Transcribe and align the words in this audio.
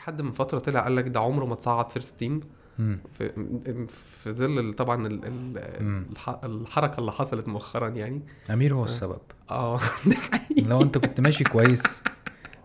في 0.00 0.06
حد 0.06 0.22
من 0.22 0.32
فترة 0.32 0.58
طلع 0.58 0.80
قال 0.80 0.96
لك 0.96 1.08
ده 1.08 1.20
عمره 1.20 1.44
ما 1.44 1.54
تصعد 1.54 1.90
first 1.90 2.18
team. 2.18 2.40
في 3.12 3.30
في 4.22 4.30
ظل 4.32 4.74
طبعا 4.74 5.06
ال- 5.06 5.24
ال- 5.24 5.82
مم. 5.84 6.06
الح- 6.12 6.40
الحركة 6.44 7.00
اللي 7.00 7.12
حصلت 7.12 7.48
مؤخرا 7.48 7.88
يعني. 7.88 8.20
أمير 8.50 8.74
هو 8.74 8.84
السبب. 8.84 9.18
آه. 9.50 9.80
ده 10.06 10.14
حقيقي. 10.16 10.62
لو 10.62 10.82
أنت 10.82 10.98
كنت 10.98 11.20
ماشي 11.20 11.44
كويس 11.44 12.02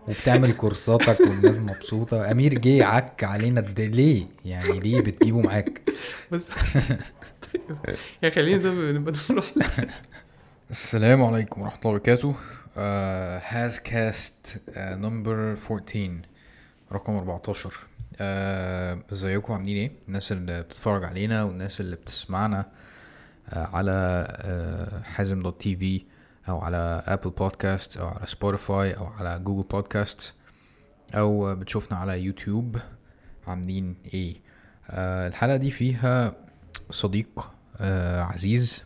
وبتعمل 0.08 0.52
كورساتك 0.52 1.20
والناس 1.20 1.56
مبسوطة 1.56 2.30
أمير 2.30 2.58
جه 2.58 2.84
عك 2.84 3.24
علينا 3.24 3.60
الد- 3.60 3.80
ليه؟ 3.80 4.26
يعني 4.44 4.80
ليه 4.80 5.00
بتجيبه 5.00 5.40
معاك؟ 5.40 5.82
بس 6.32 6.50
يعني 8.22 8.34
خلينا 8.34 8.62
ده 8.62 8.70
نبقى 8.92 9.14
نروح 9.30 9.52
السلام 10.70 11.24
عليكم 11.24 11.60
ورحمة 11.60 11.78
الله 11.80 11.90
وبركاته. 11.90 12.34
HazCast 13.48 14.60
number 14.78 15.56
14 15.70 16.20
رقم 16.92 17.16
14 17.16 17.72
آه، 18.20 18.98
إزيكم؟ 19.12 19.52
عاملين 19.52 19.76
إيه؟ 19.76 19.92
الناس 20.08 20.32
اللي 20.32 20.62
بتتفرج 20.62 21.04
علينا 21.04 21.42
والناس 21.42 21.80
اللي 21.80 21.96
بتسمعنا 21.96 22.66
آه، 23.48 23.66
على 23.66 24.26
آه، 24.30 25.02
حازم 25.02 25.42
dot 25.42 25.60
TV 25.60 26.04
أو 26.48 26.58
على 26.60 27.02
Apple 27.06 27.30
Podcast 27.30 27.96
أو 27.96 28.06
على 28.08 28.26
Spotify 28.26 28.92
أو 28.92 29.06
على 29.06 29.38
Google 29.44 29.68
Podcast 29.68 30.34
أو 31.14 31.54
بتشوفنا 31.54 31.98
على 31.98 32.20
يوتيوب. 32.24 32.76
عاملين 33.46 33.96
إيه؟ 34.14 34.36
آه، 34.90 35.28
الحلقة 35.28 35.56
دي 35.56 35.70
فيها 35.70 36.34
صديق 36.90 37.50
آه، 37.80 38.22
عزيز. 38.22 38.82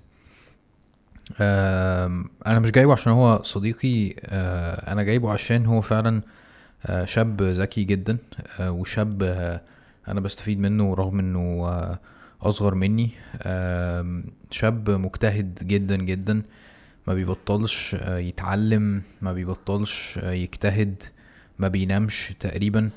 آم، 1.41 2.25
أنا 2.47 2.59
مش 2.59 2.71
جايبه 2.71 2.93
عشان 2.93 3.13
هو 3.13 3.43
صديقي 3.43 4.15
آه، 4.25 4.93
أنا 4.93 5.03
جايبه 5.03 5.33
عشان 5.33 5.67
هو 5.67 5.81
فعلا 5.81 6.17
آه، 6.19 6.23
شاب 7.05 7.43
ذكي 7.43 7.85
جدا 7.85 8.19
آه، 8.61 8.71
وشاب 8.71 9.23
آه، 9.23 9.61
أنا 10.09 10.21
بستفيد 10.21 10.61
منه 10.61 10.95
رغم 10.95 11.19
إنه 11.19 11.67
آه، 11.69 11.99
أصغر 12.43 12.75
مني. 12.75 13.11
شاب 14.51 14.91
مجتهد 14.91 15.59
جدا 15.63 15.97
جدا 15.97 16.43
ما 17.07 17.15
بيبطلش 17.15 17.95
آه، 18.01 18.19
يتعلم 18.19 19.03
ما 19.23 19.33
بيبطلش 19.33 20.19
آه، 20.23 20.33
يجتهد 20.33 21.03
ما 21.59 21.69
بينامش 21.69 22.35
تقريبا. 22.41 22.91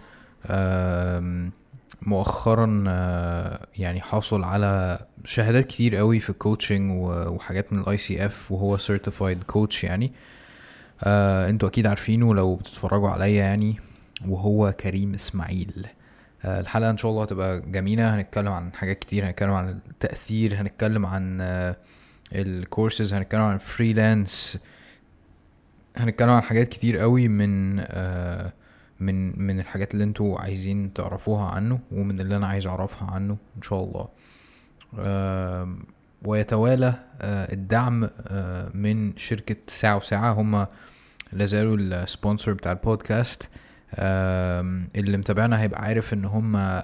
مؤخرا 2.02 2.84
آه، 2.88 3.68
يعني 3.78 4.02
حاصل 4.02 4.44
على 4.44 5.00
شهادات 5.26 5.68
كتير 5.68 5.96
قوي 5.96 6.20
في 6.20 6.30
ال 6.30 6.37
coaching 6.37 6.92
وحاجات 7.08 7.74
من 7.74 7.80
ال 7.80 7.98
ICF 7.98 8.52
وهو 8.52 8.78
certified 8.78 9.44
coach 9.44 9.84
يعني. 9.84 10.06
آه 10.06 10.12
أنتوا 11.50 11.70
أكيد 11.70 11.88
عارفينه 11.88 12.36
لو 12.36 12.56
بتتفرجوا 12.56 13.10
عليا 13.10 13.44
يعني 13.44 13.78
وهو 14.28 14.72
كريم 14.72 15.14
اسماعيل. 15.14 15.88
آه 16.46 16.60
الحلقة 16.60 16.90
ان 16.90 16.98
شاء 16.98 17.12
الله 17.12 17.24
هتبقى 17.24 17.62
جميلة. 17.62 18.16
هنتكلم 18.16 18.48
عن 18.52 18.74
حاجات 18.74 19.00
كتير 19.00 19.26
هنتكلم 19.28 19.52
عن 19.52 19.70
التأثير 19.90 20.56
هنتكلم 20.62 21.06
عن 21.06 21.38
آه 21.42 21.76
الكورسز 22.34 23.14
هنتكلم 23.14 23.42
عن 23.42 23.58
freelance 23.58 24.58
هنتكلم 25.98 26.30
عن 26.30 26.42
حاجات 26.42 26.68
كتير 26.68 26.98
قوي 26.98 27.28
من 27.28 27.80
آه 27.80 28.54
من 29.00 29.40
من 29.48 29.60
الحاجات 29.60 29.94
اللي 29.94 30.04
أنتوا 30.04 30.40
عايزين 30.40 30.94
تعرفوها 30.94 31.46
عنه 31.50 31.80
ومن 31.92 32.20
اللي 32.22 32.36
أنا 32.38 32.48
عايز 32.48 32.68
اعرفها 32.68 33.12
عنه 33.12 33.38
ان 33.58 33.62
شاء 33.62 33.84
الله. 33.84 34.08
آم، 35.00 35.80
ويتوالى 36.26 36.94
آه، 37.22 37.54
الدعم 37.54 38.10
آه، 38.28 38.72
من 38.74 39.18
شركة 39.18 39.56
ساعة 39.68 39.98
وساعة. 39.98 40.32
هم 40.34 40.66
لازالوا 41.34 41.78
ال 41.78 41.87
sponsor 41.87 42.54
بتاع 42.54 42.72
البودكاست. 42.72 43.50
اللي 44.96 45.18
متابعنا 45.18 45.62
هيبقى 45.62 45.82
عارف 45.82 46.14
إن 46.14 46.26
هم 46.26 46.82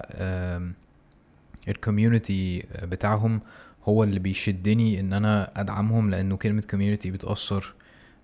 ال 1.68 1.78
community 1.78 2.64
بتاعهم 2.82 3.40
هو 3.88 4.04
اللي 4.04 4.18
بيشدني 4.18 5.00
إن 5.00 5.12
أنا 5.12 5.50
أدعمهم 5.56 6.10
لأنه 6.10 6.36
كلمة 6.36 6.62
community 6.70 7.10
بتأثر 7.10 7.74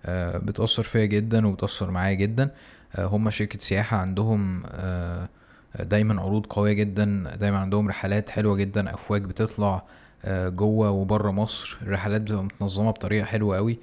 آه، 0.05 0.37
بتأثر 0.37 0.83
فيا 0.83 1.05
جدا 1.05 1.47
وبتأثر 1.47 1.91
معايا 1.91 2.13
جدا. 2.13 2.49
هم 2.97 3.29
شركة 3.29 3.59
سياحة 3.59 3.97
عندهم 3.97 4.63
دايما 5.79 6.21
عروض 6.21 6.45
قوية 6.45 6.73
جدا 6.73 7.35
دايما 7.39 7.57
عندهم 7.57 7.87
رحلات 7.89 8.29
حلوة 8.29 8.55
جدا 8.55 8.93
أفواج 8.93 9.23
بتطلع 9.25 9.83
جوه 10.27 10.89
وبره 10.89 11.31
مصر. 11.31 11.77
الرحلات 11.81 12.21
بتبقى 12.21 12.43
متنظمة 12.43 12.91
بطريقة 12.91 13.25
حلوة 13.25 13.57
قوي 13.57 13.77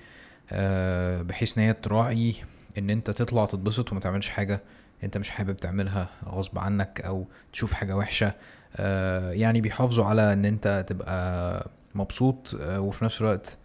بحيث 1.22 1.58
إن 1.58 1.64
هي 1.64 1.72
تراعي 1.72 2.34
إن 2.78 2.90
أنت 2.90 3.10
تطلع 3.10 3.44
تتبسط 3.46 3.92
وما 3.92 4.00
تعملش 4.00 4.28
حاجة 4.28 4.60
أنت 5.04 5.18
مش 5.18 5.30
حابب 5.30 5.56
تعملها 5.56 6.08
غصب 6.26 6.58
عنك 6.58 7.00
أو 7.00 7.26
تشوف 7.52 7.72
حاجة 7.72 7.96
وحشة. 7.96 8.32
آه، 8.76 9.32
يعني 9.32 9.60
بيحافظوا 9.60 10.04
على 10.04 10.32
إن 10.32 10.44
أنت 10.44 10.84
تبقى 10.88 11.70
مبسوط 11.94 12.56
آه، 12.60 12.80
وفي 12.80 13.04
نفس 13.04 13.20
الوقت 13.20 13.58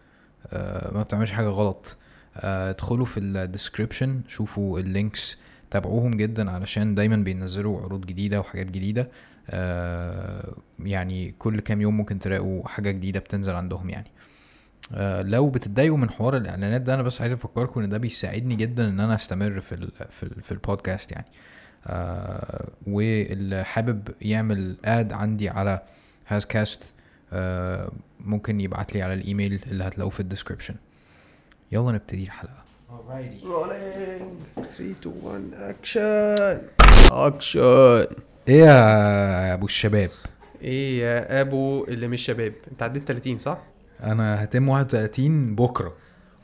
آه، 0.47 0.93
ما 0.93 1.03
بتعملش 1.03 1.31
حاجة 1.31 1.47
غلط. 1.47 1.97
آه، 2.37 2.69
ادخلوا 2.69 3.05
في 3.05 3.19
ال 3.19 3.28
description 3.28 4.21
شوفوا 4.27 4.79
ال 4.79 4.89
links 4.89 5.37
تابعوهم 5.71 6.11
جدا 6.11 6.51
علشان 6.51 6.95
دايما 6.95 7.15
بينزلوا 7.15 7.81
عروض 7.81 8.05
جديدة 8.05 8.39
وحاجات 8.39 8.71
جديدة. 8.71 9.09
آه، 9.49 10.53
يعني 10.79 11.35
كل 11.39 11.59
كام 11.59 11.81
يوم 11.81 11.97
ممكن 11.97 12.19
تلاقوا 12.19 12.67
حاجة 12.67 12.91
جديدة 12.91 13.19
بتنزل 13.19 13.55
عندهم 13.55 13.89
يعني. 13.89 14.07
آه، 14.07 14.18
لو 15.21 15.49
بتتضايقوا 15.49 15.97
من 15.97 16.09
حوار 16.09 16.37
الإعلانات 16.37 16.81
ده 16.81 16.93
أنا 16.93 17.03
بس 17.03 17.21
عايز 17.21 17.33
أفكركم 17.33 17.81
إن 17.81 17.89
ده 17.89 17.97
بيساعدني 17.97 18.55
جدا 18.55 18.89
إن 18.89 18.99
أنا 18.99 19.15
أستمر 19.15 19.59
في 19.61 19.75
ال 19.75 19.89
في, 20.09 20.23
ال 20.23 20.41
في 20.43 20.51
البودكاست 20.51 21.11
يعني. 21.11 21.25
آه 21.87 22.67
واللي 22.87 23.63
حابب 23.63 24.07
يعمل 24.21 24.75
ad 24.85 25.13
عندي 25.13 25.49
على 25.49 25.81
هازكاست 26.27 26.93
آه 27.33 27.91
ممكن 28.19 28.59
يبعت 28.61 28.93
لي 28.95 29.01
على 29.01 29.13
الإيميل 29.13 29.59
اللي 29.71 29.83
هتلاقوه 29.83 30.09
في 30.11 30.19
ال 30.19 30.23
description. 30.23 30.75
يلا 31.71 31.91
نبتدي 31.91 32.23
الحلقة. 32.23 32.63
rolling 33.43 34.31
3 34.55 34.91
2 34.91 35.15
1 35.23 35.43
action 35.53 36.61
action 37.11 38.07
إيه 38.47 38.59
يا 38.65 39.53
أبو 39.53 39.65
الشباب؟ 39.65 40.09
إيه 40.61 41.01
يا 41.01 41.41
أبو 41.41 41.83
اللي 41.83 42.07
مش 42.07 42.21
شباب؟ 42.21 42.53
أنت 42.71 42.83
عديت 42.83 43.03
30 43.03 43.37
صح؟ 43.37 43.57
أنا 44.03 44.43
هتم 44.43 44.69
31 44.69 45.55
بكرة. 45.55 45.93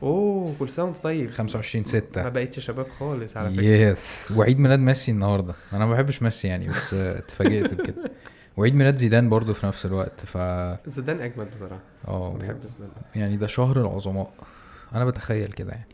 أوه 0.03 0.55
كل 0.59 0.69
سنه 0.69 0.85
وانت 0.85 0.97
طيب 0.97 1.31
25 1.31 1.83
ما 1.83 1.89
6 1.91 2.29
بقتش 2.29 2.59
شباب 2.59 2.89
خالص 2.89 3.37
على 3.37 3.49
فكرة. 3.51 3.63
yes 3.63 4.33
وعيد 4.35 4.59
ميلاد 4.59 4.79
ميسي 4.79 5.11
النهارده. 5.11 5.55
أنا 5.73 5.85
ما 5.85 5.93
بحبش 5.93 6.21
ميسي 6.21 6.47
يعني 6.47 6.67
بس 6.67 6.93
اتفاجئت 7.19 7.73
بكده. 7.73 8.11
وعيد 8.57 8.75
ميلاد 8.75 8.97
زيدان 8.97 9.29
برضو 9.29 9.53
في 9.53 9.65
نفس 9.67 9.85
الوقت 9.85 10.19
ف 10.25 10.37
زيدان 10.87 11.21
اجمل 11.21 11.45
بصراحة. 11.45 11.79
آه 12.07 12.33
بحب 12.37 12.67
زيدان. 12.67 12.89
يعني 13.15 13.37
ده 13.37 13.47
شهر 13.47 13.81
العظماء. 13.81 14.31
أنا 14.95 15.05
بتخيل 15.05 15.51
كده 15.51 15.71
يعني. 15.71 15.87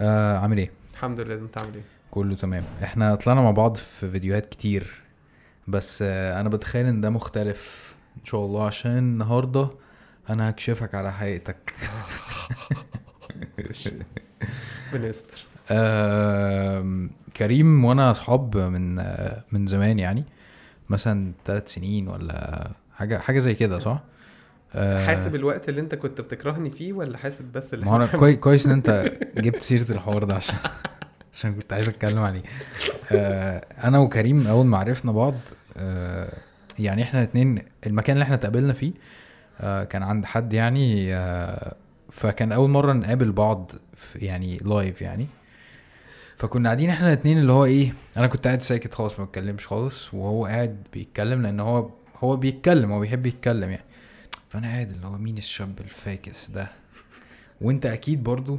آه 0.00 0.38
عامل 0.38 0.58
إيه؟ 0.58 0.70
الحمد 0.92 1.20
لله. 1.20 1.34
أنت 1.34 1.58
عامل 1.58 1.74
إيه؟ 1.74 1.82
كله 2.10 2.34
تمام. 2.34 2.62
إحنا 2.82 3.14
طلعنا 3.14 3.40
مع 3.40 3.50
بعض 3.50 3.76
في 3.76 4.10
فيديوهات 4.10 4.46
كتير 4.46 5.02
بس 5.68 6.02
آه 6.02 6.40
أنا 6.40 6.48
بتخيل 6.48 6.86
إن 6.86 7.00
ده 7.00 7.10
مختلف 7.10 7.94
إن 8.20 8.24
شاء 8.24 8.44
الله 8.44 8.66
عشان 8.66 8.98
النهارده 8.98 9.70
أنا 10.30 10.50
هكشفك 10.50 10.94
على 10.94 11.12
حقيقتك. 11.12 11.74
ربنا 14.94 15.08
يستر 15.08 15.38
آم، 15.70 17.10
كريم 17.36 17.84
وأنا 17.84 18.10
أصحاب 18.10 18.56
من 18.56 18.98
آه، 18.98 19.44
من 19.52 19.66
زمان 19.66 19.98
يعني 19.98 20.24
مثلا 20.88 21.32
ثلاث 21.46 21.72
سنين 21.74 22.08
ولا 22.08 22.70
حاجة 22.96 23.18
حاجة 23.18 23.38
زي 23.38 23.54
كده 23.54 23.78
صح؟ 23.78 24.02
آه، 24.74 25.06
حاسب 25.06 25.34
الوقت 25.34 25.68
اللي 25.68 25.80
أنت 25.80 25.94
كنت 25.94 26.20
بتكرهني 26.20 26.70
فيه 26.70 26.92
ولا 26.92 27.18
حاسب 27.18 27.44
بس 27.52 27.74
اللي 27.74 27.86
ما 27.86 27.96
أنا 27.96 28.06
كوي- 28.20 28.36
كويس 28.36 28.66
إن 28.66 28.72
أنت 28.72 29.12
جبت 29.36 29.62
سيرة 29.62 29.92
الحوار 29.92 30.24
ده 30.24 30.34
عشان 30.34 30.56
عشان 31.32 31.54
كنت 31.54 31.72
عايز 31.72 31.88
أتكلم 31.88 32.18
عليه. 32.22 32.42
آه، 33.12 33.64
أنا 33.84 33.98
وكريم 33.98 34.46
أول 34.46 34.66
ما 34.66 34.78
عرفنا 34.78 35.12
بعض 35.12 35.34
آه، 35.76 36.32
يعني 36.78 37.02
إحنا 37.02 37.20
الاثنين 37.22 37.62
المكان 37.86 38.14
اللي 38.16 38.22
إحنا 38.24 38.34
اتقابلنا 38.34 38.72
فيه 38.72 38.92
كان 39.60 40.02
عند 40.02 40.24
حد 40.24 40.52
يعني 40.52 41.14
آه، 41.14 41.74
فكان 42.10 42.52
أول 42.52 42.70
مرة 42.70 42.92
نقابل 42.92 43.32
بعض 43.32 43.70
يعني 44.16 44.58
لايف 44.58 45.02
يعني. 45.02 45.26
فكنا 46.36 46.68
قاعدين 46.68 46.90
إحنا 46.90 47.06
الاثنين 47.06 47.38
اللي 47.38 47.52
هو 47.52 47.64
إيه 47.64 47.92
أنا 48.16 48.26
كنت 48.26 48.46
قاعد 48.46 48.62
ساكت 48.62 48.94
خالص 48.94 49.18
ما 49.18 49.24
بتكلمش 49.24 49.66
خالص 49.66 50.14
وهو 50.14 50.46
قاعد 50.46 50.86
بيتكلم 50.92 51.42
لأن 51.42 51.60
هو 51.60 51.90
هو 52.24 52.36
بيتكلم 52.36 52.92
هو 52.92 53.00
بيحب 53.00 53.26
يتكلم 53.26 53.70
يعني. 53.70 53.84
فأنا 54.48 54.66
قاعد 54.66 54.90
اللي 54.90 55.06
هو 55.06 55.18
مين 55.18 55.38
الشاب 55.38 55.80
الفاكس 55.80 56.50
ده؟ 56.50 56.68
وأنت 57.60 57.86
أكيد 57.86 58.22
برضو 58.22 58.58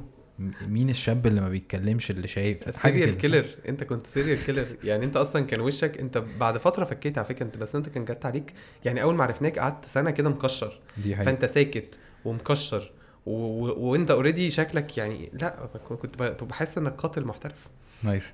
مين 0.68 0.90
الشاب 0.90 1.28
اللي 1.28 1.42
ما 1.42 1.50
بيتكلمش 1.50 2.12
اللي 2.12 2.28
شايف؟ 2.28 2.82
سيريال 2.82 3.18
كيلر 3.18 3.46
انت 3.70 3.84
كنت 3.84 4.08
سيريال 4.08 4.46
كيلر 4.46 4.66
يعني 4.84 5.06
انت 5.06 5.18
أصلا 5.18 5.46
كان 5.46 5.62
وشك 5.62 5.98
انت 6.00 6.18
بعد 6.18 6.58
فترة 6.58 6.84
فكيت 6.86 7.18
على 7.18 7.28
فكرة 7.28 7.46
انت 7.46 7.58
بس 7.58 7.76
انت 7.76 7.90
كان 7.90 8.06
جت 8.06 8.26
عليك 8.26 8.54
يعني 8.86 9.02
أول 9.02 9.16
ما 9.16 9.24
عرفناك 9.24 9.60
قعدت 9.60 9.86
سنة 9.86 10.12
كده 10.12 10.30
مكشر. 10.30 10.80
دي 11.04 11.16
حاجة 11.16 11.26
فأنت 11.26 11.46
ساكت 11.46 12.00
ومكشر 12.26 12.92
و... 13.26 13.32
و... 13.32 13.90
وانت 13.92 14.12
already 14.12 14.50
شكلك 14.52 14.98
يعني 14.98 15.30
لا 15.42 15.70
كنت 15.90 16.22
بحس 16.44 16.78
إنك 16.78 16.94
قاتل 16.94 17.26
محترف. 17.26 17.68
nice. 18.04 18.34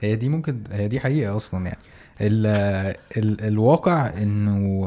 هي 0.00 0.16
دي 0.16 0.28
ممكن 0.28 0.64
هي 0.70 0.88
دي 0.88 1.00
حقيقة 1.00 1.36
أصلا 1.36 1.64
يعني. 1.66 1.78
ال 2.20 2.46
ال 3.16 3.40
الواقع 3.44 4.06
إنه 4.22 4.86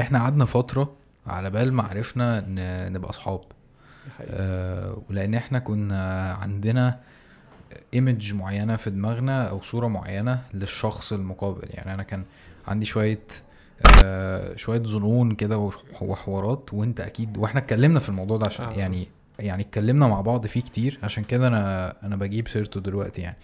إحنا 0.00 0.18
قعدنا 0.18 0.44
فترة 0.44 0.96
على 1.26 1.50
بال 1.50 1.72
ما 1.72 1.82
عرفنا 1.82 2.40
ن- 2.40 2.92
نبقى 2.92 3.10
أصحاب. 3.10 3.40
حقيقة. 3.40 3.61
آه، 4.20 5.02
ولأن 5.10 5.34
إحنا 5.34 5.58
كنا 5.58 6.32
عندنا 6.32 7.00
image 7.94 8.34
معينة 8.34 8.76
في 8.76 8.90
دماغنا 8.90 9.48
أو 9.48 9.60
صورة 9.62 9.86
معينة 9.88 10.42
للشخص 10.54 11.12
المقابل. 11.12 11.68
يعني 11.70 11.94
أنا 11.94 12.02
كان 12.02 12.24
عندي 12.68 12.86
شوية 12.86 13.20
آه، 14.04 14.56
شوية 14.56 14.82
ظنون 14.82 15.34
كده 15.34 15.58
وح- 15.58 16.02
وحوارات 16.02 16.74
وأنت 16.74 17.00
أكيد 17.00 17.36
وإحنا 17.36 17.60
اتكلمنا 17.60 18.00
في 18.00 18.08
الموضوع 18.08 18.36
ده 18.36 18.46
عشان 18.46 18.64
آه. 18.66 18.72
يعني 18.72 19.08
يعني 19.38 19.62
اتكلمنا 19.62 20.06
مع 20.06 20.20
بعض 20.20 20.46
فيه 20.46 20.60
كتير. 20.60 20.98
عشان 21.02 21.24
كده 21.24 21.48
أنا 21.48 21.94
أنا 22.06 22.16
بجيب 22.16 22.48
سيرته 22.48 22.80
دلوقتي 22.80 23.20
يعني. 23.22 23.36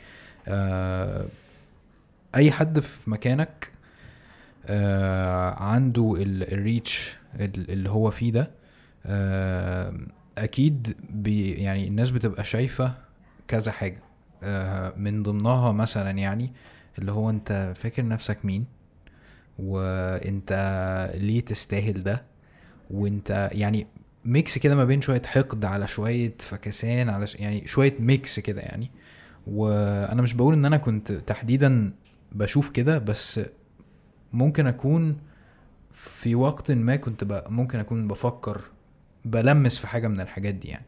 آه، 0.48 1.26
أي 2.34 2.50
حد 2.52 2.80
في 2.80 3.10
مكانك 3.10 3.70
آه، 4.66 5.62
عنده 5.62 6.14
ال- 6.18 6.52
الريتش 6.52 7.16
ال- 7.40 7.70
اللي 7.70 7.90
هو 7.90 8.10
فيه 8.10 8.32
ده 8.32 8.50
آه، 9.06 9.92
أكيد 10.44 10.96
بي 11.10 11.50
يعني 11.52 11.88
الناس 11.88 12.10
بتبقى 12.10 12.44
شايفة 12.44 12.94
كذا 13.48 13.72
حاجة. 13.72 14.02
آه، 14.42 14.92
من 14.96 15.22
ضمنها 15.22 15.72
مثلا 15.72 16.10
يعني 16.10 16.52
اللي 16.98 17.12
هو 17.12 17.30
أنت 17.30 17.72
فاكر 17.76 18.06
نفسك 18.08 18.44
مين؟ 18.44 18.64
وأنت 19.58 20.52
ليه 21.14 21.40
تستاهل 21.40 22.02
ده؟ 22.02 22.22
وأنت 22.90 23.50
يعني 23.52 23.86
mix 24.24 24.58
كده 24.58 24.74
ما 24.76 24.84
بين 24.84 25.00
شوية 25.00 25.22
حقد 25.26 25.64
على 25.64 25.86
شوية 25.86 26.34
فكسان 26.38 27.08
على 27.08 27.26
ش... 27.26 27.34
يعني 27.34 27.66
شوية 27.66 27.94
mix 28.00 28.40
كده 28.40 28.60
يعني. 28.62 28.90
وأنا 29.46 30.22
مش 30.22 30.34
بقول 30.34 30.54
إن 30.54 30.64
أنا 30.64 30.76
كنت 30.76 31.12
تحديدا 31.12 31.92
بشوف 32.32 32.70
كده 32.70 32.98
بس 32.98 33.40
ممكن 34.32 34.66
أكون 34.66 35.18
في 35.92 36.34
وقت 36.34 36.70
ما 36.72 36.96
كنت. 36.96 37.44
ممكن 37.48 37.78
أكون 37.78 38.08
بفكر 38.08 38.60
بلمس 39.30 39.78
في 39.78 39.86
حاجة 39.86 40.08
من 40.08 40.20
الحاجات 40.20 40.54
دي 40.54 40.68
يعني. 40.68 40.84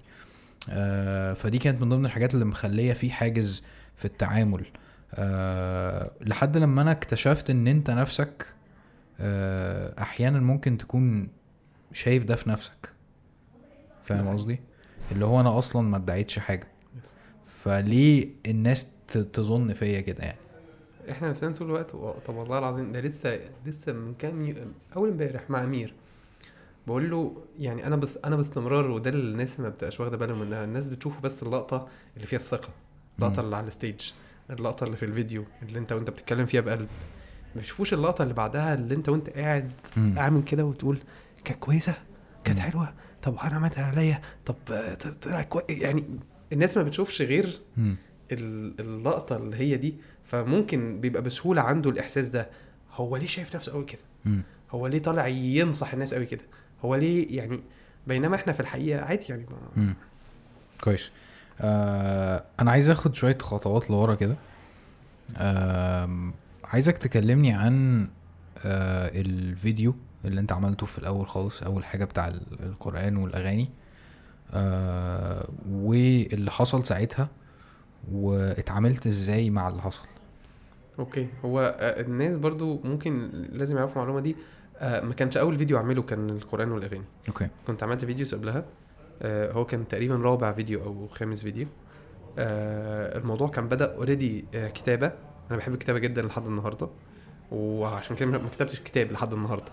آه 0.70 1.32
فدي 1.32 1.58
كانت 1.58 1.82
من 1.82 1.88
ضمن 1.88 2.06
الحاجات 2.06 2.34
اللي 2.34 2.44
مخلية 2.44 2.92
في 2.92 3.10
حاجز 3.10 3.62
في 3.96 4.04
التعامل. 4.04 4.66
آه 5.14 6.10
لحد 6.20 6.56
لما 6.56 6.82
أنا 6.82 6.90
اكتشفت 6.90 7.50
إن 7.50 7.66
أنت 7.68 7.90
نفسك 7.90 8.46
آه 9.20 10.02
أحيانا 10.02 10.40
ممكن 10.40 10.78
تكون 10.78 11.28
شايف 11.92 12.24
ده 12.24 12.36
في 12.36 12.48
نفسك. 12.50 12.88
فاهم 14.04 14.24
نعم. 14.24 14.36
قصدي؟ 14.36 14.60
اللي 15.12 15.24
هو 15.24 15.40
أنا 15.40 15.58
أصلا 15.58 15.88
ما 15.88 15.96
ادعيتش 15.96 16.38
حاجة. 16.38 16.66
فليه 17.44 18.28
الناس 18.46 18.92
تظن 19.32 19.72
فيا 19.74 20.00
كده 20.00 20.24
يعني؟ 20.24 20.38
إحنا 21.10 21.28
نفسنا 21.30 21.54
طول 21.54 21.66
الوقت 21.66 21.90
طب 22.26 22.34
والله 22.34 22.58
العظيم 22.58 22.92
ده 22.92 23.00
لسه 23.00 23.40
لسه 23.66 23.92
من 23.92 24.14
كام 24.14 24.44
يو... 24.44 24.54
أول 24.96 25.08
امبارح 25.08 25.50
مع 25.50 25.64
أمير. 25.64 25.94
بقول 26.90 27.10
له 27.10 27.42
يعني 27.58 27.86
أنا 27.86 27.96
بس 27.96 28.18
أنا 28.24 28.36
باستمرار 28.36 28.90
وده 28.90 29.10
اللي 29.10 29.32
الناس 29.32 29.60
ما 29.60 29.68
بتبقاش 29.68 30.00
واخدة 30.00 30.16
بالهم 30.16 30.40
منها 30.40 30.64
الناس 30.64 30.88
بتشوف 30.88 31.20
بس 31.20 31.42
اللقطة 31.42 31.88
اللي 32.16 32.26
فيها 32.26 32.38
الثقة 32.38 32.68
اللقطة. 33.18 33.40
اللي 33.40 33.56
على 33.56 33.66
الستيج 33.66 34.00
اللقطة 34.50 34.84
اللي 34.84 34.96
في 34.96 35.04
الفيديو 35.04 35.44
اللي 35.62 35.78
أنت 35.78 35.92
وأنت 35.92 36.10
بتتكلم 36.10 36.46
فيها 36.46 36.60
بقلب 36.60 36.88
ما 37.54 37.60
بيشوفوش 37.60 37.94
اللقطة 37.94 38.22
اللي 38.22 38.34
بعدها 38.34 38.74
اللي 38.74 38.94
أنت 38.94 39.08
وأنت 39.08 39.30
قاعد. 39.30 39.70
عامل 39.96 40.42
كده 40.44 40.64
وتقول 40.64 40.98
كانت 41.44 41.60
كويسة 41.60 41.94
كانت. 42.44 42.58
حلوة 42.58 42.94
طب 43.22 43.36
أنا 43.38 43.54
عملتها 43.54 43.84
عليا 43.84 44.20
طب 44.46 44.54
طلع. 45.22 45.46
يعني 45.68 46.04
الناس 46.52 46.76
ما 46.76 46.82
بتشوفش 46.82 47.22
غير 47.22 47.60
اللقطة 48.32 49.36
اللي 49.36 49.56
هي 49.56 49.76
دي 49.76 49.94
فممكن 50.24 51.00
بيبقى 51.00 51.22
بسهولة 51.22 51.62
عنده 51.62 51.90
الإحساس 51.90 52.28
ده 52.28 52.50
هو 52.94 53.16
ليه 53.16 53.26
شايف 53.26 53.56
نفسه 53.56 53.72
قوي 53.72 53.84
كده. 53.84 54.02
هو 54.70 54.86
ليه 54.86 54.98
طالع 54.98 55.26
ينصح 55.26 55.92
الناس 55.92 56.14
قوي 56.14 56.26
كده 56.26 56.42
هو 56.84 56.94
ليه 56.94 57.36
يعني 57.36 57.60
بينما 58.06 58.36
إحنا 58.36 58.52
في 58.52 58.60
الحقيقة 58.60 59.00
عادي 59.04 59.26
يعني 59.28 59.46
ما. 59.76 59.94
كويس. 60.80 61.10
آه 61.60 62.44
أنا 62.60 62.70
عايز 62.70 62.90
آخد 62.90 63.14
شوية 63.14 63.38
خطوات 63.42 63.90
لورا 63.90 64.14
كده. 64.14 64.36
آم، 65.36 66.34
عايزك 66.64 66.98
تكلمني 66.98 67.52
عن 67.52 68.08
آه 68.64 69.10
الفيديو 69.20 69.94
اللي 70.24 70.40
أنت 70.40 70.52
عملته 70.52 70.86
في 70.86 70.98
الأول 70.98 71.28
خالص 71.28 71.62
أول 71.62 71.84
حاجة 71.84 72.04
بتاع 72.04 72.28
ال- 72.28 72.42
القرآن 72.62 73.16
والأغاني. 73.16 73.68
آه 74.52 75.48
واللي 75.70 76.50
حصل 76.50 76.86
ساعتها 76.86 77.28
واتعاملت 78.12 79.06
إزاي 79.06 79.50
مع 79.50 79.68
اللي 79.68 79.82
حصل. 79.82 80.02
أوكي. 80.98 81.28
هو 81.44 81.60
آه، 81.80 82.00
الناس 82.00 82.36
برضو 82.36 82.80
ممكن 82.84 83.30
لازم 83.52 83.76
يعرفوا 83.76 83.94
المعلومة 84.02 84.20
دي. 84.20 84.30
آه، 84.32 84.36
ما 84.80 85.14
كانش 85.14 85.36
أول 85.36 85.56
فيديو 85.56 85.76
أعمله 85.76 86.02
كان 86.02 86.30
القرآن 86.30 86.72
والأغاني. 86.72 87.04
okay. 87.28 87.48
كنت 87.66 87.82
عملت 87.82 88.04
فيديوز 88.04 88.34
قبلها. 88.34 88.64
آه، 89.22 89.52
هو 89.52 89.64
كان 89.64 89.88
تقريبا 89.88 90.16
رابع 90.16 90.52
فيديو 90.52 90.82
أو 90.82 91.08
خامس 91.08 91.42
فيديو. 91.42 91.66
آه، 92.38 93.18
الموضوع 93.18 93.48
كان 93.48 93.68
بدأ 93.68 93.94
already 93.94 94.44
كتابة. 94.74 95.12
أنا 95.50 95.58
بحب 95.58 95.72
الكتابة 95.74 95.98
جدا 95.98 96.22
لحد 96.22 96.46
النهارده. 96.46 96.88
وعشان 97.50 98.16
كده 98.16 98.28
ما 98.38 98.48
كتبتش 98.48 98.80
كتاب 98.80 99.12
لحد 99.12 99.32
النهارده. 99.32 99.72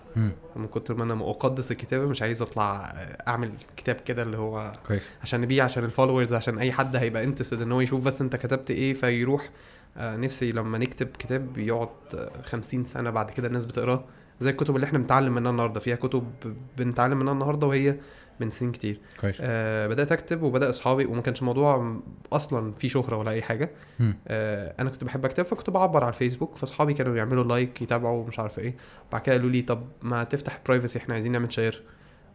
من 0.56 0.66
كتر 0.66 0.94
ما 0.94 1.04
أنا 1.04 1.14
مقدس 1.14 1.70
الكتابة 1.72 2.06
مش 2.06 2.22
عايز 2.22 2.42
أطلع 2.42 2.76
آه، 2.76 3.28
أعمل 3.28 3.52
كتاب 3.76 3.96
كده 3.96 4.22
اللي 4.22 4.36
هو 4.36 4.72
كويس. 4.86 5.02
عشان 5.22 5.40
نبيع 5.40 5.64
عشان 5.64 5.84
ال 5.84 5.89
followers 5.89 6.34
عشان 6.34 6.58
أي 6.58 6.72
حد 6.72 6.96
هيبقى 6.96 7.24
interested 7.24 7.62
إن 7.62 7.72
هو 7.72 7.80
يشوف 7.80 8.06
بس 8.06 8.20
أنت 8.20 8.36
كتبت 8.36 8.70
إيه 8.70 8.94
فيروح. 8.94 9.50
آه 9.96 10.16
نفسي 10.16 10.52
لما 10.52 10.78
نكتب 10.78 11.06
كتاب 11.18 11.58
يقعد 11.58 11.88
آه، 12.14 12.42
خمسين 12.42 12.84
سنة 12.84 13.10
بعد 13.10 13.30
كده 13.30 13.48
الناس 13.48 13.64
بتقراه. 13.64 14.04
زي 14.40 14.50
الكتب 14.50 14.76
اللي 14.76 14.84
إحنا 14.84 14.98
بنتعلم 14.98 15.34
منها 15.34 15.50
النهارده. 15.50 15.80
فيها 15.80 15.96
كتب 15.96 16.24
بنتعلم 16.78 17.18
منها 17.18 17.32
النهارده 17.32 17.66
وهي 17.66 17.96
من 18.40 18.50
سنين 18.50 18.72
كتير. 18.72 19.00
كويس. 19.20 19.36
آه 19.40 19.86
بدأت 19.86 20.12
أكتب 20.12 20.42
وبدأ 20.42 20.70
أصحابي 20.70 21.04
وما 21.04 21.22
كانش 21.22 21.40
الموضوع 21.40 21.96
أصلا 22.32 22.72
فيه 22.72 22.88
شهرة 22.88 23.16
ولا 23.16 23.30
أي 23.30 23.42
حاجة. 23.42 23.70
آه 24.28 24.74
أنا 24.80 24.90
كنت 24.90 25.04
بحب 25.04 25.24
أكتب 25.24 25.44
فكنت 25.44 25.70
بعبر 25.70 26.04
على 26.04 26.12
الفيسبوك. 26.12 26.56
فأصحابي 26.56 26.94
كانوا 26.94 27.16
يعملوا 27.16 27.44
like 27.44 27.82
يتابعوا 27.82 28.26
مش 28.26 28.38
عارف 28.38 28.58
إيه. 28.58 28.74
بعد 29.12 29.20
كده 29.20 29.34
قالوا 29.34 29.50
لي 29.50 29.62
طب 29.62 29.84
ما 30.02 30.24
تفتح 30.24 30.60
privacy 30.66 30.98
إحنا 30.98 31.14
عايزين 31.14 31.32
نعمل 31.32 31.52
share 31.52 31.82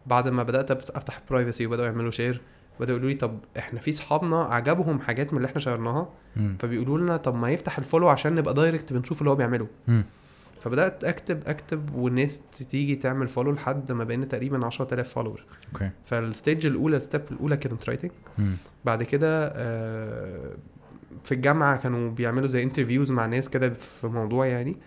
بعد 0.05 0.29
ما 0.29 0.43
بدأت 0.43 0.71
أفتح 0.71 1.21
privacy 1.29 1.65
وبدأوا 1.67 1.85
يعملوا 1.85 2.11
share 2.11 2.41
بدأوا 2.79 2.97
يقولوا 2.97 3.11
لي 3.11 3.17
طب 3.17 3.39
إحنا 3.57 3.79
في 3.79 3.91
صحابنا 3.91 4.43
عجبهم 4.43 4.99
حاجات 4.99 5.33
من 5.33 5.37
اللي 5.37 5.47
إحنا 5.47 5.59
شيرناها. 5.59 6.09
فبيقولوا 6.59 6.97
لنا 6.97 7.17
طب 7.17 7.35
ما 7.35 7.51
يفتح 7.51 7.77
ال 7.77 7.82
follow 7.82 8.09
عشان 8.09 8.35
نبقى 8.35 8.53
direct 8.53 8.93
بنشوف 8.93 9.19
اللي 9.19 9.29
هو 9.29 9.35
بيعمله. 9.35 9.67
فبدأت 10.63 11.03
أكتب 11.03 11.41
أكتب 11.47 11.95
والناس 11.95 12.41
تيجي 12.69 12.95
تعمل 12.95 13.27
follow 13.27 13.51
لحد 13.51 13.91
ما 13.91 14.03
بقينا 14.03 14.25
تقريبا 14.25 14.65
10000 14.65 15.09
follower 15.13 15.45
okay. 15.73 15.89
فال 16.05 16.22
stage 16.22 16.65
الأولى 16.65 16.97
ال 16.97 17.02
step 17.02 17.21
الأولى 17.31 17.57
كانت 17.57 17.89
writing. 17.89 18.11
بعد 18.85 19.03
كده 19.03 19.47
آه، 19.55 20.51
في 21.23 21.31
الجامعة 21.31 21.77
كانوا 21.77 22.11
بيعملوا 22.11 22.47
زي 22.47 22.63
interviews 22.63 23.11
مع 23.11 23.25
ناس 23.25 23.49
كده 23.49 23.69
في 23.69 24.07
موضوع 24.07 24.45
يعني. 24.45 24.77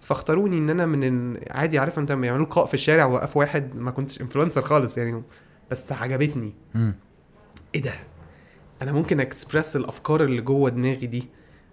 فاختاروني 0.00 0.58
إن 0.58 0.70
أنا 0.70 0.86
من 0.86 1.04
ال- 1.04 1.42
عادي 1.52 1.78
عارف 1.78 1.98
أنت 1.98 2.12
بيعملوا 2.12 2.46
لقاء 2.46 2.66
في 2.66 2.74
الشارع 2.74 3.04
ووقف 3.04 3.36
واحد 3.36 3.76
ما 3.76 3.90
كنتش 3.90 4.20
influencer 4.20 4.62
خالص 4.62 4.98
يعني. 4.98 5.22
بس 5.70 5.92
عجبتني. 5.92 6.54
إيه 7.74 7.82
ده؟ 7.82 7.92
أنا 8.82 8.92
ممكن 8.92 9.20
أكسبرس 9.20 9.76
الأفكار 9.76 10.24
اللي 10.24 10.40
جوه 10.40 10.70
دماغي 10.70 11.06
دي. 11.06 11.28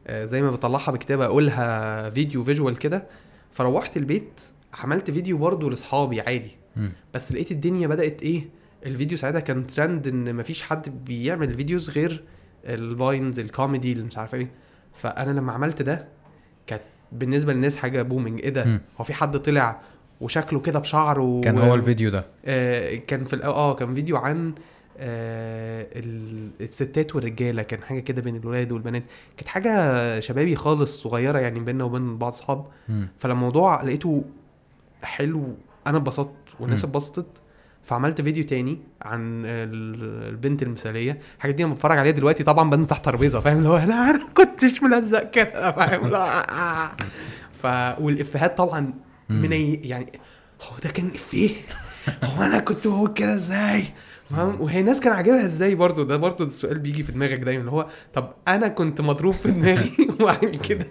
آه، 0.08 0.26
زي 0.26 0.42
ما 0.42 0.52
بطلعها 0.52 0.92
بكتابة 0.92 1.26
أقولها 1.26 2.10
فيديو 2.10 2.44
visual 2.44 2.78
كده. 2.78 3.08
فروحت 3.54 3.98
البيت 3.98 4.42
عملت 4.74 5.12
فيديو 5.12 5.38
برضه 5.38 5.70
لأصحابي 5.70 6.22
عادي. 6.22 6.52
مم. 6.76 6.92
بس 7.14 7.32
لقيت 7.32 7.52
الدنيا 7.52 7.88
بدأت 7.88 8.22
إيه 8.22 8.44
الفيديو 8.86 9.18
ساعتها 9.18 9.40
كان 9.40 9.68
ترند 9.68 10.08
إن 10.08 10.36
مفيش 10.36 10.64
حد 10.64 11.06
بيعمل 11.06 11.54
فيديوز 11.56 11.90
غير 11.90 12.24
ال 12.66 12.78
Vines 12.78 13.40
الكوميدي 13.40 13.92
اللي 13.92 14.04
مش 14.04 14.18
عارف 14.18 14.36
إيه. 14.36 14.52
فأنا 14.94 15.32
لما 15.40 15.52
عملت 15.54 15.82
ده 15.82 16.08
كانت 16.68 16.82
بالنسبة 17.12 17.54
للناس 17.54 17.78
حاجة 17.78 18.02
booming 18.02 18.40
إيه 18.42 18.50
ده. 18.50 18.82
هو 19.00 19.04
في 19.04 19.14
حد 19.14 19.38
طلع 19.38 19.82
وشكله 20.22 20.60
كده 20.60 20.80
بشعره 20.80 21.42
كان 21.44 21.58
و- 21.58 21.62
هو 21.62 21.76
الفيديو 21.76 22.10
ده. 22.10 22.26
آه 22.46 22.96
كان 22.96 23.26
في 23.26 23.44
آه 23.44 23.74
كان 23.76 23.94
فيديو 23.94 24.18
عن 24.18 24.54
آه 24.98 25.88
ال- 25.96 26.50
الستات 26.62 27.16
والرجالة 27.16 27.62
كان 27.64 27.84
حاجة 27.84 28.00
كده 28.00 28.22
بين 28.22 28.36
الولاد 28.36 28.72
والبنات. 28.72 29.04
كانت 29.38 29.48
حاجة 29.50 30.20
شبابي 30.20 30.56
خالص 30.56 31.02
صغيرة 31.04 31.40
يعني 31.40 31.60
بيننا 31.60 31.84
وبين 31.84 32.18
بعض 32.18 32.32
اصحاب 32.32 32.66
مم. 32.90 33.08
فالموضوع 33.20 33.84
لقيته 33.84 34.24
حلو 35.04 35.56
أنا 35.88 35.98
اتبسطت 35.98 36.32
والناس. 36.60 36.84
اتبسطت. 36.84 37.26
فعملت 37.84 38.22
فيديو 38.22 38.44
تاني 38.44 38.80
عن 39.02 39.46
ال- 39.46 40.30
البنت 40.30 40.64
المثالية. 40.64 41.20
الحاجات 41.38 41.56
دي 41.56 41.64
لما 41.64 41.74
بتفرج 41.74 41.98
عليها 41.98 42.12
دلوقتي 42.12 42.44
طبعا 42.44 42.70
بنزل 42.70 42.88
تحت 42.88 43.06
ترابيزة 43.06 43.40
فاهم؟ 43.40 43.58
اللي 43.58 43.70
هو 43.70 43.78
لا 43.78 43.84
أنا 44.10 44.28
كنتش 44.38 44.84
ملزق 44.84 45.32
كده 45.32 45.72
فاهم؟ 45.72 46.08
لا 46.08 46.92
ف 47.52 47.66
والإفيهات 48.02 48.58
طبعا. 48.58 48.94
من 49.30 49.52
يعني 49.86 50.12
هو 50.62 50.78
ده 50.84 50.90
كان 50.90 51.08
إفيه؟ 51.16 51.56
هو 52.24 52.44
أنا 52.44 52.60
كنت 52.60 52.88
بقول 52.88 53.14
كده 53.14 53.34
إزاي؟ 53.36 53.86
فاهم؟ 54.30 54.62
وهي 54.62 54.80
الناس 54.80 55.00
كان 55.00 55.13
عاجبها 55.13 55.46
إزاي 55.46 55.75
برضو؟ 55.75 56.03
ده 56.03 56.18
برضو 56.18 56.44
السؤال 56.44 56.80
بيجي 56.80 57.03
في 57.03 57.12
دماغك 57.12 57.39
دايما 57.39 57.60
اللي 57.60 57.72
هو 57.72 57.88
طب 58.13 58.34
أنا 58.48 58.68
كنت 58.68 59.01
مضروب 59.01 59.34
في 59.34 59.51
دماغي 59.51 59.92
وبعد 60.22 60.46
كده 60.46 60.88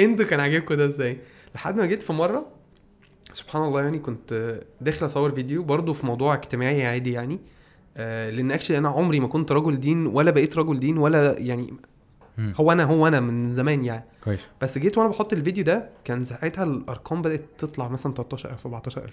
إنتوا 0.00 0.26
كان 0.26 0.40
عاجبكم 0.40 0.74
ده 0.74 0.84
إزاي؟ 0.86 1.18
لحد 1.54 1.76
ما 1.76 1.86
جيت 1.86 2.02
في 2.02 2.12
مرة 2.12 2.46
سبحان 3.32 3.62
الله 3.62 3.82
يعني 3.82 3.98
كنت 3.98 4.60
داخل 4.80 5.06
أصور 5.06 5.30
فيديو 5.34 5.62
برضه 5.62 5.92
في 5.92 6.06
موضوع 6.06 6.34
اجتماعي 6.34 6.86
عادي 6.86 7.12
يعني 7.12 7.40
آه 7.96 8.30
لأن 8.30 8.50
اكشلي 8.50 8.78
أنا 8.78 8.88
عمري 8.88 9.20
ما 9.20 9.26
كنت 9.28 9.52
رجل 9.52 9.80
دين 9.80 10.06
ولا 10.06 10.30
بقيت 10.30 10.56
رجل 10.56 10.80
دين 10.80 10.98
ولا 10.98 11.38
يعني. 11.38 11.74
هو 12.38 12.72
أنا 12.72 12.84
هو 12.84 13.08
أنا 13.08 13.20
من 13.20 13.54
زمان 13.54 13.84
يعني. 13.84 14.04
كويس. 14.24 14.40
بس 14.62 14.78
جيت 14.78 14.98
وأنا 14.98 15.08
بحط 15.08 15.32
الفيديو 15.32 15.64
ده 15.64 15.90
كان 16.04 16.24
ساعتها 16.24 16.64
الأرقام 16.64 17.22
بدأت 17.22 17.44
تطلع 17.58 17.88
مثلا 17.88 18.14
13000 18.14 18.66
14000 18.66 19.04
مم. 19.04 19.10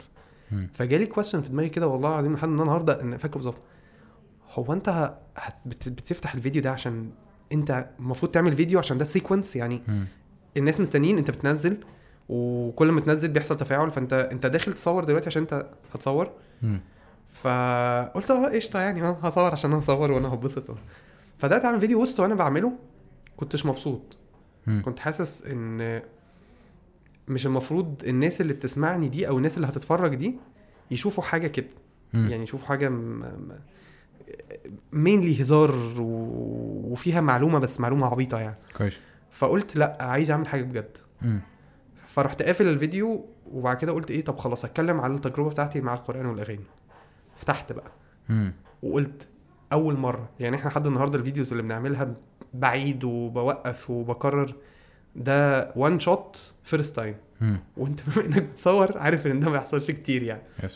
فجالي 0.74 1.06
question 1.06 1.42
في 1.42 1.50
دماغي 1.50 1.70
كده 1.70 1.88
والله 1.88 2.10
العظيم 2.10 2.34
لحد 2.34 2.48
النهارده 2.50 3.02
ان 3.02 3.18
فاكره 3.18 3.36
بالظبط 3.38 3.58
هو 4.54 4.74
أنت 4.74 5.14
هت 5.38 5.56
بت- 5.66 5.90
بتفتح 5.90 6.34
الفيديو 6.36 6.62
ده 6.62 6.72
عشان 6.72 7.10
أنت 7.52 7.86
المفروض 8.00 8.32
تعمل 8.32 8.54
فيديو 8.54 8.80
عشان 8.80 8.98
ده 8.98 9.06
sequence 9.06 9.56
يعني 9.56 9.82
مم. 9.88 10.06
الناس 10.58 10.82
مستنيين 10.82 11.18
أنت 11.18 11.32
بتنزل 11.32 11.78
وكل 12.30 12.92
ما 12.92 13.02
تنزل 13.02 13.28
بيحصل 13.28 13.58
تفاعل 13.58 13.92
فانت 13.92 14.14
أنت 14.14 14.46
داخل 14.46 14.74
تصور 14.74 15.04
دلوقتي 15.04 15.28
عشان 15.28 15.42
أنت 15.42 15.66
هتصور 15.94 16.32
مم. 16.62 16.80
فقلت 17.34 18.32
آه 18.32 18.46
قشطة 18.56 18.80
يعني 18.80 19.04
آه 19.04 19.18
هصور 19.24 19.52
عشان 19.52 19.74
هصور 19.74 20.12
وأنا 20.12 20.34
هتبسط 20.34 20.76
فبدأت 21.38 21.66
أعمل 21.66 21.80
فيديو 21.80 22.02
وسط 22.02 22.20
وأنا 22.20 22.36
بعمله 22.36 22.72
كنتش 23.38 23.66
مبسوط 23.66 24.02
مم. 24.68 24.82
كنت 24.86 25.00
حاسس 25.00 25.42
إن 25.46 26.02
مش 27.28 27.46
المفروض 27.46 28.04
الناس 28.08 28.42
اللي 28.42 28.54
بتسمعني 28.54 29.10
دي 29.10 29.28
أو 29.28 29.38
الناس 29.38 29.56
اللي 29.58 29.68
هتتفرج 29.68 30.16
دي 30.16 30.36
يشوفوا 30.92 31.24
حاجة 31.24 31.48
كده. 31.48 31.68
يعني 32.14 32.44
يشوفوا 32.44 32.66
حاجة 32.68 32.90
مينلي 34.94 35.42
هزار 35.42 35.72
و... 36.00 36.04
وفيها 36.92 37.22
معلومة 37.22 37.60
بس 37.60 37.80
معلومة 37.80 38.08
عبيطة 38.08 38.40
يعني 38.40 38.56
كويس 38.78 38.94
فقلت 39.32 39.76
لأ 39.76 39.98
عايز 40.02 40.32
أعمل 40.32 40.48
حاجة 40.48 40.64
بجد. 40.64 40.98
فرحت 42.08 42.42
قافل 42.42 42.68
الفيديو 42.68 43.26
وبعد 43.52 43.78
كده 43.78 43.92
قلت 43.92 44.12
إيه 44.12 44.24
طب 44.24 44.38
خلاص 44.38 44.66
أتكلم 44.66 45.02
على 45.02 45.14
التجربة 45.14 45.50
بتاعتي 45.50 45.82
مع 45.82 45.94
القرآن 45.94 46.26
والأغاني 46.26 46.64
فتحت 47.38 47.74
بقى 47.74 47.92
مم. 48.30 48.54
وقلت 48.84 49.28
أول 49.74 49.98
مرة 49.98 50.30
يعني 50.40 50.56
إحنا 50.56 50.70
لحد 50.70 50.88
النهارده 50.88 51.20
الفيديوز 51.20 51.52
اللي 51.52 51.64
بنعملها 51.64 52.14
بعيد 52.54 53.04
وبوقف 53.04 53.90
وبكرر 53.90 54.56
ده 55.16 55.72
one 55.76 56.00
shot 56.00 56.54
first 56.64 56.96
time. 56.96 57.16
وانت 57.78 58.00
بما 58.08 58.26
إنك 58.26 58.44
بتصور 58.44 58.98
عارف 58.98 59.28
إن 59.28 59.40
ده 59.40 59.50
ما 59.50 59.58
يحصلش 59.58 59.92
كتير 59.92 60.24
يعني. 60.24 60.42
yes 60.64 60.76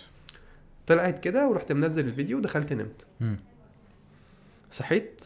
طلعت 0.88 1.20
كده 1.20 1.48
ورحت 1.48 1.72
منزل 1.72 2.06
الفيديو 2.06 2.38
ودخلت 2.38 2.74
نمت. 2.74 3.06
صحيت 4.72 5.26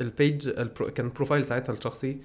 ال 0.00 0.10
page 0.10 0.48
ال 0.48 0.54
pro... 0.54 0.90
كان 0.90 1.08
profile 1.08 1.44
ساعتها 1.44 1.72
الشخصي 1.72 2.18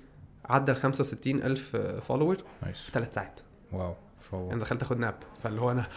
عدى 0.45 0.71
ال 0.71 0.77
65 0.77 1.35
ألف 1.43 1.75
follower 1.75 2.37
في 2.61 2.91
ثلاث 2.91 3.13
ساعات. 3.13 3.39
wow 3.71 3.95
الله. 4.33 4.53
أنا 4.53 4.61
دخلت 4.61 4.81
أخد 4.81 4.99
nap 4.99 5.15
فاللي 5.39 5.61
هو 5.61 5.71
أنا 5.71 5.87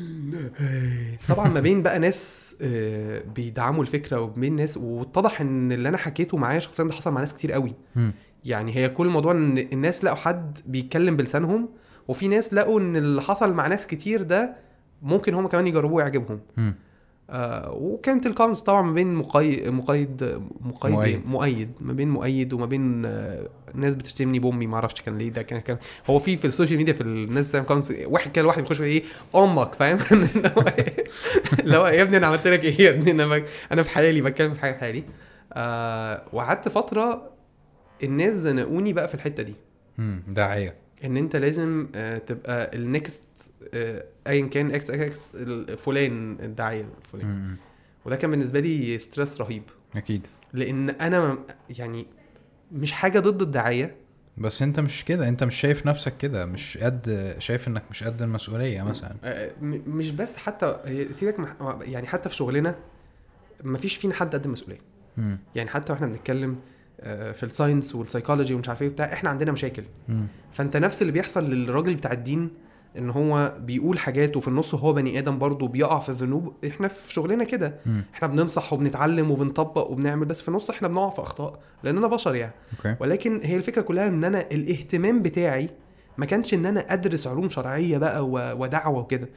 طبعا 1.28 1.48
ما 1.48 1.60
بين 1.60 1.82
بقى 1.82 1.98
ناس 1.98 2.54
آه، 2.62 3.22
بيدعموا 3.34 3.82
الفكرة 3.82 4.20
وبين 4.20 4.56
ناس 4.56 4.76
واتضح 4.76 5.40
إن 5.40 5.72
اللي 5.72 5.88
أنا 5.88 5.96
حكيته 5.98 6.36
معايا 6.36 6.58
شخصيا 6.58 6.84
ده 6.84 6.92
حصل 6.92 7.12
مع 7.12 7.20
ناس 7.20 7.34
كتير 7.34 7.52
قوي. 7.52 7.74
يعني 8.44 8.76
هي 8.76 8.88
كل 8.88 9.06
الموضوع 9.06 9.32
إن 9.32 9.58
الناس 9.58 10.04
لقوا 10.04 10.16
حد 10.16 10.58
بيتكلم 10.66 11.16
بلسانهم 11.16 11.68
وفي 12.08 12.28
ناس 12.28 12.54
لقوا 12.54 12.80
إن 12.80 12.96
اللي 12.96 13.22
حصل 13.22 13.54
مع 13.54 13.66
ناس 13.66 13.86
كتير 13.86 14.22
ده 14.22 14.56
ممكن 15.02 15.34
هم 15.34 15.46
كمان 15.46 15.66
يجربوه 15.66 15.96
ويعجبهم. 15.96 16.40
آه 17.30 17.72
وكانت 17.72 18.26
ال 18.26 18.30
comments 18.30 18.60
طبعا 18.60 18.82
ما 18.82 18.92
بين 18.92 19.14
مقيد 19.14 19.68
مقيد 19.68 20.40
مقيد 20.60 20.92
مؤيد. 20.94 21.28
مؤيد, 21.28 21.70
ما 21.80 21.92
بين 21.92 22.08
مؤيد 22.10 22.52
وما 22.52 22.66
بين 22.66 23.04
آه 23.04 23.48
ناس 23.74 23.94
بتشتمني 23.94 24.38
بامي 24.38 24.66
ما 24.66 24.74
أعرفش 24.74 25.00
كان 25.02 25.18
ليه 25.18 25.30
ده 25.30 25.42
كان 25.42 25.60
كان 25.60 25.78
هو 26.10 26.18
في 26.18 26.36
في 26.36 26.44
ال 26.46 26.51
social 26.51 26.78
media 26.78 26.92
في 26.92 27.00
الناس 27.00 27.56
comments 27.56 27.92
واحد 28.04 28.32
كده 28.32 28.46
واحد 28.46 28.62
بيخش 28.62 28.80
إيه 28.80 29.02
أمك 29.36 29.74
فاهم 29.74 29.98
اللي 30.12 30.52
هو 30.56 30.62
إيه؟ 30.78 31.04
اللي 31.60 31.76
هو 31.76 31.86
يا 31.86 32.02
ابني 32.02 32.16
أنا 32.16 32.26
عملت 32.26 32.46
لك 32.48 32.64
إيه 32.64 32.80
يا 32.80 32.90
ابني 32.90 33.10
أنا. 33.10 33.42
أنا 33.72 33.82
في 33.82 33.90
حالي 33.90 34.20
بتكلم 34.20 34.54
في 34.54 34.60
حاجة 34.60 34.72
في 34.72 34.78
حالي 34.78 35.04
آه 35.52 36.22
وقعدت 36.32 36.68
فترة 36.68 37.30
الناس 38.02 38.34
زنقوني 38.34 38.92
بقى 38.92 39.08
في 39.08 39.14
الحتة 39.14 39.42
دي. 39.42 39.54
مم. 39.98 40.22
داعية 40.28 40.74
إن 41.04 41.16
أنت 41.16 41.36
لازم 41.36 41.88
آه، 41.94 42.18
تبقى 42.18 42.70
ال 42.76 42.85
next 42.85 43.22
ايا 44.26 44.46
كان 44.46 44.70
X 44.70 44.90
X 44.90 45.36
فلان 45.78 46.36
الداعيه 46.40 46.86
مم. 47.14 47.56
وده 48.04 48.16
كان 48.16 48.30
بالنسبة 48.30 48.60
لي 48.60 48.98
stress 48.98 49.40
رهيب. 49.40 49.62
أكيد. 49.96 50.26
لأن 50.52 50.90
أنا 50.90 51.38
يعني 51.78 52.06
مش 52.72 52.92
حاجة 52.92 53.18
ضد 53.20 53.42
الدعاية. 53.42 53.96
بس 54.38 54.62
أنت 54.62 54.80
مش 54.80 55.04
كده. 55.04 55.28
أنت 55.28 55.44
مش 55.44 55.54
شايف 55.54 55.86
نفسك 55.86 56.16
كده. 56.16 56.46
مش 56.46 56.78
قد 56.78 57.34
شايف 57.38 57.68
إنك 57.68 57.82
مش 57.90 58.04
قد 58.04 58.22
المسؤولية 58.22 58.82
مثلا. 58.82 59.16
آه، 59.24 59.50
مش 59.62 60.10
بس 60.10 60.36
حتى 60.36 60.76
سيبك 61.10 61.40
مح- 61.40 61.56
يعني 61.82 62.06
حتى 62.06 62.28
في 62.28 62.34
شغلنا 62.34 62.74
مفيش 63.64 63.96
فينا 63.96 64.14
حد 64.14 64.34
قد 64.34 64.44
المسؤولية. 64.44 64.80
يعني 65.54 65.70
حتى 65.70 65.92
وإحنا 65.92 66.06
بنتكلم 66.06 66.50
آه، 66.52 66.56
في 67.32 67.42
ال 67.42 67.49
science 67.49 67.94
وال 67.94 68.04
psychology 68.04 68.54
ومش 68.54 68.68
عارف 68.68 68.82
إيه 68.82 68.88
بتاع 68.88 69.12
إحنا 69.12 69.30
عندنا 69.30 69.52
مشاكل. 69.52 69.82
فأنت 70.50 70.76
نفس 70.76 71.02
اللي 71.02 71.12
بيحصل 71.12 71.50
للراجل 71.50 71.94
بتاع 71.94 72.12
الدين 72.12 72.50
إن 72.98 73.10
هو 73.10 73.54
بيقول 73.60 73.98
حاجات 73.98 74.36
وفي 74.36 74.48
النص 74.48 74.74
هو 74.74 74.92
بني 74.92 75.18
آدم 75.18 75.38
برضه 75.38 75.68
بيقع 75.68 75.98
في 75.98 76.08
الذنوب 76.08 76.54
إحنا 76.66 76.88
في 76.88 77.12
شغلنا 77.12 77.44
كده. 77.44 77.74
إحنا 78.14 78.28
بننصح 78.28 78.72
وبنتعلم 78.72 79.30
وبنطبق 79.30 79.90
وبنعمل 79.90 80.24
بس 80.26 80.40
في 80.40 80.48
النص 80.48 80.70
إحنا 80.70 80.88
بنقع 80.88 81.08
في 81.08 81.22
أخطاء 81.22 81.60
لاننا 81.82 82.06
بشر 82.06 82.34
يعني. 82.34 82.52
okay. 82.76 82.96
ولكن 83.00 83.40
هي 83.44 83.56
الفكرة 83.56 83.82
كلها 83.82 84.08
إن 84.08 84.24
أنا 84.24 84.40
الاهتمام 84.52 85.22
بتاعي 85.22 85.70
ما 86.18 86.26
كانش 86.26 86.54
إن 86.54 86.66
أنا 86.66 86.92
أدرس 86.92 87.26
علوم 87.26 87.48
شرعية 87.48 87.98
بقى 87.98 88.28
ودعوة 88.56 88.98
وكده. 89.00 89.28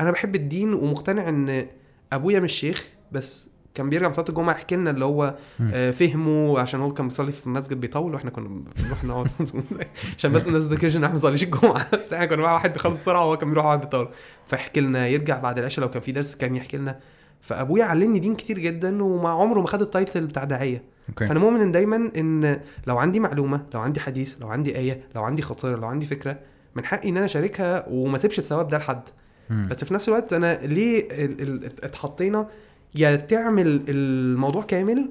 أنا 0.00 0.10
بحب 0.10 0.34
الدين 0.34 0.72
ومقتنع 0.74 1.28
إن 1.28 1.66
أبويا 2.12 2.40
مش 2.40 2.52
شيخ 2.52 2.88
بس 3.12 3.48
كان 3.78 3.90
بيرجع 3.90 4.08
من 4.08 4.14
صلاه 4.14 4.28
الجمعة 4.28 4.52
يحكي 4.54 4.76
لنا 4.76 4.90
اللي 4.90 5.04
هو. 5.04 5.34
آه، 5.72 5.90
فهمه 5.90 6.60
عشان 6.60 6.80
هو 6.80 6.92
كان 6.92 7.08
بيصلي 7.08 7.32
في 7.32 7.46
المسجد 7.46 7.80
بيطول 7.80 8.14
وإحنا 8.14 8.30
كنا 8.30 8.48
بنروح 8.48 9.04
نقعد 9.04 9.28
عشان 10.18 10.32
بس 10.32 10.46
الناس 10.46 10.68
تذكرش 10.68 10.96
إن 10.96 11.04
إحنا 11.04 11.06
ما 11.08 11.12
بنصليش 11.12 11.42
الجمعة. 11.44 11.86
بس 12.00 12.12
إحنا 12.12 12.26
كنا 12.26 12.42
مع 12.42 12.52
واحد 12.54 12.72
بيخلص 12.72 12.94
بسرعة 13.00 13.24
وهو 13.26 13.36
كان 13.36 13.48
بيروح 13.48 13.64
يقعد 13.64 13.80
بيطول. 13.80 14.08
فيحكي 14.46 14.80
لنا 14.80 15.06
يرجع 15.08 15.38
بعد 15.38 15.58
العشاء 15.58 15.84
لو 15.84 15.90
كان 15.90 16.02
في 16.02 16.12
درس 16.12 16.34
كان 16.34 16.56
يحكي 16.56 16.76
لنا. 16.76 16.98
فأبويا 17.40 17.84
علمني 17.84 18.18
دين 18.18 18.34
كتير 18.34 18.58
جدا 18.58 19.02
ومع 19.02 19.40
عمره 19.40 19.60
ما 19.60 19.66
خد 19.66 19.82
ال 19.82 19.89
title 19.89 20.26
بتاع 20.26 20.44
داعية. 20.44 20.82
okay. 21.08 21.26
فأنا 21.26 21.40
مؤمن 21.40 21.72
دايما 21.72 22.10
إن 22.16 22.60
لو 22.86 22.98
عندي 22.98 23.20
معلومة 23.20 23.64
لو 23.74 23.80
عندي 23.80 24.00
حديث 24.00 24.34
لو 24.40 24.48
عندي 24.48 24.76
آية 24.78 25.00
لو 25.14 25.22
عندي 25.22 25.42
خاطرة 25.42 25.76
لو 25.76 25.86
عندي 25.88 26.06
فكرة 26.06 26.38
من 26.74 26.84
حقي 26.84 27.08
إن 27.08 27.16
أنا 27.16 27.26
أشاركها 27.26 27.86
وما 27.90 28.16
أسيبش 28.16 28.38
الثواب 28.38 28.68
ده 28.68 28.78
لحد. 28.78 29.02
بس 29.50 29.84
في 29.84 29.94
نفس 29.94 30.08
الوقت 30.08 30.32
أنا 30.32 30.58
ليه 30.66 31.08
ال- 31.10 31.40
ال- 31.42 31.64
اتحطينا 31.84 32.48
يا 32.94 33.16
تعمل 33.16 33.84
الموضوع 33.88 34.62
كامل 34.62 35.10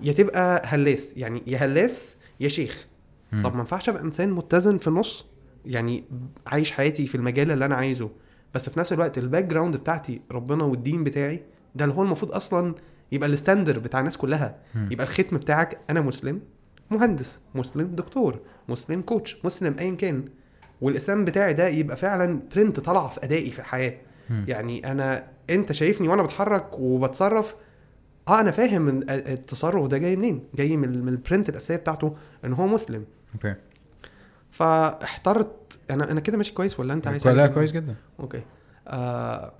يا 0.00 0.12
تبقى 0.12 0.62
هلاس. 0.64 1.12
يعني 1.16 1.42
يا 1.46 1.58
هلاس 1.58 2.16
يا 2.40 2.48
شيخ. 2.48 2.86
مم. 3.32 3.42
طب 3.42 3.52
ما 3.52 3.58
ينفعش 3.58 3.88
أبقى 3.88 4.02
إنسان 4.02 4.30
متزن 4.30 4.78
في 4.78 4.88
النص 4.88 5.26
يعني 5.66 6.04
عايش 6.46 6.72
حياتي 6.72 7.06
في 7.06 7.14
المجال 7.14 7.50
اللي 7.50 7.64
أنا 7.64 7.76
عايزه. 7.76 8.10
بس 8.54 8.68
في 8.70 8.78
نفس 8.78 8.92
الوقت 8.92 9.18
ال 9.18 9.44
background 9.44 9.76
بتاعتي 9.76 10.20
ربنا 10.32 10.64
والدين 10.64 11.04
بتاعي 11.04 11.42
ده 11.74 11.84
اللي 11.84 11.96
هو 11.96 12.02
المفروض 12.02 12.32
أصلا 12.32 12.74
يبقى 13.12 13.28
ال 13.28 13.34
standard 13.34 13.78
بتاع 13.78 14.00
الناس 14.00 14.16
كلها. 14.16 14.58
مم. 14.74 14.88
يبقى 14.92 15.06
الختم 15.06 15.36
بتاعك 15.36 15.78
أنا 15.90 16.00
مسلم 16.00 16.40
مهندس 16.90 17.40
مسلم 17.54 17.86
دكتور 17.86 18.40
مسلم 18.68 19.00
coach 19.02 19.36
مسلم 19.44 19.76
ايا 19.78 19.94
كان. 19.94 20.24
والإسلام 20.80 21.24
بتاعي 21.24 21.52
ده 21.54 21.68
يبقى 21.68 21.96
فعلا 21.96 22.40
print 22.56 22.80
طالعه 22.80 23.08
في 23.08 23.24
أدائي 23.24 23.50
في 23.50 23.58
الحياة. 23.58 23.94
يعني 24.30 24.92
أنا 24.92 25.26
أنت 25.50 25.72
شايفني 25.72 26.08
وأنا 26.08 26.22
بتحرك 26.22 26.78
وبتصرف 26.78 27.54
آه 28.28 28.40
أنا 28.40 28.50
فاهم 28.50 29.02
التصرف 29.10 29.86
ده 29.86 29.98
جاي 29.98 30.16
منين؟ 30.16 30.44
جاي 30.54 30.76
من 30.76 31.08
ال 31.08 31.15
print 31.15 31.48
الأساسية 31.48 31.76
بتاعته 31.76 32.16
إن 32.44 32.52
هو 32.52 32.66
مسلم. 32.66 33.04
okay. 33.34 33.54
فاحترت 34.50 35.78
أنا 35.90 36.10
أنا 36.10 36.20
كده 36.20 36.36
ماشي 36.36 36.54
كويس 36.54 36.80
ولا 36.80 36.94
أنت 36.94 37.06
عايز 37.06 37.28
لا؟ 37.28 37.46
كويس 37.46 37.72
جدا. 37.72 37.94
Okay. 38.20 38.42
آه 38.88 39.52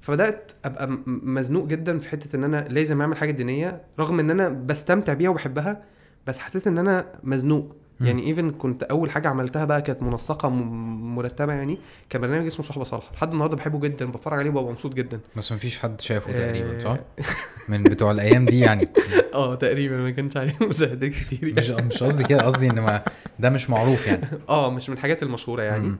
فبدأت 0.00 0.52
أبقى 0.64 0.88
مزنوق 1.06 1.66
جدا 1.66 1.98
في 1.98 2.08
حتة 2.08 2.36
إن 2.36 2.44
أنا 2.44 2.68
لازم 2.68 3.00
أعمل 3.00 3.16
حاجة 3.16 3.30
دينية 3.30 3.82
رغم 3.98 4.20
إن 4.20 4.30
أنا 4.30 4.48
بستمتع 4.48 5.14
بيها 5.14 5.30
وبحبها 5.30 5.82
بس 6.26 6.38
حسيت 6.38 6.66
إن 6.66 6.78
أنا 6.78 7.06
مزنوق. 7.22 7.76
يعني 8.00 8.26
even 8.26 8.50
كنت 8.50 8.82
أول 8.82 9.10
حاجة 9.10 9.28
عملتها 9.28 9.64
بقى 9.64 9.82
كانت 9.82 10.02
منسقة 10.02 10.48
مرتبة 10.48 11.52
يعني 11.52 11.78
كان 12.10 12.20
برنامج 12.20 12.46
اسمه 12.46 12.66
صحبة 12.66 12.84
صالحة. 12.84 13.12
لحد 13.14 13.32
النهارده 13.32 13.56
بحبه 13.56 13.80
جدا 13.80 14.10
بتفرج 14.10 14.38
عليه 14.38 14.50
وببقى 14.50 14.72
مبسوط 14.72 14.94
جدا. 14.94 15.20
بس 15.36 15.52
مفيش 15.52 15.78
حد 15.78 16.00
شافه 16.00 16.32
تقريبا 16.32 16.78
صح؟ 16.84 16.90
آه، 16.90 17.00
من 17.70 17.82
بتوع 17.82 18.10
الأيام 18.10 18.44
دي 18.44 18.60
يعني. 18.60 18.88
آه 19.34 19.54
تقريبا. 19.54 19.96
ما 19.96 20.10
كانش 20.10 20.36
عليه 20.36 20.56
مشاهدات 20.68 21.10
كتير 21.10 21.54
مش 21.56 21.70
مش 21.70 22.02
قصدي 22.02 22.24
كده 22.24 22.42
قصدي 22.42 22.70
إن 22.70 22.80
ما 22.80 23.02
ده 23.38 23.50
مش 23.50 23.70
معروف 23.70 24.06
يعني. 24.06 24.26
آه 24.48 24.70
مش 24.70 24.90
من 24.90 24.96
الحاجات 24.96 25.22
المشهورة 25.22 25.62
يعني. 25.62 25.96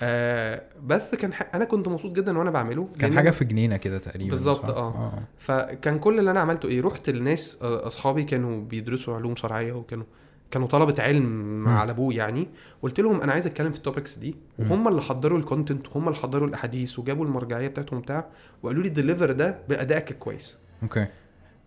آه 0.00 0.62
بس 0.82 1.14
كان 1.14 1.32
ح... 1.34 1.54
أنا 1.54 1.64
كنت 1.64 1.88
مبسوط 1.88 2.12
جدا 2.12 2.38
وأنا 2.38 2.50
بعمله. 2.50 2.88
كان 2.98 3.16
حاجة 3.16 3.30
في 3.30 3.44
جنينة 3.44 3.76
كده 3.76 3.98
تقريبا 3.98 4.30
بالظبط،؟ 4.30 4.68
آه. 4.70 5.12
فكان 5.38 5.98
كل 5.98 6.18
اللي 6.18 6.30
أنا 6.30 6.40
عملته 6.40 6.68
إيه 6.68 6.82
رحت 6.82 7.10
لناس 7.10 7.58
آه، 7.62 7.86
أصحابي 7.86 8.24
كانوا 8.24 8.60
بيدرسوا 8.60 9.14
علوم 9.14 9.36
شرعية 9.36 9.72
وكانوا 9.72 10.04
كانوا 10.54 10.68
طلبة 10.68 11.02
علم 11.02 11.24
مم. 11.64 11.68
على 11.68 11.90
أبوه 11.92 12.14
يعني 12.14 12.48
قلت 12.82 13.00
لهم 13.00 13.20
أنا 13.20 13.32
عايز 13.32 13.46
أتكلم 13.46 13.70
في 13.72 13.76
ال 13.78 13.84
topics 13.84 14.18
دي. 14.18 14.36
وهم 14.58 14.88
اللي 14.88 15.02
حضروا 15.02 15.38
ال 15.38 15.44
content 15.44 15.86
وهم 15.88 16.08
اللي 16.08 16.18
حضروا 16.18 16.48
الأحاديث 16.48 16.98
وجابوا 16.98 17.24
المرجعية 17.24 17.68
بتاعتهم 17.68 18.00
بتاع 18.00 18.26
وقالوا 18.62 18.82
لي 18.82 18.88
deliver 18.88 19.32
ده 19.32 19.58
بأدائك 19.68 20.12
كويس 20.18 20.56
okay 20.82 21.06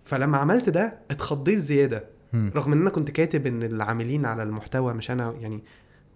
فلما 0.04 0.38
عملت 0.38 0.70
ده 0.70 0.94
اتخضيت 1.12 1.60
زيادة. 1.60 2.04
رغم 2.34 2.74
إن 2.74 2.82
أنا 2.82 2.90
كنت 2.90 3.12
كاتب 3.12 3.46
إن 3.48 3.64
العاملين 3.64 4.26
على 4.26 4.44
المحتوى 4.44 4.94
مش 4.94 5.12
أنا 5.12 5.32
يعني 5.40 5.64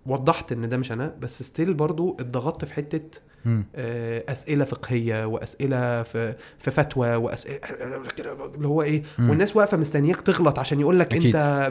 وضحت 0.06 0.52
إن 0.52 0.70
ده 0.70 0.78
مش 0.78 0.92
أنا 0.92 1.16
بس 1.20 1.44
still 1.44 1.74
برضو 1.74 2.18
اتضغطت 2.20 2.66
في 2.66 2.74
حتة. 2.74 3.20
آه، 3.76 4.24
أسئلة 4.30 4.66
فقهية 4.66 5.26
وأسئلة 5.26 6.04
في 6.04 6.36
في 6.60 6.72
فتوى 6.72 7.16
واسئله 7.16 7.60
اللي 8.56 8.68
هو 8.68 8.82
إيه 8.82 9.04
مم. 9.20 9.30
والناس 9.30 9.56
واقفة 9.56 9.78
مستنياك 9.78 10.22
تغلط 10.22 10.60
عشان 10.60 10.80
يقول 10.80 11.00
لك 11.00 11.14
أكيد. 11.14 11.36
أنت 11.36 11.70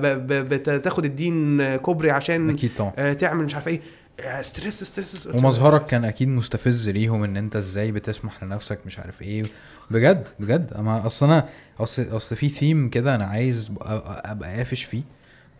بتاخد 0.70 1.04
الدين 1.04 1.76
كوبري 1.76 2.10
عشان 2.10 2.50
أكيد 2.50 2.74
طبعا 2.76 2.92
آه، 2.98 3.12
تعمل 3.12 3.44
مش 3.44 3.54
عارف 3.54 3.68
إيه 3.68 3.80
آه، 4.20 4.42
stress 4.42 4.84
stress 4.84 5.26
ومظهرك 5.26 5.86
كان 5.86 6.04
أكيد 6.04 6.28
مستفز 6.28 6.88
ليهم 6.88 7.24
إن 7.24 7.36
أنت 7.36 7.56
إزاي 7.56 7.92
بتسمح 7.92 8.44
لنفسك 8.44 8.78
مش 8.86 8.98
عارف 8.98 9.22
إيه 9.22 9.42
بجد 9.90 10.28
بجد 10.40 10.72
أما 10.72 11.06
أصل 11.06 11.26
أنا 11.26 11.48
أصل 11.80 12.16
أصل 12.16 12.36
في 12.36 12.48
ثيم 12.48 12.88
كده 12.90 13.14
أنا 13.14 13.24
عايز 13.24 13.72
أبقى 13.80 14.56
قافش 14.56 14.84
فيه 14.84 15.02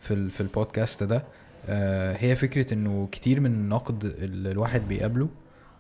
في 0.01 0.31
في 0.31 0.41
البودكاست 0.41 1.03
ده 1.03 1.25
هي 2.17 2.37
فكرة 2.37 2.75
إنه 2.75 3.09
كتير 3.13 3.41
من 3.41 3.53
النقد 3.53 4.05
اللي 4.05 4.51
الواحد 4.51 4.89
بيقابله 4.89 5.29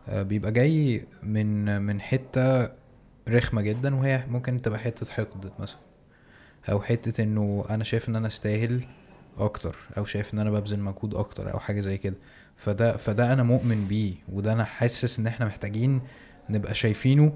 آه 0.08 0.22
بيبقى 0.22 0.52
جاي 0.52 1.06
من 1.22 1.82
من 1.82 2.00
حتة 2.00 2.68
رخمة 3.28 3.62
جدا 3.62 3.94
وهي 3.96 4.25
ممكن 4.30 4.62
تبقى 4.62 4.78
حتة 4.78 5.12
حقد 5.12 5.50
مثلا 5.58 5.78
أو 6.70 6.80
حتة 6.80 7.22
إنه 7.22 7.64
أنا 7.70 7.84
شايف 7.84 8.08
إن 8.08 8.16
أنا 8.16 8.26
أستاهل 8.26 8.84
أكتر 9.38 9.76
أو 9.99 10.04
شايف 10.04 10.34
إن 10.34 10.38
أنا 10.38 10.50
ببذل 10.50 10.80
مجهود 10.80 11.14
أكتر 11.14 11.52
أو 11.52 11.58
حاجة 11.58 11.80
زي 11.80 11.99
كده. 11.99 12.16
فده 12.56 12.96
فده 12.96 13.32
أنا 13.32 13.42
مؤمن 13.42 13.84
بيه 13.88 14.14
وده 14.32 14.52
أنا 14.52 14.64
حاسس 14.64 15.18
إن 15.18 15.26
إحنا 15.26 15.46
محتاجين 15.46 16.00
نبقى 16.50 16.75
شايفينه 16.75 17.32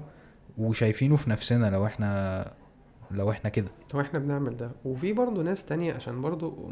وشايفينه 0.57 1.15
في 1.15 1.29
نفسنا 1.29 1.69
لو 1.69 1.85
إحنا 1.85 2.51
لو 3.11 3.31
إحنا 3.31 3.49
كده. 3.49 3.67
هو 3.95 4.01
إحنا 4.01 4.19
بنعمل 4.19 4.57
ده. 4.57 4.71
وفي 4.85 5.13
برضه 5.13 5.41
ناس 5.43 5.65
تانية 5.65 5.93
عشان 5.93 6.21
برضه 6.21 6.69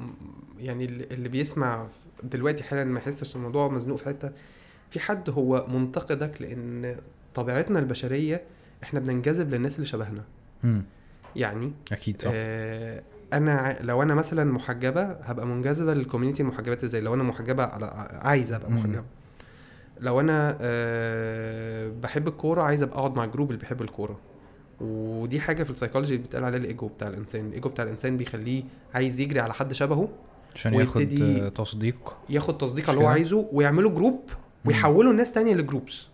يعني 0.60 0.86
اللي 0.86 1.30
بيسمع 1.30 1.88
دلوقتي 2.24 2.64
حالا 2.64 2.84
ما 2.84 3.00
يحسش 3.00 3.36
الموضوع 3.36 3.68
مزنوق 3.68 3.98
في 3.98 4.06
حتة 4.06 4.32
في 4.90 5.00
حد 5.00 5.30
هو 5.30 5.66
منتقدك 5.70 6.42
لأن 6.42 6.96
طبيعتنا 7.36 7.80
البشرية 7.80 8.42
إحنا 8.84 9.00
بننجذب 9.00 9.50
للناس 9.54 9.76
اللي 9.76 9.86
شبهنا. 9.86 10.24
امم 10.64 10.84
يعني 11.36 11.74
أكيد 11.92 12.22
صح. 12.22 12.32
آه 12.34 13.02
أنا 13.34 13.78
لو 13.82 14.04
أنا 14.04 14.16
مثلا 14.16 14.52
محجبة 14.52 15.02
هبقى 15.04 15.48
منجذبة 15.48 15.94
للكوميونتي 15.94 16.44
المحجبات 16.44 16.84
إزاي؟ 16.84 17.02
لو 17.02 17.14
أنا 17.14 17.24
محجبة 17.24 17.64
على 17.64 17.86
عايز 18.24 18.54
أبقى 18.54 18.72
مم. 18.72 18.80
محجبة. 18.80 19.04
لو 20.00 20.20
أنا 20.20 20.58
آه 20.62 21.90
بحب 22.04 22.28
الكورة 22.28 22.62
عايز 22.62 22.84
أبقى 22.84 22.98
أقعد 23.00 23.16
مع 23.16 23.24
ال 23.24 23.28
group 23.28 23.50
اللي 23.52 23.60
بيحب 23.60 23.82
الكورة. 23.82 24.20
ودي 24.84 25.40
حاجة 25.40 25.64
في 25.64 25.70
السايكولوجي 25.70 26.14
اللي 26.14 26.24
بيتقال 26.24 26.44
عليها 26.44 26.60
الايجو 26.60 26.88
بتاع 26.88 27.08
الإنسان. 27.08 27.46
الايجو 27.46 27.70
بتاع 27.70 27.86
الإنسان 27.86 28.18
بيخليه 28.18 28.64
عايز 28.94 29.20
يجري 29.20 29.40
على 29.40 29.54
حد 29.54 29.74
شبهه 29.74 30.10
عشان 30.56 30.74
ياخد 30.74 31.52
تصديق. 31.56 32.18
ياخد 32.30 32.58
تصديق 32.58 32.90
على 32.90 32.96
اللي 32.96 33.08
هو؟ 33.08 33.12
عايزه 33.12 33.48
ويعملوا 33.52 33.92
group 33.92 34.20
ويحولوا 34.66 35.12
الناس 35.12 35.32
تانية 35.32 35.56
ل 35.56 35.63
groups 35.63 36.08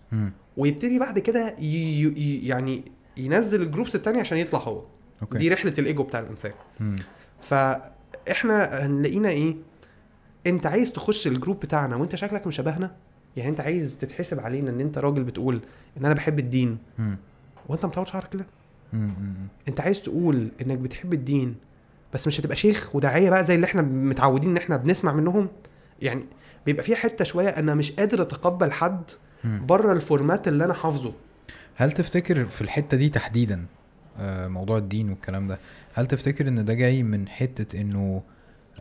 ويبتدي 0.58 1.00
بعد 1.00 1.20
كده 1.20 1.56
ي... 1.60 2.04
ي... 2.04 2.48
يعني 2.48 2.84
ينزل 3.18 3.62
ال 3.62 3.66
groups 3.66 3.96
التانية 3.96 4.20
عشان 4.20 4.38
يطلع 4.38 4.60
هو. 4.60 4.84
okay. 5.22 5.38
دي 5.38 5.50
رحلة 5.50 5.74
الايجو 5.80 6.04
بتاع 6.04 6.20
الإنسان. 6.20 6.52
مم. 6.80 6.96
فاحنا 7.42 8.86
هنلاقينا 8.86 9.30
إيه؟ 9.30 9.56
أنت 10.48 10.66
عايز 10.66 10.92
تخش 10.92 11.28
ال 11.28 11.33
group 11.33 11.60
بتاعنا 11.60 11.96
وأنت 11.96 12.16
شكلك 12.16 12.48
مش 12.48 12.56
شبهنا؟ 12.56 12.96
يعني 13.38 13.50
أنت 13.50 13.60
عايز 13.60 13.98
تتحسب 13.98 14.40
علينا 14.40 14.70
إن 14.70 14.80
أنت 14.80 14.98
راجل 14.98 15.24
بتقول 15.24 15.62
إن 15.98 16.06
أنا 16.06 16.14
بحب 16.14 16.40
الدين. 16.40 16.78
مم. 17.00 17.18
وأنت 17.70 17.86
مطول 17.86 18.08
شعرك 18.08 18.30
كده. 18.30 18.46
انت 19.68 19.82
عايز 19.82 20.02
تقول 20.02 20.52
انك 20.62 20.78
بتحب 20.78 21.14
الدين 21.14 21.56
بس 22.14 22.28
مش 22.28 22.40
هتبقى 22.40 22.56
شيخ 22.56 22.96
وداعية 22.96 23.30
بقى 23.30 23.44
زي 23.44 23.56
اللي 23.56 23.66
إحنا 23.66 23.82
متعودين 23.82 24.52
إن 24.52 24.58
إحنا 24.58 24.78
بنسمع 24.78 25.14
منهم؟ 25.14 25.48
يعني 26.02 26.26
بيبقى 26.66 26.84
فيها 26.84 26.96
حتة 26.96 27.26
شوية 27.26 27.50
أنا 27.50 27.76
مش 27.76 27.92
قادر 27.92 28.22
أتقبل 28.22 28.72
حد. 28.72 29.04
بره 29.44 29.94
ال 29.94 30.01
format 30.01 30.48
اللي 30.48 30.66
أنا 30.66 30.74
حافظه. 30.74 31.14
هل 31.76 31.92
تفتكر 31.92 32.46
في 32.46 32.62
الحتة 32.62 32.98
دي 32.98 33.10
تحديدا 33.10 33.66
آه، 34.20 34.48
موضوع 34.48 34.78
الدين 34.78 35.10
والكلام 35.10 35.48
ده 35.48 35.60
هل 35.94 36.06
تفتكر 36.06 36.48
إن 36.48 36.66
ده 36.66 36.74
جاي 36.74 37.04
من 37.04 37.28
حتة 37.28 37.82
إنه 37.82 38.22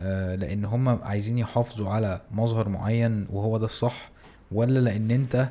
آه، 0.01 0.35
لأن 0.35 0.65
هم 0.65 0.89
عايزين 0.89 1.37
يحافظوا 1.37 1.89
على 1.89 2.21
مظهر 2.31 2.69
معين 2.69 3.27
وهو 3.31 3.57
ده 3.57 3.65
الصح 3.65 4.11
ولا 4.51 4.79
لأن 4.79 5.11
أنت 5.11 5.49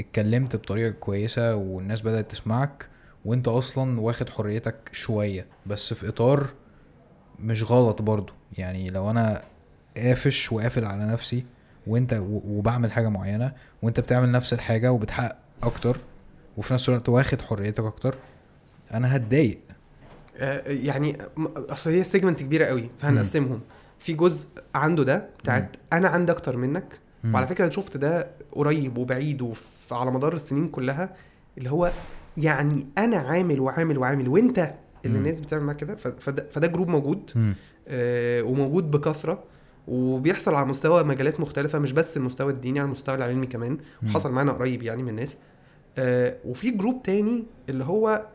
اتكلمت 0.00 0.56
بطريقة 0.56 0.90
كويسة 0.90 1.54
والناس 1.56 2.00
بدأت 2.00 2.30
تسمعك 2.30 2.88
وانت 3.24 3.48
أصلا 3.48 4.00
واخد 4.00 4.28
حريتك 4.28 4.74
شوية 4.92 5.46
بس 5.66 5.94
في 5.94 6.08
إطار 6.08 6.46
مش 7.40 7.62
غلط 7.70 8.02
برضو. 8.02 8.32
يعني 8.58 8.90
لو 8.90 9.10
أنا 9.10 9.42
قافش 9.96 10.52
وقافل 10.52 10.84
على 10.84 11.04
نفسي 11.06 11.44
وانت 11.86 12.20
وبعمل 12.24 12.92
حاجة 12.92 13.08
معينة 13.08 13.52
وانت 13.82 14.00
بتعمل 14.00 14.32
نفس 14.32 14.52
الحاجة 14.52 14.92
وبتحقق 14.92 15.36
أكتر 15.62 16.00
وفي 16.56 16.74
نفس 16.74 16.88
الوقت 16.88 17.08
واخد 17.08 17.42
حريتك 17.42 17.84
أكتر 17.84 18.14
أنا 18.94 19.16
هتضايق. 19.16 19.58
آه، 20.36 20.62
يعني 20.68 21.18
أصل 21.56 21.90
هي 21.90 22.04
segment 22.04 22.40
كبيرة 22.40 22.64
قوي 22.64 22.90
فهنقسمهم. 22.98 23.60
في 23.98 24.12
جزء 24.12 24.48
عنده 24.74 25.02
ده 25.04 25.28
بتاعت 25.42 25.76
أنا 25.92 26.08
عندي 26.08 26.32
أكتر 26.32 26.56
منك. 26.56 26.98
وعلى 27.24 27.46
فكرة 27.46 27.64
أنا 27.64 27.72
شفت 27.72 27.96
ده 27.96 28.30
قريب 28.52 28.98
وبعيد 28.98 29.42
وف- 29.42 29.92
على 29.92 30.10
مدار 30.10 30.36
السنين 30.36 30.68
كلها 30.68 31.14
اللي 31.58 31.70
هو 31.70 31.90
يعني 32.38 32.86
أنا 32.98 33.16
عامل 33.16 33.60
وعامل 33.60 33.98
وعامل 33.98 34.28
وأنت 34.28 34.74
اللي. 35.04 35.18
الناس 35.18 35.40
بتعمل 35.40 35.62
معاك 35.64 35.76
كده 35.76 35.96
فده, 35.96 36.48
فده 36.50 36.66
group 36.66 36.88
موجود. 36.88 37.30
آه، 37.88 38.42
وموجود 38.42 38.90
بكثرة 38.90 39.44
وبيحصل 39.88 40.54
على 40.54 40.66
مستوى 40.66 41.02
مجالات 41.02 41.40
مختلفة 41.40 41.78
مش 41.78 41.92
بس 41.92 42.16
المستوى 42.16 42.52
الديني 42.52 42.78
على 42.78 42.86
المستوى 42.86 43.14
العلمي 43.14 43.46
كمان. 43.46 43.78
وحصل 44.06 44.32
معانا 44.32 44.52
قريب 44.52 44.82
يعني 44.82 45.02
من 45.02 45.08
الناس 45.08 45.36
آه، 45.98 46.36
وفي 46.44 46.70
group 46.70 47.02
تاني 47.02 47.44
اللي 47.68 47.84
هو 47.84 48.26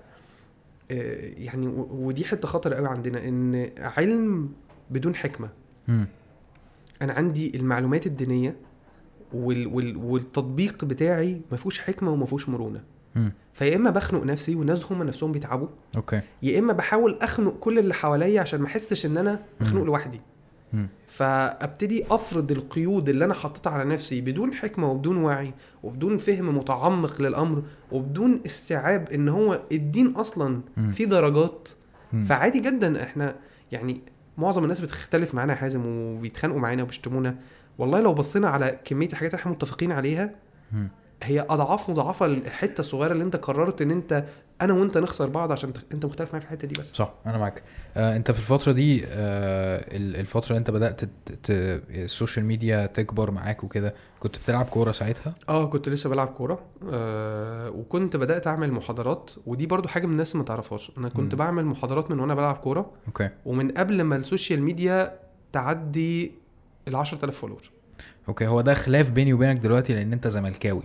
آه، 0.91 1.31
يعني 1.37 1.67
ودي 1.91 2.25
حتة 2.25 2.47
خطر 2.47 2.73
قوي 2.73 2.87
عندنا 2.87 3.27
إن 3.27 3.69
علم 3.77 4.49
بدون 4.89 5.15
حكمة 5.15 5.49
مم. 5.87 6.07
أنا 7.01 7.13
عندي 7.13 7.57
المعلومات 7.57 8.07
الدينية 8.07 8.55
وال 9.33 9.67
وال 9.67 9.97
والتطبيق 9.97 10.85
بتاعي 10.85 11.41
ما 11.51 11.57
فيهوش 11.57 11.79
حكمة 11.79 12.11
وما 12.11 12.25
فيهوش 12.25 12.49
مرونة. 12.49 12.83
فيا 13.53 13.75
إما 13.75 13.89
بخنق 13.89 14.23
نفسي 14.23 14.55
والناس 14.55 14.91
هم 14.91 15.03
نفسهم 15.03 15.31
بيتعبوا 15.31 15.67
okay 15.95 16.21
يا 16.43 16.59
إما 16.59 16.73
بحاول 16.73 17.19
أخنق 17.21 17.53
كل 17.59 17.79
اللي 17.79 17.93
حواليا 17.93 18.41
عشان 18.41 18.59
ما 18.59 18.67
أحسش 18.67 19.05
إن 19.05 19.17
أنا 19.17 19.39
مخنوق. 19.61 19.83
لوحدي. 19.83 20.21
فأبتدي 21.07 22.05
أفرض 22.09 22.51
القيود 22.51 23.09
اللي 23.09 23.25
أنا 23.25 23.33
حطيتها 23.33 23.71
على 23.71 23.89
نفسي 23.89 24.21
بدون 24.21 24.53
حكمة 24.53 24.91
وبدون 24.91 25.17
وعي 25.17 25.53
وبدون 25.83 26.17
فهم 26.17 26.57
متعمق 26.57 27.21
للأمر 27.21 27.63
وبدون 27.91 28.41
استيعاب 28.45 29.09
إن 29.09 29.29
هو 29.29 29.61
الدين 29.71 30.07
أصلا. 30.15 30.61
في 30.91 31.05
درجات. 31.05 31.69
فعادي 32.27 32.59
جدا 32.59 33.03
إحنا 33.03 33.35
يعني 33.71 34.01
معظم 34.37 34.63
الناس 34.63 34.81
بتختلف 34.81 35.35
معانا 35.35 35.53
يا 35.53 35.57
حازم 35.57 35.85
وبيتخانقوا 35.85 36.59
معانا 36.59 36.83
وبيشتمونا 36.83 37.35
والله 37.77 37.99
لو 38.01 38.13
بصينا 38.13 38.49
على 38.49 38.79
كمية 38.85 39.07
الحاجات 39.07 39.31
اللي 39.31 39.41
إحنا 39.41 39.51
متفقين 39.51 39.91
عليها. 39.91 40.35
هي 41.23 41.39
أضعاف 41.49 41.89
مضاعفة 41.89 42.25
الحتة 42.25 42.81
الصغيرة 42.81 43.11
اللي 43.13 43.23
أنت 43.23 43.35
قررت 43.35 43.81
إن 43.81 43.91
أنت 43.91 44.25
أنا 44.61 44.73
وأنت 44.73 44.97
نخسر 44.97 45.29
بعض 45.29 45.51
عشان. 45.51 45.73
أنت 45.93 46.05
مختلف 46.05 46.29
معايا 46.33 46.45
في 46.45 46.51
الحتة 46.53 46.67
دي 46.67 46.81
بس. 46.81 46.91
صح 46.93 47.13
أنا 47.25 47.37
معاك. 47.37 47.63
آه 47.97 48.15
أنت 48.15 48.31
في 48.31 48.39
الفترة 48.39 48.71
دي 48.71 49.05
آه 49.05 49.97
ال- 49.97 50.15
الفترة 50.15 50.47
اللي 50.49 50.57
أنت 50.57 50.71
بدأت 50.71 51.03
ت... 51.03 51.09
السوشيال 51.89 52.45
ميديا 52.45 52.85
تكبر 52.85 53.31
معاك 53.31 53.63
وكده 53.63 53.93
كنت 54.19 54.37
بتلعب 54.37 54.65
كورة 54.65 54.91
ساعتها؟ 54.91 55.33
آه 55.49 55.65
كنت 55.65 55.89
لسه 55.89 56.09
بلعب 56.09 56.27
كورة. 56.27 56.59
آه 56.91 57.69
وكنت 57.69 58.15
بدأت 58.17 58.47
أعمل 58.47 58.71
محاضرات 58.71 59.31
ودي 59.45 59.65
برضو 59.65 59.87
حاجة 59.87 60.05
من 60.05 60.11
الناس 60.11 60.35
ما 60.35 60.43
تعرفهاش. 60.43 60.91
أنا 60.97 61.09
كنت 61.09 61.33
مم. 61.33 61.39
بعمل 61.39 61.65
محاضرات 61.65 62.11
من 62.11 62.19
وأنا 62.19 62.35
بلعب 62.35 62.55
كورة. 62.55 62.91
أوكي. 63.07 63.29
ومن 63.45 63.71
قبل 63.71 64.01
ما 64.01 64.15
السوشيال 64.15 64.61
ميديا 64.63 65.19
تعدي 65.51 66.31
ال 66.87 66.95
10000 66.95 67.35
follower. 67.39 67.61
أوكي 68.29 68.47
هو 68.47 68.61
ده 68.61 68.73
خلاف 68.73 69.09
بيني 69.11 69.33
وبينك 69.33 69.57
دلوقتي 69.57 69.93
لأن 69.93 70.13
أنت 70.13 70.27
زملكاوي. 70.27 70.83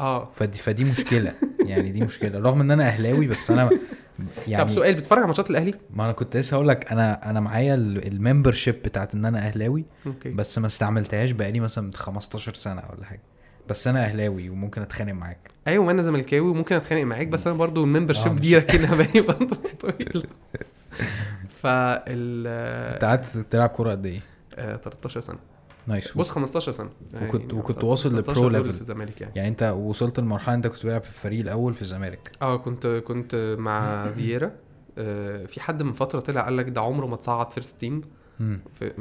آه. 0.00 0.30
فدي 0.32 0.58
فدي 0.58 0.84
مشكلة. 0.84 1.32
يعني 1.60 1.90
دي 1.90 2.00
مشكلة. 2.04 2.38
رغم 2.38 2.60
إن 2.60 2.70
أنا 2.70 2.84
أهلاوي 2.88 3.26
بس 3.26 3.50
أنا 3.50 3.70
يعني 4.48 4.64
طب 4.64 4.70
سؤال 4.70 4.94
بتتفرج 4.94 5.18
على 5.18 5.26
ماتشات 5.26 5.50
الأهلي؟ 5.50 5.74
ما 5.90 6.04
أنا 6.04 6.12
كنت 6.12 6.36
لسه 6.36 6.54
هقول 6.54 6.68
لك 6.68 6.92
أنا 6.92 7.30
أنا 7.30 7.40
معايا 7.40 7.74
ال 7.74 8.52
membership 8.52 8.74
بتاعت 8.84 9.14
إن 9.14 9.24
أنا 9.24 9.38
أهلاوي 9.38 9.84
أوكي. 10.06 10.30
بس 10.30 10.58
ما 10.58 10.66
استعملتهاش 10.66 11.30
بقالي 11.30 11.60
مثلا 11.60 11.92
15 11.94 12.54
سنة 12.54 12.82
ولا 12.92 13.04
حاجة. 13.04 13.22
بس 13.68 13.86
أنا 13.88 14.04
أهلاوي 14.04 14.48
وممكن 14.50 14.82
أتخانق 14.82 15.12
معاك. 15.12 15.38
أيوه 15.68 15.84
وأنا 15.86 16.02
زملكاوي 16.02 16.48
وممكن 16.48 16.74
أتخانق 16.74 17.02
معاك 17.02 17.26
بس 17.26 17.46
أنا 17.46 17.56
برضو 17.56 17.84
ال 17.84 17.88
member 17.88 18.14
آه، 18.16 18.22
ship 18.22 18.32
مش- 18.32 18.40
دي 18.40 18.56
راكنها 18.56 18.94
بقالي 18.96 19.22
فتره 19.22 19.58
طويله 19.80 20.22
فال 21.62 22.46
أنت 22.94 23.04
قعدت 23.04 23.26
تلعب 23.50 23.68
كورة 23.68 23.90
قد 23.90 24.06
إيه؟ 24.06 24.20
آه 24.56 24.76
13 24.76 25.20
سنة. 25.20 25.38
nice 25.88 26.12
بص 26.16 26.30
15 26.30 26.72
سنة. 26.72 26.90
وكنت- 27.22 27.52
وكنت 27.54 27.76
13 27.76 27.86
واصل 27.86 28.10
13 28.10 28.38
ل 28.40 28.42
pro 28.42 28.48
level. 28.48 28.74
في 28.74 28.80
الزمالك 28.80 29.20
يعني. 29.20 29.32
يعني 29.36 29.48
انت 29.48 29.74
وصلت 29.78 30.20
لمرحلة 30.20 30.54
انت 30.54 30.66
كنت 30.66 30.78
بتلعب 30.78 31.02
في 31.02 31.08
الفريق 31.08 31.40
الأول 31.40 31.74
في 31.74 31.82
الزمالك. 31.82 32.30
آه 32.42 32.56
كنت 32.56 32.86
كنت 32.86 33.56
مع 33.58 34.04
فييرا. 34.16 34.50
آه 34.98 35.44
في 35.46 35.60
حد 35.60 35.82
من 35.82 35.92
فترة 35.92 36.20
طلع 36.20 36.40
قال 36.42 36.56
لك 36.56 36.68
ده 36.68 36.80
عمره 36.80 37.06
ما 37.06 37.16
تصعد 37.16 37.50
first 37.52 37.80
team. 37.80 38.00
في 38.74 38.92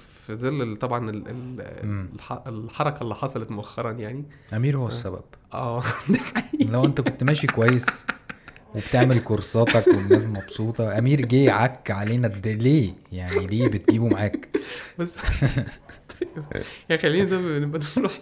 في 0.00 0.34
ظل 0.34 0.76
طبعا 0.76 1.10
ال- 1.10 1.28
ال- 1.28 1.86
مم. 1.86 2.08
الح- 2.14 2.42
الحركة 2.46 3.02
اللي 3.02 3.14
حصلت 3.14 3.50
مؤخرا 3.50 3.92
يعني. 3.92 4.24
أمير 4.52 4.76
هو 4.76 4.86
السبب. 4.86 5.22
آه. 5.54 5.82
لو 6.72 6.84
انت 6.84 7.00
كنت 7.00 7.24
ماشي 7.24 7.46
كويس 7.46 8.06
وبتعمل 8.74 9.20
كورساتك 9.20 9.86
والناس 9.86 10.22
مبسوطة 10.24 10.98
أمير 10.98 11.20
جه 11.26 11.52
عك 11.52 11.90
علينا. 11.90 12.26
ليه؟ 12.44 12.92
يعني 13.12 13.46
ليه 13.46 13.68
بتجيبه 13.68 14.08
معاك؟ 14.08 14.48
بس 14.98 15.16
طيب 16.54 16.62
يعني 16.88 17.02
خلينا 17.02 17.28
ده 17.28 17.58
نبقى 17.58 17.80
نروح 17.96 18.20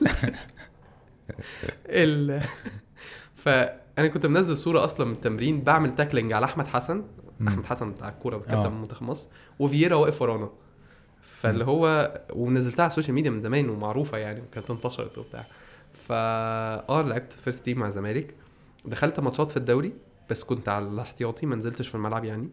ال 1.87 2.43
فأنا 3.35 4.09
كنت 4.09 4.27
منزل 4.27 4.57
صورة 4.57 4.85
أصلا 4.85 5.07
من 5.07 5.13
التمرين 5.13 5.61
بعمل 5.61 5.95
tackling 5.95 6.33
على 6.33 6.45
أحمد 6.45 6.67
حسن. 6.67 7.05
أحمد 7.49 7.65
حسن 7.67 7.93
بتاع 7.93 8.09
الكورة 8.09 8.37
آه. 8.37 8.41
كابتن 8.41 8.73
منتخب 8.73 9.07
مصر 9.07 9.29
وفييرا 9.59 9.95
واقف 9.95 10.23
ورانا. 10.23 10.51
فاللي 11.21 11.65
هو 11.65 12.13
ونزلتها 12.33 12.83
على 12.83 12.91
السوشيال 12.91 13.15
ميديا 13.15 13.31
من 13.31 13.41
زمان 13.41 13.69
ومعروفة 13.69 14.19
يعني 14.19 14.43
كانت 14.53 14.71
انتشرت 14.71 15.19
وبتاع. 15.19 15.47
فا 15.93 16.15
آه 16.89 17.03
لعبت 17.03 17.33
first 17.33 17.65
team 17.65 17.79
مع 17.79 17.87
الزمالك. 17.87 18.35
دخلت 18.85 19.21
ماتشات 19.21 19.51
في 19.51 19.57
الدوري 19.57 19.93
بس 20.31 20.45
كنت 20.45 20.69
على 20.69 20.87
الاحتياطي 20.87 21.47
ما 21.47 21.57
نزلتش 21.57 21.89
في 21.89 21.95
الملعب 21.95 22.25
يعني. 22.25 22.49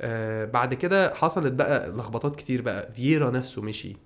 آه 0.00 0.44
بعد 0.44 0.74
كده 0.74 1.14
حصلت 1.14 1.52
بقى 1.52 1.90
لخبطات 1.90 2.36
كتير 2.36 2.62
بقى. 2.62 2.92
فييرا 2.92 3.30
نفسه 3.30 3.62
مشي. 3.62 3.96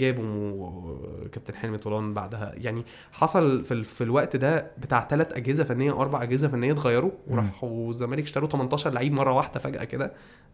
جابوا 0.00 1.28
كابتن 1.32 1.54
حلمي 1.54 1.78
طولان 1.78 2.14
بعدها. 2.14 2.52
يعني 2.56 2.84
حصل 3.12 3.64
في, 3.64 3.74
ال... 3.74 3.84
في 3.84 4.04
الوقت 4.04 4.36
ده 4.36 4.70
بتاع 4.78 5.08
ثلاث 5.08 5.32
أجهزة 5.32 5.64
فنية 5.64 5.90
أو 5.90 6.02
أربع 6.02 6.22
أجهزة 6.22 6.48
فنية 6.48 6.72
اتغيروا. 6.72 7.10
وراحوا 7.28 7.90
الزمالك 7.90 8.22
اشتروا 8.22 8.48
18 8.48 8.90
لعيب 8.90 9.12
مرة 9.12 9.32
واحدة 9.32 9.60
فجأة 9.60 9.84
كده. 9.84 10.12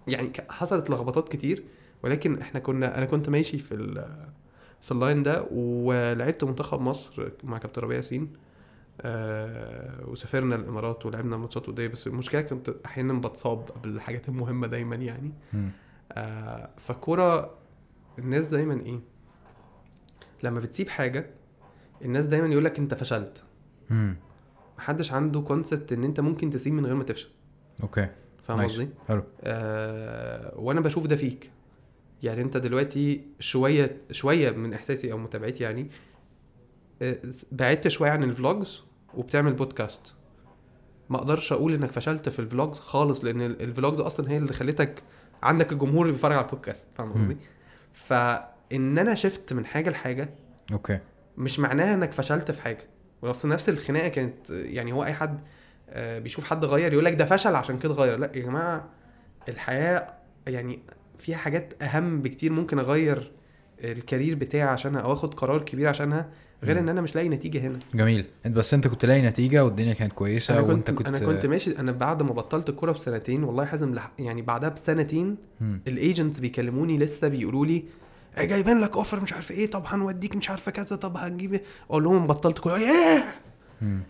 يعني 0.08 0.32
حصلت 0.50 0.90
لخبطات 0.90 1.28
كتير 1.28 1.64
ولكن 2.02 2.38
إحنا 2.40 2.60
كنا 2.60 2.98
أنا 2.98 3.04
كنت 3.06 3.28
ماشي 3.28 3.58
في 3.58 3.74
ال... 3.74 4.04
في 4.80 4.92
اللاين 4.92 5.22
ده 5.22 5.46
ولعبت 5.50 6.44
منتخب 6.44 6.80
مصر 6.80 7.28
مع 7.44 7.58
كابتن 7.58 7.82
ربيع 7.82 7.96
ياسين 7.96 8.32
آه 9.00 10.08
وسافرنا 10.08 10.54
الإمارات 10.56 11.06
ولعبنا 11.06 11.36
ماتشات 11.36 11.68
ودية. 11.68 11.86
بس 11.86 12.06
المشكلة 12.06 12.40
كنت 12.40 12.74
أحيانا 12.86 13.12
بتصاب 13.12 13.70
بالحاجات 13.82 14.28
المهمة 14.28 14.66
دايما 14.66 14.96
يعني. 14.96 15.32
آه 16.12 16.70
فالكوره 16.78 17.50
الناس 18.18 18.48
دايما 18.48 18.80
إيه؟ 18.86 19.00
لما 20.42 20.60
بتسيب 20.60 20.88
حاجة 20.88 21.30
الناس 22.04 22.26
دايما 22.26 22.46
يقول 22.48 22.64
لك 22.64 22.78
أنت 22.78 22.94
فشلت. 22.94 23.42
مم. 23.90 24.16
محدش 24.78 25.12
عنده 25.12 25.40
concept 25.40 25.92
إن 25.92 26.04
أنت 26.04 26.20
ممكن 26.20 26.50
تسيب 26.50 26.72
من 26.72 26.86
غير 26.86 26.94
ما 26.94 27.04
تفشل. 27.04 27.28
أوكي. 27.82 28.08
فاهم. 28.42 28.60
قصدي؟ 28.62 28.88
حلو. 29.08 29.22
آه 29.42 30.58
وأنا 30.58 30.80
بشوف 30.80 31.06
ده 31.06 31.16
فيك. 31.16 31.50
يعني 32.22 32.42
أنت 32.42 32.56
دلوقتي 32.56 33.24
شوية 33.40 34.00
شوية 34.10 34.50
من 34.50 34.74
إحساسي 34.74 35.12
أو 35.12 35.18
متابعتي 35.18 35.64
يعني 35.64 35.90
آه، 37.02 37.18
بعدت 37.52 37.88
شوية 37.88 38.10
عن 38.10 38.22
ال 38.22 38.32
vlogs 38.32 38.82
وبتعمل 39.14 39.52
بودكاست 39.52 40.00
ما 41.10 41.16
أقدرش 41.16 41.52
أقول 41.52 41.74
إنك 41.74 41.92
فشلت 41.92 42.28
في 42.28 42.38
ال 42.38 42.45
vlogs 42.45 42.78
خالص 42.78 43.24
لأن 43.24 43.40
ال- 43.40 43.62
ال 43.62 43.69
vlogs 43.69 44.00
أصلا 44.00 44.30
هي 44.30 44.36
اللي 44.38 44.52
خلتك 44.52 45.02
عندك 45.42 45.72
الجمهور 45.72 46.00
اللي 46.02 46.12
بيتفرج 46.12 46.36
على 46.36 46.44
البودكاست 46.44 46.86
فاهم. 46.94 47.12
قصدي؟ 47.12 47.36
فان 48.70 48.98
أنا 48.98 49.14
شفت 49.14 49.52
من 49.52 49.66
حاجة 49.66 49.90
لحاجة 49.90 50.28
أوكي. 50.72 50.98
مش 51.38 51.58
معناها 51.60 51.94
إنك 51.94 52.12
فشلت 52.12 52.50
في 52.50 52.62
حاجة. 52.62 52.86
بس 53.22 53.46
نفس 53.46 53.68
الخناقة 53.68 54.08
كانت 54.08 54.50
يعني 54.50 54.92
هو 54.92 55.04
أي 55.04 55.12
حد 55.12 55.40
آه، 55.90 56.18
بيشوف 56.18 56.44
حد 56.44 56.64
غير 56.64 56.92
يقول 56.92 57.04
لك 57.04 57.14
ده 57.14 57.24
فشل 57.24 57.54
عشان 57.54 57.78
كده 57.78 57.94
غير. 57.94 58.16
لأ 58.18 58.30
يا 58.34 58.42
جماعة 58.42 58.88
الحياة 59.48 60.06
يعني 60.46 60.78
فيها 61.18 61.36
حاجات 61.36 61.82
أهم 61.82 62.22
بكتير 62.22 62.52
ممكن 62.52 62.78
أغير 62.78 63.32
ال 63.84 63.91
career 63.91 64.34
بتاعي 64.34 64.62
عشانها 64.62 65.00
أو 65.00 65.12
آخد 65.12 65.34
قرار 65.34 65.62
كبير 65.62 65.88
عشانها 65.88 66.28
غير. 66.64 66.78
إن 66.78 66.88
أنا 66.88 67.00
مش 67.00 67.14
لاقي 67.14 67.28
نتيجة 67.28 67.66
هنا. 67.66 67.78
جميل. 67.94 68.24
انت 68.46 68.56
بس 68.56 68.74
أنت 68.74 68.88
كنت 68.88 69.04
لاقي 69.04 69.22
نتيجة 69.22 69.64
والدنيا 69.64 69.92
كانت 69.94 70.12
كويسة 70.12 70.54
أنا 70.58 70.62
وأنت 70.66 70.90
كنت, 70.90 70.98
كنت 70.98 71.06
أنا 71.08 71.18
كنت 71.32 71.46
ماشي 71.46 71.78
أنا 71.78 71.92
بعد 71.92 72.22
ما 72.22 72.32
بطلت 72.32 72.68
الكوره 72.68 72.92
بسنتين 72.92 73.44
والله 73.44 73.64
حازم 73.64 73.94
لح... 73.94 74.12
يعني 74.18 74.42
بعدها 74.42 74.68
بسنتين. 74.68 75.36
ال 75.88 75.95
agents 75.95 76.38
بيكلموني 76.38 76.98
لسه 76.98 77.28
بيقولوا 77.28 77.66
لي 77.66 77.76
"آه، 77.78 77.82
جايبين 78.38 78.80
لك 78.80 78.96
offer 78.96 79.20
مش 79.20 79.32
عارف 79.32 79.50
إيه 79.50 79.70
طب 79.70 79.82
هنوديك 79.86 80.36
مش 80.36 80.50
عارفه 80.50 80.72
كذا 80.72 80.96
طب 80.96 81.16
هنجيب 81.16 81.52
إيه؟ 81.54 81.62
أقول 81.90 82.04
لهم 82.04 82.26
بطلت 82.26 82.58
كوره 82.58 82.76
إيه. 82.76 83.24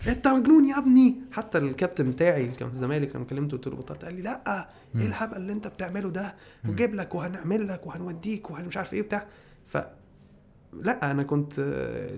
أنت 0.09 0.29
مجنون 0.29 0.65
يا 0.65 0.79
ابني 0.79 1.15
حتى 1.33 1.59
الكابتن 1.59 2.11
بتاعي 2.11 2.45
اللي 2.45 2.57
كان 2.57 2.69
في 2.69 2.75
الزمالك 2.75 3.17
لما 3.17 3.25
كلمته 3.25 3.57
قلت 3.57 3.67
له 3.69 3.77
بطلت 3.77 4.05
قال 4.05 4.15
لي 4.15 4.23
لأ. 4.23 4.69
إيه 4.97 5.07
الهبل 5.07 5.37
اللي 5.37 5.53
أنت 5.53 5.67
بتعمله 5.67 6.11
ده. 6.11 6.35
نجيب 6.65 6.95
لك 6.95 7.15
وهنعمل 7.15 7.69
لك 7.69 7.87
وهنوديك 7.87 8.51
ومش 8.51 8.77
عارف 8.77 8.95
إيه 8.95 9.03
بتاع 9.03 9.27
ف 9.67 9.79
لأ 10.73 11.11
أنا 11.11 11.23
كنت 11.23 11.53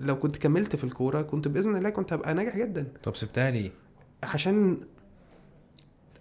لو 0.01 0.19
كنت 0.19 0.37
كملت 0.37 0.75
في 0.75 0.83
الكورة 0.83 1.21
كنت 1.21 1.47
بإذن 1.47 1.75
الله 1.75 1.89
كنت 1.89 2.13
هبقى 2.13 2.33
ناجح 2.33 2.57
جدا 2.57 2.87
طب 3.03 3.15
سبتها 3.15 3.51
ليه؟ 3.51 3.71
عشان 4.23 4.77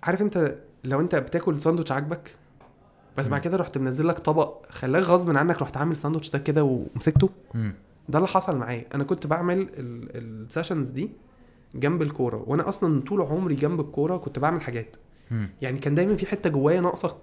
عارف 0.03 0.22
أنت 0.22 0.55
لو 0.85 1.01
أنت 1.01 1.14
بتاكل 1.14 1.62
ساندوتش 1.62 1.92
عاجبك 1.92 2.35
بس. 3.16 3.29
بعد 3.29 3.40
كده 3.40 3.57
رحت 3.57 3.79
منزل 3.79 4.09
لك 4.09 4.18
طبق 4.18 4.66
خلاك 4.71 5.03
غصب 5.03 5.37
عنك 5.37 5.62
رحت 5.62 5.77
عامل 5.77 5.97
ساندوتش 5.97 6.31
ده 6.31 6.38
كده 6.38 6.64
ومسكته. 6.64 7.31
ده 8.09 8.18
اللي 8.18 8.29
حصل 8.29 8.57
معايا. 8.57 8.85
أنا 8.94 9.05
كنت 9.05 9.27
بعمل 9.27 9.68
السيشنز 9.79 10.88
دي 10.88 11.11
جنب 11.75 12.03
الكورة 12.03 12.44
وأنا 12.47 12.68
أصلا 12.68 13.01
طول 13.01 13.21
عمري 13.23 13.55
جنب 13.55 13.81
الكورة 13.81 14.16
كنت 14.16 14.38
بعمل 14.38 14.61
حاجات. 14.62 14.97
مم. 15.31 15.51
يعني 15.62 15.79
كان 15.79 15.94
دايما 15.94 16.16
في 16.16 16.27
حتة 16.27 16.51
جوايا 16.51 16.81
ناقصة 16.81 17.16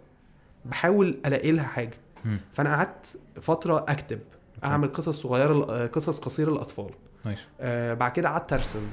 بحاول 0.66 1.18
ألاقي 1.26 1.52
لها 1.52 1.64
حاجة. 1.66 1.98
مم. 2.26 2.40
فأنا 2.54 2.76
قعدت 2.76 3.18
فترة 3.42 3.86
أكتب 3.88 4.20
أعمل 4.64 4.88
قصص 4.88 5.22
صغيرة 5.22 5.70
آه، 5.70 5.88
قصص 5.88 6.20
قصيرة 6.20 6.52
للأطفال. 6.52 6.90
nice 7.26 7.40
آه 7.60 7.94
بعد 7.94 8.12
كده 8.12 8.30
قعدت 8.30 8.54
أرسم. 8.54 8.88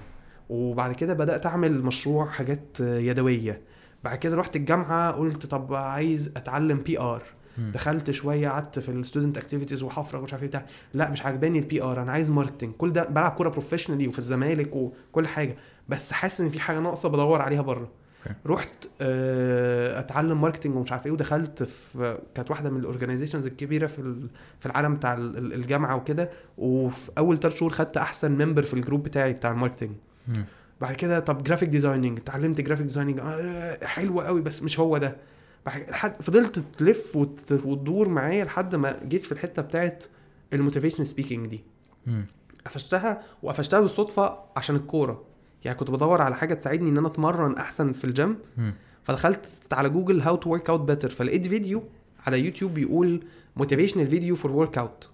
وبعد 0.51 0.93
كده 0.93 1.13
بدأت 1.15 1.47
أعمل 1.47 1.83
مشروع 1.83 2.27
حاجات 2.27 2.81
يدوية. 2.81 3.61
بعد 4.05 4.19
كده 4.19 4.37
رحت 4.37 4.57
الجامعة 4.57 5.11
قلت 5.13 5.47
طب 5.47 5.75
عايز 5.75 6.33
أتعلم 6.37 6.79
PR. 6.79 7.23
دخلت 7.59 8.11
شوية 8.11 8.49
قعدت 8.49 8.79
في 8.79 8.89
ال 8.89 8.95
student 8.95 9.39
activities 9.39 9.83
وحفرة 9.83 10.19
ومش 10.19 10.33
عارف 10.33 10.43
إيه 10.43 10.49
بتاع. 10.49 10.67
لا 10.95 11.11
مش 11.11 11.23
عاجباني 11.23 11.59
ال 11.59 11.83
PR 11.83 12.03
أنا 12.03 12.13
عايز 12.13 12.31
marketing 12.31 12.73
كل 12.75 12.93
ده 12.93 13.05
بلعب 13.05 13.31
كورة 13.33 13.49
professionally 13.49 14.09
وفي 14.09 14.19
الزمالك 14.19 14.77
وكل 14.77 15.27
حاجة. 15.27 15.57
بس 15.89 16.13
حاسس 16.13 16.41
إن 16.41 16.51
في 16.51 16.61
حاجة 16.61 16.81
ناقصة 16.81 17.09
بدور 17.09 17.43
عليها 17.43 17.63
بره. 17.63 17.89
رحت 18.47 18.89
آه، 19.01 19.99
أتعلم 19.99 20.41
marketing 20.41 20.77
ومش 20.77 20.93
عارف 20.93 21.07
إيه 21.07 21.13
ودخلت 21.13 21.63
في 21.63 22.19
كانت 22.35 22.51
واحدة 22.51 22.71
من 22.71 22.81
ال 22.81 22.85
organizations 22.85 23.47
الكبيرة 23.47 23.87
في 23.87 24.29
في 24.61 24.67
العالم 24.67 24.95
بتاع 24.95 25.15
ال- 25.15 25.37
ال- 25.39 25.53
الجامعة 25.53 25.97
وكده. 25.97 26.31
وفي 26.59 27.11
أول 27.19 27.39
ثلاث 27.39 27.55
شهور 27.57 27.73
خدت 27.73 27.97
أحسن 27.97 28.33
member 28.47 28.63
في 28.63 28.75
ال 28.75 28.79
group 28.79 29.03
بتاعي 29.03 29.33
بتاع 29.33 29.51
ال 29.51 29.54
marketing. 29.54 29.91
بعد 30.83 30.95
كده 30.95 31.21
طب 31.21 31.43
graphic 31.45 31.69
designing 31.69 32.19
اتعلمت 32.19 32.61
graphic 32.61 32.87
designing 32.87 33.19
آه 33.23 33.87
حلو 33.87 34.21
قوي 34.21 34.41
بس 34.43 34.63
مش 34.63 34.81
هو 34.81 34.99
ده. 34.99 35.17
لحد 35.67 36.23
فضلت 36.23 36.59
تلف 36.59 37.17
وت- 37.17 37.53
وتدور 37.65 38.09
معايا 38.09 38.45
لحد 38.45 38.75
ما 38.75 39.01
جيت 39.05 39.25
في 39.25 39.33
الحتة 39.33 39.63
بتاعت 39.63 40.05
ال 40.53 40.57
motivation 40.57 41.05
speaking 41.05 41.47
دي. 41.47 41.65
قفشتها 42.67 43.23
وقفشتها 43.43 43.81
بالصدفة 43.81 44.39
عشان 44.57 44.77
الكورة. 44.77 45.23
يعني 45.65 45.79
كنت 45.79 45.91
بدور 45.91 46.23
على 46.23 46.35
حاجة 46.35 46.55
تساعدني 46.55 46.91
إن 46.91 46.99
أنا 46.99 47.09
أتمرن 47.09 47.57
أحسن 47.57 47.93
في 47.93 48.05
الجيم. 48.05 48.39
فدخلت 49.05 49.47
على 49.73 49.89
جوجل 49.89 50.21
how 50.21 50.37
to 50.37 50.51
work 50.51 50.71
out 50.71 50.81
better 50.81 51.09
فلقيت 51.11 51.47
فيديو 51.47 51.83
على 52.27 52.41
يوتيوب 52.45 52.75
بيقول 52.75 53.21
motivational 53.57 54.07
video 54.07 54.37
for 54.37 54.51
workout. 54.51 55.09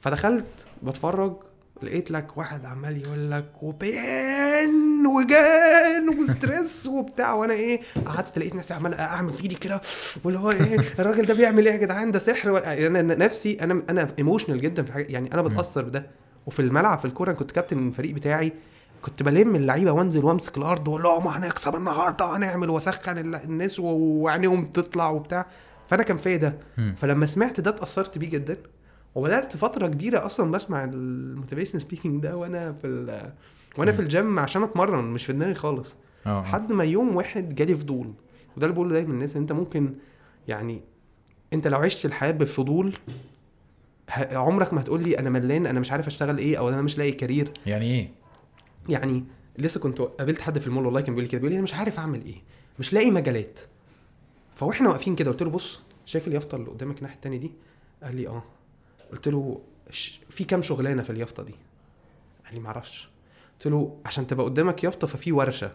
فدخلت 0.00 0.66
بتفرج 0.82 1.36
لقيت 1.82 2.10
لك 2.10 2.36
واحد 2.38 2.64
عمال 2.64 2.96
يقول 3.02 3.30
لك 3.30 3.52
و 3.62 3.91
pain 3.91 5.06
و 5.06 5.26
gain 5.26 6.08
و 6.08 6.19
stress 6.19 6.86
وبتاع 6.86 7.32
وأنا 7.32 7.52
إيه 7.54 7.80
قعدت 8.06 8.38
لقيت 8.38 8.54
نفسي 8.54 8.74
عمال 8.74 8.94
أعمل 8.94 9.32
في 9.32 9.42
إيدي 9.42 9.54
كده 9.54 9.80
واللي 10.24 10.38
هو 10.38 10.50
إيه 10.50 10.78
الراجل 10.98 11.26
ده 11.26 11.34
بيعمل 11.34 11.66
إيه 11.66 11.72
يا 11.72 11.78
جدعان؟ 11.78 12.10
ده 12.12 12.18
سحر 12.18 12.50
ولا- 12.50 12.86
أنا 12.86 13.02
نفسي 13.02 13.58
أنا 13.60 13.82
أنا 13.90 14.06
emotional 14.18 14.60
جدا 14.60 14.82
في 14.82 14.92
حاجة 14.92 15.06
يعني 15.08 15.34
أنا 15.34 15.42
بتأثر 15.42 15.82
بده. 15.84 16.06
وفي 16.46 16.60
الملعب 16.60 16.98
في 16.98 17.04
الكورة 17.04 17.32
كنت 17.32 17.50
كابتن 17.50 17.88
الفريق 17.88 18.14
بتاعي 18.14 18.52
كنت 19.02 19.22
بلم 19.22 19.56
اللعيبة 19.56 19.92
وأنزل 19.92 20.24
وأمسك 20.24 20.58
الأرض 20.58 20.88
وأقول 20.88 21.02
لهم 21.02 21.28
هنكسب 21.28 21.74
النهارده 21.76 22.36
هنعمل 22.36 22.70
وأسخن 22.70 23.18
ال- 23.18 23.34
الناس 23.34 23.80
وعينيهم 23.80 24.64
تطلع 24.64 25.08
وبتاع. 25.10 25.46
فأنا 25.88 26.02
كان 26.02 26.16
فيا 26.16 26.36
ده. 26.36 26.54
فلما 26.96 27.26
سمعت 27.26 27.60
ده 27.60 27.70
اتأثرت 27.70 28.18
بيه 28.18 28.30
جدا. 28.30 28.56
وبدأت 29.16 29.56
فترة 29.56 29.86
كبيرة 29.86 30.26
أصلا 30.26 30.50
بسمع 30.50 30.84
ال 30.84 30.93
motivation 30.93 31.78
speaking 31.78 32.22
ده 32.22 32.36
وأنا 32.36 32.72
في 32.72 33.32
وأنا 33.78 33.92
في 33.92 34.00
الجيم 34.00 34.38
عشان 34.38 34.62
أتمرن 34.62 35.04
مش 35.04 35.26
في 35.26 35.32
دماغي 35.32 35.54
خالص. 35.54 35.94
آه. 36.26 36.42
لحد 36.42 36.72
ما 36.72 36.84
يوم 36.84 37.16
واحد 37.16 37.54
جالي 37.54 37.74
فضول. 37.74 38.12
وده 38.56 38.66
اللي 38.66 38.74
بقوله 38.74 38.92
دايما 38.92 39.12
للناس 39.12 39.36
أنت 39.36 39.52
ممكن 39.52 39.94
يعني 40.48 40.80
أنت 41.52 41.66
لو 41.68 41.78
عشت 41.78 42.06
الحياة 42.06 42.30
بفضول 42.30 42.94
عمرك 44.30 44.72
ما 44.74 44.80
هتقول 44.80 45.02
لي 45.02 45.18
أنا 45.18 45.30
ملان 45.30 45.66
أنا 45.66 45.80
مش 45.80 45.92
عارف 45.92 46.06
أشتغل 46.06 46.38
إيه 46.38 46.58
أو 46.58 46.68
أنا 46.68 46.82
مش 46.82 46.98
لاقي 46.98 47.12
career 47.12 47.50
يعني 47.66 47.84
إيه؟ 47.84 48.08
يعني 48.88 49.24
لسه 49.58 49.80
كنت 49.80 50.00
قابلت 50.00 50.40
حد 50.40 50.58
في 50.58 50.66
المول 50.66 50.86
والله 50.86 51.00
كان 51.00 51.14
بيقول 51.14 51.22
لي 51.22 51.28
كده 51.28 51.38
بيقول 51.40 51.50
لي 51.52 51.56
أنا 51.56 51.62
مش 51.62 51.74
عارف 51.74 51.98
أعمل 51.98 52.24
إيه 52.24 52.36
مش 52.78 52.92
لاقي 52.94 53.10
مجالات. 53.10 53.60
فواحنا 54.54 54.88
واقفين 54.88 55.16
كده 55.16 55.30
قلت 55.30 55.42
له 55.42 55.50
بص 55.50 55.80
شايف 56.06 56.28
اليافطة 56.28 56.56
اللي 56.56 56.70
قدامك 56.70 56.98
الناحية 56.98 57.14
التانية 57.16 57.38
دي؟ 57.38 57.52
قال 58.02 58.16
لي 58.16 58.28
آه. 58.28 58.42
قلت 59.12 59.28
له 59.28 59.60
"ش- 59.90 60.20
في 60.30 60.44
كام 60.44 60.62
شغلانة 60.62 61.02
في 61.02 61.10
اليافطة 61.10 61.42
دي؟ 61.42 61.54
قال 62.46 62.54
لي 62.54 62.60
معرفش 62.60 63.08
قلت 63.52 63.66
له 63.66 63.96
عشان 64.06 64.26
تبقى 64.26 64.44
قدامك 64.46 64.84
يافطة 64.84 65.06
ففي 65.06 65.32
ورشة 65.32 65.70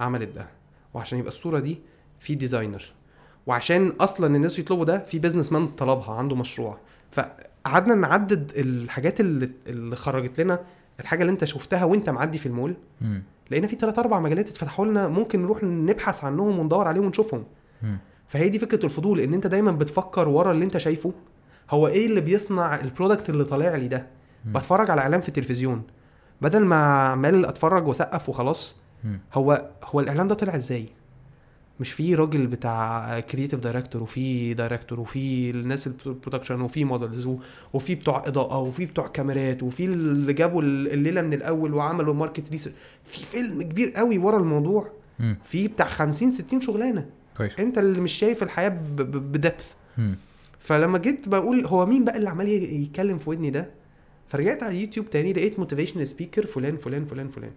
عملت 0.00 0.28
ده 0.28 0.46
وعشان 0.94 1.18
يبقى 1.18 1.30
الصورة 1.32 1.58
دي 1.58 1.78
في 2.18 2.34
designer 2.34 2.82
وعشان 3.46 3.88
أصلا 4.00 4.36
الناس 4.36 4.58
يطلبوا 4.58 4.84
ده 4.84 4.98
في 4.98 5.18
business 5.18 5.52
man 5.52 5.66
طلبها 5.68 6.14
عنده 6.14 6.36
مشروع. 6.36 6.78
فقعدنا 7.10 7.94
نعدد 7.94 8.52
الحاجات 8.56 9.20
اللي 9.20 9.50
اللي 9.66 9.96
خرجت 9.96 10.40
لنا 10.40 10.60
الحاجة 11.00 11.20
اللي 11.22 11.32
أنت 11.32 11.44
شفتها 11.44 11.84
وأنت 11.84 12.10
معدي 12.10 12.38
في 12.38 12.46
المول. 12.46 12.74
لقينا 13.50 13.66
في 13.66 13.76
ثلاث 13.76 13.98
أربع 13.98 14.20
مجالات 14.20 14.48
اتفتحوا 14.48 14.86
لنا 14.86 15.08
ممكن 15.08 15.42
نروح 15.42 15.62
نبحث 15.62 16.24
عنهم 16.24 16.58
وندور 16.58 16.88
عليهم 16.88 17.04
ونشوفهم. 17.04 17.44
فهي 18.28 18.48
دي 18.48 18.58
فكرة 18.58 18.84
الفضول 18.84 19.20
إن 19.20 19.34
أنت 19.34 19.46
دايما 19.46 19.70
بتفكر 19.72 20.28
ورا 20.28 20.52
اللي 20.52 20.64
أنت 20.64 20.78
شايفه 20.78 21.12
هو 21.70 21.88
إيه 21.88 22.06
اللي 22.06 22.20
بيصنع 22.20 22.80
ال 22.80 22.86
product 22.86 23.30
اللي 23.30 23.44
طالع 23.44 23.74
لي 23.76 23.88
ده. 23.88 24.06
بتفرج 24.46 24.90
على 24.90 25.00
إعلان 25.00 25.20
في 25.20 25.28
التلفزيون 25.28 25.82
بدل 26.42 26.64
ما 26.64 26.76
عمال 27.02 27.44
أتفرج 27.46 27.86
وأسقف 27.86 28.28
وخلاص. 28.28 28.76
هو 29.34 29.70
هو 29.84 30.00
الإعلان 30.00 30.28
ده 30.28 30.34
طلع 30.34 30.56
إزاي 30.56 30.88
مش 31.80 31.92
في 31.92 32.14
راجل 32.14 32.46
بتاع 32.46 33.20
creative 33.20 33.60
director 33.60 34.02
وفي 34.02 34.54
director 34.54 35.00
وفي 35.00 35.50
الناس 35.50 35.86
ال 35.86 35.93
production 35.93 36.60
وفي 36.60 36.84
models 36.84 37.28
وفي 37.72 37.94
بتوع 37.94 38.22
إضاءة 38.26 38.58
وفي 38.58 38.86
بتوع 38.86 39.06
كاميرات 39.08 39.62
وفي 39.62 39.84
اللي 39.84 40.32
جابوا 40.32 40.62
الليلة 40.62 41.22
من 41.22 41.32
الأول 41.32 41.74
وعملوا 41.74 42.14
market 42.14 42.50
research 42.50 42.74
في 43.04 43.24
فيلم 43.26 43.62
كبير 43.62 43.90
قوي 43.90 44.18
ورا 44.18 44.38
الموضوع. 44.38 44.90
في 45.44 45.68
بتاع 45.68 45.88
50 45.88 46.30
60 46.32 46.60
شغلانة 46.60 47.06
كويس 47.36 47.60
أنت 47.60 47.78
اللي 47.78 48.00
مش 48.00 48.12
شايف 48.12 48.42
الحياة 48.42 48.68
ب 48.98 49.08
depth. 49.08 49.66
فلما 50.60 50.98
جيت 50.98 51.28
بقول 51.28 51.66
هو 51.66 51.86
مين 51.86 52.04
بقى 52.04 52.16
اللي 52.16 52.30
عمال 52.30 52.48
يتكلم 52.48 53.18
في 53.18 53.30
ودني 53.30 53.50
ده 53.50 53.70
فرجعت 54.28 54.62
على 54.62 54.80
يوتيوب 54.80 55.10
تاني 55.10 55.32
لقيت 55.32 55.58
motivation 55.58 56.04
speaker 56.04 56.46
فلان 56.46 56.76
فلان 56.76 57.04
فلان 57.04 57.28
فلان. 57.28 57.50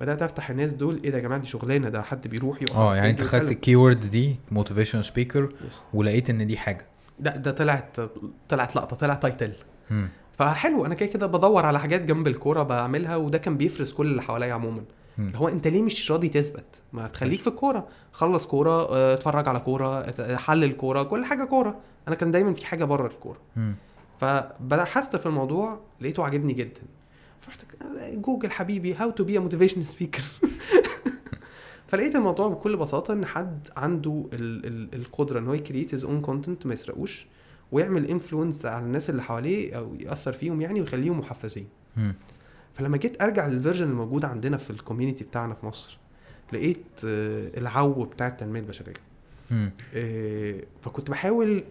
بدأت 0.00 0.22
أفتح 0.22 0.50
الناس 0.50 0.72
دول 0.72 1.00
إيه 1.04 1.10
ده 1.10 1.16
يا 1.18 1.22
جماعة 1.22 1.40
دي 1.40 1.46
شغلانة 1.48 1.88
ده 1.88 2.02
حد 2.02 2.28
بيروح 2.28 2.62
يقف 2.62 2.76
آه 2.76 2.96
يعني 2.96 3.10
أنت 3.10 3.20
خدت 3.22 3.32
ويتكلم. 3.34 3.50
ال 3.56 3.62
keyword 3.62 4.00
دي 4.00 4.36
motivation 4.50 5.02
speaker. 5.02 5.48
ولقيت 5.94 6.30
إن 6.30 6.46
دي 6.46 6.56
حاجة 6.56 6.86
ده 7.20 7.36
ده 7.36 7.50
طلعت 7.50 7.96
طلعت 8.48 8.76
لقطة 8.76 8.96
طلع 8.96 9.14
title. 9.14 9.52
فحلو 10.38 10.86
أنا 10.86 10.94
كده 10.94 11.08
كده 11.08 11.26
بدور 11.26 11.66
على 11.66 11.80
حاجات 11.80 12.00
جنب 12.02 12.26
الكورة 12.26 12.62
بعملها 12.62 13.16
وده 13.16 13.38
كان 13.38 13.56
بيفرز 13.56 13.92
كل 13.92 14.06
اللي 14.06 14.22
حواليا 14.22 14.54
عموما. 14.54 14.82
اللي 15.18 15.38
هو 15.38 15.48
أنت 15.48 15.66
ليه 15.66 15.82
مش 15.82 16.10
راضي 16.12 16.28
تثبت 16.28 16.64
ما 16.92 17.08
تخليك 17.08 17.40
في 17.40 17.46
الكورة 17.46 17.86
خلص 18.12 18.46
كورة 18.46 18.70
آه، 18.94 19.14
اتفرج 19.14 19.48
على 19.48 19.60
كورة 19.60 20.06
حلل 20.36 20.72
كورة 20.72 21.02
كل 21.02 21.24
حاجة 21.24 21.44
كورة 21.44 21.76
أنا 22.08 22.16
كان 22.16 22.30
دايما 22.30 22.54
في 22.54 22.66
حاجة 22.66 22.84
بره 22.84 23.06
الكورة. 23.06 23.38
فبحثت 24.20 25.16
في 25.16 25.26
الموضوع 25.26 25.80
لقيته 26.00 26.24
عاجبني 26.24 26.52
جدا 26.52 26.80
فرحت 27.40 27.64
جوجل 28.12 28.50
حبيبي 28.50 28.94
how 28.94 29.10
to 29.10 29.24
be 29.24 29.36
a 29.38 29.40
motivation 29.40 29.84
speaker 29.84 30.22
فلقيت 31.88 32.16
الموضوع 32.16 32.48
بكل 32.48 32.76
بساطة 32.76 33.14
إن 33.14 33.26
حد 33.26 33.68
عنده 33.76 34.24
ال 34.32 34.66
ال 34.66 34.94
القدرة 34.94 35.38
إن 35.38 35.46
هو 35.46 35.54
ي 35.54 35.60
create 35.60 35.94
his 35.94 36.04
own 36.04 36.20
content 36.20 36.66
ما 36.66 36.74
يسرقوش 36.74 37.26
ويعمل 37.72 38.06
influence 38.06 38.66
على 38.66 38.84
الناس 38.84 39.10
اللي 39.10 39.22
حواليه 39.22 39.78
أو 39.78 39.94
يأثر 39.94 40.32
فيهم 40.32 40.60
يعني 40.60 40.80
ويخليهم 40.80 41.18
محفزين. 41.18 41.68
فلما 42.74 42.96
جيت 42.96 43.22
أرجع 43.22 43.46
لل 43.46 43.55
version 43.55 43.86
الموجود 43.86 44.24
عندنا 44.24 44.56
في 44.56 44.70
ال 44.70 44.75
community 44.75 45.24
بتاعنا 45.24 45.54
في 45.54 45.66
مصر 45.66 45.98
لقيت 46.52 46.84
آه، 47.04 47.58
العو 47.58 48.04
بتاع 48.04 48.26
التنمية 48.28 48.60
البشرية. 48.60 48.94
آه، 49.94 50.60
فكنت 50.82 51.10
بحاول 51.10 51.64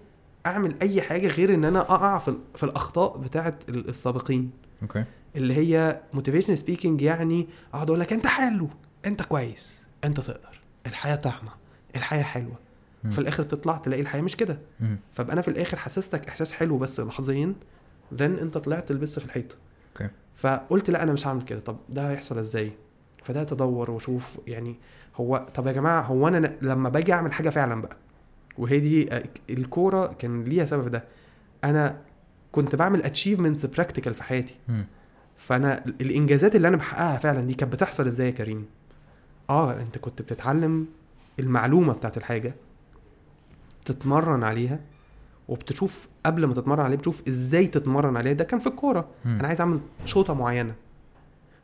أعمل 0.46 0.76
أي 0.82 1.02
حاجة 1.02 1.28
غير 1.28 1.54
إن 1.54 1.66
أنا 1.66 1.80
أقع 1.82 2.18
في, 2.20 2.34
في 2.56 2.64
الأخطاء 2.64 3.18
بتاعه 3.18 3.60
ال- 3.70 3.90
السابقين. 3.90 4.52
okay. 4.82 5.06
اللي 5.36 5.54
هي 5.54 6.02
motivation 6.14 6.56
speaking 6.56 7.02
يعني 7.02 7.48
أقعد 7.74 7.90
أقول 7.90 8.00
لك 8.00 8.14
أنت 8.14 8.28
حلو 8.28 8.70
أنت 9.06 9.22
كويس 9.22 9.84
أنت 10.04 10.20
تقدر 10.20 10.60
الحياة 10.86 11.16
طعمة 11.16 11.52
الحياة 11.96 12.24
حلوة. 12.24 12.56
مم. 13.04 13.12
في 13.12 13.20
الآخر 13.20 13.44
تطلع 13.44 13.78
تلاقي 13.78 14.02
الحياة 14.02 14.22
مش 14.22 14.36
كده. 14.36 14.60
مم. 14.80 15.00
فابقى 15.12 15.34
أنا 15.34 15.42
في 15.42 15.48
الآخر 15.48 15.78
حسستك 15.78 16.28
إحساس 16.28 16.52
حلو 16.54 16.78
بس 16.78 17.00
لحظيا 17.00 17.54
then 18.14 18.38
أنت 18.40 18.58
طلعت 18.58 18.92
لبست 18.92 19.20
في 19.20 19.26
الحيط 19.26 19.58
okay. 20.02 20.14
فقلت 20.36 20.90
لا 20.90 21.04
أنا 21.04 21.14
مش 21.14 21.28
هعمل 21.28 21.42
كده. 21.42 21.60
طب 21.60 21.78
ده 21.90 22.10
هيحصل 22.12 22.38
إزاي؟ 22.38 22.72
فبدات 23.24 23.52
ادور 23.52 23.92
وأشوف 23.92 24.40
يعني 24.48 24.76
هو 25.16 25.48
طب 25.56 25.68
يا 25.68 25.72
جماعة 25.72 26.02
هو 26.02 26.28
أنا 26.28 26.54
لما 26.62 26.90
باجي 26.90 27.14
أعمل 27.14 27.34
حاجة 27.34 27.50
فعلا 27.50 27.82
بقى 27.82 27.98
وهي 28.60 28.80
دي 28.80 29.14
آه، 29.14 29.24
الكورة 29.50 30.08
كان 30.08 30.44
ليها 30.44 30.66
سبب 30.66 30.88
ده. 30.88 31.04
أنا 31.64 31.98
كنت 32.52 32.76
بعمل 32.76 33.04
achievements 33.04 33.66
practical 33.66 34.14
في 34.14 34.24
حياتي. 34.24 34.56
فأنا 35.38 35.86
الإنجازات 35.86 36.56
اللي 36.56 36.68
أنا 36.68 36.78
بحققها 36.78 37.18
فعلا 37.18 37.42
دي 37.42 37.54
كانت 37.54 37.74
بتحصل 37.74 38.08
إزاي 38.08 38.28
يا 38.28 38.32
كريم؟ 38.32 38.66
آه 39.50 39.82
أنت 39.82 39.98
كنت 39.98 40.22
بتتعلم 40.22 40.88
المعلومة 41.40 41.94
بتاعت 41.94 42.18
الحاجة 42.18 42.56
تتمرن 43.86 44.44
عليها 44.44 44.80
وبتشوف 45.48 46.08
قبل 46.26 46.46
ما 46.46 46.54
تتمرن 46.54 46.82
عليها 46.82 46.98
بتشوف 46.98 47.28
إزاي 47.28 47.68
تتمرن 47.68 48.18
عليها. 48.18 48.34
ده 48.34 48.44
كان 48.44 48.60
في 48.60 48.68
الكورة. 48.68 49.08
أنا 49.26 49.48
عايز 49.48 49.62
أعمل 49.62 49.82
شوطة 50.06 50.34
معينة. 50.34 50.76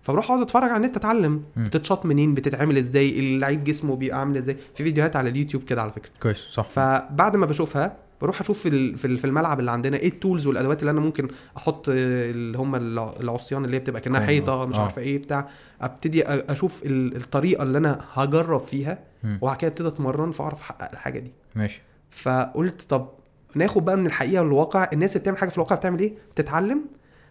فبروح 0.06 0.26
اقعد 0.32 0.42
اتفرج 0.42 0.70
على 0.70 0.78
النت 0.86 0.98
اتعلم 0.98 1.44
مم. 1.56 1.66
بتتشاط 1.68 2.06
منين 2.06 2.34
بتتعمل 2.34 2.78
إزاي 2.78 3.20
اللعيب 3.20 3.64
جسمه 3.64 3.96
بيبقى 3.96 4.20
عامل 4.20 4.38
إزاي 4.38 4.58
في 4.76 4.84
فيديوهات 4.84 5.16
على 5.16 5.30
اليوتيوب 5.30 5.64
كده 5.64 5.82
على 5.82 5.92
فكرة 5.92 6.10
كويس 6.22 6.38
صح 6.38 6.64
فبعد 6.68 7.36
ما 7.36 7.46
بشوفها 7.46 7.98
بروح 8.22 8.42
أشوف 8.42 8.60
في 8.60 8.96
في 8.98 9.06
ال- 9.08 9.18
في 9.18 9.26
الملعب 9.26 9.60
اللي 9.60 9.72
عندنا 9.72 9.98
إيه 9.98 10.08
ال 10.08 10.15
tools 10.15 10.48
والادوات 10.48 10.80
اللي 10.80 10.92
أنا 10.92 11.00
ممكن 11.00 11.28
أحط 11.58 11.86
اللي 11.90 12.58
هم 12.58 12.76
الع- 12.76 13.14
العصيان 13.20 13.66
اللي 13.66 13.76
هي 13.76 13.80
بتبقى 13.80 14.02
كأنها 14.02 14.20
أيوة. 14.20 14.28
حيطة 14.28 14.66
مش 14.66 14.76
آه. 14.78 14.82
عارفة 14.82 15.02
إيه 15.02 15.18
بتاع 15.18 15.48
ابتدي 15.82 16.24
أشوف 16.28 16.84
ال- 16.84 17.16
الطريقة 17.16 17.64
اللي 17.64 17.78
أنا 17.78 18.02
هجرب 18.14 18.60
فيها. 18.60 19.00
وبعد 19.42 19.58
كده 19.58 19.68
ابتدي 19.70 19.88
اتمرن 19.88 20.32
فاعرف 20.32 20.62
احقق 20.62 20.92
الحاجة 20.92 21.20
دي 21.20 21.32
ماشي 21.56 21.82
فقلت 22.10 22.82
طب 22.82 23.10
ناخد 23.56 23.86
بقى 23.86 23.98
من 23.98 24.06
الحقيقة 24.06 24.44
للواقع 24.44 24.90
الناس 24.94 25.12
اللي 25.12 25.20
بتعمل 25.22 25.38
حاجة 25.38 25.50
في 25.50 25.56
الواقع 25.58 25.76
بتعمل 25.76 26.00
إيه 26.00 26.14
بتتعلم 26.32 26.82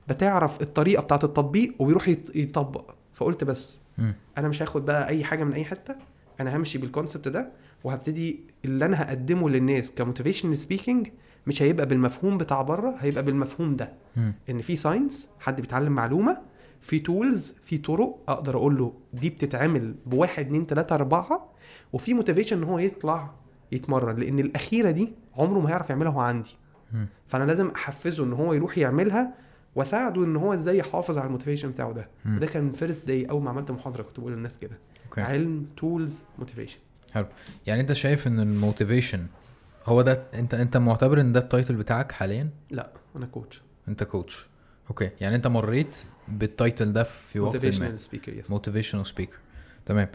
بتعرف 0.08 0.62
الطريقة 0.62 1.02
بتاعة 1.02 1.20
التطبيق 1.24 1.74
وبيروح 1.78 2.08
يط- 2.10 2.36
يطبق 2.36 2.94
فقلت 3.14 3.44
بس 3.44 3.80
مم. 3.98 4.14
أنا 4.38 4.48
مش 4.48 4.62
هاخد 4.62 4.84
بقى 4.86 5.08
أي 5.08 5.24
حاجة 5.24 5.44
من 5.44 5.52
أي 5.52 5.64
حتة 5.64 5.96
أنا 6.40 6.56
همشي 6.56 6.78
بال 6.78 6.89
concept 6.89 7.28
ده 7.28 7.50
وهبتدي 7.84 8.40
اللي 8.64 8.84
أنا 8.86 9.02
هقدمه 9.02 9.50
للناس 9.50 9.92
ك 9.92 9.98
motivation 9.98 10.54
speaking 10.56 11.08
مش 11.46 11.62
هيبقى 11.62 11.86
بالمفهوم 11.86 12.38
بتاع 12.38 12.62
بره 12.62 12.94
هيبقى 12.98 13.22
بالمفهوم 13.22 13.72
ده 13.72 13.92
مم. 14.16 14.34
إن 14.50 14.60
في 14.62 14.76
science 14.76 15.28
حد 15.40 15.60
بيتعلم 15.60 15.92
معلومة 15.92 16.40
في 16.80 16.98
tools 16.98 17.54
في 17.64 17.78
طرق 17.78 18.18
أقدر 18.28 18.56
أقول 18.56 18.78
له 18.78 18.92
دي 19.12 19.30
بتتعمل 19.30 19.94
بواحد 20.06 20.46
اتنين 20.46 20.66
تلاتة 20.66 20.94
أربعة 20.94 21.48
وفي 21.92 22.14
motivation 22.14 22.56
إن 22.58 22.64
هو 22.64 22.78
يطلع 22.78 23.30
يتمرن 23.72 24.16
لأن 24.16 24.38
الأخيرة 24.38 24.90
دي 24.90 25.12
عمره 25.36 25.60
ما 25.60 25.68
هيعرف 25.68 25.90
يعملها 25.90 26.10
وهو 26.10 26.20
عندي 26.20 26.50
مم. 26.92 27.06
فأنا 27.28 27.44
لازم 27.44 27.68
أحفزه 27.68 28.24
إن 28.24 28.32
هو 28.32 28.52
يروح 28.52 28.78
يعملها 28.78 29.34
واساعده 29.76 30.24
إن 30.24 30.36
هو 30.36 30.54
إزاي 30.54 30.78
يحافظ 30.78 31.18
على 31.18 31.26
ال 31.26 31.30
motivation 31.30 31.70
بتاعه 31.70 31.92
ده. 31.92 32.08
مم. 32.24 32.36
وده 32.36 32.46
كان 32.46 32.72
first 32.72 33.06
day 33.06 33.24
أول 33.24 33.42
ما 33.42 33.50
عملت 33.50 33.70
محاضرة 33.70 34.02
كنت 34.02 34.20
بقول 34.20 34.32
للناس 34.32 34.58
كده. 34.58 34.78
okay. 35.04 35.20
علم 35.20 35.66
tools 35.76 36.22
motivation 36.38 36.78
يعني 37.66 37.80
أنت 37.80 37.92
شايف 37.92 38.26
إن 38.26 38.40
ال 38.40 38.48
motivation 38.48 39.26
هو 39.86 40.02
ده 40.02 40.22
أنت 40.34 40.54
أنت 40.54 40.76
معتبر 40.76 41.20
إن 41.20 41.32
ده 41.32 41.40
ال 41.40 41.46
title 41.46 41.74
بتاعك 41.74 42.12
حاليا؟ 42.12 42.48
لا 42.70 42.92
أنا 43.16 43.26
coach 43.26 43.62
أنت 43.88 44.04
coach 44.04 44.46
okay. 44.90 45.10
يعني 45.20 45.36
أنت 45.36 45.46
مريت 45.46 45.96
بال 46.28 46.46
title 46.46 46.92
ده 46.92 47.02
في 47.02 47.40
وقت 47.40 47.52
ما. 47.54 47.56
motivational 47.56 48.00
speaker 48.00 48.32
yes 48.34 48.50
motivational 48.50 49.06
speaker 49.06 49.36
تمام. 49.86 50.08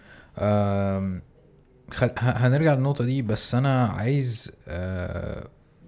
خل... 1.92 2.12
هنرجع 2.18 2.74
للنقطة 2.74 3.06
دي 3.06 3.22
بس 3.22 3.56
أنا 3.56 3.86
عايز 3.88 4.52
أه... 4.68 5.48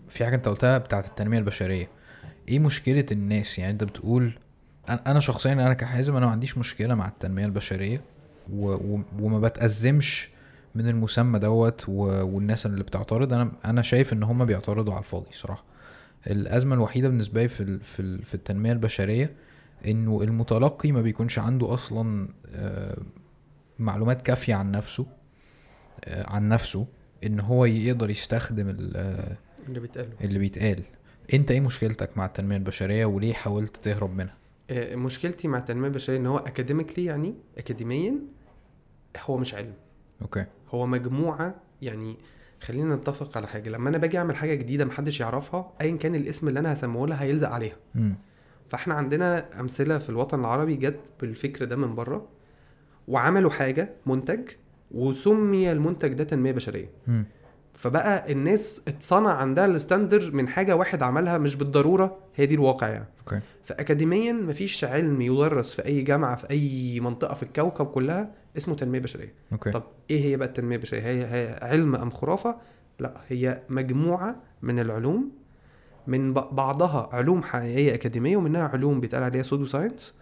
في 0.10 0.26
حاجة 0.26 0.36
أنت 0.36 0.48
قلتها 0.48 0.78
بتاعت 0.78 1.06
التنمية 1.06 1.38
البشرية. 1.40 1.90
إيه 2.52 2.60
مشكلة 2.60 3.06
الناس؟ 3.12 3.60
يعني 3.60 3.72
أنت 3.72 3.84
بتقول 3.84 4.34
أنا 4.90 5.12
أنا 5.12 5.20
شخصيا 5.20 5.54
أنا 5.54 5.74
كحازم 5.74 6.16
أنا 6.16 6.26
ما 6.26 6.32
عنديش 6.32 6.58
مشكلة 6.58 6.96
مع 6.96 7.08
التنمية 7.08 7.46
البشرية 7.46 8.02
و... 8.54 8.70
و... 8.74 9.02
وما 9.20 9.40
بتأزمش 9.40 10.30
من 10.76 10.88
المسمى 10.88 11.40
دوت 11.40 11.86
و... 11.88 11.94
والناس 12.04 12.66
اللي 12.66 12.84
بتعترض. 12.84 13.34
أنا 13.34 13.52
أنا 13.66 13.82
شايف 13.82 14.14
إن 14.14 14.24
هم 14.24 14.46
بيعترضوا 14.46 14.94
على 14.94 15.00
الفاضي 15.02 15.28
صراحة. 15.32 15.64
الأزمة 16.28 16.76
الوحيدة 16.76 17.08
بالنسبة 17.10 17.42
لي 17.42 17.48
في 17.50 17.64
ال... 17.64 17.80
في, 17.80 18.00
ال... 18.00 18.24
في 18.26 18.34
التنمية 18.34 18.72
البشرية 18.72 19.32
إنه 19.88 20.22
المتلقي 20.24 20.92
ما 20.92 21.02
بيكونش 21.02 21.40
عنده 21.40 21.74
أصلا 21.74 22.28
آه، 22.56 22.98
معلومات 23.80 24.22
كافية 24.22 24.56
عن 24.56 24.72
نفسه 24.72 25.06
آه، 26.06 26.30
عن 26.30 26.50
نفسه 26.50 26.88
إن 27.24 27.40
هو 27.40 27.66
يقدر 27.66 28.10
يستخدم 28.10 28.70
ال- 28.70 28.98
آه، 28.98 29.38
اللي 29.68 29.80
بيتقالوا 29.80 30.12
اللي 30.22 30.40
بيتقال. 30.40 30.84
انت 31.34 31.52
إيه 31.52 31.60
مشكلتك 31.60 32.18
مع 32.18 32.26
التنمية 32.26 32.58
البشرية 32.58 33.06
وليه 33.06 33.34
حاولت 33.34 33.78
تهرب 33.78 34.16
منها؟ 34.16 34.34
آه، 34.70 34.96
مشكلتي 34.96 35.48
مع 35.48 35.58
التنمية 35.58 35.88
البشرية 35.88 36.18
إن 36.18 36.26
هو 36.28 36.38
academically 36.38 37.06
يعني 37.06 37.36
اكاديميا 37.58 38.16
هو 39.26 39.38
مش 39.38 39.56
علم. 39.56 39.74
okay. 40.22 40.46
هو 40.70 40.86
مجموعة 40.88 41.56
يعني 41.82 42.18
خلينا 42.62 42.96
نتفق 42.96 43.38
على 43.38 43.48
حاجة. 43.48 43.70
لما 43.70 43.90
أنا 43.90 43.98
باجي 43.98 44.18
أعمل 44.18 44.36
حاجة 44.36 44.54
جديدة 44.54 44.86
محدش 44.86 45.20
يعرفها 45.20 45.72
ايا 45.82 45.98
كان 45.98 46.16
الاسم 46.16 46.48
اللي 46.48 46.60
أنا 46.60 46.74
هسميه 46.74 47.06
لها 47.06 47.24
هيلزق 47.24 47.50
عليها. 47.50 47.76
امم 47.96 48.16
فإحنا 48.70 48.94
عندنا 48.94 49.60
أمثلة 49.60 49.98
في 49.98 50.10
الوطن 50.10 50.40
العربي 50.40 50.76
جت 50.76 51.00
بالفكر 51.22 51.66
ده 51.66 51.76
من 51.76 51.96
بره 51.96 52.28
وعملوا 53.08 53.52
حاجة 53.52 53.94
منتج 54.06 54.50
وسمي 54.92 55.72
المنتج 55.72 56.14
ده 56.14 56.24
تنمية 56.24 56.52
بشرية. 56.52 56.90
امم 57.08 57.26
فبقى 57.74 58.32
الناس 58.32 58.82
اتصنع 58.88 59.30
عندها 59.32 59.66
ال 59.66 59.73
standard 59.73 60.32
من 60.34 60.48
حاجة 60.48 60.76
واحد 60.76 61.04
عملها 61.04 61.38
مش 61.38 61.56
بالضرورة 61.56 62.18
هي 62.36 62.46
دي 62.46 62.56
الواقع 62.56 62.88
يعني. 62.88 63.06
okay. 63.20 63.40
فاكاديميا 63.64 64.34
مفيش 64.34 64.84
علم 64.84 65.22
يدرس 65.22 65.76
في 65.76 65.86
أي 65.86 66.02
جامعة 66.02 66.36
في 66.36 66.50
أي 66.50 67.00
منطقة 67.00 67.34
في 67.34 67.44
الكوكب 67.44 67.86
كلها 67.86 68.32
اسمه 68.58 68.76
تنمية 68.76 69.00
بشرية. 69.00 69.34
okay. 69.52 69.72
طب 69.72 69.84
إيه 70.10 70.24
هي 70.26 70.38
بقى 70.38 70.48
التنمية 70.48 70.76
البشرية؟ 70.76 71.02
هي, 71.02 71.26
هي 71.26 71.60
علم 71.62 71.96
أم 71.96 72.10
خرافة؟ 72.10 72.56
لا 73.00 73.14
هي 73.28 73.62
مجموعة 73.70 74.36
من 74.62 74.80
العلوم 74.80 75.32
من 76.08 76.34
بعضها 76.34 77.10
علوم 77.12 77.44
حقيقية 77.44 77.94
أكاديمية 77.94 78.38
ومنها 78.38 78.68
علوم 78.68 79.00
بيتقال 79.00 79.24
عليها 79.24 79.44
pseudo 79.44 79.66
science 79.66 80.14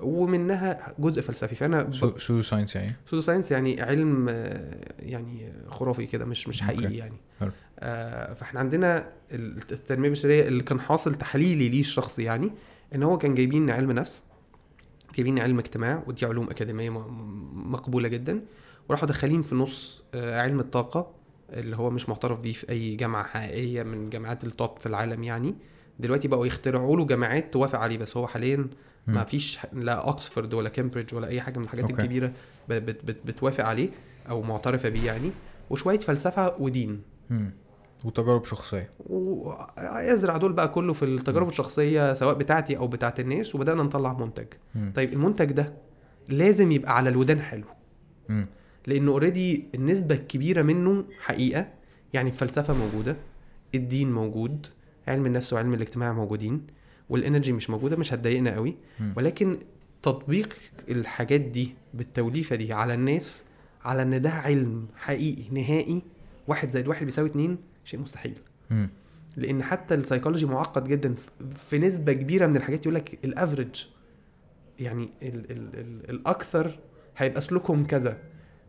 ومنها 0.00 0.94
جزء 0.98 1.22
فلسفي 1.22 1.54
فأنا 1.54 1.90
pseudo 2.16 2.42
science 2.42 2.76
يعني 2.76 2.92
pseudo 3.06 3.22
science 3.22 3.50
يعني 3.52 3.82
علم 3.82 4.26
آه، 4.30 4.92
يعني 4.98 5.52
خرافي 5.68 6.06
كده 6.06 6.24
مش 6.24 6.48
مش 6.48 6.62
حقيقي. 6.62 6.94
يعني 6.94 7.16
حلو. 7.40 7.50
آه 7.78 8.32
فإحنا 8.32 8.60
عندنا 8.60 9.08
التنمية 9.32 10.08
البشرية 10.08 10.48
اللي 10.48 10.62
كان 10.62 10.80
حاصل 10.80 11.14
تحليلي 11.14 11.68
ليه 11.68 11.80
الشخصي 11.80 12.22
يعني 12.22 12.50
إن 12.94 13.02
هو 13.02 13.18
كان 13.18 13.34
جايبين 13.34 13.70
علم 13.70 13.92
نفس 13.92 14.22
جايبين 15.14 15.38
علم 15.38 15.58
اجتماع 15.58 16.02
ودي 16.06 16.26
علوم 16.26 16.50
أكاديمية 16.50 16.90
مقبولة 17.52 18.08
جدا 18.08 18.40
وراحوا 18.88 19.08
داخلين 19.08 19.42
في 19.42 19.54
نص 19.54 20.02
آه 20.14 20.40
علم 20.40 20.60
الطاقة 20.60 21.10
اللي 21.52 21.76
هو 21.76 21.90
مش 21.90 22.08
معترف 22.08 22.40
بيه 22.40 22.52
في 22.52 22.68
أي 22.70 22.96
جامعة 22.96 23.24
حقيقية 23.24 23.82
من 23.82 24.10
جامعات 24.10 24.44
ال 24.44 24.53
top 24.53 24.78
في 24.78 24.86
العالم 24.86 25.22
يعني 25.22 25.54
دلوقتي 25.98 26.28
بقوا 26.28 26.46
يخترعوا 26.46 26.96
له 26.96 27.06
جامعات 27.06 27.52
توافق 27.52 27.78
عليه 27.78 27.98
بس 27.98 28.16
هو 28.16 28.26
حاليا 28.26 28.68
ما 29.08 29.18
مم. 29.18 29.24
فيش 29.24 29.58
لا 29.72 29.92
اوكسفورد 29.92 30.54
ولا 30.54 30.68
كامبريدج 30.68 31.14
ولا 31.14 31.28
أي 31.28 31.40
حاجة 31.40 31.58
من 31.58 31.64
الحاجات 31.64 31.84
okay. 31.84 32.02
الكبيرة 32.02 32.32
بت 32.68 33.04
بت 33.04 33.26
بتوافق 33.26 33.64
عليه 33.64 33.88
أو 34.30 34.42
معترفة 34.42 34.88
بيه 34.88 35.06
يعني. 35.06 35.30
وشوية 35.70 35.98
فلسفة 35.98 36.54
ودين. 36.58 37.02
امم 37.30 37.50
وتجارب 38.04 38.44
شخصية. 38.44 38.90
ويزرع 39.08 40.36
دول 40.36 40.52
بقى 40.52 40.68
كله 40.68 40.92
في 40.92 41.04
التجارب 41.04 41.48
الشخصية 41.48 42.14
سواء 42.14 42.34
بتاعتي 42.34 42.76
أو 42.76 42.86
بتاعت 42.88 43.20
الناس 43.20 43.54
وبدأنا 43.54 43.82
نطلع 43.82 44.12
منتج. 44.12 44.46
امم 44.76 44.92
طيب 44.96 45.12
المنتج 45.12 45.52
ده 45.52 45.72
لازم 46.28 46.72
يبقى 46.72 46.96
على 46.96 47.10
الودان 47.10 47.40
حلو. 47.40 47.64
امم 48.30 48.46
لأنه 48.86 49.10
already 49.12 49.64
النسبة 49.74 50.14
الكبيرة 50.14 50.62
منه 50.62 51.04
حقيقة. 51.20 51.68
يعني 52.12 52.30
الفلسفة 52.30 52.74
موجودة 52.74 53.16
الدين 53.74 54.12
موجود 54.12 54.66
علم 55.08 55.26
النفس 55.26 55.52
وعلم 55.52 55.74
الاجتماع 55.74 56.12
موجودين. 56.12 56.66
وال 57.08 57.19
energy 57.19 57.52
مش 57.52 57.70
موجودة 57.70 57.96
مش 57.96 58.12
هتضايقنا 58.14 58.54
قوي. 58.54 58.76
ولكن 59.16 59.58
تطبيق 60.02 60.54
الحاجات 60.88 61.40
دي 61.40 61.74
بالتوليفة 61.94 62.56
دي 62.56 62.72
على 62.72 62.94
الناس 62.94 63.42
على 63.84 64.02
إن 64.02 64.22
ده 64.22 64.30
علم 64.30 64.86
حقيقي 64.96 65.42
نهائي 65.50 66.02
واحد 66.48 66.70
زائد 66.70 66.88
واحد 66.88 67.04
بيساوي 67.04 67.28
اتنين 67.28 67.58
شيء 67.84 68.00
مستحيل. 68.00 68.34
لأن 69.36 69.62
حتى 69.62 69.94
السيكولوجي 69.94 70.46
معقد 70.46 70.88
جدا. 70.88 71.14
في 71.56 71.78
نسبة 71.78 72.12
كبيرة 72.12 72.46
من 72.46 72.56
الحاجات 72.56 72.80
يقول 72.82 72.94
لك 72.94 73.18
ال 73.24 73.32
average 73.32 73.84
يعني 74.78 75.10
ال 75.22 75.50
ال 75.50 75.70
ال 75.74 76.10
الأكثر 76.10 76.78
هيبقى 77.16 77.40
سلوكهم 77.40 77.86
كذا. 77.86 78.18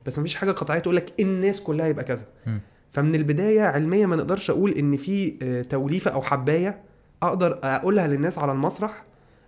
بس 0.05 0.19
مفيش 0.19 0.35
حاجة 0.35 0.51
قطعية 0.51 0.79
تقول 0.79 0.95
لك 0.95 1.13
الناس 1.19 1.61
كلها 1.61 1.87
يبقى 1.87 2.03
كذا. 2.03 2.25
مم. 2.45 2.61
فمن 2.91 3.15
البداية 3.15 3.61
علميا 3.61 4.05
ما 4.05 4.15
نقدرش 4.15 4.49
أقول 4.49 4.71
إن 4.71 4.97
في 4.97 5.33
آه، 5.41 5.61
توليفة 5.61 6.11
أو 6.11 6.21
حباية 6.21 6.81
أقدر 7.23 7.59
أقولها 7.63 8.07
للناس 8.07 8.37
على 8.37 8.51
المسرح 8.51 9.05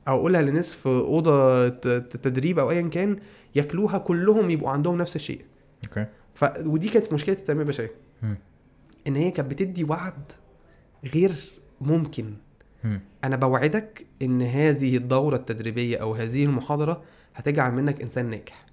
أو 0.07 0.17
أقولها 0.19 0.41
للناس 0.41 0.75
في 0.75 0.89
أوضة 0.89 1.67
تدريب 1.99 2.60
أو 2.60 2.71
ايا 2.71 2.81
كان 2.81 3.19
ياكلوها 3.55 3.97
كلهم 3.97 4.49
يبقوا 4.49 4.69
عندهم 4.69 4.97
نفس 4.97 5.15
الشيء. 5.15 5.45
أوكي. 5.88 6.05
ف 6.36 6.45
ودي 6.65 6.89
كانت 6.89 7.13
مشكلة 7.13 7.36
التنمية 7.36 7.62
البشرية. 7.62 7.95
إن 9.07 9.15
هي 9.15 9.31
كانت 9.31 9.51
بتدي 9.51 9.84
وعد 9.84 10.31
غير 11.13 11.36
ممكن. 11.81 12.34
امم 12.86 13.01
أنا 13.23 13.36
بوعدك 13.36 14.05
إن 14.21 14.41
هذه 14.41 14.97
الدورة 14.97 15.36
التدريبية 15.36 15.97
أو 15.97 16.15
هذه 16.15 16.45
المحاضرة 16.45 17.03
هتجعل 17.36 17.71
منك 17.71 18.01
إنسان 18.01 18.29
ناجح. 18.29 18.65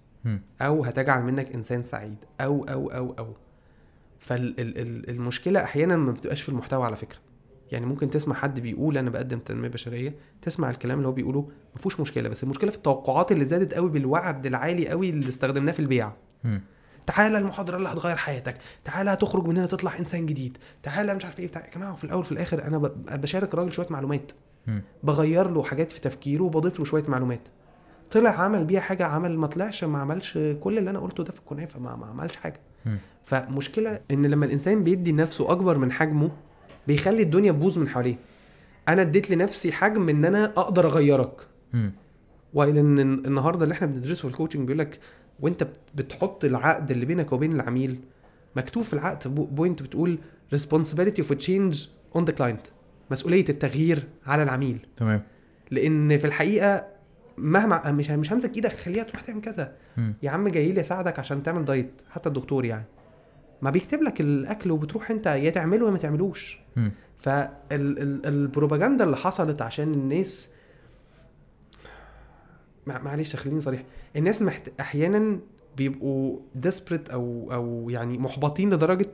أو 0.62 0.84
هتجعل 0.84 1.22
منك 1.22 1.54
إنسان 1.54 1.82
سعيد. 1.82 2.16
أو 2.40 2.64
أو 2.64 2.88
أو 2.88 3.14
أو. 3.18 3.34
فالمشكلة 4.18 5.64
أحيانا 5.64 5.96
ما 5.96 6.12
بتبقاش 6.12 6.42
في 6.42 6.48
المحتوى 6.48 6.84
على 6.84 6.96
فكرة. 6.96 7.18
يعني 7.72 7.86
ممكن 7.86 8.10
تسمع 8.10 8.34
حد 8.34 8.60
بيقول 8.60 8.98
أنا 8.98 9.10
بقدم 9.10 9.38
تنمية 9.38 9.68
بشرية 9.68 10.14
تسمع 10.42 10.70
الكلام 10.70 10.98
اللي 10.98 11.08
هو 11.08 11.12
بيقوله 11.12 11.40
ما 11.74 11.80
فيهوش 11.80 12.00
مشكلة. 12.00 12.28
بس 12.28 12.42
المشكلة 12.42 12.70
في 12.70 12.76
التوقعات 12.76 13.32
اللي 13.32 13.44
زادت 13.44 13.74
قوي 13.74 13.90
بالوعد 13.90 14.46
العالي 14.46 14.88
قوي 14.88 15.10
اللي 15.10 15.28
استخدمناه 15.28 15.72
في 15.72 15.80
البيع. 15.80 16.12
تعالى 17.06 17.38
المحاضرة 17.38 17.76
اللي 17.76 17.88
هتغير 17.88 18.16
حياتك. 18.16 18.56
تعالى 18.84 19.10
هتخرج 19.10 19.46
من 19.46 19.56
هنا 19.56 19.66
تطلع 19.66 19.98
إنسان 19.98 20.26
جديد. 20.26 20.58
تعالى 20.82 21.14
مش 21.14 21.24
عارف 21.24 21.40
إيه 21.40 21.48
بتاع. 21.48 21.64
يا 21.66 21.70
جماعة 21.74 21.94
في 21.94 22.04
الأول 22.04 22.24
في 22.24 22.32
الآخر 22.32 22.66
أنا 22.66 22.78
بشارك 23.16 23.54
الراجل 23.54 23.72
شوية 23.72 23.86
معلومات. 23.90 24.32
بغير 25.02 25.50
له 25.50 25.62
حاجات 25.62 25.92
في 25.92 26.00
تفكيره 26.00 26.42
وبضيف 26.42 26.78
له 26.78 26.84
شوية 26.84 27.04
معلومات. 27.08 27.40
طلع 28.10 28.30
عمل 28.30 28.64
بيها 28.64 28.80
حاجة 28.80 29.04
عمل 29.04 29.38
ما 29.38 29.46
طلعش 29.46 29.84
ما 29.84 29.98
عملش 29.98 30.38
كل 30.60 30.78
اللي 30.78 30.90
أنا 30.90 30.98
قلته 30.98 31.24
ده 31.24 31.32
في 31.32 31.38
الكنافه 31.38 31.80
ما, 31.80 31.96
ما 31.96 32.06
عملش 32.06 32.36
حاجة. 32.36 32.60
فمشكلة 33.24 34.00
إن 34.10 34.26
لما 34.26 34.46
الإنسان 34.46 34.84
بيدي 34.84 35.12
نفسه 35.12 35.50
أكبر 35.52 35.78
من 35.78 35.92
حجمه 35.92 36.30
بيخلي 36.88 37.22
الدنيا 37.22 37.52
تبوظ 37.52 37.78
من 37.78 37.88
حواليه. 37.88 38.16
أنا 38.88 39.02
اديت 39.02 39.30
لنفسي 39.30 39.72
حجم 39.72 40.08
إن 40.08 40.24
أنا 40.24 40.44
أقدر 40.44 40.86
أغيرك. 40.86 41.40
امم 41.74 41.92
وإلى 42.54 42.80
إن 42.80 42.98
النهارده 42.98 43.64
اللي 43.64 43.72
إحنا 43.72 43.86
بندرسه 43.86 44.20
في 44.20 44.24
ال 44.24 44.29
coaching 44.29 44.62
بيقول 44.66 44.78
لك 44.78 44.98
وأنت 45.40 45.62
بت- 45.62 45.78
بتحط 45.94 46.44
العقد 46.44 46.90
اللي 46.90 47.06
بينك 47.06 47.32
وبين 47.32 47.52
العميل 47.52 48.00
مكتوب 48.56 48.82
في 48.82 48.92
العقد. 48.94 49.34
بو- 49.34 49.44
point 49.44 49.82
بتقول 49.82 50.18
responsibility 50.54 51.22
of 51.22 51.34
change 51.46 51.76
on 52.18 52.20
the 52.24 52.32
client. 52.40 52.68
مسؤولية 53.10 53.44
التغيير 53.48 54.04
على 54.26 54.42
العميل. 54.42 54.86
تمام. 54.96 55.22
لأن 55.70 56.18
في 56.18 56.26
الحقيقة 56.26 56.86
مهما 57.38 57.92
مش 57.92 58.10
مش 58.10 58.32
همسك 58.32 58.56
إيدك 58.56 58.72
خليها 58.72 59.02
تروح 59.02 59.20
تعمل 59.22 59.40
كذا. 59.40 59.72
يا 60.22 60.30
عم 60.30 60.48
جاي 60.48 60.72
لي 60.72 60.80
أساعدك 60.80 61.18
عشان 61.18 61.42
تعمل 61.42 61.64
دايت 61.64 61.90
حتى 62.10 62.28
الدكتور 62.28 62.64
يعني. 62.64 62.84
ما 63.62 63.70
بيكتب 63.70 64.02
لك 64.02 64.20
الأكل 64.20 64.70
وبتروح 64.70 65.10
أنت 65.10 65.26
يا 65.26 65.50
تعمله 65.50 65.86
يا 65.86 65.90
ما 65.90 65.98
تعملوش. 65.98 66.60
فالبروباجندا 67.18 69.04
اللي 69.04 69.16
حصلت 69.16 69.62
عشان 69.62 69.92
الناس 69.94 70.48
مع- 72.86 72.98
معلش 72.98 73.36
خليني 73.36 73.60
صريح. 73.60 73.82
الناس 74.16 74.42
محت... 74.42 74.72
أحيانا 74.80 75.38
بيبقوا 75.76 76.38
desperate 76.54 77.08
أو 77.10 77.48
أو 77.52 77.90
يعني 77.90 78.18
محبطين 78.18 78.74
لدرجة 78.74 79.10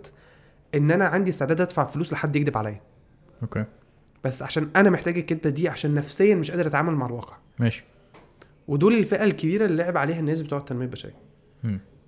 إن 0.75 0.91
أنا 0.91 1.07
عندي 1.07 1.31
استعداد 1.31 1.61
أدفع 1.61 1.85
فلوس 1.87 2.13
لحد 2.13 2.37
يكذب 2.37 2.59
عليا. 2.59 2.81
okay. 3.43 3.65
بس 4.25 4.43
عشان 4.43 4.71
أنا 4.77 4.91
محتاج 4.91 5.19
الكذبة 5.19 5.51
دي 5.51 5.69
عشان 5.69 5.95
نفسيا 5.95 6.35
مش 6.35 6.51
قادر 6.51 6.67
أتعامل 6.67 6.95
مع 6.95 7.07
الواقع. 7.07 7.37
ماشي. 7.59 7.85
ودول 8.69 8.95
الفئة 8.95 9.25
الكبيرة 9.25 9.67
اللي 9.67 9.83
لعب 9.83 9.97
عليها 9.97 10.21
الناس 10.21 10.43
بتوع 10.43 10.59
التنمية 10.59 10.85
البشرية. 10.85 11.17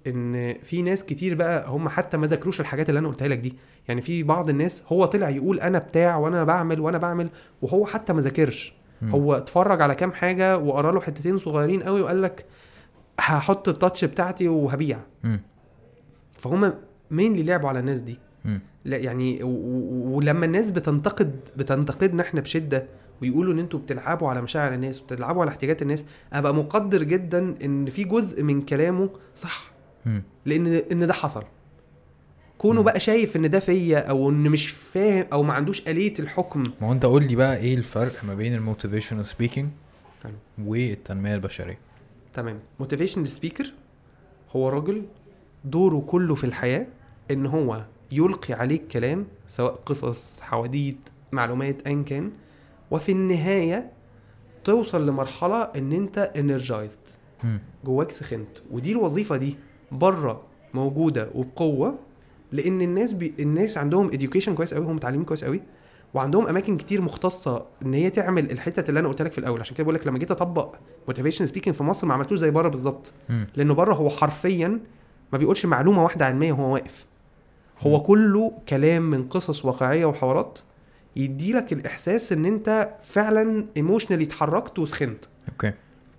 إن 0.07 0.55
في 0.63 0.83
ناس 0.83 1.05
كتير 1.05 1.35
بقى 1.35 1.69
هم 1.69 1.89
حتى 1.89 2.17
ما 2.17 2.27
ذاكروش 2.27 2.61
الحاجات 2.61 2.89
اللي 2.89 2.99
أنا 2.99 3.09
قلتها 3.09 3.29
لك 3.29 3.39
دي 3.39 3.55
يعني 3.89 4.03
في 4.03 4.23
بعض 4.23 4.49
الناس 4.49 4.83
هو 4.89 5.05
طلع 5.05 5.29
يقول 5.31 5.61
أنا 5.61 5.79
بتاع 5.79 6.17
وأنا 6.17 6.45
بعمل 6.45 6.81
وأنا 6.81 6.99
بعمل 6.99 7.29
وهو 7.63 7.87
حتى 7.87 8.13
ما 8.13 8.21
ذاكرش. 8.21 8.75
هو 9.03 9.35
اتفرج 9.35 9.83
على 9.83 9.95
كام 9.95 10.13
حاجة 10.13 10.59
وقرأ 10.59 10.93
له 10.93 11.01
حتتين 11.01 11.39
صغيرين 11.39 11.83
قوي 11.83 12.01
وقال 12.01 12.23
لك 12.23 12.45
هحط 13.21 13.69
التاتش 13.69 14.05
بتاعتي 14.05 14.49
وهبيع 14.49 14.99
مم. 15.25 15.41
فهم 16.33 16.73
مين 17.11 17.33
اللي 17.33 17.43
لعبوا 17.43 17.69
على 17.69 17.79
الناس 17.79 18.01
دي 18.01 18.19
مم. 18.45 18.61
لا 18.85 18.97
يعني 18.97 19.39
ولما 19.43 20.47
الناس 20.47 20.71
بتنتقد 20.71 21.41
بتنتقدنا 21.57 22.23
إحنا 22.23 22.41
بشدة 22.41 22.87
ويقولوا 23.23 23.53
إن 23.53 23.59
أنتوا 23.59 23.79
بتلعبوا 23.81 24.29
على 24.29 24.43
مشاعر 24.43 24.75
الناس 24.75 25.01
وبتلعبوا 25.03 25.43
على 25.43 25.49
احتياجات 25.51 25.83
الناس 25.83 26.05
أنا 26.33 26.41
بقى 26.41 26.55
مقدر 26.55 27.03
جدا 27.03 27.55
إن 27.65 27.87
في 27.87 28.05
جزء 28.05 28.43
من 28.43 28.63
كلامه 28.63 29.11
صح. 29.37 29.76
لأن 30.47 30.67
ان 30.67 31.07
ده 31.07 31.13
حصل. 31.13 31.45
كونه. 32.59 32.83
بقى 32.83 33.01
شايف 33.01 33.37
ان 33.37 33.51
ده 33.51 33.59
فيا 33.61 33.99
أو 33.99 34.31
ان 34.31 34.51
مش 34.51 34.69
فاهم 34.69 35.27
أو 35.33 35.43
ما 35.43 35.53
عندوش 35.53 35.89
آلية 35.89 36.15
الحكم. 36.19 36.63
ما 36.81 36.89
هو 36.89 36.93
انت 36.93 37.05
قول 37.07 37.25
لي 37.27 37.37
بقى 37.37 37.57
إيه 37.57 37.75
الفرق 37.75 38.25
ما 38.25 38.35
بين 38.35 38.55
ال 38.55 38.60
motivational 38.60 39.27
speaking 39.27 39.69
حلو. 40.25 40.33
والتنمية 40.65 41.35
البشرية؟ 41.35 41.79
تمام. 42.35 42.59
motivation 42.81 43.25
speaker 43.27 43.73
هو 44.57 44.69
راجل 44.69 45.03
دوره 45.65 46.05
كله 46.07 46.35
في 46.35 46.45
الحياة 46.45 46.87
ان 47.31 47.47
هو 47.47 47.85
يلقي 48.13 48.55
عليك 48.55 48.89
كلام 48.89 49.27
سواء 49.49 49.73
قصص 49.87 50.41
حواديت 50.41 50.99
معلومات 51.33 51.87
ايا 51.87 52.03
كان 52.03 52.31
وفي 52.91 53.13
النهاية 53.13 53.91
توصل 54.65 55.07
لمرحلة 55.09 55.63
إن 55.63 55.93
أنت 55.93 56.19
energized. 56.19 56.99
جواك 57.85 58.11
سخنت. 58.11 58.59
ودي 58.71 58.93
الوظيفة 58.93 59.37
دي. 59.37 59.57
بره 59.93 60.43
موجودة 60.75 61.31
وبقوة 61.35 61.99
لأن 62.53 62.81
الناس 62.81 63.13
بي... 63.13 63.35
الناس 63.39 63.79
عندهم 63.79 64.11
education 64.11 64.51
كويس 64.51 64.75
قوي 64.75 64.87
هم 64.87 64.97
متعلمين 64.97 65.25
كويس 65.25 65.45
قوي 65.45 65.63
وعندهم 66.15 66.47
أماكن 66.47 66.77
كتير 66.77 67.01
مختصة 67.01 67.67
إن 67.83 67.95
هي 67.95 68.11
تعمل 68.11 68.51
الحته 68.51 68.89
اللي 68.89 69.01
أنا 69.01 69.09
قلت 69.09 69.23
لك 69.23 69.33
في 69.33 69.39
الأول. 69.39 69.61
عشان 69.61 69.77
كده 69.77 69.85
بقول 69.85 69.95
لك 69.95 70.07
لما 70.07 70.19
جيت 70.19 70.31
أطبق 70.31 70.75
motivation 71.09 71.47
speaking 71.47 71.77
في 71.77 71.85
مصر 71.85 72.07
ما 72.07 72.15
عملتوش 72.15 72.39
زي 72.39 72.51
بره 72.51 72.69
بالظبط. 72.69 73.13
لأنه 73.57 73.75
بره 73.75 73.95
هو 73.95 74.11
حرفيا 74.11 74.81
ما 75.33 75.39
بيقولش 75.39 75.67
معلومة 75.67 76.03
واحدة 76.03 76.27
علميه 76.27 76.53
وهو 76.53 76.75
واقف. 76.75 77.07
هو 77.81 78.01
كله 78.03 78.53
كلام 78.69 79.11
من 79.11 79.29
قصص 79.29 79.65
واقعية 79.65 80.07
وحوارات 80.07 80.59
يديلك 81.17 81.73
الإحساس 81.73 82.33
إن 82.33 82.45
أنت 82.45 82.95
فعلا 83.03 83.67
emotionally 83.77 84.25
اتحركت 84.25 84.79
وسخنت. 84.79 85.25
okay. 85.49 85.73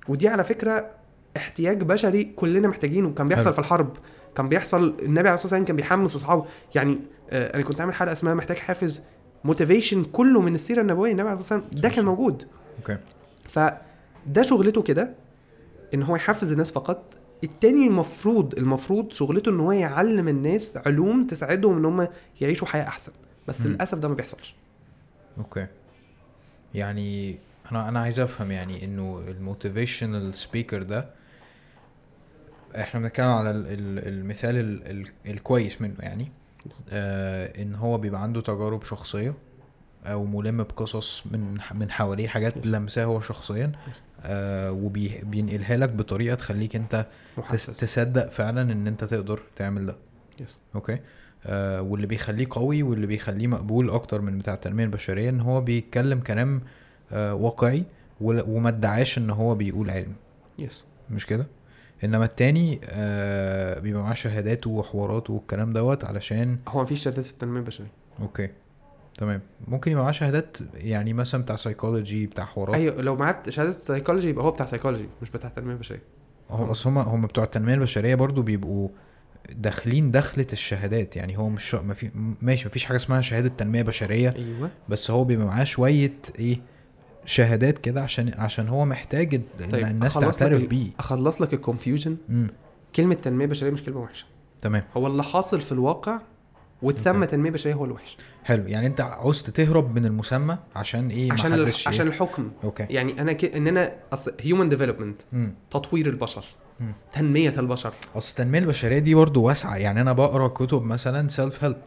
ودي 0.08 0.28
على 0.28 0.44
فكرة 0.44 0.90
احتياج 1.38 1.84
بشري 1.84 2.24
كلنا 2.24 2.68
محتاجينه. 2.68 3.14
كان 3.14 3.28
بيحصل 3.28 3.46
حلو. 3.46 3.54
في 3.54 3.60
الحرب 3.60 3.98
كان 4.36 4.50
بيحصل 4.50 4.96
النبي 5.00 5.20
عليه 5.30 5.34
الصلاة 5.34 5.34
والسلام 5.34 5.66
كان 5.66 5.76
بيحمس 5.76 6.16
أصحابه. 6.16 6.46
يعني 6.76 7.00
آه 7.30 7.56
أنا 7.56 7.64
كنت 7.64 7.82
عامل 7.82 7.94
حلقة 7.94 8.12
اسمها 8.14 8.34
محتاج 8.34 8.58
حافز 8.58 9.02
motivation 9.44 10.04
كله 10.04 10.42
من 10.42 10.56
السيرة 10.56 10.82
النبوية 10.82 11.12
النبي 11.12 11.30
عليه 11.30 11.40
الصلاة 11.40 11.60
والسلام. 11.60 11.82
ده 11.82 11.90
كان 11.90 12.06
موجود. 12.06 12.48
okay. 12.78 12.98
فده 13.46 14.42
شغلته 14.42 14.82
كده 14.82 15.14
إن 15.94 16.04
هو 16.04 16.16
يحفز 16.16 16.52
الناس 16.52 16.72
فقط. 16.72 17.14
التاني 17.44 17.88
المفروض 17.88 18.58
المفروض 18.58 19.12
شغلته 19.12 19.50
إن 19.50 19.60
هو 19.60 19.72
يعلم 19.72 20.28
الناس 20.28 20.78
علوم 20.78 21.24
تساعدهم 21.24 21.78
إن 21.78 21.86
هم 21.86 22.08
يعيشوا 22.42 22.68
حياة 22.68 22.88
أحسن. 22.88 23.12
بس 23.48 23.62
مم. 23.62 23.68
للأسف 23.68 23.98
ده 23.98 24.08
ما 24.08 24.16
بيحصلش. 24.16 24.56
okay. 25.38 25.68
يعني 26.74 27.40
أنا 27.72 27.90
أنا 27.90 28.00
عايز 28.00 28.20
أفهم 28.20 28.52
يعني 28.52 28.86
إنه 28.86 29.22
ال 29.28 29.36
motivational 29.36 30.36
speaker 30.36 30.84
ده 30.84 31.10
إحنا 32.76 33.00
بنتكلم 33.00 33.28
على 33.28 33.52
ال- 33.52 33.68
ال- 33.68 34.08
المثال 34.08 34.56
ال 34.56 34.88
ال 34.92 35.08
الكويس 35.32 35.82
منه 35.82 35.96
يعني. 36.00 36.32
آه 36.90 37.62
إن 37.62 37.76
هو 37.76 37.98
بيبقى 37.98 38.24
عنده 38.24 38.42
تجارب 38.42 38.84
شخصية 38.84 39.34
أو 40.06 40.26
ملم 40.26 40.64
بقصص 40.64 41.24
من 41.32 41.58
من 41.76 41.92
حواليه 41.92 42.28
حاجات 42.28 42.68
لمسها 42.68 43.04
هو 43.06 43.22
شخصيا. 43.22 43.72
آه 44.24 44.72
وبينقلها 44.72 45.78
لك 45.78 45.90
بطريقة 45.90 46.36
تخليك 46.36 46.76
أنت 46.76 47.06
محسس. 47.38 47.78
تصدق 47.78 48.30
فعلا 48.30 48.62
إن 48.72 48.88
أنت 48.88 49.04
تقدر 49.04 49.42
تعمل 49.56 49.86
ده. 49.86 49.96
yes. 50.40 50.58
Okay? 50.76 50.98
آه 51.46 51.82
واللي 51.82 52.08
بيخليه 52.08 52.48
قوي 52.50 52.84
واللي 52.84 53.08
بيخليه 53.08 53.48
مقبول 53.48 53.90
أكتر 53.90 54.22
من 54.22 54.38
بتاع 54.40 54.54
التنمية 54.54 54.84
البشرية 54.84 55.30
إن 55.30 55.40
هو 55.42 55.62
بيتكلم 55.62 56.20
كلام 56.20 56.62
آه 57.12 57.34
واقعي 57.34 57.84
وما 58.22 58.70
ادعاش 58.70 59.18
إن 59.18 59.30
هو 59.30 59.56
بيقول 59.56 59.90
علم. 59.90 60.14
yes. 60.60 60.86
مش 61.10 61.26
كده؟ 61.26 61.48
إنما 62.04 62.26
التاني 62.26 62.80
آه 62.86 63.80
بيبقى 63.80 64.04
معاه 64.04 64.14
شهاداته 64.14 64.70
وحواراته 64.70 65.34
والكلام 65.34 65.74
دوت 65.74 66.06
علشان 66.06 66.60
هو 66.68 66.82
مفيش 66.82 67.04
شهادات 67.04 67.26
في 67.26 67.32
التنمية 67.32 67.60
البشرية. 67.60 67.92
okay 68.22 68.50
تمام. 69.18 69.42
ممكن 69.68 69.92
يبقى 69.92 70.04
معاه 70.04 70.12
شهادات 70.12 70.58
يعني 70.74 71.14
مثلا 71.14 71.42
بتاع 71.44 71.56
سايكولوجي 71.56 72.28
بتاع 72.28 72.46
حوارات. 72.46 72.76
أيوه 72.76 73.02
لو 73.02 73.16
معاك 73.16 73.50
شهاده 73.50 73.72
سايكولوجي 73.72 74.30
يبقى 74.30 74.46
هو 74.46 74.52
بتاع 74.52 74.66
سايكولوجي 74.66 75.10
مش 75.22 75.30
بتاع 75.30 75.50
التنمية 75.50 75.74
البشرية. 75.74 76.02
هو 76.50 76.72
اصل 76.72 76.90
هم 76.90 76.98
هم 76.98 77.26
بتوع 77.26 77.44
التنمية 77.44 77.74
البشرية 77.74 78.16
برضو 78.16 78.42
بيبقوا 78.42 78.90
داخلين 79.52 80.12
دخلة 80.12 80.48
الشهادات. 80.54 81.16
يعني 81.16 81.38
هو 81.38 81.50
مش 81.50 81.76
ما 81.76 81.94
في 81.94 82.12
ماشي 82.42 82.66
ما 82.66 82.72
فيش 82.72 82.86
حاجة 82.86 82.98
اسمها 82.98 83.22
شهادة 83.22 83.50
تنمية 83.58 83.82
بشرية. 83.82 84.36
أيوه. 84.36 84.70
بس 84.90 85.12
هو 85.12 85.24
بيبقى 85.24 85.48
معاه 85.48 85.64
شوية 85.64 86.14
إيه 86.40 86.62
شهادات 87.28 87.78
كده 87.78 88.02
عشان 88.04 88.32
عشان 88.38 88.68
هو 88.68 88.86
محتاج 88.86 89.42
طيب، 89.72 89.86
الناس 89.88 90.14
تعترف 90.14 90.66
بيه. 90.66 90.90
أخلص 91.00 91.42
لك 91.42 91.54
ال 91.54 91.60
confusion 91.60 92.18
كلمة 92.96 93.16
تنمية 93.16 93.46
بشرية 93.46 93.72
مش 93.72 93.84
كلمة 93.84 94.00
وحشة. 94.02 94.26
تمام. 94.62 94.84
هو 94.98 95.08
اللي 95.08 95.24
حاصل 95.24 95.62
في 95.62 95.72
الواقع 95.72 96.20
وتسمى. 96.82 97.26
تنمية 97.28 97.50
بشرية 97.52 97.74
هو 97.74 97.86
الوحش 97.86 98.18
حلو 98.46 98.68
يعني 98.68 98.88
أنت 98.88 99.02
عاوزت 99.02 99.50
تهرب 99.50 99.96
من 99.96 100.06
المسمى 100.06 100.58
عشان 100.76 101.10
إيه؟ 101.10 101.34
عشان 101.34 101.54
الح... 101.54 101.88
عشان 101.88 102.08
الحكم. 102.08 102.52
okay. 102.64 102.84
يعني 102.90 103.22
أنا 103.22 103.34
ك... 103.34 103.46
إن 103.46 103.68
أنا 103.68 103.94
اصل 104.14 104.34
human 104.42 104.70
development 104.70 105.22
تطوير 105.72 106.08
البشر 106.08 106.46
مم. 106.80 106.94
تنمية 107.14 107.54
البشر. 107.60 107.94
أصل 108.16 108.30
التنمية 108.32 108.60
البشرية 108.60 109.00
دي 109.00 109.16
برضو 109.16 109.42
واسعة. 109.44 109.76
يعني 109.76 110.02
أنا 110.02 110.14
بقرأ 110.14 110.48
كتب 110.48 110.84
مثلا 110.84 111.28
self 111.28 111.64
help 111.64 111.78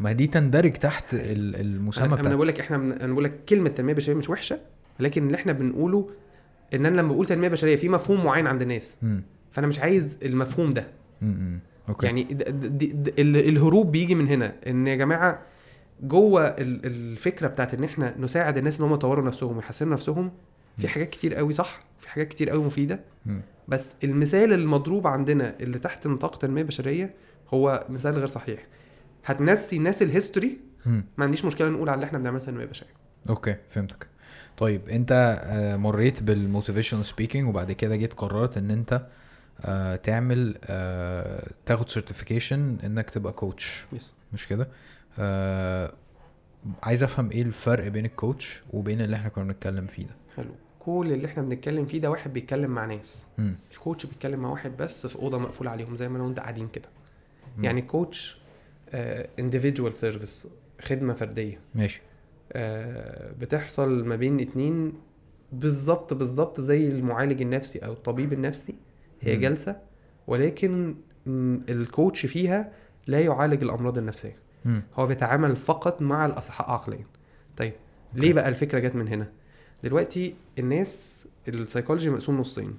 ما 0.00 0.12
دي 0.12 0.26
تندرج 0.26 0.72
تحت 0.72 1.14
ال- 1.14 1.56
المسمى 1.60 2.04
أنا, 2.04 2.14
أنا 2.14 2.22
بتاع 2.22 2.34
بقول 2.34 2.48
لك 2.48 2.60
إحنا. 2.60 2.76
أنا 2.76 3.12
بقول 3.12 3.24
لك 3.24 3.44
كلمة 3.48 3.68
تنمية 3.68 3.94
بشرية 3.94 4.16
مش 4.16 4.30
وحشة 4.30 4.58
لكن 5.02 5.26
اللي 5.26 5.36
إحنا 5.36 5.52
بنقوله 5.52 6.10
إن 6.74 6.86
أنا 6.86 7.00
لما 7.00 7.12
بقول 7.12 7.26
تنمية 7.26 7.48
بشرية 7.48 7.76
في 7.76 7.88
مفهوم 7.88 8.24
معين 8.24 8.46
عند 8.46 8.62
الناس 8.62 8.96
فأنا 9.50 9.66
مش 9.66 9.78
عايز 9.78 10.18
المفهوم 10.22 10.72
ده. 10.72 10.86
okay. 11.88 12.06
يعني 12.06 12.24
د... 12.24 12.38
د... 12.38 12.78
د... 12.78 13.02
د... 13.02 13.08
ال- 13.20 13.48
الهروب 13.48 13.92
بيجي 13.92 14.14
من 14.14 14.28
هنا. 14.28 14.54
إن 14.66 14.86
يا 14.86 14.94
جماعة 14.94 15.42
جوه 16.02 16.44
ال- 16.46 16.86
الفكرة 16.86 17.46
بتاعت 17.48 17.74
إن 17.74 17.84
إحنا 17.84 18.14
نساعد 18.18 18.56
الناس 18.56 18.78
إن 18.78 18.84
هم 18.84 18.94
يطوروا 18.94 19.24
نفسهم 19.24 19.56
ويحسنوا 19.56 19.92
نفسهم 19.92 20.32
في 20.78 20.88
حاجات 20.88 21.10
كتير 21.10 21.34
قوي 21.34 21.52
صح 21.52 21.84
في 21.98 22.08
حاجات 22.08 22.28
كتير 22.28 22.50
قوي 22.50 22.64
مفيدة. 22.64 23.00
بس 23.68 23.84
المثال 24.04 24.52
المضروب 24.52 25.06
عندنا 25.06 25.56
اللي 25.60 25.78
تحت 25.78 26.06
نطاق 26.06 26.36
تنمية 26.36 26.62
بشرية 26.62 27.14
هو 27.54 27.86
مثال 27.88 28.12
غير 28.12 28.26
صحيح. 28.26 28.66
هتنسي 29.24 29.76
الناس 29.76 30.02
ال 30.02 30.08
history. 30.08 30.58
ما 30.86 31.04
عنديش 31.18 31.44
مشكلة 31.44 31.68
نقول 31.68 31.88
على 31.88 31.94
اللي 31.94 32.06
إحنا 32.06 32.18
بنعمله 32.18 32.44
تنمية 32.44 32.64
بشرية. 32.64 32.90
okay 33.28 33.56
فهمتك. 33.70 34.06
طيب 34.62 34.88
انت 34.88 35.40
آه، 35.44 35.76
مريت 35.76 36.22
بال 36.22 36.34
motivational 36.34 37.04
speaking 37.04 37.48
وبعد 37.48 37.72
كده 37.72 37.96
جيت 37.96 38.12
قررت 38.14 38.56
ان 38.56 38.70
انت 38.70 39.06
آه، 39.60 39.96
تعمل 39.96 40.58
آه، 40.64 41.50
تاخد 41.66 41.88
certification 41.88 42.78
انك 42.84 43.10
تبقى 43.10 43.32
coach 43.32 43.84
yes 43.92 44.14
مش 44.32 44.48
كده؟ 44.48 44.68
عايز 46.82 47.02
افهم 47.02 47.30
إيه 47.30 47.42
الفرق 47.42 47.88
بين 47.88 48.04
ال 48.04 48.14
coach 48.14 48.62
وبين 48.72 49.00
اللي 49.00 49.16
إحنا 49.16 49.28
كنا 49.28 49.44
بنتكلم 49.44 49.86
فيه 49.86 50.02
ده؟ 50.02 50.14
حلو. 50.36 50.50
كل 50.78 51.12
اللي 51.12 51.26
إحنا 51.26 51.42
بنتكلم 51.42 51.86
فيه 51.86 52.00
ده 52.00 52.10
واحد 52.10 52.32
بيتكلم 52.32 52.70
مع 52.70 52.84
ناس. 52.84 53.26
مم. 53.38 53.56
ال 53.72 53.78
coach 53.78 54.06
بيتكلم 54.06 54.40
مع 54.40 54.50
واحد 54.50 54.76
بس 54.76 55.06
في 55.06 55.16
أوضة 55.16 55.38
مقفول 55.38 55.68
عليهم 55.68 55.96
زي 55.96 56.08
ما 56.08 56.16
أنا 56.16 56.24
وأنت 56.24 56.40
قاعدين 56.40 56.68
كده. 56.68 56.88
يعني 57.58 57.82
coach 57.82 58.38
individual 59.38 59.92
service 59.92 60.46
خدمة 60.82 61.12
فردية. 61.12 61.58
ماشي. 61.74 62.02
بتحصل 63.40 64.04
ما 64.04 64.16
بين 64.16 64.40
اتنين 64.40 64.92
بالظبط 65.52 66.14
بالظبط 66.14 66.60
زي 66.60 66.88
المعالج 66.88 67.42
النفسي 67.42 67.78
أو 67.78 67.92
الطبيب 67.92 68.32
النفسي 68.32 68.74
هي 69.20 69.34
مم. 69.36 69.42
جلسة 69.42 69.76
ولكن 70.26 70.94
م، 71.26 71.58
ال 71.68 71.78
coach 71.78 72.26
فيها 72.26 72.72
لا 73.06 73.20
يعالج 73.20 73.62
الأمراض 73.62 73.98
النفسية 73.98 74.36
مم. 74.64 74.82
هو 74.94 75.06
بيتعامل 75.06 75.56
فقط 75.56 76.02
مع 76.02 76.26
الأصحاء 76.26 76.70
عقليا 76.70 77.04
طيب. 77.56 77.72
ليه 78.14 78.32
بقى 78.32 78.48
الفكرة 78.48 78.78
جت 78.78 78.94
من 78.94 79.08
هنا 79.08 79.28
دلوقتي 79.84 80.34
الناس 80.58 81.24
السايكولوجي 81.48 82.10
مقسوم 82.10 82.40
نصين 82.40 82.74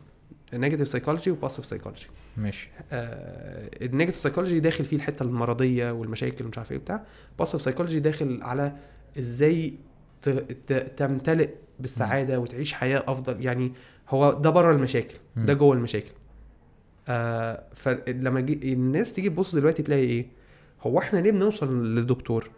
ال 0.54 0.58
negative 0.58 0.88
psychology 0.88 1.32
و 1.32 1.36
positive 1.36 1.66
psychology 1.66 2.08
ماشي 2.38 2.70
آه 2.92 3.70
ال 3.82 3.86
negative 3.86 4.16
psychology 4.22 4.60
داخل 4.60 4.86
فيه 4.86 4.98
الحتة 4.98 5.24
المرضية 5.24 5.92
والمشاكل 5.92 6.46
ومش 6.46 6.58
عارف 6.58 6.72
إيه 6.72 6.78
وبتاع 6.78 7.04
positive 7.40 7.62
psychology 7.62 8.00
داخل 8.00 8.40
على 8.44 8.76
إزاي 9.20 9.74
تمتلئ 10.98 11.50
بالسعادة 11.80 12.40
وتعيش 12.40 12.74
حياة 12.74 13.04
أفضل 13.08 13.46
يعني 13.46 13.74
هو 14.10 14.34
ده 14.34 14.50
بره 14.50 14.72
المشاكل. 14.76 15.18
ده 15.36 15.54
جوه 15.54 15.76
المشاكل 15.76 16.12
آه 17.08 17.64
فلما 17.74 18.40
جي 18.40 18.74
الناس 18.74 19.14
تيجي 19.14 19.30
تبص 19.30 19.56
دلوقتي 19.56 19.84
تلاقي 19.84 20.02
إيه 20.04 20.26
هو 20.82 21.00
إحنا 21.00 21.20
ليه 21.20 21.32
بنوصل 21.32 21.96
للدكتور. 21.96 22.50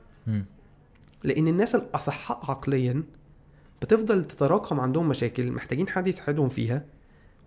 لأن 1.23 1.47
الناس 1.47 1.75
الأصحاء 1.75 2.39
عقليا 2.51 3.03
بتفضل 3.81 4.23
تتراكم 4.25 4.79
عندهم 4.79 5.09
مشاكل 5.09 5.51
محتاجين 5.51 5.87
حد 5.89 6.07
يساعدهم 6.07 6.49
فيها 6.49 6.85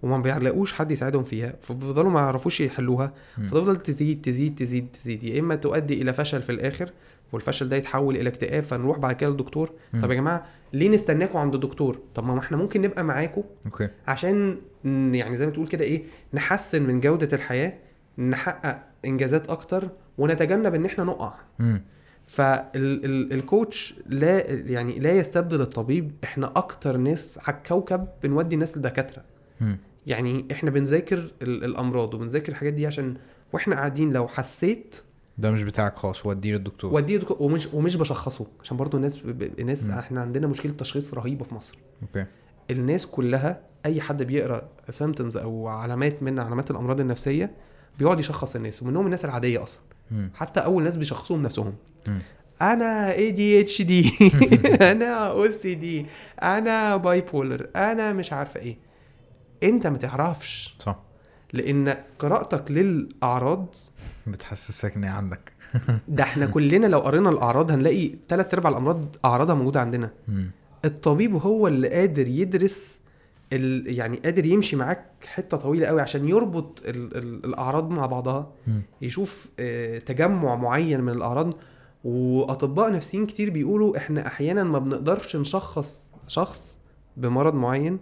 وما 0.02 0.18
بيلاقوش 0.18 0.72
حد 0.72 0.90
يساعدهم 0.90 1.24
فيها 1.24 1.54
فبيفضلوا 1.62 2.10
ما 2.10 2.20
يعرفوش 2.20 2.60
يحلوها. 2.60 3.12
فتفضل 3.36 3.76
تزيد 3.76 4.22
تزيد 4.22 4.54
تزيد 4.54 4.88
تزيد 4.92 5.24
يا 5.24 5.40
إما 5.40 5.54
تؤدي 5.54 6.02
إلى 6.02 6.12
فشل 6.12 6.42
في 6.42 6.52
الآخر 6.52 6.90
والفشل 7.32 7.68
ده 7.68 7.76
يتحول 7.76 8.16
إلى 8.16 8.28
اكتئاب 8.28 8.62
فنروح 8.62 8.98
بعد 8.98 9.14
كده 9.16 9.30
للدكتور. 9.30 9.70
طب 10.02 10.10
يا 10.10 10.14
جماعة 10.16 10.46
ليه 10.72 10.88
نستناكم 10.88 11.38
عند 11.38 11.54
الدكتور 11.54 12.00
طب 12.14 12.24
ما 12.24 12.38
إحنا 12.38 12.56
ممكن 12.56 12.82
نبقى 12.82 13.04
معاكم 13.04 13.42
okay 13.66 13.88
عشان 14.06 14.56
يعني 14.84 15.36
زي 15.36 15.46
ما 15.46 15.52
تقول 15.52 15.66
كده 15.68 15.84
إيه 15.84 16.02
نحسن 16.34 16.82
من 16.82 17.00
جودة 17.00 17.28
الحياة 17.32 17.72
نحقق 18.18 18.82
إنجازات 19.04 19.48
أكتر 19.50 19.88
ونتجنب 20.18 20.74
إن 20.74 20.84
إحنا 20.84 21.04
نقع 21.04 21.34
مم. 21.58 21.82
فالكوتش 22.26 23.94
لا 24.06 24.50
يعني 24.50 24.98
لا 24.98 25.12
يستبدل 25.12 25.60
الطبيب 25.60 26.12
إحنا 26.24 26.46
أكتر 26.56 26.96
ناس 26.96 27.38
على 27.46 27.56
الكوكب 27.56 28.08
بنودي 28.22 28.54
الناس 28.54 28.78
لدكاترة. 28.78 29.22
يعني 30.06 30.44
إحنا 30.52 30.70
بنذاكر 30.70 31.18
ال- 31.42 31.64
الأمراض 31.64 32.14
وبنذاكر 32.14 32.48
الحاجات 32.52 32.72
دي 32.72 32.86
عشان 32.86 33.14
وإحنا 33.52 33.76
قاعدين 33.76 34.12
لو 34.12 34.28
حسيت 34.28 34.96
ده 35.38 35.50
مش 35.50 35.62
بتاعك 35.62 35.96
خالص 35.96 36.26
وديه 36.26 36.52
للدكتور. 36.52 36.94
واديه 36.94 37.16
دكتور 37.16 37.36
ومش 37.40 37.68
ومش 37.74 37.96
بشخصه 37.96 38.46
عشان 38.60 38.76
برضو 38.76 38.96
الناس 38.96 39.16
ب... 39.16 39.42
الناس 39.60 39.84
مم. 39.84 39.98
إحنا 39.98 40.20
عندنا 40.20 40.46
مشكلة 40.46 40.72
تشخيص 40.72 41.14
رهيبة 41.14 41.44
في 41.44 41.54
مصر. 41.54 41.78
أوكي. 42.02 42.26
الناس 42.70 43.06
كلها 43.06 43.60
أي 43.86 44.00
حد 44.00 44.22
بيقرأ 44.22 44.68
symptoms 44.90 45.36
أو 45.36 45.68
علامات 45.68 46.22
من 46.22 46.38
علامات 46.38 46.70
الأمراض 46.70 47.00
النفسية 47.00 47.50
بيقعد 47.98 48.20
يشخص 48.20 48.56
الناس 48.56 48.82
ومنهم 48.82 49.04
الناس 49.04 49.24
العادية 49.24 49.62
أصلا. 49.62 49.80
مم. 50.10 50.30
حتى 50.34 50.60
أول 50.60 50.82
ناس 50.82 50.96
بيشخصوهم 50.96 51.42
نفسهم. 51.42 51.74
مم. 52.08 52.18
أنا 52.62 53.12
ADHD 53.12 54.10
أنا 54.80 55.14
OCD 55.14 56.06
أنا 56.42 56.96
bipolar 56.96 57.68
أنا 57.76 58.12
مش 58.12 58.32
عارفة 58.32 58.60
إيه. 58.60 58.78
أنت 59.62 59.86
ما 59.86 59.98
تعرفش. 59.98 60.76
صح. 60.78 61.07
لأن 61.52 61.96
قراءتك 62.18 62.70
للأعراض 62.70 63.74
بتحسسك 64.26 64.96
ان 64.96 65.04
عندك 65.04 65.52
ده 66.08 66.22
إحنا 66.22 66.46
كلنا 66.46 66.86
لو 66.86 66.98
قرينا 66.98 67.30
الأعراض 67.30 67.70
هنلاقي 67.70 68.12
ثلاث 68.28 68.54
أرباع 68.54 68.70
الأمراض 68.70 69.16
أعراضها 69.24 69.54
موجودة 69.54 69.80
عندنا. 69.80 70.10
الطبيب 70.84 71.34
هو 71.36 71.68
اللي 71.68 71.88
قادر 71.88 72.26
يدرس 72.28 72.98
ال... 73.52 73.98
يعني 73.98 74.16
قادر 74.16 74.46
يمشي 74.46 74.76
معاك 74.76 75.04
حتة 75.26 75.56
طويلة 75.56 75.86
قوي 75.86 76.00
عشان 76.00 76.28
يربط 76.28 76.82
ال... 76.86 77.16
ال... 77.16 77.44
الأعراض 77.44 77.90
مع 77.90 78.06
بعضها. 78.06 78.50
يشوف 79.02 79.48
آه، 79.60 79.98
تجمع 79.98 80.54
معين 80.54 81.00
من 81.00 81.12
الأعراض 81.12 81.54
وأطباء 82.04 82.92
نفسيين 82.92 83.26
كتير 83.26 83.50
بيقولوا 83.50 83.96
إحنا 83.96 84.26
أحيانا 84.26 84.64
ما 84.64 84.78
بنقدرش 84.78 85.36
نشخص 85.36 86.06
شخص 86.26 86.76
بمرض 87.16 87.54
معين 87.54 87.98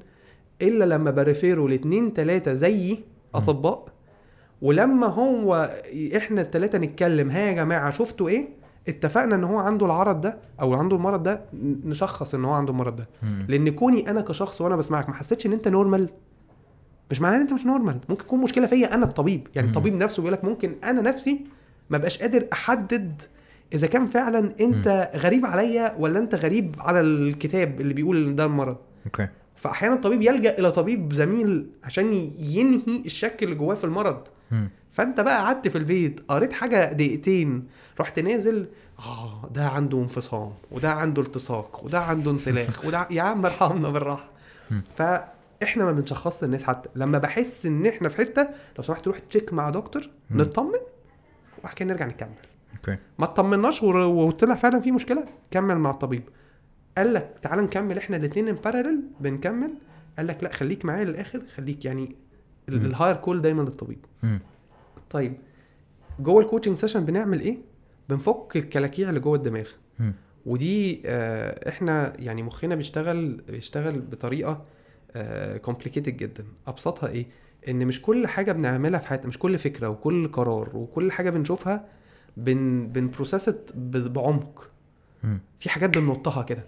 إلا 0.62 0.84
لما 0.84 1.11
بريفيره 1.11 1.68
لاتنين 1.68 2.12
تلاتة 2.12 2.55
زيي 2.55 2.99
أطباء. 3.37 3.84
ولما 4.62 5.07
هو 5.07 5.70
إحنا 6.16 6.41
التلاتة 6.41 6.78
نتكلم 6.78 7.30
ها 7.30 7.39
يا 7.39 7.53
جماعة 7.53 7.91
شفتوا 7.91 8.28
إيه؟ 8.28 8.49
اتفقنا 8.89 9.34
إن 9.34 9.45
هو 9.45 9.59
عنده 9.59 9.87
العرض 9.87 10.20
ده 10.20 10.39
أو 10.61 10.74
عنده 10.74 10.97
المرض 10.97 11.22
ده 11.22 11.45
نشخص 11.84 12.34
إن 12.34 12.45
هو 12.45 12.53
عنده 12.53 12.72
المرض 12.72 12.97
ده. 12.97 13.09
لأن 13.49 13.68
كوني 13.68 14.11
أنا 14.11 14.20
كشخص 14.20 14.61
وأنا 14.61 14.76
بسمعك 14.76 15.09
ما 15.09 15.14
حسيتش 15.14 15.47
إن 15.47 15.53
أنت 15.53 15.68
normal 15.68 16.09
مش 17.11 17.20
معناه 17.20 17.37
إن 17.37 17.41
أنت 17.41 17.53
مش 17.53 17.66
normal 17.66 17.99
ممكن 18.09 18.24
يكون 18.24 18.41
مشكلة 18.41 18.66
فيا 18.66 18.95
أنا 18.95 19.05
الطبيب. 19.05 19.49
يعني. 19.55 19.68
الطبيب 19.68 19.95
نفسه 19.95 20.20
بيقول 20.22 20.32
لك 20.32 20.45
ممكن 20.45 20.74
أنا 20.84 21.01
نفسي 21.01 21.41
ما 21.91 21.99
بقاش 21.99 22.18
قادر 22.18 22.47
أحدد 22.53 23.22
إذا 23.72 23.87
كان 23.87 24.07
فعلا 24.07 24.53
أنت 24.61 25.11
غريب 25.16 25.47
عليا 25.47 25.97
ولا 25.99 26.18
أنت 26.18 26.34
غريب 26.34 26.76
على 26.80 27.01
الكتاب 27.01 27.80
اللي 27.80 27.95
بيقول 27.95 28.28
إن 28.28 28.37
ده 28.37 28.45
المرض. 28.45 28.76
okay. 29.07 29.29
فأحيانا 29.57 29.95
الطبيب 29.95 30.23
يلجأ 30.23 30.59
إلى 30.59 30.73
طبيب 30.73 31.13
زميل 31.13 31.67
عشان 31.85 32.13
ينهي 32.39 33.03
الشك 33.07 33.43
اللي 33.43 33.55
جواه 33.55 33.75
في 33.75 33.85
المرض. 33.85 34.23
فأنت 34.93 35.21
بقى 35.21 35.39
قعدت 35.43 35.69
في 35.69 35.79
البيت 35.79 36.21
قريت 36.29 36.53
حاجة 36.53 36.93
دقيقتين 36.93 37.67
رحت 38.01 38.19
نازل 38.19 38.67
آه 38.99 39.51
ده 39.55 39.69
عنده 39.69 39.99
انفصام 39.99 40.53
وده 40.71 40.93
عنده 40.93 41.23
التصاق 41.23 41.85
وده 41.85 42.01
عنده 42.01 42.31
انسلاخ 42.31 42.85
وده 42.85 43.09
يا 43.11 43.23
عم 43.23 43.45
ارحمنا 43.47 43.89
بالراحة. 43.91 44.31
فإحنا 44.95 45.85
ما 45.85 45.93
بنشخصش 45.93 46.45
الناس 46.45 46.65
حتى 46.65 46.89
لما 46.95 47.19
بحس 47.19 47.67
إن 47.67 47.87
إحنا 47.87 48.09
في 48.09 48.17
حتة 48.17 48.49
لو 48.79 48.85
سمحت 48.85 49.07
روح 49.07 49.19
check 49.18 49.53
مع 49.53 49.71
دكتور. 49.71 50.09
نطمن 50.31 50.79
وبعد 51.59 51.75
كده 51.75 51.89
نرجع 51.89 52.07
نكمل 52.07 52.31
okay 52.77 52.97
ما 53.19 53.25
اطمناش 53.25 53.83
وطلع 53.83 54.55
فعلا 54.55 54.81
في 54.81 54.93
مشكلة 54.93 55.25
كمل 55.51 55.79
مع 55.79 55.91
الطبيب 55.91 56.23
قال 56.97 57.14
لك 57.14 57.38
تعال 57.42 57.59
نكمل 57.64 57.99
إحنا 57.99 58.16
الاثنين 58.16 58.49
in 58.49 58.55
parallel 58.55 59.03
بنكمل 59.20 59.74
قال 60.18 60.26
لك 60.26 60.44
لا 60.44 60.53
خليك 60.53 60.84
معايا 60.84 61.05
للآخر 61.05 61.42
خليك 61.57 61.84
يعني. 61.84 62.16
ال 62.68 62.75
higher 62.75 63.16
call 63.16 63.43
دايما 63.42 63.62
للطبيب. 63.62 64.05
طيب 65.11 65.36
جوه 66.20 66.42
ال 66.43 66.46
coaching 66.46 66.77
session 66.77 67.05
بنعمل 67.05 67.40
إيه 67.40 67.59
بنفك 68.09 68.57
الكلاكيع 68.57 69.09
اللي 69.09 69.20
جوه 69.20 69.36
الدماغ. 69.36 69.68
ودي 70.47 71.03
آه 71.07 71.68
إحنا 71.68 72.12
يعني 72.18 72.42
مخنا 72.42 72.74
بيشتغل 72.74 73.42
بيشتغل 73.49 74.01
بطريقة 74.01 74.64
complicated 75.62 76.16
جدا 76.16 76.44
أبسطها 76.66 77.09
إيه 77.09 77.26
إن 77.68 77.86
مش 77.86 78.03
كل 78.03 78.26
حاجة 78.26 78.53
بنعملها 78.53 79.01
في 79.01 79.09
حياتنا 79.09 79.26
مش 79.28 79.38
كل 79.38 79.59
فكرة 79.59 79.88
وكل 79.88 80.28
قرار 80.28 80.76
وكل 80.76 81.12
حاجة 81.12 81.30
بنشوفها 81.30 81.88
بن 82.36 82.88
بن 82.89 83.05
process 83.05 83.64
ت 83.64 83.72
بعمق. 83.76 84.70
في 85.59 85.68
حاجات 85.70 85.99
بننطها 85.99 86.42
كده 86.42 86.64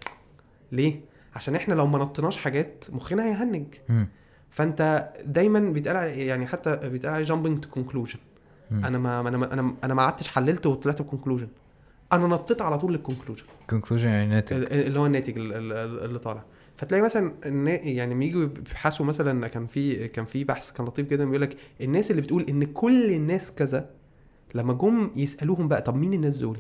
ليه؟ 0.73 1.01
عشان 1.35 1.55
إحنا 1.55 1.75
لو 1.75 1.87
ما 1.87 1.99
نطيناش 1.99 2.37
حاجات 2.37 2.85
مخنا 2.93 3.25
هي 3.25 3.37
hang. 3.37 3.67
فانت 4.51 5.11
دايما 5.25 5.61
بيتقال 5.61 6.19
يعني 6.19 6.47
حتى 6.47 6.77
بيتقال 6.77 7.15
عليه 7.15 7.25
jumping 7.25 7.59
to 7.59 7.69
conclusion. 7.71 8.19
أنا 8.73 8.99
ما 8.99 9.21
أنا 9.21 9.37
ما 9.37 9.53
أنا 9.53 9.75
أنا 9.85 9.95
ما 9.95 10.03
قعدتش 10.03 10.29
حللت 10.29 10.67
وطلعت 10.67 11.03
ب 11.03 11.07
conclusion 11.07 11.49
أنا 12.13 12.27
نطيت 12.27 12.63
على 12.63 12.79
طول 12.79 12.93
لل 12.93 13.01
conclusion 13.01 13.45
conclusion 13.75 14.05
يعني 14.05 14.29
ناتج. 14.29 14.57
ال- 14.57 14.73
اللي 14.73 14.99
هو 14.99 15.07
الناتج 15.07 15.39
ال- 15.39 15.53
ال- 15.55 16.05
اللي 16.05 16.19
طالع. 16.19 16.43
فتلاقي 16.77 17.03
مثلا 17.03 17.33
يعني 17.45 18.15
لما 18.15 18.25
يجوا 18.25 18.43
يبحثوا 18.43 19.07
مثلا 19.07 19.49
كان 19.49 19.67
في 19.67 20.09
كان 20.09 20.25
في 20.25 20.45
بحث 20.45 20.73
كان 20.73 20.87
لطيف 20.87 21.09
جدا 21.09 21.25
بيقول 21.25 21.41
لك 21.41 21.57
الناس 21.81 22.11
اللي 22.11 22.23
بتقول 22.23 22.43
إن 22.49 22.65
كل 22.65 23.11
الناس 23.11 23.53
كذا 23.53 23.91
لما 24.55 24.75
جم 24.75 25.11
يسألوهم 25.17 25.69
بقى 25.69 25.83
طب 25.83 25.95
مين 25.97 26.15
الناس 26.15 26.37
دول؟ 26.39 26.59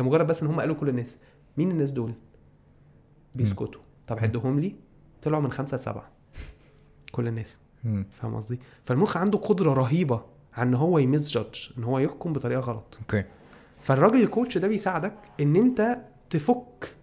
لمجرد 0.00 0.26
بس 0.26 0.42
إن 0.42 0.48
هم 0.48 0.60
قالوا 0.60 0.74
كل 0.74 0.88
الناس. 0.88 1.18
مين 1.58 1.70
الناس 1.70 1.90
دول؟ 1.90 2.12
بيسكتوا. 3.36 3.80
طب 4.06 4.18
عدهم 4.18 4.60
لي 4.60 4.74
طلعوا 5.22 5.42
من 5.42 5.52
خمسة 5.52 5.76
لسبعة. 5.76 6.08
كل 7.12 7.28
الناس. 7.28 7.58
فاهم 8.20 8.34
قصدي؟ 8.34 8.60
فالمخ 8.84 9.16
عنده 9.16 9.38
قدرة 9.38 9.72
رهيبة 9.72 10.22
عن 10.54 10.66
إن 10.68 10.74
هو 10.74 10.98
ي 10.98 11.30
misjudge 11.30 11.68
إن 11.78 11.84
هو 11.84 11.98
يحكم 11.98 12.32
بطريقة 12.32 12.60
غلط. 12.60 12.98
okay. 13.00 13.24
فالراجل 13.80 14.22
ال 14.22 14.28
coach 14.28 14.58
ده 14.58 14.68
بيساعدك 14.68 15.14
إن 15.40 15.56
أنت 15.56 15.98
تفك. 16.30 16.94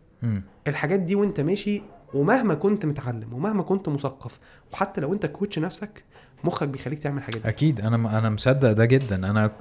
الحاجات 0.67 0.99
دي 0.99 1.15
وأنت 1.15 1.39
ماشي 1.39 1.81
ومهما 2.13 2.53
كنت 2.53 2.85
متعلم 2.85 3.33
ومهما 3.33 3.63
كنت 3.63 3.89
مثقف 3.89 4.39
وحتى 4.73 5.01
لو 5.01 5.13
أنت 5.13 5.25
coach 5.25 5.59
نفسك 5.59 6.03
مخك 6.43 6.67
بيخليك 6.67 6.99
تعمل 6.99 7.17
الحاجات 7.17 7.41
دي. 7.41 7.49
أكيد. 7.49 7.81
أنا 7.81 8.17
أنا 8.17 8.29
مصدق 8.29 8.71
ده 8.71 8.85
جدا. 8.85 9.15
أنا 9.15 9.51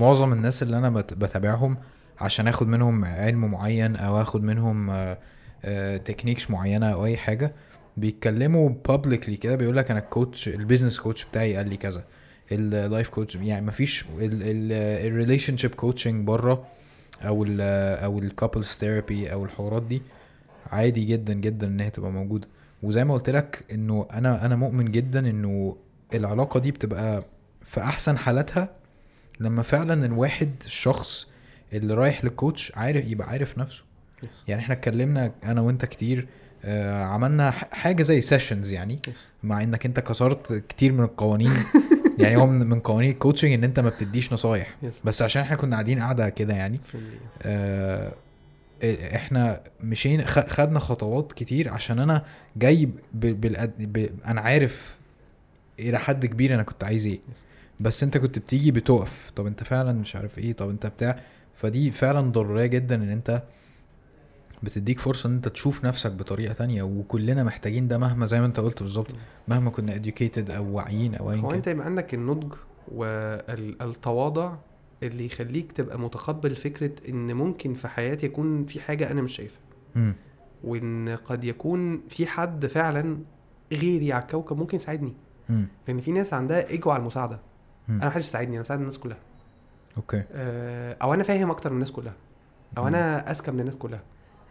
معظم 0.00 0.32
الناس 0.32 0.62
اللي 0.62 0.78
أنا 0.78 0.90
بت- 0.90 1.14
بتابعهم 1.14 1.76
عشان 2.20 2.48
آخد 2.48 2.68
منهم 2.68 3.04
علم 3.04 3.50
معين 3.50 3.96
أو 3.96 4.22
آخد 4.22 4.42
منهم 4.42 4.90
techniques 6.04 6.50
معينة 6.50 6.86
أو 6.92 7.04
أي 7.06 7.16
حاجة 7.16 7.52
بيتكلموا 7.96 8.68
publicly 8.88 9.36
كده 9.36 9.56
بيقول 9.56 9.76
لك 9.76 9.90
أنا 9.90 10.00
ال 10.00 10.08
coach 10.08 10.48
ال 10.48 10.54
business 10.54 11.00
coach 11.00 11.24
بتاعي 11.24 11.56
قال 11.56 11.68
لي 11.68 11.76
كذا 11.76 12.04
ال 12.52 12.63
life 12.63 13.08
coach 13.08 13.34
يعني 13.34 13.66
مفيش 13.66 14.04
ال 14.20 15.56
relationship 15.56 15.74
coaching 15.74 16.26
بره 16.26 16.66
أو 17.22 17.44
ال 17.44 17.60
أو 18.04 18.18
ال 18.18 18.24
couples 18.24 18.66
therapy 18.66 19.32
أو 19.32 19.44
الحوارات 19.44 19.82
دي 19.82 20.02
عادي 20.66 21.04
جدا 21.04 21.32
جدا 21.34 21.66
ان 21.66 21.80
هي 21.80 21.90
تبقى 21.90 22.10
موجودة. 22.12 22.48
وزي 22.82 23.04
ما 23.04 23.14
قلت 23.14 23.30
لك 23.30 23.64
إنه 23.72 24.06
أنا 24.12 24.46
أنا 24.46 24.56
مؤمن 24.56 24.90
جدا 24.92 25.18
إنه 25.30 25.76
العلاقة 26.14 26.60
دي 26.60 26.70
بتبقى 26.70 27.24
في 27.64 27.80
أحسن 27.80 28.18
حالاتها 28.18 28.68
لما 29.40 29.62
فعلا 29.62 30.06
الواحد 30.06 30.50
الشخص 30.66 31.26
اللي 31.72 31.94
رايح 31.94 32.24
لل 32.24 32.38
coach 32.38 32.72
عارف 32.76 33.04
يبقى 33.10 33.28
عارف 33.28 33.58
نفسه. 33.58 33.84
Yes. 34.24 34.28
يعني 34.48 34.62
إحنا 34.62 34.74
اتكلمنا 34.74 35.32
أنا 35.44 35.60
وانت 35.60 35.84
كتير 35.84 36.28
آه 36.64 37.04
عملنا 37.04 37.50
حاجة 37.50 38.02
زي 38.02 38.20
sessions 38.20 38.72
يعني 38.72 38.98
Yes. 39.08 39.10
مع 39.42 39.62
انك 39.62 39.86
انت 39.86 40.00
كسرت 40.00 40.52
كتير 40.68 40.92
من 40.92 41.04
القوانين 41.04 41.52
يعني 42.20 42.36
هو 42.36 42.46
من 42.46 42.80
قوانين 42.80 43.10
ال 43.10 43.15
coaching 43.15 43.52
ان 43.52 43.64
انت 43.64 43.80
ما 43.80 43.88
بتديش 43.88 44.32
نصايح 44.32 44.76
Yes. 44.82 44.86
بس 45.04 45.22
عشان 45.22 45.42
إحنا 45.42 45.56
كنا 45.56 45.72
قاعدين 45.76 46.00
قاعدة 46.00 46.28
كده 46.28 46.54
يعني. 46.54 46.80
آه، 47.42 48.12
إحنا 49.14 49.60
مشينا 49.80 50.26
خدنا 50.26 50.78
خطوات 50.78 51.32
كتير 51.32 51.68
عشان 51.68 51.98
أنا 51.98 52.24
جاي 52.56 52.86
ب... 52.86 52.92
بالأد... 53.40 53.72
ب... 53.92 54.08
أنا 54.26 54.40
عارف 54.40 54.96
إلى 55.78 55.98
حد 55.98 56.26
كبير 56.26 56.54
أنا 56.54 56.62
كنت 56.62 56.84
عايز 56.84 57.06
إيه 57.06 57.18
Yes. 57.18 57.38
بس 57.80 58.02
انت 58.02 58.18
كنت 58.18 58.38
بتيجي 58.38 58.70
بتقف 58.70 59.30
طب 59.36 59.46
انت 59.46 59.62
فعلا 59.64 59.92
مش 59.92 60.16
عارف 60.16 60.38
إيه 60.38 60.52
طب 60.52 60.70
انت 60.70 60.86
بتاع 60.86 61.20
فدي 61.54 61.90
فعلا 61.90 62.20
ضرورية 62.32 62.66
جدا 62.66 62.94
إن 62.94 63.10
انت 63.10 63.42
بتديك 64.62 64.98
فرصة 65.00 65.26
إن 65.28 65.34
أنت 65.34 65.48
تشوف 65.48 65.84
نفسك 65.84 66.12
بطريقة 66.12 66.52
تانية 66.54 66.82
وكلنا 66.82 67.44
محتاجين 67.44 67.88
ده 67.88 67.98
مهما 67.98 68.26
زي 68.26 68.40
ما 68.40 68.46
أنت 68.46 68.60
قلت 68.60 68.82
بالظبط 68.82 69.14
مهما 69.48 69.70
كنا 69.70 70.02
educated 70.02 70.50
أو 70.50 70.76
واعيين 70.76 71.14
أو 71.14 71.30
ايا 71.30 71.38
هو 71.40 71.48
كان. 71.48 71.56
انت 71.56 71.66
يبقى 71.66 71.86
عندك 71.86 72.14
النضج 72.14 72.54
والتواضع 72.92 74.54
اللي 75.02 75.26
يخليك 75.26 75.72
تبقى 75.72 75.98
متقبل 75.98 76.56
فكرة 76.56 76.90
إن 77.08 77.32
ممكن 77.34 77.74
في 77.74 77.88
حياتي 77.88 78.26
يكون 78.26 78.64
في 78.64 78.80
حاجة 78.80 79.10
أنا 79.10 79.22
مش 79.22 79.36
شايفها. 79.36 79.60
وإن 80.64 81.08
قد 81.24 81.44
يكون 81.44 82.02
في 82.08 82.26
حد 82.26 82.66
فعلا 82.66 83.18
غيري 83.72 84.12
على 84.12 84.22
الكوكب 84.22 84.56
ممكن 84.56 84.76
يساعدني. 84.76 85.14
لأن 85.88 86.00
في 86.00 86.12
ناس 86.12 86.34
عندها 86.34 86.70
ايجو 86.70 86.90
على 86.90 87.00
المساعدة. 87.00 87.40
مم. 87.88 87.96
أنا 88.00 88.06
محدش 88.06 88.24
يساعدني 88.24 88.54
أنا 88.54 88.62
بساعد 88.62 88.78
الناس 88.78 88.98
كلها. 88.98 89.18
okay. 89.96 90.22
آه، 90.32 90.96
أو 91.02 91.14
أنا 91.14 91.22
فاهم 91.22 91.50
أكتر 91.50 91.70
من 91.70 91.74
الناس 91.74 91.92
كلها. 91.92 92.14
أو 92.78 92.82
مم. 92.82 92.88
أنا 92.88 93.30
أذكى 93.30 93.50
من 93.50 93.60
الناس 93.60 93.76
كلها. 93.76 94.02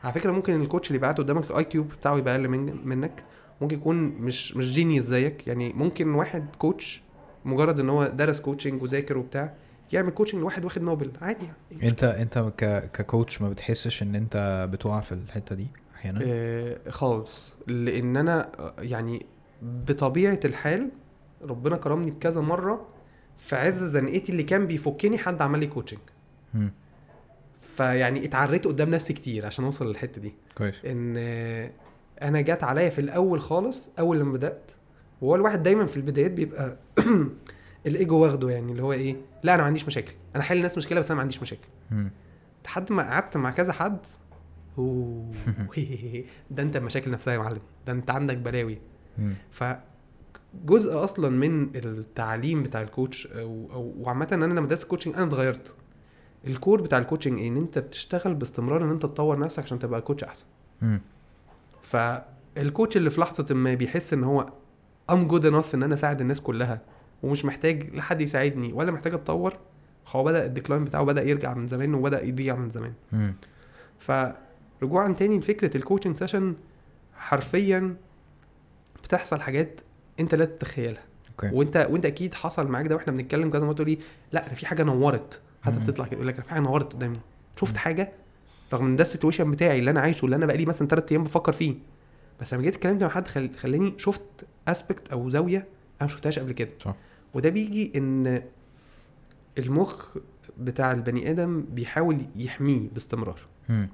على 0.06 0.14
فكرة 0.14 0.32
ممكن 0.32 0.62
ال 0.62 0.66
coach 0.66 0.88
اللي 0.88 1.00
بعته 1.00 1.24
قدامك 1.24 1.52
ال 1.52 1.64
IQ 1.64 1.84
بتاعه 1.84 2.18
يبقى 2.18 2.36
أقل 2.36 2.48
من 2.48 2.88
منك. 2.88 3.24
ممكن 3.62 3.76
يكون 3.76 3.96
مش 3.98 4.58
مش 4.58 4.72
genius 4.72 5.06
زيك. 5.06 5.48
يعني 5.48 5.74
ممكن 5.74 6.14
واحد 6.14 6.56
coach 6.56 7.02
مجرد 7.46 7.80
إن 7.80 7.90
هو 7.90 8.08
درس 8.08 8.40
coaching 8.40 8.84
وذاكر 8.84 9.18
وبتاع 9.18 9.54
يعمل 9.92 10.10
coaching 10.10 10.42
لواحد 10.42 10.66
واخد 10.66 10.82
نوبل. 10.82 11.12
عادي 11.22 11.46
يعني. 11.72 11.90
انت 11.90 12.04
أنت 12.04 12.38
ك 12.58 12.92
ك 12.94 13.02
coach 13.02 13.42
ما 13.42 13.50
بتحسش 13.50 14.04
إن 14.04 14.16
أنت 14.16 14.68
بتقع 14.72 15.02
في 15.02 15.12
الحتة 15.12 15.56
دي 15.56 15.68
أحيانا؟ 15.96 16.20
آه 16.24 16.78
خالص. 16.90 17.54
لأن 17.68 18.18
أنا 18.18 18.52
آه، 18.60 18.74
يعني 18.80 19.26
بطبيعة 19.62 20.40
الحال 20.46 20.90
ربنا 21.42 21.78
كرمني 21.78 22.12
بكذا 22.12 22.42
مرة 22.42 22.88
في 23.38 23.56
عز 23.56 23.84
زنقتي 23.84 24.32
اللي 24.32 24.44
كان 24.44 24.68
بيفكني 24.68 25.18
حد 25.18 25.42
عمل 25.42 25.60
لي 25.60 25.68
coaching. 25.68 26.00
فيعني 27.76 28.26
اتعريت 28.26 28.68
قدام 28.68 28.90
ناس 28.90 29.08
كتير 29.08 29.46
عشان 29.46 29.66
اوصل 29.66 29.88
للحتة 29.88 30.22
دي. 30.22 30.34
كويس. 30.58 30.76
إن 30.86 31.18
أنا 32.22 32.42
جات 32.42 32.64
عليا 32.64 32.90
في 32.90 33.02
الأول 33.02 33.42
خالص 33.42 33.90
أول 34.00 34.20
لما 34.20 34.34
بدأت 34.34 34.72
وهو 35.22 35.36
الواحد 35.36 35.64
دايما 35.64 35.86
في 35.86 35.98
البدايات 35.98 36.32
بيبقى 36.32 36.78
الإيجو 37.88 38.18
واخده 38.18 38.50
يعني 38.50 38.72
اللي 38.72 38.84
هو 38.84 38.94
إيه 38.94 39.16
لا 39.44 39.54
أنا 39.54 39.62
ما 39.62 39.68
عنديش 39.68 39.86
مشاكل. 39.86 40.14
أنا 40.36 40.44
حل 40.44 40.58
الناس 40.58 40.78
مشكلة 40.78 41.00
بس 41.00 41.06
أنا 41.12 41.16
ما 41.16 41.22
عنديش 41.22 41.42
مشاكل. 41.42 41.68
لحد 42.66 42.92
ما 42.92 43.04
قعدت 43.04 43.38
مع 43.38 43.52
كذا 43.52 43.74
حد 43.74 43.98
أوه، 44.78 45.32
ده 46.52 46.64
أنت 46.64 46.76
المشاكل 46.76 47.12
نفسها 47.12 47.34
يا 47.34 47.40
معلم. 47.40 47.62
ده 47.88 47.94
أنت 47.94 48.12
عندك 48.12 48.38
بلاوي. 48.38 48.80
مم. 49.18 49.34
فجزء 49.52 51.04
أصلا 51.04 51.30
من 51.30 51.76
التعليم 51.76 52.64
بتاع 52.64 52.82
ال 52.82 52.89
coach 52.89 53.28
أو 53.28 53.70
أو 53.74 53.94
وعامة 54.00 54.28
ان 54.34 54.44
أنا 54.44 54.54
لما 54.54 54.68
درست 54.68 54.84
coaching 54.84 55.16
أنا 55.16 55.26
اتغيرت. 55.26 55.76
ال 56.48 56.55
core 56.55 56.82
بتاع 56.82 56.98
ال 56.98 57.03
coaching 57.03 57.40
إيه؟ 57.40 57.48
إن 57.48 57.58
أنت 57.58 57.80
بتشتغل 57.80 58.34
باستمرار 58.34 58.84
إن 58.84 58.90
أنت 58.90 59.02
تطور 59.02 59.40
نفسك 59.40 59.64
عشان 59.64 59.80
تبقى 59.80 60.02
coach 60.02 60.24
أحسن. 60.24 60.46
مم. 60.82 61.02
فال 61.82 62.15
coach 62.15 62.98
اللي 62.98 63.10
في 63.10 63.22
لحظة 63.22 63.56
ما 63.56 63.74
بيحس 63.74 64.14
إن 64.14 64.24
هو 64.24 64.50
I'm 65.10 65.28
good 65.28 65.46
enough 65.46 65.76
إن 65.76 65.84
أنا 65.84 65.94
أساعد 65.94 66.22
الناس 66.22 66.42
كلها 66.42 66.82
ومش 67.24 67.46
محتاج 67.46 67.96
لحد 67.96 68.22
يساعدني 68.22 68.74
ولا 68.74 68.92
محتاج 68.92 69.14
أتطور 69.14 69.58
هو 70.08 70.24
بدأ 70.24 70.46
ال 70.46 70.51
decline 70.51 70.86
بتاعه 70.86 71.04
بدأ 71.04 71.24
يرجع 71.24 71.54
من 71.54 71.68
زمان 71.68 71.94
وبدأ 71.94 72.24
يضيع 72.24 72.56
من 72.56 72.70
زمان. 72.70 72.94
مم. 73.12 73.36
فرجوعا 74.00 75.14
تاني 75.14 75.40
لفكرة 75.40 75.78
ال 75.78 75.82
coaching 75.82 76.18
session 76.18 76.56
حرفيا 77.14 77.96
بتحصل 79.04 79.42
حاجات 79.42 79.82
أنت 80.20 80.36
لا 80.36 80.46
تتخيلها. 80.46 81.04
okay. 81.30 81.56
وأنت 81.56 81.88
وأنت 81.90 82.06
أكيد 82.06 82.34
حصل 82.34 82.68
معاك 82.68 82.88
ده 82.88 82.96
وإحنا 82.96 83.14
بنتكلم 83.14 83.50
كذا 83.50 83.66
مرة 83.66 83.74
تقول 83.74 83.90
لي 83.90 83.98
لا 84.32 84.46
أنا 84.48 84.56
في 84.56 84.66
حاجة 84.66 84.84
نورت. 84.84 85.42
حتى. 85.66 85.80
بتطلع 85.80 86.06
كده 86.06 86.16
يقول 86.16 86.28
لك 86.28 86.36
في 86.42 86.50
حاجة 86.50 86.60
نورت 86.60 86.94
قدامي 86.94 87.18
شفت 87.60 87.78
حاجة 87.78 88.12
رغم 88.74 88.86
إن 88.86 88.96
ده 88.96 89.02
ال 89.02 89.07
situation 89.07 89.52
بتاعي 89.52 89.80
اللي 89.80 89.92
أنا 89.92 90.00
عايشه 90.02 90.26
اللي 90.26 90.36
أنا 90.36 90.46
بقالي 90.46 90.66
مثلا 90.66 90.88
ثلاث 90.88 91.12
أيام 91.12 91.24
بفكر 91.24 91.52
فيه 91.54 91.76
بس 92.42 92.54
لما 92.54 92.64
جيت 92.64 92.76
اتكلمت 92.76 93.04
مع 93.04 93.10
حد 93.10 93.28
خل... 93.28 93.50
خلاني 93.58 93.94
شفت 93.98 94.24
aspect 94.68 95.08
أو 95.12 95.30
زاوية 95.30 95.58
أنا 95.58 95.68
ما 96.02 96.08
شفتهاش 96.08 96.40
قبل 96.40 96.52
كده 96.52 96.70
صح. 96.80 96.96
وده 97.34 97.50
بيجي 97.50 97.92
إن 97.96 98.42
المخ 99.58 100.18
بتاع 100.58 100.92
البني 100.92 101.32
آدم 101.32 101.62
بيحاول 101.72 102.18
يحميه 102.36 102.90
باستمرار 102.90 103.40
مم. 103.70 103.90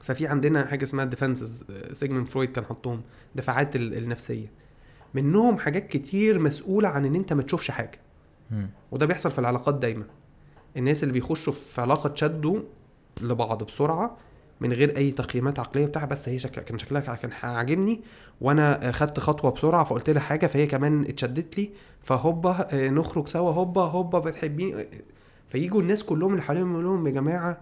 ففي 0.00 0.26
عندنا 0.26 0.66
حاجة 0.66 0.82
اسمها 0.84 1.04
defenses 1.04 1.64
سيجمنت 1.92 2.28
فرويد 2.28 2.52
كان 2.52 2.64
حطهم 2.64 3.02
دفاعات 3.34 3.76
ال- 3.76 3.94
النفسية 3.94 4.50
منهم 5.14 5.58
حاجات 5.58 5.88
كتير 5.88 6.38
مسؤولة 6.38 6.88
عن 6.88 7.04
إن 7.04 7.14
أنت 7.14 7.32
ما 7.32 7.42
تشوفش 7.42 7.70
حاجة 7.70 7.98
مم. 8.50 8.70
وده 8.90 9.06
بيحصل 9.06 9.30
في 9.30 9.38
العلاقات 9.38 9.74
دايما 9.74 10.04
الناس 10.76 11.02
اللي 11.02 11.12
بيخشوا 11.12 11.52
في 11.52 11.80
علاقة 11.80 12.08
تشدوا 12.08 12.60
لبعض 13.20 13.64
بسرعة 13.64 14.16
من 14.60 14.72
غير 14.72 14.96
أي 14.96 15.10
تقييمات 15.10 15.58
عقلية 15.58 15.86
بتاع 15.86 16.04
بس 16.04 16.28
هي 16.28 16.38
شكل 16.38 16.60
كان 16.60 16.78
شكلها 16.78 17.00
كان 17.00 17.32
عاجبني 17.42 18.00
وأنا 18.40 18.92
خدت 18.92 19.20
خطوة 19.20 19.50
بسرعة 19.50 19.84
فقلت 19.84 20.10
لها 20.10 20.22
حاجة 20.22 20.46
فهي 20.46 20.66
كمان 20.66 21.02
اتشدت 21.02 21.58
لي 21.58 21.70
فهوبا 22.02 22.66
آه، 22.74 22.88
نخرج 22.88 23.28
سوا 23.28 23.52
هوبا 23.52 23.82
هوبا 23.82 24.18
بتحبيني 24.18 24.86
فيجوا 25.48 25.82
الناس 25.82 26.04
كلهم 26.04 26.30
اللي 26.32 26.42
حواليهم 26.42 26.72
يقول 26.72 26.84
لهم 26.84 27.06
يا 27.06 27.12
جماعة 27.12 27.60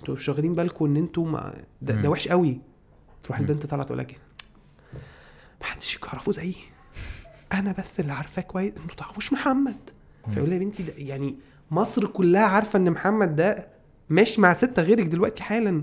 أنتوا 0.00 0.14
مش 0.14 0.28
واخدين 0.28 0.54
بالكم 0.54 0.84
إن 0.84 0.96
أنتوا 0.96 1.26
ما 1.26 1.54
ده, 1.82 1.94
ده. 1.94 2.08
وحش 2.08 2.28
قوي 2.28 2.60
تروح. 3.22 3.38
البنت 3.38 3.66
طالعة 3.66 3.86
تقول 3.86 3.98
لك 3.98 4.20
ما 5.60 5.66
حدش 5.66 5.98
يعرفه 6.06 6.32
زيي 6.32 6.56
أنا 7.52 7.72
بس 7.78 8.00
اللي 8.00 8.12
عارفاه 8.12 8.42
كويس 8.42 8.72
أنتوا 8.80 8.96
تعرفوش 8.96 9.32
محمد. 9.32 9.90
فيقول 10.30 10.48
لي 10.48 10.54
يا 10.54 10.60
بنتي 10.60 10.82
ده 10.82 10.92
يعني 10.96 11.36
مصر 11.70 12.06
كلها 12.06 12.42
عارفة 12.42 12.76
إن 12.76 12.90
محمد 12.90 13.36
ده 13.36 13.66
ماشي 14.10 14.40
مع 14.40 14.54
ستة 14.54 14.82
غيرك 14.82 15.06
دلوقتي 15.06 15.42
حالا. 15.42 15.82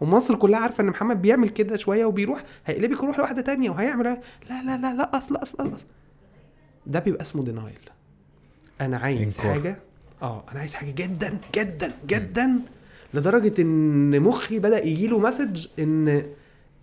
ومصر 0.00 0.34
كلها 0.36 0.60
عارفة 0.60 0.82
إن 0.82 0.88
محمد 0.88 1.22
بيعمل 1.22 1.48
كده 1.48 1.76
شوية 1.76 2.04
وبيروح 2.04 2.42
هيقلبك 2.66 3.02
يروح 3.02 3.18
لواحدة 3.18 3.42
تانية 3.42 3.70
وهيعمل 3.70 4.04
لا 4.04 4.18
لا 4.66 4.76
لا 4.76 4.94
لا 4.94 5.16
اصل 5.18 5.36
اصل 5.36 5.72
اصل 5.74 5.86
ده 6.86 6.98
بيبقى 7.00 7.22
اسمه 7.22 7.44
دينايل 7.44 7.78
أنا 8.80 8.96
عايز 8.98 9.36
إنكار. 9.38 9.52
حاجة 9.52 9.78
آه 10.22 10.44
أنا 10.52 10.60
عايز 10.60 10.74
حاجة 10.74 10.90
جدا 10.90 11.38
جدا 11.54 11.92
جدا 12.06 12.58
لدرجة 13.14 13.62
إن 13.62 14.20
مخي 14.20 14.58
بدأ 14.58 14.84
يجي 14.84 15.06
له 15.06 15.18
مسج 15.18 15.66
إن 15.78 16.26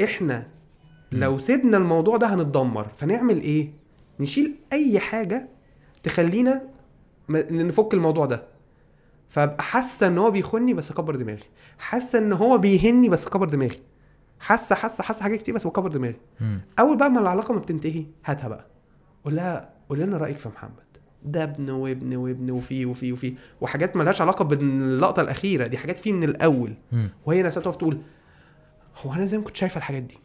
إحنا 0.04 0.48
لو 1.12 1.40
سيبنا 1.40 1.78
الموضوع 1.78 2.18
ده 2.18 2.28
هنتدمر. 2.34 2.88
فنعمل 2.98 3.42
إيه؟ 3.42 3.70
نشيل 4.20 4.56
أي 4.74 5.00
حاجة 5.00 5.50
تخلينا 6.04 6.54
م- 6.56 6.73
نفك 7.30 7.94
الموضوع 7.94 8.26
ده. 8.26 8.44
فأبقى 9.30 9.64
حاسة 9.64 10.08
إن 10.08 10.18
هو 10.18 10.32
بيخوني 10.32 10.74
بس 10.74 10.92
أكبر 10.92 11.16
دماغي. 11.16 11.44
حاسة 11.78 12.20
إن 12.20 12.34
هو 12.34 12.58
بيهني 12.58 13.10
بس 13.10 13.28
أكبر 13.28 13.50
دماغي. 13.50 13.78
حاسة 14.40 14.76
حاسة 14.76 15.04
حاسة 15.04 15.24
حاجات 15.24 15.40
كتير 15.40 15.56
بس 15.56 15.68
بكبر 15.68 15.90
دماغي. 15.90 16.16
أول 16.80 16.98
بقى 16.98 17.10
ما 17.10 17.20
العلاقة 17.20 17.54
ما 17.54 17.60
بتنتهي 17.60 18.06
هاتها 18.26 18.48
بقى. 18.48 18.66
قول 19.26 19.36
لها 19.36 19.70
قول 19.90 20.00
لنا 20.00 20.18
رأيك 20.18 20.38
في 20.38 20.50
محمد. 20.50 20.84
ده 21.26 21.44
ابن 21.44 21.70
وابن 21.70 22.16
وابن 22.16 22.52
وفي 22.52 22.86
وفي 22.86 23.12
وفي. 23.14 23.36
وحاجات 23.62 23.96
ملهاش 23.96 24.22
علاقة 24.22 24.46
باللقطة 24.46 25.22
الأخيرة 25.22 25.68
دي 25.68 25.78
حاجات 25.78 26.00
فيه 26.00 26.12
من 26.14 26.24
الأول. 26.24 26.74
مم. 26.92 27.10
وهي 27.26 27.44
نفسها 27.44 27.64
تقف 27.64 27.76
تقول 27.76 27.98
هو 29.06 29.14
أنا 29.14 29.26
زي 29.26 29.38
ما 29.38 29.44
كنت 29.44 29.56
شايفة 29.56 29.78
الحاجات 29.78 30.04
دي؟ 30.04 30.18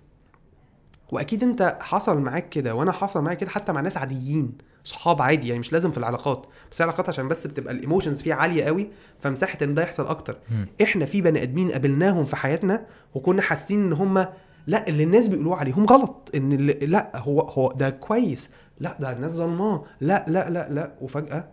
وأكيد 1.13 1.43
أنت 1.43 1.79
حصل 1.81 2.21
معاك 2.21 2.49
كده 2.49 2.75
وأنا 2.75 2.93
حصل 2.93 3.23
معايا 3.23 3.37
كده 3.39 3.51
حتى 3.51 3.73
مع 3.73 3.81
ناس 3.81 3.97
عاديين 3.97 4.53
صحاب 4.85 5.23
عادي 5.23 5.49
يعني 5.49 5.59
مش 5.61 5.73
لازم 5.73 5.91
في 5.91 5.99
العلاقات. 5.99 6.47
بس 6.73 6.81
العلاقات 6.81 7.09
عشان 7.09 7.29
بس 7.29 7.47
بتبقى 7.47 7.75
الإيموشنز 7.75 8.23
فيها 8.23 8.35
عالية 8.35 8.65
قوي 8.65 8.91
فمساحة 9.21 9.59
إن 9.63 9.75
ده 9.75 9.83
يحصل 9.83 10.07
أكتر. 10.07 10.39
مم. 10.51 10.67
إحنا 10.83 11.07
في 11.07 11.21
بني 11.21 11.43
آدمين 11.43 11.73
قابلناهم 11.73 12.25
في 12.25 12.37
حياتنا 12.37 12.87
وكنا 13.15 13.43
حاسين 13.43 13.85
إن 13.87 13.93
هم 13.93 14.27
لأ 14.67 14.89
اللي 14.89 15.03
الناس 15.03 15.29
بيقولوه 15.29 15.57
عليهم 15.57 15.87
غلط. 15.87 16.31
إن 16.35 16.53
اللي 16.53 16.73
لأ 16.73 17.11
هو 17.15 17.41
هو 17.41 17.73
ده 17.73 17.91
كويس. 17.91 18.51
لأ 18.81 18.97
ده 19.01 19.13
الناس 19.13 19.33
ظلماه. 19.33 19.85
لأ 20.01 20.25
لأ 20.29 20.51
لأ 20.51 20.69
لأ. 20.73 20.93
وفجأة 21.01 21.49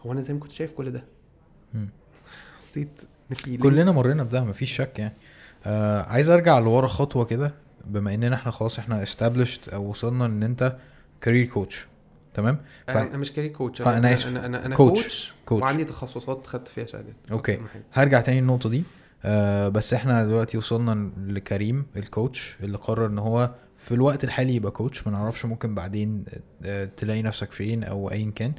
هو 0.00 0.12
أنا 0.12 0.20
زي 0.20 0.34
ما 0.34 0.40
كنت 0.40 0.52
شايف 0.52 0.72
كل 0.72 0.90
ده. 0.90 1.04
حسيت 2.58 3.00
كلنا 3.62 3.92
مرينا 3.92 4.22
بده 4.22 4.44
مفيش 4.44 4.76
شك 4.76 4.98
يعني. 4.98 5.14
آه 5.66 6.02
عايز 6.02 6.30
أرجع 6.30 6.58
لورا 6.58 6.86
خطوة 6.86 7.24
كده. 7.24 7.54
بما 7.86 8.14
اننا 8.14 8.36
إحنا 8.36 8.52
خلاص 8.52 8.78
إحنا 8.78 9.04
established 9.04 9.72
أو 9.74 9.84
وصلنا 9.90 10.26
ان 10.26 10.42
انت 10.42 10.76
career 11.20 11.46
coach 11.46 11.86
تمام 12.34 12.58
ف... 12.86 12.90
أنا 12.96 13.16
مش 13.18 13.32
career 13.32 13.50
coach 13.50 13.82
آه، 13.82 13.98
أنا 13.98 14.12
آسف. 14.12 14.28
أنا 14.28 14.46
أنا, 14.46 14.66
أنا 14.66 14.74
coach. 14.76 15.02
coach, 15.02 15.32
coach. 15.46 15.62
وعندي 15.62 15.84
تخصصات 15.84 16.46
خدت 16.46 16.68
فيها 16.68 16.86
شهادات 16.86 17.14
حاجة. 17.72 17.82
هرجع 17.92 18.20
تاني 18.20 18.40
للنقطة 18.40 18.68
دي 18.68 18.82
آه 19.24 19.68
بس 19.68 19.94
إحنا 19.94 20.24
دلوقتي 20.24 20.58
وصلنا 20.58 21.10
لكريم 21.26 21.86
ال 21.96 22.06
coach 22.06 22.56
اللي 22.62 22.78
قرر 22.78 23.06
إن 23.06 23.18
هو 23.18 23.50
في 23.76 23.94
الوقت 23.94 24.24
الحالي 24.24 24.54
يبقى 24.54 24.70
coach 24.72 25.06
ما 25.06 25.12
نعرفش 25.12 25.44
ممكن 25.44 25.74
بعدين 25.74 26.24
آه 26.64 26.84
تلاقي 26.96 27.22
نفسك 27.22 27.52
فين 27.52 27.84
أو 27.84 28.10
ايا 28.10 28.30
كان 28.34 28.52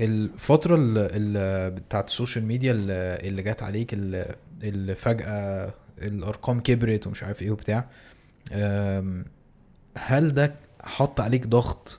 الفترة 0.00 0.76
اللي 0.76 1.70
بتاعت 1.80 2.06
ال 2.08 2.13
social 2.13 2.46
media 2.46 2.72
اللي 2.72 3.18
اللي 3.28 3.42
جت 3.42 3.62
عليك 3.62 3.92
اللي 3.94 4.34
اللي 4.62 4.94
فجأة 4.94 5.72
الأرقام 5.98 6.60
كبرت 6.60 7.06
ومش 7.06 7.22
عارف 7.22 7.42
إيه 7.42 7.50
وبتاع. 7.50 7.88
هل 9.96 10.34
ده 10.34 10.54
حط 10.82 11.20
عليك 11.20 11.46
ضغط؟ 11.46 11.98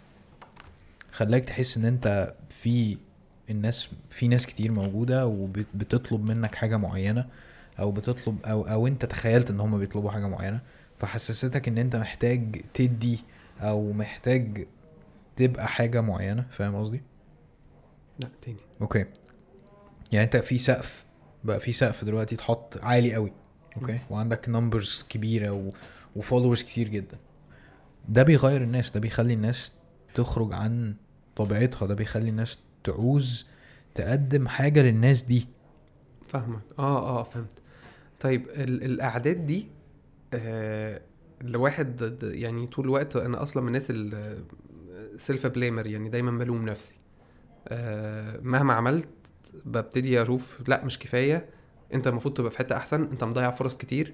خلاك 1.11 1.45
تحس 1.45 1.77
إن 1.77 1.85
أنت 1.85 2.35
في 2.49 2.97
الناس 3.49 3.89
في 4.09 4.27
ناس 4.27 4.45
كتير 4.47 4.71
موجودة 4.71 5.27
وبتطلب 5.27 6.29
منك 6.31 6.55
حاجة 6.55 6.77
معينة 6.77 7.25
أو 7.79 7.91
بتطلب 7.91 8.45
أو 8.45 8.61
أو 8.67 8.87
أنت 8.87 9.05
تخيلت 9.05 9.49
إن 9.49 9.59
هم 9.59 9.79
بيطلبوا 9.79 10.11
حاجة 10.11 10.27
معينة 10.27 10.59
فحسستك 10.97 11.67
إن 11.67 11.77
أنت 11.77 11.95
محتاج 11.95 12.61
تدي 12.73 13.19
أو 13.59 13.91
محتاج 13.91 14.67
تبقى 15.35 15.67
حاجة 15.67 16.01
معينة. 16.01 16.45
فاهم 16.51 16.75
قصدي؟ 16.75 17.01
لا 18.23 18.29
تاني. 18.41 18.57
okay. 18.81 19.05
يعني 20.11 20.25
أنت 20.25 20.37
في 20.37 20.57
سقف 20.57 21.05
بقى 21.43 21.59
في 21.59 21.71
سقف 21.71 22.05
دلوقتي 22.05 22.35
اتحط 22.35 22.77
عالي 22.83 23.13
قوي. 23.13 23.31
okay. 23.81 23.99
وعندك 24.09 24.49
numbers 24.49 25.05
كبيرة 25.09 25.51
و... 25.51 25.71
و 26.15 26.20
followers 26.20 26.61
كتير 26.63 26.87
جدا. 26.89 27.17
ده 28.09 28.23
بيغير 28.23 28.61
الناس 28.61 28.91
ده 28.91 28.99
بيخلي 28.99 29.33
الناس 29.33 29.71
تخرج 30.13 30.53
عن 30.53 30.95
طبيعتها 31.35 31.85
ده 31.85 31.93
بيخلي 31.95 32.29
الناس 32.29 32.59
تعوز 32.83 33.47
تقدم 33.95 34.47
حاجة 34.47 34.81
للناس 34.81 35.23
دي. 35.23 35.47
فاهمك. 36.27 36.61
آه 36.79 37.19
آه 37.19 37.23
فهمت. 37.23 37.53
طيب 38.19 38.49
ال- 38.49 38.83
الأعداد 38.83 39.45
دي 39.45 39.67
آه 40.33 41.01
لواحد 41.41 42.19
يعني 42.23 42.67
طول 42.67 42.85
الوقت 42.85 43.15
أنا 43.15 43.41
أصلا 43.41 43.61
من 43.63 43.67
الناس 43.67 43.87
السيلف 43.89 45.47
بليمر 45.47 45.87
يعني 45.87 46.09
دايما 46.09 46.31
بلوم 46.31 46.65
نفسي. 46.65 46.95
آه 47.67 48.39
مهما 48.41 48.73
عملت 48.73 49.07
ببتدي 49.65 50.21
أشوف 50.21 50.61
لأ 50.67 50.85
مش 50.85 50.99
كفاية. 50.99 51.49
انت 51.93 52.07
المفروض 52.07 52.33
تبقى 52.33 52.51
في 52.51 52.57
حتة 52.57 52.77
احسن 52.77 53.01
انت 53.01 53.23
مضيع 53.23 53.51
فرص 53.51 53.77
كتير 53.77 54.13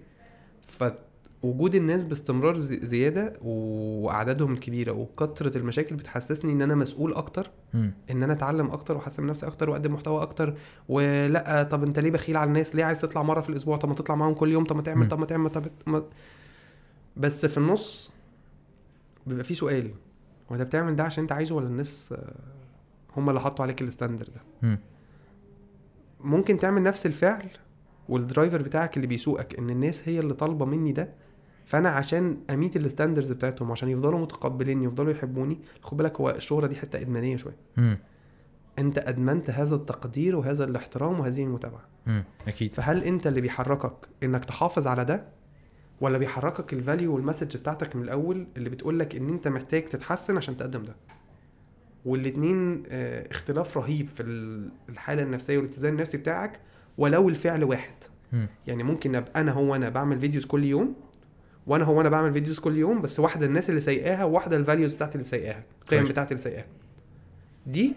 فوجود 1.41 1.76
الناس 1.76 2.05
باستمرار 2.05 2.57
زي- 2.57 2.80
زيادة 2.86 3.34
وأعدادهم 3.43 4.53
الكبيرة 4.53 4.91
وكثرة 4.91 5.57
المشاكل 5.57 5.95
بتحسسني 5.95 6.51
إن 6.51 6.61
أنا 6.61 6.76
مسؤول 6.76 7.13
أكتر 7.13 7.49
مم. 7.74 7.93
إن 8.11 8.24
أنا 8.24 8.34
أتعلم 8.34 8.72
أكتر 8.72 8.95
وأحسن 8.97 9.24
من 9.24 9.30
نفسي 9.30 9.47
أكتر 9.47 9.69
وأقدم 9.69 9.93
محتوى 9.93 10.22
أكتر 10.22 10.53
ولأ 10.89 11.63
طب 11.63 11.84
أنت 11.84 11.99
ليه 11.99 12.11
بخيل 12.11 12.38
على 12.38 12.47
الناس 12.47 12.76
ليه 12.76 12.84
عايز 12.86 13.01
تطلع 13.01 13.24
مرة 13.24 13.41
في 13.41 13.49
الأسبوع 13.49 13.78
طب 13.78 13.89
ما 13.89 13.95
تطلع 13.95 14.15
معاهم 14.15 14.34
كل 14.34 14.51
يوم 14.51 14.63
طب 14.63 14.76
ما 14.76 14.82
تعمل. 14.82 15.07
طب 15.07 15.19
ما 15.19 15.26
تعمل 15.26 15.49
طب 15.49 15.65
ما... 15.88 16.03
بس 17.17 17.45
في 17.45 17.57
النص 17.57 18.11
بيبقى 19.28 19.43
في 19.43 19.53
سؤال 19.55 19.91
هو 20.51 20.55
أنت 20.55 20.63
بتعمل 20.63 20.95
ده 20.95 21.03
عشان 21.03 21.22
أنت 21.24 21.32
عايزه 21.32 21.55
ولا 21.55 21.67
الناس 21.67 22.13
آه، 22.17 22.34
هم 23.17 23.30
اللي 23.30 23.41
حطوا 23.41 23.65
عليك 23.65 23.82
ال 23.82 23.86
standard 23.86 24.26
ده 24.26 24.41
مم. 24.61 24.80
ممكن 26.24 26.59
تعمل 26.59 26.84
نفس 26.84 27.05
الفعل 27.05 27.45
وال 28.09 28.22
driver 28.22 28.62
بتاعك 28.61 28.95
اللي 28.97 29.07
بيسوقك 29.07 29.59
إن 29.59 29.69
الناس 29.69 30.09
هي 30.09 30.19
اللي 30.19 30.34
طالبة 30.34 30.65
مني 30.65 30.91
ده 30.91 31.09
فأنا 31.65 31.89
عشان 31.89 32.38
أ 32.49 32.55
meet 32.55 32.76
ال 32.78 32.83
standards 32.83 33.32
بتاعتهم 33.32 33.69
وعشان 33.69 33.89
يفضلوا 33.89 34.19
متقبليني 34.19 34.86
يفضلوا 34.86 35.11
يحبوني 35.11 35.59
خد 35.82 35.97
بالك 35.97 36.22
هو 36.22 36.30
الشهرة 36.30 36.67
دي 36.67 36.76
حتة 36.76 37.01
إدمانية 37.01 37.38
شوية. 37.38 37.57
أنت 38.80 38.97
أدمنت 38.97 39.49
هذا 39.49 39.76
التقدير 39.76 40.36
وهذا 40.36 40.63
الاحترام 40.63 41.19
وهذه 41.19 41.43
المتابعة 41.43 41.82
مم. 42.07 42.24
أكيد 42.47 42.76
فهل 42.76 43.03
أنت 43.03 43.28
اللي 43.28 43.41
بيحركك 43.41 43.93
إنك 44.24 44.45
تحافظ 44.45 44.88
على 44.88 45.05
ده 45.05 45.26
ولا 46.01 46.17
بيحركك 46.17 46.74
ال 46.74 46.80
value 46.80 47.16
وال 47.16 47.25
message 47.25 47.57
بتاعتك 47.57 47.95
من 47.95 48.03
الأول 48.03 48.47
اللي 48.57 48.69
بتقول 48.69 48.99
لك 48.99 49.15
إن 49.15 49.30
أنت 49.30 49.47
محتاج 49.47 49.84
تتحسن 49.84 50.38
عشان 50.38 50.57
تقدم 50.57 50.84
ده 50.84 50.95
والاتنين 52.06 52.84
آه 52.89 53.28
اختلاف 53.32 53.78
رهيب 53.78 54.08
في 54.08 54.24
ال- 54.24 54.72
الحالة 54.89 55.24
النفسية 55.24 55.58
والاتزان 55.58 55.93
النفسي 55.93 56.18
بتاعك 56.18 56.60
ولو 56.97 57.30
الفعل 57.30 57.64
واحد. 57.64 57.93
يعني 58.68 58.84
ممكن 58.84 59.16
أبقى 59.16 59.41
أنا 59.41 59.52
هو 59.52 59.76
أنا 59.76 59.89
بعمل 59.89 60.20
videos 60.20 60.45
كل 60.45 60.64
يوم 60.64 60.95
وأنا 61.68 61.84
هو 61.86 62.02
أنا 62.02 62.10
بعمل 62.10 62.34
videos 62.34 62.59
كل 62.60 62.78
يوم 62.78 63.02
بس 63.02 63.20
واحدة 63.20 63.45
الناس 63.45 63.70
اللي 63.70 63.82
سايقاها 63.82 64.24
وواحدة 64.24 64.56
ال 64.57 64.63
values 64.63 64.93
بتاعتي 64.93 65.16
اللي 65.16 65.24
سايقاها 65.24 65.64
القيم. 65.82 66.04
بتاعتي 66.04 66.32
اللي 66.32 66.43
سايقاها 66.43 66.66
دي 67.68 67.93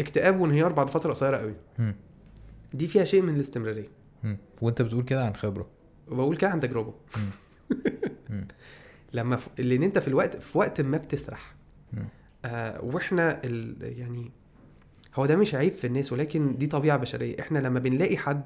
اكتئاب 0.00 0.40
وانهيار 0.40 0.72
بعد 0.72 0.90
فترة 0.90 1.10
قصيرة 1.10 1.36
قوي. 1.36 1.54
دي 2.74 2.88
فيها 2.88 3.04
شيء 3.04 3.22
من 3.22 3.34
الاستمرارية. 3.34 3.88
وأنت 4.62 4.82
بتقول 4.82 5.02
كده 5.04 5.24
عن 5.24 5.34
خبرة 5.34 5.66
وبقول 6.08 6.36
كده 6.36 6.50
عن 6.50 6.60
تجربة. 6.60 6.94
لما 9.12 9.36
ف... 9.36 9.48
لأن 9.58 9.82
أنت 9.82 9.98
في 9.98 10.08
الوقت 10.08 10.36
في 10.42 10.58
وقت 10.58 10.80
ما 10.80 10.98
بتسرح. 10.98 11.54
آه 12.46 12.84
وإحنا 12.84 13.40
ال... 13.44 13.76
يعني 13.98 14.30
هو 15.14 15.26
ده 15.26 15.36
مش 15.36 15.54
عيب 15.54 15.72
في 15.72 15.86
الناس 15.86 16.12
ولكن 16.12 16.56
دي 16.56 16.66
طبيعة 16.66 16.96
بشرية 16.98 17.36
إحنا 17.40 17.58
لما 17.58 17.80
بنلاقي 17.80 18.16
حد 18.16 18.42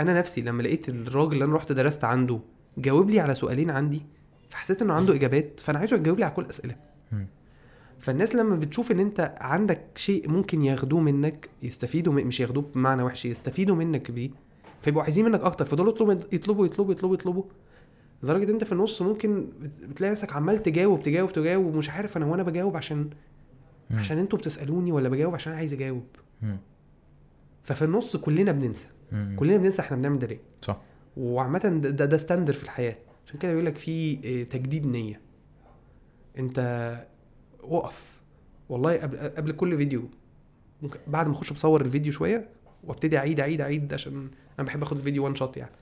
أنا 0.00 0.18
نفسي 0.18 0.42
لما 0.42 0.62
لقيت 0.62 0.88
الراجل 0.88 1.32
اللي 1.32 1.44
أنا 1.44 1.54
رحت 1.54 1.72
درست 1.72 2.04
عنده 2.04 2.40
جاوب 2.78 3.10
لي 3.10 3.20
على 3.20 3.34
سؤالين 3.34 3.70
عندي 3.70 4.02
فحسيت 4.50 4.82
إنه 4.82 4.94
عنده 4.94 5.14
إجابات 5.14 5.60
فأنا 5.60 5.78
عايزه 5.78 5.96
يجاوب 5.96 6.18
لي 6.18 6.24
على 6.24 6.34
كل 6.34 6.42
الاسئله. 6.42 6.76
فالناس 7.98 8.34
لما 8.34 8.56
بتشوف 8.56 8.90
إن 8.92 9.00
أنت 9.00 9.34
عندك 9.40 9.80
شيء 9.96 10.30
ممكن 10.30 10.62
ياخدوه 10.62 11.00
منك 11.00 11.48
يستفيدوا 11.62 12.12
من 12.12 12.26
مش 12.26 12.40
ياخدوه 12.40 12.64
بمعنى 12.74 13.02
وحش 13.02 13.24
يستفيدوا 13.26 13.76
منك 13.76 14.10
بيه 14.10 14.30
فيبقوا 14.82 15.02
عايزين 15.02 15.24
منك 15.24 15.40
أكتر 15.40 15.64
فدول 15.64 15.88
يطلبوا 15.88 16.14
يطلبوا 16.32 16.66
يطلبوا 16.66 16.92
يطلبوا 16.92 17.14
يطلبوا 17.14 17.44
لدرجة 18.22 18.50
أنت 18.50 18.64
في 18.64 18.72
النص 18.72 19.02
ممكن 19.02 19.48
بتلاقي 19.88 20.10
نفسك 20.12 20.32
عمال 20.32 20.62
تجاوب 20.62 21.02
تجاوب 21.02 21.32
تجاوب 21.32 21.74
ومش 21.74 21.90
عارف 21.90 22.16
أنا 22.16 22.26
وأنا 22.26 22.42
بجاوب 22.42 22.76
عشان 22.76 23.10
مم. 23.90 23.98
عشان 23.98 24.18
أنتوا 24.18 24.38
بتسألوني 24.38 24.92
ولا 24.92 25.08
بجاوب 25.08 25.34
عشان 25.34 25.52
أنا 25.52 25.58
عايز 25.58 25.72
أجاوب. 25.72 26.06
مم. 26.42 26.58
ففي 27.62 27.84
النص 27.84 28.16
كلنا 28.16 28.52
بننسى. 28.52 28.86
مم. 29.12 29.36
كلنا 29.38 29.56
بننسى 29.56 29.82
إحنا 29.82 29.96
بنعمل 29.96 30.18
ده 30.18 30.26
ليه. 30.26 30.40
صح. 30.62 30.80
وعامة 31.16 31.58
ده, 31.58 32.04
ده, 32.04 32.16
ستاندر 32.16 32.52
في 32.52 32.62
الحياة. 32.62 32.96
عشان 33.26 33.38
كده 33.38 33.50
بيقول 33.52 33.66
لك 33.66 33.78
في 33.78 34.18
آه، 34.24 34.42
تجديد 34.42 34.86
نية. 34.86 35.20
أنت 36.38 36.58
وقف. 37.62 38.20
والله 38.68 38.96
قبل 38.96 39.16
قبل 39.18 39.52
كل 39.52 39.76
فيديو 39.76 40.02
ممكن 40.82 40.98
بعد 41.06 41.26
ما 41.26 41.32
أخش 41.32 41.52
بصور 41.52 41.80
الفيديو 41.80 42.12
شوية 42.12 42.48
وأبتدي 42.84 43.18
أعيد 43.18 43.40
أعيد 43.40 43.60
أعيد 43.60 43.94
عشان 43.94 44.28
أنا 44.58 44.66
بحب 44.66 44.82
آخد 44.82 44.96
الفيديو 44.96 45.24
one 45.24 45.34
shot 45.34 45.56
يعني. 45.56 45.72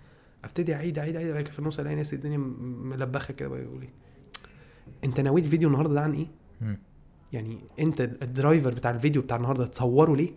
ابتدي 0.45 0.75
اعيد 0.75 0.99
اعيد 0.99 1.17
اعيد 1.17 1.49
في 1.49 1.59
النص 1.59 1.79
الاقي 1.81 1.97
ناس 1.97 2.15
الدنيا 2.15 2.39
ملبخة 2.39 3.35
كده 3.35 3.49
بيقول 3.49 3.81
لي 3.81 3.89
انت 5.05 5.21
نويت 5.21 5.45
فيديو 5.45 5.69
النهارده 5.69 5.95
ده 5.95 6.01
عن 6.01 6.13
إيه؟ 6.13 6.27
يعني 7.33 7.59
انت 7.81 8.01
ال 8.01 8.11
driver 8.11 8.75
بتاع 8.75 8.91
الفيديو 8.91 9.23
بتاع 9.23 9.37
النهارده 9.37 9.67
تصوره 9.67 10.17
ليه؟ 10.17 10.31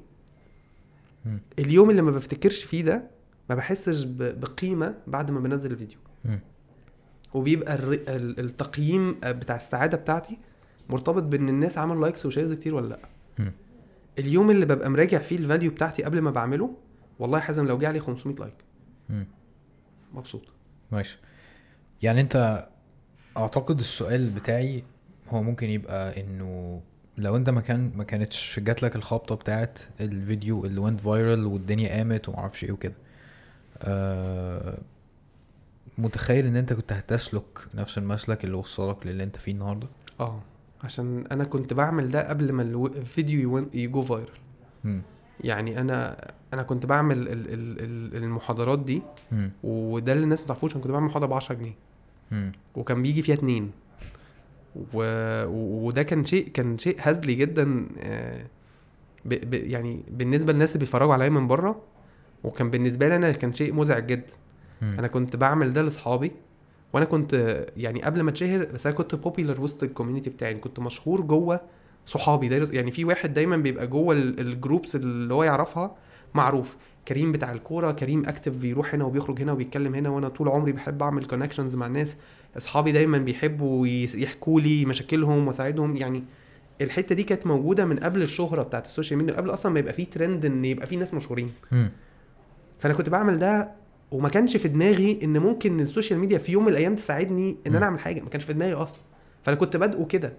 اليوم 1.60 1.90
اللي 1.90 2.02
ما 2.02 2.12
بفتكرش 2.12 2.64
فيه 2.64 2.82
ده 2.84 3.04
ما 3.50 3.56
بحسش 3.56 4.04
بقيمة 4.18 4.96
بعد 5.08 5.32
ما 5.32 5.40
بنزل 5.40 5.72
الفيديو. 5.72 5.98
وبيبقى 7.34 7.76
التقييم 8.40 9.16
بتاع 9.24 9.56
السعادة 9.56 9.98
بتاعتي 9.98 10.38
مرتبط 10.90 11.24
بإن 11.24 11.50
الناس 11.50 11.78
عملوا 11.78 12.02
likes 12.02 12.26
و 12.26 12.30
shares 12.30 12.54
كتير 12.54 12.76
ولا 12.76 12.88
لأ. 12.88 13.00
اليوم 14.20 14.52
اللي 14.52 14.66
ببقى 14.66 14.90
مراجع 14.90 15.18
فيه 15.18 15.36
ال 15.38 15.43
value 15.43 15.72
بتاعتي 15.72 16.04
قبل 16.04 16.20
ما 16.22 16.32
بعمله 16.32 16.76
والله 17.20 17.40
حازم 17.40 17.68
لو 17.68 17.78
جه 17.78 17.88
عليه 17.88 18.00
500 18.00 18.36
like. 18.36 18.54
مبسوط. 20.18 20.42
ماشي. 20.92 21.20
يعني 22.02 22.22
انت 22.22 22.68
اعتقد 23.38 23.80
السؤال 23.80 24.30
بتاعي 24.30 24.84
هو 25.30 25.44
ممكن 25.44 25.70
يبقى 25.70 26.22
انه 26.22 26.82
لو 27.18 27.36
انت 27.36 27.50
ما 27.50 27.62
كان 27.62 27.92
ما 27.96 28.04
كانتش 28.04 28.60
جات 28.60 28.84
لك 28.84 28.96
الخبطة 28.96 29.36
بتاعت 29.36 29.80
الفيديو 30.02 30.66
اللي 30.66 30.80
went 30.80 31.02
viral 31.02 31.46
والدنيا 31.46 31.90
قامت 31.98 32.30
وما 32.30 32.38
أعرفش 32.38 32.64
إيه 32.64 32.72
وكده 32.72 32.96
آه 33.82 34.78
متخيل 35.98 36.46
ان 36.46 36.56
انت 36.56 36.74
كنت 36.74 36.94
هتسلك 36.94 37.68
نفس 37.76 37.98
المسلك 37.98 38.44
اللي 38.44 38.56
وصلك 38.56 39.08
للي 39.08 39.24
انت 39.24 39.38
فيه 39.38 39.52
النهارده؟ 39.52 39.88
آه 40.20 40.42
عشان 40.84 41.26
أنا 41.32 41.44
كنت 41.44 41.74
بعمل 41.74 42.08
ده 42.10 42.30
قبل 42.30 42.52
ما 42.52 42.62
الفيديو 42.62 43.70
يجو 43.74 44.02
فايرال. 44.02 44.38
يعني 45.44 45.82
أنا 45.82 46.28
أنا 46.54 46.64
كنت 46.64 46.86
بعمل 46.86 47.18
ال- 47.18 47.28
ال- 47.30 48.16
ال- 48.16 48.24
المحاضرات 48.24 48.80
دي. 48.80 49.02
وده 49.64 50.14
اللي 50.14 50.24
الناس 50.24 50.42
ما 50.42 50.48
تعرفوش 50.48 50.74
أنا 50.76 50.84
كنت 50.84 50.92
بعمل 50.92 51.06
محاضرة 51.06 51.28
ب 51.28 51.34
10 51.34 51.56
جنيه. 51.56 51.74
وكان 52.76 53.02
بيجي 53.02 53.22
فيها 53.22 53.36
اتنين 53.36 53.72
و... 54.94 55.02
وده 55.88 56.04
كان 56.04 56.26
شيء 56.26 56.48
كان 56.48 56.78
شيء 56.78 56.96
هزلي 57.00 57.36
جدا 57.36 57.88
آه، 58.00 58.46
ب... 59.26 59.34
ب... 59.34 59.54
يعني 59.54 60.04
بالنسبة 60.12 60.54
للناس 60.54 60.70
اللي 60.72 60.80
بيتفرجوا 60.80 61.14
عليا 61.14 61.30
من 61.30 61.48
بره 61.48 61.82
وكان 62.44 62.70
بالنسبة 62.70 63.08
لي 63.08 63.16
أنا 63.16 63.32
كان 63.32 63.54
شيء 63.54 63.74
مزعج 63.74 64.06
جدا. 64.08 64.34
أنا 65.00 65.08
كنت 65.08 65.36
بعمل 65.36 65.74
ده 65.74 65.82
لأصحابي 65.82 66.32
وأنا 66.94 67.06
كنت 67.06 67.66
يعني 67.78 68.02
قبل 68.04 68.22
ما 68.22 68.30
أتشهر 68.30 68.66
بس 68.74 68.88
أنا 68.88 68.96
كنت 68.96 69.16
popular 69.16 69.62
وسط 69.62 69.84
ال 69.84 69.88
community 69.88 70.30
بتاعي 70.30 70.52
يعني 70.52 70.64
كنت 70.64 70.80
مشهور 70.80 71.22
جوه 71.22 71.62
صحابي 72.06 72.76
يعني 72.76 72.92
في 72.92 73.06
واحد 73.06 73.34
دايما 73.34 73.58
بيبقى 73.58 73.88
جوه 73.88 74.16
ال- 74.16 74.40
ال 74.40 74.48
groups 74.48 74.96
اللي 74.96 75.34
هو 75.34 75.44
يعرفها 75.44 75.96
معروف. 76.34 76.76
كريم 77.08 77.32
بتاع 77.32 77.52
الكورة 77.52 77.92
كريم 77.92 78.28
active 78.28 78.58
بيروح 78.58 78.94
هنا 78.94 79.06
وبيخرج 79.06 79.42
هنا 79.42 79.52
وبيتكلم 79.52 79.96
هنا 79.96 80.10
وأنا 80.10 80.28
طول 80.28 80.50
عمري 80.50 80.72
بحب 80.72 81.04
أعمل 81.04 81.26
connections 81.26 81.76
مع 81.76 81.86
الناس. 81.86 82.18
أصحابي 82.58 82.92
دايما 82.92 83.18
بيحبوا 83.18 83.88
يحكوا 83.88 84.62
لي 84.62 84.86
مشاكلهم 84.86 85.48
وأساعدهم. 85.48 85.96
يعني 85.96 86.24
الحتة 86.82 87.16
دي 87.16 87.24
كانت 87.24 87.48
موجودة 87.48 87.86
من 87.86 88.00
قبل 88.00 88.22
الشهرة 88.22 88.62
بتاعت 88.64 88.86
ال 88.86 88.91
social 88.91 89.20
media 89.20 89.34
قبل 89.36 89.50
أصلا 89.50 89.72
ما 89.72 89.80
يبقى 89.80 89.94
في 89.94 90.06
ترند 90.06 90.46
إن 90.46 90.66
يبقى 90.66 90.88
في 90.88 90.96
ناس 90.96 91.14
مشهورين. 91.14 91.52
مم. 91.72 91.92
فأنا 92.80 92.94
كنت 92.94 93.10
بعمل 93.10 93.40
ده 93.40 93.72
وما 94.12 94.30
كانش 94.30 94.58
في 94.58 94.68
دماغي 94.68 95.20
إن 95.24 95.38
ممكن 95.38 95.80
ال 95.80 95.85
social 95.85 96.20
media 96.20 96.38
في 96.38 96.52
يوم 96.52 96.66
من 96.66 96.72
الأيام 96.72 96.96
تساعدني 96.96 97.58
إن. 97.68 97.76
أنا 97.76 97.86
أعمل 97.86 98.00
حاجة. 98.00 98.22
ما 98.22 98.30
كانش 98.30 98.44
في 98.44 98.54
دماغي 98.54 98.74
أصلا. 98.74 99.02
فأنا 99.44 99.58
كنت 99.58 99.78
بادئه 99.78 100.06
كده. 100.06 100.34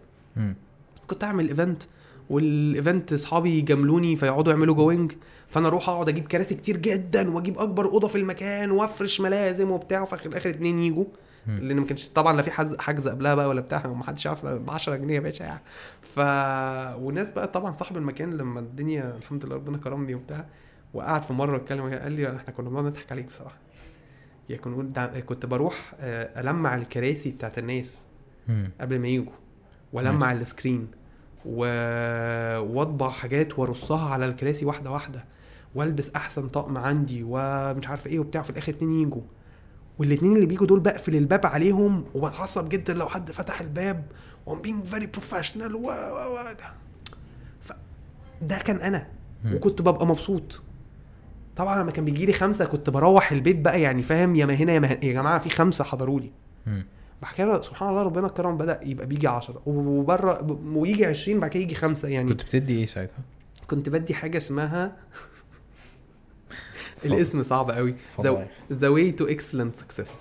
كنت 1.07 1.25
أعمل 1.25 1.49
event 1.49 1.83
وال 2.31 2.54
event 2.54 3.13
اصحابي 3.13 3.59
يجاملوني 3.59 4.17
فيقعدوا 4.17 4.53
يعملوا 4.53 4.75
جوينج 4.75 5.13
فأنا 5.47 5.69
أروح 5.69 5.89
أقعد 5.89 6.09
أجيب 6.09 6.27
كراسي 6.27 6.55
كتير 6.55 6.77
جدا 6.77 7.31
وأجيب 7.31 7.59
أكبر 7.59 7.85
أوضة 7.85 8.09
في 8.09 8.19
المكان 8.19 8.71
وأفرش 8.71 9.21
ملازم 9.21 9.71
وبتاع 9.71 10.01
وفي 10.01 10.27
الآخر 10.27 10.51
اتنين 10.51 10.79
يجوا. 10.79 11.05
لأن 11.47 11.77
ما 11.77 11.87
كانش 11.87 12.09
طبعا 12.09 12.37
لا 12.37 12.43
في 12.43 12.51
حجز 12.83 13.09
قبلها 13.09 13.35
بقى 13.35 13.49
ولا 13.49 13.61
بتاع 13.61 13.87
ما 13.87 14.05
حدش 14.05 14.27
يعرف 14.27 14.47
ب 14.47 14.71
10 14.71 14.97
جنيه 14.97 15.15
يا 15.15 15.21
باشا 15.21 15.43
يعني. 15.45 15.61
ف 16.03 16.19
وناس 17.03 17.33
بقى 17.33 17.49
طبعا 17.49 17.73
صاحب 17.73 17.97
المكان 17.97 18.31
لما 18.35 18.61
الدنيا 18.61 19.17
الحمد 19.17 19.45
لله 19.47 19.55
ربنا 19.55 19.79
كرمني 19.79 20.15
وبتاع 20.15 20.47
وقعد 20.95 21.23
في 21.23 21.33
مرة 21.33 21.57
اتكلم 21.57 21.95
قال 21.95 22.13
لي 22.13 22.37
إحنا 22.37 22.53
كنا 22.55 22.69
بنقعد 22.69 22.85
نضحك 22.85 23.13
عليك 23.13 23.27
بصراحة. 23.27 23.57
يعني 24.49 24.63
كنا 24.63 24.73
نقول 24.73 24.93
ده- 24.93 25.21
كنت 25.21 25.47
بروح 25.47 25.95
آه، 26.01 26.41
ألمع 26.41 26.75
الكراسي 26.75 27.31
بتاعت 27.31 27.59
الناس. 27.59 28.07
قبل 28.81 28.99
ما 28.99 29.09
يجوا 29.09 29.33
وألمع 29.93 30.33
ال 30.33 30.40
screen. 30.40 30.89
و... 31.47 31.61
واطبع 32.61 33.11
حاجات 33.11 33.59
وارصها 33.59 34.11
على 34.11 34.25
الكراسي 34.25 34.65
واحدة 34.65 34.91
واحدة 34.91 35.25
والبس 35.75 36.11
أحسن 36.17 36.49
طقم 36.49 36.79
عندي 36.79 37.23
ومش 37.27 37.89
عارف 37.89 38.07
إيه 38.07 38.19
وبتاع 38.19 38.43
في 38.43 38.51
الآخر 38.51 38.73
اتنين 38.73 38.93
يجوا 39.03 39.23
والاتنين 39.99 40.35
اللي 40.37 40.47
بيجوا 40.47 40.67
دول 40.67 40.81
بقفل 40.81 41.17
الباب 41.17 41.47
عليهم 41.47 42.05
وبتعصب 42.15 42.69
جدا 42.69 42.95
لو 42.95 43.09
حد 43.09 43.31
فتح 43.31 43.61
الباب 43.61 44.05
و 44.47 44.50
I'm 44.50 44.61
being 44.61 44.85
very 44.85 45.07
professional 45.07 45.75
و 45.75 45.81
و 45.87 46.37
ده 46.59 46.73
ف... 47.61 47.73
ده 48.43 48.57
كان 48.59 48.77
أنا. 48.77 49.07
وكنت 49.55 49.83
ببقى 49.83 50.07
مبسوط 50.07 50.63
طبعا 51.57 51.83
لما 51.83 51.91
كان 51.91 52.05
بيجي 52.05 52.27
لي 52.27 52.33
خمسة 52.33 52.65
كنت 52.65 52.91
بروح 52.91 53.33
البيت 53.33 53.59
بقى 53.61 53.81
يعني 53.81 54.03
فاهم 54.03 54.37
يا 54.37 54.47
ما 54.47 54.55
هنا 54.55 54.73
يا 54.73 54.79
ما 54.79 54.87
هنا 54.89 55.05
يا 55.05 55.13
جماعة 55.13 55.39
في 55.39 55.51
خمسة 55.51 55.85
حضروا 55.85 56.21
لي. 56.21 56.31
بعد 57.23 57.35
كده 57.35 57.63
سبحان 57.63 57.89
الله 57.89 58.03
ربنا 58.03 58.29
كرم 58.29 58.57
بدأ 58.57 58.81
يبقى 58.83 59.07
بيجي 59.07 59.27
10 59.29 59.63
وبرة 59.67 60.59
ويجي 60.65 61.07
20 61.07 61.41
بعد 61.41 61.51
كده 61.51 61.63
يجي 61.63 61.75
خمسة 61.75 62.09
يعني. 62.09 62.29
كنت 62.29 62.43
بتدي 62.43 62.79
إيه 62.79 62.87
ساعتها؟ 62.87 63.19
كنت 63.67 63.89
بدي 63.89 64.15
حاجة 64.15 64.37
اسمها 64.37 64.93
الاسم 67.05 67.43
صعب 67.43 67.71
قوي. 67.71 67.95
the 68.73 68.89
way 68.89 69.13
to 69.13 69.27
excellent 69.27 69.77
success 69.77 70.15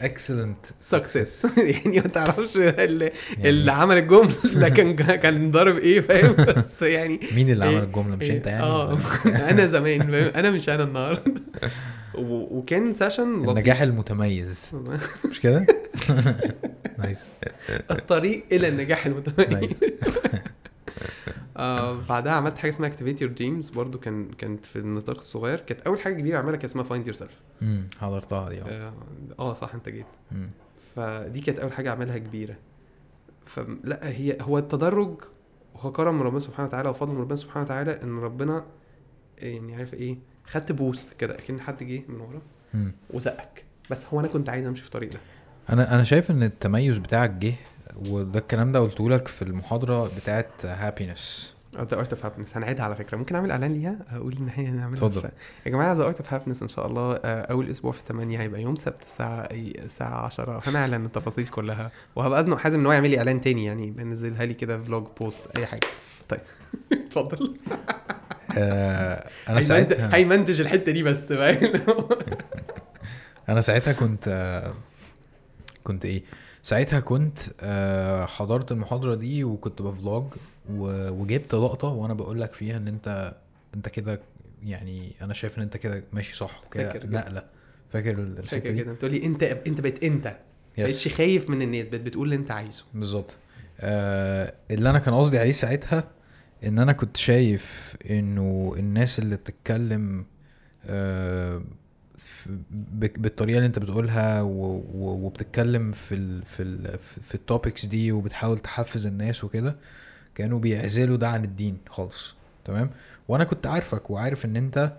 excellent 0.00 0.66
success 0.80 1.58
يعني 1.58 2.00
ما 2.00 2.08
تعرفش 2.08 2.56
اللي, 2.56 3.12
اللي 3.44 3.72
عمل 3.72 3.98
الجملة. 3.98 4.68
كان 4.76 4.96
كان 4.96 5.50
ضارب 5.50 5.76
إيه 5.76 6.00
فاهم؟ 6.00 6.32
بس 6.32 6.82
يعني 6.82 7.20
مين 7.34 7.50
اللي 7.50 7.64
إيه؟ 7.64 7.76
عمل 7.76 7.84
الجملة؟ 7.84 8.16
مش 8.16 8.30
إيه؟ 8.30 8.36
أنت 8.36 8.46
يعني 8.46 8.62
آه. 8.62 8.98
أنا 9.26 9.66
زمان 9.66 10.14
أنا 10.14 10.50
مش 10.50 10.68
أنا 10.68 10.82
النهارده. 10.82 11.34
و- 12.14 12.58
وكان 12.58 12.92
session 12.92 13.36
لطيف. 13.38 13.48
النجاح 13.50 13.80
المتميز. 13.80 14.72
مش 15.30 15.40
كده؟ 15.40 15.66
nice 16.98 17.28
الطريق 17.90 18.44
إلى 18.52 18.68
النجاح 18.68 19.06
المتميز. 19.06 19.48
nice 19.52 19.80
آه 21.56 22.00
بعدها 22.08 22.32
عملت 22.32 22.58
حاجة 22.58 22.70
اسمها 22.70 22.88
activate 22.88 23.22
your 23.22 23.30
dreams 23.32 23.70
برضو 23.70 23.98
كان 23.98 24.28
كانت 24.30 24.64
في 24.64 24.76
النطاق 24.78 25.18
الصغير. 25.18 25.60
كانت 25.60 25.80
أول 25.80 26.00
حاجة 26.00 26.14
كبيرة 26.14 26.36
اعملها 26.36 26.52
كانت 26.56 26.64
اسمها 26.64 26.84
find 26.84 27.06
yourself 27.06 27.40
امم 27.62 27.88
حضرتها 28.00 28.48
دي 28.48 28.62
آه. 28.62 28.64
آه 28.64 28.92
آه، 29.38 29.54
صح 29.54 29.74
انت 29.74 29.88
جيت. 29.88 30.06
مم. 30.32 30.50
فدي 30.96 31.40
كانت 31.40 31.58
أول 31.58 31.72
حاجة 31.72 31.90
اعملها 31.90 32.18
كبيرة. 32.18 32.56
فلا 33.44 34.00
هي 34.08 34.38
هو 34.40 34.58
التدرج 34.58 35.14
هو 35.76 35.92
كرم 35.92 36.22
ربنا 36.22 36.38
سبحانه 36.40 36.68
وتعالى 36.68 36.88
وفضل 36.88 37.14
ربنا 37.14 37.36
سبحانه 37.36 37.64
وتعالى 37.66 38.02
إن 38.02 38.18
ربنا 38.18 38.66
يعني 39.38 39.76
عارف 39.76 39.94
إيه 39.94 40.18
خدت 40.48 40.72
boost 40.72 41.14
كده 41.14 41.34
أكن 41.38 41.60
حد 41.60 41.82
جه 41.82 42.02
من 42.08 42.20
ورا. 42.20 42.40
وزقك. 43.10 43.64
بس 43.90 44.06
هو 44.12 44.20
أنا 44.20 44.28
كنت 44.28 44.48
عايز 44.48 44.66
أمشي 44.66 44.80
في 44.82 44.86
الطريق 44.88 45.12
ده. 45.12 45.18
أنا 45.70 45.94
أنا 45.94 46.02
شايف 46.02 46.30
إن 46.30 46.42
التميز 46.42 46.98
بتاعك 46.98 47.30
جه 47.30 47.54
وده 48.08 48.38
الكلام 48.38 48.72
ده 48.72 48.80
قلته 48.80 49.10
لك 49.10 49.28
في 49.28 49.42
المحاضرة 49.42 50.10
بتاعت 50.16 50.64
هابينس 50.66 51.54
ذا 51.76 51.98
ارت 51.98 52.12
اوف 52.12 52.24
هابنس 52.24 52.56
هنعيدها 52.56 52.84
على 52.84 52.96
فكرة. 52.96 53.16
ممكن 53.16 53.34
أعمل 53.34 53.50
إعلان 53.50 53.72
ليها؟ 53.74 53.96
أقول 54.10 54.36
إن 54.40 54.48
إحنا 54.48 54.64
هنعملها 54.64 55.06
اتفضل. 55.06 55.28
يا 55.66 55.70
جماعة 55.70 55.92
the 55.94 56.04
art 56.04 56.20
of 56.20 56.34
happiness 56.34 56.62
إن 56.62 56.68
شاء 56.68 56.86
الله 56.86 57.14
آه، 57.14 57.40
أول 57.42 57.70
أسبوع 57.70 57.92
في 57.92 58.02
8 58.08 58.40
هيبقى 58.40 58.62
يوم 58.62 58.76
سبت 58.76 59.02
الساعة 59.02 59.48
الساعة 59.52 60.24
10 60.26 60.62
هنعلن 60.66 61.04
التفاصيل 61.04 61.46
كلها. 61.46 61.90
وهبقى 62.16 62.40
أزنق 62.40 62.56
حازم 62.58 62.80
إن 62.80 62.86
هو 62.86 62.92
يعمل 62.92 63.10
لي 63.10 63.18
إعلان 63.18 63.40
تاني 63.40 63.64
يعني 63.64 63.90
بنزلها 63.90 64.44
لي 64.44 64.54
كده 64.54 64.82
vlog 64.82 65.06
post 65.20 65.56
أي 65.56 65.66
حاجة. 65.66 65.86
طيب. 66.28 66.40
اتفضل. 66.92 67.54
آه 68.58 69.28
أنا 69.48 69.60
ساعتها 69.60 70.16
هيمنتج 70.16 70.60
الحتة 70.60 70.92
دي 70.92 71.02
بس 71.02 71.32
أنا 73.48 73.60
ساعتها 73.60 73.92
كنت 73.92 74.28
آه 74.28 74.74
كنت 75.84 76.04
إيه؟ 76.04 76.22
ساعتها 76.62 77.00
كنت 77.00 77.38
آه 77.60 78.26
حضرت 78.26 78.72
المحاضرة 78.72 79.14
دي 79.14 79.44
وكنت 79.44 79.82
ب 79.82 79.90
vlog 79.90 80.24
وجبت 80.70 81.54
لقطة 81.54 81.88
وأنا 81.88 82.14
بقول 82.14 82.40
لك 82.40 82.52
فيها 82.52 82.76
إن 82.76 82.88
أنت 82.88 83.34
أنت 83.74 83.88
كده 83.88 84.20
يعني 84.64 85.12
أنا 85.22 85.34
شايف 85.34 85.58
إن 85.58 85.62
أنت 85.62 85.76
كده 85.76 86.04
ماشي 86.12 86.36
صح 86.36 86.60
كده. 86.72 87.00
نقلة. 87.04 87.42
فاكر 87.92 88.10
ال- 88.10 88.38
الحتة 88.38 88.70
دي؟ 88.70 88.84
بتقول 88.84 89.10
لي 89.12 89.24
أنت 89.26 89.42
أنت 89.42 89.80
بقيت 89.80 90.04
أنت. 90.04 90.36
بقيتش 90.78 91.08
خايف 91.08 91.50
من 91.50 91.62
الناس 91.62 91.88
بقيت 91.88 92.00
بتقول 92.02 92.24
اللي 92.24 92.36
أنت 92.36 92.50
عايزه. 92.50 92.84
بالظبط. 92.94 93.36
آه 93.80 94.54
اللي 94.70 94.90
أنا 94.90 94.98
كان 94.98 95.14
قصدي 95.14 95.38
عليه 95.38 95.52
ساعتها 95.52 96.04
إن 96.64 96.78
أنا 96.78 96.92
كنت 96.92 97.16
شايف 97.16 97.96
إنه 98.10 98.74
الناس 98.78 99.18
اللي 99.18 99.36
بتتكلم 99.36 100.24
آه 100.86 101.62
بالطريقة 103.16 103.56
اللي 103.56 103.66
أنت 103.66 103.78
بتقولها 103.78 104.42
وبتتكلم 104.42 105.92
في 105.92 106.14
ال 106.14 106.42
في 106.44 106.62
ال 106.62 106.98
في 107.28 107.34
التوبكس 107.34 107.86
دي 107.86 108.12
وبتحاول 108.12 108.58
تحفز 108.58 109.06
الناس 109.06 109.44
وكده 109.44 109.76
كانوا 110.34 110.58
بيعزلوا 110.58 111.16
ده 111.16 111.28
عن 111.28 111.44
الدين 111.44 111.78
خالص 111.88 112.34
تمام؟ 112.64 112.90
وأنا 113.28 113.44
كنت 113.44 113.66
عارفك 113.66 114.10
وعارف 114.10 114.44
إن 114.44 114.56
أنت 114.56 114.92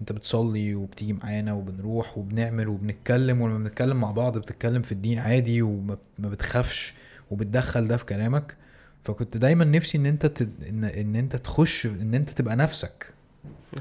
أنت 0.00 0.12
بتصلي 0.12 0.74
وبتيجي 0.74 1.12
معانا 1.12 1.52
وبنروح 1.52 2.18
وبنعمل 2.18 2.68
وبنتكلم 2.68 3.40
ولما 3.40 3.58
بنتكلم 3.58 4.00
مع 4.00 4.10
بعض 4.10 4.38
بتتكلم 4.38 4.82
في 4.82 4.92
الدين 4.92 5.18
عادي 5.18 5.62
وما 5.62 5.98
ما 6.18 6.28
بتخافش 6.28 6.94
وبتدخل 7.30 7.88
ده 7.88 7.96
في 7.96 8.04
كلامك. 8.04 8.56
فكنت 9.04 9.36
دايما 9.36 9.64
نفسي 9.64 9.98
إن 9.98 10.06
أنت 10.06 10.26
تد... 10.26 10.64
ان 10.68 10.84
إن 10.84 11.16
أنت 11.16 11.36
تخش 11.36 11.86
إن 11.86 12.14
أنت 12.14 12.30
تبقى 12.30 12.56
نفسك. 12.56 13.14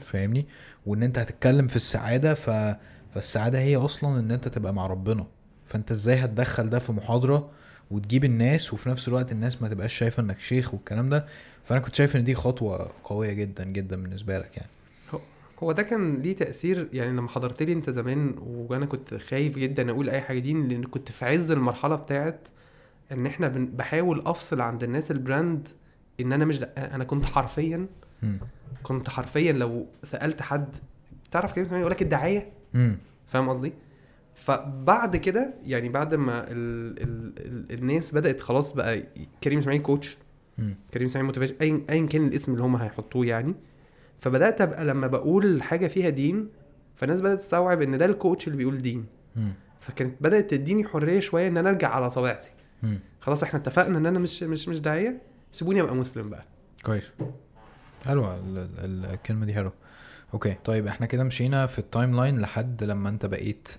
فاهمني؟ 0.02 0.46
وإن 0.86 1.04
أنت 1.04 1.18
هتتكلم 1.20 1.68
في 1.68 1.76
السعادة 1.76 2.34
ف... 2.34 2.50
فالسعادة 3.10 3.60
هي 3.60 3.76
أصلا 3.76 4.20
إن 4.20 4.32
أنت 4.32 4.48
تبقى 4.48 4.74
مع 4.74 4.88
ربنا. 4.88 5.26
فأنت 5.66 5.92
إزاي 5.92 6.16
هتدخل 6.16 6.70
ده 6.70 6.80
في 6.80 6.92
محاضرة 6.92 7.50
وتجيب 7.92 8.26
الناس 8.26 8.74
وفي 8.74 8.90
نفس 8.90 9.08
الوقت 9.08 9.32
الناس 9.32 9.62
ما 9.62 9.68
تبقاش 9.70 9.94
شايفة 9.94 10.24
إنك 10.24 10.40
شيخ 10.40 10.74
والكلام 10.74 11.10
ده؟ 11.10 11.26
فأنا 11.64 11.80
كنت 11.80 11.96
شايف 11.96 12.16
إن 12.16 12.24
دي 12.24 12.36
خطوة 12.36 12.92
قوية 13.04 13.34
جدا 13.34 13.64
جدا 13.64 14.02
بالنسبة 14.02 14.40
لك 14.40 14.58
يعني. 14.58 14.70
هو 15.64 15.72
ده 15.72 15.84
كان 15.84 16.16
ليه 16.22 16.36
تأثير؟ 16.36 16.90
يعني 16.94 17.12
لما 17.12 17.30
حضرت 17.30 17.64
لي 17.64 17.74
أنت 17.74 17.90
زمان 17.90 18.36
وأنا 18.40 18.86
كنت 18.86 19.14
خايف 19.14 19.60
جدا 19.60 19.92
أقول 19.92 20.10
أي 20.10 20.22
حاجة 20.22 20.40
دي 20.40 20.54
لأن 20.54 20.84
كنت 20.84 21.12
في 21.12 21.26
عز 21.26 21.52
المرحلة 21.52 21.96
بتاعت 21.96 22.48
إن 23.12 23.26
إحنا 23.26 23.48
بحاول 23.48 24.22
أفصل 24.26 24.62
عند 24.62 24.84
الناس 24.84 25.12
البراند 25.12 25.68
إن 26.20 26.34
أنا 26.34 26.46
مش 26.46 26.60
دقاق 26.60 26.94
أنا 26.94 27.04
كنت 27.04 27.26
حرفيا 27.26 27.88
كنت 28.84 29.10
حرفيا 29.10 29.52
لو 29.52 29.88
سألت 30.04 30.42
حد 30.42 30.76
تعرف 31.32 31.54
كلمة 31.54 31.66
اسمها 31.68 31.78
إيه؟ 31.78 31.82
يقول 31.82 31.92
لك 31.92 32.02
الدعايه 32.02 32.52
فاهم 33.28 33.50
قصدي؟ 33.50 33.74
فبعد 34.34 35.18
كده 35.18 35.54
يعني 35.64 35.90
بعد 35.90 36.16
ما 36.16 36.52
ال 36.52 36.56
ال 37.04 37.34
ال 37.40 37.80
الناس 37.80 38.14
بدأت 38.14 38.42
خلاص 38.42 38.74
بقى 38.74 39.04
كريم 39.44 39.60
إسماعيل 39.60 39.82
coach 39.82 40.18
كريم 40.94 41.06
إسماعيل 41.08 41.26
motivation 41.26 41.56
ايا 41.62 41.82
ايا 41.90 42.06
كان 42.06 42.28
الاسم 42.28 42.52
اللي 42.52 42.64
هم 42.64 42.76
هيحطوه 42.76 43.26
يعني. 43.26 43.56
فبدأت 44.20 44.62
أبقى 44.62 44.86
لما 44.86 45.08
بقول 45.08 45.62
حاجة 45.64 45.88
فيها 45.88 46.10
دين 46.10 46.50
فالناس 46.96 47.22
بدأت 47.22 47.40
تستوعب 47.40 47.82
إن 47.82 47.98
ده 47.98 48.06
ال 48.06 48.13
coach 48.13 48.48
اللي 48.48 48.58
بيقول 48.58 48.78
دين. 48.78 49.06
فكانت 49.80 50.24
بدأت 50.24 50.50
تديني 50.50 50.88
حرية 50.88 51.20
شوية 51.20 51.48
إن 51.48 51.58
أنا 51.58 51.70
أرجع 51.70 51.90
على 51.90 52.10
طبيعتي. 52.12 52.50
خلاص 53.22 53.44
إحنا 53.44 53.60
اتفقنا 53.60 53.98
إن 53.98 54.06
أنا 54.06 54.20
مش 54.20 54.44
مش 54.44 54.68
مش 54.68 54.80
داعية. 54.80 55.22
سيبوني 55.52 55.82
أبقى 55.82 55.96
مسلم 55.96 56.30
بقى. 56.30 56.46
كويس. 56.86 57.12
حلوة 58.06 58.36
ال- 58.36 58.58
ال- 58.58 59.06
الكلمة 59.14 59.46
دي 59.46 59.54
حلوة. 59.54 59.74
okay. 60.34 60.56
طيب 60.66 60.88
إحنا 60.88 61.06
كده 61.06 61.24
مشينا 61.24 61.66
في 61.68 61.80
ال 61.80 62.16
timeline 62.16 62.40
لحد 62.42 62.84
لما 62.84 63.10
أنت 63.10 63.26
بقيت 63.26 63.70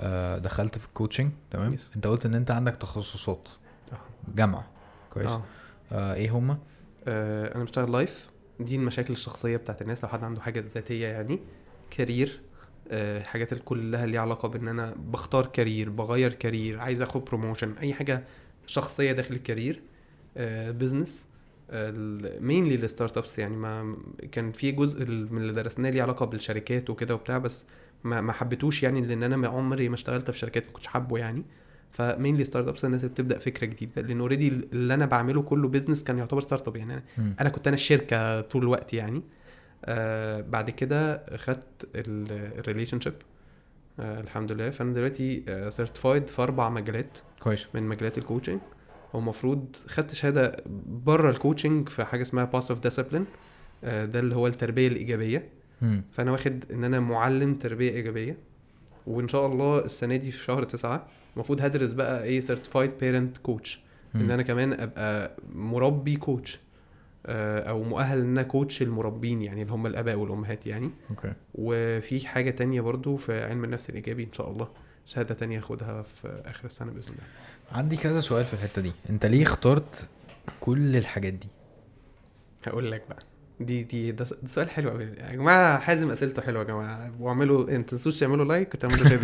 آه، 0.00 0.38
دخلت 0.38 0.78
في 0.78 0.86
ال 0.86 0.91
coaching 0.91 1.30
تمام؟ 1.50 1.76
Yes. 1.76 1.80
أنت 1.96 2.06
قلت 2.06 2.26
إن 2.26 2.34
أنت 2.34 2.50
عندك 2.50 2.76
تخصصات. 2.76 3.48
أه. 3.92 3.96
جامعة. 4.34 4.66
كويس. 5.10 5.26
أه. 5.30 5.42
آه 5.92 6.14
إيه 6.14 6.30
هما؟ 6.30 6.58
آه، 7.08 7.54
أنا 7.54 7.64
بشتغل 7.64 7.92
life 7.92 8.30
دي 8.60 8.76
المشاكل 8.76 9.12
الشخصية 9.12 9.56
بتاعت 9.56 9.82
الناس. 9.82 10.02
لو 10.04 10.08
حد 10.10 10.24
عنده 10.24 10.40
حاجة 10.40 10.64
ذاتية 10.74 11.06
يعني 11.06 11.40
career 11.90 12.40
آه، 12.44 12.47
الحاجات 12.90 13.52
اللي 13.52 13.64
كلها 13.64 14.06
ليها 14.06 14.20
علاقة 14.20 14.48
بإن 14.48 14.68
أنا 14.68 14.94
بختار 14.98 15.46
career 15.46 15.90
بغير 15.90 16.32
career 16.32 16.80
عايز 16.80 17.02
آخد 17.02 17.24
promotion 17.24 17.72
أي 17.80 17.94
حاجة 17.94 18.24
شخصية 18.66 19.12
داخل 19.12 19.34
ال 19.34 19.41
career 19.41 19.82
business 20.70 21.26
mainly 22.40 22.69
ال 22.69 22.74
startups 22.74 23.38
يعني 23.38 23.56
ما 23.56 23.96
كان 24.32 24.52
في 24.52 24.70
جزء 24.70 25.06
من 25.06 25.38
اللي 25.38 25.52
درسناه 25.52 25.90
ليه 25.90 26.02
علاقة 26.02 26.26
بالشركات 26.26 26.90
وكده 26.90 27.14
وبتاع 27.14 27.38
بس 27.38 27.64
ما 28.04 28.20
ما 28.20 28.32
حبيتوش 28.32 28.82
يعني 28.82 29.00
لأن 29.00 29.22
أنا 29.22 29.48
عمري 29.48 29.88
ما 29.88 29.94
اشتغلت 29.94 30.30
في 30.30 30.38
شركات 30.38 30.66
ما 30.66 30.72
كنتش 30.72 30.86
حابه 30.86 31.18
يعني. 31.18 31.44
ف 31.90 32.44
mainly 32.44 32.68
startups 32.68 32.84
الناس 32.84 33.00
اللي 33.00 33.12
بتبدأ 33.12 33.38
فكرة 33.38 33.66
جديدة 33.66 34.02
لأن 34.02 34.20
already 34.20 34.48
اللي 34.48 34.94
أنا 34.94 35.06
بعمله 35.06 35.42
كله 35.42 35.68
business 35.68 36.04
كان 36.04 36.18
يعتبر 36.18 36.40
startup 36.40 36.76
يعني. 36.76 36.92
أنا. 36.92 37.02
أنا 37.40 37.48
كنت 37.48 37.66
أنا 37.66 37.74
الشركة 37.74 38.40
طول 38.40 38.62
الوقت 38.62 38.94
يعني. 38.94 39.22
آه 39.84 40.40
بعد 40.40 40.70
كده 40.70 41.22
خدت 41.36 41.88
ال 41.96 43.00
relationship 43.00 43.12
آه 44.00 44.20
الحمد 44.20 44.52
لله. 44.52 44.70
فأنا 44.70 44.92
دلوقتي 44.94 45.42
certified 45.70 46.26
في 46.26 46.42
أربع 46.42 46.68
مجالات. 46.68 47.18
كويس. 47.40 47.66
من 47.74 47.82
مجالات 47.82 48.18
ال 48.18 48.23
coaching 48.23 48.60
هو 49.14 49.18
المفروض 49.20 49.76
خدت 49.86 50.14
شهادة 50.14 50.56
بره 50.86 51.30
ال 51.30 51.36
coaching 51.36 51.88
في 51.88 52.04
حاجة 52.04 52.22
اسمها 52.22 52.44
positive 52.44 52.78
discipline 52.78 53.24
ده 53.82 54.20
اللي 54.20 54.34
هو 54.34 54.46
التربية 54.46 54.88
الإيجابية. 54.88 55.48
مم. 55.82 56.02
فأنا 56.10 56.32
واخد 56.32 56.64
إن 56.72 56.84
أنا 56.84 57.00
معلم 57.00 57.54
تربية 57.54 57.90
إيجابية. 57.90 58.36
وإن 59.06 59.28
شاء 59.28 59.46
الله 59.46 59.84
السنة 59.84 60.16
دي 60.16 60.30
في 60.30 60.44
شهر 60.44 60.64
تسعة 60.64 61.06
المفروض 61.34 61.62
هدرس 61.62 61.92
بقى 61.92 62.24
إيه 62.24 62.40
certified 62.40 62.92
parent 63.00 63.36
coach 63.38 63.80
إن. 64.14 64.30
أنا 64.30 64.42
كمان 64.42 64.72
أبقى 64.72 65.36
مربي 65.54 66.16
coach 66.16 66.54
آه، 66.54 66.58
أو 67.26 67.82
مؤهل 67.82 68.18
إن 68.18 68.30
أنا 68.30 68.42
coach 68.42 68.82
المربين 68.82 69.42
يعني 69.42 69.62
اللي 69.62 69.72
هم 69.72 69.86
الآباء 69.86 70.16
والأمهات 70.16 70.66
يعني. 70.66 70.90
okay. 71.10 71.32
وفي 71.54 72.26
حاجة 72.26 72.50
تانية 72.50 72.80
برضو 72.80 73.16
في 73.16 73.44
علم 73.44 73.64
النفس 73.64 73.90
الإيجابي 73.90 74.24
إن 74.24 74.32
شاء 74.32 74.50
الله 74.50 74.68
شهادة 75.06 75.34
تانية 75.34 75.58
اخدها 75.58 76.02
في 76.02 76.42
آخر 76.46 76.64
السنة 76.64 76.92
بإذن 76.92 77.08
الله. 77.08 77.22
عندي 77.72 77.96
كذا 77.96 78.20
سؤال 78.20 78.44
في 78.44 78.54
الحتة 78.54 78.82
دي. 78.82 78.92
أنت 79.10 79.26
ليه 79.26 79.42
اخترت 79.42 80.08
كل 80.60 80.96
الحاجات 80.96 81.32
دي؟ 81.32 81.48
هقول 82.66 82.90
لك 82.90 83.02
بقى. 83.08 83.18
دي 83.60 83.82
دي 83.82 84.12
ده, 84.12 84.26
سؤال 84.46 84.70
حلو 84.70 84.90
قوي 84.90 85.04
يا 85.04 85.32
جماعة 85.32 85.78
حازم 85.78 86.10
أسئلته 86.10 86.42
حلوة 86.42 86.62
يا 86.62 86.68
جماعة. 86.68 87.12
واعملوا 87.20 87.68
انت 87.70 87.90
تنسوش 87.90 88.20
تعملوا 88.20 88.44
like 88.44 88.74
وتعملوا 88.74 89.08
share 89.08 89.20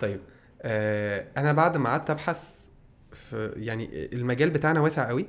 طيب 0.00 0.20
آه 0.62 1.26
أنا 1.36 1.52
بعد 1.52 1.76
ما 1.76 1.90
قعدت 1.90 2.10
أبحث 2.10 2.54
في 3.12 3.52
يعني 3.56 4.08
المجال 4.12 4.50
بتاعنا 4.50 4.80
واسع 4.80 5.08
قوي 5.08 5.26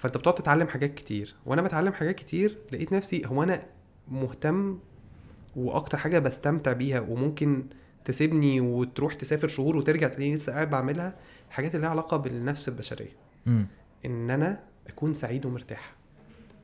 فأنت 0.00 0.16
بتقعد 0.16 0.34
تتعلم 0.34 0.68
حاجات 0.68 0.94
كتير. 0.94 1.34
وأنا 1.46 1.62
بتعلم 1.62 1.92
حاجات 1.92 2.14
كتير 2.14 2.58
لقيت 2.72 2.92
نفسي 2.92 3.22
هو 3.26 3.42
أنا 3.42 3.62
مهتم 4.08 4.78
وأكتر 5.56 5.98
حاجة 5.98 6.18
بستمتع 6.18 6.72
بيها 6.72 7.00
وممكن 7.00 7.64
تسيبني 8.04 8.60
وتروح 8.60 9.14
تسافر 9.14 9.48
شهور 9.48 9.76
وترجع 9.76 10.08
تلاقيني 10.08 10.34
لسه 10.34 10.52
قاعد 10.52 10.70
بعملها 10.70 11.16
الحاجات 11.48 11.74
اللي 11.74 11.82
لها 11.82 11.90
علاقة 11.90 12.16
بالنفس 12.16 12.68
البشرية. 12.68 13.12
مم. 13.46 13.66
إن 14.04 14.30
أنا 14.30 14.60
أكون 14.86 15.14
سعيد 15.14 15.46
ومرتاح. 15.46 15.94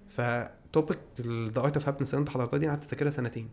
ف 0.08 0.23
topic 0.23 0.98
the 1.26 1.60
art 1.60 1.76
of 1.76 1.88
happiness 1.88 2.14
اللي 2.14 2.20
أنت 2.20 2.28
حضرتها 2.28 2.58
دي 2.58 2.68
قعدت 2.68 2.84
أذاكرها 2.84 3.10
سنتين. 3.10 3.48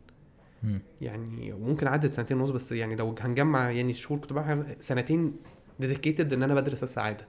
مم. 0.63 0.79
يعني 1.01 1.51
ممكن 1.51 1.87
عدت 1.87 2.13
سنتين 2.13 2.41
ونص 2.41 2.49
بس 2.49 2.71
يعني 2.71 2.95
لو 2.95 3.15
هنجمع 3.19 3.71
يعني 3.71 3.93
شهور 3.93 4.19
كنت 4.19 4.33
بعمل 4.33 4.75
سنتين 4.79 5.35
dedicated 5.79 6.33
إن 6.33 6.43
أنا 6.43 6.53
بدرس 6.53 6.83
السعادة. 6.83 7.27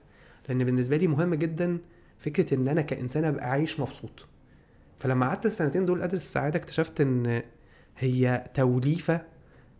لأن 0.49 0.63
بالنسبة 0.63 0.97
لي 0.97 1.07
مهم 1.07 1.35
جدا 1.35 1.77
فكرة 2.25 2.53
إن 2.53 2.67
أنا 2.67 2.81
كإنسان 2.81 3.25
أبقى 3.25 3.49
عايش 3.49 3.79
مبسوط. 3.79 4.27
فلما 4.97 5.27
قعدت 5.27 5.45
السنتين 5.45 5.85
دول 5.85 6.01
ادرس 6.01 6.21
السعادة 6.21 6.59
اكتشفت 6.59 7.01
إن 7.01 7.41
هي 7.97 8.45
توليفة 8.53 9.25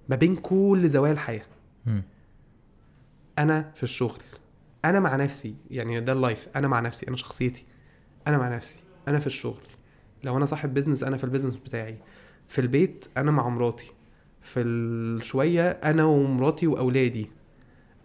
ما 0.10 0.16
بين 0.16 0.36
كل 0.36 0.90
زوايا 0.90 1.12
الحياة. 1.12 1.46
أنا 3.40 3.72
في 3.76 3.84
الشغل 3.84 4.22
أنا 4.86 5.00
مع 5.00 5.16
نفسي 5.16 5.56
يعني 5.72 6.00
ده 6.00 6.14
ال 6.14 6.21
life 6.21 6.48
أنا 6.56 6.68
مع 6.68 6.80
نفسي 6.80 7.08
أنا 7.08 7.18
شخصيتي 7.18 7.66
أنا 8.28 8.38
مع 8.38 8.56
نفسي 8.56 8.80
أنا 9.08 9.20
في 9.20 9.28
الشغل. 9.28 9.62
لو 10.24 10.38
أنا 10.38 10.46
صاحب 10.46 10.74
business 10.74 11.04
أنا 11.04 11.18
في 11.18 11.24
ال 11.24 11.27
business 11.27 11.56
بتاعي. 11.56 11.98
في 12.48 12.62
البيت 12.62 13.06
أنا 13.18 13.32
مع 13.32 13.50
مراتي. 13.50 13.92
في 14.42 14.62
الشوية 14.62 15.70
أنا 15.70 16.04
ومراتي 16.04 16.68
وأولادي. 16.68 17.32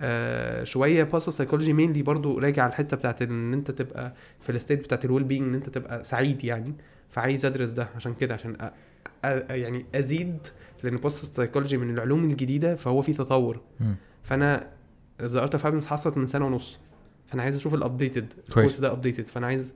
آه 0.00 0.64
شوية 0.64 1.02
positive 1.04 1.30
psychology 1.30 1.72
mainly 1.72 2.02
برضو 2.02 2.38
راجع 2.38 2.62
على 2.62 2.70
الحتة 2.70 2.96
بتاعت 2.96 3.22
إن 3.22 3.52
أنت 3.52 3.70
تبقى 3.70 4.14
في 4.40 4.52
ال 4.52 4.57
state 4.57 4.80
بتاعت 4.80 5.04
ال 5.04 5.24
well-being 5.24 5.48
إن 5.48 5.54
أنت 5.54 5.68
تبقى 5.68 6.04
سعيد 6.04 6.44
يعني 6.44 6.74
فعايز 7.08 7.44
أدرس 7.44 7.70
ده 7.70 7.88
عشان 7.96 8.14
كده 8.14 8.34
عشان 8.34 8.56
أ... 8.60 8.72
أ... 9.24 9.54
يعني 9.54 9.86
أزيد 9.94 10.38
لأن 10.82 10.96
positive 10.96 11.34
psychology 11.34 11.76
من 11.76 11.90
العلوم 11.94 12.24
الجديدة 12.24 12.76
فهو 12.76 13.02
في 13.02 13.12
تطور. 13.12 13.60
فأنا 14.22 14.68
the 15.22 15.42
art 15.42 15.64
of 15.64 15.86
حصلت 15.86 16.16
من 16.16 16.26
سنة 16.26 16.46
ونص 16.46 16.78
فأنا 17.26 17.42
عايز 17.42 17.56
أشوف 17.56 17.74
ال 17.74 17.81
updated. 17.81 18.32
الكورس 18.48 18.80
ده 18.80 18.92
updated 18.92 19.26
فأنا 19.26 19.46
عايز 19.46 19.74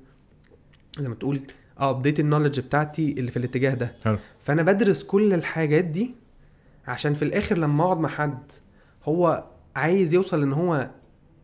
زي 0.99 1.09
ما 1.09 1.15
تقول 1.15 1.41
آه 1.81 1.91
update 1.91 2.21
ال 2.21 2.25
knowledge 2.25 2.61
بتاعتي 2.61 3.13
اللي 3.19 3.31
في 3.31 3.37
الاتجاه 3.37 3.75
ده 3.75 3.93
حلو. 4.05 4.19
فأنا 4.39 4.63
بدرس 4.63 5.03
كل 5.05 5.35
الحاجات 5.35 5.85
دي 5.85 6.15
عشان 6.87 7.15
في 7.15 7.23
الآخر 7.25 7.59
لما 7.59 7.85
أقعد 7.85 7.99
مع 7.99 8.09
حد 8.09 8.53
هو 9.05 9.45
عايز 9.77 10.15
يوصل 10.15 10.43
إن 10.43 10.53
هو 10.53 10.91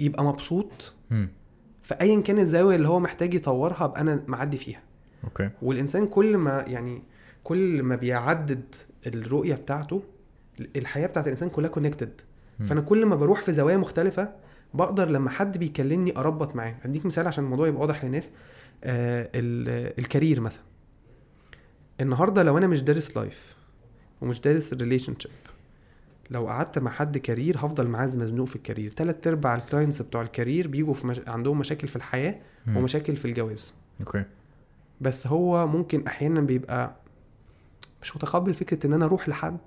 يبقى 0.01 0.24
مبسوط. 0.24 0.93
فأيا 1.82 2.20
كان 2.20 2.39
الزاوية 2.39 2.76
اللي 2.76 2.89
هو 2.89 3.01
محتاج 3.01 3.35
يطورها 3.35 3.85
أبقى 3.85 4.01
أنا 4.01 4.24
معدي 4.26 4.57
فيها. 4.57 4.83
okay. 5.24 5.51
والإنسان 5.62 6.07
كل 6.07 6.37
ما 6.37 6.64
يعني 6.66 7.03
كل 7.45 7.83
ما 7.83 7.97
بيعدد 7.97 8.74
الرؤية 9.07 9.55
بتاعته 9.55 10.03
الحياة 10.76 11.07
بتاعت 11.07 11.24
الإنسان 11.26 11.49
كلها 11.49 11.70
connected. 11.70 12.20
فأنا 12.66 12.81
كل 12.81 13.07
ما 13.07 13.16
بروح 13.16 13.43
في 13.43 13.53
زوايا 13.53 13.76
مختلفة 13.76 14.33
بقدر 14.74 15.09
لما 15.11 15.31
حد 15.31 15.59
بيكلمني 15.59 16.16
أربط 16.16 16.57
معاه. 16.57 16.74
اديك 16.85 17.07
مثال 17.07 17.26
عشان 17.26 17.45
الموضوع 17.45 17.68
يبقى 17.68 17.81
واضح 17.81 18.05
للناس. 18.05 18.31
آه 18.85 19.31
ال- 19.35 19.99
ال 19.99 20.05
career 20.05 20.41
مثلا. 20.41 20.62
النهارده 22.01 22.43
لو 22.43 22.59
أنا 22.59 22.66
مش 22.66 22.83
دارس 22.83 23.16
life 23.16 23.57
ومش 24.20 24.41
دارس 24.41 24.72
relationship 24.74 25.30
لو 26.31 26.49
قعدت 26.49 26.78
مع 26.78 26.91
حد 26.91 27.18
career 27.18 27.57
هفضل 27.59 27.89
معاه 27.89 28.07
مزنوق 28.07 28.47
في 28.47 28.57
ال 28.57 28.61
career 28.61 28.91
تلات 28.91 29.26
أرباع 29.26 29.55
ال 29.55 29.61
clients 29.61 30.03
بتوع 30.03 30.22
ال 30.22 30.29
career 30.29 30.68
بيجوا 30.68 30.95
في 30.95 31.07
مش... 31.07 31.20
عندهم 31.26 31.59
مشاكل 31.59 31.89
في 31.89 31.97
الحياة 31.97 32.35
مم. 32.66 32.76
ومشاكل 32.76 33.16
في 33.16 33.24
الجواز 33.24 33.74
okay 34.01 34.24
بس 35.01 35.26
هو 35.26 35.66
ممكن 35.66 36.07
أحيانا 36.07 36.41
بيبقى 36.41 36.97
مش 38.03 38.16
متقبل 38.16 38.55
فكرة 38.55 38.87
إن 38.87 38.93
أنا 38.93 39.05
أروح 39.05 39.28
لحد 39.28 39.59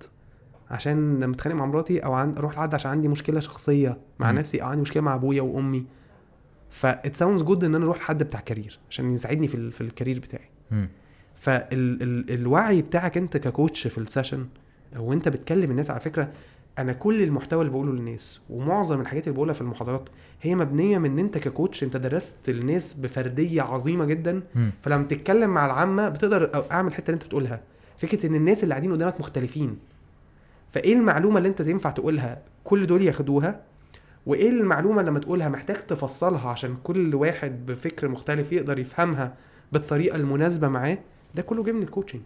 عشان 0.71 1.19
لما 1.19 1.33
اتخانق 1.33 1.55
مع 1.55 1.65
مراتي 1.65 1.99
أو 1.99 2.13
عن... 2.13 2.35
أروح 2.37 2.57
لحد 2.57 2.73
عشان 2.73 2.91
عندي 2.91 3.07
مشكلة 3.07 3.39
شخصية 3.39 3.97
مع 4.19 4.31
مم. 4.31 4.37
نفسي 4.37 4.61
أو 4.61 4.67
عندي 4.67 4.81
مشكلة 4.81 5.03
مع 5.03 5.13
أبويا 5.15 5.41
وأمي 5.41 5.85
ف 6.69 6.78
that 6.78 7.15
sounds 7.15 7.43
good 7.43 7.63
إن 7.63 7.75
أنا 7.75 7.85
أروح 7.85 7.97
لحد 7.97 8.23
بتاع 8.23 8.39
career 8.39 8.79
عشان 8.89 9.11
يساعدني 9.11 9.47
في 9.47 9.55
ال... 9.55 9.71
في 9.71 9.81
ال 9.81 9.87
career 9.87 10.19
بتاعي 10.19 10.49
مم. 10.71 10.89
فالوعي 11.35 12.81
بتاعك 12.81 13.17
أنت 13.17 13.37
ككوتش 13.37 13.87
في 13.87 13.97
السيشن 13.97 14.47
أو 14.95 15.13
أنت 15.13 15.29
بتكلم 15.29 15.71
الناس 15.71 15.89
على 15.89 15.99
فكرة 15.99 16.31
أنا 16.79 16.93
كل 16.93 17.21
المحتوى 17.21 17.61
اللي 17.61 17.71
بقوله 17.71 17.91
للناس 17.93 18.39
ومعظم 18.49 19.01
الحاجات 19.01 19.23
اللي 19.27 19.35
بقولها 19.35 19.53
في 19.53 19.61
المحاضرات 19.61 20.09
هي 20.41 20.55
مبنية 20.55 20.97
من 20.97 21.11
إن 21.11 21.19
أنت 21.19 21.37
ككوتش 21.37 21.83
أنت 21.83 21.97
درست 21.97 22.49
الناس 22.49 22.93
بفردية 22.93 23.61
عظيمة 23.61 24.05
جدا 24.05 24.41
مم. 24.55 24.71
فلما 24.81 25.03
تتكلم 25.03 25.49
مع 25.49 25.65
العامة 25.65 26.09
بتقدر 26.09 26.65
أعمل 26.71 26.87
الحتة 26.87 27.05
اللي 27.05 27.13
أنت 27.15 27.25
بتقولها. 27.25 27.61
فكرة 27.97 28.25
إن 28.25 28.35
الناس 28.35 28.63
اللي 28.63 28.73
قاعدين 28.73 28.91
قدامك 28.91 29.19
مختلفين. 29.19 29.77
فإيه 30.71 30.93
المعلومة 30.93 31.37
اللي 31.37 31.49
أنت 31.49 31.59
ينفع 31.59 31.91
تقولها 31.91 32.41
كل 32.63 32.87
دول 32.87 33.01
ياخدوها؟ 33.01 33.61
وإيه 34.25 34.49
المعلومة 34.49 35.01
لما 35.01 35.19
تقولها 35.19 35.49
محتاج 35.49 35.75
تفصلها 35.75 36.49
عشان 36.49 36.75
كل 36.83 37.15
واحد 37.15 37.65
بفكر 37.65 38.07
مختلف 38.07 38.51
يقدر 38.51 38.79
يفهمها 38.79 39.35
بالطريقة 39.71 40.15
المناسبة 40.15 40.67
معاه؟ 40.67 40.97
ده 41.35 41.41
كله 41.41 41.63
جاي 41.63 41.73
من 41.73 41.83
ال 41.83 41.87
coaching. 41.87 42.21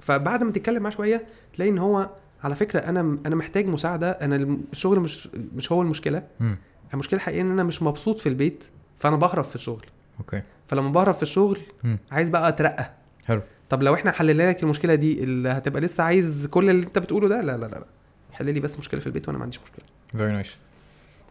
فبعد 0.00 0.44
ما 0.44 0.50
تتكلم 0.50 0.82
معاه 0.82 0.90
شوية 0.92 1.26
تلاقي 1.54 1.70
إن 1.70 1.78
هو 1.78 2.10
على 2.44 2.54
فكرة 2.54 2.78
أنا 2.80 3.00
أنا 3.26 3.36
محتاج 3.36 3.66
مساعدة. 3.66 4.10
أنا 4.10 4.58
الشغل 4.72 5.00
مش 5.00 5.28
مش 5.56 5.72
هو 5.72 5.82
المشكلة. 5.82 6.22
مم. 6.40 6.56
المشكلة 6.94 7.16
الحقيقية 7.16 7.40
إن 7.42 7.50
أنا 7.50 7.64
مش 7.64 7.82
مبسوط 7.82 8.20
في 8.20 8.28
البيت 8.28 8.64
فأنا 8.98 9.16
بهرب 9.16 9.44
في 9.44 9.54
الشغل. 9.54 9.86
okay. 10.20 10.42
فلما 10.68 10.90
بهرب 10.90 11.14
في 11.14 11.22
الشغل 11.22 11.58
مم. 11.84 11.98
عايز 12.10 12.28
بقى 12.28 12.48
أترقى. 12.48 12.92
حلو. 13.24 13.42
طب 13.70 13.82
لو 13.82 13.94
إحنا 13.94 14.10
حللنا 14.12 14.48
لك 14.50 14.62
المشكلة 14.62 14.94
دي 14.94 15.24
اللي 15.24 15.48
هتبقى 15.48 15.80
لسه 15.80 16.04
عايز 16.04 16.46
كل 16.46 16.70
اللي 16.70 16.86
أنت 16.86 16.98
بتقوله 16.98 17.28
ده؟ 17.28 17.40
لا 17.40 17.56
لا 17.56 17.66
لا 17.66 17.84
حل 18.32 18.54
لي 18.54 18.60
بس 18.60 18.78
مشكلة 18.78 19.00
في 19.00 19.06
البيت 19.06 19.28
وأنا 19.28 19.38
ما 19.38 19.44
عنديش 19.44 19.60
مشكلة. 19.60 19.84
very 20.12 20.32
nice 20.32 20.56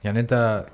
يعني 0.03 0.20
أنت 0.20 0.66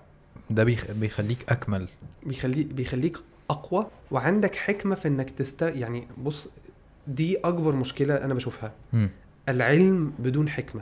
ده 0.50 0.64
بيخ... 0.64 0.92
بيخليك 0.92 1.38
أكمل. 1.50 1.88
بيخلي 2.26 2.64
بيخليك 2.64 3.18
أقوى 3.50 3.88
وعندك 4.12 4.56
حكمة 4.56 4.96
في 4.96 5.08
إنك 5.08 5.30
تست 5.32 5.62
يعني 5.62 6.08
بص 6.18 6.48
دي 7.08 7.38
أكبر 7.38 7.76
مشكلة 7.76 8.16
أنا 8.16 8.34
بشوفها. 8.34 8.72
مم. 8.94 9.10
العلم 9.50 10.14
بدون 10.20 10.50
حكمة 10.50 10.82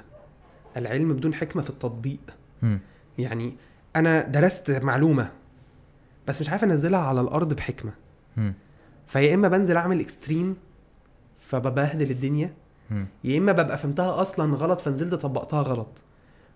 العلم 0.77 1.13
بدون 1.13 1.33
حكمة 1.33 1.61
في 1.61 1.69
التطبيق 1.69 2.19
مم. 2.61 2.79
يعني 3.17 3.55
أنا 3.95 4.21
درست 4.21 4.71
معلومة 4.71 5.31
بس 6.27 6.41
مش 6.41 6.49
عارف 6.49 6.63
أنزلها 6.63 6.99
على 6.99 7.21
الأرض 7.21 7.53
بحكمة. 7.53 7.91
فيا 9.07 9.33
إما 9.33 9.47
بنزل 9.47 9.77
أعمل 9.77 9.99
اكستريم 9.99 10.55
فببهدل 11.37 12.11
الدنيا. 12.11 12.53
يا 13.23 13.37
إما 13.37 13.51
ببقى 13.51 13.77
فهمتها 13.77 14.21
أصلا 14.21 14.55
غلط 14.55 14.81
فنزلت 14.81 15.13
طبقتها 15.15 15.61
غلط 15.61 15.89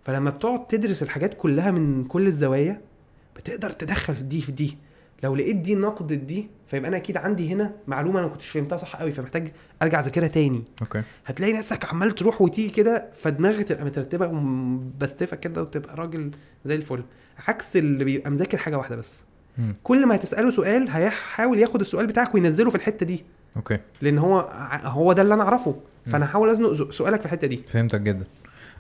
فلما 0.02 0.30
بتقعد 0.30 0.68
تدرس 0.68 1.04
الحاجات 1.04 1.34
كلها 1.34 1.72
من 1.72 2.04
كل 2.06 2.28
الزوايا 2.28 2.82
بتقدر 3.36 3.72
تدخل 3.72 4.28
دي 4.30 4.42
في 4.42 4.52
دي 4.52 4.78
لو 5.24 5.36
لقيت 5.36 5.56
دي 5.56 5.76
ضد 5.76 6.14
دي 6.28 6.48
فيبقى 6.68 6.90
أنا 6.90 6.98
أكيد 6.98 7.18
عندي 7.18 7.54
هنا 7.54 7.74
معلومة 7.88 8.20
أنا 8.20 8.28
ما 8.28 8.34
كنتش 8.34 8.48
فهمتها 8.48 8.78
صح 8.78 8.96
قوي 8.96 9.12
فمحتاج 9.12 9.52
أرجع 9.82 10.00
أذاكرها 10.00 10.28
تاني. 10.28 10.64
okay. 10.82 11.02
هتلاقي 11.26 11.54
نفسك 11.54 11.86
عمال 11.86 12.16
تروح 12.16 12.42
وتيجي 12.42 12.70
كده 12.70 13.06
فدماغك 13.14 13.68
تبقى 13.68 13.86
مترتبة 13.86 14.28
ومبستفة 14.28 15.38
كده 15.38 15.62
وتبقى 15.62 15.96
راجل 15.96 16.32
زي 16.64 16.76
الفل. 16.76 17.04
عكس 17.48 17.78
اللي 17.78 18.04
بيبقى 18.04 18.32
مذاكر 18.32 18.58
حاجة 18.58 18.78
واحدة 18.78 18.96
بس. 18.96 19.24
مم. 19.58 19.76
كل 19.84 20.06
ما 20.06 20.16
هتسأله 20.16 20.52
سؤال 20.52 20.90
هيحاول 20.90 21.60
ياخد 21.60 21.80
السؤال 21.80 22.08
بتاعك 22.08 22.36
وينزله 22.36 22.70
في 22.70 22.76
الحتة 22.76 23.06
دي. 23.06 23.24
okay. 23.56 23.78
لأن 24.02 24.18
هو 24.18 24.40
هو 24.84 25.14
ده 25.14 25.22
اللي 25.22 25.34
أنا 25.34 25.44
أعرفه. 25.44 25.76
فأنا 26.06 26.26
هحاول 26.26 26.50
أزنق 26.50 26.92
سؤالك 26.92 27.20
في 27.20 27.26
الحتة 27.26 27.48
دي. 27.48 27.64
فهمتك 27.68 28.02
جدا. 28.02 28.24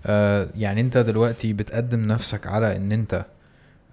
آه 0.05 0.49
يعني 0.55 0.81
أنت 0.81 0.97
دلوقتي 0.97 1.53
بتقدم 1.53 1.99
نفسك 1.99 2.47
على 2.47 2.75
إن 2.75 2.91
أنت 2.91 3.25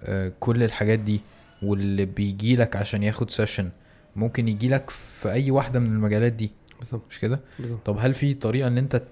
آه 0.03 0.33
كل 0.41 0.63
الحاجات 0.63 0.99
دي 0.99 1.21
واللي 1.63 2.05
بيجي 2.05 2.57
لك 2.57 2.77
عشان 2.77 3.03
ياخد 3.03 3.31
سيشن 3.31 3.71
ممكن 4.17 4.49
يجي 4.49 4.69
لك 4.69 4.91
في 4.91 5.33
أي 5.33 5.51
واحدة 5.51 5.81
من 5.81 5.87
المجالات 5.87 6.33
دي. 6.33 6.51
بالظبط. 6.79 7.03
مش 7.11 7.19
كده؟ 7.19 7.41
طب 7.85 7.97
هل 8.01 8.15
في 8.15 8.35
طريقة 8.35 8.67
إن 8.69 8.79
أنت 8.79 9.03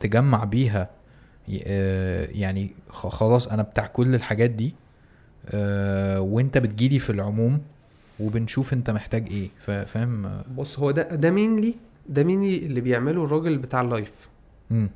تجمع 0.00 0.44
بيها 0.44 0.90
آه 1.64 2.28
يعني 2.32 2.70
خلاص 2.88 3.48
أنا 3.48 3.62
بتاع 3.62 3.86
كل 3.86 4.14
الحاجات 4.14 4.50
دي 4.50 4.74
آه 5.48 6.20
وأنت 6.20 6.58
بتجيلي 6.58 6.98
في 6.98 7.10
العموم 7.10 7.60
وبنشوف 8.20 8.72
أنت 8.72 8.90
محتاج 8.90 9.28
إيه. 9.30 9.48
فا- 9.60 9.84
فاهم؟ 9.84 10.42
بص 10.56 10.78
هو 10.78 10.90
ده 10.90 11.02
ده 11.02 11.30
mainly 11.30 11.74
ده 12.08 12.24
mainly 12.24 12.56
اللي 12.58 12.80
بيعمله 12.80 13.24
الراجل 13.24 13.58
بتاع 13.58 13.80
ال 13.80 13.86
life 13.86 14.12
مم. 14.70 14.90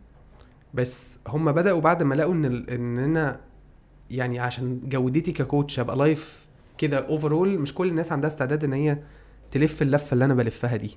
بس 0.75 1.19
هم 1.29 1.53
بدأوا 1.53 1.81
بعد 1.81 2.03
ما 2.03 2.15
لقوا 2.15 2.35
إن 2.35 2.45
إن 2.45 2.99
أنا 2.99 3.41
يعني 4.11 4.39
عشان 4.39 4.81
جودتي 4.89 5.33
ك 5.33 5.40
coach 5.40 5.79
أبقى 5.81 5.97
life 5.97 6.46
كده 6.79 7.07
overall 7.09 7.59
مش 7.59 7.75
كل 7.75 7.89
الناس 7.89 8.13
عندها 8.13 8.31
استعداد 8.31 8.65
إن 8.65 8.73
هي 8.73 8.99
تلف 9.51 9.83
اللفة 9.83 10.15
اللي 10.15 10.25
أنا 10.25 10.35
بلفها 10.35 10.77
دي. 10.77 10.97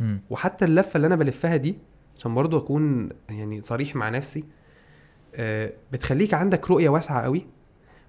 مم. 0.00 0.20
وحتى 0.30 0.64
اللفة 0.64 0.96
اللي 0.96 1.06
أنا 1.06 1.16
بلفها 1.16 1.56
دي 1.56 1.78
عشان 2.16 2.34
برضو 2.34 2.58
أكون 2.58 3.08
يعني 3.28 3.62
صريح 3.62 3.96
مع 3.96 4.08
نفسي 4.08 4.44
آه، 5.34 5.72
بتخليك 5.92 6.34
عندك 6.34 6.70
رؤية 6.70 6.88
واسعة 6.88 7.22
قوي 7.22 7.46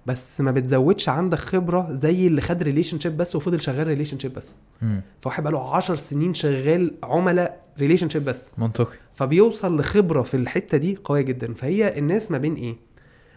بس 0.06 0.40
ما 0.40 0.50
بتزودش 0.50 1.08
عندك 1.08 1.38
خبرة 1.38 1.88
زي 1.94 2.26
اللي 2.26 2.40
خد 2.40 2.62
relationship 2.62 3.16
بس 3.16 3.36
وفضل 3.36 3.60
شغال 3.60 3.86
relationship 3.86 4.34
بس. 4.34 4.56
مم. 4.82 5.02
فواحد 5.20 5.42
بقاله 5.42 5.74
10 5.76 5.94
سنين 5.94 6.34
شغال 6.34 6.94
عملاء 7.02 7.64
relationship 7.80 8.24
بس. 8.24 8.50
منطقي. 8.58 8.96
فبيوصل 9.14 9.80
لخبرة 9.80 10.22
في 10.22 10.36
الحتة 10.36 10.78
دي 10.78 10.98
قوية 11.04 11.22
جدا. 11.22 11.54
فهي 11.54 11.98
الناس 11.98 12.30
ما 12.30 12.38
بين 12.38 12.54
إيه؟ 12.54 12.76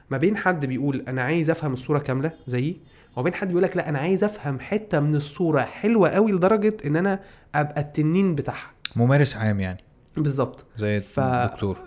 ما 0.09 0.17
بين 0.17 0.38
حد 0.38 0.65
بيقول 0.65 1.03
أنا 1.07 1.23
عايز 1.23 1.49
أفهم 1.49 1.73
الصورة 1.73 1.99
كاملة 1.99 2.31
زيي 2.47 2.77
وبين 3.16 3.34
حد 3.34 3.47
بيقول 3.47 3.64
لك 3.64 3.78
لا 3.78 3.89
أنا 3.89 3.99
عايز 3.99 4.24
أفهم 4.24 4.59
حتة 4.59 4.99
من 4.99 5.16
الصورة 5.16 5.61
حلوة 5.61 6.09
قوي 6.09 6.32
لدرجة 6.32 6.78
إن 6.86 6.95
أنا 6.95 7.20
أبقى 7.55 7.82
التنين 7.82 8.36
بتاعها. 8.36 8.72
ممارس 8.95 9.36
عام 9.36 9.59
يعني. 9.59 9.84
بالظبط. 10.18 10.66
زي 10.76 11.01
ف- 11.01 11.20
الدكتور. 11.20 11.78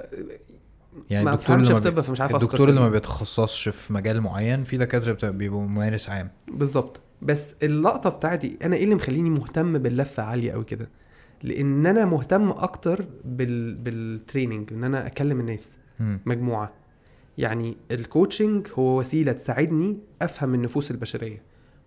يعني 1.11 1.25
ما 1.25 1.33
الدكتور 1.35 1.57
اللي 1.57 1.75
ما 1.75 1.91
بي... 1.91 2.03
فمش 2.03 2.21
عارف 2.21 2.35
الدكتور 2.35 2.69
اللي. 2.69 2.81
ما 2.81 2.89
بيتخصصش 2.89 3.69
في 3.69 3.93
مجال 3.93 4.21
معين 4.21 4.65
في 4.65 4.77
دكاترة 4.77 5.31
بيبقوا 5.31 5.63
ممارس 5.63 6.09
عام. 6.09 6.31
بالظبط. 6.49 7.01
بس 7.23 7.55
اللقطة 7.63 8.11
بتاعتي 8.11 8.59
أنا 8.65 8.77
إيه 8.77 8.85
اللي 8.85 8.95
مخليني 8.95 9.31
مهتم 9.31 9.79
باللفة 9.79 10.23
عالية 10.23 10.53
قوي 10.53 10.65
كده؟ 10.65 10.89
لأن 11.43 11.87
أنا 11.87 12.05
مهتم 12.05 12.51
أكتر 12.51 13.05
بال... 13.25 13.75
بال 13.75 13.94
training 13.94 14.73
إن 14.73 14.85
أنا 14.85 15.07
أكلم 15.07 15.41
الناس. 15.41 15.79
مم. 16.01 16.21
مجموعة. 16.27 16.73
يعني 17.39 17.77
ال 17.91 17.99
coaching 17.99 18.69
هو 18.75 18.99
وسيلة 18.99 19.33
تساعدني 19.33 19.99
أفهم 20.23 20.55
النفوس 20.55 20.91
البشرية 20.91 21.43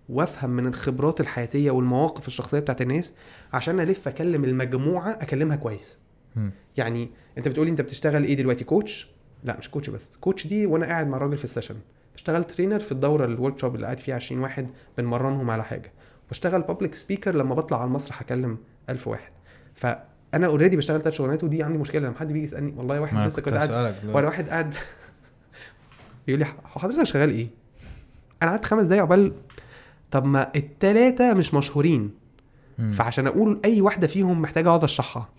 وأفهم 0.09 0.49
من 0.49 0.67
الخبرات 0.67 1.19
الحياتية 1.21 1.71
والمواقف 1.71 2.27
الشخصية 2.27 2.59
بتاعت 2.59 2.81
الناس 2.81 3.13
عشان 3.53 3.79
ألف 3.79 4.07
أكلم 4.07 4.43
المجموعة 4.43 5.11
أكلمها 5.11 5.55
كويس. 5.55 5.99
مم. 6.35 6.51
يعني 6.77 7.11
أنت 7.37 7.47
بتقولي 7.47 7.69
أنت 7.69 7.81
بتشتغل 7.81 8.23
إيه 8.23 8.35
دلوقتي؟ 8.35 8.63
coach 8.63 9.07
لا 9.43 9.57
مش 9.57 9.69
coach 9.69 9.89
بس. 9.89 10.15
coach 10.21 10.47
دي 10.47 10.65
وأنا 10.65 10.85
قاعد 10.85 11.07
مع 11.07 11.17
الراجل 11.17 11.37
في 11.37 11.45
ال 11.45 11.49
session 11.49 11.75
بشتغل 12.15 12.43
trainer 12.43 12.79
في 12.79 12.91
الدورة 12.91 13.25
ال 13.25 13.59
workshop 13.59 13.75
اللي 13.75 13.85
قاعد 13.85 13.99
فيها 13.99 14.15
20 14.15 14.41
واحد 14.41 14.67
بنمرنهم 14.97 15.49
على 15.49 15.63
حاجة. 15.63 15.91
بشتغل 16.31 16.61
public 16.61 16.95
speaker 16.95 17.35
لما 17.35 17.55
بطلع 17.55 17.77
على 17.77 17.87
المسرح 17.87 18.21
أكلم 18.21 18.57
1000 18.89 19.07
واحد. 19.07 19.31
فأنا 19.73 20.47
already 20.47 20.77
بشتغل 20.77 21.01
ثلاث 21.01 21.13
شغلانات 21.13 21.43
ودي 21.43 21.63
عندي 21.63 21.77
مشكلة. 21.77 22.07
لما 22.07 22.17
حد 22.19 22.33
بيجي 22.33 22.45
يسألني 22.45 22.73
والله 22.77 22.99
واحد 23.01 23.27
لسه 23.27 23.41
كنت 23.41 23.53
قاعد 23.53 23.95
وأنا 24.05 24.27
واحد 24.27 24.49
قاعد 24.49 24.75
بيقول 26.35 26.39
لي 26.39 26.45
"هو 26.73 26.79
حضرتك 26.81 27.03
شغال 27.03 27.29
إيه؟ 27.29 27.47
أنا 28.43 28.51
قعدت 28.51 28.65
خمس 28.65 28.85
دقايق 28.85 29.01
عقبال 29.03 29.33
طب 30.11 30.25
ما 30.25 30.51
التلاتة 30.55 31.33
مش 31.33 31.53
مشهورين 31.53 32.11
مم. 32.79 32.89
فعشان 32.89 33.27
أقول 33.27 33.59
أي 33.65 33.81
واحدة 33.81 34.07
فيهم 34.07 34.41
محتاجة 34.41 34.67
أقعد 34.67 34.83
أشرحها 34.83 35.29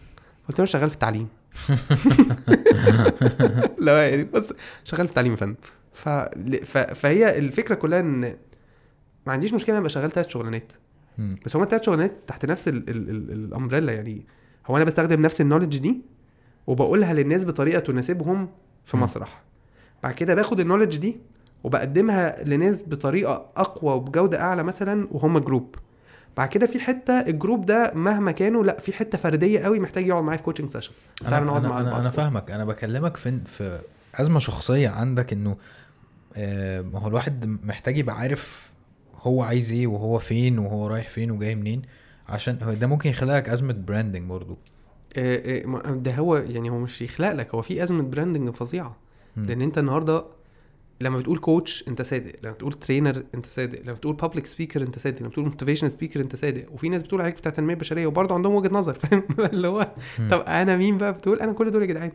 قلت 0.48 0.58
له 0.58 0.64
شغال 0.64 0.88
في 0.90 0.94
التعليم 0.94 1.28
لا 3.78 4.08
يعني 4.08 4.24
بس 4.24 4.54
شغال 4.84 5.06
في 5.06 5.10
التعليم 5.10 5.32
يا 5.32 5.36
فندم 5.36 5.56
ف... 5.92 6.08
ف... 6.64 6.78
فهي 6.78 7.38
الفكرة 7.38 7.74
كلها 7.74 8.00
إن 8.00 8.20
ما 9.26 9.32
عنديش 9.32 9.54
مشكلة 9.54 9.78
أبقى 9.78 9.88
شغال 9.90 10.10
ثلاث 10.10 10.28
شغلانات. 10.28 10.72
بس 11.18 11.56
هما 11.56 11.64
الثلاث 11.64 11.82
شغلانات 11.84 12.12
تحت 12.26 12.46
نفس 12.46 12.68
ال... 12.68 12.90
ال... 12.90 13.10
ال... 13.10 13.32
ال 13.32 13.39
umbrella 13.39 13.92
يعني 13.92 14.26
هو 14.66 14.76
أنا 14.76 14.84
بستخدم 14.84 15.20
نفس 15.20 15.40
ال 15.40 15.44
knowledge 15.44 15.78
دي 15.78 16.00
وبقولها 16.66 17.14
للناس 17.14 17.44
بطريقة 17.44 17.78
تناسبهم 17.78 18.48
في. 18.84 18.96
مسرح 18.96 19.42
بعد 20.02 20.14
كده 20.14 20.34
باخد 20.34 20.60
ال 20.60 20.64
knowledge 20.64 20.96
دي 20.96 21.16
وبقدمها 21.64 22.44
لناس 22.44 22.82
بطريقة 22.86 23.46
أقوى 23.56 23.94
وبجودة 23.94 24.40
أعلى 24.40 24.62
مثلا 24.62 25.08
وهم 25.10 25.38
group 25.38 25.74
بعد 26.36 26.48
كده 26.48 26.66
في 26.66 26.80
حتة 26.80 27.20
ال 27.20 27.28
group 27.28 27.66
ده 27.66 27.92
مهما 27.94 28.32
كانوا 28.32 28.64
لأ 28.64 28.80
في 28.80 28.92
حتة 28.92 29.18
فردية 29.18 29.60
قوي 29.60 29.80
محتاج 29.80 30.06
يقعد 30.06 30.24
معايا 30.24 30.36
في 30.36 30.42
coaching 30.42 30.70
session 30.70 30.92
أنا 31.26 31.38
أنا 31.38 31.80
أنا, 31.80 31.98
أنا 31.98 32.10
فاهمك. 32.10 32.50
أنا 32.50 32.64
بكلمك 32.64 33.16
في 33.16 33.40
في 33.46 33.80
أزمة 34.14 34.38
شخصية 34.38 34.88
عندك 34.88 35.32
إنه 35.32 35.56
آه، 36.36 36.80
ما 36.80 36.98
هو 36.98 37.08
الواحد 37.08 37.58
محتاج 37.64 37.98
يبقى 37.98 38.18
عارف 38.18 38.72
هو 39.22 39.42
عايز 39.42 39.72
إيه 39.72 39.86
وهو 39.86 40.18
فين 40.18 40.58
وهو 40.58 40.86
رايح 40.86 41.08
فين 41.08 41.30
وجاي 41.30 41.54
منين. 41.54 41.82
عشان 42.28 42.78
ده 42.80 42.86
ممكن 42.86 43.10
يخلق 43.10 43.36
لك 43.36 43.48
أزمة 43.48 43.72
branding 43.72 44.28
برضو. 44.28 44.58
آه، 45.16 45.62
آه، 45.86 45.90
ده 45.90 46.14
هو 46.14 46.36
يعني 46.36 46.70
هو 46.70 46.78
مش 46.78 47.02
يخلق 47.02 47.32
لك 47.32 47.54
هو 47.54 47.62
في 47.62 47.82
أزمة 47.82 48.02
branding 48.02 48.50
فظيعة. 48.50 48.96
لأن 49.36 49.62
انت 49.62 49.78
النهارده 49.78 50.24
لما 51.00 51.18
بتقول 51.18 51.38
coach 51.38 51.84
انت 51.88 52.02
صادق 52.02 52.32
لما 52.42 52.52
بتقول 52.52 52.72
trainer 52.72 53.22
انت 53.34 53.46
صادق 53.46 53.80
لما 53.82 53.92
بتقول 53.92 54.14
public 54.16 54.46
speaker 54.46 54.82
انت 54.82 54.98
صادق 54.98 55.20
لما 55.20 55.28
بتقول 55.28 55.44
motivation 55.44 55.88
speaker 55.88 56.20
انت 56.20 56.36
صادق 56.36 56.72
وفي 56.72 56.88
ناس 56.88 57.02
بتقول 57.02 57.20
عليك 57.20 57.36
بتاع 57.36 57.50
التنميه 57.50 57.74
البشرية 57.74 58.06
وبرضه 58.06 58.34
عندهم 58.34 58.54
وجهة 58.54 58.70
نظر 58.74 58.94
فاهم 59.02 59.22
اللي 59.38 59.68
هو. 59.68 59.92
طب 60.30 60.40
أنا 60.40 60.76
مين 60.76 60.98
بقى 60.98 61.12
بتقول 61.12 61.40
أنا 61.40 61.52
كل 61.52 61.70
دول 61.70 61.82
يا 61.82 61.86
جدعان. 61.86 62.12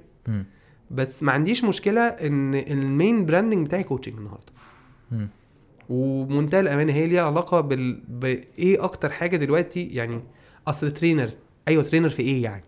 بس 0.92 1.24
ما 1.24 1.32
عنديش 1.32 1.64
مشكلة 1.64 2.02
إن 2.02 2.56
ال 2.56 2.70
main 2.70 3.26
branding 3.26 3.66
بتاعي 3.68 3.84
coaching 3.84 4.18
النهارده 4.18 4.54
مم. 5.12 5.30
وبمنتهى 5.90 6.60
الأمانة 6.60 6.94
هي 6.94 7.08
ليها 7.08 7.22
علاقة 7.22 7.62
بال 7.62 8.02
بايه 8.10 8.84
أكتر 8.84 9.10
حاجة 9.10 9.38
دلوقتي 9.38 9.88
يعني 9.88 10.20
أصل 10.68 10.92
trainer 10.92 11.30
أيوه 11.68 11.84
trainer 11.84 12.10
في 12.10 12.22
إيه 12.22 12.44
يعني. 12.44 12.64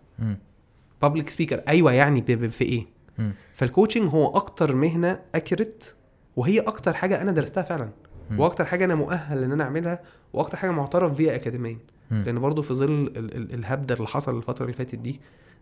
public 1.01 1.29
speaker 1.29 1.61
أيوه 1.67 1.93
يعني 1.93 2.21
ب- 2.21 2.25
ب- 2.31 2.49
في 2.49 2.63
إيه 2.63 2.85
فال 3.53 3.65
coaching 3.65 4.09
هو 4.13 4.35
أكتر 4.35 4.75
مهنة 4.75 5.19
accurate 5.35 5.83
وهي 6.35 6.59
أكتر 6.59 6.93
حاجة 6.93 7.21
أنا 7.21 7.31
درستها 7.31 7.63
فعلا 7.63 7.89
مم. 8.29 8.39
وأكتر 8.39 8.65
حاجة 8.65 8.85
أنا 8.85 8.95
مؤهل 8.95 9.43
إن 9.43 9.51
أنا 9.51 9.63
أعملها 9.63 9.99
وأكتر 10.33 10.57
حاجة 10.57 10.71
معترف 10.71 11.17
بيها 11.17 11.35
اكاديميا. 11.35 11.77
لأن 12.11 12.39
برضو 12.39 12.61
في 12.61 12.73
ظل 12.73 12.91
ال- 12.91 13.17
ال- 13.35 13.53
الهبدة 13.53 13.95
اللي 13.95 14.07
حصل 14.07 14.37
الفترة 14.37 14.63
اللي 14.65 14.73
فاتت 14.73 14.95
دي 14.95 15.19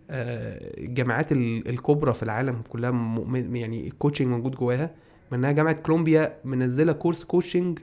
آه، 0.10 0.84
الجامعات 0.84 1.32
ال- 1.32 1.68
الكبرى 1.70 2.14
في 2.14 2.24
العالم 2.24 2.62
كلها 2.70 2.91
م- 2.91 3.56
يعني 3.56 3.88
ال 3.88 3.92
coaching 3.92 4.28
موجود 4.28 4.56
جواها 4.56 4.91
منها 5.32 5.51
جامعة 5.51 5.74
كولومبيا 5.74 6.38
منزلة 6.43 6.91
كورس 6.93 7.24
coaching 7.23 7.80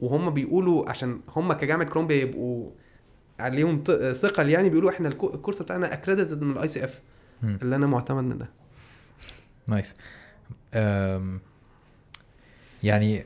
وهم 0.00 0.30
بيقولوا 0.30 0.90
عشان 0.90 1.20
هم 1.36 1.52
كجامعة 1.52 1.88
كولومبيا 1.88 2.16
يبقوا 2.16 2.70
عليهم 3.40 3.82
ثقل 4.12 4.48
يعني 4.48 4.68
بيقولوا 4.68 4.90
إحنا 4.90 5.08
الكو- 5.10 5.34
الكورس 5.34 5.62
بتاعنا 5.62 5.92
accredited 5.92 6.42
من 6.42 6.50
ال 6.52 6.68
ICF. 6.68 7.00
اللي 7.44 7.76
أنا 7.76 7.86
معتمد 7.86 8.24
منها 8.24 8.48
nice 9.70 9.94
يعني 12.82 13.24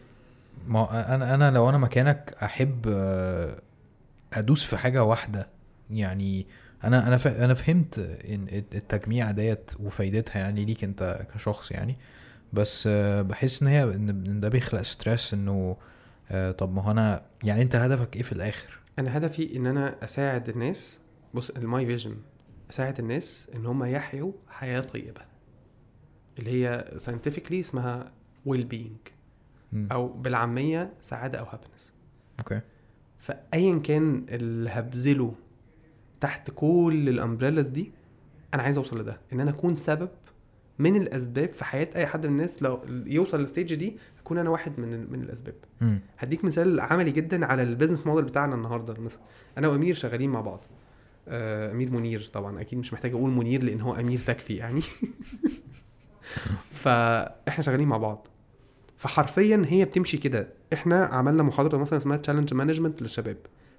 ما 0.67 1.15
أنا 1.15 1.35
أنا 1.35 1.51
لو 1.51 1.69
أنا 1.69 1.79
مكانك 1.79 2.35
أحب 2.43 2.85
آه، 2.89 3.59
أدوس 4.33 4.65
في 4.65 4.77
حاجة 4.77 5.05
واحدة. 5.05 5.49
يعني 5.91 6.47
أنا 6.85 7.07
أنا 7.07 7.45
أنا 7.45 7.55
فهمت 7.55 7.99
التجميع 8.75 9.31
ديت 9.31 9.73
وفايدتها 9.81 10.39
يعني 10.39 10.65
ليك 10.65 10.85
أنت 10.85 11.27
كشخص 11.35 11.71
يعني. 11.71 11.97
بس 12.53 12.85
آه، 12.87 13.23
بحس 13.23 13.63
إن 13.63 13.69
هي 13.69 13.83
إن 13.83 14.41
ده 14.41 14.49
بيخلق 14.49 14.83
stress 14.83 15.35
إنه 15.35 15.77
آه، 16.31 16.51
طب 16.51 16.75
ما 16.75 16.83
هو 16.83 16.91
أنا 16.91 17.23
يعني 17.45 17.63
أنت 17.63 17.77
هدفك 17.77 18.17
إيه 18.17 18.23
في 18.23 18.33
الآخر؟ 18.33 18.79
أنا 18.99 19.19
هدفي 19.19 19.57
إن 19.57 19.67
أنا 19.67 20.05
أساعد 20.05 20.49
الناس. 20.49 21.01
بص 21.35 21.51
ال 21.51 21.63
my 21.63 21.87
vision 21.87 22.17
أساعد 22.71 22.99
الناس 22.99 23.49
إن 23.55 23.67
هم 23.67 23.85
يحيوا 23.85 24.33
حياة 24.49 24.81
طيبة. 24.81 25.21
اللي 26.39 26.51
هي 26.51 26.85
scientifically 26.97 27.61
اسمها 27.61 28.13
well-being. 28.47 28.97
أو 29.93 30.09
بالعامية 30.09 30.93
سعادة 31.01 31.39
أو 31.39 31.45
happiness 31.45 31.93
okay. 32.39 32.61
فأيا 33.19 33.79
كان 33.79 34.27
اللي 34.29 34.71
هبذله 34.71 35.35
تحت 36.21 36.51
كل 36.55 37.05
ال 37.09 37.15
umbrellas 37.15 37.69
دي 37.69 37.93
أنا 38.55 38.63
عايز 38.63 38.79
أوصل 38.79 39.01
لده. 39.01 39.21
إن 39.33 39.41
أنا 39.41 39.51
أكون 39.51 39.77
سبب 39.77 40.09
من 40.79 40.97
الأسباب 40.97 41.49
في 41.49 41.65
حياة 41.65 41.89
أي 41.97 42.07
حد 42.07 42.27
من 42.27 42.33
الناس 42.33 42.63
لو 42.63 42.81
يوصل 43.07 43.41
لل 43.41 43.50
stage 43.50 43.75
دي 43.75 43.97
أكون 44.21 44.39
أنا 44.39 44.51
واحد 44.51 44.81
من 44.81 45.13
من 45.13 45.23
الأسباب. 45.23 45.55
مم. 45.81 46.01
هديك 46.19 46.45
مثال 46.45 46.81
عملي 46.81 47.11
جدا 47.11 47.47
على 47.47 47.63
ال 47.63 47.68
business 47.68 48.07
model 48.07 48.25
بتاعنا 48.25 48.55
النهارده 48.55 49.03
مثلا. 49.03 49.21
أنا 49.59 49.69
وأمير 49.69 49.95
شغالين 49.95 50.31
مع 50.31 50.41
بعض. 50.41 50.65
آه، 51.29 51.73
أمير 51.73 51.91
منير 51.91 52.31
طبعا. 52.33 52.61
أكيد 52.61 52.79
مش 52.79 52.93
محتاج 52.93 53.13
أقول 53.13 53.31
منير 53.31 53.63
لأن 53.63 53.81
هو 53.81 53.95
أمير 53.95 54.19
تكفي 54.19 54.55
يعني. 54.55 54.81
فاحنا 56.71 57.65
شغالين 57.65 57.89
مع 57.89 57.97
بعض. 57.97 58.27
فحرفيا 58.97 59.63
هي 59.69 59.85
بتمشي 59.85 60.17
كده. 60.17 60.49
إحنا 60.73 61.05
عملنا 61.05 61.43
محاضرة 61.43 61.79
مثلا 61.79 61.99
اسمها 61.99 62.17
challenge 62.17 62.55
management 62.55 63.03
للشباب. 63.03 63.37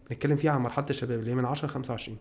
بنتكلم 0.10 0.36
فيها 0.36 0.52
عن 0.52 0.61
مرحلة 0.61 0.86
الشباب 0.90 1.19
اللي 1.19 1.32
هي 1.32 1.36
من 1.36 1.45
10 1.45 1.68
ل 1.68 1.72
25 1.72 2.18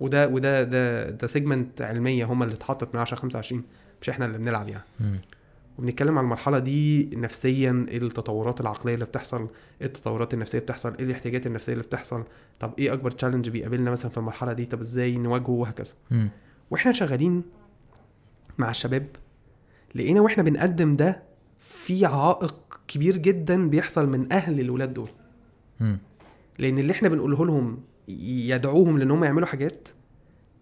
وده 0.00 0.28
وده 0.28 0.62
ده 0.62 1.10
ده 1.10 1.26
segment 1.26 1.82
علمية 1.82 2.24
هم 2.24 2.42
اللي 2.42 2.54
اتحطت 2.54 2.94
من 2.94 3.00
10 3.00 3.16
ل 3.16 3.20
25 3.20 3.62
مش 4.02 4.08
إحنا 4.10 4.26
اللي 4.26 4.38
بنلعب 4.38 4.68
يعني. 4.68 4.84
وبنتكلم 5.78 6.18
عن 6.18 6.24
المرحلة 6.24 6.58
دي 6.58 7.10
نفسيا 7.16 7.86
إيه 7.88 7.98
التطورات 7.98 8.60
العقلية 8.60 8.94
اللي 8.94 9.04
بتحصل 9.04 9.48
إيه 9.80 9.86
التطورات 9.86 10.34
النفسية 10.34 10.58
بتحصل 10.58 10.94
إيه 10.98 11.04
الاحتياجات 11.04 11.46
النفسية 11.46 11.72
اللي 11.72 11.84
بتحصل 11.84 12.24
طب 12.60 12.72
إيه 12.78 12.92
أكبر 12.92 13.10
challenge 13.10 13.48
بيقابلنا 13.48 13.90
مثلا 13.90 14.10
في 14.10 14.18
المرحلة 14.18 14.52
دي 14.52 14.66
طب 14.66 14.80
إزاي 14.80 15.16
نواجهه 15.18 15.50
وهكذا. 15.50 15.92
وإحنا 16.70 16.92
شغالين 16.92 17.42
مع 18.58 18.70
الشباب 18.70 19.06
لقينا 19.94 20.20
وإحنا 20.20 20.42
بنقدم 20.42 20.92
ده 20.92 21.22
في 21.58 22.06
عائق 22.06 22.80
كبير 22.88 23.16
جدا 23.16 23.68
بيحصل 23.68 24.08
من 24.08 24.32
أهل 24.32 24.60
الولاد 24.60 24.94
دول. 24.94 25.08
مم. 25.80 25.98
لأن 26.58 26.78
اللي 26.78 26.92
إحنا 26.92 27.08
بنقوله 27.08 27.46
لهم 27.46 27.80
يدفعهم 28.08 28.98
لأن 28.98 29.10
هم 29.10 29.24
يعملوا 29.24 29.46
حاجات 29.46 29.88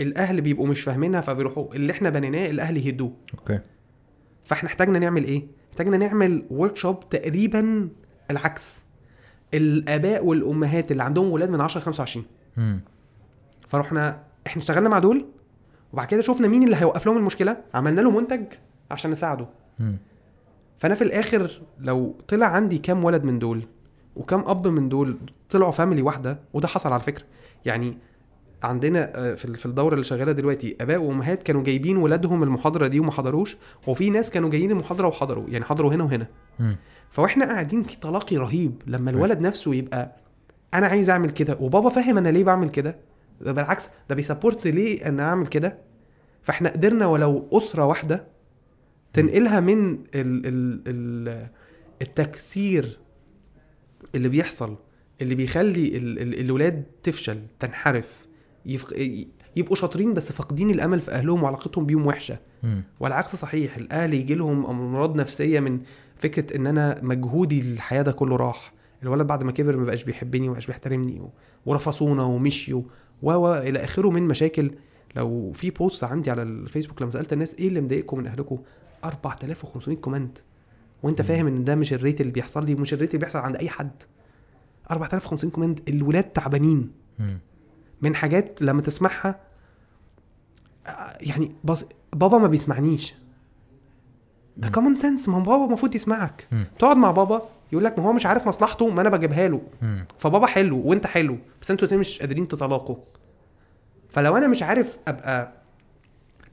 الأهل 0.01 0.41
بيبقوا 0.41 0.67
مش 0.67 0.81
فاهمينها 0.81 1.21
فبيروحوا. 1.21 1.75
اللي 1.75 1.93
إحنا 1.93 2.11
بنيناه 2.11 2.51
الأهل 2.51 2.77
يهدوه. 2.87 3.13
okay. 3.39 3.61
فاحنا 4.45 4.69
احتاجنا 4.69 4.99
نعمل 4.99 5.25
إيه؟ 5.25 5.47
احتاجنا 5.71 5.97
نعمل 5.97 6.45
workshop 6.51 7.09
تقريبا 7.09 7.89
العكس. 8.31 8.83
الآباء 9.55 10.25
والأمهات 10.25 10.93
اللي 10.93 11.03
عندهم 11.03 11.31
ولاد 11.31 11.51
من 11.51 11.61
10 11.61 11.81
ل 11.81 11.85
25 11.85 12.25
مم. 12.57 12.81
فروحنا 13.69 14.23
إحنا 14.47 14.63
اشتغلنا 14.63 14.89
مع 14.89 14.99
دول 14.99 15.27
وبعد 15.93 16.07
كده 16.07 16.21
شفنا 16.23 16.49
مين 16.49 16.63
اللي 16.65 16.77
هيوقف 16.77 17.07
لهم 17.07 17.17
المشكلة؟ 17.17 17.57
عملنا 17.75 18.01
له 18.01 18.11
منتج. 18.11 18.45
عشان 18.93 19.11
نساعده. 19.11 19.47
فأنا 20.77 20.95
في 20.95 21.03
الآخر 21.05 21.63
لو 21.81 22.17
طلع 22.29 22.47
عندي 22.47 22.79
كام 22.79 23.05
ولد 23.05 23.25
من 23.25 23.39
دول 23.39 23.63
وكام 24.17 24.45
أب 24.49 24.67
من 24.69 24.89
دول 24.89 25.19
طلعوا 25.51 25.71
فاميلي 25.71 26.03
واحدة 26.03 26.39
وده 26.53 26.69
حصل 26.69 26.93
على 26.93 27.03
فكرة. 27.03 27.25
يعني 27.65 27.99
عندنا 28.63 29.13
آه، 29.15 29.35
في 29.35 29.53
في 29.55 29.67
الدورة 29.67 29.95
اللي 29.95 30.05
شغالة 30.05 30.33
دلوقتي 30.33 30.77
أباء 30.81 30.99
وأمهات 31.03 31.43
كانوا 31.43 31.63
جايبين 31.63 31.97
ولادهم 31.97 32.43
المحاضرة 32.43 32.87
دي 32.87 33.01
وما 33.01 33.13
حضروش 33.13 33.57
وفي 33.87 34.11
ناس 34.11 34.31
كانوا 34.31 34.51
جايين 34.51 34.71
المحاضرة 34.71 35.09
وحضروا 35.09 35.45
يعني 35.49 35.65
حضروا 35.65 35.93
هنا 35.95 36.05
وهنا. 36.05 36.27
فاحنا 37.11 37.45
قاعدين 37.47 37.83
في 37.83 38.01
تلاقي 38.01 38.37
رهيب 38.37 38.83
لما 38.87 39.11
الولد 39.11 39.41
نفسه 39.41 39.75
يبقى 39.75 40.17
أنا 40.75 40.87
عايز 40.87 41.11
أعمل 41.11 41.31
كده 41.31 41.57
وبابا 41.61 41.89
فاهم 41.89 42.19
أنا 42.19 42.29
ليه 42.29 42.45
بعمل 42.45 42.69
كده. 42.69 42.99
ده 43.41 43.53
بالعكس 43.53 43.89
ده 44.09 44.15
بيسبورت 44.15 44.67
ليه 44.67 45.09
أنا 45.09 45.23
أعمل 45.29 45.47
كده؟ 45.47 45.79
فإحنا 46.43 46.69
قدرنا 46.71 47.07
ولو 47.07 47.49
أسرة 47.53 47.85
واحدة 47.85 48.25
تنقلها 49.13 49.61
من 49.61 49.93
ال 49.95 50.47
ال 50.47 50.83
ال 50.87 51.49
التكسير 52.03 52.99
اللي 54.15 54.29
بيحصل 54.29 54.77
اللي 55.23 55.35
بيخلي 55.35 55.97
ال 55.97 56.19
ال 56.19 56.41
الولاد 56.41 56.85
تفشل 57.03 57.41
تنحرف 57.61 58.27
يفق... 58.67 58.93
يبقوا 59.57 59.77
شاطرين 59.77 60.15
بس 60.15 60.33
فاقدين 60.33 60.71
الأمل 60.71 61.01
في 61.01 61.11
أهلهم 61.11 61.43
وعلاقتهم 61.43 61.87
بيهم 61.87 62.07
وحشة. 62.07 62.39
مم. 62.63 62.83
والعكس 63.01 63.37
صحيح 63.37 63.77
الأهل 63.77 64.15
يجي 64.15 64.35
لهم 64.35 64.67
أمراض 64.67 65.17
نفسية 65.17 65.61
من 65.61 65.81
فكرة 66.17 66.57
إن 66.57 66.67
أنا 66.67 67.01
مجهودي 67.03 67.61
الحياة 67.61 68.03
ده 68.03 68.13
كله 68.13 68.37
راح. 68.37 68.73
الولد 69.03 69.27
بعد 69.27 69.43
ما 69.45 69.53
كبر 69.53 69.77
ما 69.77 69.85
بقاش 69.85 70.05
بيحبني 70.05 70.43
وما 70.43 70.53
بقاش 70.53 70.67
بيحترمني 70.67 71.21
و- 71.21 71.31
ورفصونا 71.67 72.23
ومشيوا 72.23 72.83
و 73.23 73.33
و 73.33 73.55
إلى 73.55 73.85
آخره 73.85 74.11
من 74.11 74.23
مشاكل. 74.23 74.71
لو 75.17 75.53
في 75.53 75.71
بوست 75.71 76.05
عندي 76.05 76.31
على 76.31 76.43
الفيسبوك 76.43 77.03
لما 77.03 77.11
سألت 77.11 77.33
الناس 77.33 77.55
إيه 77.55 77.69
اللي 77.69 77.81
مضايقكم 77.81 78.19
من 78.19 78.27
أهلكم؟ 78.27 78.59
4500 79.05 79.97
comment 79.97 80.39
وأنت 81.03 81.23
فاهم 81.23 81.47
إن 81.47 81.65
ده 81.65 81.75
مش 81.75 81.93
ال 81.93 81.98
rate 81.98 82.21
اللي 82.21 82.33
بيحصل 82.33 82.67
لي 82.67 82.75
ومش 82.75 82.93
ال 82.93 82.96
rate 82.96 83.11
اللي 83.11 83.19
بيحصل 83.19 83.39
عند 83.39 83.57
أي 83.57 83.69
حد 83.71 83.91
4500 84.91 85.53
comment 85.53 85.89
الولاد 85.91 86.25
تعبانين. 86.25 86.91
من 88.03 88.15
حاجات 88.15 88.63
لما 88.63 88.83
تسمعها 88.83 89.41
آه، 90.87 91.19
يعني 91.21 91.53
بص 91.65 91.85
بابا 92.13 92.39
ما 92.39 92.47
بيسمعنيش 92.47 93.15
ده. 94.57 94.69
common 94.69 94.97
sense 94.97 95.29
ما 95.29 95.39
هو 95.39 95.43
بابا 95.43 95.65
المفروض 95.65 95.95
يسمعك. 95.95 96.49
تقعد 96.79 96.97
مع 96.97 97.11
بابا 97.11 97.49
يقول 97.73 97.85
لك 97.85 97.99
ما 97.99 98.05
هو 98.05 98.13
مش 98.13 98.27
عارف 98.27 98.49
مصلحته 98.49 98.89
ما 98.89 99.01
أنا 99.01 99.11
بجيبها 99.11 99.49
له. 99.49 99.63
فبابا 100.19 100.47
حلو 100.47 100.79
وأنت 100.89 101.07
حلو 101.07 101.39
بس 101.63 101.71
أنتوا 101.71 101.83
الاتنين 101.85 102.01
مش 102.01 102.19
قادرين 102.21 102.49
تتلاقوا 102.49 102.97
فلو 104.11 104.37
أنا 104.37 104.47
مش 104.49 104.63
عارف 104.63 104.99
أبقى 105.09 105.53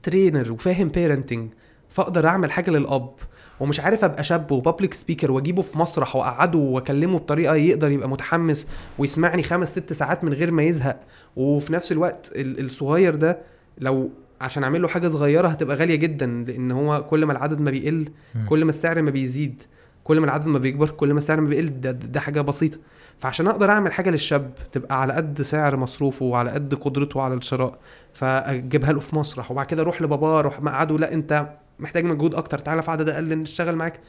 trainer 0.02 0.52
وفاهم 0.52 0.88
parenting 0.88 1.50
فاقدر 1.90 2.26
اعمل 2.26 2.50
حاجة 2.52 2.70
للأب 2.70 3.10
ومش 3.60 3.80
عارف 3.80 4.04
ابقى 4.04 4.24
شاب 4.24 4.52
و 4.52 4.58
public 4.58 4.94
speaker 4.94 5.30
واجيبه 5.32 5.62
في 5.62 5.78
مسرح 5.78 6.16
واقعده 6.16 6.58
واكلمه 6.58 7.18
بطريقة 7.18 7.54
يقدر 7.54 7.90
يبقى 7.90 8.08
متحمس 8.08 8.66
ويسمعني 8.98 9.42
خمس 9.42 9.70
ست 9.70 9.92
ساعات 9.92 10.24
من 10.24 10.32
غير 10.34 10.50
ما 10.50 10.62
يزهق 10.62 11.00
وفي 11.36 11.72
نفس 11.72 11.92
الوقت 11.92 12.30
ال- 12.36 12.64
الصغير 12.64 13.14
ده 13.14 13.38
لو 13.78 14.10
عشان 14.40 14.64
اعمل 14.64 14.82
له 14.82 14.88
حاجة 14.88 15.08
صغيرة 15.08 15.48
هتبقى 15.48 15.76
غالية 15.76 15.94
جدا 15.94 16.26
لأن 16.48 16.70
هو 16.72 17.02
كل 17.06 17.24
ما 17.26 17.32
العدد 17.32 17.60
ما 17.60 17.70
بيقل. 17.70 18.08
كل 18.48 18.64
ما 18.64 18.70
السعر 18.70 19.02
ما 19.02 19.10
بيزيد 19.10 19.62
كل 20.04 20.18
ما 20.20 20.24
العدد 20.26 20.46
ما 20.46 20.58
بيكبر 20.58 20.90
كل 20.90 21.12
ما 21.12 21.18
السعر 21.18 21.40
ما 21.40 21.48
بيقل 21.48 21.80
ده, 21.80 21.90
ده 21.90 22.20
حاجة 22.20 22.40
بسيطة 22.40 22.78
فعشان 23.18 23.46
أقدر 23.46 23.70
اعمل 23.70 23.92
حاجة 23.92 24.10
للشاب 24.10 24.50
تبقى 24.72 25.00
على 25.02 25.12
قد 25.12 25.42
سعر 25.42 25.76
مصروفه 25.76 26.24
وعلى 26.24 26.50
قد 26.50 26.74
قدرته 26.74 27.22
على 27.22 27.34
الشراء 27.34 27.78
فاجيبها 28.12 28.92
له 28.92 29.00
في 29.00 29.16
مسرح 29.18 29.50
وبعد 29.50 29.66
كده 29.66 29.82
أروح 29.82 30.02
لباباه 30.02 30.38
أروح 30.38 30.60
مقعده 30.62 30.98
لا 30.98 31.12
انت 31.12 31.48
محتاج 31.80 32.04
مجهود 32.04 32.34
أكتر 32.34 32.58
تعالى 32.58 32.82
في 32.82 32.90
عدد 32.90 33.08
أقل 33.08 33.38
نشتغل 33.38 33.76
معاك. 33.76 34.00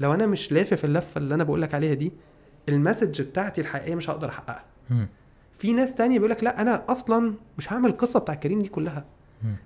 لو 0.00 0.14
أنا 0.14 0.26
مش 0.26 0.52
لافف 0.52 0.84
اللفة 0.84 1.18
اللي 1.18 1.34
أنا 1.34 1.44
بقول 1.44 1.62
لك 1.62 1.74
عليها 1.74 1.94
دي 1.94 2.12
المسج 2.68 3.22
بتاعتي 3.22 3.60
الحقيقية 3.60 3.94
مش 3.94 4.10
هقدر 4.10 4.28
أحققها. 4.28 4.64
في 5.58 5.72
ناس 5.72 5.94
تانية 5.94 6.16
بيقول 6.18 6.30
لك 6.30 6.44
لا 6.44 6.60
أنا 6.60 6.84
أصلا 6.88 7.34
مش 7.58 7.72
هعمل 7.72 7.90
القصة 7.90 8.20
بتاع 8.20 8.34
كريم 8.34 8.62
دي 8.62 8.68
كلها. 8.68 9.04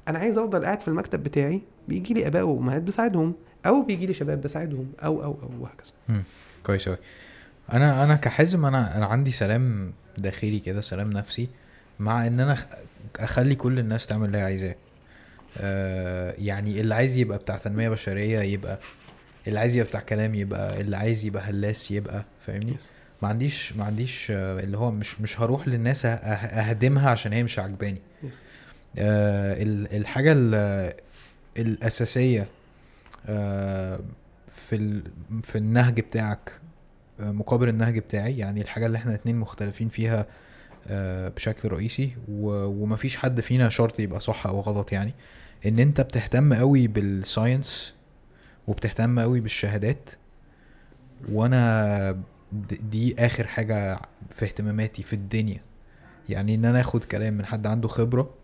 أنا 0.09 0.19
عايز 0.19 0.39
أفضل 0.39 0.65
قاعد 0.65 0.81
في 0.81 0.89
المكتب 0.89 1.23
بتاعي 1.23 1.63
بيجي 1.89 2.15
لي 2.15 2.27
أباء 2.27 2.43
وأمهات 2.43 2.83
بساعدهم 2.83 3.35
أو 3.67 3.83
بيجي 3.83 4.07
لي 4.07 4.13
شباب 4.13 4.41
بساعدهم 4.41 4.93
أو 5.05 5.25
أو 5.25 5.39
أو 5.43 5.51
وهكذا. 5.61 6.23
كويس 6.67 6.89
أوي. 6.89 6.97
أنا 7.73 8.05
أنا 8.05 8.15
كحازم 8.15 8.65
أنا 8.65 8.97
أنا 8.97 9.07
عندي 9.07 9.31
سلام 9.31 9.93
داخلي 10.19 10.59
كده 10.59 10.81
سلام 10.81 11.11
نفسي 11.11 11.49
مع 12.01 12.27
إن 12.27 12.41
أنا 12.41 12.57
أخلي 13.19 13.55
كل 13.55 13.79
الناس 13.79 14.07
تعمل 14.07 14.27
اللي 14.27 14.39
هي 14.39 14.43
عايزاه. 14.43 14.75
آه 15.59 16.35
يعني 16.39 16.81
اللي 16.81 16.95
عايز 16.95 17.17
يبقى 17.17 17.39
بتاع 17.39 17.57
تنمية 17.57 17.89
بشرية 17.89 18.41
يبقى 18.41 18.79
اللي 19.47 19.59
عايز 19.61 19.75
يبقى 19.77 19.89
بتاع 19.89 20.01
كلام 20.01 20.35
يبقى 20.35 20.81
اللي 20.81 20.97
عايز 20.97 21.25
يبقى 21.25 21.43
هلاس 21.43 21.91
يبقى 21.91 22.25
فاهمني 22.47 22.75
Yes. 22.75 22.83
ما 23.23 23.29
عنديش 23.29 23.73
ما 23.77 23.85
عنديش 23.85 24.31
آه، 24.31 24.61
اللي 24.61 24.79
هو 24.79 24.91
مش 24.91 25.21
مش 25.21 25.41
هروح 25.41 25.69
للناس 25.69 26.03
أه- 26.03 26.07
أهدمها 26.07 27.11
عشان 27.11 27.33
هي 27.33 27.43
مش 27.43 27.59
عجباني 27.59 28.01
Yes. 28.23 28.27
آه 28.99 29.63
ال- 29.63 29.97
الحاجة 29.97 30.33
ال- 30.37 30.95
الأساسية 31.59 32.47
آه 33.29 34.01
في 34.49 34.77
ال- 34.77 35.03
في 35.43 35.59
النهج 35.59 36.01
بتاعك 36.01 36.53
مقابل 37.19 37.69
النهج 37.69 37.99
بتاعي 37.99 38.39
يعني 38.39 38.61
الحاجة 38.61 38.87
اللي 38.87 38.99
إحنا 38.99 39.15
اتنين 39.15 39.37
مختلفين 39.37 39.89
فيها 39.89 40.21
آه، 40.21 40.27
بشكل 41.37 41.69
رئيسي 41.69 42.17
ومفيش 42.29 43.17
حد 43.17 43.41
فينا 43.41 43.69
شرط 43.69 44.01
يبقى 44.01 44.21
صح 44.21 44.47
أو 44.47 44.61
غلط 44.61 44.93
يعني. 44.93 45.15
إن 45.67 45.79
أنت 45.79 46.01
بتهتم 46.01 46.55
قوي 46.55 46.87
بالساينس 46.87 47.95
وبتهتم 48.67 49.21
قوي 49.21 49.41
بالشهادات 49.41 50.11
وأنا 51.33 52.23
دي 52.91 53.27
آخر 53.27 53.47
حاجة 53.47 54.01
في 54.31 54.45
اهتماماتي 54.45 55.03
في 55.03 55.13
الدنيا. 55.13 55.61
يعني 56.29 56.55
إن 56.55 56.65
أنا 56.65 56.81
آخد 56.81 57.05
كلام 57.05 57.35
من 57.35 57.47
حد 57.47 57.67
عنده 57.67 57.89
خبرة 57.89 58.35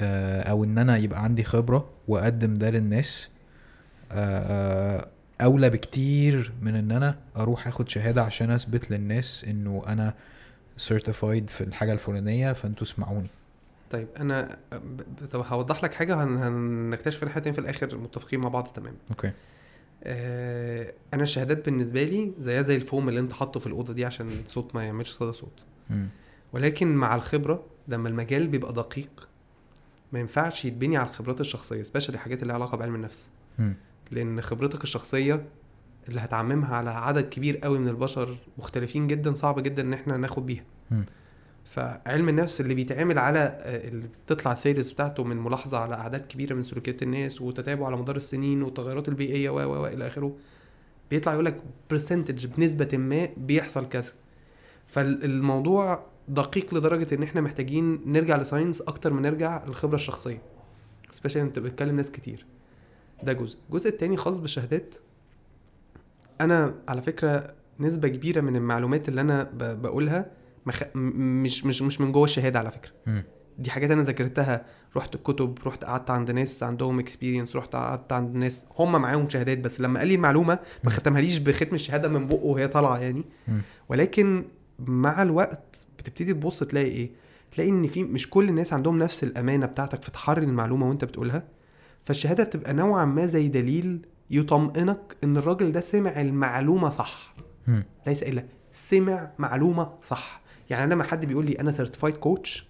آه، 0.00 0.42
أو 0.42 0.64
إن 0.64 0.78
أنا 0.78 0.96
يبقى 0.96 1.24
عندي 1.24 1.44
خبرة 1.44 1.90
وأقدم 2.08 2.54
ده 2.54 2.70
للناس 2.70 3.28
آه، 4.12 4.98
آه، 5.00 5.08
أولى 5.40 5.70
بكتير 5.70 6.52
من 6.62 6.74
إن 6.74 6.92
أنا 6.92 7.18
أروح 7.36 7.68
آخد 7.68 7.88
شهادة 7.88 8.22
عشان 8.22 8.50
أثبت 8.50 8.90
للناس 8.90 9.44
إنه 9.48 9.82
أنا 9.86 10.14
certified 10.78 11.46
في 11.50 11.60
الحاجة 11.60 11.92
الفلانية 11.92 12.52
فانتوا 12.52 12.86
اسمعوني. 12.86 13.28
طيب 13.90 14.08
أنا 14.20 14.58
طب 15.32 15.44
هوضح 15.46 15.84
لك 15.84 15.94
حاجة 15.94 16.24
هن- 16.24 16.36
هنكتشف 16.36 17.22
ان 17.22 17.28
إحنا 17.28 17.52
في 17.52 17.58
الآخر 17.58 17.96
متفقين 17.98 18.40
مع 18.40 18.48
بعض 18.48 18.66
تمام 18.66 18.94
okay. 19.10 19.32
آه 20.04 20.92
أنا 21.14 21.22
الشهادات 21.22 21.64
بالنسبة 21.64 22.02
لي 22.04 22.32
زيها 22.38 22.62
زي 22.62 22.76
الفوم 22.76 23.08
اللي 23.08 23.20
أنت 23.20 23.32
حاطه 23.32 23.60
في 23.60 23.66
الأوضة 23.66 23.92
دي 23.92 24.04
عشان 24.04 24.26
الصوت 24.26 24.74
ما 24.74 24.84
يعملش 24.84 25.10
صدى 25.12 25.32
صوت. 25.32 25.58
مم. 25.90 26.08
ولكن 26.52 26.94
مع 26.96 27.14
الخبرة 27.14 27.64
لما 27.88 28.08
المجال 28.08 28.48
بيبقى 28.48 28.72
دقيق 28.72 29.28
ما 30.12 30.18
ينفعش 30.20 30.64
يتبني 30.64 30.96
على 30.96 31.08
الخبرات 31.08 31.40
الشخصية 31.40 31.82
specially 31.82 32.14
الحاجات 32.14 32.38
اللي 32.42 32.48
لها 32.52 32.54
علاقة 32.62 32.76
بعلم 32.76 32.94
النفس. 32.94 33.28
مم. 33.58 33.74
لأن 34.10 34.40
خبرتك 34.40 34.82
الشخصية 34.82 35.44
اللي 36.08 36.20
هتعممها 36.20 36.76
على 36.76 36.90
عدد 36.90 37.28
كبير 37.28 37.56
قوي 37.56 37.78
من 37.78 37.88
البشر 37.88 38.36
مختلفين 38.58 39.06
جدا 39.06 39.34
صعب 39.34 39.60
جدا 39.62 39.82
إن 39.82 39.92
إحنا 39.92 40.16
ناخد 40.16 40.46
بيها. 40.46 40.64
مم. 40.90 41.04
فعلم 41.64 42.28
النفس 42.28 42.60
اللي 42.60 42.74
بيتعمل 42.74 43.18
على 43.18 43.38
آه، 43.38 43.88
اللي 43.88 44.08
بتطلع 44.26 44.52
ال 44.52 44.56
theories 44.56 44.90
بتاعته 44.90 45.24
من 45.24 45.36
ملاحظة 45.36 45.78
على 45.78 45.94
أعداد 45.94 46.26
كبيرة 46.26 46.54
من 46.54 46.62
سلوكيات 46.62 47.02
الناس 47.02 47.40
وتتابع 47.40 47.86
على 47.86 47.96
مدار 47.96 48.16
السنين 48.16 48.62
والتغيرات 48.62 49.08
البيئية 49.08 49.50
و 49.50 49.56
و 49.56 49.82
و 49.82 49.86
إلى 49.86 50.06
آخره 50.06 50.36
بيطلع 51.10 51.32
يقول 51.32 51.44
لك 51.44 51.62
percentage 51.90 52.46
بنسبة 52.46 52.98
ما 52.98 53.28
بيحصل 53.36 53.88
كذا. 53.88 54.12
فالموضوع 54.86 56.06
دقيق 56.28 56.74
لدرجة 56.74 57.14
إن 57.14 57.22
إحنا 57.22 57.40
محتاجين 57.40 58.00
نرجع 58.06 58.36
ل 58.36 58.42
science 58.42 58.80
أكتر 58.80 59.12
من 59.12 59.22
نرجع 59.22 59.64
للخبرة 59.64 59.94
الشخصية 59.94 60.42
specially 61.10 61.44
أنت 61.44 61.58
بتكلم 61.58 61.96
ناس 61.96 62.10
كتير. 62.10 62.46
ده 63.22 63.32
جزء. 63.32 63.58
الجزء 63.68 63.88
التاني 63.88 64.16
خاص 64.16 64.38
بالشهادات. 64.38 64.94
أنا 66.40 66.74
على 66.88 67.02
فكرة 67.02 67.54
نسبة 67.80 68.08
كبيرة 68.08 68.40
من 68.40 68.56
المعلومات 68.56 69.08
اللي 69.08 69.20
أنا 69.20 69.50
بقولها 69.54 70.30
مخ... 70.66 70.82
م- 70.94 71.42
مش 71.42 71.64
مش 71.66 71.82
مش 71.82 72.00
من 72.00 72.12
جوه 72.12 72.24
الشهادة 72.24 72.58
على 72.58 72.70
فكرة. 72.70 72.90
مم. 73.06 73.24
دي 73.58 73.70
حاجات 73.70 73.90
أنا 73.90 74.02
ذاكرتها 74.02 74.64
رحت 74.96 75.14
الكتب 75.14 75.58
رحت 75.66 75.84
قعدت 75.84 76.10
عند 76.10 76.30
ناس 76.30 76.62
عندهم 76.62 76.98
اكسبيرينس 76.98 77.56
رحت 77.56 77.76
قعدت 77.76 78.12
عند 78.12 78.36
ناس 78.36 78.64
هم 78.78 78.92
معاهم 79.02 79.28
شهادات 79.28 79.58
بس 79.58 79.80
لما 79.80 79.98
قال 79.98 80.08
لي 80.08 80.14
المعلومة 80.14 80.58
ما 80.84 80.90
ختمهاليش 80.90 81.38
بختم 81.38 81.74
الشهادة 81.74 82.08
من 82.08 82.26
بقه 82.26 82.44
وهي 82.44 82.68
طالعة 82.68 82.98
يعني. 82.98 83.24
مم. 83.48 83.60
ولكن 83.88 84.44
مع 84.78 85.22
الوقت 85.22 85.86
بتبتدي 85.98 86.32
تبص 86.34 86.62
تلاقي 86.62 86.86
إيه؟ 86.90 87.10
تلاقي 87.50 87.70
إن 87.70 87.86
في 87.86 88.02
مش 88.04 88.30
كل 88.30 88.48
الناس 88.48 88.72
عندهم 88.72 88.98
نفس 88.98 89.24
الأمانة 89.24 89.66
بتاعتك 89.66 90.02
في 90.02 90.10
تحري 90.10 90.44
المعلومة 90.44 90.88
وأنت 90.88 91.04
بتقولها. 91.04 91.42
فالشهادة 92.04 92.44
بتبقى 92.44 92.72
نوعا 92.72 93.04
ما 93.04 93.26
زي 93.26 93.48
دليل 93.48 94.06
يطمئنك 94.30 95.16
إن 95.24 95.36
الراجل 95.36 95.72
ده 95.72 95.80
سمع 95.80 96.20
المعلومة 96.20 96.90
صح. 96.90 97.34
ليس 98.06 98.22
إلا 98.22 98.44
سمع 98.72 99.30
معلومة 99.38 99.92
صح. 100.08 100.40
يعني 100.70 100.84
أنا 100.84 100.94
لما 100.94 101.04
حد 101.04 101.26
بيقول 101.26 101.46
لي 101.46 101.52
أنا 101.60 101.72
certified 101.72 102.16
coach 102.16 102.68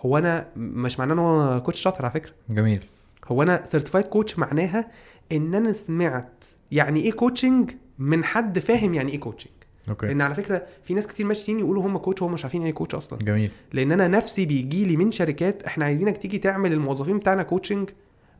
هو 0.00 0.18
أنا 0.18 0.48
مش 0.56 0.98
معناه 0.98 1.14
إن 1.14 1.18
هو 1.18 1.62
coach 1.62 1.80
شاطر 1.80 2.04
على 2.04 2.12
فكرة. 2.14 2.32
جميل. 2.50 2.84
هو 3.26 3.42
أنا 3.42 3.64
certified 3.64 4.04
coach 4.06 4.38
معناها 4.38 4.90
إن 5.32 5.54
أنا 5.54 5.72
سمعت 5.72 6.44
يعني 6.72 7.00
إيه 7.00 7.12
coaching 7.12 7.70
من 7.98 8.24
حد 8.24 8.58
فاهم 8.58 8.94
يعني 8.94 9.12
إيه 9.12 9.20
coaching 9.20 9.52
okay. 9.88 10.06
لأن 10.06 10.20
على 10.20 10.34
فكرة 10.34 10.66
في 10.82 10.94
ناس 10.94 11.06
كتير 11.06 11.26
ماشيين 11.26 11.58
يقولوا 11.58 11.86
هم 11.86 11.98
coach 11.98 12.22
وهم 12.22 12.32
مش 12.32 12.44
عارفين 12.44 12.62
إيه 12.62 12.72
coach 12.72 12.94
أصلا. 12.94 13.18
جميل. 13.18 13.50
لأن 13.72 13.92
أنا 13.92 14.08
نفسي 14.08 14.46
بيجي 14.46 14.84
لي 14.84 14.96
من 14.96 15.12
شركات 15.12 15.62
إحنا 15.62 15.84
عايزينك 15.84 16.18
تيجي 16.18 16.38
تعمل 16.38 16.72
الموظفين 16.72 17.18
بتاعنا 17.18 17.42
coaching 17.42 17.90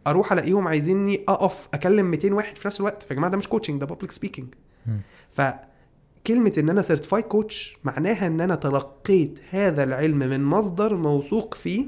أروح 0.07 0.33
الاقيهم 0.33 0.69
عايزيني 0.69 1.25
اقف 1.29 1.69
اكلم 1.75 2.07
200 2.07 2.33
واحد 2.35 2.59
في 2.59 2.69
نفس 2.69 2.81
الوقت 2.81 3.03
فيا 3.03 3.17
جماعة 3.17 3.31
ده 3.33 3.37
مش 3.39 3.49
coaching 3.49 3.81
ده 3.81 3.87
public 3.87 4.11
speaking 4.13 4.55
مم. 4.87 5.01
فكلمة 5.31 6.53
إن 6.59 6.71
أنا 6.71 6.83
certified 6.83 7.25
coach 7.25 7.77
معناها 7.85 8.27
إن 8.27 8.41
أنا 8.41 8.55
تلقيت 8.55 9.39
هذا 9.51 9.85
العلم 9.85 10.19
من 10.19 10.45
مصدر 10.45 10.97
موثوق 10.97 11.55
فيه 11.55 11.87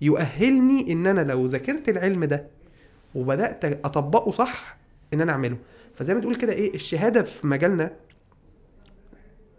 يؤهلني 0.00 0.92
إن 0.92 1.06
أنا 1.06 1.20
لو 1.20 1.46
ذاكرت 1.46 1.88
العلم 1.88 2.24
ده 2.24 2.46
وبدأت 3.14 3.64
أطبقه 3.64 4.30
صح 4.30 4.76
إن 5.14 5.20
أنا 5.20 5.32
أعمله 5.32 5.56
فزي 5.94 6.14
ما 6.14 6.20
تقول 6.20 6.34
كده 6.34 6.52
إيه 6.52 6.74
الشهادة 6.74 7.22
في 7.22 7.46
مجالنا 7.46 7.96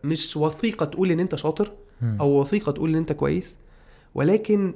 مش 0.03 0.37
وثيقة 0.37 0.85
تقول 0.85 1.11
إن 1.11 1.19
أنت 1.19 1.35
شاطر. 1.35 1.71
أو 2.21 2.39
وثيقة 2.41 2.71
تقول 2.71 2.89
إن 2.89 2.95
أنت 2.95 3.11
كويس 3.13 3.57
ولكن 4.15 4.73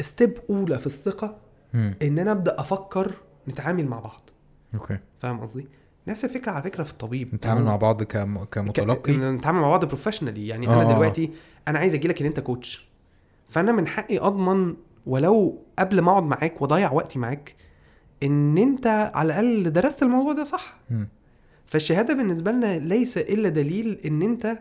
step 0.00 0.38
أولى 0.50 0.78
في 0.78 0.86
الثقة 0.86 1.36
مم. 1.74 1.94
إن 2.02 2.18
أنا 2.18 2.32
أبدأ 2.32 2.60
أفكر 2.60 3.12
نتعامل 3.48 3.86
مع 3.86 4.00
بعض. 4.00 4.30
okay. 4.74 4.98
فاهم 5.18 5.40
قصدي؟ 5.40 5.66
نفس 6.08 6.24
الفكرة 6.24 6.52
على 6.52 6.62
فكرة 6.62 6.82
في 6.82 6.92
الطبيب. 6.92 7.34
نتعامل 7.34 7.62
مع 7.64 7.76
بعض 7.76 8.02
كم... 8.02 8.44
كمتلقي. 8.44 9.14
ك- 9.14 9.18
نتعامل 9.18 9.60
مع 9.60 9.68
بعض 9.68 9.84
professionally 9.84 10.48
يعني 10.48 10.68
آه، 10.68 10.82
أنا. 10.82 10.92
دلوقتي 10.92 11.30
أنا 11.68 11.78
عايز 11.78 11.94
أجي 11.94 12.08
لك 12.08 12.20
إن 12.20 12.26
أنت 12.26 12.40
coach 12.40 12.88
فأنا 13.48 13.72
من 13.72 13.86
حقي 13.86 14.18
أضمن 14.18 14.74
ولو 15.06 15.62
قبل 15.78 16.00
ما 16.00 16.10
أقعد 16.10 16.22
معاك 16.22 16.62
وأضيع 16.62 16.92
وقتي 16.92 17.18
معاك 17.18 17.54
إن 18.22 18.58
أنت 18.58 18.86
على 19.14 19.26
الأقل 19.40 19.72
درست 19.72 20.02
الموضوع 20.02 20.32
ده 20.32 20.44
صح. 20.44 20.78
مم. 20.90 21.08
فالشهادة 21.66 22.14
بالنسبة 22.14 22.50
لنا 22.50 22.78
ليس 22.78 23.18
إلا 23.18 23.48
دليل 23.48 24.00
إن 24.06 24.22
أنت 24.22 24.58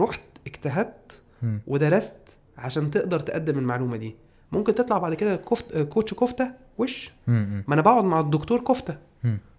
رحت 0.00 0.20
اجتهدت. 0.46 1.22
ودرست 1.66 2.16
عشان 2.58 2.90
تقدر 2.90 3.20
تقدم 3.20 3.58
المعلومة 3.58 3.96
دي. 3.96 4.16
ممكن 4.52 4.74
تطلع 4.74 4.98
بعد 4.98 5.14
كده 5.14 5.36
كفت 5.36 5.78
كوتش 5.78 6.14
كفتة 6.14 6.50
وش. 6.78 7.12
ما 7.26 7.62
أنا 7.74 7.80
بقعد 7.82 8.04
مع 8.04 8.20
الدكتور 8.20 8.60
كفتة. 8.64 8.96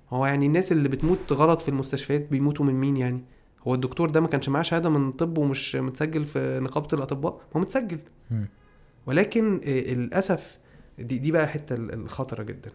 هو 0.10 0.26
يعني 0.26 0.46
الناس 0.46 0.72
اللي 0.72 0.90
بتموت 0.90 1.32
غلط 1.34 1.62
في 1.62 1.70
المستشفيات 1.70 2.30
بيموتوا 2.32 2.66
من 2.66 2.74
مين 2.74 2.98
يعني 2.98 3.22
هو 3.68 3.74
الدكتور 3.76 4.10
ده 4.10 4.22
ما 4.22 4.28
كانش 4.28 4.50
معاه 4.50 4.64
شهادة 4.64 4.90
من 4.90 5.12
طب 5.12 5.38
ومش 5.38 5.76
متسجل 5.76 6.26
في 6.26 6.60
نقابة 6.64 6.88
الأطباء 6.94 7.42
هو 7.56 7.62
متسجل. 7.62 8.00
ولكن 9.06 9.62
آه، 9.64 9.94
للأسف 9.94 10.60
دي 11.00 11.18
دي 11.20 11.32
بقى 11.32 11.48
حتة 11.48 11.76
ال- 11.76 11.94
الخطرة 11.94 12.44
جدا 12.44 12.72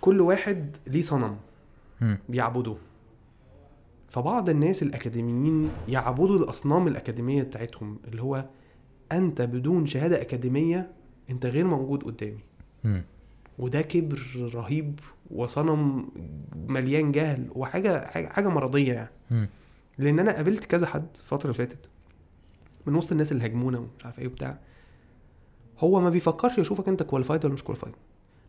كل 0.00 0.20
واحد 0.20 0.76
ليه 0.86 1.02
صنم. 1.02 1.36
بيعبده 2.28 2.76
فبعض 4.08 4.48
الناس 4.50 4.82
الأكاديميين 4.82 5.70
يعبدوا 5.88 6.38
الأصنام 6.38 6.88
الأكاديمية 6.88 7.42
بتاعتهم 7.42 7.98
اللي 8.08 8.22
هو 8.22 8.44
أنت 9.12 9.42
بدون 9.42 9.86
شهادة 9.86 10.20
أكاديمية 10.20 10.90
أنت 11.30 11.46
غير 11.46 11.66
موجود 11.66 12.02
قدامي. 12.02 12.40
وده 13.58 13.82
كبر 13.82 14.50
رهيب 14.54 15.00
وصنم 15.30 16.08
مليان 16.68 17.12
جهل 17.12 17.48
وحاجة 17.54 18.06
حاجة, 18.06 18.48
مرضية 18.48 18.92
يعني. 18.92 19.10
لأن 19.98 20.18
أنا 20.18 20.32
قابلت 20.32 20.64
كذا 20.64 20.86
حد 20.86 21.06
الفترة 21.16 21.44
اللي 21.44 21.54
فاتت 21.54 21.88
من 22.86 22.94
وسط 22.94 23.12
الناس 23.12 23.32
اللي 23.32 23.44
هاجمونا 23.44 23.78
ومش 23.78 24.04
عارف 24.04 24.18
إيه 24.18 24.26
وبتاع. 24.26 24.58
هو 25.78 26.00
ما 26.00 26.10
بيفكرش 26.10 26.58
يشوفك 26.58 26.88
أنت 26.88 27.02
qualified 27.02 27.44
ولا 27.44 27.54
مش 27.54 27.64
qualified 27.64 27.94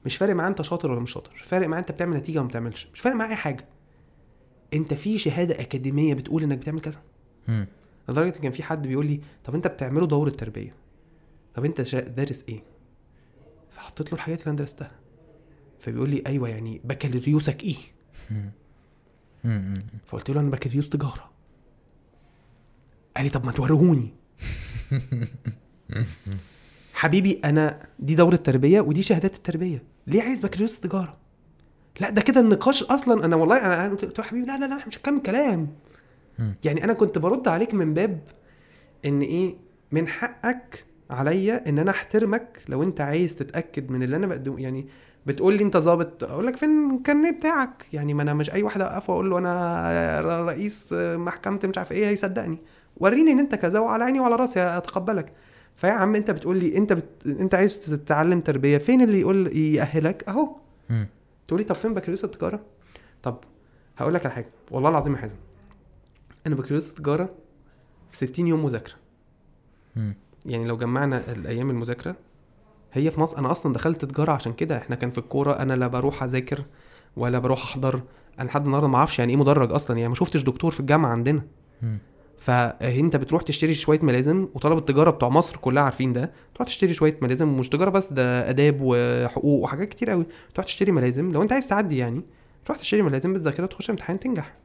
مش 0.05 0.17
فارق 0.17 0.35
معاه 0.35 0.47
أنت 0.47 0.61
شاطر 0.61 0.91
ولا 0.91 0.99
مش 0.99 1.11
شاطر. 1.11 1.31
مش 1.33 1.41
فارق 1.41 1.67
معاه 1.67 1.79
أنت 1.79 1.91
بتعمل 1.91 2.17
نتيجة 2.17 2.37
ولا 2.37 2.43
ما 2.43 2.49
بتعملش. 2.49 2.89
مش 2.93 2.99
فارق 2.99 3.15
معاه 3.15 3.27
أي 3.27 3.35
حاجة. 3.35 3.65
أنت 4.73 4.93
في 4.93 5.17
شهادة 5.19 5.61
أكاديمية 5.61 6.13
بتقول 6.13 6.43
إنك 6.43 6.57
بتعمل 6.57 6.79
كذا. 6.79 7.01
لدرجة 8.09 8.35
ان 8.35 8.41
كان 8.41 8.51
في 8.51 8.63
حد 8.63 8.87
بيقول 8.87 9.05
لي 9.05 9.21
طب 9.43 9.55
أنت 9.55 9.67
بتعمله 9.67 10.07
دورة 10.07 10.29
تربية 10.29 10.75
طب 11.55 11.65
أنت 11.65 11.81
دارس 11.95 12.43
إيه؟ 12.49 12.63
فحطيت 13.69 14.07
له 14.07 14.13
الحاجات 14.13 14.39
اللي 14.39 14.49
أنا 14.49 14.57
درستها. 14.57 14.91
فبيقول 15.79 16.09
لي 16.09 16.23
أيوه 16.27 16.49
يعني 16.49 16.81
بكالوريوسك 16.83 17.63
إيه. 17.63 17.77
فقلت 20.05 20.29
له 20.29 20.41
أنا 20.41 20.49
بكالوريوس 20.49 20.89
تجارة. 20.89 21.31
قال 23.17 23.25
لي 23.25 23.29
طب 23.29 23.45
ما 23.45 23.51
توريهوني. 23.51 24.13
حبيبي 26.93 27.41
أنا 27.45 27.87
دي 27.99 28.15
دورة 28.15 28.35
تربية 28.35 28.81
ودي 28.81 29.03
شهادات 29.03 29.35
التربية. 29.35 29.83
ليه 30.07 30.21
عايز 30.21 30.41
بكالوريوس 30.41 30.79
تجارة؟ 30.79 31.17
لا 31.99 32.09
ده 32.09 32.21
كده 32.21 32.39
النقاش 32.39 32.83
أصلا. 32.83 33.25
أنا 33.25 33.35
والله 33.35 33.57
أنا 33.57 33.95
قلت 33.95 34.19
له 34.19 34.25
حبيبي 34.25 34.47
لا 34.47 34.57
لا 34.57 34.65
لا 34.65 34.87
مش 34.87 34.97
هكمل 34.97 35.21
كلام. 35.21 35.75
يعني 36.63 36.83
أنا 36.83 36.93
كنت 36.93 37.17
برد 37.17 37.47
عليك 37.47 37.73
من 37.73 37.93
باب 37.93 38.19
إن 39.05 39.21
إيه 39.21 39.55
من 39.91 40.07
حقك 40.07 40.85
عليا 41.09 41.69
إن 41.69 41.79
أنا 41.79 41.91
أحترمك 41.91 42.59
لو 42.69 42.83
أنت 42.83 43.01
عايز 43.01 43.35
تتأكد 43.35 43.91
من 43.91 44.03
اللي 44.03 44.15
أنا 44.15 44.27
بقدمه 44.27 44.61
يعني 44.61 44.87
بتقول 45.25 45.57
لي 45.57 45.63
أنت 45.63 45.77
ظابط 45.77 46.23
أقول 46.23 46.47
لك 46.47 46.55
فين 46.55 46.91
الكارنيه 46.91 47.31
بتاعك؟ 47.31 47.85
يعني 47.93 48.13
ما 48.13 48.21
أنا 48.21 48.33
مش 48.33 48.51
أي 48.51 48.63
واحد 48.63 48.81
اوقفه 48.81 49.13
وأقول 49.13 49.29
له 49.29 49.37
أنا 49.37 50.21
رئيس 50.45 50.93
محكمة 50.93 51.59
مش 51.63 51.77
عارف 51.77 51.91
إيه 51.91 52.09
هيصدقني 52.09 52.57
وريني 52.97 53.31
إن 53.31 53.39
أنت 53.39 53.55
كذا 53.55 53.79
وعلى 53.79 54.03
عيني 54.03 54.19
وعلى 54.19 54.35
راسي 54.35 54.59
أتقبلك. 54.61 55.33
فيا 55.75 55.91
عم 55.91 56.15
أنت 56.15 56.31
بتقول 56.31 56.57
لي 56.57 56.77
أنت 56.77 56.93
بت... 56.93 57.09
أنت 57.25 57.55
عايز 57.55 57.79
تتعلم 57.79 58.41
تربية 58.41 58.77
فين 58.77 59.01
اللي 59.01 59.19
يقول 59.19 59.57
يأهلك؟ 59.57 60.23
أهو. 60.29 60.55
تقول 61.47 61.59
لي 61.59 61.65
طب 61.65 61.75
فين 61.75 61.93
بكالوريوس 61.93 62.23
التجارة؟ 62.23 62.59
طب 63.23 63.37
هقول 63.97 64.13
لك 64.13 64.25
على 64.25 64.33
حاجة 64.35 64.49
والله 64.71 64.89
العظيم 64.89 65.13
يا 65.13 65.17
حازم. 65.17 65.35
أنا 66.47 66.55
بكالوريوس 66.55 66.89
التجاره 66.89 67.29
في 68.11 68.17
60 68.17 68.47
يوم 68.47 68.65
مذاكرة. 68.65 68.93
يعني 70.45 70.67
لو 70.67 70.77
جمعنا 70.77 71.31
الأيام 71.31 71.69
المذاكرة 71.69 72.15
هي 72.93 73.11
في 73.11 73.19
مصر 73.19 73.37
أنا 73.37 73.51
أصلا 73.51 73.73
دخلت 73.73 74.05
تجارة 74.05 74.31
عشان 74.31 74.53
كده. 74.53 74.77
إحنا 74.77 74.95
كان 74.95 75.09
في 75.11 75.17
الكورة 75.17 75.51
أنا 75.51 75.73
لا 75.73 75.87
بروح 75.87 76.23
أذاكر 76.23 76.63
ولا 77.17 77.39
بروح 77.39 77.63
أحضر. 77.63 78.01
أنا 78.39 78.47
لحد 78.47 78.65
النهارده 78.65 78.87
ما 78.87 78.97
أعرفش 78.97 79.19
يعني 79.19 79.33
إيه 79.33 79.39
مدرج 79.39 79.71
أصلا. 79.71 79.97
يعني 79.97 80.09
ما 80.09 80.15
شفتش 80.15 80.43
دكتور 80.43 80.71
في 80.71 80.79
الجامعة 80.79 81.09
عندنا. 81.09 81.43
فانت 82.37 83.15
بتروح 83.15 83.41
تشتري 83.41 83.73
شوية 83.73 83.99
ملازم 84.03 84.47
وطلبة 84.53 84.79
التجاره 84.79 85.09
بتوع 85.09 85.29
مصر 85.29 85.57
كلها 85.57 85.83
عارفين 85.83 86.13
ده. 86.13 86.31
تروح 86.55 86.67
تشتري 86.67 86.93
شوية 86.93 87.17
ملازم 87.21 87.49
ومش 87.49 87.69
تجارة 87.69 87.89
بس 87.89 88.13
ده 88.13 88.49
آداب 88.49 88.77
وحقوق 88.81 89.63
وحاجات 89.63 89.89
كتير 89.89 90.09
قوي 90.09 90.25
تروح 90.53 90.65
تشتري 90.65 90.91
ملازم. 90.91 91.31
لو 91.31 91.41
أنت 91.41 91.53
عايز 91.53 91.67
تعدي 91.67 91.97
يعني 91.97 92.21
تروح 92.65 92.77
تشتري 92.77 93.01
ملازم 93.01 93.33
بتذاكرها 93.33 93.67
تخش 93.67 93.89
امتحان 93.89 94.19
تنجح. 94.19 94.55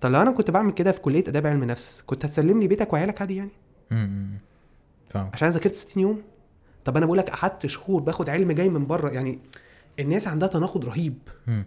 طب 0.00 0.10
لو 0.10 0.22
أنا 0.22 0.30
كنت 0.30 0.50
بعمل 0.50 0.72
كده 0.72 0.92
في 0.92 1.00
كلية 1.00 1.24
آداب 1.28 1.46
علم 1.46 1.64
نفس 1.64 2.02
كنت 2.06 2.24
هتسلم 2.24 2.60
لي 2.60 2.68
بيتك 2.68 2.92
وعيالك 2.92 3.20
عادي 3.20 3.36
يعني؟ 3.36 3.50
مم. 3.90 4.26
فاهم 5.08 5.30
عشان 5.32 5.48
ذاكرت 5.48 5.74
60 5.74 6.02
يوم؟ 6.02 6.22
طب 6.84 6.96
أنا 6.96 7.06
بقول 7.06 7.18
لك 7.18 7.30
قعدت 7.30 7.66
شهور 7.66 8.02
باخد 8.02 8.30
علم 8.30 8.52
جاي 8.52 8.68
من 8.68 8.86
بره 8.86 9.10
يعني 9.10 9.38
الناس 10.00 10.28
عندها 10.28 10.48
تناقض 10.48 10.84
رهيب. 10.84 11.14
مم. 11.46 11.64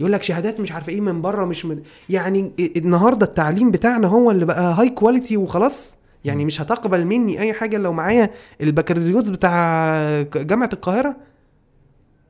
يقول 0.00 0.12
لك 0.12 0.22
شهادات 0.22 0.60
مش 0.60 0.72
عارف 0.72 0.88
إيه 0.88 1.00
من 1.00 1.22
بره 1.22 1.44
مش 1.44 1.64
من 1.66 1.82
يعني 2.10 2.52
النهارده 2.76 3.26
التعليم 3.26 3.70
بتاعنا 3.70 4.08
هو 4.08 4.30
اللي 4.30 4.44
بقى 4.44 4.74
high 4.74 4.88
quality 4.88 5.36
وخلاص. 5.36 5.96
يعني 6.24 6.44
مش 6.44 6.60
هتقبل 6.60 7.04
مني 7.04 7.40
أي 7.40 7.52
حاجة 7.52 7.76
لو 7.76 7.92
معايا 7.92 8.30
البكالوريوس 8.60 9.28
بتاع 9.28 10.22
جامعة 10.22 10.70
القاهرة. 10.72 11.16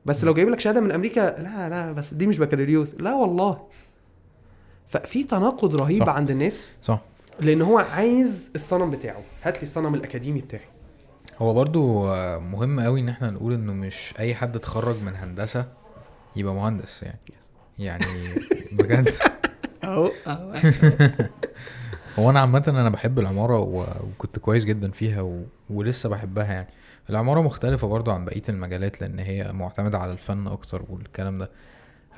بس 0.05 0.23
لو 0.23 0.33
جايب 0.33 0.49
لك 0.49 0.59
شهادة 0.59 0.81
من 0.81 0.91
أمريكا 0.91 1.19
لا 1.41 1.69
لا 1.69 1.91
بس 1.91 2.13
دي 2.13 2.27
مش 2.27 2.37
بكالوريوس. 2.37 2.95
لا 2.95 3.13
والله. 3.13 3.67
ففي 4.87 5.23
تناقض 5.23 5.75
رهيب 5.81 6.03
صح. 6.05 6.09
عند 6.13 6.31
الناس 6.31 6.71
صح. 6.81 7.01
لأن 7.39 7.61
هو 7.61 7.77
عايز 7.77 8.49
الصنم 8.55 8.91
بتاعه. 8.91 9.21
هات 9.43 9.57
لي 9.57 9.63
الصنم 9.63 9.95
الأكاديمي 9.95 10.41
بتاعي. 10.41 10.63
هو 11.39 11.53
برضو 11.53 12.07
آه، 12.07 12.37
مهم 12.37 12.79
قوي 12.79 12.99
إن 12.99 13.09
إحنا 13.09 13.29
نقول 13.29 13.53
إنه 13.53 13.73
مش 13.73 14.13
أي 14.19 14.35
حد 14.35 14.55
اتخرج 14.55 14.95
من 15.03 15.15
هندسة 15.15 15.65
يبقى 16.35 16.53
مهندس 16.53 17.03
يعني. 17.03 17.19
يعني 17.79 18.05
بجد. 18.71 19.13
أهو. 19.83 20.11
هو 22.19 22.29
أنا 22.29 22.39
عامة 22.39 22.63
أنا 22.67 22.89
بحب 22.89 23.19
العمارة 23.19 23.59
و- 23.59 23.83
وكنت 24.03 24.39
كويس 24.39 24.63
جدا 24.63 24.91
فيها 24.91 25.21
و... 25.21 25.43
ولسه 25.69 26.09
بحبها 26.09 26.53
يعني. 26.53 26.67
العمارة 27.09 27.41
مختلفة 27.41 27.87
برضو 27.87 28.11
عن 28.11 28.25
بقية 28.25 28.41
المجالات 28.49 29.01
لأن 29.01 29.19
هي 29.19 29.51
معتمدة 29.51 29.97
على 29.97 30.11
الفن 30.11 30.47
أكتر 30.47 30.83
والكلام 30.89 31.37
ده. 31.39 31.49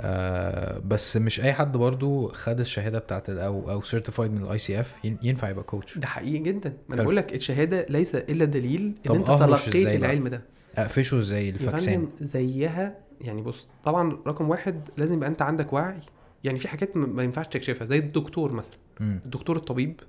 آه 0.01 0.79
بس 0.85 1.17
مش 1.17 1.41
أي 1.41 1.53
حد 1.53 1.77
برضو 1.77 2.27
خد 2.27 2.59
الشهادة 2.59 2.99
بتاعت 2.99 3.29
أو 3.29 3.71
أو 3.71 3.81
certified 3.81 4.31
من 4.31 4.41
ال 4.43 4.57
ICF 4.57 4.95
ينفع 5.23 5.49
يبقى 5.49 5.63
coach 5.63 5.97
ده 5.97 6.07
حقيقي 6.07 6.37
جدا. 6.39 6.73
ما 6.89 6.95
أنا. 6.95 7.03
بقول 7.03 7.15
لك 7.15 7.35
الشهادة 7.35 7.85
ليس 7.89 8.15
إلا 8.15 8.45
دليل 8.45 8.93
إن 9.09 9.15
أنت 9.15 9.27
تلقيت؟ 9.27 9.87
العلم 9.87 10.27
ده. 10.27 10.41
أقفشه 10.75 11.17
إزاي 11.17 11.49
الفاكسان؟ 11.49 12.07
زيها 12.21 12.95
يعني 13.21 13.41
بص 13.41 13.67
طبعا 13.83 14.17
رقم 14.27 14.49
واحد 14.49 14.89
لازم 14.97 15.15
يبقى 15.17 15.29
أنت 15.29 15.41
عندك 15.41 15.73
وعي. 15.73 15.97
يعني 16.43 16.57
في 16.59 16.67
حاجات 16.67 16.97
ما- 16.97 17.23
ينفعش 17.23 17.47
تكشفها 17.47 17.87
زي 17.87 17.97
الدكتور 17.97 18.51
مثلا. 18.51 18.75
مم. 18.99 19.19
الدكتور 19.25 19.55
الطبيب 19.55 19.99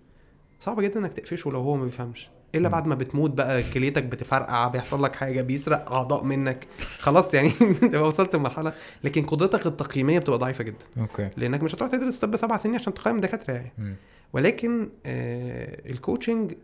صعب 0.61 0.81
جدا 0.81 0.99
إنك 1.01 1.13
تقفشه 1.13 1.51
لو 1.51 1.61
هو 1.61 1.77
ما 1.77 1.85
بيفهمش. 1.85 2.29
إلا. 2.55 2.69
بعد 2.69 2.87
ما 2.87 2.95
بتموت 2.95 3.31
بقى 3.31 3.63
كليتك 3.75 4.05
بتفرقع 4.05 4.69
بيحصل 4.69 5.03
لك 5.05 5.17
حاجة 5.17 5.43
بيسرق 5.43 5.93
أعضاء 5.93 6.25
منك 6.25 6.67
خلاص 6.99 7.35
يعني 7.35 7.51
تبقى 7.93 8.09
وصلت 8.09 8.37
لمرحلة 8.37 8.73
لكن 9.05 9.23
قدرتك 9.23 9.67
التقييمية 9.67 10.19
بتبقى 10.19 10.39
ضعيفة 10.39 10.65
جدا 10.65 10.85
okay 11.01 11.31
لأنك 11.37 11.63
مش 11.63 11.75
هتروح 11.75 11.91
تدرس 11.91 12.19
طب 12.21 12.37
سبع 12.37 12.57
سنين 12.57 12.75
عشان 12.75 12.95
تقيم 12.95 13.21
دكاترة 13.21 13.55
يعني. 13.55 13.97
ولكن 14.33 14.89
آه 15.07 15.91
ال 15.91 15.98
coaching 15.98 16.55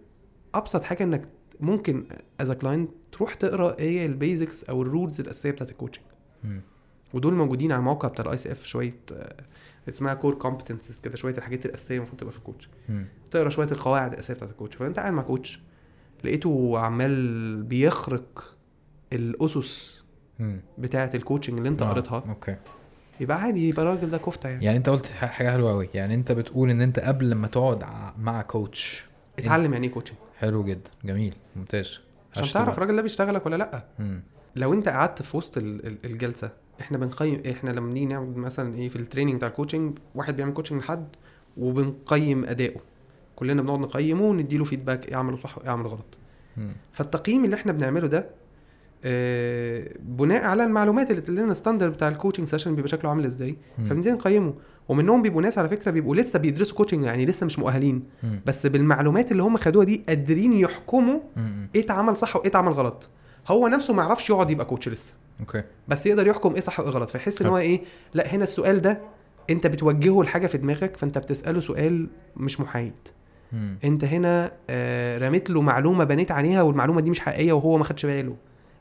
أبسط 0.55 0.85
حاجة 0.85 1.03
إنك 1.05 1.29
ممكن 1.61 2.05
as 2.41 2.53
client 2.53 2.91
تروح 3.13 3.35
تقرأ 3.35 3.79
إيه 3.79 4.07
ال 4.07 4.15
basics 4.15 4.65
أو 4.65 4.83
ال 4.83 4.89
rules 4.89 5.21
الأساسية 5.21 5.51
بتاعت 5.51 5.71
ال 5.71 5.74
coaching. 5.74 6.05
ودول 7.15 7.35
موجودين 7.35 7.73
على 7.73 7.79
الموقع 7.79 8.09
بتاع 8.09 8.25
ال 8.25 8.37
ICF 8.39 8.65
شوية 8.65 8.91
آه، 9.13 9.35
اسمها 9.89 10.15
core 10.15 10.35
competencies 10.35 11.01
كده 11.01 11.17
شوية 11.17 11.35
الحاجات 11.39 11.67
الأساسية 11.67 11.97
المفروض 11.97 12.21
تبقى 12.21 12.33
في 12.33 12.39
ال 12.39 12.43
coach. 12.43 12.69
تقرأ 13.31 13.49
شوية 13.51 13.69
القواعد 13.73 14.13
الأساسية 14.13 14.35
بتاعت 14.35 14.51
ال 14.51 14.55
coach 14.55 14.77
فأنت 14.77 14.99
قاعد 14.99 15.13
مع 15.13 15.23
coach 15.23 15.61
لقيته 16.25 16.79
عمال 16.79 17.63
بيخرق 17.63 18.57
الأسس. 19.13 19.95
بتاعة 20.79 21.11
ال 21.15 21.20
coaching 21.20 21.57
اللي 21.57 21.69
انت 21.69 21.83
آه، 21.83 21.91
قريتها. 21.91 22.25
okay. 22.29 22.57
يبقى 23.21 23.41
عادي 23.41 23.69
يبقى 23.69 23.83
الراجل 23.83 24.11
ده 24.11 24.19
كفته 24.19 24.49
يعني. 24.49 24.65
يعني 24.65 24.79
انت 24.79 24.89
قلت 24.89 25.07
حاجة 25.07 25.51
حلوة 25.51 25.71
قوي 25.71 25.89
يعني 25.95 26.15
انت 26.15 26.33
بتقول 26.33 26.71
إن 26.71 26.81
انت 26.81 26.99
قبل 26.99 27.35
ما 27.35 27.47
تقعد 27.47 27.85
مع 28.19 28.43
coach 28.43 29.05
اتعلم 29.39 29.73
يعني 29.73 29.87
إيه 29.87 29.93
coaching 29.93 30.19
حلو 30.39 30.65
جدا 30.65 30.91
جميل 31.05 31.35
ممتاز. 31.57 31.99
عشان. 32.37 32.55
تعرف 32.55 32.77
الراجل 32.79 32.97
ده 32.97 33.03
بيشتغلك 33.03 33.47
ولا 33.47 33.57
لأ. 33.57 33.85
مم. 33.99 34.23
لو 34.57 34.75
انت 34.75 34.89
قعدت 34.89 35.23
في 35.23 35.37
وسط 35.37 35.57
ال- 35.59 35.87
ال- 35.87 35.99
الجلسة 36.05 36.51
إحنا 36.81 36.99
بنقيم 36.99 37.43
إحنا 37.51 37.71
لما 37.71 37.93
نيجي 37.93 38.07
نعمل 38.07 38.37
مثلا 38.39 38.75
إيه 38.75 38.89
في 38.89 38.97
ال 38.97 39.01
training 39.01 39.35
بتاع 39.37 39.49
ال 39.49 39.55
coaching 39.55 39.99
واحد 40.15 40.37
بيعمل 40.37 40.53
coaching 40.53 40.81
لحد 40.81 41.07
وبنقيم 41.57 42.45
اداؤه 42.45 42.81
كلنا 43.37 43.63
بنقعد 43.63 43.79
نقيمه 43.81 44.23
ونديله 44.25 44.65
feedback 44.65 45.09
إيه 45.09 45.17
عمله 45.17 45.37
صح 45.37 45.59
وايه 45.59 45.69
عمله 45.71 45.89
غلط. 45.89 46.17
فالتقييم 46.93 47.45
اللي 47.45 47.57
إحنا 47.57 47.73
بنعمله 47.73 48.07
ده 48.07 48.27
آه، 49.05 49.89
بناء 50.01 50.45
على 50.45 50.65
المعلومات 50.65 51.11
اللي 51.11 51.21
تقول 51.23 51.37
لنا 51.37 51.53
ال 51.53 51.57
standard 51.57 51.93
بتاع 51.93 52.09
ال 52.09 52.13
coaching 52.13 52.49
session 52.49 52.75
بيبقى 52.75 52.89
شكله 52.89 53.11
عامل 53.11 53.25
إزاي. 53.25 53.57
فبنبتدي 53.79 54.11
نقيمه 54.13 54.55
ومنهم 54.89 55.23
بيبقوا 55.23 55.43
ناس 55.43 55.59
على 55.59 55.69
فكرة 55.69 55.91
بيبقوا 55.91 56.17
لسه 56.17 56.39
بيدرسوا 56.39 56.77
coaching 56.77 57.05
يعني 57.05 57.27
لسه 57.27 57.47
مش 57.47 57.59
مؤهلين 57.59 58.03
مم. 58.23 58.41
بس 58.47 58.67
بالمعلومات 58.67 59.33
اللي 59.33 59.43
هم 59.43 59.57
خدوها 59.57 59.85
دي 59.85 60.05
قادرين 60.09 60.53
يحكموا 60.53 61.21
مم. 61.37 61.69
إيه 61.75 61.81
اتعمل 61.85 62.17
صح 62.17 62.37
وإيه 62.37 62.49
اتعمل 62.49 62.73
غلط 62.73 63.09
هو 63.49 63.69
نفسه 63.69 63.95
ما 63.95 64.03
يعرفش 64.03 64.31
يقعد 64.31 64.51
يبقى 64.51 64.67
coach 64.67 64.89
لسه 64.89 65.13
okay 65.41 65.63
بس 65.89 66.07
يقدر 66.07 66.27
يحكم 66.27 66.55
إيه 66.55 66.61
صح 66.61 66.81
وإيه 66.81 66.91
غلط 66.91 67.11
فيحس 67.11 67.43
إن. 67.43 67.49
هو 67.49 67.59
إيه 67.59 67.81
لأ 68.15 68.27
هنا 68.35 68.45
السؤال 68.45 68.83
ده 68.83 69.01
أنت 69.51 69.67
بتوجهه 69.67 70.23
لحاجة 70.23 70.47
في 70.47 70.59
دماغك 70.59 70.97
فأنت 70.97 71.19
بتسأله 71.19 71.61
سؤال 71.61 72.07
مش 72.37 72.61
محايد 72.61 72.93
مم. 73.55 73.79
انت 73.85 74.05
هنا 74.05 74.53
آه 74.71 75.19
رميت 75.19 75.51
له 75.51 75.61
معلومة 75.63 76.05
بنيت 76.05 76.31
عليها 76.31 76.63
والمعلومة 76.63 77.01
دي 77.01 77.11
مش 77.11 77.21
حقيقية 77.21 77.53
وهو 77.53 77.79
ما 77.79 77.85
خدش 77.85 78.07
باله. 78.07 78.37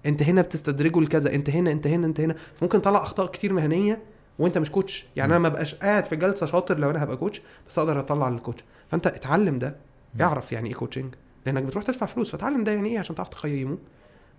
انت 0.05 0.23
هنا 0.23 0.41
بتستدرجه 0.41 0.99
لكذا 1.01 1.35
انت 1.35 1.49
هنا 1.49 1.71
انت 1.71 1.87
هنا 1.87 2.05
انت 2.07 2.19
هنا. 2.19 2.35
ممكن 2.61 2.81
تطلع 2.81 3.03
أخطاء 3.03 3.27
كتير 3.31 3.53
مهنية 3.53 4.01
وانت 4.39 4.57
مش 4.57 4.71
coach 4.71 5.05
يعني 5.15 5.29
مم. 5.29 5.35
أنا 5.35 5.43
ما 5.43 5.49
بقاش 5.49 5.75
قاعد 5.75 6.05
في 6.05 6.15
جلسة 6.15 6.45
شاطر 6.45 6.77
لو 6.79 6.89
أنا 6.89 7.03
هبقى 7.03 7.17
coach 7.17 7.41
بس 7.69 7.79
أقدر 7.79 7.99
أطلع 7.99 8.29
لل 8.29 8.39
coach 8.39 8.63
فأنت 8.91 9.07
اتعلم 9.07 9.59
ده 9.59 9.75
مم. 10.15 10.21
اعرف 10.21 10.51
يعني 10.51 10.69
إيه 10.69 10.75
coaching 10.75 11.13
لأنك 11.45 11.63
بتروح 11.63 11.83
تدفع 11.83 12.05
فلوس 12.05 12.31
فتعلم 12.31 12.63
ده 12.63 12.71
يعني 12.71 12.89
إيه؟ 12.89 12.99
عشان 12.99 13.15
تعرف 13.15 13.29
تقيمه. 13.29 13.77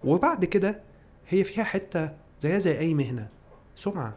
وبعد 0.05 0.45
كده 0.45 0.81
هي 1.29 1.45
فيها 1.45 1.65
حتة 1.65 2.11
زيها 2.41 2.59
زي 2.59 2.79
أي 2.79 2.95
مهنة 2.95 3.29
سمعة. 3.75 4.15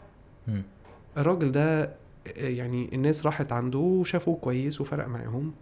الراجل 1.17 1.51
ده 1.51 1.83
آه، 1.83 1.89
يعني 2.37 2.89
الناس 2.93 3.25
راحت 3.25 3.51
عنده 3.51 3.79
وشافوه 3.79 4.35
كويس 4.35 4.81
وفرق 4.81 5.07
معاهم. 5.07 5.53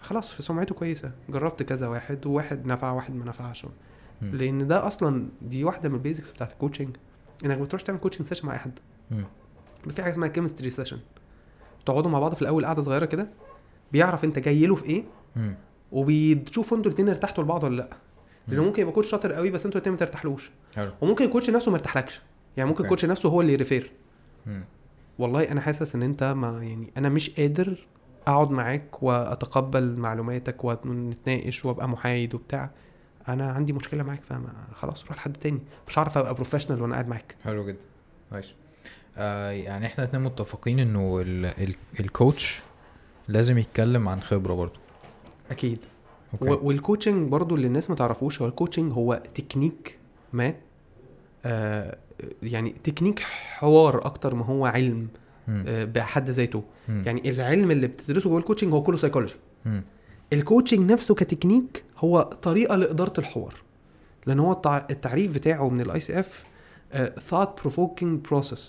خلاص 0.00 0.34
في 0.34 0.42
سمعته 0.42 0.74
كويسة 0.74 1.12
جربت 1.28 1.62
كذا 1.62 1.88
واحد 1.88 2.26
وواحد 2.26 2.66
نفع 2.66 2.90
واحد 2.90 3.14
ما 3.14 3.24
نفعش. 3.24 3.66
لأن 4.22 4.66
ده 4.66 4.86
أصلا 4.86 5.28
دي 5.42 5.64
واحدة 5.64 5.88
من 5.88 5.94
ال 5.94 5.99
basics 5.99 6.30
بتاعت 6.30 6.52
ال 6.52 6.57
coaching 6.57 6.96
إنك 7.44 7.58
بتروح 7.58 7.82
تعمل 7.82 7.98
coaching 7.98 8.26
session 8.26 8.46
مع 8.46 8.52
أي 8.54 8.58
حد. 8.58 8.78
في 9.90 10.02
حاجة 10.02 10.12
اسمها 10.12 10.28
chemistry 10.28 10.70
session 10.70 10.98
تقعدوا 11.86 12.10
مع 12.10 12.18
بعض 12.18 12.34
في 12.34 12.42
الأول 12.42 12.66
قعده 12.66 12.82
صغيرة 12.82 13.04
كده 13.04 13.28
بيعرف 13.92 14.24
أنت 14.24 14.38
جاي 14.38 14.66
له 14.66 14.74
في 14.74 14.84
إيه. 14.84 15.04
وبتشوفوا 15.92 16.76
أنتوا 16.78 16.90
الاثنين 16.90 17.08
ارتحتوا 17.08 17.44
لبعض 17.44 17.64
ولا 17.64 17.76
لأ 17.76 17.88
لأنه 18.48 18.62
مم. 18.62 18.68
ممكن 18.68 18.82
يبقى 18.82 18.94
coach 18.94 19.10
شاطر 19.10 19.32
قوي 19.32 19.50
بس 19.50 19.66
أنتوا 19.66 19.78
الاثنين 19.80 19.92
ما 19.92 19.98
ترتاحلوش 20.00 20.50
حلو 20.74 20.92
وممكن 21.00 21.24
ال 21.24 21.28
coach 21.28 21.50
نفسه 21.50 21.70
ما 21.70 21.76
يرتاحلكش 21.76 22.22
يعني 22.56 22.68
ممكن. 22.70 22.84
ال 22.84 22.87
coach 22.87 23.04
نفسه 23.04 23.28
هو 23.28 23.40
اللي 23.40 23.52
ي 23.52 23.58
refer. 23.58 23.92
والله 25.18 25.42
أنا 25.42 25.60
حاسس 25.60 25.94
إن 25.94 26.02
أنت 26.02 26.22
ما 26.24 26.62
يعني 26.62 26.92
أنا 26.96 27.08
مش 27.08 27.30
قادر 27.30 27.86
أقعد 28.26 28.50
معاك 28.50 29.02
وأتقبل 29.02 29.96
معلوماتك 29.96 30.64
ونتناقش 30.64 31.64
وأبقى 31.64 31.88
محايد 31.88 32.34
وبتاع. 32.34 32.70
أنا 33.28 33.50
عندي 33.52 33.72
مشكلة 33.72 34.02
معاك 34.02 34.24
فما 34.24 34.52
خلاص 34.74 35.04
روح 35.04 35.16
لحد 35.16 35.32
تاني. 35.36 35.60
مش 35.88 35.98
هعرف 35.98 36.18
أبقى 36.18 36.34
professional 36.34 36.82
وأنا 36.82 36.92
قاعد 36.92 37.08
معاك. 37.08 37.36
حلو 37.44 37.66
جدا. 37.66 37.84
كويس. 38.30 38.52
آه 39.16 39.50
يعني 39.50 39.86
إحنا 39.86 40.04
اتنين 40.04 40.22
متفقين 40.24 40.78
إنه 40.78 41.20
ال 41.20 41.46
ال 41.46 41.74
ال 42.00 42.10
coach 42.10 42.62
لازم 43.28 43.58
يتكلم 43.58 44.08
عن 44.08 44.20
خبرة 44.20 44.54
برضو 44.54 44.78
أكيد. 45.50 45.78
okay. 46.34 46.50
و- 46.50 46.66
وال 46.66 46.78
coaching 46.78 47.28
برضو 47.30 47.54
اللي 47.54 47.66
الناس 47.66 47.90
ما 47.90 47.96
تعرفوش 47.96 48.42
هو 48.42 48.48
ال 48.48 48.53
coaching 48.53 48.92
هو 48.92 49.22
تكنيك 49.34 49.98
ما 50.32 50.54
آه 51.44 51.98
يعني 52.42 52.70
تكنيك 52.70 53.20
حوار 53.20 54.06
أكتر 54.06 54.34
ما 54.34 54.44
هو 54.44 54.66
علم. 54.66 55.08
بحد 55.68 56.30
ذاته. 56.30 56.62
يعني 56.88 57.30
العلم 57.30 57.70
اللي 57.70 57.86
بتدرسه 57.86 58.30
جوه 58.30 58.38
ال 58.38 58.42
coaching 58.42 58.72
هو 58.72 58.82
كله 58.82 58.96
سايكولوجي. 58.96 59.34
ال 60.32 60.39
coaching 60.39 60.92
نفسه 60.92 61.14
كتكنيك 61.14 61.84
هو 61.98 62.22
طريقة 62.22 62.76
لإدارة 62.76 63.12
الحوار. 63.18 63.54
لأن 64.26 64.40
هو 64.40 64.52
التع- 64.54 64.84
التعريف 64.90 65.34
بتاعه 65.34 65.68
من 65.68 65.80
ال 65.80 66.00
ICF 66.00 66.44
provoking 67.64 68.30
process 68.30 68.60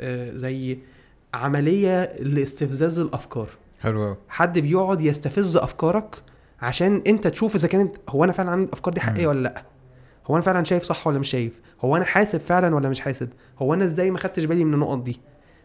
آه، 0.00 0.30
زي 0.32 0.78
عملية 1.34 2.12
لاستفزاز 2.20 2.98
الأفكار. 2.98 3.48
حلو 3.80 4.16
حد 4.28 4.58
بيقعد 4.58 5.00
يستفز 5.00 5.56
أفكارك 5.56 6.16
عشان 6.60 7.02
أنت 7.06 7.26
تشوف 7.28 7.54
إذا 7.54 7.68
كانت 7.68 7.96
هو 8.08 8.24
أنا 8.24 8.32
فعلا 8.32 8.50
عندي 8.50 8.64
الأفكار 8.64 8.94
دي 8.94 9.00
حقيقية. 9.00 9.26
ولا 9.26 9.40
لأ؟ 9.42 9.64
هو 10.26 10.34
أنا 10.34 10.42
فعلا 10.44 10.64
شايف 10.64 10.82
صح 10.82 11.06
ولا 11.06 11.18
مش 11.18 11.30
شايف؟ 11.30 11.60
هو 11.80 11.96
أنا 11.96 12.04
حاسب 12.04 12.40
فعلا 12.40 12.74
ولا 12.74 12.88
مش 12.88 13.00
حاسب؟ 13.00 13.28
هو 13.58 13.74
أنا 13.74 13.84
إزاي 13.84 14.10
ما 14.10 14.18
خدتش 14.18 14.44
بالي 14.44 14.64
من 14.64 14.74
النقط 14.74 15.02
دي؟ 15.02 15.20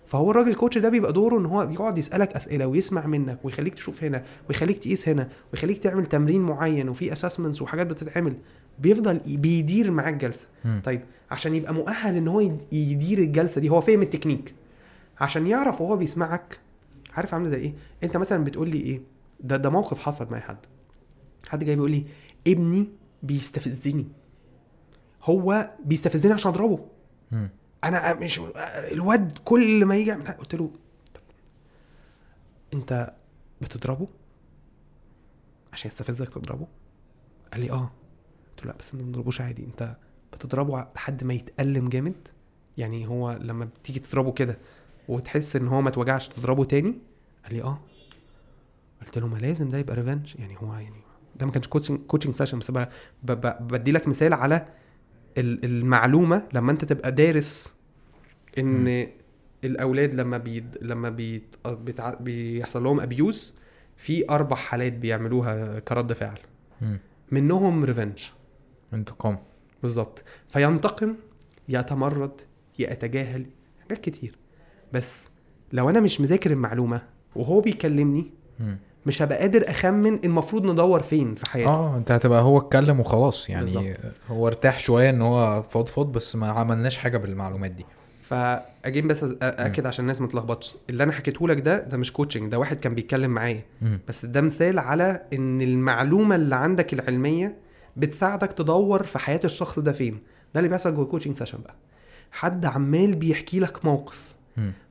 فهو 0.08 0.32
الراجل 0.32 0.50
ال 0.50 0.55
coach 0.55 0.78
ده 0.78 0.90
بيبقى 0.90 1.14
دوره 1.14 1.40
إن 1.40 1.46
هو 1.46 1.66
بيقعد 1.66 1.98
يسألك 1.98 2.34
أسئلة 2.34 2.68
ويسمع 2.68 3.06
منك 3.06 3.40
ويخليك 3.44 3.74
تشوف 3.74 4.04
هنا 4.04 4.24
ويخليك 4.50 4.78
تقيس 4.78 5.10
هنا 5.10 5.30
ويخليك 5.54 5.78
تعمل 5.78 6.06
تمرين 6.06 6.42
معين 6.42 6.90
وفي 6.90 7.14
assessments 7.14 7.62
وحاجات 7.62 7.88
بتتعمل. 7.88 8.38
بيفضل 8.80 9.20
بيدير 9.26 9.92
معاك 9.92 10.14
جلسة. 10.14 10.48
مم. 10.66 10.82
طيب 10.84 11.02
عشان 11.32 11.56
يبقى 11.56 11.74
مؤهل 11.74 12.16
إن 12.18 12.28
هو 12.28 12.40
يد- 12.40 12.74
يدير 12.74 13.18
الجلسة 13.20 13.62
دي 13.62 13.70
هو 13.70 13.82
فاهم 13.82 14.02
التكنيك. 14.02 14.54
عشان 15.20 15.48
يعرف 15.48 15.82
وهو 15.82 15.98
بيسمعك 15.98 16.60
عارف 17.14 17.34
عامل 17.34 17.48
زي 17.50 17.58
إيه؟ 17.58 17.74
أنت 18.04 18.18
مثلا 18.18 18.44
بتقول 18.44 18.70
لي 18.70 18.78
إيه؟ 18.82 19.02
ده 19.40 19.58
ده 19.58 19.70
موقف 19.70 20.00
حصل 20.00 20.28
مع 20.32 20.40
حد. 20.40 20.58
حد 21.48 21.64
جاي 21.64 21.76
بيقول 21.76 21.92
لي 21.92 22.06
ابني 22.48 22.90
بيستفزني. 23.24 24.08
هو 25.24 25.72
بيستفزني 25.86 26.34
عشان 26.34 26.52
أضربه. 26.52 26.80
أنا 27.84 28.14
مش 28.14 28.42
الواد 28.92 29.38
كل 29.46 29.86
ما 29.86 29.96
يجي 29.96 30.10
يعمل 30.10 30.28
قلت 30.28 30.56
له 30.56 30.72
أنت 32.74 33.14
بتضربه؟ 33.62 34.08
عشان 35.74 35.92
يستفزك 35.92 36.30
تضربه؟ 36.30 36.68
قال 37.54 37.62
لي 37.62 37.72
آه. 37.72 37.92
قلت 38.50 38.66
له 38.66 38.72
لا 38.72 38.78
بس 38.78 38.94
أنت 38.94 39.02
ما 39.04 39.10
بتضربوش 39.10 39.42
عادي 39.42 39.64
أنت 39.66 39.96
بتضربه 40.34 40.88
لحد 40.96 41.24
ما 41.24 41.34
يتألم 41.34 41.90
جامد؟ 41.90 42.28
يعني 42.78 43.08
هو 43.08 43.38
لما 43.42 43.66
بتيجي 43.66 44.00
تضربه 44.00 44.32
كده 44.32 44.58
وتحس 45.08 45.56
إن 45.56 45.68
هو 45.68 45.82
ما 45.82 45.90
اتوجعش 45.90 46.28
تضربه 46.28 46.64
تاني؟ 46.66 46.98
قال 47.44 47.54
لي 47.54 47.64
آه. 47.64 47.80
قلت 49.02 49.18
له 49.18 49.28
ما 49.28 49.38
لازم 49.38 49.70
ده 49.70 49.78
يبقى 49.78 49.96
revenge 49.96 50.36
يعني 50.40 50.58
هو 50.58 50.74
يعني 50.74 51.02
ده 51.36 51.46
ما 51.46 51.52
كانش 51.52 51.68
coaching 51.68 52.00
coaching 52.00 52.36
session 52.36 52.60
بس 52.60 52.72
بدي 53.24 53.92
لك 53.92 54.08
مثال 54.08 54.34
على 54.34 54.68
المعلومة 55.38 56.48
لما 56.54 56.72
انت 56.72 56.86
تبقى 56.86 57.12
دارس 57.12 57.74
ان 58.58 59.08
الأولاد 59.64 60.14
لما 60.14 60.38
بيد 60.38 60.78
لما 60.82 61.10
بيت... 61.10 61.56
بتع... 61.68 62.14
بيحصل 62.14 62.84
لهم 62.84 63.00
abuse 63.00 63.54
في 63.98 64.30
أربع 64.30 64.56
حالات 64.56 64.94
بيعملوها 64.94 65.80
كرد 65.80 66.14
فعل. 66.14 66.40
مم. 66.82 67.00
منهم 67.32 67.84
revenge 67.84 68.24
انتقام. 68.94 69.40
بالظبط. 69.82 70.24
فينتقم 70.48 71.16
يتمرد 71.70 72.42
يتجاهل 72.80 73.46
حاجات 73.82 74.02
كتير. 74.02 74.36
بس 74.94 75.28
لو 75.74 75.90
أنا 75.90 76.00
مش 76.00 76.22
مذاكر 76.22 76.52
المعلومة 76.52 77.02
وهو 77.36 77.62
بيكلمني 77.62 78.32
مم. 78.60 78.78
مش 79.08 79.22
هبقى 79.22 79.38
قادر 79.38 79.70
أخمن 79.70 80.20
المفروض 80.26 80.66
ندور 80.66 81.02
فين 81.02 81.36
في 81.36 81.50
حياته 81.50 81.70
آه 81.72 81.98
أنت 81.98 82.12
هتبقى 82.12 82.42
هو 82.42 82.58
اتكلم 82.58 83.00
وخلاص. 83.00 83.50
يعني 83.50 83.66
بالظبط. 83.66 83.86
هو 84.30 84.48
ارتاح 84.48 84.80
شوية 84.80 85.10
إن 85.10 85.22
هو 85.22 85.64
فضفض 85.64 86.12
بس 86.12 86.36
ما 86.36 86.50
عملناش 86.50 86.98
حاجة 86.98 87.18
بالمعلومات 87.18 87.72
دي. 87.72 87.86
ف 88.22 88.36
again 88.36 89.08
بس 89.08 89.26
أكد 89.42 89.86
عشان 89.86 90.04
الناس 90.04 90.22
ما 90.22 90.28
تلخبطش. 90.28 90.76
اللي 90.90 91.04
أنا 91.04 91.12
حكيته 91.12 91.48
لك 91.48 91.60
ده 91.60 91.80
ده 91.80 91.98
مش 91.98 92.14
coaching 92.14 92.52
ده 92.52 92.60
واحد 92.60 92.78
كان 92.80 92.96
بيتكلم 92.96 93.32
معايا. 93.32 93.62
بس 94.08 94.26
ده 94.26 94.42
مثال 94.42 94.80
على 94.80 95.22
إن 95.34 95.62
المعلومة 95.62 96.36
اللي 96.36 96.56
عندك 96.56 96.94
العلمية 96.94 97.58
بتساعدك 97.98 98.52
تدور 98.52 99.04
في 99.04 99.20
حياة 99.20 99.40
الشخص 99.46 99.80
ده 99.80 99.92
فين. 99.92 100.20
ده 100.54 100.60
اللي 100.60 100.70
بيحصل 100.70 100.94
جوه 100.96 101.04
ال 101.06 101.09
coaching 101.09 101.36
session 101.36 101.58
بقى. 101.64 101.76
حد 102.32 102.66
عمال 102.66 103.16
بيحكي 103.16 103.60
لك 103.60 103.86
موقف. 103.86 104.36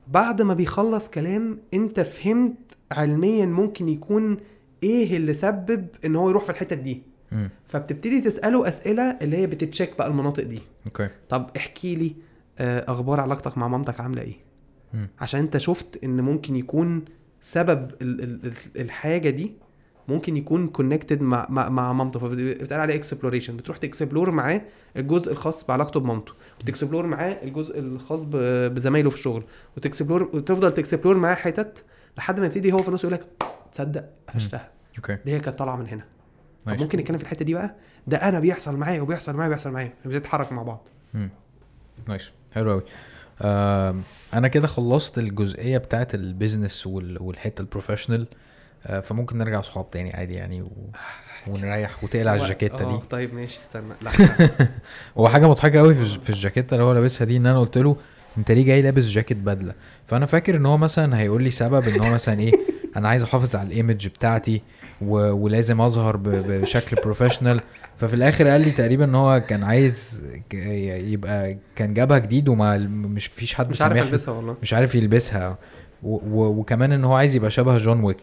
بعد 0.07 0.41
ما 0.41 0.53
بيخلص 0.53 1.07
كلام 1.07 1.59
أنت 1.73 1.99
فهمت 1.99 2.53
علميا 2.91 3.45
ممكن 3.45 3.89
يكون 3.89 4.37
إيه 4.83 5.17
اللي 5.17 5.33
سبب 5.33 5.87
إن 6.05 6.15
هو 6.15 6.29
يروح 6.29 6.43
في 6.43 6.49
الحته 6.49 6.75
دي. 6.75 7.01
مم. 7.31 7.49
فبتبتدي 7.65 8.21
تسأله 8.21 8.67
أسئلة 8.67 9.17
اللي 9.21 9.37
هي 9.37 9.47
بت 9.47 9.61
check 9.61 9.97
بقى 9.97 10.07
المناطق 10.07 10.43
دي. 10.43 10.59
okay. 10.85 11.09
طب 11.29 11.49
احكي 11.57 11.95
لي 11.95 12.15
آه، 12.59 12.85
أخبار 12.91 13.19
علاقتك 13.19 13.57
مع 13.57 13.67
مامتك 13.67 13.99
عاملة 13.99 14.21
إيه؟ 14.21 14.35
مم. 14.93 15.09
عشان 15.19 15.39
أنت 15.39 15.57
شفت 15.57 16.03
إن 16.03 16.21
ممكن 16.21 16.55
يكون 16.55 17.05
سبب 17.41 17.91
ال 18.01 18.23
ال 18.23 18.45
ال 18.45 18.81
الحاجة 18.81 19.29
دي 19.29 19.51
ممكن 20.07 20.37
يكون 20.37 20.67
connected 20.67 21.21
مع 21.21 21.47
مع, 21.49 21.69
مع 21.69 21.93
مامته. 21.93 22.19
فبتقال 22.19 22.79
عليه 22.81 22.95
exploration 22.95 23.57
بتروح 23.57 23.77
ت 23.77 23.84
explore 23.84 24.31
معاه 24.31 24.61
الجزء 24.97 25.31
الخاص 25.31 25.65
بعلاقته 25.65 25.99
بمامته. 25.99 26.33
وت 26.61 26.71
explore 26.71 27.07
معاه 27.07 27.31
الجزء 27.43 27.79
الخاص 27.79 28.25
بزمايله 28.31 29.09
في 29.09 29.15
الشغل. 29.15 29.43
وت 29.77 29.87
explore 29.87 30.23
وتفضل 30.33 30.73
ت 30.73 30.78
explore 30.78 31.17
معاه 31.17 31.35
حتت 31.35 31.83
لحد 32.17 32.39
ما 32.39 32.45
يبتدي 32.45 32.71
هو 32.71 32.77
في 32.77 32.87
النص 32.89 33.03
يقول 33.03 33.13
لك 33.13 33.27
تصدق 33.71 34.05
قفشتها. 34.27 34.69
okay. 34.97 35.17
دي 35.25 35.33
هي 35.33 35.39
كانت 35.39 35.59
طالعة 35.59 35.75
من 35.75 35.87
هنا. 35.87 36.03
طب 36.65 36.71
ماشي. 36.71 36.83
ممكن 36.83 36.99
نتكلم 36.99 37.17
في 37.17 37.23
الحتة 37.23 37.45
دي 37.45 37.53
بقى؟ 37.53 37.75
ده 38.07 38.17
أنا 38.17 38.39
بيحصل 38.39 38.75
معايا 38.77 39.01
وبيحصل 39.01 39.35
معايا 39.35 39.47
وبيحصل 39.49 39.71
معايا. 39.71 39.93
بنتحرك 40.05 40.51
مع 40.51 40.63
بعض. 40.63 40.87
nice 42.07 42.31
حلو 42.53 42.71
قوي 42.71 42.83
أنا 44.33 44.47
كده 44.47 44.67
خلصت 44.67 45.17
الجزئية 45.17 45.77
بتاعت 45.77 46.15
ال 46.15 46.23
business 46.23 46.87
وال- 46.87 47.21
والحتة 47.21 47.61
ال 47.61 47.66
professional 47.66 48.27
آه، 48.85 48.99
فممكن 48.99 49.37
نرجع 49.37 49.61
صحاب 49.61 49.91
تاني 49.91 50.13
عادي 50.13 50.33
يعني 50.33 50.61
و... 50.61 50.69
ونريح 51.47 52.03
وتقلع 52.03 52.35
الجاكيتة 52.35 52.81
آه، 52.89 52.99
دي 52.99 53.05
طيب 53.07 53.33
ماشي 53.33 53.57
استنى. 53.59 53.93
لا. 54.01 54.11
هو 55.17 55.29
حاجة 55.29 55.47
مضحكة 55.49 55.79
قوي 55.79 55.95
في 55.95 56.29
الجاكيتة 56.29 56.73
اللي 56.73 56.83
هو 56.85 56.93
لابسها 56.93 57.25
دي 57.25 57.37
إن 57.37 57.45
أنا 57.45 57.59
قلت 57.59 57.77
له 57.77 57.97
انت 58.37 58.51
ليه 58.51 58.65
جاي 58.65 58.81
لابس 58.81 59.05
جاكيت 59.09 59.37
بدلة؟ 59.37 59.73
فأنا 60.05 60.25
فاكر 60.25 60.55
إن 60.57 60.65
هو 60.65 60.77
مثلا 60.77 61.19
هيقول 61.19 61.43
لي 61.43 61.51
سبب 61.51 61.87
إن 61.87 61.99
هو 62.01 62.13
مثلا 62.13 62.39
إيه 62.39 62.51
أنا 62.97 63.07
عايز 63.09 63.23
أحافظ 63.23 63.55
على 63.55 63.67
ال 63.67 63.74
image 63.74 64.07
بتاعتي 64.07 64.61
و... 65.01 65.15
ولازم 65.31 65.81
أظهر 65.81 66.17
ب... 66.17 66.23
بشكل 66.29 66.95
professional 67.03 67.61
ففي 67.99 68.13
الآخر 68.13 68.47
قال 68.47 68.61
لي 68.61 68.71
تقريبا 68.71 69.03
إن 69.05 69.15
هو 69.15 69.39
كان 69.49 69.63
عايز 69.63 70.23
ك- 70.49 70.53
يبقى 70.53 71.57
كان 71.75 71.93
جابها 71.93 72.17
جديد 72.17 72.49
وما 72.49 72.77
مش 72.87 73.25
فيش 73.27 73.53
حد 73.55 73.69
مش 73.69 73.81
عارف. 73.81 73.97
البسها 73.97 74.33
والله. 74.33 74.55
مش 74.61 74.73
عارف 74.73 74.95
يلبسها. 74.95 75.57
و... 76.03 76.15
و... 76.15 76.45
وكمان 76.59 76.91
إن 76.91 77.03
هو 77.03 77.13
عايز 77.15 77.35
يبقى 77.35 77.51
شبه 77.51 77.77
جون 77.77 78.03
ويك. 78.03 78.17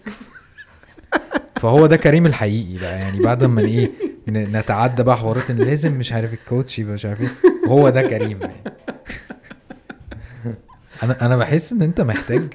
فهو 1.56 1.86
ده 1.86 1.96
كريم 1.96 2.26
الحقيقي 2.26 2.78
بقى. 2.80 2.98
يعني 2.98 3.20
بعد 3.22 3.44
ما 3.44 3.60
إيه 3.60 3.90
نتعدى 4.28 5.02
بقى 5.02 5.16
حوارات 5.16 5.50
إن 5.50 5.56
لازم 5.56 5.92
مش 5.92 6.12
عارف 6.12 6.32
ال 6.32 6.40
coach 6.40 6.78
يبقى 6.78 6.94
مش 6.94 7.04
عارف 7.06 7.20
إيه. 7.20 7.28
هو 7.68 7.88
ده 7.88 8.02
كريم. 8.02 8.40
يعني 8.40 8.54
أنا 11.04 11.26
أنا 11.26 11.36
بحس 11.36 11.72
إن 11.72 11.82
أنت 11.82 12.00
محتاج 12.00 12.54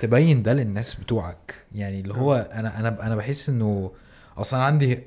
تبين 0.00 0.42
ده 0.42 0.52
للناس 0.52 0.94
بتوعك. 0.94 1.54
يعني 1.74 2.00
اللي 2.00 2.14
هو 2.14 2.34
أنا 2.52 2.80
أنا 2.80 3.06
أنا 3.06 3.16
بحس 3.16 3.48
إنه 3.48 3.92
أصلا 4.36 4.62
عندي 4.62 4.98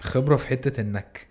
خبرة 0.00 0.36
في 0.36 0.46
حتة 0.46 0.80
إنك. 0.80 1.26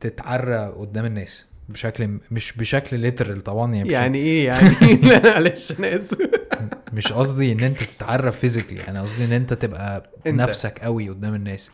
تتعرى 0.00 0.56
قدام 0.78 1.04
الناس 1.04 1.46
بشكل 1.68 2.18
مش 2.30 2.52
بشكل 2.56 2.98
literal 2.98 3.44
طبعا 3.44 3.74
يعني, 3.74 3.92
يعني 3.92 4.18
إيه 4.18 4.46
يعني؟ 4.46 4.70
معلش 5.24 5.72
أنا 5.78 6.00
آسف. 6.00 6.18
مش 6.92 7.12
قصدي 7.12 7.52
إن 7.52 7.60
أنت 7.60 7.82
تتعرى 7.82 8.38
physically 8.38 8.88
أنا 8.88 9.02
قصدي 9.02 9.24
إن 9.24 9.32
أنت 9.32 9.52
تبقى 9.52 10.10
أنت. 10.26 10.40
نفسك 10.40 10.78
قوي 10.78 11.08
قدام 11.08 11.34
الناس 11.34 11.70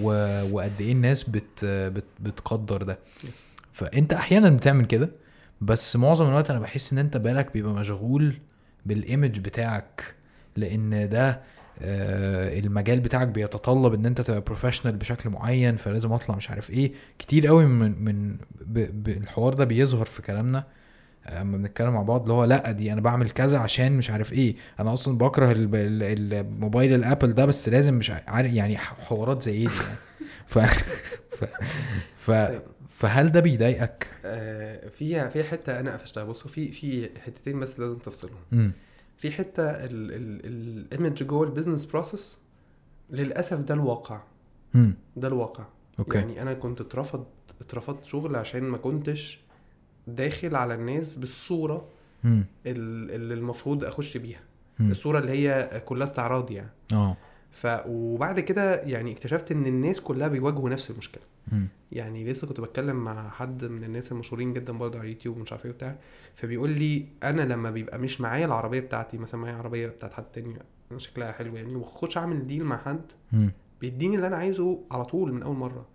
و... 0.00 0.08
وقد 0.52 0.80
إيه 0.80 0.92
الناس 0.92 1.22
بت... 1.22 1.64
بت... 1.64 2.04
بتقدر 2.20 2.82
ده. 2.82 2.98
فأنت 3.72 4.12
أحيانا 4.12 4.50
بتعمل 4.50 4.84
كده 4.86 5.10
بس 5.62 5.96
معظم 5.96 6.28
الوقت 6.28 6.50
أنا 6.50 6.58
بحس 6.60 6.92
إن 6.92 6.98
أنت 6.98 7.16
بالك 7.16 7.52
بيبقى 7.52 7.74
مشغول 7.74 8.38
بال 8.86 9.01
image 9.01 9.40
بتاعك 9.40 10.14
لأن 10.56 11.08
ده 11.08 11.40
آه، 11.82 12.58
المجال 12.58 13.00
بتاعك 13.00 13.28
بيتطلب 13.28 13.94
إن 13.94 14.06
أنت 14.06 14.20
تبقى 14.20 14.40
professional 14.40 14.96
بشكل 14.96 15.30
معين 15.30 15.76
فلازم 15.76 16.12
أطلع 16.12 16.36
مش 16.36 16.50
عارف 16.50 16.70
إيه. 16.70 16.92
كتير 17.18 17.46
قوي 17.46 17.66
من 17.66 18.04
من. 18.04 18.36
الحوار 19.08 19.54
ده 19.54 19.64
بيظهر 19.64 20.04
في 20.06 20.22
كلامنا. 20.22 20.64
أما 21.28 21.56
بنتكلم 21.56 21.90
مع 21.92 22.02
بعض 22.02 22.22
اللي 22.22 22.32
هو 22.32 22.44
لأ 22.44 22.72
دي 22.72 22.92
أنا 22.92 23.00
بعمل 23.00 23.30
كذا 23.30 23.58
عشان 23.58 23.92
مش 23.92 24.10
عارف 24.10 24.32
إيه. 24.32 24.56
أنا 24.80 24.92
أصلا 24.92 25.18
بكره 25.18 25.52
ال- 25.52 25.74
ال- 25.74 26.34
الموبايل 26.34 26.94
ال 26.94 27.00
Apple 27.00 27.32
ده 27.32 27.44
بس 27.46 27.68
لازم 27.68 27.94
مش 27.94 28.10
عارف 28.10 28.52
يعني 28.54 28.76
حوارات 28.78 29.42
زي 29.42 29.52
دي 29.58 29.62
يعني. 29.64 29.96
ف... 30.46 30.58
ف... 31.30 31.44
ف... 32.16 32.30
فهل 32.94 33.32
ده 33.32 33.40
بيضايقك؟ 33.40 34.06
آه، 34.24 34.88
في 34.88 35.30
في 35.30 35.44
حتة 35.44 35.80
أنا 35.80 35.92
قفشتها. 35.92 36.24
بصوا 36.24 36.50
في 36.50 36.72
في 36.72 37.10
حتتين 37.20 37.60
بس 37.60 37.80
لازم 37.80 37.98
تفصلهم. 37.98 38.36
امم 38.52 38.72
في 39.16 39.30
حتة 39.30 39.62
ال 39.70 39.95
image 39.95 41.22
جوه 41.22 41.46
ال 41.46 41.50
business 41.50 41.84
process 41.84 42.38
للأسف 43.10 43.58
ده 43.58 43.74
الواقع. 43.74 44.20
امم 44.74 44.94
ده 45.16 45.28
الواقع. 45.28 45.64
okay. 45.98 46.18
يعني 46.18 46.42
أنا 46.42 46.54
كنت 46.54 46.80
اترفض 46.80 47.24
اترفضت 47.60 48.04
شغل 48.06 48.36
عشان 48.36 48.62
ما 48.62 48.78
كنتش 48.78 49.40
داخل 50.06 50.56
على 50.56 50.74
الناس 50.74 51.14
بالصورة 51.14 51.88
ال- 52.24 52.44
اللي 52.66 53.34
المفروض 53.34 53.84
أخش 53.84 54.16
بيها. 54.16 54.40
مم. 54.78 54.90
الصورة 54.90 55.18
اللي 55.18 55.30
هي 55.32 55.82
كلها 55.86 56.06
استعراض 56.06 56.50
يعني. 56.50 56.70
آه. 56.92 57.16
ف 57.52 57.66
وبعد 57.86 58.40
كده 58.40 58.80
يعني 58.82 59.12
اكتشفت 59.12 59.52
إن 59.52 59.66
الناس 59.66 60.00
كلها 60.00 60.28
بيواجهوا 60.28 60.70
نفس 60.70 60.90
المشكلة. 60.90 61.22
يعني 61.92 62.24
لسه 62.24 62.46
كنت 62.46 62.60
بتكلم 62.60 62.96
مع 62.96 63.30
حد 63.30 63.64
من 63.64 63.84
الناس 63.84 64.12
المشهورين 64.12 64.52
جدا 64.52 64.72
برضه 64.72 64.98
على 64.98 65.08
اليوتيوب 65.08 65.36
ومش 65.36 65.52
عارف 65.52 65.64
إيه 65.64 65.70
وبتاع 65.70 65.96
فبيقول 66.34 66.70
لي 66.70 67.06
أنا 67.22 67.42
لما 67.42 67.70
بيبقى 67.70 67.98
مش 67.98 68.20
معايا 68.20 68.46
العربية 68.46 68.80
بتاعتي 68.80 69.18
مثلا 69.18 69.40
معايا 69.40 69.56
عربية 69.56 69.86
بتاعت 69.86 70.12
حد 70.14 70.24
تاني 70.24 70.54
شكلها 70.96 71.32
حلو 71.32 71.56
يعني 71.56 71.74
وبخش 71.74 72.16
أعمل 72.18 72.46
deal 72.46 72.64
مع 72.64 72.76
حد. 72.76 73.12
بيديني 73.80 74.16
اللي 74.16 74.26
أنا 74.26 74.36
عايزه 74.36 74.80
على 74.90 75.04
طول 75.04 75.32
من 75.32 75.42
أول 75.42 75.56
مرة 75.56 75.86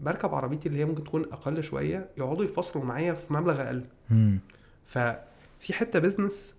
بركب 0.00 0.34
عربيتي 0.34 0.68
اللي 0.68 0.80
هي 0.80 0.84
ممكن 0.84 1.04
تكون 1.04 1.22
أقل 1.32 1.62
شوية 1.62 2.08
يقعدوا 2.18 2.44
يفصلوا 2.44 2.84
معايا 2.84 3.14
في 3.14 3.32
مبلغ 3.32 3.60
أقل. 3.62 3.84
ففي 4.86 5.72
حتة 5.72 5.98
business 5.98 6.54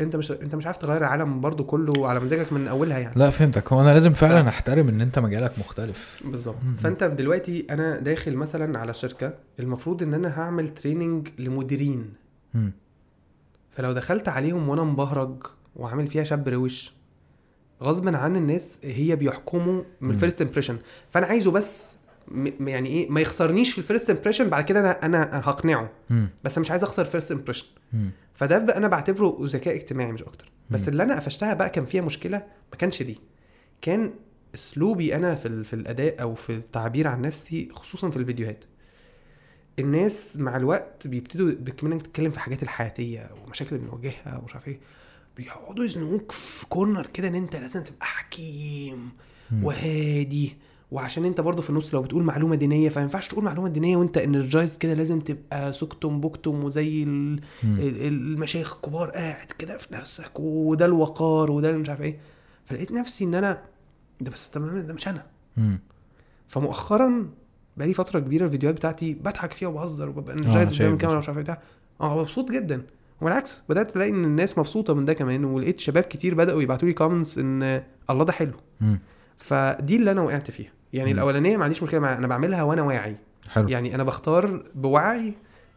انت 0.00 0.16
مش 0.16 0.30
انت 0.30 0.54
مش 0.54 0.66
عارف 0.66 0.76
تغير 0.76 0.96
العالم 1.00 1.40
برضو 1.40 1.64
كله 1.64 2.08
على 2.08 2.20
مزاجك 2.20 2.52
من 2.52 2.68
أولها 2.68 2.98
يعني 2.98 3.14
لا 3.18 3.30
فهمتك 3.30 3.72
هو 3.72 3.80
أنا 3.80 3.92
لازم 3.94 4.12
فعلا 4.12 4.48
أحترم 4.48 4.88
إن 4.88 5.00
أنت 5.00 5.18
مجالك 5.18 5.58
مختلف 5.58 6.22
بالظبط. 6.24 6.56
فأنت 6.78 7.04
دلوقتي 7.04 7.66
أنا 7.70 7.96
داخل 8.00 8.36
مثلا 8.36 8.78
على 8.78 8.94
شركة 8.94 9.34
المفروض 9.60 10.02
إن 10.02 10.14
أنا 10.14 10.40
هعمل 10.40 10.68
training 10.68 11.28
لمديرين 11.38 12.12
مم. 12.54 12.72
فلو 13.70 13.92
دخلت 13.92 14.28
عليهم 14.28 14.68
وأنا 14.68 14.82
مبهرج 14.82 15.42
وعامل 15.76 16.06
فيها 16.06 16.24
شاب 16.24 16.48
روش 16.48 16.92
غصبا 17.82 18.16
عن 18.16 18.36
الناس 18.36 18.76
هي 18.84 19.16
بيحكموا 19.16 19.74
من 19.74 19.82
مم. 20.00 20.10
ال 20.10 20.15
first 20.15 20.42
impression 20.42 20.78
فأنا 21.10 21.26
عايزه 21.26 21.50
بس 21.50 21.95
م- 22.28 22.68
يعني 22.68 22.88
إيه 22.88 23.10
ما 23.10 23.20
يخسرنيش 23.20 23.72
في 23.72 23.78
ال 23.78 23.83
first 23.83 24.10
impression 24.10 24.48
بعد 24.48 24.64
كده 24.64 24.80
أنا 24.80 25.04
أنا 25.06 25.30
هقنعه 25.44 25.90
مم. 26.10 26.28
بس 26.44 26.58
مش 26.58 26.70
عايز 26.70 26.84
أخسر 26.84 27.04
first 27.04 27.32
impression. 27.32 27.66
فده 28.34 28.58
بقى 28.58 28.76
أنا 28.76 28.88
بعتبره 28.88 29.38
ذكاء 29.42 29.74
اجتماعي 29.74 30.12
مش 30.12 30.22
أكتر 30.22 30.50
بس. 30.70 30.88
اللي 30.88 31.02
أنا 31.02 31.16
قفشتها 31.16 31.54
بقى 31.54 31.70
كان 31.70 31.84
فيها 31.84 32.02
مشكلة 32.02 32.38
ما 32.72 32.78
كانش 32.78 33.02
دي 33.02 33.18
كان 33.82 34.14
أسلوبي 34.54 35.16
أنا 35.16 35.34
في 35.34 35.48
ال- 35.48 35.64
في 35.64 35.72
الأداء 35.72 36.22
أو 36.22 36.34
في 36.34 36.52
التعبير 36.52 37.08
عن 37.08 37.22
نفسي 37.22 37.68
خصوصا 37.72 38.10
في 38.10 38.16
الفيديوهات 38.16 38.64
الناس 39.78 40.36
مع 40.36 40.56
الوقت 40.56 41.06
بيبتدوا 41.06 41.52
بكمان 41.52 42.02
تتكلم 42.02 42.30
في 42.30 42.40
حاجات 42.40 42.62
الحياتية 42.62 43.30
ومشاكل 43.46 43.76
اللي 43.76 43.86
بنواجهها 43.88 44.38
ومش 44.42 44.54
عارف 44.54 44.68
إيه 44.68 44.80
بيقعدوا 45.36 45.84
يزنقوك 45.84 46.32
في 46.32 46.66
corner 46.66 47.06
كده 47.06 47.28
إن 47.28 47.34
أنت 47.34 47.56
لازم 47.56 47.82
تبقى 47.82 48.06
حكيم. 48.06 49.10
وهادي 49.62 50.56
وعشان 50.90 51.24
انت 51.24 51.40
برضه 51.40 51.62
في 51.62 51.70
النص 51.70 51.94
لو 51.94 52.02
بتقول 52.02 52.22
معلومة 52.22 52.54
دينية 52.56 52.88
فما 52.88 53.02
ينفعش 53.02 53.28
تقول 53.28 53.44
معلومة 53.44 53.68
دينية 53.68 53.96
وانت 53.96 54.18
energized 54.18 54.76
كده 54.76 54.94
لازم 54.94 55.20
تبقى 55.20 55.72
سكتم 55.72 56.20
بكتم 56.20 56.64
وزي 56.64 57.02
المشايخ 57.64 58.74
الكبار 58.74 59.10
قاعد 59.10 59.46
كده 59.58 59.78
في 59.78 59.94
نفسك 59.94 60.30
وده 60.40 60.86
الوقار 60.86 61.50
وده 61.50 61.72
مش 61.72 61.88
عارف 61.88 62.00
إيه 62.02 62.18
فلقيت 62.64 62.92
نفسي 62.92 63.24
ان 63.24 63.34
أنا 63.34 63.62
ده 64.20 64.30
بس 64.30 64.50
تمام 64.50 64.78
ده 64.80 64.94
مش 64.94 65.08
أنا 65.08 65.26
مم. 65.56 65.78
فمؤخرا 66.46 67.30
بقالي 67.76 67.94
فترة 67.94 68.20
كبيرة 68.20 68.44
الفيديوهات 68.46 68.76
بتاعتي 68.76 69.14
بضحك 69.14 69.52
فيها 69.52 69.68
وبهزر 69.68 70.08
وببقى 70.08 70.34
energized 70.34 70.68
شايف 70.72 70.80
قدام. 70.80 70.92
الكاميرا 70.92 71.16
ومش 71.16 71.28
عارف 71.28 71.48
إيه 71.50 71.60
آه 72.00 72.20
مبسوط 72.20 72.50
جدا 72.50 72.82
والعكس 73.20 73.62
بدأت 73.68 73.90
تلاقي 73.90 74.10
إن 74.10 74.24
الناس 74.24 74.58
مبسوطة 74.58 74.94
من 74.94 75.04
ده 75.04 75.12
كمان 75.12 75.44
ولقيت 75.44 75.80
شباب 75.80 76.02
كتير 76.02 76.34
بدأوا 76.34 76.62
يبعتوا 76.62 76.88
لي 76.88 76.94
comments 76.94 77.38
إن 77.38 77.82
الله 78.10 78.24
ده 78.24 78.32
حلو 78.32 78.52
مم. 78.80 78.98
فدي 79.36 79.96
اللي 79.96 80.10
أنا 80.10 80.20
وقعت 80.20 80.50
فيها. 80.50 80.70
يعني 80.92 81.10
مم. 81.12 81.16
الأولانية 81.18 81.56
ما 81.56 81.64
عنديش 81.64 81.82
مشكلة 81.82 82.00
معاها 82.00 82.18
أنا 82.18 82.26
بعملها 82.26 82.62
وأنا 82.62 82.82
واعي. 82.82 83.16
حلو. 83.48 83.68
يعني 83.68 83.94
أنا 83.94 84.02
بختار 84.04 84.62
بوعي 84.74 85.34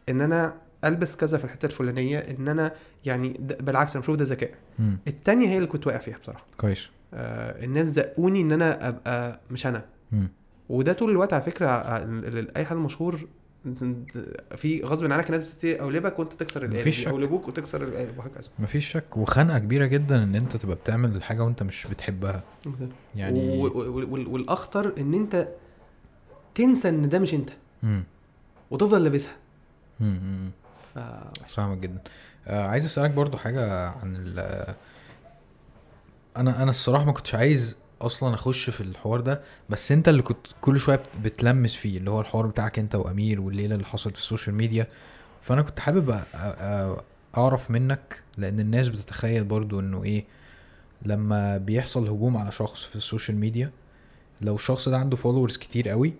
إن 0.08 0.20
أنا 0.20 0.54
ألبس 0.84 1.16
كذا 1.16 1.38
في 1.38 1.44
الحتة 1.44 1.66
الفلانية 1.66 2.18
إن 2.18 2.48
أنا 2.48 2.72
يعني 3.04 3.40
بالعكس 3.60 3.92
أنا 3.96 4.02
بشوف 4.02 4.16
ده 4.16 4.24
ذكاء. 4.24 4.50
مم. 4.78 4.98
التانية 5.08 5.48
هي 5.48 5.56
اللي 5.56 5.66
كنت 5.68 5.86
واقع 5.86 5.98
فيها 5.98 6.18
بصراحة. 6.18 6.46
كويس. 6.56 6.88
آه 7.14 7.64
الناس 7.64 7.88
زقوني 7.88 8.40
إن 8.40 8.52
أنا 8.52 8.88
أبقى 8.88 9.40
مش 9.50 9.66
أنا. 9.66 9.84
مم. 10.12 10.28
وده 10.68 10.92
طول 10.92 11.10
الوقت 11.10 11.32
على 11.32 11.42
فكرة 11.42 11.68
ال- 11.70 12.56
أي 12.56 12.64
حد 12.64 12.76
مشهور 12.76 13.20
في 14.56 14.82
غصب 14.84 15.12
عنك 15.12 15.26
الناس 15.26 15.54
بتقلبك 15.54 16.18
وأنت 16.18 16.32
تكسر 16.32 16.62
القالب 16.62 16.80
مفيش 16.80 16.96
شك. 17.00 17.06
يقلبوك 17.06 17.48
وتكسر 17.48 17.82
القالب 17.84 18.18
وهكذا 18.18 18.48
مفيش 18.58 18.86
شك 18.92 19.16
وخنقة 19.16 19.58
كبيرة 19.58 19.86
جدا 19.86 20.22
إن 20.22 20.34
أنت 20.34 20.56
تبقى 20.56 20.76
بتعمل 20.76 21.16
الحاجة 21.16 21.44
وأنت 21.44 21.62
مش 21.62 21.86
بتحبها 21.86 22.42
يعني 23.16 23.58
و- 23.58 23.66
و- 23.66 24.12
وال- 24.12 24.26
والأخطر 24.26 24.92
إن 24.98 25.14
أنت 25.14 25.48
تنسى 26.54 26.88
إن 26.88 27.08
ده 27.08 27.18
مش 27.18 27.34
أنت 27.34 27.50
مم. 27.82 28.04
وتفضل 28.70 29.04
لابسها 29.04 29.36
مم. 30.00 30.20
مم. 30.22 30.50
ف- 30.94 31.52
فاهمك 31.54 31.78
جدا 31.78 32.00
آه 32.46 32.66
عايز 32.66 32.84
أسألك 32.84 33.10
برضو 33.10 33.36
حاجة 33.36 33.88
عن 33.88 34.16
ال 34.16 34.38
أنا 36.36 36.62
أنا 36.62 36.70
الصراحة 36.70 37.04
ما 37.04 37.12
كنتش 37.12 37.34
عايز 37.34 37.76
أصلا 38.02 38.34
أخش 38.34 38.70
في 38.70 38.80
الحوار 38.80 39.20
ده 39.20 39.40
بس 39.70 39.92
أنت 39.92 40.08
اللي 40.08 40.22
كنت 40.22 40.46
كل 40.60 40.78
شوية 40.80 40.96
بت- 40.96 41.18
بتلمس 41.24 41.74
فيه 41.76 41.98
اللي 41.98 42.10
هو 42.10 42.20
الحوار 42.20 42.46
بتاعك 42.46 42.78
أنت 42.78 42.94
وأمير 42.94 43.40
والليلة 43.40 43.74
اللي 43.74 43.86
حصلت 43.86 44.14
في 44.16 44.22
ال 44.22 44.27
social 44.27 44.54
media. 44.54 44.86
فأنا 45.40 45.62
كنت 45.62 45.80
حابب 45.80 46.20
أعرف 47.36 47.70
منك 47.70 48.22
لأن 48.38 48.60
الناس 48.60 48.88
بتتخيل 48.88 49.44
برضو 49.44 49.80
إنه 49.80 50.04
إيه 50.04 50.24
لما 51.02 51.56
بيحصل 51.56 52.08
هجوم 52.08 52.36
على 52.36 52.52
شخص 52.52 52.84
في 52.84 52.96
ال 52.96 53.02
social 53.02 53.36
media 53.38 53.70
لو 54.40 54.54
الشخص 54.54 54.88
ده 54.88 54.98
عنده 54.98 55.16
followers 55.16 55.56
كتير 55.56 55.88
قوي 55.88 56.14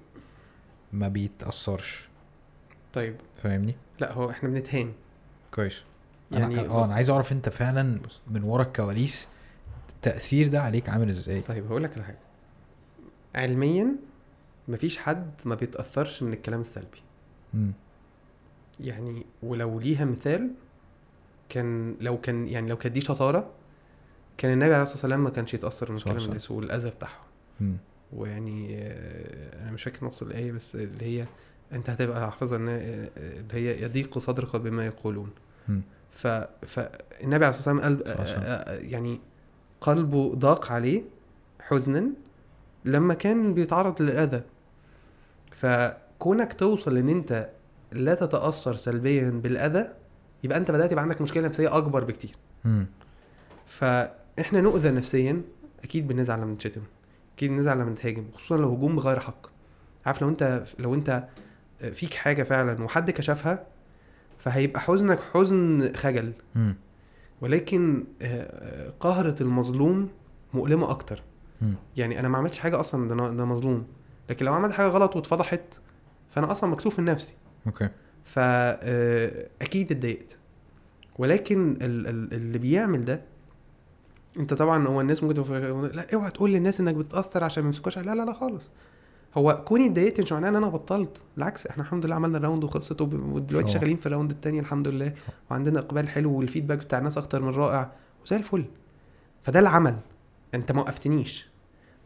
ما 0.93 1.09
بيتأثرش. 1.09 2.09
طيب. 2.93 3.17
فاهمني؟ 3.43 3.75
لا 4.01 4.13
هو 4.13 4.31
إحنا 4.31 4.49
بنتهان. 4.49 4.93
كويس. 5.55 5.83
يعني 6.33 6.55
يعني 6.55 6.69
آه 6.69 6.85
أنا 6.85 6.95
عايز 6.95 7.11
أعرف 7.11 7.33
أنت 7.33 7.49
فعلا 7.49 7.99
من 8.31 8.43
ورا 8.43 8.63
الكواليس 8.63 9.29
التاثير 10.05 10.49
ده 10.49 10.63
عليك 10.63 10.89
عامل 10.89 11.09
إزاي 11.09 11.41
طيب 11.41 11.67
هقول 11.67 11.83
لك 11.85 11.93
على 11.95 12.05
حاجة 12.05 12.19
علميا 13.35 13.97
مفيش 14.69 14.99
حد 14.99 15.31
ما 15.45 15.55
بيتأثرش 15.55 16.23
من 16.23 16.33
الكلام 16.33 16.61
السلبي 16.61 17.03
مم. 17.55 17.73
يعني 18.81 19.27
ولو 19.43 19.81
ليها 19.81 20.05
مثال 20.05 20.51
كان 21.49 21.97
لو 22.01 22.21
كان 22.21 22.49
يعني 22.49 22.69
لو 22.69 22.77
كانت 22.77 22.95
دي 22.95 23.01
شطارة 23.01 23.51
كان 24.37 24.53
النبي 24.53 24.75
عليه 24.75 24.83
الصلاة 24.83 24.97
والسلام 24.97 25.25
ما 25.25 25.31
كانش 25.31 25.55
يتأثر 25.55 25.93
من 25.93 25.99
صح، 25.99 26.05
كلام 26.05 26.19
صح. 26.19 26.27
الناس 26.27 26.51
والأذى 26.51 26.91
بتاعهم. 26.91 27.77
ويعني 28.13 28.77
آه، 28.79 29.63
أنا 29.63 29.71
مش 29.71 29.83
فاكر 29.83 30.07
نص 30.07 30.23
الآية 30.23 30.53
بس 30.53 30.75
اللي 30.75 31.05
هي 31.05 31.27
أنت 31.73 31.91
هتبقى 31.91 32.31
حافظها 32.31 32.59
إن 32.59 32.69
آه، 32.69 33.11
اللي 33.17 33.55
هي 33.55 33.83
يضيق 33.83 34.19
صدرك 34.19 34.57
بما 34.57 34.87
يقولون. 34.87 35.31
ف 36.11 36.27
فالنبي 36.67 37.45
عليه 37.45 37.49
الصلاة 37.49 37.75
والسلام 37.75 37.81
قال 37.81 38.07
آه، 38.07 38.75
يعني 38.75 39.21
قلبه 39.81 40.35
ضاق 40.35 40.73
عليه 40.73 41.03
حزنا 41.61 42.07
لما 42.85 43.15
كان 43.15 43.55
بيتعرض 43.55 44.03
للأذى 44.03 44.43
فكونك 45.53 46.53
توصل 46.53 46.97
إن 46.97 47.09
أنت 47.09 47.51
لا 47.93 48.15
تتأثر 48.15 48.77
سلبيا 48.77 49.31
بالأذى 49.31 49.89
يبقى 50.45 50.59
أنت 50.59 50.71
بدأت 50.71 50.93
يبقى 50.93 51.03
عندك 51.03 51.21
مشكلة 51.23 51.47
نفسية 51.47 51.77
أكبر 51.79 52.05
بكتير 52.05 52.35
مم. 52.65 52.87
فإحنا 53.67 54.61
نؤذى 54.61 54.91
نفسيا 54.91 55.43
أكيد 55.85 56.09
بنزعل 56.09 56.41
لما 56.41 56.53
نتشتم 56.53 56.83
أكيد 57.37 57.51
نزعل 57.51 57.79
لما 57.79 57.91
نتهاجم 57.91 58.25
خصوصا 58.35 58.57
لو 58.57 58.75
هجوم 58.75 58.97
بغير 58.97 59.21
حق 59.21 59.47
عارف 60.07 60.23
لو 60.23 60.29
أنت 60.29 60.65
لو 60.79 60.95
أنت 60.95 61.25
فيك 61.93 62.15
حاجة 62.15 62.43
فعلا 62.43 62.85
وحد 62.85 63.11
كشفها 63.11 63.67
فهيبقى 64.39 64.81
حزنك 64.81 65.21
حزن 65.35 65.93
خجل 65.97 66.33
مم. 66.55 66.77
ولكن 67.41 68.05
آه، 68.23 68.93
قهرة 69.01 69.43
المظلوم 69.43 70.09
مؤلمة 70.55 70.91
أكتر. 70.91 71.23
يعني 71.97 72.21
أنا 72.21 72.29
ما 72.29 72.39
عملتش 72.39 72.59
حاجة 72.59 72.81
أصلا 72.81 73.09
ده 73.09 73.15
أنا- 73.17 73.37
ده 73.37 73.45
مظلوم. 73.45 73.87
لكن 74.31 74.47
لو 74.47 74.55
عملت 74.55 74.73
حاجة 74.73 74.87
غلط 74.87 75.17
واتفضحت 75.17 75.61
فأنا 76.31 76.51
أصلا 76.53 76.71
مكسوف 76.71 76.99
من 77.01 77.05
نفسي. 77.05 77.35
أوكي. 77.67 77.89
فأكيد 78.25 79.93
اتضايقت. 79.93 80.37
ولكن 81.19 81.71
ال- 81.83 82.07
ال- 82.07 82.35
اللي 82.35 82.59
بيعمل 82.59 83.05
ده 83.05 83.23
أنت 84.39 84.55
طبعا 84.55 84.89
هو 84.89 85.01
الناس 85.01 85.23
ممكن 85.23 85.35
تفكر 85.35 85.91
لا 85.95 86.15
اوعى 86.15 86.31
تقول 86.31 86.51
للناس 86.53 86.81
إنك 86.81 86.95
بتتأثر 86.95 87.45
عشان 87.45 87.63
ما 87.63 87.67
يمسكوش 87.69 87.99
لا 87.99 88.15
لا 88.15 88.25
لا 88.25 88.33
خالص. 88.33 88.71
هو 89.35 89.65
كوني 89.65 89.87
اتضايقت 89.87 90.21
مش 90.21 90.33
معناه 90.33 90.49
إن 90.49 90.57
أنا 90.57 90.69
بطلت 90.69 91.17
بالعكس 91.37 91.67
إحنا 91.67 91.83
الحمد 91.83 92.07
لله 92.07 92.15
عملنا 92.15 92.39
ال 92.39 92.43
round 92.43 92.65
وخلصت 92.65 93.01
ودلوقتي. 93.01 93.73
شغالين 93.73 93.97
في 93.97 94.07
ال 94.07 94.11
round 94.11 94.31
التاني 94.31 94.61
الحمد 94.61 94.89
لله. 94.89 95.13
وعندنا 95.51 95.79
إقبال 95.79 96.09
حلو 96.09 96.33
وال 96.39 96.47
feedback 96.47 96.79
بتاع 96.79 96.99
الناس 96.99 97.19
أكتر 97.19 97.43
من 97.43 97.49
رائع 97.55 97.93
وزي 98.27 98.37
الفل. 98.37 98.65
فده 99.43 99.61
العمل. 99.61 99.97
أنت 100.55 100.73
ما 100.73 100.81
وقفتنيش. 100.81 101.49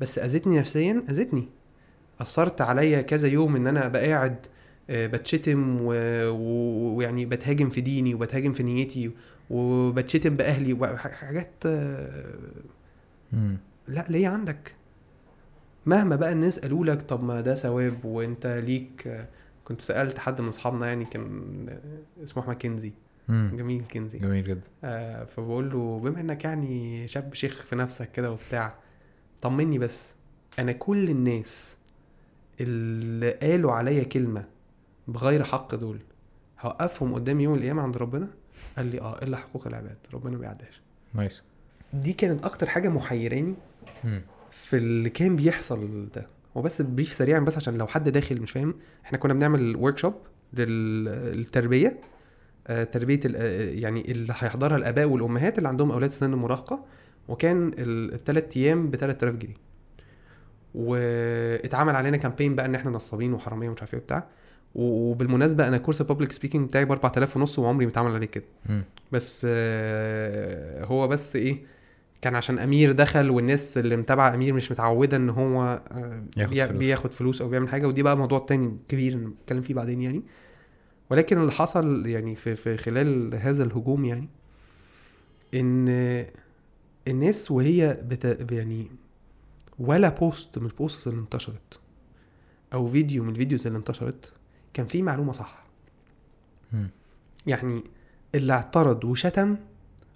بس 0.00 0.18
اذتني 0.18 0.58
نفسيا؟ 0.58 1.02
اذتني 1.08 1.48
أثرت 2.20 2.60
عليا 2.60 3.00
كذا 3.00 3.28
يوم 3.28 3.56
إن 3.56 3.66
أنا 3.66 3.86
أبقى 3.86 4.10
قاعد 4.10 4.46
آه، 4.90 5.06
بتشتم 5.06 5.78
و- 5.80 5.92
و- 6.30 6.96
ويعني 6.96 7.26
بتهاجم 7.26 7.70
في 7.70 7.80
ديني 7.80 8.14
وبتهاجم 8.14 8.52
في 8.52 8.62
نيتي 8.62 9.10
وبتشتم 9.50 10.36
بأهلي 10.36 10.72
وحاجات 10.72 11.50
آه،. 11.66 12.34
لا 13.88 14.04
ليه 14.08 14.28
عندك. 14.28 14.74
مهما 15.86 16.16
بقى 16.16 16.32
الناس 16.32 16.58
قالوا 16.58 16.84
لك 16.84 17.02
طب 17.02 17.24
ما 17.24 17.40
ده 17.40 17.54
ثواب 17.54 18.04
وانت 18.04 18.46
ليك 18.46 19.26
كنت 19.64 19.80
سألت 19.80 20.18
حد 20.18 20.40
من 20.40 20.48
أصحابنا 20.48 20.86
يعني 20.86 21.04
كان 21.04 21.78
اسمه 22.22 22.42
أحمد 22.42 22.56
كنزي. 22.56 22.92
جميل 23.28 23.82
كنزي. 23.92 24.18
جميل 24.18 24.44
جدا. 24.44 24.68
آه 24.84 25.24
فبقول 25.24 25.70
له 25.70 25.98
بما 25.98 26.20
إنك 26.20 26.44
يعني 26.44 27.08
شاب 27.08 27.34
شيخ 27.34 27.62
في 27.62 27.76
نفسك 27.76 28.12
كده 28.12 28.32
وبتاع 28.32 28.74
طمني 29.42 29.78
بس 29.78 30.14
أنا 30.58 30.72
كل 30.72 31.10
الناس 31.10 31.76
اللي 32.60 33.30
قالوا 33.30 33.72
عليا 33.72 34.04
كلمة 34.04 34.44
بغير 35.08 35.44
حق 35.44 35.74
دول 35.74 35.98
هوقفهم 36.60 37.14
قدام 37.14 37.40
يوم 37.40 37.54
القيامة 37.54 37.82
عند 37.82 37.96
ربنا؟ 37.96 38.28
قال 38.76 38.86
لي 38.86 39.00
آه 39.00 39.18
إلا 39.22 39.36
حقوق 39.36 39.66
العباد 39.66 39.96
ربنا 40.14 40.32
ما 40.32 40.38
بيعدهاش. 40.38 40.80
nice. 41.14 41.42
دي 41.92 42.12
كانت 42.12 42.44
أكتر 42.44 42.66
حاجة 42.70 42.88
محيراني. 42.88 43.54
في 44.54 44.76
اللي 44.76 45.10
كان 45.10 45.36
بيحصل 45.36 46.08
ده. 46.14 46.26
هو 46.56 46.62
بس 46.62 46.82
brief 46.82 47.12
سريعا 47.12 47.38
بس 47.40 47.56
عشان 47.56 47.74
لو 47.78 47.86
حد 47.86 48.08
داخل 48.08 48.40
مش 48.42 48.50
فاهم. 48.50 48.74
إحنا 49.04 49.18
كنا 49.18 49.34
بنعمل 49.34 49.76
workshop 49.76 50.14
للتربية. 50.52 52.00
آه، 52.66 52.84
تربية 52.84 53.20
آه، 53.36 53.70
يعني 53.70 54.10
اللي 54.10 54.32
هيحضرها 54.38 54.76
الآباء 54.76 55.06
والأمهات 55.06 55.58
اللي 55.58 55.68
عندهم 55.68 55.90
أولاد 55.90 56.10
سن 56.10 56.32
المراهقه 56.32 56.84
وكان 57.28 57.72
الثلاث 57.78 58.56
أيام 58.56 58.90
ب 58.90 58.96
3000 58.96 59.34
جنيه. 59.36 59.54
واتعمل 60.74 61.96
علينا 61.96 62.16
campaign 62.16 62.54
بقى 62.54 62.66
إن 62.66 62.74
إحنا 62.74 62.90
نصابين 62.90 63.34
وحرامية 63.34 63.68
ومش 63.68 63.80
عارف 63.80 63.94
إيه 63.94 64.00
وبتاع. 64.00 64.26
وبالمناسبة 64.74 65.68
أنا 65.68 65.76
course 65.78 66.00
ال 66.00 66.05
public 66.05 66.32
speaking 66.32 66.68
بتاعي 66.68 66.84
ب 66.84 66.92
4000 66.92 67.36
ونص 67.36 67.58
وعمري 67.58 67.86
ما 67.86 67.92
اتعمل 67.92 68.14
عليه 68.14 68.26
كده. 68.26 68.44
بس 69.12 69.46
آه، 69.50 70.84
هو 70.84 71.08
بس 71.08 71.36
إيه 71.36 71.58
كان 72.24 72.36
عشان 72.36 72.58
أمير 72.58 72.92
دخل 72.92 73.30
والناس 73.30 73.78
اللي 73.78 73.96
متابعة 73.96 74.34
أمير 74.34 74.54
مش 74.54 74.70
متعودة 74.70 75.16
إن 75.16 75.30
هو 75.30 75.82
آه، 75.92 76.24
ياخد 76.36 76.50
بي- 76.54 76.66
فلوس. 76.66 76.78
بياخد 76.78 77.12
فلوس 77.12 77.42
أو 77.42 77.48
بيعمل 77.48 77.68
حاجة 77.68 77.86
ودي 77.88 78.02
بقى 78.02 78.16
موضوع 78.16 78.38
تاني 78.38 78.76
كبير 78.88 79.16
نتكلم 79.16 79.60
فيه 79.62 79.74
بعدين 79.74 80.00
يعني 80.00 80.22
ولكن 81.10 81.38
اللي 81.38 81.52
حصل 81.52 82.06
يعني 82.06 82.34
في 82.34 82.54
في 82.54 82.76
خلال 82.76 83.34
هذا 83.34 83.64
الهجوم 83.64 84.04
يعني 84.04 84.28
إن 85.54 85.88
الناس 87.08 87.50
وهي 87.50 88.00
بت 88.04 88.52
يعني 88.52 88.90
ولا 89.78 90.08
post 90.08 90.58
من 90.58 90.66
ال 90.66 90.73
posts 90.73 91.08
اللي 91.08 91.20
انتشرت 91.20 91.80
أو 92.72 92.86
فيديو 92.86 93.22
من 93.24 93.30
ال 93.30 93.35
videos 93.35 93.66
اللي 93.66 93.78
انتشرت 93.78 94.32
كان 94.74 94.86
فيه 94.86 95.02
معلومة 95.02 95.32
صح. 95.32 95.64
يعني 97.46 97.84
اللي 98.34 98.52
اعترض 98.52 99.04
وشتم 99.04 99.56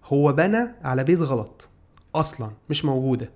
هو 0.04 0.32
بنى 0.32 0.68
على 0.82 1.04
base 1.04 1.22
غلط 1.22 1.68
أصلا 2.14 2.50
مش 2.70 2.84
موجودة. 2.84 3.30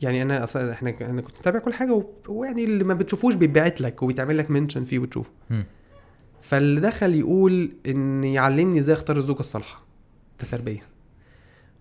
يعني 0.00 0.22
أنا 0.22 0.44
أصلا 0.44 0.72
إحنا 0.72 0.94
أنا 1.00 1.22
كنت 1.22 1.38
متابع 1.38 1.58
كل 1.58 1.72
حاجة 1.72 2.02
ويعني 2.28 2.64
اللي 2.64 2.84
ما 2.84 2.94
بتشوفوش 2.94 3.34
بيتبعت 3.34 3.80
لك 3.80 4.02
وبيتعمل 4.02 4.38
لك 4.38 4.50
mention 4.50 4.84
فيه 4.84 4.98
وتشوفه. 4.98 5.30
فاللي 6.40 6.80
دخل 6.80 7.14
يقول 7.14 7.72
إن 7.86 8.24
يعلمني 8.24 8.78
إزاي 8.78 8.94
أختار 8.94 9.16
الزوجة 9.16 9.40
الصالحة. 9.40 9.84
ده 10.40 10.46
تربية. 10.50 10.82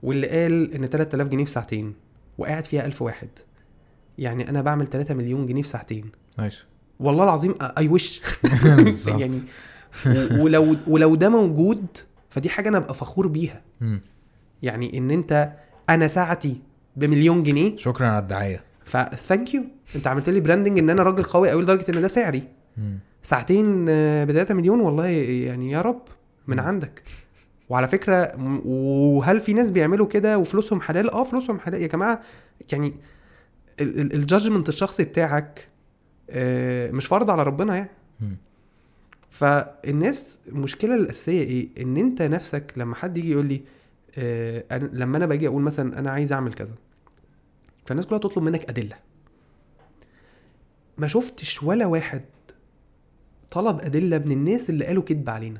واللي 0.03 0.27
قال 0.27 0.73
إن 0.73 0.85
3000 0.85 1.27
جنيه 1.27 1.45
في 1.45 1.51
ساعتين 1.51 1.93
وقاعد 2.37 2.65
فيها 2.65 2.85
1000 2.85 3.01
واحد. 3.01 3.29
يعني 4.17 4.49
أنا 4.49 4.61
بعمل 4.61 4.87
3 4.87 5.13
مليون 5.13 5.45
جنيه 5.47 5.61
في 5.61 5.67
ساعتين. 5.67 6.11
nice 6.37 6.63
والله 6.99 7.23
العظيم 7.23 7.55
اي 7.61 7.87
وش. 7.87 8.21
يعني 9.19 9.41
ولو 10.39 10.75
ولو 10.87 11.15
ده 11.15 11.29
موجود 11.29 11.85
فدي 12.29 12.49
حاجة 12.49 12.69
أنا 12.69 12.77
أبقى 12.77 12.93
فخور 12.93 13.27
بيها. 13.27 13.61
يعني 14.63 14.97
إن 14.97 15.11
أنت 15.11 15.53
أنا 15.89 16.07
ساعتي 16.07 16.61
بمليون 16.95 17.43
جنيه. 17.43 17.77
شكرا 17.77 18.07
على 18.07 18.19
الدعاية. 18.19 18.63
ف 18.85 18.96
thank 18.96 19.53
you 19.53 19.63
أنت 19.95 20.07
عملت 20.07 20.29
لي 20.29 20.39
branding 20.39 20.79
إن 20.79 20.89
أنا 20.89 21.03
راجل 21.03 21.23
قوي 21.23 21.49
قوي 21.49 21.61
لدرجة 21.61 21.91
إن 21.91 22.01
ده 22.01 22.07
سعري. 22.07 22.43
مم. 22.77 22.99
ساعتين 23.23 23.85
ب 24.25 24.31
3 24.31 24.53
مليون 24.53 24.79
والله 24.79 25.05
يعني 25.07 25.71
يا 25.71 25.81
رب 25.81 26.01
من 26.47 26.59
عندك. 26.59 27.03
وعلى 27.69 27.87
فكرة 27.87 28.31
وهل 28.65 29.41
في 29.41 29.53
ناس 29.53 29.71
بيعملوا 29.71 30.07
كده 30.07 30.37
وفلوسهم 30.37 30.81
حلال؟ 30.81 31.09
آه 31.09 31.23
فلوسهم 31.23 31.59
حلال. 31.59 31.81
يا 31.81 31.87
جماعة 31.87 32.21
يعني 32.71 32.93
ال 33.81 33.91
judgment 33.91 34.69
الشخصي 34.69 35.03
بتاعك 35.03 35.67
آه، 36.29 36.91
مش 36.91 37.05
فرض 37.05 37.29
على 37.29 37.43
ربنا 37.43 37.75
يعني. 37.75 37.89
فالناس 39.29 40.39
المشكلة 40.47 40.95
الأساسية 40.95 41.41
إيه؟ 41.43 41.67
إن 41.81 41.97
أنت 41.97 42.21
نفسك 42.21 42.73
لما 42.77 42.95
حد 42.95 43.17
يجي 43.17 43.31
يقول 43.31 43.45
لي 43.45 43.61
أنا 44.17 44.89
لما 44.93 45.17
أنا 45.17 45.25
باجي 45.25 45.47
أقول 45.47 45.61
مثلا 45.61 45.99
أنا 45.99 46.11
عايز 46.11 46.33
أعمل 46.33 46.53
كذا 46.53 46.75
فالناس 47.85 48.05
كلها 48.05 48.19
تطلب 48.19 48.43
منك 48.43 48.69
أدلة 48.69 48.95
ما 50.97 51.07
شفتش 51.07 51.63
ولا 51.63 51.85
واحد 51.85 52.21
طلب 53.51 53.81
أدلة 53.81 54.17
من 54.17 54.31
الناس 54.31 54.69
اللي 54.69 54.85
قالوا 54.85 55.03
كذب 55.03 55.29
علينا. 55.29 55.59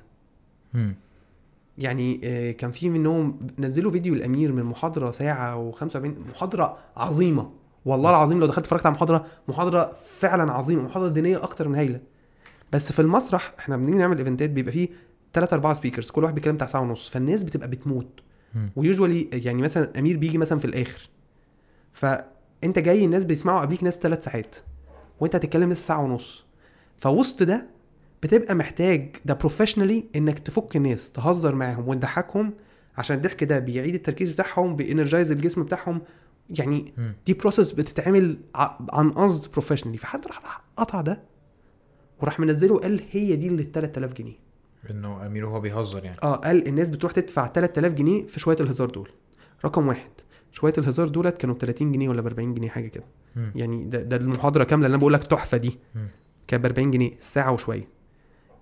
يعني 1.78 2.22
آه، 2.24 2.52
كان 2.52 2.72
في 2.72 2.90
منهم 2.90 3.48
نزلوا 3.60 3.92
فيديو 3.92 4.14
الامير 4.14 4.52
من 4.52 4.64
محاضرة 4.64 5.12
ساعة 5.12 5.72
و45 5.72 5.96
محاضرة 6.30 6.78
عظيمة 6.98 7.52
والله 7.86 8.10
العظيم 8.10 8.40
لو 8.40 8.46
دخلت 8.46 8.60
اتفرجت 8.66 8.86
على 8.86 8.96
محاضرة 8.96 9.26
محاضرة 9.48 9.94
فعلا 9.94 10.52
عظيمة 10.52 10.82
محاضرة 10.82 11.10
دينية 11.10 11.44
أكتر 11.44 11.68
من 11.68 11.76
هايلة 11.76 12.00
بس 12.72 12.92
في 12.94 13.02
المسرح 13.02 13.54
إحنا 13.60 13.78
بنيجي 13.78 13.98
نعمل 13.98 14.18
إيفنتات 14.18 14.50
بيبقى 14.50 14.72
فيه 14.72 14.90
3 15.34 15.54
4 15.54 15.74
speakers 15.74 16.10
كل 16.10 16.24
واحد 16.24 16.36
بيتكلم 16.36 16.56
بتاع 16.56 16.68
ساعة 16.68 16.82
ونص 16.82 17.10
فالناس 17.10 17.44
بتبقى 17.44 17.68
بتموت. 17.68 18.20
و 18.76 18.82
usually 18.82 19.30
يعني 19.34 19.62
مثلا 19.62 20.00
أمير 20.00 20.18
بيجي 20.18 20.38
مثلا 20.38 20.60
في 20.60 20.66
الآخر. 20.66 21.10
فأنت 21.94 22.80
جاي 22.80 23.06
الناس 23.06 23.26
بيسمعوا 23.26 23.62
قبليك 23.62 23.84
ناس 23.84 24.00
ثلاث 24.00 24.24
ساعات 24.24 24.56
وأنت 25.20 25.36
هتتكلم 25.36 25.70
لسه 25.72 25.82
ساعة 25.88 26.02
ونص. 26.04 26.46
فوسط 26.98 27.44
ده 27.44 27.68
بتبقى 28.24 28.56
محتاج 28.56 29.16
ده 29.26 29.34
professionally 29.34 30.04
إنك 30.16 30.40
تفك 30.40 30.76
الناس 30.76 31.12
تهزر 31.12 31.56
معاهم 31.56 31.88
وتضحكهم 31.88 32.54
عشان 32.98 33.16
الضحك 33.18 33.44
ده 33.44 33.60
بيعيد 33.60 33.94
التركيز 33.96 34.32
بتاعهم 34.32 34.76
بي 34.76 34.87
energize 34.87 35.32
الجسم 35.32 35.64
بتاعهم. 35.64 36.02
يعني. 36.50 36.94
دي 37.26 37.34
process 37.34 37.72
بتتعمل 37.72 38.38
عن 38.94 39.12
قصد 39.12 39.52
professionally 39.52 39.98
فحد 39.98 40.28
راح 40.28 40.42
راح 40.44 40.62
قطع 40.78 41.02
ده 41.02 41.22
وراح 42.22 42.40
منزله 42.40 42.74
وقال 42.74 43.02
هي 43.12 43.36
دي 43.36 43.48
اللي 43.48 43.64
3000 43.64 44.14
جنيه. 44.14 44.45
انه 44.92 45.26
امير 45.26 45.46
وهو 45.46 45.60
بيهزر 45.60 46.04
يعني. 46.06 46.18
آه 46.24 46.36
قال 46.36 46.68
الناس 46.68 46.90
بتروح 46.90 47.12
تدفع 47.12 47.48
3000 47.48 47.94
جنيه 47.94 48.26
في 48.26 48.40
شوية 48.40 48.58
الهزار 48.60 48.90
دول. 48.90 49.10
رقم 49.66 49.88
واحد 49.88 50.10
شوية 50.52 50.74
الهزار 50.78 51.08
دولت 51.08 51.38
كانوا 51.38 51.56
ب 51.56 51.58
30 51.58 51.92
جنيه 51.92 52.10
ولا 52.10 52.22
ب 52.22 52.28
40 52.28 52.54
جنيه 52.54 52.70
حاجة 52.70 52.88
كده. 52.88 53.04
يعني 53.56 53.84
ده, 53.86 54.02
ده 54.02 54.16
المحاضرة 54.16 54.64
كاملة 54.64 54.86
اللي 54.86 54.96
أنا 54.96 55.00
بقول 55.02 55.14
لك 55.14 55.24
تحفة 55.24 55.58
دي. 55.58 55.80
كانت 56.48 56.64
ب 56.64 56.66
40 56.66 56.92
جنيه 56.92 57.12
ساعة 57.20 57.52
وشوية. 57.52 57.88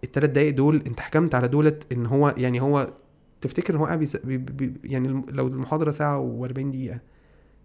الثلاث 0.03 0.29
دقايق 0.29 0.53
دول 0.55 0.83
انت 0.87 0.99
حكمت 0.99 1.35
على 1.35 1.47
دولت 1.47 1.93
إن 1.93 2.05
هو 2.05 2.33
يعني 2.37 2.61
هو 2.61 2.93
تفتكر 3.41 3.73
ان 3.73 3.79
هو 3.79 3.85
قاعد 3.85 3.99
بيس- 3.99 4.17
بي 4.17 4.37
بي 4.37 4.73
يعني 4.83 5.23
لو 5.31 5.47
المحاضرة 5.47 5.91
ساعة 5.91 6.39
و40 6.41 6.51
دقيقة 6.59 6.99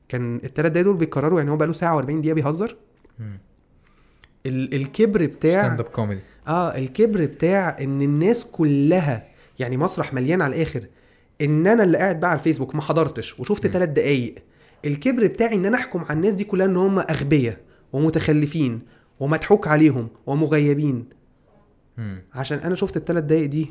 كان 0.09 0.37
الثلاث 0.45 0.71
دقايق 0.73 0.85
دول 0.87 0.97
بيكرروا 0.97 1.39
يعني 1.39 1.51
هو 1.51 1.57
بقى 1.57 1.67
له 1.67 1.73
ساعة 1.73 2.03
و40 2.03 2.05
دقيقة 2.11 2.35
بيهزر. 2.35 2.77
ال 4.47 4.75
الكبر 4.75 5.27
بتاع 5.27 5.51
stand 5.65 5.81
up 5.81 5.87
comedy 5.87 6.21
آه 6.49 6.79
الكبر 6.79 7.25
بتاع 7.27 7.77
إن 7.81 8.03
الناس 8.03 8.45
كلها 8.45 9.27
يعني 9.59 9.77
مسرح 9.77 10.15
مليان 10.15 10.43
على 10.43 10.57
الآخر 10.57 10.87
إن 11.41 11.67
أنا 11.67 11.85
اللي 11.85 11.99
قاعد 11.99 12.21
بقى 12.21 12.31
على 12.31 12.39
الفيسبوك 12.39 12.75
ما 12.75 12.83
حضرتش 12.83 13.41
وشفت. 13.41 13.67
ثلاث 13.67 13.89
دقايق 13.89 14.35
الكبر 14.85 15.27
بتاعي 15.27 15.55
إن 15.55 15.67
أنا 15.67 15.77
أحكم 15.77 16.05
على 16.05 16.13
الناس 16.13 16.35
دي 16.35 16.45
كلها 16.45 16.67
إن 16.67 16.77
هم 16.77 16.99
أغبياء 16.99 17.57
ومتخلفين 17.93 18.81
ومضحوك 19.21 19.69
عليهم 19.69 20.09
ومغيبين. 20.27 21.05
عشان 22.35 22.59
أنا 22.59 22.75
شفت 22.75 22.97
الثلاث 22.97 23.25
دقايق 23.25 23.47
دي 23.47 23.67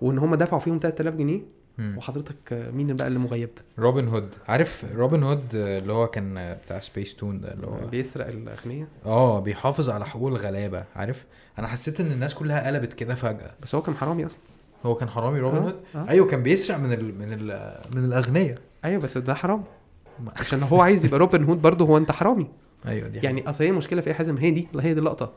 وإن 0.00 0.18
هم 0.18 0.34
دفعوا 0.34 0.60
فيهم 0.60 0.78
3000 0.82 1.14
جنيه. 1.14 1.40
وحضرتك 1.78 2.70
مين 2.72 2.96
بقى 2.96 3.06
اللي 3.06 3.18
مغيب؟ 3.18 3.50
روبن 3.78 4.08
هود. 4.08 4.34
عارف 4.48 4.84
روبن 4.94 5.22
هود 5.22 5.54
اللي 5.54 5.92
هو 5.92 6.06
كان 6.06 6.56
بتاع 6.64 6.80
سبيس 6.80 7.14
تون 7.14 7.40
ده 7.40 7.52
اللي 7.52 7.66
هو 7.66 7.86
بيسرق 7.86 8.26
الاغنياء 8.26 8.88
آه 9.06 9.40
بيحافظ 9.40 9.90
على 9.90 10.06
حقوق 10.06 10.28
الغلابة 10.28 10.84
عارف؟ 10.96 11.24
أنا 11.58 11.66
حسيت 11.68 12.00
إن 12.00 12.12
الناس 12.12 12.34
كلها 12.34 12.66
قلبت 12.66 12.92
كده 12.92 13.14
فجأة. 13.14 13.50
بس 13.62 13.74
هو 13.74 13.82
كان 13.82 13.94
حرامي 13.94 14.26
أصلا. 14.26 14.38
هو 14.86 14.94
كان 14.94 15.08
حرامي 15.08 15.40
روبن 15.40 15.56
آه، 15.56 15.60
هود؟ 15.60 15.80
آه. 15.94 16.08
أيوه 16.08 16.26
كان 16.26 16.42
بيسرق 16.42 16.78
من 16.78 16.92
ال 16.92 17.18
من 17.18 17.32
ال 17.32 17.74
من 17.94 18.04
الاغنياء 18.04 18.58
أيوه 18.84 19.02
بس 19.02 19.18
ده 19.18 19.34
حرام. 19.34 19.64
عشان 20.40 20.62
هو 20.62 20.80
عايز 20.80 21.04
يبقى 21.04 21.18
روبن 21.18 21.44
هود 21.44 21.62
برضه 21.62 21.84
هو 21.84 21.96
أنت 21.98 22.12
حرامي. 22.12 22.48
أيوه 22.86 23.08
دي 23.08 23.18
يعني 23.18 23.50
أصل 23.50 23.64
هي 23.64 23.70
المشكلة 23.70 24.00
في 24.00 24.06
إيه 24.06 24.14
حازم؟ 24.14 24.36
هي 24.36 24.50
دي 24.50 24.68
هي 24.80 24.94
دي 24.94 25.00
اللقطة. 25.00 25.32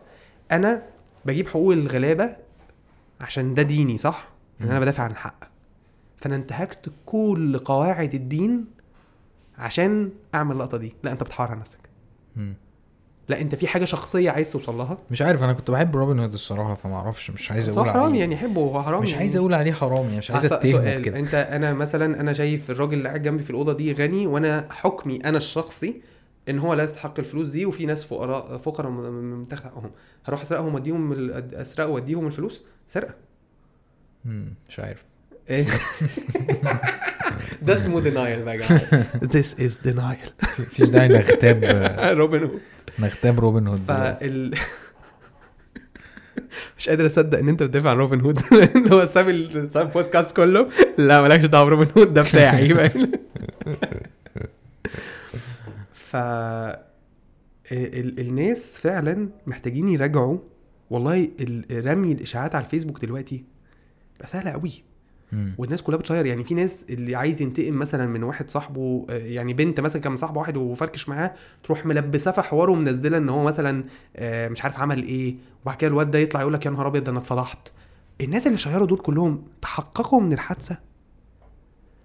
أنا 0.51 0.84
بجيب 1.26 1.47
حقوق 1.47 1.73
الغلابة 1.73 2.35
عشان 3.22 3.53
ده 3.53 3.61
ديني 3.64 3.97
صح؟ 3.97 4.30
يعني 4.59 4.72
أنا. 4.72 4.80
بدافع 4.80 5.03
عن 5.03 5.11
الحق 5.11 5.56
فأنا 6.18 6.35
انتهكت 6.35 6.91
كل 7.06 7.57
قواعد 7.57 8.14
الدين 8.14 8.65
عشان 9.57 10.10
أعمل 10.35 10.52
اللقطة 10.52 10.77
دي. 10.77 10.94
لا 11.03 11.11
أنت 11.11 11.23
بتحور 11.23 11.48
على 11.48 11.60
نفسك. 11.60 11.80
لا 13.30 13.41
أنت 13.41 13.56
في 13.56 13.68
حاجة 13.68 13.85
شخصية 13.85 14.30
عايز 14.31 14.52
توصل 14.52 14.77
لها. 14.77 14.98
مش 15.11 15.22
عارف 15.22 15.44
أنا 15.44 15.53
كنت 15.53 15.72
بحب 15.72 15.95
روبن 15.95 16.19
هود 16.19 16.34
الصراحة 16.34 16.76
فما 16.76 16.95
أعرفش 16.95 17.31
مش 17.31 17.52
عايز 17.52 17.69
أقول 17.69 17.89
عليه. 17.89 18.19
يعني 18.19 18.35
يحبه 18.35 18.61
هو 18.61 18.84
حرامي 18.84 19.03
مش 19.03 19.10
يعني. 19.10 19.19
عايز 19.22 19.35
أقول 19.35 19.53
عليه 19.53 19.72
حرامي 19.73 20.03
يعني 20.06 20.18
مش 20.18 20.31
عايز 20.31 20.53
اتهمه 20.53 20.99
كده 20.99 21.19
أنت 21.19 21.34
أنا 21.35 21.73
مثلا 21.73 22.19
أنا 22.22 22.34
شايف 22.34 22.72
الراجل 22.72 22.94
اللي 22.94 23.07
قاعد 23.10 23.22
جنبي 23.23 23.44
في 23.44 23.49
الأوضة 23.49 23.73
دي 23.73 23.94
غني 23.94 24.27
وأنا 24.27 24.68
حكمي 24.69 25.18
أنا 25.26 25.38
الشخصي 25.38 26.02
إن 26.49 26.60
هو 26.60 26.73
لا 26.73 26.84
يستحق 26.84 27.19
الفلوس 27.19 27.48
دي 27.48 27.65
وفي 27.65 27.85
ناس 27.85 28.06
فقراء 28.06 28.57
فقراء 28.57 28.91
من 28.91 29.11
من 29.14 29.48
تحت 29.48 29.64
حقهم 29.64 29.91
هروح 30.26 30.41
أسرقهم 30.41 30.73
وأديهم 30.73 31.11
ال- 31.14 31.56
اسرق 31.56 31.85
وأديهم 31.88 32.27
الفلوس؟ 32.27 32.61
سرقة. 32.88 33.14
مش 34.69 34.80
عارف. 34.80 35.03
ده 37.61 37.78
اسمه 37.82 38.02
denial 38.01 38.43
بقى. 38.44 38.57
يا 38.57 38.68
جماعة 38.68 39.03
This 39.24 39.56
is 39.60 39.78
denial. 39.88 40.32
مفيش 40.60 40.90
داعي 40.90 41.07
نغتاب 41.07 41.64
روبن 42.19 42.40
هود 42.44 42.60
نغتاب 42.99 43.40
روبن 43.40 43.68
هود. 43.68 43.82
فال 43.88 44.56
مش 46.78 46.90
قادر 46.90 47.06
أصدق 47.06 47.38
إن 47.40 47.49
أنت 47.49 47.64
بتدافع 47.64 47.90
عن 47.90 47.98
روبن 47.98 48.22
هود 48.22 48.41
اللي 48.76 48.95
هو 48.95 49.06
ساب 49.06 49.49
ساب 49.72 49.86
البودكاست 49.88 50.36
كله. 50.38 50.68
لا 50.98 51.22
مالكش 51.22 51.45
دعوة 51.45 51.65
بروبن 51.65 51.88
هود 51.98 52.14
ده 52.14 52.22
بتاعي. 52.22 52.74
فاهم؟ 52.74 53.11
ف 56.10 56.15
ال- 57.72 58.19
الناس 58.19 58.80
فعلا 58.82 59.30
محتاجين 59.48 59.88
يراجعوا. 59.90 60.38
والله 60.90 61.30
ال- 61.40 61.88
رمي 61.88 62.11
الإشاعات 62.11 62.56
على 62.56 62.65
الفيسبوك 62.65 63.02
دلوقتي. 63.02 63.45
بقى 64.19 64.28
سهله 64.28 64.52
قوي. 64.52 64.84
مم. 65.31 65.55
والناس 65.57 65.81
كلها 65.83 65.97
بتشير 65.99 66.25
يعني 66.25 66.43
في 66.43 66.53
ناس 66.53 66.85
اللي 66.89 67.15
عايز 67.15 67.41
ينتقم 67.41 67.73
مثلا 67.79 68.05
من 68.07 68.23
واحد 68.23 68.49
صاحبه 68.49 69.05
آه، 69.09 69.13
يعني 69.17 69.53
بنت 69.53 69.79
مثلا 69.79 70.01
كان 70.01 70.11
مصاحبه 70.11 70.39
واحد 70.39 70.57
وفركش 70.57 71.09
معاه 71.09 71.33
تروح 71.63 71.85
ملبساه 71.85 72.31
في 72.31 72.41
حواره 72.41 72.71
ومنزله 72.71 73.17
إن 73.17 73.29
هو 73.29 73.43
مثلا 73.43 73.83
آه، 74.15 74.47
مش 74.49 74.63
عارف 74.63 74.79
عمل 74.79 75.03
إيه 75.03 75.35
وبعد 75.63 75.77
كده 75.77 75.87
الواد 75.89 76.11
ده 76.11 76.19
يطلع 76.19 76.41
يقول 76.41 76.53
لك 76.53 76.65
يا 76.65 76.71
نهار 76.71 76.87
أبيض 76.87 77.03
ده 77.03 77.11
أنا 77.11 77.19
اتفضحت 77.19 77.67
الناس 78.21 78.47
اللي 78.47 78.57
شيروا 78.57 78.87
دول 78.87 78.97
كلهم 78.97 79.43
تحققوا 79.61 80.21
من 80.21 80.33
الحادثة 80.33 80.77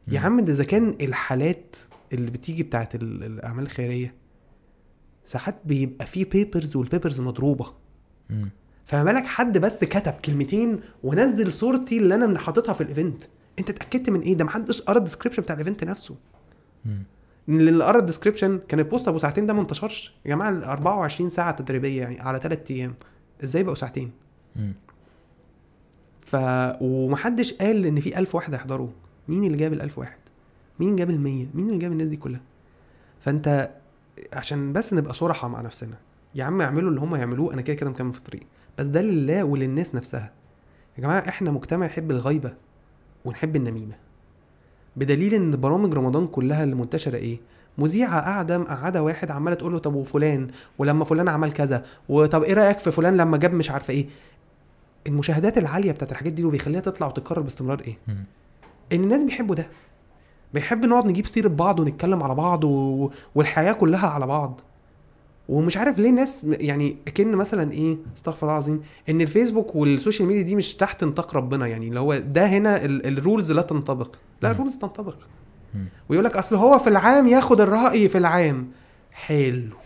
يا. 0.08 0.20
عم 0.20 0.40
ده 0.40 0.52
إذا 0.52 0.64
كان 0.64 0.96
الحالات 1.00 1.76
اللي 2.12 2.30
بتيجي 2.30 2.62
بتاعت 2.62 2.94
ال- 2.94 3.24
الأعمال 3.24 3.64
الخيرية 3.64 4.14
ساعات 5.24 5.54
بيبقى 5.64 6.06
فيه 6.06 6.24
papers 6.30 6.76
وال 6.76 6.87
papers 6.87 7.20
مضروبة 7.20 7.72
مم. 8.30 8.50
فما 8.84 9.04
بالك 9.04 9.26
حد 9.26 9.58
بس 9.58 9.84
كتب 9.84 10.12
كلمتين 10.12 10.80
ونزل 11.02 11.52
صورتي 11.52 11.98
اللي 11.98 12.14
أنا 12.14 12.38
حاططها 12.38 12.72
في 12.72 12.80
ال 12.80 12.88
event 12.88 13.24
أنت 13.58 13.70
اتأكدت 13.70 14.10
من 14.10 14.20
إيه؟ 14.20 14.34
ده 14.34 14.44
محدش 14.44 14.82
قرأ 14.82 14.98
ال 14.98 15.02
description 15.02 15.42
بتاع 15.42 15.54
ال 15.54 15.59
event 15.59 15.84
نفسه. 15.84 16.16
اللي 17.48 17.84
قرأ 17.84 17.98
ال 17.98 18.04
description 18.04 18.60
كان 18.68 18.78
ال 18.80 18.86
post 18.86 19.08
أبو 19.08 19.18
ساعتين 19.18 19.46
ده 19.46 19.52
ما 19.52 19.60
انتشرش. 19.60 20.14
يا 20.24 20.30
جماعة 20.30 20.48
ال 20.48 20.64
24 20.64 21.30
ساعة 21.30 21.50
تدريبية 21.56 22.00
يعني 22.00 22.20
على 22.20 22.38
ثلاث 22.38 22.70
أيام. 22.70 22.94
إزاي 23.44 23.62
بقوا 23.62 23.74
ساعتين؟ 23.74 24.10
مم. 24.56 24.74
ف 26.20 26.36
ومحدش 26.80 27.52
قال 27.54 27.86
إن 27.86 28.00
في 28.00 28.18
1000 28.18 28.34
واحد 28.34 28.54
هيحضروا. 28.54 28.88
مين 29.28 29.44
اللي 29.44 29.56
جاب 29.56 29.72
ال 29.72 29.82
1000 29.82 29.98
واحد؟ 29.98 30.18
مين 30.80 30.96
جاب 30.96 31.10
ال 31.10 31.20
100 31.20 31.46
مين 31.54 31.68
اللي 31.68 31.78
جاب 31.78 31.92
الناس 31.92 32.08
دي 32.08 32.16
كلها؟ 32.16 32.40
فأنت 33.20 33.70
عشان 34.32 34.72
بس 34.72 34.92
نبقى 34.92 35.14
صراحة 35.14 35.48
مع 35.48 35.60
نفسنا. 35.60 35.96
يا 36.34 36.44
عم 36.44 36.60
اعملوا 36.60 36.88
اللي 36.90 37.00
هم 37.00 37.14
يعملوه 37.16 37.54
أنا 37.54 37.62
كده 37.62 37.76
كده 37.76 37.90
مكمل 37.90 38.12
في 38.12 38.18
الطريق. 38.18 38.42
بس 38.78 38.86
ده 38.86 39.02
لله 39.02 39.44
وللناس 39.44 39.94
نفسها. 39.94 40.32
يا 40.98 41.02
جماعة 41.02 41.28
إحنا 41.28 41.50
مجتمع 41.50 41.86
يحب 41.86 42.10
الغيبة 42.10 42.54
ونحب 43.24 43.56
النميمة. 43.56 43.94
بدليل 44.96 45.34
إن 45.34 45.50
برامج 45.60 45.94
رمضان 45.94 46.26
كلها 46.26 46.62
اللي 46.64 46.74
منتشره 46.74 47.16
إيه؟ 47.16 47.40
مذيعة 47.78 48.20
قاعدة 48.20 48.58
مقعدة 48.58 49.02
واحد 49.02 49.30
عمالة 49.30 49.56
تقول 49.56 49.72
له 49.72 49.78
طب 49.78 49.94
وفلان؟ 49.94 50.48
ولما 50.78 51.04
فلان 51.04 51.28
عمل 51.28 51.52
كذا. 51.52 51.84
وطب 52.08 52.42
إيه 52.42 52.54
رأيك 52.54 52.78
في 52.78 52.90
فلان 52.90 53.16
لما 53.16 53.36
جاب 53.36 53.52
مش 53.52 53.70
عارفة 53.70 53.94
إيه؟ 53.94 54.06
المشاهدات 55.06 55.58
العالية 55.58 55.92
بتاعت 55.92 56.12
الحاجات 56.12 56.32
دي 56.32 56.44
وبيخليها 56.44 56.80
تطلع 56.80 57.06
وتتكرر 57.06 57.40
باستمرار 57.40 57.80
إيه. 57.80 57.98
إن 58.92 59.04
الناس 59.04 59.22
بيحبوا 59.24 59.54
ده. 59.54 59.66
بيحب 60.54 60.84
نقعد 60.84 61.06
نجيب 61.06 61.26
سيرة 61.26 61.48
بعض 61.48 61.80
ونتكلم 61.80 62.22
على 62.22 62.34
بعض 62.34 62.64
و... 62.64 63.10
والحياة 63.34 63.72
كلها 63.72 64.08
على 64.08 64.26
بعض. 64.26 64.60
ومش 65.48 65.76
عارف 65.76 65.98
ليه 65.98 66.10
الناس 66.10 66.44
يعني 66.48 66.96
كأن 67.14 67.36
مثلا 67.36 67.72
إيه 67.72 67.96
استغفر 68.16 68.42
الله 68.46 68.52
العظيم 68.52 68.82
إن 69.08 69.20
الفيسبوك 69.20 69.74
وال 69.74 69.88
social 69.88 70.28
media 70.28 70.42
دي 70.42 70.56
مش 70.56 70.74
تحت 70.74 71.04
نطاق 71.04 71.36
ربنا 71.36 71.66
يعني 71.66 71.88
اللي 71.88 72.00
هو 72.00 72.18
ده 72.18 72.46
هنا 72.46 72.84
ال- 72.84 73.06
ال 73.18 73.24
rules 73.24 73.52
لا 73.52 73.62
تنطبق. 73.62 74.16
لا. 74.42 74.50
ال 74.50 74.55
rules 74.55 74.76
تنطبق. 74.76 75.16
ويقول 76.08 76.24
لك 76.24 76.36
أصل 76.36 76.56
هو 76.56 76.78
في 76.78 76.88
العام 76.88 77.28
ياخد 77.28 77.60
الرأي 77.60 78.08
في 78.08 78.18
العام. 78.18 78.70
حلو. 79.14 79.76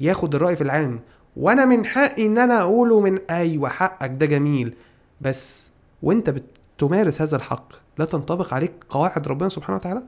ياخد 0.00 0.34
الرأي 0.34 0.56
في 0.56 0.62
العام. 0.62 1.00
وأنا 1.36 1.64
من 1.64 1.86
حقي 1.86 2.26
إن 2.26 2.38
أنا 2.38 2.60
أقوله 2.60 3.00
من 3.00 3.18
أيوه 3.30 3.68
حقك 3.68 4.10
ده 4.10 4.26
جميل. 4.26 4.74
بس 5.20 5.70
وأنت 6.02 6.30
بتمارس 6.30 7.22
هذا 7.22 7.36
الحق 7.36 7.72
لا 7.98 8.04
تنطبق 8.04 8.54
عليك 8.54 8.72
قواعد 8.90 9.28
ربنا 9.28 9.48
سبحانه 9.48 9.76
وتعالى؟ 9.76 10.02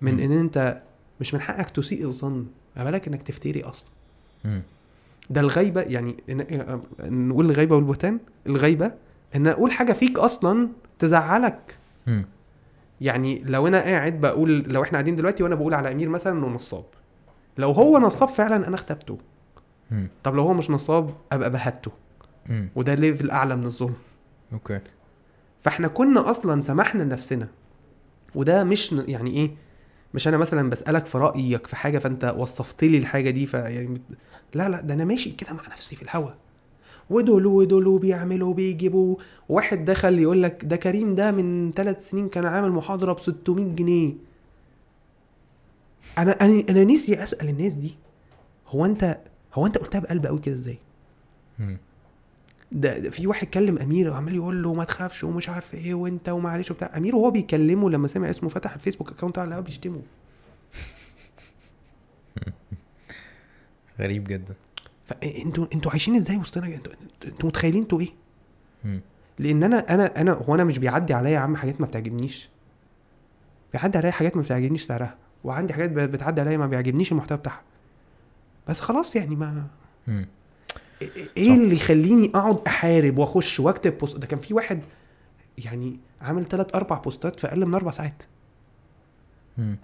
من. 0.00 0.20
إن 0.20 0.32
أنت 0.32 0.82
مش 1.20 1.34
من 1.34 1.40
حقك 1.40 1.70
تسيء 1.70 2.06
الظن. 2.06 2.46
ما 2.78 2.84
بالك 2.84 3.08
إنك 3.08 3.22
تفتري 3.22 3.62
أصلا. 3.62 3.90
ده 5.30 5.40
الغيبة 5.40 5.80
يعني 5.80 6.16
نقول 7.00 7.50
الغيبة 7.50 7.76
والبهتان. 7.76 8.18
الغيبة 8.46 8.92
إن 9.36 9.46
أقول 9.46 9.72
حاجة 9.72 9.92
فيك 9.92 10.18
أصلا 10.18 10.68
تزعلك. 10.98 11.76
يعني 13.00 13.42
لو 13.46 13.66
أنا 13.66 13.80
قاعد 13.80 14.20
بقول 14.20 14.58
لو 14.58 14.82
إحنا 14.82 14.92
قاعدين 14.92 15.16
دلوقتي 15.16 15.42
وأنا 15.42 15.54
بقول 15.54 15.74
على 15.74 15.92
أمير 15.92 16.08
مثلا 16.08 16.38
إنه 16.38 16.48
نصاب. 16.48 16.84
لو 17.58 17.70
هو 17.70 17.98
نصاب 17.98 18.28
فعلا 18.28 18.68
أنا 18.68 18.74
اختبته. 18.74 19.18
طب 20.24 20.34
لو 20.34 20.42
هو 20.42 20.54
مش 20.54 20.70
نصاب 20.70 21.14
أبقى 21.32 21.50
بهته. 21.50 21.90
وده 22.76 22.94
level 22.94 23.30
أعلى 23.30 23.56
من 23.56 23.64
الظلم. 23.64 23.94
okay. 24.52 24.80
فإحنا 25.60 25.88
كنا 25.88 26.30
أصلا 26.30 26.60
سمحنا 26.60 27.02
لنفسنا. 27.02 27.48
وده 28.34 28.64
مش 28.64 28.92
يعني 28.92 29.30
إيه؟ 29.30 29.50
مش 30.14 30.28
أنا 30.28 30.36
مثلا 30.36 30.70
بسألك 30.70 31.06
في 31.06 31.18
رأيك 31.18 31.66
في 31.66 31.76
حاجة 31.76 31.98
فأنت 31.98 32.34
وصفت 32.38 32.84
لي 32.84 32.98
الحاجة 32.98 33.30
دي 33.30 33.46
فيعني 33.46 34.00
لا 34.54 34.68
لا 34.68 34.80
ده 34.80 34.94
أنا 34.94 35.04
ماشي 35.04 35.30
كده 35.30 35.52
مع 35.52 35.62
نفسي 35.66 35.96
في 35.96 36.02
الهوا. 36.02 36.30
ودول 37.10 37.46
ودول 37.46 37.98
بيعملوا 37.98 38.54
بيجيبوا 38.54 39.16
واحد 39.48 39.84
دخل 39.84 40.18
يقول 40.18 40.42
لك 40.42 40.64
ده 40.64 40.76
كريم 40.76 41.14
ده 41.14 41.30
من 41.30 41.72
ثلاث 41.72 42.10
سنين 42.10 42.28
كان 42.28 42.46
عامل 42.46 42.72
محاضرة 42.72 43.12
ب 43.12 43.20
600 43.20 43.64
جنيه. 43.74 44.14
أنا 46.18 46.30
أنا 46.32 46.64
أنا 46.68 46.84
نسي 46.84 47.22
أسأل 47.22 47.48
الناس 47.48 47.74
دي 47.74 47.96
هو 48.68 48.84
أنت 48.86 49.18
هو 49.54 49.66
أنت 49.66 49.78
قلتها 49.78 49.98
بقلب 49.98 50.26
قوي 50.26 50.38
كده 50.38 50.54
إزاي. 50.54 50.78
ده 52.72 52.98
ده 52.98 53.10
في 53.10 53.26
واحد 53.26 53.46
كلم 53.46 53.78
أمير 53.78 54.10
وعمال 54.10 54.34
يقول 54.34 54.62
له 54.62 54.74
ما 54.74 54.84
تخافش 54.84 55.24
ومش 55.24 55.48
عارف 55.48 55.74
إيه 55.74 55.94
وأنت 55.94 56.28
ومعلش 56.28 56.70
وبتاع. 56.70 56.96
أمير 56.96 57.16
وهو 57.16 57.30
بيكلمه 57.30 57.90
لما 57.90 58.08
سمع 58.08 58.30
اسمه 58.30 58.48
فتح 58.48 58.74
الفيسبوك 58.74 59.10
اكونت 59.10 59.38
على 59.38 59.62
بيشتمه. 59.62 60.02
غريب 64.00 64.24
جدا. 64.24 64.54
فانتوا 65.04 65.66
أنتوا 65.74 65.90
عايشين 65.90 66.16
إزاي 66.16 66.36
وسطنا؟ 66.36 66.66
أنتوا 66.66 66.92
إنتوا 67.24 67.48
متخيلين 67.48 67.82
إنتوا 67.82 68.00
إيه. 68.00 68.10
لأن 69.38 69.62
أنا 69.62 69.94
أنا 69.94 70.20
أنا 70.20 70.32
هو 70.32 70.54
أنا 70.54 70.64
مش 70.64 70.78
بيعدي 70.78 71.14
عليا 71.14 71.30
يا 71.30 71.38
عم 71.38 71.56
حاجات 71.56 71.80
ما 71.80 71.86
بتعجبنيش. 71.86 72.48
بيعدي 73.72 73.98
عليا 73.98 74.10
حاجات 74.10 74.36
ما 74.36 74.42
بتعجبنيش 74.42 74.82
سعرها. 74.82 75.16
وعندي 75.44 75.72
حاجات 75.74 75.90
بتعدي 75.90 76.40
عليا 76.40 76.56
ما 76.56 76.66
بيعجبنيش 76.66 77.12
المحتوى 77.12 77.38
بتاعها. 77.38 77.62
بس 78.68 78.80
خلاص 78.80 79.16
يعني 79.16 79.36
ما 79.36 79.66
إيه 81.36 81.54
اللي 81.54 81.74
يخليني 81.74 82.30
اقعد 82.34 82.58
احارب 82.66 83.18
واخش 83.18 83.60
واكتب 83.60 83.98
post؟ 83.98 84.16
ده 84.16 84.26
كان 84.26 84.38
في 84.38 84.54
واحد 84.54 84.84
يعني 85.58 86.00
عامل 86.20 86.44
ثلاث 86.44 86.74
أربع 86.74 86.98
post 86.98 87.32
ات 87.32 87.40
في 87.40 87.46
أقل 87.46 87.66
من 87.66 87.74
أربع 87.74 87.90
ساعات. 87.90 88.22
مم. 89.58 89.76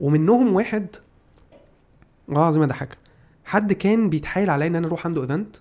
ومنهم 0.00 0.54
واحد 0.54 0.86
والله 2.28 2.42
العظيم 2.42 2.72
حاجة 2.72 2.98
حد 3.44 3.72
كان 3.72 4.10
بيتحايل 4.10 4.50
عليا 4.50 4.66
ان 4.66 4.76
أنا 4.76 4.86
أروح 4.86 5.06
عنده 5.06 5.22
event 5.22 5.56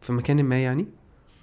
في 0.00 0.12
مكان 0.12 0.42
ما 0.42 0.62
يعني 0.62 0.86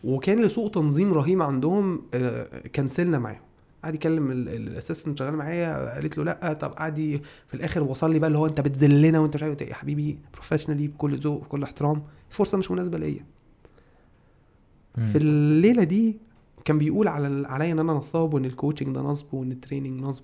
وكان 0.03 0.39
لسوء 0.39 0.69
تنظيم 0.69 1.14
رهيب 1.14 1.41
عندهم 1.41 2.01
آه، 2.14 2.68
cancel 2.68 3.12
نا 3.12 3.19
معاهم. 3.19 3.47
قعد 3.88 3.95
يكلم 3.95 4.31
ال 4.31 4.40
assistant 4.40 5.19
شغال 5.19 5.35
معايا 5.35 5.93
قالت 5.93 6.18
له 6.18 6.23
لأ 6.23 6.53
طب 6.53 6.72
قعد 6.72 7.22
في 7.47 7.53
الآخر 7.53 7.84
وصل 7.84 8.11
لي 8.14 8.19
بقى 8.19 8.27
اللي 8.27 8.38
هو 8.38 8.45
أنت 8.45 8.61
بتذلنا 8.61 9.19
وأنت 9.19 9.35
مش 9.35 9.43
عارف 9.43 9.61
إيه. 9.61 9.69
يا 9.69 9.73
حبيبي 9.73 10.19
professionally 10.34 10.88
بكل 10.88 11.18
ذوق 11.18 11.41
بكل 11.43 11.64
احترام 11.64 12.03
فرصة 12.30 12.57
مش 12.57 12.72
مناسبة 12.72 12.97
ليا. 12.97 13.26
في 14.95 15.18
الليلة 15.18 15.84
دي 15.84 16.18
كان 16.65 16.77
بيقول 16.77 17.07
على 17.07 17.47
عليا 17.47 17.72
إن 17.72 17.80
أنا 17.80 17.93
نصاب 17.93 18.34
وإن 18.34 18.45
ال 18.45 18.51
coaching 18.51 18.95
ده 18.95 19.01
نصب 19.01 19.34
وإن 19.34 19.51
ال 19.52 19.57
training 19.57 20.02
نصب 20.01 20.23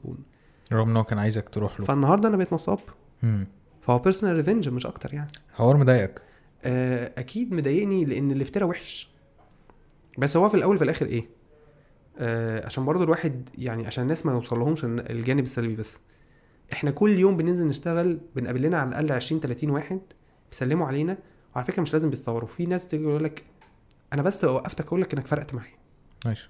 رغم 0.73 0.89
إن 0.89 0.97
هو 0.97 1.03
كان 1.03 1.19
عايزك 1.19 1.49
تروح 1.49 1.79
له. 1.79 1.85
فالنهاردة 1.85 2.29
أنا 2.29 2.37
بقيت 2.37 2.53
نصاب. 2.53 2.79
مم. 3.23 3.47
فهو 3.81 3.99
personal 3.99 4.35
revenge 4.35 4.69
مش 4.69 4.85
أكتر 4.85 5.13
يعني. 5.13 5.31
حوار 5.53 5.77
مضايقك. 5.77 6.21
آه، 6.63 7.11
أكيد 7.17 7.53
مضايقني 7.53 8.05
لأن 8.05 8.31
الافتراء 8.31 8.69
وحش. 8.69 9.09
بس 10.17 10.37
هو 10.37 10.49
في 10.49 10.55
الأول 10.55 10.77
في 10.77 10.83
الآخر 10.83 11.05
إيه؟ 11.05 11.42
آه 12.17 12.65
عشان 12.65 12.85
برضو 12.85 13.03
الواحد 13.03 13.49
يعني 13.57 13.85
عشان 13.87 14.03
الناس 14.03 14.25
ما 14.25 14.33
يوصلهمش 14.33 14.85
الجانب 14.85 15.43
السلبي 15.43 15.75
بس. 15.75 15.99
إحنا 16.73 16.91
كل 16.91 17.19
يوم 17.19 17.37
بننزل 17.37 17.67
نشتغل 17.67 18.19
بنقابل 18.35 18.61
لنا 18.61 18.77
على 18.77 18.89
الأقل 18.89 19.11
20 19.11 19.41
30 19.41 19.69
واحد 19.69 20.01
بيسلموا 20.51 20.87
علينا. 20.87 21.17
وعلى 21.55 21.67
فكرة 21.67 21.81
مش 21.81 21.93
لازم 21.93 22.09
بيتصوروا 22.09 22.47
في 22.47 22.65
ناس 22.65 22.87
تيجي 22.87 23.03
يقول 23.03 23.23
لك 23.23 23.43
أنا 24.13 24.21
بس 24.21 24.43
وقفتك 24.43 24.85
أقول 24.85 25.01
لك 25.01 25.13
إنك 25.13 25.27
فرقت 25.27 25.53
معايا. 25.53 25.77
ماشي. 26.25 26.49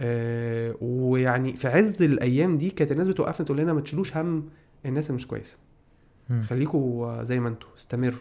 آه 0.00 0.74
ويعني 0.80 1.56
في 1.56 1.68
عز 1.68 2.02
الأيام 2.02 2.58
دي 2.58 2.70
كانت 2.70 2.92
الناس 2.92 3.08
بتوقفنا 3.08 3.46
تقول 3.46 3.58
لنا 3.58 3.72
ما 3.72 3.80
تشيلوش 3.80 4.16
هم 4.16 4.48
الناس 4.86 5.06
اللي 5.06 5.16
مش 5.16 5.26
كويسة. 5.26 5.58
خليكوا 6.42 7.22
زي 7.22 7.40
ما 7.40 7.48
أنتوا 7.48 7.68
استمروا. 7.76 8.18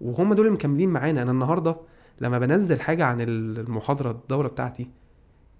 وهم 0.00 0.34
دول 0.34 0.46
اللي 0.46 0.54
مكملين 0.56 0.88
معانا. 0.88 1.22
أنا 1.22 1.30
النهارده 1.30 1.76
لما 2.20 2.38
بنزل 2.38 2.80
حاجة 2.80 3.04
عن 3.04 3.20
المحاضرة 3.20 4.10
الدورة 4.10 4.48
بتاعتي 4.48 4.90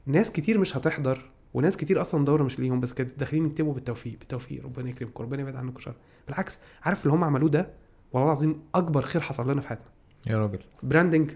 ناس 0.06 0.32
كتير 0.32 0.58
مش 0.58 0.76
هتحضر 0.76 1.30
وناس 1.54 1.76
كتير 1.76 2.00
أصلا 2.00 2.24
دورة 2.24 2.42
مش 2.42 2.58
ليهم 2.58 2.80
بس 2.80 2.92
كانت 2.92 3.18
داخلين 3.18 3.46
يكتبوا 3.46 3.74
بالتوفيق 3.74 4.18
بالتوفيق 4.18 4.64
ربنا 4.64 4.90
يكرمكم 4.90 5.24
ربنا 5.24 5.40
يبعد 5.42 5.56
عنكم 5.56 5.80
شر. 5.80 5.94
بالعكس 6.26 6.58
عارف 6.82 7.02
اللي 7.02 7.14
هم 7.14 7.24
عملوه 7.24 7.50
ده؟ 7.50 7.70
والله 8.12 8.26
العظيم 8.28 8.60
أكبر 8.74 9.02
خير 9.02 9.22
حصل 9.22 9.50
لنا 9.50 9.60
في 9.60 9.68
حياتنا. 9.68 9.86
يا 10.26 10.38
راجل. 10.38 10.58
branding 10.82 11.30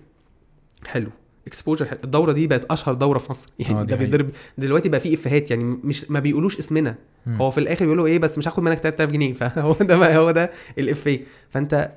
حلو. 0.87 1.11
exposure 1.47 1.87
حلو. 1.87 1.99
الدورة 2.05 2.33
دي 2.33 2.47
بقت 2.47 2.73
أشهر 2.73 2.95
دورة 2.95 3.19
في 3.19 3.31
مصر. 3.31 3.49
آه، 3.61 3.63
يعني 3.63 3.81
دي 3.81 3.87
ده. 3.87 3.97
بيضرب 3.97 4.31
دلوقتي 4.59 4.89
بقى 4.89 5.01
فيه 5.01 5.15
إفيهات 5.15 5.51
يعني 5.51 5.65
مش 5.65 6.11
ما 6.11 6.21
بيقولوش 6.21 6.59
اسمنا. 6.59 6.95
مم. 7.27 7.37
هو 7.37 7.51
في 7.51 7.59
الآخر 7.59 7.85
بيقولوا 7.85 8.07
إيه 8.07 8.19
بس 8.19 8.39
مش 8.39 8.49
هاخد 8.49 8.63
منك 8.63 8.79
3000 8.79 9.11
جنيه. 9.13 9.33
فهو 9.41 9.73
ده 9.73 9.97
بقى 9.97 10.17
هو 10.17 10.31
ده 10.31 10.51
الإفيه. 10.79 11.25
فأنت 11.51 11.93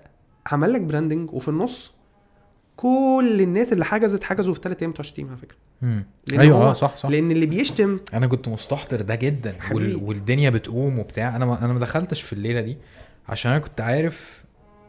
عمل 0.51 0.73
لك 0.73 0.81
branding 0.81 1.33
وفي 1.33 1.47
النص 1.47 1.93
كل 2.75 3.37
الناس 3.41 3.73
اللي 3.73 3.85
حجزت 3.85 4.23
حجزوا 4.23 4.53
في 4.53 4.59
ثلاث 4.63 4.81
أيام 4.81 4.91
بتوع 4.91 5.05
على 5.19 5.37
فكرة. 5.37 5.57
مم. 5.81 6.05
لأن 6.27 6.39
أيوه 6.39 6.57
هو- 6.57 6.69
آه 6.69 6.73
صح 6.73 6.95
صح. 6.95 7.09
لأن 7.09 7.31
اللي 7.31 7.45
بيشتم 7.45 7.99
أنا 8.13 8.27
كنت 8.27 8.47
مستحضر 8.47 9.01
ده 9.01 9.15
جدا 9.15 9.55
وال... 9.71 9.95
والدنيا 9.95 10.49
بتقوم 10.49 10.99
وبتاع. 10.99 11.35
أنا 11.35 11.45
ما... 11.45 11.65
أنا 11.65 11.73
ما 11.73 11.79
دخلتش 11.79 12.21
في 12.21 12.33
الليلة 12.33 12.61
دي 12.61 12.77
عشان 13.29 13.51
أنا 13.51 13.59
كنت 13.59 13.81
عارف 13.81 14.43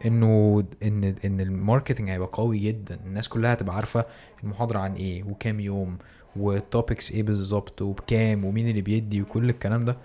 إنه 0.06 0.64
إن 0.82 1.14
إن 1.24 1.40
ال 1.40 1.47
marketing 1.47 2.10
هيبقى 2.10 2.28
قوي 2.32 2.58
جدا. 2.58 2.98
الناس 3.06 3.28
كلها 3.28 3.52
هتبقى 3.52 3.76
عارفة 3.76 4.04
المحاضرة 4.44 4.78
عن 4.78 4.94
إيه 4.94 5.22
وكام 5.24 5.60
يوم 5.60 5.96
وال 6.36 6.55
topics 6.55 7.12
إيه 7.12 7.22
بالظبط 7.22 7.82
وبكام 7.82 8.44
ومين 8.44 8.68
اللي 8.68 8.80
بيدي 8.82 9.22
وكل 9.22 9.48
الكلام 9.50 9.84
ده. 9.84 9.96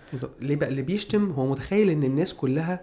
ليه 0.42 0.56
بقى 0.56 0.70
اللي 0.70 0.82
بيشتم 0.82 1.32
هو 1.32 1.52
متخيل 1.52 1.90
إن 1.90 2.04
الناس 2.04 2.34
كلها 2.34 2.82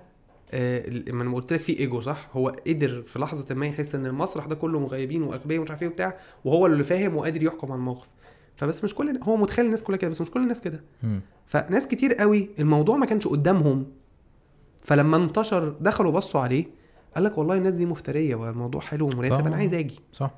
ما 1.12 1.22
أنا 1.22 1.34
قلت 1.34 1.52
لك 1.52 1.60
في 1.60 1.78
ايجو 1.78 2.00
صح؟ 2.00 2.28
هو 2.32 2.48
قدر 2.66 3.02
في 3.02 3.18
لحظة 3.18 3.54
ما 3.54 3.66
يحس 3.66 3.94
إن 3.94 4.06
المسرح 4.06 4.46
ده 4.46 4.54
كله 4.54 4.80
مغيبين 4.80 5.22
وأغبياء 5.22 5.60
ومش 5.60 5.70
عارف 5.70 5.82
إيه 5.82 5.88
وبتاع 5.88 6.16
وهو 6.44 6.66
اللي 6.66 6.84
فاهم 6.84 7.16
وقادر 7.16 7.42
يحكم 7.42 7.72
على 7.72 7.78
الموقف. 7.78 8.08
فبس 8.56 8.84
مش 8.84 8.94
كل 8.94 9.18
هو 9.22 9.36
متخيل 9.36 9.64
الناس 9.64 9.82
كلها 9.82 9.98
كده 9.98 10.10
بس 10.10 10.20
مش 10.20 10.30
كل 10.30 10.40
الناس 10.40 10.60
كده. 10.60 10.80
فناس 11.46 11.88
كتير 11.88 12.14
قوي 12.14 12.50
الموضوع 12.58 12.96
ما 12.96 13.06
كانش 13.06 13.28
قدامهم. 13.28 13.86
فلما 14.84 15.16
انتشر 15.16 15.68
دخلوا 15.80 16.12
بصوا 16.12 16.40
عليه 16.40 16.64
قال 17.14 17.24
لك 17.24 17.38
والله 17.38 17.56
الناس 17.56 17.74
دي 17.74 17.86
مفترية 17.86 18.34
والموضوع 18.34 18.80
حلو 18.80 19.06
ومناسب 19.06 19.44
آه. 19.44 19.46
أنا 19.46 19.56
عايز 19.56 19.74
أجي. 19.74 20.00
صح. 20.12 20.30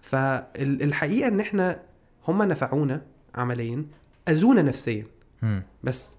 فالحقيقة 0.00 1.28
إن 1.28 1.40
إحنا 1.40 1.82
هم 2.28 2.42
نفعونا 2.42 3.02
عمليا 3.34 3.84
أذونا 4.28 4.62
نفسيا. 4.62 5.06
بس 5.84 6.10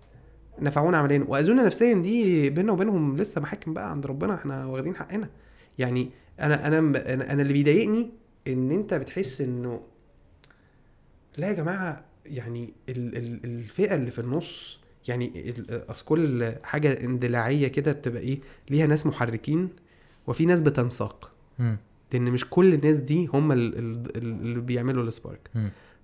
نفعونا 0.62 0.98
عمليا 0.98 1.26
واذونا 1.28 1.64
نفسيا 1.64 1.94
دي 1.94 2.50
بيننا 2.50 2.72
وبينهم 2.72 3.18
لسه 3.18 3.42
محاكم 3.42 3.74
بقى 3.74 3.92
عند 3.92 4.06
ربنا 4.06 4.36
إحنا 4.36 4.66
واخدين 4.66 4.96
حقنا 4.96 5.30
يعني 5.80 6.10
أنا 6.40 6.68
أنا 6.68 6.78
أنا, 7.14 7.42
اللي 7.42 7.54
بيضايقني 7.54 8.10
إن 8.48 8.72
أنت 8.72 8.94
بتحس 8.94 9.42
إنه 9.42 9.82
لا 11.38 11.48
يا 11.48 11.54
جماعة 11.54 12.06
يعني 12.26 12.74
ال 12.90 13.18
ال 13.18 13.40
الفئة 13.46 13.96
اللي 13.96 14.12
في 14.12 14.20
النص 14.20 14.80
يعني 15.08 15.54
أصل 15.70 16.06
كل 16.06 16.52
حاجة 16.64 17.04
اندلاعية 17.06 17.68
كده 17.68 17.92
بتبقى 17.92 18.22
إيه 18.22 18.40
ليها 18.70 18.88
ناس 18.88 19.06
محركين 19.06 19.70
وفي 20.28 20.46
ناس 20.46 20.62
بتنساق. 20.62 21.32
لأن 22.14 22.22
مش 22.32 22.46
كل 22.50 22.74
الناس 22.74 22.98
دي 22.98 23.28
هم 23.34 23.52
ال- 23.52 23.78
ال- 23.78 24.18
اللي 24.18 24.60
بيعملوا 24.62 25.04
ال 25.04 25.10
spark. 25.10 25.50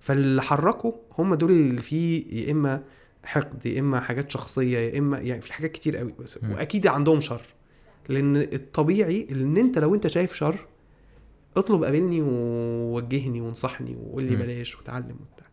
فاللي 0.00 0.42
حركوا 0.42 0.92
هم 1.18 1.34
دول 1.34 1.50
اللي 1.52 1.82
فيه 1.82 2.24
يا 2.46 2.52
إما 2.52 2.82
حقد 3.24 3.66
يا 3.66 3.80
إما 3.80 4.00
حاجات 4.00 4.30
شخصية 4.30 4.78
يا 4.78 4.98
إما 4.98 5.18
يعني 5.20 5.40
في 5.40 5.52
حاجات 5.52 5.72
كتير 5.72 5.96
قوي 5.96 6.14
بس. 6.18 6.38
وأكيد 6.50 6.86
عندهم 6.86 7.20
شر 7.20 7.42
لأن 8.08 8.36
الطبيعي 8.36 9.26
إن 9.32 9.56
أنت 9.56 9.78
لو 9.78 9.94
أنت 9.94 10.06
شايف 10.06 10.34
شر 10.34 10.66
اطلب 11.56 11.84
قابلني 11.84 12.22
ووجهني 12.22 13.40
وانصحني 13.40 13.96
وقول 13.96 14.24
لي. 14.24 14.36
بلاش 14.36 14.78
وتعلم 14.78 15.16
وبتاع 15.20 15.46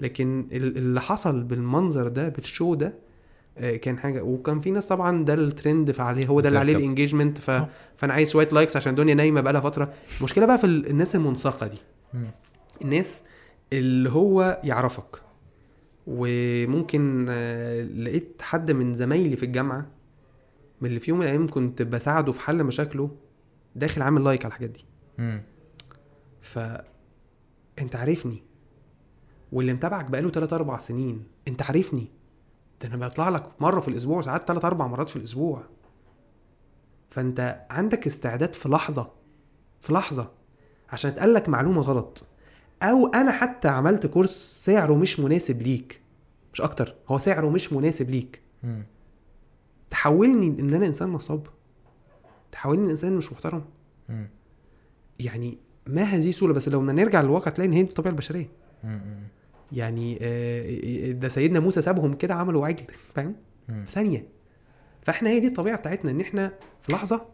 لكن 0.00 0.48
ال- 0.52 0.76
اللي 0.78 1.00
حصل 1.00 1.42
بالمنظر 1.42 2.08
ده 2.08 2.28
بال 2.28 2.43
show 2.43 2.74
ده 2.74 2.94
آه، 3.58 3.76
كان 3.76 3.98
حاجة 3.98 4.22
وكان 4.22 4.58
في 4.58 4.70
ناس 4.70 4.86
طبعا 4.88 5.24
ده 5.24 5.34
الترند 5.34 5.90
فعليه 5.90 6.26
هو 6.26 6.40
ده 6.40 6.48
اللي 6.48 6.58
عليه. 6.58 6.76
ال 6.76 6.82
engagement 6.82 7.38
ف... 7.38 7.50
آه. 7.50 7.68
فأنا 7.96 8.12
عايز 8.14 8.30
شوية 8.30 8.48
likes 8.52 8.76
عشان 8.76 8.90
الدنيا 8.90 9.14
نايمة 9.14 9.40
بقالها 9.40 9.60
فترة 9.60 9.92
المشكلة 10.18 10.46
بقى 10.46 10.58
في 10.58 10.64
ال- 10.64 10.86
الناس 10.90 11.14
المنساقه 11.14 11.66
دي. 11.66 11.78
الناس 12.82 13.20
اللي 13.72 14.10
هو 14.10 14.60
يعرفك 14.64 15.22
وممكن 16.10 17.26
آه، 17.30 17.82
لقيت 17.82 18.42
حد 18.42 18.70
من 18.70 18.94
زمايلي 18.94 19.36
في 19.36 19.42
الجامعة 19.42 19.86
من 20.80 20.88
اللي 20.88 21.00
في 21.00 21.10
يوم 21.10 21.18
من 21.20 21.24
الأيام 21.26 21.46
كنت 21.46 21.82
بساعده 21.82 22.32
في 22.32 22.40
حل 22.40 22.64
مشاكله 22.64 23.10
داخل 23.76 24.02
عامل 24.02 24.24
like 24.24 24.44
على 24.44 24.50
الحاجات 24.52 24.70
دي. 24.70 24.84
ف 26.42 26.58
انت 27.78 27.96
عارفني. 27.96 28.42
واللي 29.52 29.72
متابعك 29.74 30.04
بقاله 30.04 30.30
3 30.30 30.56
4 30.56 30.78
سنين 30.78 31.24
انت 31.48 31.62
عارفني. 31.62 32.10
ده 32.82 32.88
أنا 32.88 33.06
بطلع 33.06 33.28
لك 33.28 33.62
مرة 33.62 33.80
في 33.80 33.88
الأسبوع 33.88 34.22
ساعات 34.22 34.48
3 34.48 34.66
4 34.66 34.86
مرات 34.86 35.08
في 35.10 35.16
الأسبوع. 35.16 35.62
فانت 37.10 37.66
عندك 37.70 38.06
استعداد 38.06 38.54
في 38.54 38.68
لحظة 38.68 39.10
في 39.80 39.92
لحظة 39.92 40.30
عشان 40.88 41.10
اتقال 41.10 41.34
لك 41.34 41.48
معلومة 41.48 41.80
غلط. 41.80 42.24
أو 42.82 43.06
أنا 43.06 43.32
حتى 43.32 43.68
عملت 43.68 44.06
كورس 44.06 44.58
سعره 44.64 44.94
مش 44.94 45.20
مناسب 45.20 45.62
ليك. 45.62 46.00
مش 46.52 46.60
أكتر. 46.60 46.94
هو 47.08 47.18
سعره 47.18 47.48
مش 47.48 47.72
مناسب 47.72 48.10
ليك. 48.10 48.40
مم. 48.62 48.82
تحولني 49.90 50.46
إن 50.60 50.74
أنا 50.74 50.86
إنسان 50.86 51.08
نصاب. 51.08 51.46
تحولني 52.52 52.84
إن 52.84 52.90
إنسان 52.90 53.12
مش 53.12 53.32
محترم. 53.32 53.64
مم. 54.08 54.28
يعني 55.20 55.58
ما 55.86 56.02
هذه 56.02 56.28
السهوله 56.28 56.54
بس 56.54 56.68
لو 56.68 56.82
نرجع 56.82 57.20
للواقع 57.20 57.50
تلاقي 57.50 57.68
إن 57.68 57.72
هي 57.72 57.82
دي 57.82 57.88
الطبيعه 57.88 58.12
البشرية. 58.12 58.48
مم. 58.84 59.00
يعني 59.72 60.18
آه، 60.22 61.10
ده 61.12 61.28
سيدنا 61.28 61.60
موسى 61.60 61.82
سابهم 61.82 62.14
كده 62.14 62.34
عملوا 62.34 62.66
عجل. 62.66 62.84
فاهم؟ 63.14 63.34
ثانية. 63.86 64.28
فإحنا 65.02 65.30
هي 65.30 65.40
دي 65.40 65.48
الطبيعة 65.48 65.76
بتاعتنا 65.76 66.10
إن 66.10 66.20
إحنا 66.20 66.52
في 66.82 66.92
لحظة 66.92 67.26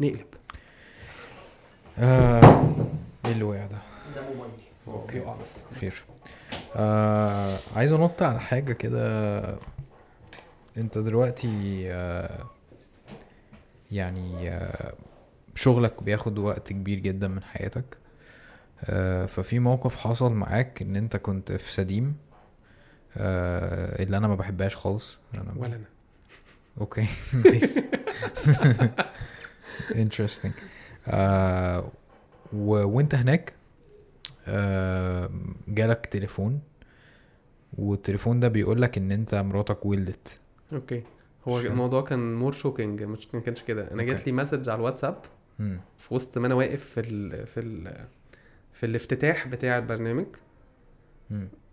نقلب 0.00 0.26
آه، 1.98 2.40
إيه 3.24 3.32
اللي 3.32 3.44
وقع 3.44 3.66
ده؟ 3.66 3.78
ده 4.16 4.22
موبايلي. 4.22 5.20
يقع 5.24 5.36
بس 5.42 5.58
خير. 5.80 6.04
آه 6.76 7.56
عايز 7.76 7.92
أنط 7.92 8.22
على 8.22 8.40
حاجة 8.40 8.72
كده. 8.72 9.58
أنت 10.76 10.98
دلوقتي 10.98 11.84
آه 11.92 12.46
يعني 13.92 14.50
آه 14.50 14.94
شغلك 15.54 16.02
بياخد 16.02 16.38
وقت 16.38 16.68
كبير 16.72 16.98
جدا 16.98 17.28
من 17.28 17.42
حياتك. 17.42 17.96
آه 18.84 19.26
ففي 19.26 19.58
موقف 19.58 19.96
حصل 19.96 20.34
معاك 20.34 20.82
إن 20.82 20.96
أنت 20.96 21.16
كنت 21.16 21.52
في 21.52 21.72
سديم 21.72 22.16
آه 23.16 24.02
اللي 24.02 24.16
أنا 24.16 24.28
ما 24.28 24.34
بحبهاش 24.34 24.76
خالص. 24.76 25.18
أنا 25.34 25.52
ولا 25.56 25.74
أنا. 25.74 25.84
okay. 26.80 27.06
Nice 27.44 27.84
interesting 29.94 30.52
آه، 31.08 31.88
و... 32.52 32.72
وأنت 32.86 33.14
هناك 33.14 33.52
جالك 35.68 36.06
تليفون 36.06 36.60
والتليفون 37.78 38.40
ده 38.40 38.48
بيقول 38.48 38.82
لك 38.82 38.98
إن 38.98 39.12
أنت 39.12 39.34
مراتك 39.34 39.86
ولدت 39.86 40.40
Okay 40.72 41.02
هو 41.48 41.60
شو؟ 41.62 41.66
الموضوع 41.66 42.02
كان 42.02 42.34
more 42.34 42.52
shocking 42.52 43.02
مش 43.02 43.34
ما 43.34 43.40
كانش 43.40 43.62
كده 43.62 43.90
أنا 43.92 44.02
جات. 44.02 44.26
لي 44.26 44.32
message 44.32 44.68
على 44.68 44.78
الواتساب 44.78 45.18
مم. 45.58 45.80
في 45.98 46.14
وسط 46.14 46.38
ما 46.38 46.46
أنا 46.46 46.54
واقف 46.54 46.84
في 46.84 47.00
ال 47.00 47.46
في 47.46 47.60
ال 47.60 47.92
في 48.72 48.86
الافتتاح 48.86 49.48
بتاع 49.48 49.78
البرنامج. 49.78 50.26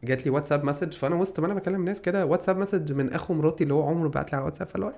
جات 0.04 0.26
لي 0.26 0.32
واتساب 0.32 0.64
message 0.64 0.94
فأنا 0.94 1.16
وسط 1.16 1.40
ما 1.40 1.46
أنا 1.46 1.54
بكلم 1.54 1.86
ناس 1.86 2.02
كده 2.02 2.26
واتساب 2.26 2.58
message 2.58 2.94
من 2.94 3.14
أخو 3.14 3.34
مراتي 3.34 3.64
اللي 3.64 3.74
هو 3.74 3.88
عمره 3.90 4.08
بعت 4.10 4.32
لي 4.32 4.36
على 4.38 4.44
الواتساب 4.44 4.68
فاللي 4.68 4.86
هو. 4.86 4.94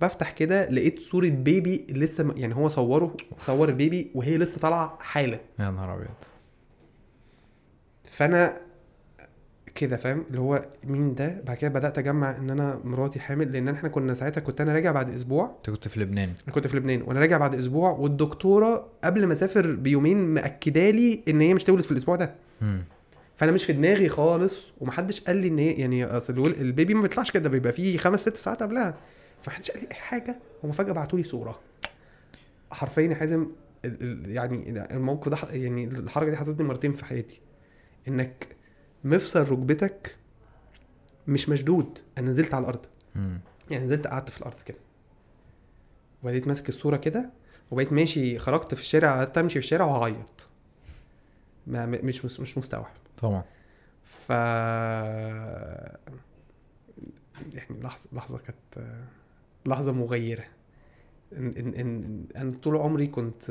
بفتح 0.00 0.30
كده 0.30 0.68
لقيت 0.70 0.98
صورة 1.00 1.28
baby 1.28 1.86
لسه 1.90 2.34
يعني 2.36 2.54
هو 2.54 2.68
صوره 2.68 3.16
صور 3.38 3.68
ال 3.68 3.76
baby 3.76 4.10
وهي 4.14 4.38
لسه 4.38 4.58
طالعة 4.60 4.98
حالا 5.02 5.40
يا 5.58 5.70
نهار 5.70 5.94
أبيض 5.94 6.08
فانا 8.12 8.60
كده 9.74 9.96
فاهم؟ 9.96 10.24
اللي 10.28 10.40
هو 10.40 10.66
مين 10.84 11.14
ده؟ 11.14 11.42
بعد 11.46 11.56
كده 11.56 11.70
بدأت 11.70 11.98
أجمع 11.98 12.36
إن 12.36 12.50
أنا 12.50 12.80
مراتي 12.84 13.20
حامل 13.20 13.52
لأن 13.52 13.68
إحنا 13.68 13.88
كنا 13.88 14.14
ساعتها 14.14 14.40
كنت 14.40 14.60
أنا 14.60 14.72
راجع 14.72 14.92
بعد 14.92 15.14
أسبوع. 15.14 15.56
أنت 15.56 15.70
كنت 15.70 15.88
في 15.88 16.00
لبنان. 16.00 16.28
أنا 16.28 16.54
كنت 16.54 16.66
في 16.66 16.76
لبنان 16.76 17.02
وأنا 17.02 17.20
راجع 17.20 17.38
بعد 17.38 17.54
أسبوع 17.54 17.90
والدكتورة 17.90 18.88
قبل 19.04 19.26
ما 19.26 19.32
أسافر 19.32 19.72
بيومين 19.72 20.18
مأكدة 20.18 20.90
لي 20.90 21.22
إن 21.28 21.40
هي 21.40 21.54
مش 21.54 21.64
تولد 21.64 21.82
في 21.82 21.92
الأسبوع 21.92 22.16
ده. 22.16 22.34
مم. 22.60 22.84
فأنا 23.36 23.52
مش 23.52 23.64
في 23.64 23.72
دماغي 23.72 24.08
خالص 24.08 24.72
ومحدش 24.80 25.20
قال 25.20 25.36
لي 25.36 25.48
إن 25.48 25.58
هي 25.58 25.72
يعني 25.72 26.04
أصل 26.04 26.38
البيبي 26.46 26.94
ما 26.94 27.02
بيطلعش 27.02 27.30
كده 27.30 27.48
بيبقى 27.48 27.72
فيه 27.72 27.98
خمس 27.98 28.20
ست 28.20 28.36
ساعات 28.36 28.62
قبلها. 28.62 28.96
فمحدش 29.42 29.70
قال 29.70 29.80
لي 29.82 29.88
أي 29.90 29.94
حاجة 29.94 30.38
هم 30.64 30.72
فجأة 30.72 30.92
بعتوا 30.92 31.18
لي 31.18 31.24
صورة. 31.24 31.60
حرفيا 32.70 33.02
يا 33.02 33.14
حازم 33.14 33.46
يعني 34.26 34.84
الموقف 34.90 35.28
ده 35.28 35.38
يعني 35.52 35.84
الحركة 35.84 36.30
دي 36.30 36.36
حصلت 36.36 36.58
لي 36.58 36.64
مرتين 36.64 36.92
في 36.92 37.04
حياتي. 37.04 37.40
إنك 38.08 38.56
مفصل 39.04 39.40
ركبتك 39.50 40.16
مش 41.26 41.48
مشدود. 41.48 41.98
أنا 42.18 42.30
نزلت 42.30 42.54
على 42.54 42.62
الأرض. 42.62 42.86
مم. 43.14 43.40
يعني 43.70 43.84
نزلت 43.84 44.06
قعدت 44.06 44.30
في 44.30 44.38
الأرض 44.38 44.60
كده. 44.60 44.78
وبقيت 46.22 46.48
ماسك 46.48 46.68
الصورة 46.68 46.96
كده 46.96 47.30
وبقيت 47.70 47.92
ماشي 47.92 48.38
خرجت 48.38 48.74
في 48.74 48.80
الشارع 48.80 49.10
قعدت 49.16 49.38
أمشي 49.38 49.52
في 49.52 49.58
الشارع 49.64 49.84
وهعيط. 49.84 50.48
ما 51.66 51.86
مش 51.86 52.24
مش 52.24 52.58
مستوعب. 52.58 52.92
طبعا. 53.18 53.44
ف 54.04 54.30
يعني 57.52 57.80
لحظة 57.82 58.08
لحظة 58.12 58.38
كانت 58.38 58.88
لحظة 59.66 59.92
مغيرة. 59.92 60.44
إن, 61.32 61.54
إن, 61.56 61.74
إن 61.74 62.24
أنا 62.36 62.58
طول 62.62 62.76
عمري 62.76 63.06
كنت 63.06 63.50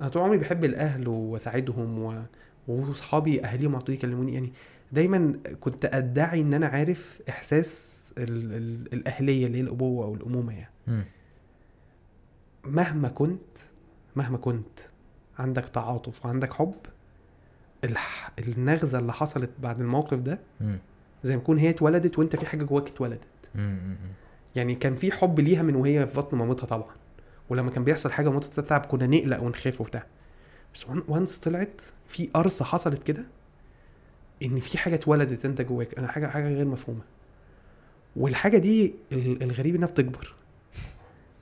أنا 0.00 0.08
طول 0.08 0.22
عمري 0.22 0.38
بحب 0.38 0.64
الأهل 0.64 1.08
وأساعدهم 1.08 1.98
و... 1.98 2.22
واصحابي 2.68 3.44
أهاليهم 3.44 3.74
على 3.74 3.84
طول 3.84 3.94
يكلموني 3.94 4.34
يعني 4.34 4.52
دايما 4.92 5.38
كنت 5.60 5.84
أدعي 5.84 6.40
إن 6.40 6.54
أنا 6.54 6.66
عارف 6.66 7.20
إحساس 7.28 7.98
ال... 8.18 8.52
ال... 8.54 8.92
الأهلية 8.94 9.46
اللي 9.46 9.58
هي 9.58 9.62
الأبوة 9.62 10.04
أو 10.06 10.14
الأمومة 10.14 10.52
يعني 10.52 10.72
مم. 10.86 11.04
مهما 12.64 13.08
كنت 13.08 13.58
مهما 14.16 14.38
كنت 14.38 14.78
عندك 15.38 15.68
تعاطف 15.68 16.26
وعندك 16.26 16.52
حب 16.54 16.74
الح... 17.84 18.30
النغزة 18.38 18.98
اللي 18.98 19.12
حصلت 19.12 19.50
بعد 19.62 19.80
الموقف 19.80 20.18
ده 20.20 20.40
مم. 20.60 20.78
زي 21.24 21.36
ما 21.36 21.42
تكون 21.42 21.58
هي 21.58 21.70
اتولدت 21.70 22.18
وأنت 22.18 22.36
في 22.36 22.46
حاجة 22.46 22.64
جواك 22.64 22.88
اتولدت. 22.88 23.26
يعني 24.56 24.74
كان 24.74 24.94
في 24.94 25.12
حب 25.12 25.40
ليها 25.40 25.62
من 25.62 25.76
وهي 25.76 26.06
في 26.06 26.16
بطن 26.16 26.36
مامتها 26.38 26.66
طبعا 26.66 26.94
ولما 27.48 27.70
كان 27.70 27.84
بيحصل 27.84 28.12
حاجة 28.12 28.30
مامتها 28.30 28.48
تتعب 28.62 28.86
كنا 28.86 29.06
نقلق 29.06 29.42
ونخاف 29.42 29.80
وبتاع 29.80 30.06
بس 30.78 30.86
وانس 31.08 31.38
طلعت 31.38 31.80
في 32.08 32.28
قرصة 32.34 32.64
حصلت 32.64 33.02
كده 33.02 33.26
إن 34.42 34.60
في 34.60 34.78
حاجة 34.78 34.94
اتولدت 34.94 35.44
أنت 35.44 35.62
جواك 35.62 35.98
أنا 35.98 36.08
حاجة 36.08 36.26
حاجة 36.26 36.48
غير 36.54 36.64
مفهومة. 36.64 37.00
والحاجة 38.16 38.58
دي 38.58 38.94
ال- 39.12 39.42
الغريب 39.42 39.74
إنها 39.74 39.88
بتكبر. 39.88 40.34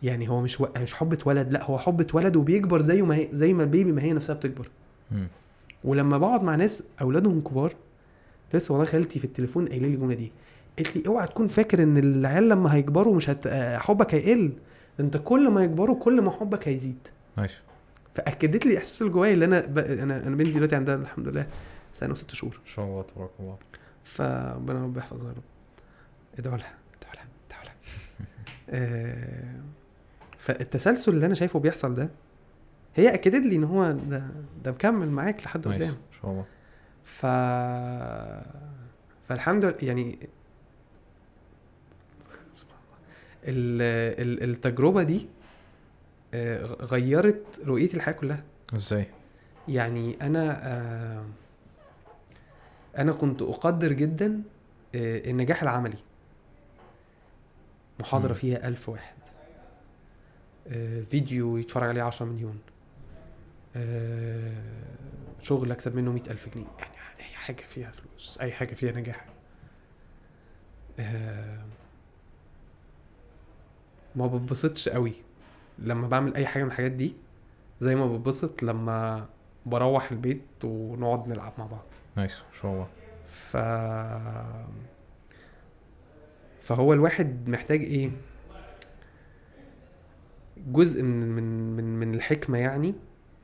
يعني 0.02 0.28
هو 0.28 0.40
مش 0.40 0.60
و... 0.60 0.66
مش 0.78 0.94
حب 0.94 1.12
اتولد 1.12 1.52
لا 1.52 1.64
هو 1.64 1.78
حب 1.78 2.00
اتولد 2.00 2.36
وبيكبر 2.36 2.82
زيه 2.82 3.02
ما 3.02 3.16
هي 3.16 3.28
زي 3.32 3.52
ما 3.52 3.62
البيبي 3.62 3.92
ما 3.92 4.02
هي 4.02 4.12
نفسها 4.12 4.34
بتكبر. 4.34 4.70
ولما 5.84 6.18
بقعد 6.18 6.42
مع 6.42 6.54
ناس 6.54 6.82
أولادهم 7.00 7.40
كبار 7.40 7.74
لسه 8.54 8.72
والله 8.74 8.86
خالتي 8.86 9.18
في 9.18 9.24
التليفون 9.24 9.68
قايلة 9.68 9.88
لي 9.88 9.94
الجملة 9.94 10.14
دي. 10.14 10.32
قالت 10.78 10.96
لي 10.96 11.02
أوعى 11.06 11.26
تكون 11.26 11.48
فاكر 11.48 11.82
إن 11.82 11.96
العيال 11.96 12.48
لما 12.48 12.74
هيكبروا 12.74 13.14
مش 13.16 13.30
هت... 13.30 13.46
آه، 13.46 13.78
حبك 13.78 14.14
هيقل. 14.14 14.52
أنت 15.00 15.16
كل 15.16 15.48
ما 15.50 15.64
يكبروا 15.64 15.96
كل 15.98 16.20
ما 16.20 16.30
حبك 16.30 16.68
هيزيد. 16.68 17.08
ماشي. 17.36 17.62
فأكدت 18.16 18.66
لي 18.66 18.72
الاحساس 18.72 19.02
اللي 19.02 19.12
جوايا 19.12 19.32
اللي 19.34 19.44
أنا 19.44 19.60
ب... 19.60 19.78
أنا 19.78 20.26
أنا 20.26 20.36
بنتي 20.36 20.50
دلوقتي 20.52 20.76
عندها 20.76 20.94
الحمد 20.94 21.28
لله 21.28 21.46
سنة 21.94 22.12
وست 22.12 22.34
شهور. 22.34 22.60
ان 22.66 22.70
شاء 22.74 22.84
الله 22.84 23.02
تبارك 23.02 23.30
الله. 23.40 23.58
فربنا 24.04 24.84
رب 24.84 24.96
يحفظها 24.96 25.28
يا 25.28 25.32
رب. 25.36 25.42
ادعوا 26.38 26.56
لها 26.56 26.74
ادعوا 26.98 27.14
لها 27.14 27.26
ادعوا 27.48 27.64
لها. 27.64 27.74
آه، 28.70 29.60
فالتسلسل 30.38 31.12
اللي 31.12 31.26
أنا 31.26 31.34
شايفه 31.34 31.58
بيحصل 31.58 31.94
ده 31.94 32.10
هي 32.94 33.14
أكدت 33.14 33.46
لي 33.46 33.56
إن 33.56 33.64
هو 33.64 33.92
ده 33.92 34.26
ده 34.64 34.72
مكمل 34.72 35.08
معاك 35.08 35.44
لحد 35.44 35.68
قدام. 35.68 35.88
ان 35.88 36.20
شاء 36.22 36.30
الله. 36.30 36.44
ف 37.04 37.26
فالحمد 39.28 39.64
لله 39.64 39.76
يعني 39.82 40.18
سبحان 42.52 42.78
الله. 42.86 42.98
ال... 43.44 43.82
ال... 44.42 44.50
التجربة 44.50 45.02
دي 45.02 45.28
غيرت 46.80 47.60
رؤيتي 47.64 47.96
الحياة 47.96 48.14
كلها. 48.14 48.44
إزاي؟ 48.74 49.06
يعني 49.68 50.16
أنا 50.22 50.60
آه، 50.62 51.24
أنا 52.98 53.12
كنت 53.12 53.42
أقدر 53.42 53.92
جدا 53.92 54.42
آه، 54.94 55.30
النجاح 55.30 55.62
العملي. 55.62 55.98
محاضرة 58.00 58.28
مم. 58.28 58.34
فيها 58.34 58.68
ألف 58.68 58.88
واحد. 58.88 59.16
آه، 60.68 61.00
فيديو 61.02 61.56
يتفرج 61.56 61.88
عليه 61.88 62.02
عشرة 62.02 62.26
مليون. 62.26 62.58
آه، 63.76 64.52
شغل 65.40 65.72
أكسب 65.72 65.96
منه 65.96 66.12
مئة 66.12 66.30
ألف 66.30 66.54
جنيه. 66.54 66.66
يعني 66.78 66.94
أي 67.20 67.24
حاجة 67.34 67.62
فيها 67.62 67.90
فلوس 67.90 68.38
أي 68.40 68.52
حاجة 68.52 68.74
فيها 68.74 68.92
نجاح. 68.92 69.26
آه، 70.98 71.64
ما 74.16 74.26
بتبسطش 74.26 74.88
قوي. 74.88 75.12
لما 75.78 76.08
بعمل 76.08 76.34
أي 76.34 76.46
حاجة 76.46 76.62
من 76.64 76.70
الحاجات 76.70 76.92
دي 76.92 77.14
زي 77.80 77.94
ما 77.94 78.16
بتبسط 78.16 78.62
لما 78.62 79.26
بروح 79.66 80.10
البيت 80.12 80.42
ونقعد 80.64 81.28
نلعب 81.28 81.52
مع 81.58 81.66
بعض. 81.66 81.84
نايس 82.16 82.32
ما 82.32 82.60
شاء 82.62 82.72
الله. 82.72 82.86
ف 83.26 83.56
فهو 86.60 86.92
الواحد 86.92 87.48
محتاج 87.48 87.80
إيه؟ 87.80 88.10
جزء 90.66 91.02
من 91.02 91.34
من 91.34 91.76
من 91.76 91.84
من 91.98 92.14
الحكمة 92.14 92.58
يعني 92.58 92.94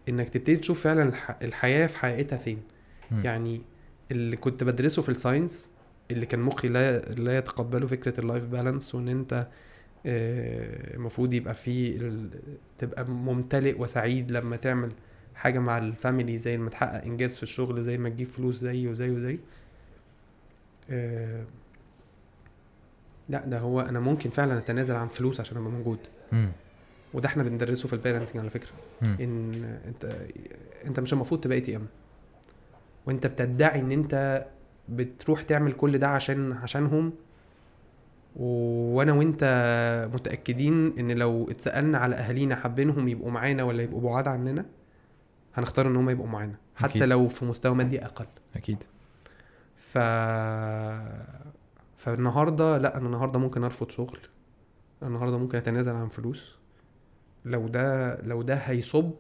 إنك 0.09 0.29
تبتدي 0.29 0.57
تشوف 0.57 0.85
فعلا 0.85 1.03
الح... 1.03 1.37
الحياة 1.43 1.87
في 1.87 1.99
حقيقتها 1.99 2.39
فين. 2.39 2.63
مم. 3.11 3.25
يعني 3.25 3.63
اللي 4.11 4.37
كنت 4.37 4.65
بدرسه 4.65 5.03
في 5.03 5.09
ال 5.09 5.16
science 5.16 5.69
اللي 6.11 6.27
كان 6.27 6.41
مخي 6.41 6.69
لا 6.69 6.99
لا 6.99 7.39
يتقبله 7.39 7.87
فكرة 7.87 8.21
ال 8.21 8.26
life 8.26 8.47
balance 8.47 8.95
وإن 8.95 9.09
أنت 9.09 9.49
المفروض 10.07 11.35
يبقى 11.35 11.55
فيه 11.55 11.97
ال... 11.97 12.31
تبقى 12.79 13.05
ممتلئ 13.05 13.81
وسعيد 13.81 14.31
لما 14.31 14.57
تعمل 14.57 14.93
حاجة 15.35 15.59
مع 15.59 15.79
ال 15.79 15.87
family 15.87 16.39
زي 16.39 16.57
ما 16.57 16.71
تحقق 16.71 17.05
إنجاز 17.05 17.37
في 17.37 17.43
الشغل 17.43 17.83
زي 17.83 17.99
ما 17.99 18.09
تجيب 18.09 18.27
فلوس 18.27 18.55
زي 18.57 18.89
وزي 18.89 19.11
وزي 19.11 19.39
آه، 20.91 21.45
لا 23.29 23.47
ده 23.47 23.59
هو 23.59 23.81
أنا 23.81 24.01
ممكن 24.01 24.31
فعلا 24.31 24.59
أتنازل 24.59 24.95
عن 24.97 25.09
فلوس 25.09 25.41
عشان 25.41 25.57
أبقى 25.57 25.71
موجود. 25.71 25.99
وده 27.15 27.29
إحنا 27.29 27.43
بندرسه 27.43 27.87
في 27.89 27.93
ال 27.93 27.97
parenting 27.97 28.37
على 28.39 28.51
فكرة. 28.51 28.71
إن 29.21 29.65
أنت 29.89 30.17
أنت 30.87 31.01
مش 31.01 31.13
المفروض 31.13 31.41
تبقى 31.41 31.57
اي 31.57 31.61
تي 31.61 31.77
ام 31.77 31.87
وأنت 33.07 33.27
بتدعي 33.27 33.81
إن 33.81 33.93
أنت 33.93 34.47
بتروح 34.89 35.43
تعمل 35.43 35.73
كل 35.73 35.99
ده 35.99 36.09
عشان 36.09 36.53
عشانهم 36.53 37.13
وأنا 38.37 39.13
وأنت 39.13 39.45
متأكدين 40.15 40.99
إن 40.99 41.11
لو 41.11 41.47
اتسألنا 41.51 41.99
على 41.99 42.17
أهالينا 42.17 42.57
حابينهم 42.57 43.09
يبقوا 43.09 43.31
معانا 43.31 43.63
ولا 43.63 43.83
يبقوا 43.83 44.01
بعاد 44.01 44.29
عننا 44.29 44.67
هنختار 45.55 45.87
إن 45.87 45.97
هم 45.97 46.11
يبقوا 46.11 46.29
معانا 46.29 46.55
حتى 46.77 46.91
أكيد. 46.91 47.03
لو 47.03 47.29
في 47.29 47.45
مستوى 47.45 47.75
مادي 47.75 48.05
أقل. 48.05 48.27
أكيد. 48.57 48.85
ف 49.77 49.99
فالنهاردة 51.97 52.79
لأ 52.79 52.97
أنا 52.97 53.07
النهارده 53.07 53.39
ممكن 53.39 53.65
أرفض 53.65 53.91
شغل. 53.91 54.19
النهارده 55.03 55.39
ممكن 55.39 55.59
أتنازل 55.59 55.93
عن 55.93 56.09
فلوس. 56.09 56.57
لو 57.45 57.69
ده 57.69 58.21
لو 58.23 58.43
ده 58.43 58.55
هيصب 58.55 59.11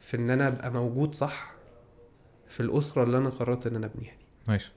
في 0.00 0.16
إن 0.16 0.30
أنا 0.30 0.48
أبقى 0.48 0.70
موجود 0.72 1.14
صح 1.14 1.52
في 2.46 2.60
الأسرة 2.60 3.02
اللي 3.04 3.18
أنا 3.18 3.28
قررت 3.28 3.66
إن 3.66 3.76
أنا 3.76 3.86
أبنيها 3.86 4.12
دي. 4.12 4.24
Nice 4.48 4.70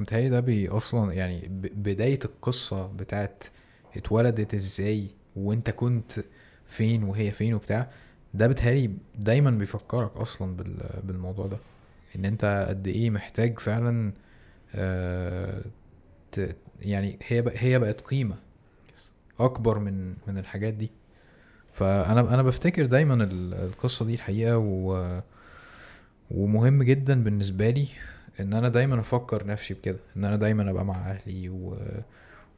متهيألي 0.00 0.28
ده 0.28 0.40
be 0.40 0.68
أصلا 0.68 1.12
يعني 1.12 1.40
ب- 1.48 1.82
بداية 1.82 2.18
القصة 2.24 2.86
بتاعت 2.86 3.44
اتولدت 3.96 4.54
إزاي 4.54 5.06
وأنت 5.36 5.70
كنت 5.70 6.12
فين 6.66 7.02
وهي 7.04 7.30
فين 7.30 7.54
وبتاع 7.54 7.90
ده 8.34 8.46
بتهيألي 8.46 8.90
دايما 9.18 9.50
بيفكرك 9.50 10.16
أصلا 10.16 10.56
بال- 10.56 11.00
بالموضوع 11.04 11.46
ده. 11.46 11.58
إن 12.16 12.24
أنت 12.24 12.66
قد 12.68 12.86
إيه 12.88 13.10
محتاج 13.10 13.58
فعلا 13.58 14.12
آه 14.74 15.62
يعني 16.80 17.18
هي 17.26 17.44
هي 17.56 17.78
بقت 17.78 18.00
قيمة 18.00 18.36
أكبر 19.40 19.78
من 19.78 20.08
من 20.26 20.38
الحاجات 20.38 20.74
دي. 20.74 20.90
فأنا 21.72 22.20
أنا 22.34 22.42
بفتكر 22.42 22.86
دايما 22.86 23.24
ال- 23.24 23.54
القصة 23.54 24.04
دي 24.04 24.14
الحقيقة 24.14 24.58
و 24.58 25.20
ومهم 26.30 26.82
جدا 26.82 27.24
بالنسبة 27.24 27.70
لي. 27.70 27.88
ان 28.40 28.52
أنا 28.54 28.68
دايما 28.68 29.00
أفكر 29.00 29.46
نفسي 29.46 29.74
بكده 29.74 29.98
ان 30.16 30.24
أنا 30.24 30.36
دايما 30.36 30.70
ابقى 30.70 30.84
مع 30.84 30.94
أهلي 31.10 31.48
و... 31.48 31.76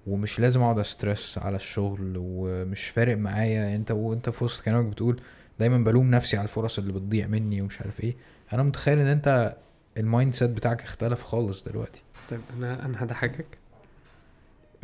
ومش 0.06 0.40
لازم 0.40 0.60
اقعد 0.62 0.78
استرس 0.78 1.38
على 1.38 1.56
الشغل 1.56 2.14
ومش 2.16 2.88
فارق 2.88 3.16
معايا. 3.16 3.74
انت 3.74 3.90
وانت 3.90 4.30
في 4.30 4.44
وسط 4.44 4.64
كلامك 4.64 4.86
بتقول 4.92 5.20
دايما 5.58 5.78
بلوم 5.78 6.10
نفسي 6.10 6.36
على 6.36 6.44
الفرص 6.44 6.78
اللي 6.78 6.92
بتضيع 6.92 7.26
مني 7.26 7.60
ومش 7.62 7.80
عارف 7.80 8.00
إيه. 8.00 8.16
أنا 8.52 8.62
متخيل 8.62 8.98
ان 8.98 9.06
انت 9.06 9.56
ال 9.98 10.34
mindset 10.34 10.50
بتاعك 10.50 10.82
اختلف 10.82 11.22
خالص 11.22 11.62
دلوقتي. 11.62 12.02
طيب 12.30 12.40
أنا 12.58 12.84
أنا 12.84 13.02
هضحكك. 13.04 13.46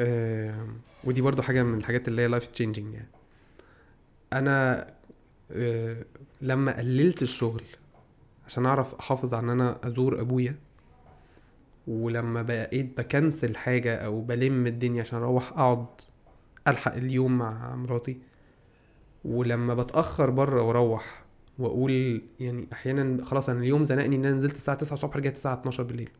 آه 0.00 0.66
ودي 1.04 1.20
برضو 1.20 1.42
حاجة 1.42 1.62
من 1.62 1.78
الحاجات 1.78 2.08
اللي 2.08 2.22
هي 2.22 2.26
life 2.26 2.46
changing 2.46 2.94
يعني. 2.94 3.08
أنا 4.32 4.86
آه 5.52 5.96
لما 6.42 6.76
قللت 6.78 7.22
الشغل 7.22 7.62
عشان 8.46 8.66
أعرف 8.66 8.94
أحافظ 8.94 9.34
على 9.34 9.44
إن 9.44 9.50
أنا 9.50 9.78
أزور 9.84 10.20
أبويا 10.20 10.56
ولما 11.90 12.42
بقيت 12.42 12.98
بكنسل 12.98 13.56
حاجة 13.56 13.96
أو 13.96 14.20
بلم 14.20 14.66
الدنيا 14.66 15.00
عشان 15.00 15.18
أروح 15.18 15.52
أقعد 15.52 15.86
ألحق 16.68 16.94
اليوم 16.94 17.38
مع 17.38 17.76
مراتي 17.76 18.18
ولما 19.24 19.74
بتأخر 19.74 20.30
بره 20.30 20.62
وأروح 20.62 21.24
وأقول 21.58 22.22
يعني 22.40 22.68
أحيانا 22.72 23.24
خلاص 23.24 23.48
أنا 23.48 23.58
اليوم 23.58 23.84
زنقني 23.84 24.16
إن 24.16 24.24
أنا 24.24 24.34
نزلت 24.34 24.54
الساعة 24.54 24.76
9 24.76 24.94
الصبح 24.94 25.16
رجعت 25.16 25.34
الساعة 25.34 25.54
12 25.54 25.82
بالليل. 25.82 26.10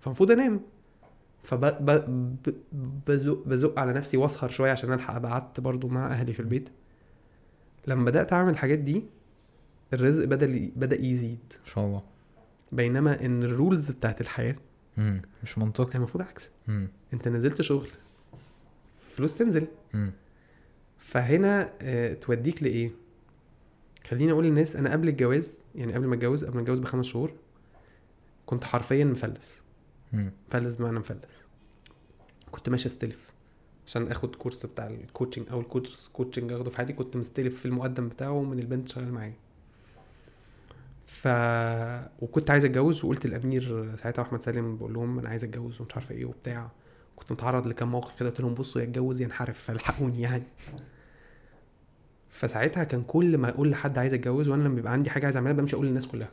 فالمفروض 0.00 0.30
أنام. 0.30 0.60
فبزق 1.42 3.42
بزق 3.46 3.78
على 3.78 3.92
نفسي 3.92 4.16
وأسهر 4.16 4.50
شوية 4.50 4.72
عشان 4.72 4.92
ألحق 4.92 5.22
قعدت 5.22 5.60
برضو 5.60 5.88
مع 5.88 6.06
أهلي 6.06 6.32
في 6.32 6.40
البيت. 6.40 6.68
لما 7.86 8.04
بدأت 8.04 8.32
أعمل 8.32 8.50
الحاجات 8.50 8.78
دي 8.78 9.04
الرزق 9.92 10.24
بدا 10.24 10.70
بدأ 10.76 11.04
يزيد. 11.04 11.52
إن 11.60 11.66
شاء 11.66 11.84
الله. 11.84 12.02
بينما 12.72 13.24
إن 13.24 13.42
الرولز 13.42 13.90
بتاعت 13.90 14.20
الحياة 14.20 14.56
مم. 14.96 15.22
مش 15.42 15.58
منطقي 15.58 15.94
المفروض 15.98 16.22
عكس 16.24 16.50
مم. 16.66 16.88
انت 17.12 17.28
نزلت 17.28 17.62
شغل 17.62 17.88
فلوس 18.98 19.34
تنزل 19.34 19.66
مم. 19.94 20.12
فهنا 20.98 21.72
آه، 21.82 22.14
توديك 22.14 22.62
لإيه 22.62 22.90
خليني 24.08 24.32
أقول 24.32 24.44
للناس 24.44 24.76
أنا 24.76 24.92
قبل 24.92 25.08
الجواز 25.08 25.62
يعني 25.74 25.92
قبل 25.92 26.06
ما 26.06 26.14
أتجوز 26.14 26.44
قبل 26.44 26.54
ما 26.56 26.62
أتجوز 26.62 26.78
بخمس 26.78 27.06
شهور 27.06 27.32
كنت 28.46 28.64
حرفيا 28.64 29.04
مفلس 29.04 29.60
مم. 30.12 30.32
مفلس 30.48 30.74
بمعنى 30.74 30.98
مفلس 30.98 31.44
كنت 32.50 32.68
ماشي 32.68 32.86
أستلف 32.86 33.32
عشان 33.86 34.08
آخد 34.08 34.34
course 34.36 34.66
بتاع 34.66 34.86
ال 34.86 34.93
coaching 34.93 35.48
أو 35.50 35.60
ال 35.60 35.67
course 35.67 36.10
coaching 36.12 36.52
أخده 36.52 36.70
في 36.70 36.76
حياتي 36.76 36.92
كنت 36.92 37.16
مستلف 37.16 37.58
في 37.60 37.66
المقدم 37.66 38.08
بتاعه 38.08 38.42
من 38.42 38.58
البنت 38.58 38.88
شغال 38.88 39.12
معايا 39.12 39.34
ف 41.10 41.28
وكنت 42.20 42.50
عايز 42.50 42.64
اتجوز 42.64 43.04
وقلت 43.04 43.24
الامير 43.24 43.96
ساعتها 43.96 44.22
احمد 44.22 44.42
سالم 44.42 44.76
بقول 44.76 44.94
لهم 44.94 45.18
أنا 45.18 45.28
عايز 45.28 45.44
اتجوز 45.44 45.80
ومش 45.80 45.94
عارفة 45.94 46.14
إيه 46.14 46.24
وبتاع. 46.24 46.70
كنت 47.16 47.32
متعرض 47.32 47.66
لكام 47.66 47.90
موقف 47.90 48.18
كده 48.20 48.28
قلت 48.28 48.40
لهم 48.40 48.54
بصوا 48.54 48.80
يا 48.80 48.86
اتجوز 48.86 49.20
يا 49.20 49.26
انحرف 49.26 49.58
فالحقوني 49.58 50.20
يعني. 50.20 50.42
فساعتها 52.28 52.84
كان 52.84 53.02
كل 53.02 53.38
ما 53.38 53.48
أقول 53.48 53.70
لحد 53.70 53.98
عايز 53.98 54.14
اتجوز 54.14 54.48
وأنا 54.48 54.62
لما 54.62 54.74
بيبقى 54.74 54.92
عندي 54.92 55.10
حاجة 55.10 55.24
عايز 55.24 55.36
أعملها 55.36 55.52
بمشي 55.52 55.76
أقول 55.76 55.86
للناس 55.86 56.06
كلها. 56.06 56.30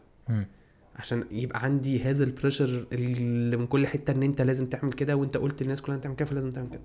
عشان 0.95 1.23
يبقى 1.31 1.63
عندي 1.63 2.03
هذا 2.03 2.23
البريشر 2.23 2.87
اللي 2.93 3.57
من 3.57 3.67
كل 3.67 3.87
حتة 3.87 4.11
إن 4.11 4.23
أنت 4.23 4.41
لازم 4.41 4.65
تعمل 4.65 4.93
كده 4.93 5.15
وأنت 5.15 5.37
قلت 5.37 5.63
للناس 5.63 5.81
كلها 5.81 5.97
تعمل 5.97 6.15
كده 6.15 6.25
فلازم 6.25 6.51
تعمل 6.51 6.69
كده. 6.69 6.81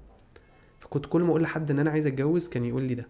فكنت 0.81 1.07
كل 1.07 1.23
ما 1.23 1.29
أقول 1.31 1.43
لحد 1.43 1.71
إن 1.71 1.79
أنا 1.79 1.91
عايز 1.91 2.07
اتجوز 2.07 2.49
كان 2.49 2.65
يقول 2.65 2.83
لي 2.83 2.95
ده. 2.95 3.07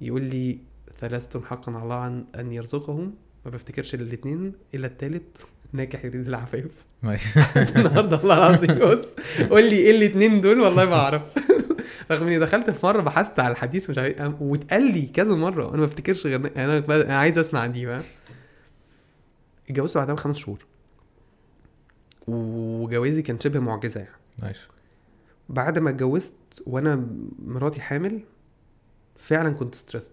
يقول 0.00 0.22
لي 0.22 0.58
ثلاثة 0.98 1.40
حقا 1.40 1.72
على 1.72 1.82
الله 1.82 2.24
أن 2.40 2.52
يرزقهم 2.52 3.14
ما 3.44 3.50
بفتكرش 3.50 3.94
الاثنين 3.94 4.52
إلا 4.74 4.86
الثالث 4.86 5.22
ناكح 5.72 6.04
يريد 6.04 6.28
العفاف. 6.28 6.84
النهارده 7.76 8.16
والله 8.16 8.34
العظيم 8.48 8.78
بص 8.78 9.06
قول 9.50 9.70
لي 9.70 9.76
إيه 9.76 9.90
الاثنين 9.90 10.40
دول؟ 10.40 10.60
والله 10.60 10.84
ما 10.84 10.94
أعرف. 10.94 11.22
رغم 12.10 12.26
إني 12.26 12.38
دخلت 12.38 12.70
في 12.70 12.86
مرة 12.86 13.02
بحثت 13.02 13.40
على 13.40 13.52
الحديث 13.52 13.88
ومش 13.88 13.98
عارف 13.98 14.34
واتقال 14.42 14.92
لي 14.92 15.02
كذا 15.02 15.34
مرة 15.34 15.66
وأنا 15.66 15.76
ما 15.76 15.86
بفتكرش 15.86 16.26
غير 16.26 16.52
أنا 16.56 16.78
ب- 16.78 16.90
أنا 16.90 17.18
عايز 17.18 17.38
أسمع 17.38 17.66
دي 17.66 17.86
فاهم 17.86 18.02
اتجوزت 19.70 19.98
بعدها 19.98 20.14
بخمس 20.14 20.36
شهور. 20.38 20.64
وجوازي 22.28 23.22
كان 23.22 23.40
شبه 23.40 23.60
معجزة 23.60 24.00
يعني. 24.00 24.12
Nice. 24.38 24.56
بعد 25.48 25.78
ما 25.78 25.90
اتجوزت 25.90 26.34
وأنا 26.66 27.06
مراتي 27.46 27.80
حامل 27.80 28.20
فعلا 29.16 29.50
كنت 29.50 29.74
stressed 29.74 30.12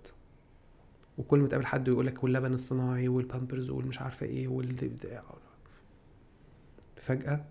وكل 1.20 1.40
ما 1.40 1.48
تقابل 1.48 1.66
حد 1.66 1.88
يقول 1.88 2.08
لك 2.08 2.24
واللبن 2.24 2.54
الصناعي 2.54 3.08
والبامبرز 3.08 3.70
والمش 3.70 4.02
عارفة 4.02 4.26
إيه 4.26 4.48
والبتاع 4.48 5.24
فجأة 6.98 7.46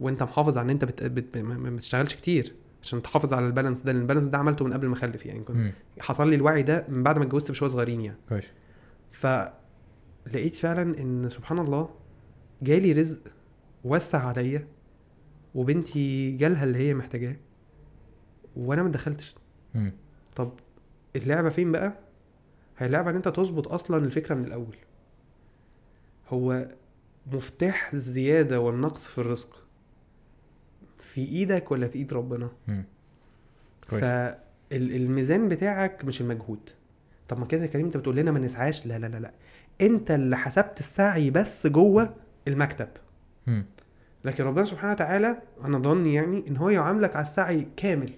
وانت 0.00 0.22
محافظ 0.22 0.58
على 0.58 0.64
ان 0.64 0.70
انت 0.70 0.84
بت... 0.84 1.02
بت... 1.04 1.38
ما 1.38 1.70
بتشتغلش 1.70 2.14
كتير 2.14 2.54
عشان 2.82 3.02
تحافظ 3.02 3.32
على 3.32 3.46
ال 3.46 3.50
balance 3.50 3.80
ده 3.80 3.92
لأن 3.92 4.02
ال 4.02 4.05
balance 4.05 4.26
ده 4.26 4.38
عملته 4.38 4.64
من 4.64 4.72
قبل 4.72 4.86
ما 4.88 4.94
اخلف 4.94 5.26
يعني 5.26 5.40
كنت. 5.44 5.56
حصل 6.00 6.28
لي 6.30 6.34
الوعي 6.36 6.62
ده 6.62 6.86
من 6.88 7.02
بعد 7.02 7.18
ما 7.18 7.24
اتجوزت 7.24 7.50
بشوية 7.50 7.70
صغيرين 7.70 8.00
يعني 8.00 8.18
كويس 8.28 8.44
فلقيت 9.10 10.54
فعلا 10.54 11.00
إن 11.00 11.28
سبحان 11.28 11.58
الله 11.58 11.90
جالي 12.62 12.92
رزق 12.92 13.20
وسع 13.84 14.26
عليا 14.28 14.68
وبنتي 15.54 16.30
جالها 16.36 16.64
اللي 16.64 16.78
هي 16.78 16.94
محتاجاه 16.94 17.36
وأنا 18.56 18.82
ما 18.82 18.88
دخلتش. 18.88 19.34
طب 20.36 20.52
اللعبة 21.16 21.48
فين 21.48 21.72
بقى 21.72 21.98
هي 22.78 22.86
اللعبة 22.86 23.10
ان 23.10 23.16
انت 23.16 23.28
تظبط 23.28 23.68
أصلا 23.68 24.04
الفكرة 24.04 24.34
من 24.34 24.44
الأول. 24.44 24.76
هو 26.28 26.68
مفتاح 27.32 27.92
الزيادة 27.92 28.60
والنقص 28.60 29.08
في 29.08 29.18
الرزق 29.18 29.64
في 30.98 31.20
إيدك 31.20 31.70
ولا 31.70 31.88
في 31.88 31.98
ايد 31.98 32.12
ربنا. 32.12 32.50
فالميزان 33.86 35.48
بتاعك 35.48 36.04
مش 36.04 36.20
المجهود. 36.20 36.70
طب 37.28 37.38
ما 37.38 37.46
كده 37.46 37.62
يا 37.62 37.66
كريم 37.66 37.86
انت 37.86 37.96
بتقول 37.96 38.16
لنا 38.16 38.30
ما 38.30 38.38
نسعاش؟ 38.38 38.86
لا 38.86 38.98
لا 38.98 39.06
لا 39.06 39.16
لا. 39.16 39.32
انت 39.80 40.10
اللي 40.10 40.36
حسبت 40.36 40.80
السعي 40.80 41.30
بس 41.30 41.66
جوه 41.66 42.14
المكتب. 42.48 42.88
لكن 44.24 44.44
ربنا 44.44 44.64
سبحانه 44.64 44.92
وتعالى 44.92 45.42
أنا 45.64 45.78
ظني 45.78 46.14
يعني 46.14 46.44
ان 46.48 46.56
هو 46.56 46.68
يعاملك 46.68 47.16
على 47.16 47.24
السعي 47.24 47.68
كامل. 47.76 48.12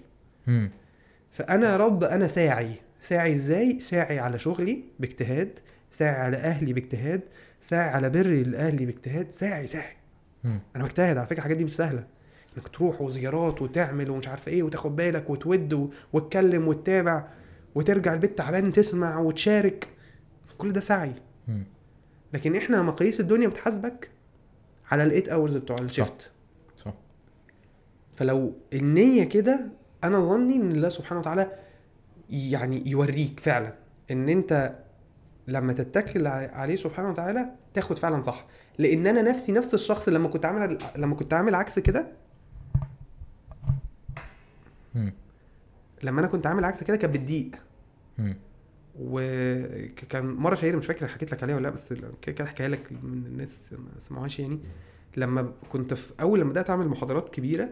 فأنا 1.31 1.71
يا 1.71 1.77
رب 1.77 2.03
أنا 2.03 2.27
ساعي. 2.27 2.81
ساعي 3.01 3.33
إزاي؟ 3.33 3.79
ساعي 3.79 4.19
على 4.19 4.39
شغلي 4.39 4.83
باجتهاد 4.99 5.59
ساعي 5.91 6.21
على 6.21 6.37
أهلي 6.37 6.73
باجتهاد 6.73 7.21
ساعي 7.59 7.89
على 7.89 8.09
بري 8.09 8.43
لأهلي 8.43 8.85
باجتهاد 8.85 9.31
ساعي 9.31 9.67
ساعي. 9.67 9.95
مم. 10.43 10.59
أنا 10.75 10.83
بجتهد 10.83 11.17
على 11.17 11.27
فكرة 11.27 11.37
الحاجات 11.37 11.57
دي 11.57 11.65
مش 11.65 11.75
سهلة. 11.75 12.07
إنك 12.57 12.67
تروح 12.67 13.01
وزيارات 13.01 13.61
وتعمل 13.61 14.09
ومش 14.09 14.27
عارف 14.27 14.47
إيه 14.47 14.63
وتاخد 14.63 14.95
بالك 14.95 15.29
وتود 15.29 15.93
وتكلم 16.13 16.67
وتتابع 16.67 17.27
وترجع 17.75 18.13
البيت 18.13 18.37
تعبان 18.37 18.71
تسمع 18.71 19.19
وتشارك. 19.19 19.87
كل 20.57 20.73
ده 20.73 20.79
سعي. 20.79 21.13
لكن 22.33 22.55
إحنا 22.55 22.81
مقاييس 22.81 23.19
الدنيا 23.19 23.47
بتحاسبك 23.47 24.09
على 24.91 25.03
ال 25.03 25.07
eight 25.07 25.29
hours 25.29 25.57
بتوع 25.57 25.77
ال 25.77 25.86
shift 25.86 26.31
صح. 26.85 26.93
فلو 28.15 28.55
النية 28.73 29.23
كده 29.23 29.71
أنا 30.03 30.19
ظني 30.19 30.55
إن 30.55 30.71
الله 30.71 30.89
سبحانه 30.89 31.19
وتعالى 31.19 31.51
يعني 32.31 32.89
يوريك 32.89 33.39
فعلا 33.39 33.73
إن 34.11 34.29
أنت 34.29 34.75
لما 35.47 35.73
تتكل 35.73 36.27
عليه 36.27 36.75
سبحانه 36.75 37.09
وتعالى 37.09 37.49
تاخد 37.73 37.97
فعلا 37.99 38.21
صح 38.21 38.45
لأن 38.77 39.07
أنا 39.07 39.21
نفسي 39.21 39.51
نفس 39.51 39.73
الشخص 39.73 40.09
لما 40.09 40.27
كنت 40.29 40.45
عامل 40.45 40.77
لما 40.95 41.15
كنت 41.15 41.33
عامل 41.33 41.55
عكس 41.55 41.79
كده. 41.79 42.07
لما 46.03 46.19
أنا 46.19 46.27
كنت 46.27 46.47
عامل 46.47 46.65
عكس 46.65 46.83
كده 46.83 46.97
كانت 46.97 47.13
بتضيق. 47.17 47.51
وكان 48.99 50.25
مرة 50.25 50.55
شهيره 50.55 50.77
مش 50.77 50.85
فاكر 50.85 51.07
حكيت 51.07 51.31
لك 51.31 51.43
عليها 51.43 51.55
ولا 51.55 51.63
لأ 51.63 51.69
بس 51.69 51.93
كده 51.93 52.11
كده 52.35 52.43
احكيها 52.43 52.67
لك 52.67 52.91
من 52.91 53.25
الناس 53.25 53.73
ما 53.73 53.99
سمعوهاش 53.99 54.39
يعني 54.39 54.59
لما 55.17 55.53
كنت 55.69 55.93
في 55.93 56.13
أول 56.21 56.39
لما 56.39 56.49
بدأت 56.49 56.69
أعمل 56.69 56.87
محاضرات 56.87 57.29
كبيرة 57.29 57.69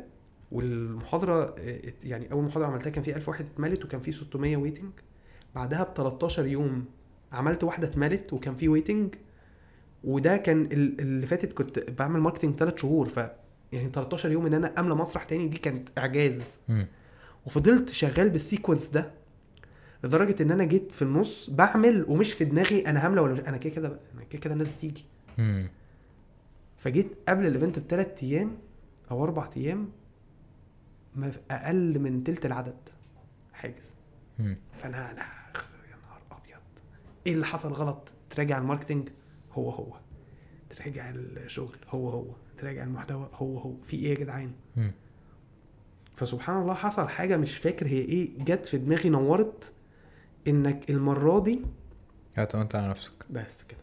والمحاضرة 0.51 1.55
آه، 1.59 1.81
يعني 2.03 2.31
أول 2.31 2.43
محاضرة 2.43 2.67
عملتها 2.67 2.89
كان 2.89 3.03
في 3.03 3.15
1000 3.15 3.29
واحد 3.29 3.45
اتملت 3.45 3.85
وكان 3.85 3.99
في 3.99 4.11
600 4.11 4.57
waiting 4.57 4.91
بعدها 5.55 5.83
ب 5.83 5.93
13 5.93 6.45
يوم 6.45 6.85
عملت 7.31 7.63
واحدة 7.63 7.87
اتملت 7.87 8.33
وكان 8.33 8.55
في 8.55 8.69
waiting 8.69 9.15
وده 10.03 10.37
كان 10.37 10.61
ال- 10.65 11.01
اللي 11.01 11.25
فاتت 11.25 11.53
كنت 11.53 11.79
بعمل 11.91 12.19
marketing 12.19 12.55
3 12.55 12.77
شهور. 12.77 13.09
ف 13.09 13.17
يعني 13.71 13.89
13 13.93 14.31
يوم 14.31 14.45
إن 14.45 14.53
أنا 14.53 14.79
أملى 14.79 14.95
مسرح 14.95 15.25
تاني 15.25 15.47
دي 15.47 15.57
كانت 15.57 15.89
إعجاز. 15.97 16.41
وفضلت 17.45 17.89
شغال 17.89 18.29
بال 18.29 18.41
sequence 18.41 18.89
ده 18.89 19.11
لدرجة 20.03 20.43
إن 20.43 20.51
أنا 20.51 20.63
جيت 20.63 20.91
في 20.91 21.01
النص 21.01 21.49
بعمل 21.49 22.05
ومش 22.07 22.33
في 22.33 22.45
دماغي 22.45 22.87
أنا 22.87 23.05
هاملا 23.05 23.21
ولا 23.21 23.33
مش 23.33 23.39
أنا 23.39 23.57
كده 23.57 23.73
كده 23.75 23.87
أنا 24.15 24.23
كده 24.23 24.39
كده 24.41 24.53
الناس 24.53 24.69
بتيجي. 24.69 25.05
فجيت 26.77 27.17
قبل 27.29 27.45
ال 27.47 27.53
event 27.53 27.79
بثلاث 27.79 28.23
أيام 28.23 28.57
أو 29.11 29.23
أربع 29.23 29.45
أيام 29.57 29.89
ما 31.19 31.31
أقل 31.51 31.99
من 31.99 32.23
تلت 32.23 32.45
العدد. 32.45 32.89
حاجز. 33.53 33.95
فأنا 34.77 35.11
أنا 35.11 35.21
يا 35.91 35.95
نهار 36.07 36.21
أبيض. 36.31 36.61
إيه 37.27 37.33
اللي 37.33 37.45
حصل 37.45 37.71
غلط؟ 37.71 38.13
تراجع 38.29 38.57
ال 38.57 38.62
marketing 38.62 39.09
هو 39.51 39.69
هو. 39.69 39.93
تراجع 40.69 41.09
الشغل؟ 41.09 41.75
هو 41.89 42.09
هو. 42.09 42.25
تراجع 42.57 42.83
المحتوى؟ 42.83 43.29
هو 43.33 43.57
هو. 43.57 43.73
في 43.83 43.95
إيه 43.97 44.09
يا 44.09 44.15
جدعان. 44.15 44.51
فسبحان 46.15 46.61
الله 46.61 46.73
حصل 46.73 47.07
حاجة 47.09 47.37
مش 47.37 47.57
فاكر 47.57 47.87
هي 47.87 47.97
إيه 47.99 48.29
جت 48.39 48.65
في 48.65 48.77
دماغي 48.77 49.09
نورت 49.09 49.73
إنك 50.47 50.89
المرة 50.89 51.39
دي 51.43 51.61
اعتمدت 52.37 52.75
على 52.75 52.89
نفسك. 52.89 53.11
بس 53.29 53.63
كده. 53.63 53.79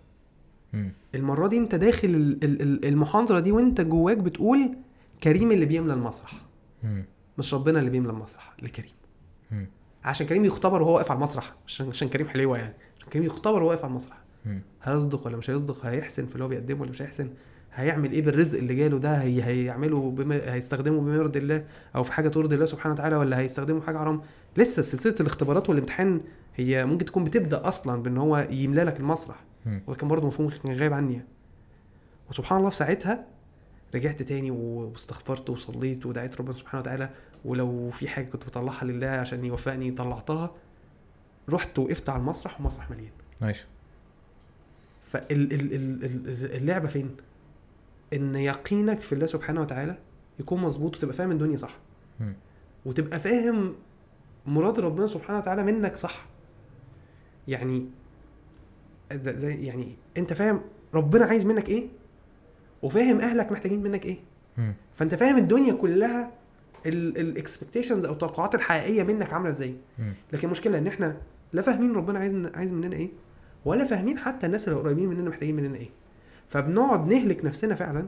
مم. 0.73 0.93
المرة 1.15 1.49
دي 1.49 1.59
أنت 1.59 1.75
داخل 1.75 2.09
ال- 2.09 2.45
ال- 2.45 2.63
ال- 2.63 2.85
المحاضرة 2.85 3.41
دي 3.41 3.53
وأنت 3.53 3.81
جواك 3.81 4.17
بتقول 4.17 4.77
كريم 5.23 5.53
اللي 5.53 5.67
بيملى 5.67 5.93
المسرح. 5.93 6.33
مم. 6.83 7.05
مش 7.39 7.55
ربنا 7.55 7.79
اللي 7.79 7.91
بيملى 7.91 8.11
المسرح 8.13 8.55
لكريم. 8.63 8.91
عشان 10.05 10.27
كريم 10.27 10.45
يختبر 10.45 10.83
وهو 10.83 10.95
واقف 10.95 11.11
على 11.11 11.17
المسرح 11.19 11.55
عشان 11.67 11.89
عشان 11.89 12.09
كريم 12.09 12.29
حليوه 12.29 12.59
يعني. 12.59 12.75
عشان 12.99 13.09
كريم 13.09 13.25
يختبر 13.25 13.63
وهو 13.63 13.71
واقف 13.71 13.85
على 13.85 13.91
المسرح. 13.91 14.17
هيصدق 14.83 15.27
ولا 15.27 15.37
مش 15.37 15.51
هيصدق؟ 15.51 15.87
هيحسن 15.87 16.27
في 16.27 16.33
اللي 16.35 16.45
هو 16.45 16.49
بيقدمه 16.49 16.81
ولا 16.81 16.91
مش 16.91 17.03
هيحسن؟ 17.03 17.31
هيعمل 17.75 18.13
إيه 18.13 18.23
بالرزق 18.23 18.59
اللي 18.59 18.75
جاله 18.75 18.99
ده؟ 18.99 19.15
هي 19.23 19.43
هيعمله 19.43 20.11
بما 20.11 20.55
هيستخدمه 20.55 21.01
بما 21.01 21.15
يرضي 21.17 21.39
الله 21.39 21.65
أو 21.97 22.03
في 22.03 22.13
حاجة 22.13 22.29
ترضي 22.29 22.55
الله 22.55 22.67
سبحانه 22.67 22.95
وتعالى 22.95 23.17
ولا 23.17 23.39
هيستخدمه 23.39 23.81
في 23.81 23.87
حاجة 23.87 23.99
حرام؟ 23.99 24.23
لسه 24.57 24.83
سلسلة 24.83 25.15
الاختبارات 25.21 25.69
والامتحان 25.69 26.21
هي 26.57 26.85
ممكن 26.85 27.05
تكون 27.05 27.25
بتبدأ 27.25 27.69
أصلا 27.69 28.03
بإن 28.03 28.19
هو 28.19 28.47
يملى 28.51 28.85
لك 28.85 29.01
المسرح. 29.01 29.37
وده 29.87 29.97
كان 29.97 30.09
برضه 30.09 30.27
مفهوم 30.27 30.51
كان 30.51 30.77
غايب 30.77 30.93
عني 30.93 31.25
وسبحان 32.31 32.59
الله 32.59 32.71
ساعتها 32.71 33.25
رجعت 33.97 34.23
تاني 34.23 34.51
واستغفرت 34.51 35.51
وصليت 35.51 36.07
ودعيت 36.07 36.41
ربنا 36.41 36.53
سبحانه 36.57 36.81
وتعالى 36.81 37.11
ولو 37.45 37.91
في 37.91 38.09
حاجة 38.09 38.25
كنت 38.25 38.45
بطلعها 38.47 38.85
لله 38.85 39.07
عشان 39.07 39.45
يوفقني 39.45 39.91
طلعتها 39.91 40.55
رحت 41.51 41.79
وقفت 41.79 42.09
على 42.09 42.21
المسرح 42.21 42.55
والمسرح 42.55 42.91
مليان. 42.91 43.11
نايس 43.41 43.59
فاللعبه 45.03 46.89
فين؟ 46.89 47.17
إن 48.13 48.35
يقينك 48.37 49.01
في 49.01 49.13
الله 49.15 49.27
سبحانه 49.27 49.61
وتعالى 49.61 49.99
يكون 50.41 50.61
مظبوط 50.61 50.97
وتبقى 50.97 51.15
فاهم 51.15 51.31
الدنيا 51.31 51.57
صح. 51.57 51.79
وتبقى 52.87 53.19
فاهم 53.21 53.75
مراد 54.47 54.81
ربنا 54.81 55.07
سبحانه 55.07 55.39
وتعالى 55.39 55.63
منك 55.63 55.97
صح. 55.97 56.27
يعني 57.49 57.87
زي- 59.13 59.65
يعني 59.67 59.97
أنت 60.17 60.33
فاهم 60.33 60.61
ربنا 60.95 61.25
عايز 61.25 61.47
منك 61.47 61.69
إيه؟ 61.69 61.89
وفاهم 62.87 63.21
أهلك 63.21 63.53
محتاجين 63.53 63.83
منك 63.83 64.07
إيه. 64.07 64.19
فأنت 64.95 65.15
فاهم 65.15 65.37
الدنيا 65.37 65.73
كلها 65.73 66.31
ال 66.87 66.96
expectations 66.96 68.05
أو 68.05 68.13
التوقعات 68.13 68.55
الحقيقية 68.55 69.03
منك 69.03 69.33
عاملة 69.33 69.51
إزاي. 69.51 69.75
لكن 70.33 70.47
المشكلة 70.47 70.79
إن 70.79 70.87
إحنا 70.87 71.17
لا 71.53 71.63
فاهمين 71.63 71.93
ربنا 71.93 72.19
عايز 72.19 72.47
عايز 72.55 72.73
مننا 72.73 72.97
إيه 72.97 73.09
ولا 73.65 73.85
فاهمين 73.85 74.19
حتى 74.19 74.47
الناس 74.47 74.69
اللي 74.69 74.81
قريبين 74.81 75.09
مننا 75.09 75.29
محتاجين 75.31 75.57
مننا 75.57 75.77
إيه. 75.77 75.89
فبنقعد 76.49 77.13
نهلك 77.13 77.45
نفسنا 77.45 77.75
فعلا. 77.75 78.07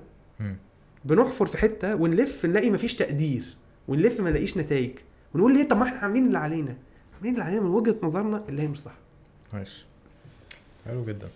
بنحفر 1.05 1.47
في 1.47 1.59
حتة 1.59 1.95
ونلف 1.95 2.47
نلاقي 2.47 2.71
مفيش 2.71 2.95
تقدير 2.95 3.57
ونلف 3.89 4.21
ما 4.21 4.31
نلاقيش 4.31 4.59
نتائج. 4.59 4.91
ونقول 5.35 5.55
ليه 5.55 5.69
طب 5.69 5.77
ما 5.77 5.85
إحنا 5.85 5.99
عاملين 5.99 6.27
اللي 6.27 6.39
علينا. 6.39 6.77
عاملين 7.15 7.33
اللي 7.35 7.45
علينا 7.45 7.61
من 7.61 7.71
وجهة 7.71 7.97
نظرنا 8.03 8.45
اللي 8.49 8.63
هي 8.63 8.69
مش 8.69 8.79
صح. 8.83 8.95
Nice 9.53 9.85
حلو 10.87 11.05
جدا. 11.05 11.29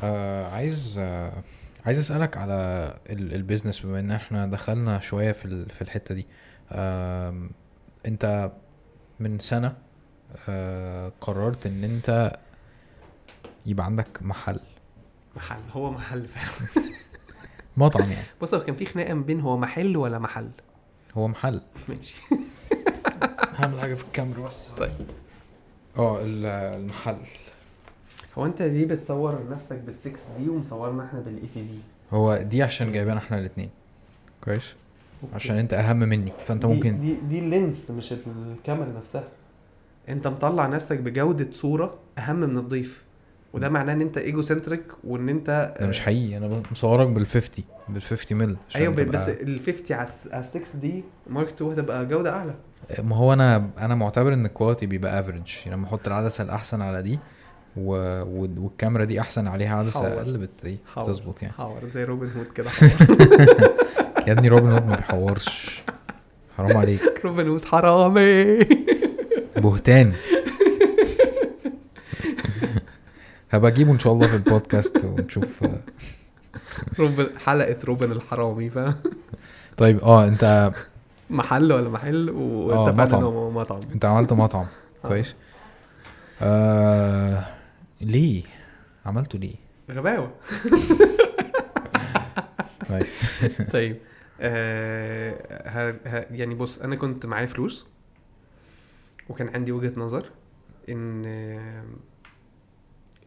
آه 0.00 0.46
عايز 0.50 0.96
آه 0.98 1.32
عايز 1.88 1.98
أسألك 1.98 2.36
على 2.36 2.54
ال- 3.10 3.34
البيزنس 3.34 3.80
بما 3.80 4.00
إن 4.00 4.10
إحنا 4.10 4.46
دخلنا 4.46 4.98
شوية 4.98 5.32
في 5.32 5.44
ال- 5.44 5.70
في 5.70 5.82
الحتة 5.82 6.14
دي. 6.14 6.26
آم، 6.72 7.50
أنت 8.06 8.52
من 9.20 9.38
سنة 9.38 9.76
آه 10.48 11.12
قررت 11.20 11.66
إن 11.66 11.84
أنت 11.84 12.36
يبقى 13.66 13.86
عندك 13.86 14.22
محل. 14.22 14.60
محل. 15.36 15.60
هو 15.72 15.90
محل 15.90 16.28
فعلا. 16.28 16.86
مطعم 17.76 18.10
يعني. 18.10 18.26
بص 18.40 18.54
هو 18.54 18.60
كان 18.60 18.74
في 18.74 18.86
خناقة 18.86 19.14
ما 19.14 19.22
بين 19.22 19.40
هو 19.40 19.56
محل 19.56 19.96
ولا 19.96 20.18
محل؟ 20.18 20.50
هو 21.14 21.28
محل. 21.28 21.60
ماشي. 21.88 22.16
هعمل 23.58 23.80
حاجة 23.80 23.94
في 23.94 24.04
الكاميرا 24.04 24.46
بس. 24.46 24.68
طيب. 24.68 24.92
آه 25.96 26.20
ال- 26.22 26.46
المحل. 26.80 27.18
هو 28.38 28.46
انت 28.46 28.62
ليه 28.62 28.86
بتصور 28.86 29.38
نفسك 29.50 29.76
بال 29.78 29.95
six 29.95 30.20
D 30.38 30.48
ومصورنا 30.48 31.04
إحنا 31.04 31.20
بال 31.20 31.40
eighty 31.54 31.64
D 31.64 31.78
هو 32.16 32.36
دي 32.36 32.62
عشان 32.62 32.92
جايبانا 32.92 33.18
إحنا 33.18 33.38
الاثنين 33.38 33.68
كويس؟ 34.44 34.74
عشان 35.34 35.56
انت 35.58 35.72
اهم 35.72 35.96
مني 35.98 36.32
فانت 36.44 36.66
دي 36.66 36.74
ممكن 36.74 37.00
دي 37.00 37.14
دي 37.28 37.38
ال 37.38 37.48
lens 37.48 37.90
مش 37.90 38.14
الكاميرا 38.56 38.92
نفسها. 38.98 39.24
انت 40.08 40.26
مطلع 40.26 40.66
نفسك 40.66 40.98
بجودة 40.98 41.48
صورة 41.52 41.98
اهم 42.18 42.36
من 42.36 42.58
الضيف. 42.58 43.04
وده 43.52 43.68
معناه 43.68 43.92
ان 43.92 44.00
انت 44.00 44.18
egocentric 44.18 44.82
وان 45.04 45.28
انت 45.28 45.74
ده 45.80 45.86
مش 45.86 46.00
حقيقي 46.00 46.36
أنا 46.36 46.62
مصورك 46.72 47.08
بال 47.08 47.26
50 47.26 47.64
بال 47.88 48.02
50 48.02 48.38
مل 48.38 48.56
عشان 48.68 48.80
أيوه 48.80 48.94
تبقى- 48.96 48.98
بس 49.08 49.28
ال 49.28 49.60
50 49.60 49.96
على 49.98 50.08
ال 50.34 50.44
6 50.44 50.78
D 50.78 51.04
Mark 51.30 51.48
2 51.48 51.70
هتبقى 51.72 52.06
جودة 52.06 52.36
أعلى. 52.36 52.54
ما 53.02 53.16
هو 53.16 53.32
أنا 53.32 53.70
أنا 53.78 53.94
معتبر 53.94 54.32
إن 54.34 54.46
ال 54.46 54.51
quality 54.51 54.86
بيبقى 54.86 55.20
average 55.20 55.54
يعني 55.66 55.76
لما 55.76 55.86
أحط 55.86 56.06
العدسة 56.06 56.44
الأحسن 56.44 56.82
على 56.82 57.02
دي 57.02 57.18
و... 57.78 57.90
والكاميرا 58.62 59.04
دي 59.04 59.20
أحسن 59.20 59.46
عليها 59.46 59.76
عدسة. 59.76 60.06
أقل 60.06 60.38
بت... 60.38 60.64
إيه،. 60.64 60.78
بتظبط 60.96 61.42
يعني. 61.42 61.54
حور 61.54 61.80
زي 61.94 62.04
روبن 62.04 62.30
هود 62.36 62.46
كده 62.46 62.70
يا 64.26 64.32
ابني 64.32 64.48
روبن 64.48 64.70
هود 64.70 64.86
ما 64.86 64.96
بيحورش. 64.96 65.82
حرام 66.56 66.76
عليك. 66.76 67.20
روبن 67.24 67.48
هود 67.48 67.64
حرامي. 67.64 68.58
بهتان. 69.56 70.12
هبقى 73.50 73.70
أجيبه 73.70 73.92
إن 73.92 73.98
شاء 73.98 74.12
الله 74.12 74.26
في 74.26 74.34
البودكاست 74.34 75.04
ونشوف. 75.04 75.64
روبن 76.98 77.28
حلقة 77.38 77.76
روبن 77.84 78.12
الحرامي 78.12 78.70
فاهم؟ 78.70 78.94
طيب 79.76 80.00
آه 80.00 80.24
أنت 80.28 80.72
محل 81.30 81.72
ولا 81.72 81.88
محل؟ 81.88 82.28
آه، 82.28 82.32
واتفقنا 82.32 83.18
مطعم. 83.18 83.54
مطعم. 83.54 83.80
أنت 83.94 84.04
عملت 84.04 84.32
مطعم. 84.32 84.66
كويس. 85.02 85.34
آه... 86.42 87.44
ليه؟ 88.00 88.42
عملته 89.06 89.38
ليه؟ 89.38 89.54
غباوة. 89.90 90.34
كويس 92.88 93.44
طيب 93.72 93.98
آه 94.40 95.68
ه... 95.68 95.90
ه... 96.06 96.26
يعني 96.30 96.54
بص 96.54 96.78
أنا 96.78 96.96
كنت 96.96 97.26
معايا 97.26 97.46
فلوس 97.46 97.86
وكان 99.28 99.48
عندي 99.48 99.72
وجهة 99.72 99.92
نظر 100.00 100.30
إن 100.88 101.22
آه، 101.26 101.84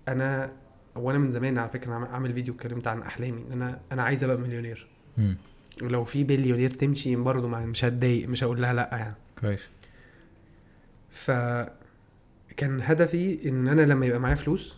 أنا 0.07 0.51
وأنا 0.95 1.19
من 1.19 1.31
زمان 1.31 1.57
على 1.57 1.69
فكرة 1.69 1.93
عم- 1.93 2.05
عامل 2.05 2.33
فيديو 2.33 2.53
اتكلمت 2.53 2.87
عن 2.87 3.01
أحلامي 3.01 3.41
إن 3.41 3.51
أنا 3.51 3.81
أنا 3.91 4.03
عايز 4.03 4.23
أبقى 4.23 4.37
مليونير. 4.37 4.87
ولو 5.81 6.05
في 6.05 6.23
بليونير 6.23 6.69
تمشي 6.69 7.15
برضه 7.15 7.47
مش 7.47 7.85
هتضايق 7.85 8.27
مش 8.27 8.43
هقول 8.43 8.61
لها 8.61 8.73
لأ 8.73 8.89
يعني. 8.91 9.15
كويس. 9.41 9.61
ف 11.11 11.31
كان 12.57 12.81
هدفي 12.83 13.49
إن 13.49 13.67
أنا 13.67 13.81
لما 13.81 14.05
يبقى 14.05 14.19
معايا 14.19 14.35
فلوس 14.35 14.75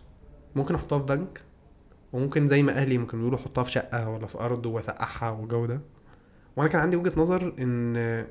ممكن 0.56 0.76
أحطها 0.76 1.00
في 1.00 1.06
بنك 1.06 1.42
وممكن 2.14 2.48
زي 2.48 2.64
ما 2.64 2.72
أهلي 2.72 2.98
ممكن 2.98 3.20
يقولوا 3.20 3.38
احطها 3.40 3.64
في 3.64 3.72
شقة 3.72 4.10
ولا 4.10 4.28
في 4.28 4.40
أرض 4.40 4.66
وأسقعها 4.66 5.30
والجو 5.30 5.66
ده. 5.66 5.82
وأنا 6.56 6.70
كان 6.70 6.82
عندي 6.82 6.98
وجهة 6.98 7.14
نظر 7.18 7.54
إن 7.60 8.26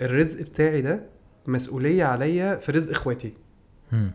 الرزق 0.00 0.42
بتاعي 0.42 0.80
ده 0.82 1.06
مسؤولية 1.46 2.04
عليا 2.04 2.56
في 2.56 2.72
رزق 2.72 2.90
إخواتي. 2.90 3.32
مم. 3.92 4.10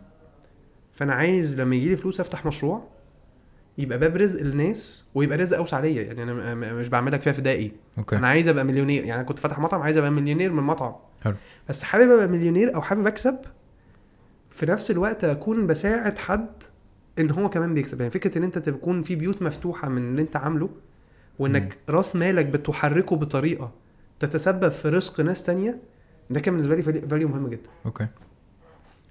فأنا 0.92 1.12
عايز 1.14 1.60
لما 1.60 1.76
يجي 1.76 1.88
لي 1.88 1.96
فلوس 1.96 2.20
أفتح 2.20 2.46
مشروع 2.46 2.88
يبقى 3.78 3.98
باب 3.98 4.16
رزق 4.16 4.40
الناس 4.40 5.04
ويبقى 5.14 5.38
رزق 5.38 5.56
أوسع 5.56 5.76
عليا. 5.76 6.02
يعني 6.02 6.22
أنا 6.22 6.54
م- 6.54 6.58
م- 6.60 6.74
مش 6.80 6.88
بعملك 6.88 7.20
فيها 7.22 7.32
فدائي. 7.32 7.72
Okay. 7.98 8.16
أنا 8.16 8.28
عايز 8.28 8.48
أبقى 8.48 8.64
مليونير. 8.64 9.04
يعني 9.04 9.14
أنا 9.20 9.28
كنت 9.28 9.38
فاتح 9.38 9.58
مطعم 9.58 9.82
عايز 9.82 9.96
أبقى 9.96 10.10
مليونير 10.10 10.52
من 10.52 10.62
مطعم 10.62 10.94
حلو. 11.24 11.34
بس 11.68 11.82
حابب 11.82 12.10
أبقى 12.12 12.28
مليونير 12.28 12.74
أو 12.74 12.82
حابب 12.82 13.06
أكسب 13.06 13.38
في 14.52 14.66
نفس 14.66 14.90
الوقت 14.90 15.24
أكون 15.24 15.66
بساعد 15.66 16.18
حد 16.18 16.48
إن 17.18 17.30
هو 17.30 17.50
كمان 17.50 17.74
بيكسب. 17.74 18.00
يعني 18.00 18.10
فكرة 18.10 18.38
إن 18.38 18.44
أنت 18.44 18.58
تكون 18.58 19.02
في 19.02 19.16
بيوت 19.16 19.42
مفتوحة 19.42 19.88
من 19.88 19.98
اللي 19.98 20.22
أنت 20.22 20.36
عامله 20.36 20.68
وإنك 21.38 21.78
راس 21.88 22.16
مالك 22.16 22.46
بتحركه 22.46 23.16
بطريقة 23.16 23.72
تتسبب 24.18 24.68
في 24.68 24.88
رزق 24.88 25.20
ناس 25.20 25.42
تانية 25.42 25.80
ده 26.30 26.40
كان 26.40 26.54
بالنسبة 26.54 26.74
لي 26.76 26.82
value 27.08 27.28
مهم 27.28 27.48
جدا. 27.48 27.70
Okay. 27.86 28.06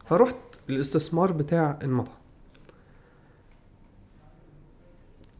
فرحت 0.05 0.35
الاستثمار 0.69 1.31
بتاع 1.31 1.79
المطعم. 1.83 2.15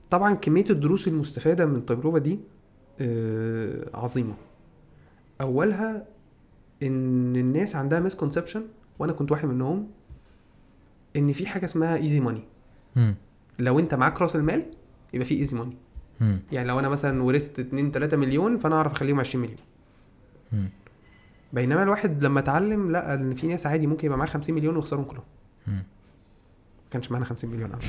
طبعا 0.10 0.34
كمية 0.34 0.65
الدروس 0.69 1.07
المستفادة 1.07 1.65
من 1.65 1.76
التجربة 1.76 2.19
دي 2.19 2.40
آه، 3.02 3.90
عظيمة. 3.94 4.34
أولها 5.41 6.06
إن 6.84 7.36
الناس 7.36 7.76
عندها 7.76 7.99
misconception 7.99 8.66
وأنا 9.02 9.14
كنت 9.14 9.32
واحد 9.32 9.45
منهم 9.45 9.88
إن 11.15 11.34
في 11.34 11.48
حاجة 11.48 11.65
اسمها 11.65 11.95
easy 11.95 12.20
money. 12.20 12.44
لو 13.60 13.80
أنت 13.80 13.94
معاك 13.95 14.22
رأس 14.22 14.36
المال 14.36 14.65
يبقى 15.14 15.26
في 15.26 15.36
easy 15.40 15.58
money. 15.58 15.78
يعني 16.52 16.68
لو 16.68 16.80
أنا 16.80 16.90
مثلا 16.90 17.23
ورثت 17.23 17.60
2 17.60 17.91
3 17.91 18.18
مليون 18.18 18.57
فأنا 18.57 18.76
أعرف 18.76 18.91
أخليهم 18.91 19.19
20 19.19 19.44
مليون. 19.45 20.69
بينما 21.53 21.84
الواحد 21.84 22.23
لما 22.26 22.40
اتعلم 22.40 22.91
لقى 22.91 23.14
إن 23.14 23.36
في 23.36 23.48
ناس 23.48 23.68
عادي 23.68 23.88
ممكن 23.88 24.06
يبقى 24.06 24.18
معاه 24.18 24.28
50 24.28 24.56
مليون 24.56 24.76
ويخسرهم 24.76 25.03
كلهم. 25.03 25.23
ما 25.68 25.84
كانش 26.91 27.11
معانا 27.11 27.26
50 27.26 27.49
مليون 27.49 27.72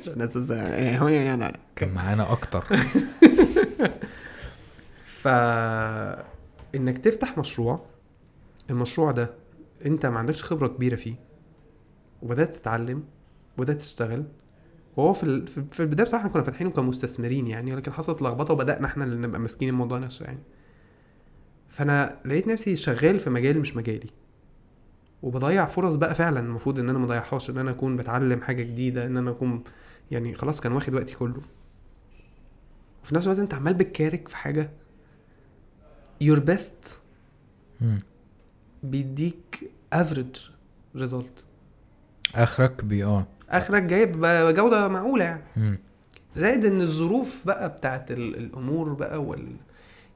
عشان 0.00 0.28
تز- 0.28 0.50
يعني 0.50 1.14
يعني 1.16 1.58
كان 1.76 1.94
معانا 1.94 2.32
أكتر 2.32 2.64
ف 5.04 5.28
إنك 6.74 6.98
تفتح 6.98 7.38
مشروع 7.38 7.80
المشروع 8.70 9.10
ده 9.12 9.30
انت 9.86 10.06
ما 10.06 10.18
عندكش 10.18 10.44
خبرة 10.44 10.66
كبيرة 10.68 10.96
فيه 10.96 11.16
وبدأت 12.22 12.56
تتعلم 12.56 13.04
وبدأت 13.58 13.78
تشتغل 13.78 14.24
وهو 14.96 15.12
في 15.12 15.46
في 15.72 15.80
البداية 15.80 16.06
بصراحة 16.06 16.28
كنا 16.28 16.42
فاتحينه 16.42 16.70
كمستثمرين 16.70 17.46
يعني 17.46 17.74
ولكن 17.74 17.92
حصلت 17.92 18.22
لخبطة 18.22 18.54
وبدأنا 18.54 18.86
إحنا 18.86 19.04
اللي 19.04 19.16
نبقى 19.26 19.40
ماسكين 19.40 19.68
الموضوع 19.68 19.98
نفسه 19.98 20.24
يعني 20.24 20.38
فأنا 21.68 22.20
لقيت 22.24 22.48
نفسي 22.48 22.76
شغال 22.76 23.20
في 23.20 23.30
مجال 23.30 23.58
مش 23.60 23.76
مجالي 23.76 24.10
وبضيع 25.22 25.66
فرص 25.66 25.94
بقى 25.94 26.14
فعلا 26.14 26.40
المفروض 26.40 26.78
إن 26.78 26.88
أنا 26.88 26.98
ما 26.98 27.04
أضيعهاش 27.04 27.50
إن 27.50 27.58
أنا 27.58 27.70
أكون 27.70 27.96
بتعلم 27.96 28.40
حاجة 28.42 28.62
جديدة 28.62 29.06
إن 29.06 29.16
أنا 29.16 29.30
أكون 29.30 29.64
يعني 30.10 30.34
خلاص 30.34 30.60
كان 30.60 30.72
واخد 30.72 30.94
وقتي 30.94 31.14
كله 31.14 31.42
وفي 33.04 33.14
نفس 33.14 33.26
الوقت 33.26 33.40
أنت 33.40 33.54
عمال 33.54 33.74
بتكارك 33.74 34.28
في 34.28 34.36
حاجة 34.36 34.70
best 36.22 36.88
مم. 37.80 37.98
بيديك 38.82 39.70
average 39.94 40.50
result 40.98 41.44
آخرك 42.34 42.84
بي 42.84 43.04
آه 43.04 43.26
آخرك 43.48 43.82
جايب 43.82 44.12
جودة 44.56 44.88
معقولة 44.88 45.24
يعني. 45.24 45.78
زائد 46.36 46.64
إن 46.64 46.80
الظروف 46.80 47.46
بقى 47.46 47.68
بتاعت 47.68 48.10
ال- 48.10 48.36
الأمور 48.36 48.92
بقى 48.92 49.22
وال 49.24 49.56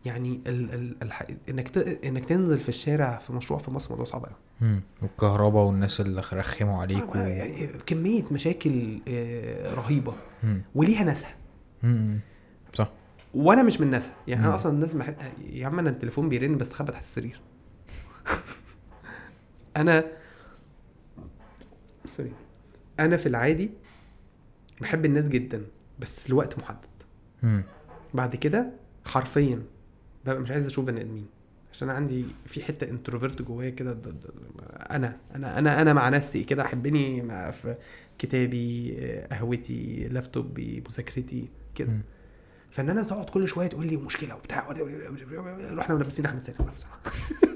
يعني 0.04 0.40
ال 0.46 0.74
ال 0.74 0.96
الح... 1.02 1.22
إنك 1.48 1.68
ت... 1.68 1.78
إنك 2.04 2.24
تنزل 2.24 2.58
في 2.58 2.68
الشارع 2.68 3.16
في 3.18 3.32
مشروع 3.32 3.58
في 3.60 3.70
مصر 3.70 3.90
موضوع 3.90 4.04
صعب 4.04 4.24
قوي. 4.24 4.80
والكهرباء 5.02 5.64
والناس 5.64 6.00
اللي 6.00 6.22
رخموا 6.32 6.80
عليك 6.80 7.14
و... 7.14 7.18
يعني 7.18 7.66
كمية 7.66 8.24
مشاكل 8.30 9.00
آه، 9.08 9.74
رهيبة 9.74 10.14
مم. 10.42 10.62
وليها 10.74 11.04
ناسها. 11.04 11.34
صح 12.74 12.90
وأنا 13.34 13.62
مش 13.62 13.80
من 13.80 13.90
ناسها 13.90 14.14
يعني 14.28 14.40
مم. 14.40 14.46
أنا 14.46 14.54
أصلا 14.54 14.72
الناس 14.72 14.94
مح... 14.94 15.14
يا 15.52 15.66
عم 15.66 15.78
أنا 15.78 15.90
التليفون 15.90 16.28
بيرن 16.28 16.56
بس 16.56 16.72
خبط 16.72 16.90
تحت 16.90 17.02
السرير 17.02 17.40
أنا 19.76 20.04
sorry 22.06 22.32
أنا 23.00 23.16
في 23.16 23.26
العادي 23.26 23.70
بحب 24.80 25.04
الناس 25.04 25.28
جدا 25.28 25.66
بس 25.98 26.30
لوقت 26.30 26.58
محدد 26.58 26.86
مم. 27.42 27.62
بعد 28.14 28.36
كده 28.36 28.70
حرفيا 29.04 29.62
ببقى 30.24 30.40
مش 30.40 30.50
عايز 30.50 30.66
أشوف 30.66 30.84
بني 30.86 31.00
ادمين 31.00 31.26
عشان 31.72 31.88
أنا 31.88 31.96
عندي 31.98 32.24
في 32.46 32.64
حتة 32.64 32.90
انتروفيرت 32.90 33.42
جوايا 33.42 33.70
كده 33.70 33.98
أنا 34.90 35.16
أنا 35.34 35.58
أنا 35.58 35.80
أنا 35.80 35.92
مع 35.92 36.08
نفسي 36.08 36.44
كده 36.44 36.62
احبني 36.62 37.22
مع 37.22 37.50
في 37.50 37.76
كتابي 38.18 38.96
آه، 39.00 39.26
قهوتي 39.34 40.08
لابتوبي 40.08 40.82
مذاكرتي 40.88 41.48
كده. 41.74 41.92
فان 42.70 42.90
أنا 42.90 43.02
تقعد 43.02 43.30
كل 43.30 43.48
شوية 43.48 43.66
تقول 43.66 43.86
لي 43.86 43.96
مشكله 43.96 44.34
وبتاع 44.36 44.68
رحنا 45.72 45.94
ملبسين 45.94 46.26
احمد 46.26 46.40
سالم 46.40 46.70
بصراحه 46.74 47.00
مم. 47.42 47.54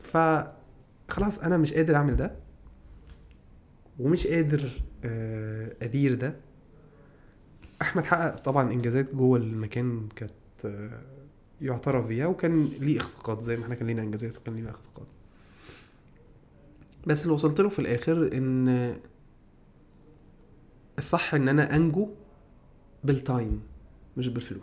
فخلاص 0.00 1.38
أنا 1.38 1.56
مش 1.56 1.74
قادر 1.74 1.96
أعمل 1.96 2.16
ده 2.16 2.34
ومش 3.98 4.26
قادر 4.26 4.82
آه، 5.04 5.76
أدير 5.82 6.14
ده. 6.14 6.36
أحمد 7.82 8.04
حقق 8.04 8.36
طبعا 8.36 8.72
إنجازات 8.72 9.14
جوه 9.14 9.38
المكان 9.38 10.08
كانت 10.16 10.32
آه، 10.64 11.02
يعترف 11.60 12.06
بيها 12.06 12.26
وكان 12.26 12.64
ليه 12.64 12.98
إخفاقات 12.98 13.42
زي 13.42 13.56
ما 13.56 13.62
إحنا 13.64 13.74
كان 13.74 13.86
لينا 13.86 14.02
إنجازات 14.02 14.38
وكان 14.38 14.54
لينا 14.54 14.70
إخفاقات. 14.70 15.06
بس 17.06 17.22
اللي 17.22 17.32
وصلت 17.34 17.60
له 17.60 17.68
في 17.68 17.78
الآخر 17.78 18.30
إن 18.36 18.96
الصح 20.98 21.34
إن 21.34 21.48
أنا 21.48 21.76
أنجو 21.76 22.08
بالتايم 23.04 23.62
مش 24.16 24.28
بالفلوس. 24.28 24.62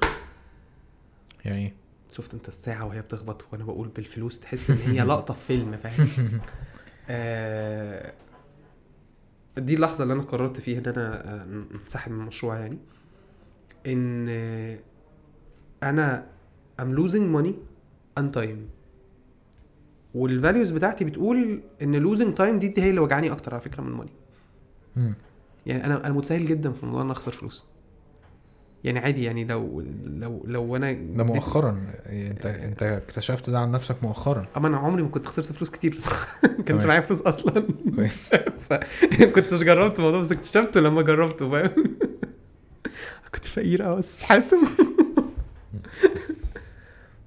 يعني؟ 1.46 1.74
شفت 2.10 2.34
انت 2.34 2.48
الساعة 2.48 2.86
وهي 2.86 3.02
بتخبط 3.02 3.46
وأنا 3.52 3.64
بقول 3.64 3.88
بالفلوس 3.88 4.40
تحس 4.40 4.70
إن 4.70 4.78
هي 4.78 5.02
لقطة 5.06 5.34
في 5.34 5.46
فيلم 5.46 5.78
فاهم؟ 5.78 6.08
آه، 7.10 8.14
دي 9.58 9.76
اللحظة 9.76 10.04
اللي 10.04 10.14
أنا 10.14 10.22
قررت 10.22 10.60
فيها 10.60 10.80
إن 10.80 10.86
أنا 10.86 11.34
آه، 11.34 11.44
انسحب 11.76 12.12
من 12.12 12.20
المشروع 12.20 12.60
يعني. 12.60 12.78
إن 13.88 14.28
آه، 14.30 14.80
أنا 15.84 16.28
I'm 16.82 16.98
losing 16.98 17.38
money 17.38 17.54
and 18.20 18.40
time. 18.40 18.60
وال 20.16 20.30
values 20.30 20.72
بتاعتي 20.72 21.06
بتقول 21.06 21.62
إن 21.82 21.96
losing 21.96 22.34
time 22.34 22.60
دي, 22.60 22.68
دي 22.68 22.82
هي 22.82 22.90
اللي 22.90 23.02
وجعاني 23.02 23.32
أكتر 23.32 23.54
على 23.54 23.62
فكرة 23.62 23.82
من 23.82 23.90
ال 23.92 23.95
money 23.95 24.12
مم. 24.96 25.14
يعني 25.66 25.86
أنا 25.86 26.06
أنا 26.06 26.14
متساهل 26.14 26.46
جدا 26.46 26.72
في 26.72 26.86
موضوع 26.86 27.02
إن 27.02 27.12
أخسر 27.12 27.32
فلوس. 27.32 27.66
يعني 28.84 29.00
عادي 29.00 29.24
يعني 29.24 29.44
لو 29.46 29.84
لو 30.06 30.44
لو 30.48 30.76
أنا 30.76 30.92
ده 30.92 31.24
مؤخرا. 31.24 31.82
أنت 32.06 32.46
أنت 32.46 32.84
اكتشفت 32.84 33.50
ده 33.50 33.60
عن 33.60 33.72
نفسك 33.72 34.04
مؤخرا. 34.04 34.46
أما 34.58 34.68
أنا 34.68 34.78
عمري 34.78 35.04
ما 35.04 35.10
كنت 35.10 35.28
خسرت 35.28 35.46
فلوس 35.46 35.70
كتير. 35.70 35.96
بس 35.98 36.06
كانش. 36.66 36.86
معايا 36.86 37.02
فلوس 37.02 37.22
أصلا. 37.22 37.68
كويس. 37.96 38.30
كنتش 39.36 39.64
جربت 39.64 40.00
الموضوع 40.00 40.22
بس 40.22 40.32
اكتشفته 40.32 40.82
لما 40.82 41.02
جربته 41.02 41.50
فاهم؟ 41.50 41.84
كنت 43.36 43.46
فقير 43.46 43.82
قوي 43.82 43.98
بس 43.98 44.24
حاسم. 44.24 44.58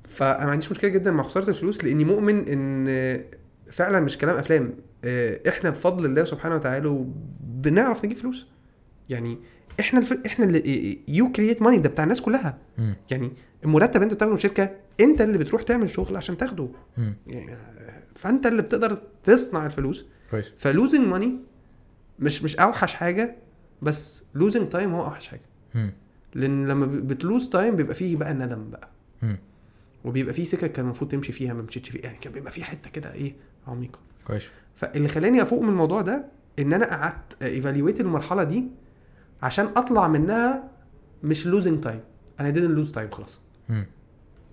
فانا 0.09 0.45
ما 0.45 0.51
عنديش 0.51 0.71
مشكلة 0.71 0.91
جدا 0.91 1.11
مع 1.11 1.23
خسارة 1.23 1.51
الفلوس 1.51 1.85
لأني 1.85 2.05
مؤمن 2.05 2.49
إن 2.49 3.25
فعلا 3.71 4.01
مش 4.01 4.19
كلام 4.19 4.37
أفلام. 4.37 4.75
آه، 5.05 5.41
إحنا 5.49 5.71
بفضل 5.71 6.07
الله 6.07 6.25
سبحانه 6.25 6.55
وتعالى 6.55 7.07
بنعرف 7.41 8.05
نجيب 8.05 8.17
فلوس. 8.19 8.47
يعني 9.09 9.39
إحنا 9.81 10.01
الف... 10.01 10.13
إحنا 10.27 10.45
اللي 10.45 10.99
you 11.09 11.33
create 11.33 11.63
money 11.63 11.79
ده 11.79 11.89
بتاع 11.89 12.05
الناس 12.05 12.21
كلها. 12.21 12.59
مم. 12.79 12.97
يعني 13.11 13.33
المرتب 13.65 14.03
انت 14.03 14.15
بتاخده 14.15 14.31
من 14.31 14.37
الشركة 14.39 14.71
انت 15.01 15.21
اللي 15.21 15.39
بتروح 15.39 15.63
تعمل 15.63 15.91
شغل 15.91 16.17
عشان 16.17 16.37
تاخده. 16.37 16.69
يعني 17.27 17.57
فانت 18.15 18.47
اللي 18.47 18.63
بتقدر 18.63 19.03
تصنع 19.25 19.67
الفلوس. 19.67 20.07
كويس. 20.31 20.47
ف 20.59 20.66
losing 20.66 21.07
money 21.07 21.39
مش 22.19 22.43
مش 22.43 22.57
أوحش 22.57 22.95
حاجة 22.95 23.37
بس 23.83 24.25
losing 24.35 24.69
time 24.69 24.95
هو 24.95 25.05
أوحش 25.05 25.29
حاجة. 25.29 25.43
مم. 25.75 25.93
لأن 26.35 26.67
لما 26.69 26.87
بت 26.87 27.07
lose 27.07 27.49
time 27.49 27.77
بيبقى 27.77 27.95
فيه 27.95 28.17
بقى 28.17 28.31
الندم 28.31 28.71
بقى. 28.71 28.89
مم. 29.23 29.39
وبيبقى 30.05 30.35
فيه 30.35 30.45
سكه 30.45 30.67
كان 30.67 30.85
المفروض 30.85 31.11
تمشي 31.11 31.33
فيها 31.33 31.55
ما 31.55 31.63
مشيتش 31.63 31.91
فيها. 31.91 32.03
يعني 32.03 32.19
كان 32.19 32.33
بيبقى 32.33 32.51
فيه 32.51 32.63
حتة 32.63 32.91
كده 32.91 33.13
إيه 33.13 33.35
عميقة. 33.67 33.99
كويس. 34.27 34.43
فاللي 34.75 35.09
خلاني 35.09 35.43
أفوق 35.43 35.63
من 35.63 35.69
الموضوع 35.69 36.01
ده 36.01 36.25
إن 36.59 36.73
أنا 36.73 36.87
قعدت 36.87 37.43
evaluate 37.43 38.01
المرحلة 38.01 38.43
دي 38.45 38.65
عشان 39.43 39.67
أطلع 39.67 40.09
منها 40.09 40.71
مش 41.23 41.47
losing 41.47 41.81
time 41.81 42.01
أنا 42.41 42.53
didn't 42.53 42.57
lose 42.57 42.93
time 42.93 43.11
خلاص. 43.11 43.41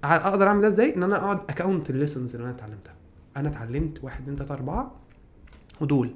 أقدر 0.03 0.47
أعمل 0.47 0.61
ده 0.61 0.67
إزاي؟ 0.67 0.95
إن 0.95 1.03
أنا 1.03 1.15
أقعد 1.17 1.39
ا 1.49 1.56
count 1.56 1.89
ال 1.89 1.95
lessons 1.95 2.35
اللي 2.35 2.45
أنا 2.45 2.55
اتعلمتها. 2.55 2.95
أنا 3.37 3.49
اتعلمت 3.49 4.03
واحد 4.03 4.21
اتنين 4.21 4.35
تلاتة 4.35 4.53
أربعة 4.53 4.95
ودول 5.81 6.13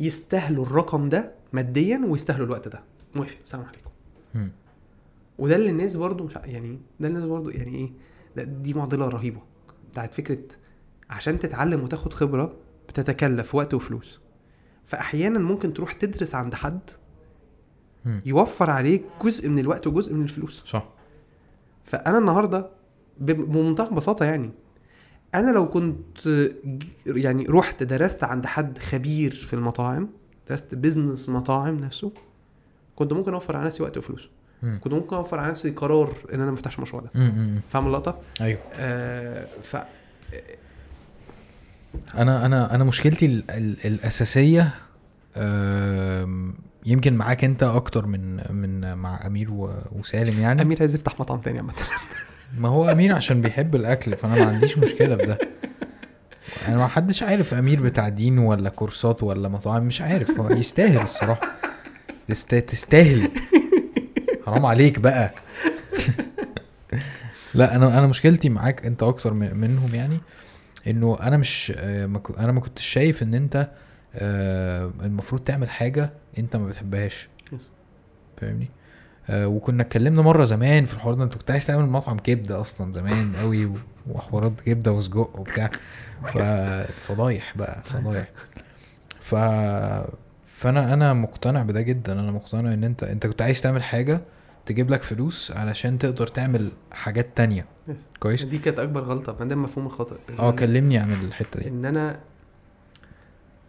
يستاهلوا 0.00 0.66
الرقم 0.66 1.08
ده 1.08 1.32
ماديا 1.52 2.02
ويستاهلوا 2.08 2.46
الوقت 2.46 2.68
ده. 2.68 2.82
موافق. 3.16 3.38
السلام 3.42 3.64
عليكم. 3.64 3.90
وده 5.38 5.56
اللي 5.56 5.70
الناس 5.70 5.96
برضو 5.96 6.24
مش 6.24 6.34
يعني 6.44 6.80
ده 7.00 7.08
الناس 7.08 7.24
برضو 7.24 7.50
يعني 7.50 7.74
إيه؟ 7.74 7.92
دي 8.44 8.74
معضلة 8.74 9.08
رهيبة. 9.08 9.40
بتاعت 9.90 10.14
فكرة 10.14 10.42
عشان 11.10 11.38
تتعلم 11.38 11.82
وتاخد 11.82 12.12
خبرة 12.12 12.56
بتتكلف 12.88 13.54
وقت 13.54 13.74
وفلوس. 13.74 14.20
فاحيانا 14.84 15.38
ممكن 15.38 15.72
تروح 15.72 15.92
تدرس 15.92 16.34
عند 16.34 16.54
حد 16.54 16.90
يوفر 18.26 18.70
عليك 18.70 19.04
جزء 19.24 19.48
من 19.48 19.58
الوقت 19.58 19.86
وجزء 19.86 20.14
من 20.14 20.22
الفلوس. 20.22 20.64
صح. 20.70 20.84
فأنا 21.84 22.18
النهارده 22.18 22.68
بمنتهى 23.20 23.86
البساطه 23.88 24.24
يعني 24.24 24.50
أنا 25.34 25.50
لو 25.50 25.68
كنت 25.68 26.48
يعني 27.06 27.46
رحت 27.48 27.82
درست 27.82 28.24
عند 28.24 28.46
حد 28.46 28.78
خبير 28.78 29.34
في 29.34 29.54
المطاعم 29.54 30.08
درست 30.50 30.74
بيزنس 30.74 31.28
مطاعم 31.28 31.76
نفسه 31.76 32.12
كنت 32.96 33.12
ممكن 33.12 33.34
أوفر 33.34 33.56
على 33.56 33.66
نفسي 33.66 33.82
وقت 33.82 33.96
وفلوس 33.96 34.28
مم. 34.62 34.80
كنت 34.84 34.92
ممكن 34.92 35.16
أوفر 35.16 35.38
على 35.40 35.50
نفسي 35.50 35.70
قرار 35.70 36.14
إن 36.34 36.40
أنا 36.40 36.50
ما 36.50 36.54
أفتحش 36.54 36.76
المشروع 36.76 37.02
ده. 37.02 37.10
فاهم 37.70 37.86
اللقطة؟ 37.86 38.18
أيوه. 38.40 38.58
آه 38.74 39.46
ف 39.62 39.76
أنا 42.14 42.46
أنا 42.46 42.74
أنا 42.74 42.84
مشكلتي 42.84 43.26
ال 43.26 43.50
ال 43.50 43.76
الأساسية 43.84 44.74
آم، 45.36 46.54
يمكن 46.88 47.14
معاك 47.14 47.44
انت 47.44 47.62
أكتر 47.62 48.06
من 48.06 48.52
من 48.54 48.94
مع 48.94 49.26
أمير 49.26 49.48
وسالم 49.92 50.40
يعني. 50.40 50.62
أمير 50.62 50.76
عايز 50.80 50.94
يفتح 50.94 51.20
مطعم 51.20 51.40
تاني 51.40 51.58
عامة. 51.58 51.72
ما 52.58 52.68
هو 52.68 52.88
أمير 52.92 53.14
عشان 53.14 53.40
بيحب 53.40 53.74
الأكل 53.74 54.16
فأنا 54.16 54.44
ما 54.44 54.50
عنديش 54.52 54.78
مشكلة 54.78 55.16
في 55.16 55.26
ده. 55.26 55.38
أنا 56.68 56.76
ما 56.76 56.86
حدش 56.86 57.22
عارف 57.22 57.54
أمير 57.54 57.82
بتاع 57.82 58.08
دين 58.08 58.38
ولا 58.38 58.68
كورسات 58.70 59.22
ولا 59.22 59.48
مطاعم 59.48 59.82
مش 59.86 60.00
عارف. 60.00 60.30
هو 60.30 60.50
يستاهل 60.50 61.02
الصراحة. 61.02 61.40
تست- 62.28 62.54
تستاهل. 62.54 63.30
حرام 64.46 64.66
عليك 64.66 64.98
بقى. 64.98 65.34
لا 67.54 67.76
أنا 67.76 67.98
أنا 67.98 68.06
مشكلتي 68.06 68.48
معاك 68.48 68.86
انت 68.86 69.02
أكتر 69.02 69.32
من- 69.32 69.56
منهم 69.56 69.94
يعني 69.94 70.20
إنه 70.86 71.18
أنا 71.22 71.36
مش 71.36 71.72
آه، 71.76 72.20
أنا 72.38 72.52
ما 72.52 72.60
كنتش 72.60 72.86
شايف 72.86 73.22
إن 73.22 73.34
أنت 73.34 73.68
آه، 74.14 74.90
المفروض 75.02 75.40
تعمل 75.42 75.70
حاجة 75.70 76.10
انت 76.38 76.56
ما 76.56 76.66
بتحبهاش. 76.66 77.28
فاهمني؟ 78.36 78.68
آه 79.30 79.48
وكنا 79.48 79.82
اتكلمنا 79.82 80.22
مرة 80.22 80.44
زمان 80.44 80.84
في 80.84 80.94
الحوار 80.94 81.14
ده. 81.14 81.24
انت 81.24 81.34
كنت 81.38 81.50
عايز 81.50 81.66
تعمل 81.66 81.86
مطعم 81.88 82.18
كبدة 82.18 82.60
أصلا 82.60 82.92
زمان 82.92 83.32
قوي 83.42 83.72
وحوارات 84.10 84.60
كبدة 84.60 84.92
وسجق 84.92 85.38
وبتاع. 85.38 85.70
فضايح 86.86 87.56
بقى 87.56 87.82
فضايح. 87.84 88.28
ف 89.20 89.34
فأنا 90.46 90.92
أنا 90.94 91.12
مقتنع 91.14 91.62
بده 91.62 91.80
جدا. 91.80 92.12
أنا 92.12 92.30
مقتنع 92.32 92.72
إن 92.74 92.84
أنت 92.84 93.02
أنت 93.02 93.26
كنت 93.26 93.42
عايز 93.42 93.60
تعمل 93.60 93.82
حاجة 93.82 94.20
تجيب 94.66 94.90
لك 94.90 95.02
فلوس 95.02 95.52
علشان 95.52 95.98
تقدر 95.98 96.26
تعمل 96.26 96.60
حاجات 96.92 97.26
تانية. 97.36 97.64
كويس؟ 98.20 98.44
دي 98.44 98.58
كانت 98.58 98.78
أكبر 98.78 99.00
غلطة. 99.00 99.36
ما 99.40 99.44
ده 99.44 99.56
مفهوم 99.56 99.86
الخطأ. 99.86 100.16
آه 100.38 100.50
كلمني 100.50 100.98
عن 100.98 101.12
الحتة 101.12 101.60
دي. 101.60 101.68
إن 101.68 101.84
أنا 101.84 102.20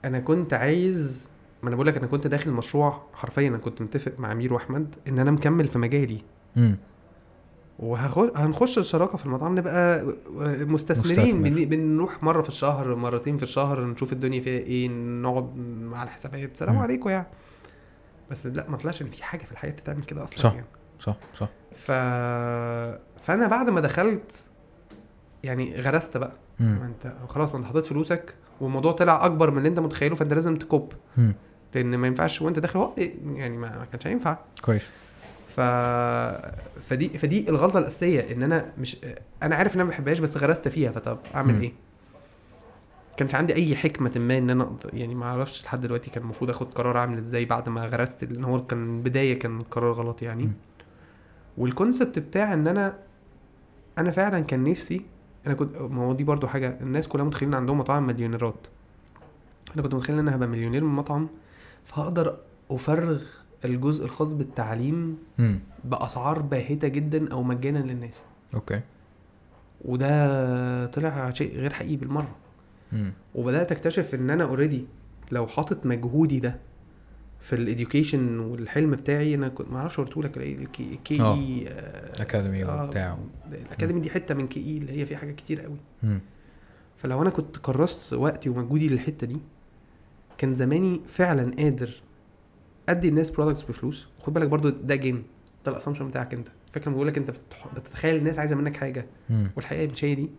أنا 0.06 0.20
كنت 0.20 0.54
عايز 0.54 1.30
ما 1.64 1.68
أنا 1.68 1.76
بقول 1.76 1.88
لك 1.88 1.98
أنا 1.98 2.08
كنت 2.08 2.28
داخل 2.28 2.52
مشروع 2.52 3.02
حرفيا 3.14 3.48
أنا 3.48 3.58
كنت 3.58 3.82
متفق 3.82 4.12
مع 4.20 4.32
أمير 4.32 4.54
وأحمد 4.54 4.96
إن 5.08 5.20
أنا 5.20 5.32
مكمل 5.32 5.68
في 5.68 5.78
مجالي. 5.80 6.22
امم 6.58 6.78
وهنخش 7.80 8.78
الشراكة 8.78 9.18
في 9.18 9.26
المطعم 9.26 9.56
نبقى 9.60 10.06
مستثمرين. 10.66 11.20
مستثمر. 11.38 11.50
بن- 11.50 11.66
بنروح 11.70 12.24
مرة 12.24 12.42
في 12.42 12.48
الشهر 12.50 12.96
مرتين 12.96 13.38
في 13.38 13.44
الشهر 13.44 13.86
نشوف 13.86 14.14
الدنيا 14.14 14.42
فيها 14.42 14.60
إيه 14.60 14.90
نقعد 15.22 15.56
مع 15.82 16.04
الحسابات. 16.04 16.58
سلام. 16.58 16.78
عليكم 16.78 17.10
يعني. 17.10 17.28
بس 18.32 18.46
لا 18.48 18.70
ما 18.70 18.78
طلعش 18.78 19.02
إن 19.02 19.10
في 19.10 19.24
حاجة 19.24 19.44
في 19.44 19.52
الحياة 19.52 19.72
تتعمل 19.72 20.00
كده 20.02 20.24
أصلا 20.24 20.38
صح. 20.40 20.54
يعني. 20.54 20.66
صح 21.00 21.16
صح. 21.38 21.50
ف 21.72 21.92
فأنا 23.22 23.48
بعد 23.48 23.70
ما 23.70 23.82
دخلت 23.82 24.48
يعني 25.44 25.82
غرست 25.82 26.18
بقى. 26.18 26.34
ما 26.60 26.86
انت 26.86 27.16
خلاص 27.30 27.52
ما 27.52 27.58
انت 27.58 27.66
حطيت 27.66 27.86
فلوسك 27.86 28.36
والموضوع 28.62 28.92
طلع 28.92 29.26
أكبر 29.26 29.52
من 29.52 29.58
اللي 29.58 29.70
انت 29.70 29.80
متخيله 29.80 30.16
فأنت 30.16 30.34
لازم 30.34 30.56
تكوب. 30.56 30.94
امم 31.18 31.34
لأن 31.76 31.96
ما 31.98 32.08
ينفعش 32.08 32.42
وأنت 32.42 32.60
داخل 32.60 32.80
هو 32.80 32.94
يعني 33.36 33.58
ما, 33.58 33.88
كانش 33.92 34.08
هينفع. 34.08 34.38
كويس. 34.62 34.84
ف 35.48 35.60
فدي 36.82 37.10
فدي 37.10 37.50
الغلطة 37.50 37.80
الأساسية 37.80 38.34
إن 38.34 38.44
أنا 38.44 38.66
مش 38.78 38.98
أنا 39.44 39.56
عارف 39.56 39.76
إن 39.76 39.80
أنا 39.80 39.84
ما 39.84 39.90
بحبهاش 39.90 40.20
بس 40.20 40.38
غرست 40.38 40.68
فيها 40.68 40.92
فطب 40.92 41.18
أعمل 41.36 41.54
مم. 41.54 41.62
إيه؟ 41.62 41.74
كانش 43.18 43.36
عندي 43.36 43.56
أي 43.56 43.76
حكمة 43.76 44.12
ما 44.16 44.38
إن 44.38 44.50
أنا 44.50 44.68
يعني 44.94 45.16
ما 45.16 45.26
أعرفش 45.26 45.64
لحد 45.64 45.82
دلوقتي 45.82 46.12
كان 46.12 46.24
المفروض 46.24 46.50
آخد 46.50 46.74
قرار 46.74 46.98
عامل 46.98 47.18
إزاي 47.18 47.46
بعد 47.46 47.70
ما 47.70 47.86
غرست 47.86 48.24
لأن 48.24 48.44
هو 48.44 48.66
كان 48.66 49.02
بدايه 49.02 49.40
كان 49.40 49.62
قرار 49.62 49.92
غلط 49.92 50.22
يعني. 50.22 50.52
وال 51.58 51.72
concept 51.72 52.20
بتاع 52.20 52.54
إن 52.54 52.68
أنا 52.68 52.98
أنا 53.98 54.12
فعلا 54.12 54.40
كان 54.40 54.64
نفسي 54.64 55.02
أنا 55.46 55.54
كنت 55.54 55.78
ما 55.78 56.04
هو 56.04 56.14
دي 56.14 56.24
برضو 56.24 56.48
حاجة 56.48 56.78
الناس 56.82 57.08
كلها 57.08 57.26
متخيلين 57.26 57.56
عندهم 57.56 57.78
مطاعم 57.78 58.08
مليونيرات. 58.08 58.68
أنا 59.74 59.82
كنت 59.84 59.96
متخيل 59.96 60.20
إن 60.20 60.28
أنا 60.28 60.36
هبقى 60.36 60.48
مليونير 60.48 60.84
من 60.84 60.96
مطعم 60.96 61.30
فهقدر 61.84 62.38
أفرغ 62.72 63.24
الجزء 63.66 64.06
الخاص 64.06 64.34
بالتعليم 64.34 65.18
بأسعار 65.84 66.42
باهتة 66.42 66.88
جدا 66.88 67.32
أو 67.32 67.44
مجانا 67.44 67.80
للناس. 67.80 68.26
okay. 68.54 68.82
وده 69.86 70.86
طلع 70.86 71.34
شيء 71.34 71.56
غير 71.56 71.74
حقيقي 71.74 71.96
بالمرة. 71.96 72.36
وبدأت 73.36 73.72
أكتشف 73.72 74.16
إن 74.16 74.30
أنا 74.30 74.44
already 74.44 74.86
لو 75.32 75.48
حاطط 75.48 75.86
مجهودي 75.86 76.40
ده 76.40 76.60
في 77.40 77.56
ال 77.56 77.64
education 77.64 78.40
والحلم 78.40 78.92
بتاعي 78.92 79.36
أنا 79.36 79.48
كنت 79.48 79.70
ما 79.70 79.80
أعرفش 79.80 79.98
قلت 80.00 80.18
لك 80.18 80.38
ال 80.38 80.69
K 80.69 81.00
K 81.04 81.22
آه. 81.22 81.36
A 81.36 81.68
academy 82.20 82.64
وبتاع. 82.64 83.18
ال 83.52 83.58
academy 83.58 84.00
دي 84.00 84.10
حتة 84.10 84.36
من 84.36 84.48
K 84.48 84.60
A 84.60 84.78
اللي 84.78 84.92
هي 84.92 85.06
فيها 85.06 85.18
حاجات 85.18 85.36
كتير 85.36 85.62
قوي. 85.62 85.78
فلو 86.96 87.22
أنا 87.22 87.30
كنت 87.30 87.58
كرست 87.58 88.14
وقتي 88.14 88.50
ومجهودي 88.50 88.90
للحتة 88.90 89.28
دي 89.28 89.38
كان 90.38 90.56
زماني 90.56 91.02
فعلا 91.08 91.52
قادر 91.58 92.02
أدي 92.90 93.10
الناس 93.10 93.30
products 93.30 93.64
بفلوس. 93.64 94.08
خد 94.20 94.34
بالك 94.34 94.48
برضو 94.48 94.70
ده 94.70 94.96
جن 94.96 95.24
ده 95.66 95.72
ال 95.72 95.75
assumption 95.75 96.08
بتاعك 96.08 96.34
أنت. 96.34 96.48
فاكر 96.72 96.92
بقول 96.92 97.08
لك 97.08 97.18
أنت 97.18 97.32
بتتخيل 97.76 98.16
الناس 98.16 98.40
عايزة 98.40 98.56
منك 98.56 98.78
حاجة؟ 98.78 99.06
والحقيقة 99.56 99.92
مش 99.92 100.06
هي 100.06 100.16
دي 100.16 100.30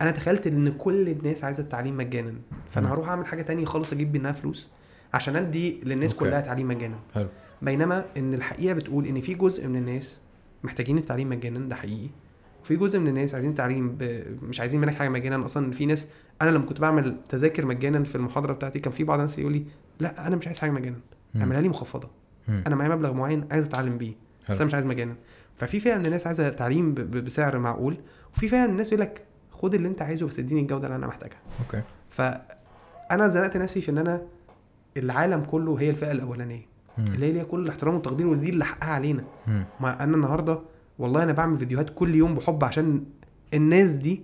أنا 0.00 0.10
تخيلت 0.10 0.46
إن 0.46 0.68
كل 0.68 1.08
الناس 1.08 1.44
عايزة 1.44 1.62
التعليم 1.62 1.96
مجانا. 1.96 2.34
فأنا. 2.68 2.92
هروح 2.92 3.08
أعمل 3.08 3.26
حاجة 3.26 3.42
تانية 3.42 3.64
خالص 3.64 3.92
أجيب 3.92 4.16
منها 4.16 4.32
فلوس. 4.32 4.70
عشان 5.14 5.36
أدي 5.36 5.80
للناس 5.84 6.12
أوكي. 6.12 6.24
كلها 6.24 6.40
تعليم 6.40 6.68
مجانا 6.68 6.98
حلو 7.14 7.28
بينما 7.62 8.04
إن 8.16 8.34
الحقيقة 8.34 8.74
بتقول 8.74 9.06
إن 9.06 9.20
في 9.20 9.34
جزء 9.34 9.68
من 9.68 9.76
الناس 9.76 10.20
محتاجين 10.64 10.98
التعليم 10.98 11.28
مجانا 11.28 11.68
ده 11.68 11.76
حقيقي 11.76 12.10
وفي 12.62 12.76
جزء 12.76 12.98
من 12.98 13.08
الناس 13.08 13.34
عايزين 13.34 13.54
تعليم 13.54 13.96
ب... 14.00 14.24
مش 14.42 14.60
عايزين 14.60 14.80
منك 14.80 14.94
حاجة 14.94 15.08
مجانا 15.08 15.44
أصلا 15.44 15.72
في 15.72 15.86
ناس 15.86 16.06
أنا 16.42 16.50
لما 16.50 16.64
كنت 16.64 16.80
بعمل 16.80 17.16
تذاكر 17.28 17.66
مجانا 17.66 18.04
في 18.04 18.14
المحاضرة 18.14 18.52
بتاعتي 18.52 18.78
كان 18.78 18.92
في 18.92 19.04
بعض 19.04 19.18
الناس 19.18 19.38
يقول 19.38 19.52
لي 19.52 19.64
لا 20.00 20.26
أنا 20.26 20.36
مش 20.36 20.46
عايز 20.46 20.58
حاجة 20.58 20.70
مجانا. 20.70 20.96
أعملها 21.36 21.60
لي 21.60 21.68
مخفضة 21.68 22.08
مم. 22.48 22.64
أنا 22.66 22.74
معايا 22.76 22.94
مبلغ 22.94 23.12
معين 23.12 23.48
عايز 23.50 23.66
أتعلم 23.66 23.98
بيه 23.98 24.14
بس. 24.50 24.56
أنا 24.56 24.64
مش 24.64 24.74
عايز 24.74 24.86
مجانا 24.86 25.14
ففي 25.56 25.80
فئة 25.80 25.96
من 25.96 26.06
الناس 26.06 26.26
عايزة 26.26 26.48
تعليم 26.48 26.94
ب... 26.94 27.00
ب... 27.00 27.24
بسعر 27.24 27.58
معقول 27.58 27.96
وفي 28.36 28.48
فئة 28.48 28.64
من 28.66 28.70
الناس 28.70 28.88
يقول 28.92 29.00
لك 29.00 29.22
خد 29.50 29.74
اللي 29.74 29.88
أنت 29.88 30.02
عايزه 30.02 30.26
بس 30.26 30.38
اديني 30.38 30.60
الجودة 30.60 30.86
اللي 30.86 30.96
أنا 30.96 31.06
محتاجها 31.06 31.38
أوكي 31.60 31.82
فأنا 32.08 33.28
زنقت 33.28 33.56
نفسي 33.56 33.80
في 33.80 33.90
إن 33.90 33.98
أنا 33.98 34.22
العالم 34.96 35.42
كله 35.42 35.80
هي 35.80 35.90
الفئة 35.90 36.10
الأولانية. 36.12 36.66
مم. 36.98 37.04
اللي 37.04 37.26
هي 37.26 37.32
ليها 37.32 37.44
كل 37.44 37.60
الاحترام 37.60 37.94
والتقدير 37.94 38.26
ودي 38.26 38.50
اللي 38.50 38.64
حقها 38.64 38.90
علينا. 38.90 39.24
ما 39.80 40.02
أنا 40.04 40.16
النهارده 40.16 40.60
والله 40.98 41.22
أنا 41.22 41.32
بعمل 41.32 41.56
فيديوهات 41.56 41.90
كل 41.90 42.14
يوم 42.14 42.34
بحب 42.34 42.64
عشان 42.64 43.04
الناس 43.54 43.92
دي 43.92 44.22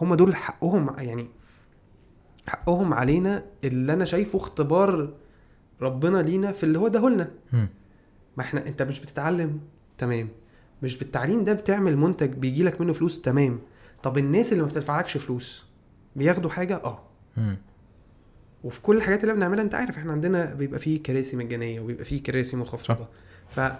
هم 0.00 0.14
دول 0.14 0.36
حقهم 0.36 0.94
يعني 0.98 1.28
حقهم 2.48 2.94
علينا 2.94 3.44
اللي 3.64 3.92
أنا 3.92 4.04
شايفه 4.04 4.36
اختبار 4.36 5.14
ربنا 5.82 6.18
لينا 6.22 6.52
في 6.52 6.64
اللي 6.64 6.78
هو 6.78 6.88
ده 6.88 7.08
لنا 7.08 7.30
مم. 7.52 7.68
ما 8.36 8.42
إحنا 8.42 8.66
أنت 8.66 8.82
مش 8.82 9.00
بتتعلم؟ 9.00 9.60
تمام. 9.98 10.28
مش 10.82 10.98
بالتعليم 10.98 11.44
ده 11.44 11.52
بتعمل 11.52 11.96
منتج 11.96 12.30
بيجي 12.32 12.62
لك 12.62 12.80
منه 12.80 12.92
فلوس؟ 12.92 13.20
تمام. 13.20 13.58
طب 14.02 14.18
الناس 14.18 14.52
اللي 14.52 14.62
ما 14.62 14.68
بتدفعلكش 14.68 15.16
فلوس 15.16 15.66
بياخدوا 16.16 16.50
حاجة؟ 16.50 16.74
آه. 16.84 17.02
وفي 18.64 18.82
كل 18.82 18.96
الحاجات 18.96 19.22
اللي 19.22 19.34
بنعملها 19.34 19.64
انت 19.64 19.74
عارف 19.74 19.98
إحنا 19.98 20.12
عندنا 20.12 20.54
بيبقى 20.54 20.78
فيه 20.78 21.02
كراسي 21.02 21.36
مجانية 21.36 21.80
وبيبقى 21.80 22.04
فيه 22.04 22.22
كراسي 22.22 22.56
مخفضة 22.56 23.08
ف 23.48 23.60
ال... 23.60 23.74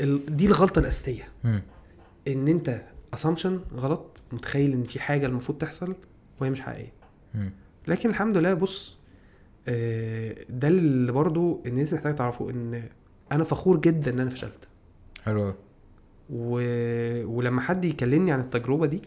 ال... 0.00 0.36
دي 0.36 0.46
الغلطة 0.46 0.78
الأساسية. 0.78 1.28
إن 2.28 2.48
أنت 2.48 2.82
اسامبشن 3.14 3.60
غلط 3.76 4.22
متخيل 4.32 4.72
إن 4.72 4.84
في 4.84 5.00
حاجة 5.00 5.26
المفروض 5.26 5.58
تحصل 5.58 5.94
وهي 6.40 6.50
مش 6.50 6.60
حقيقية. 6.60 6.92
لكن 7.88 8.08
الحمد 8.10 8.36
لله 8.36 8.54
بص 8.54 8.96
آه، 9.68 10.36
ده 10.50 10.68
اللي 10.68 11.12
برضو 11.12 11.62
الناس 11.66 11.92
محتاجة 11.94 12.12
تعرفه 12.12 12.50
إن 12.50 12.82
أنا 13.32 13.44
فخور 13.44 13.80
جدا 13.80 14.10
إن 14.10 14.20
أنا 14.20 14.30
فشلت 14.30 14.68
حلو. 15.24 15.54
و... 16.30 16.60
ولما 17.26 17.60
حد 17.60 17.84
يكلمني 17.84 18.32
عن 18.32 18.40
التجربة 18.40 18.86
دي 18.86 19.02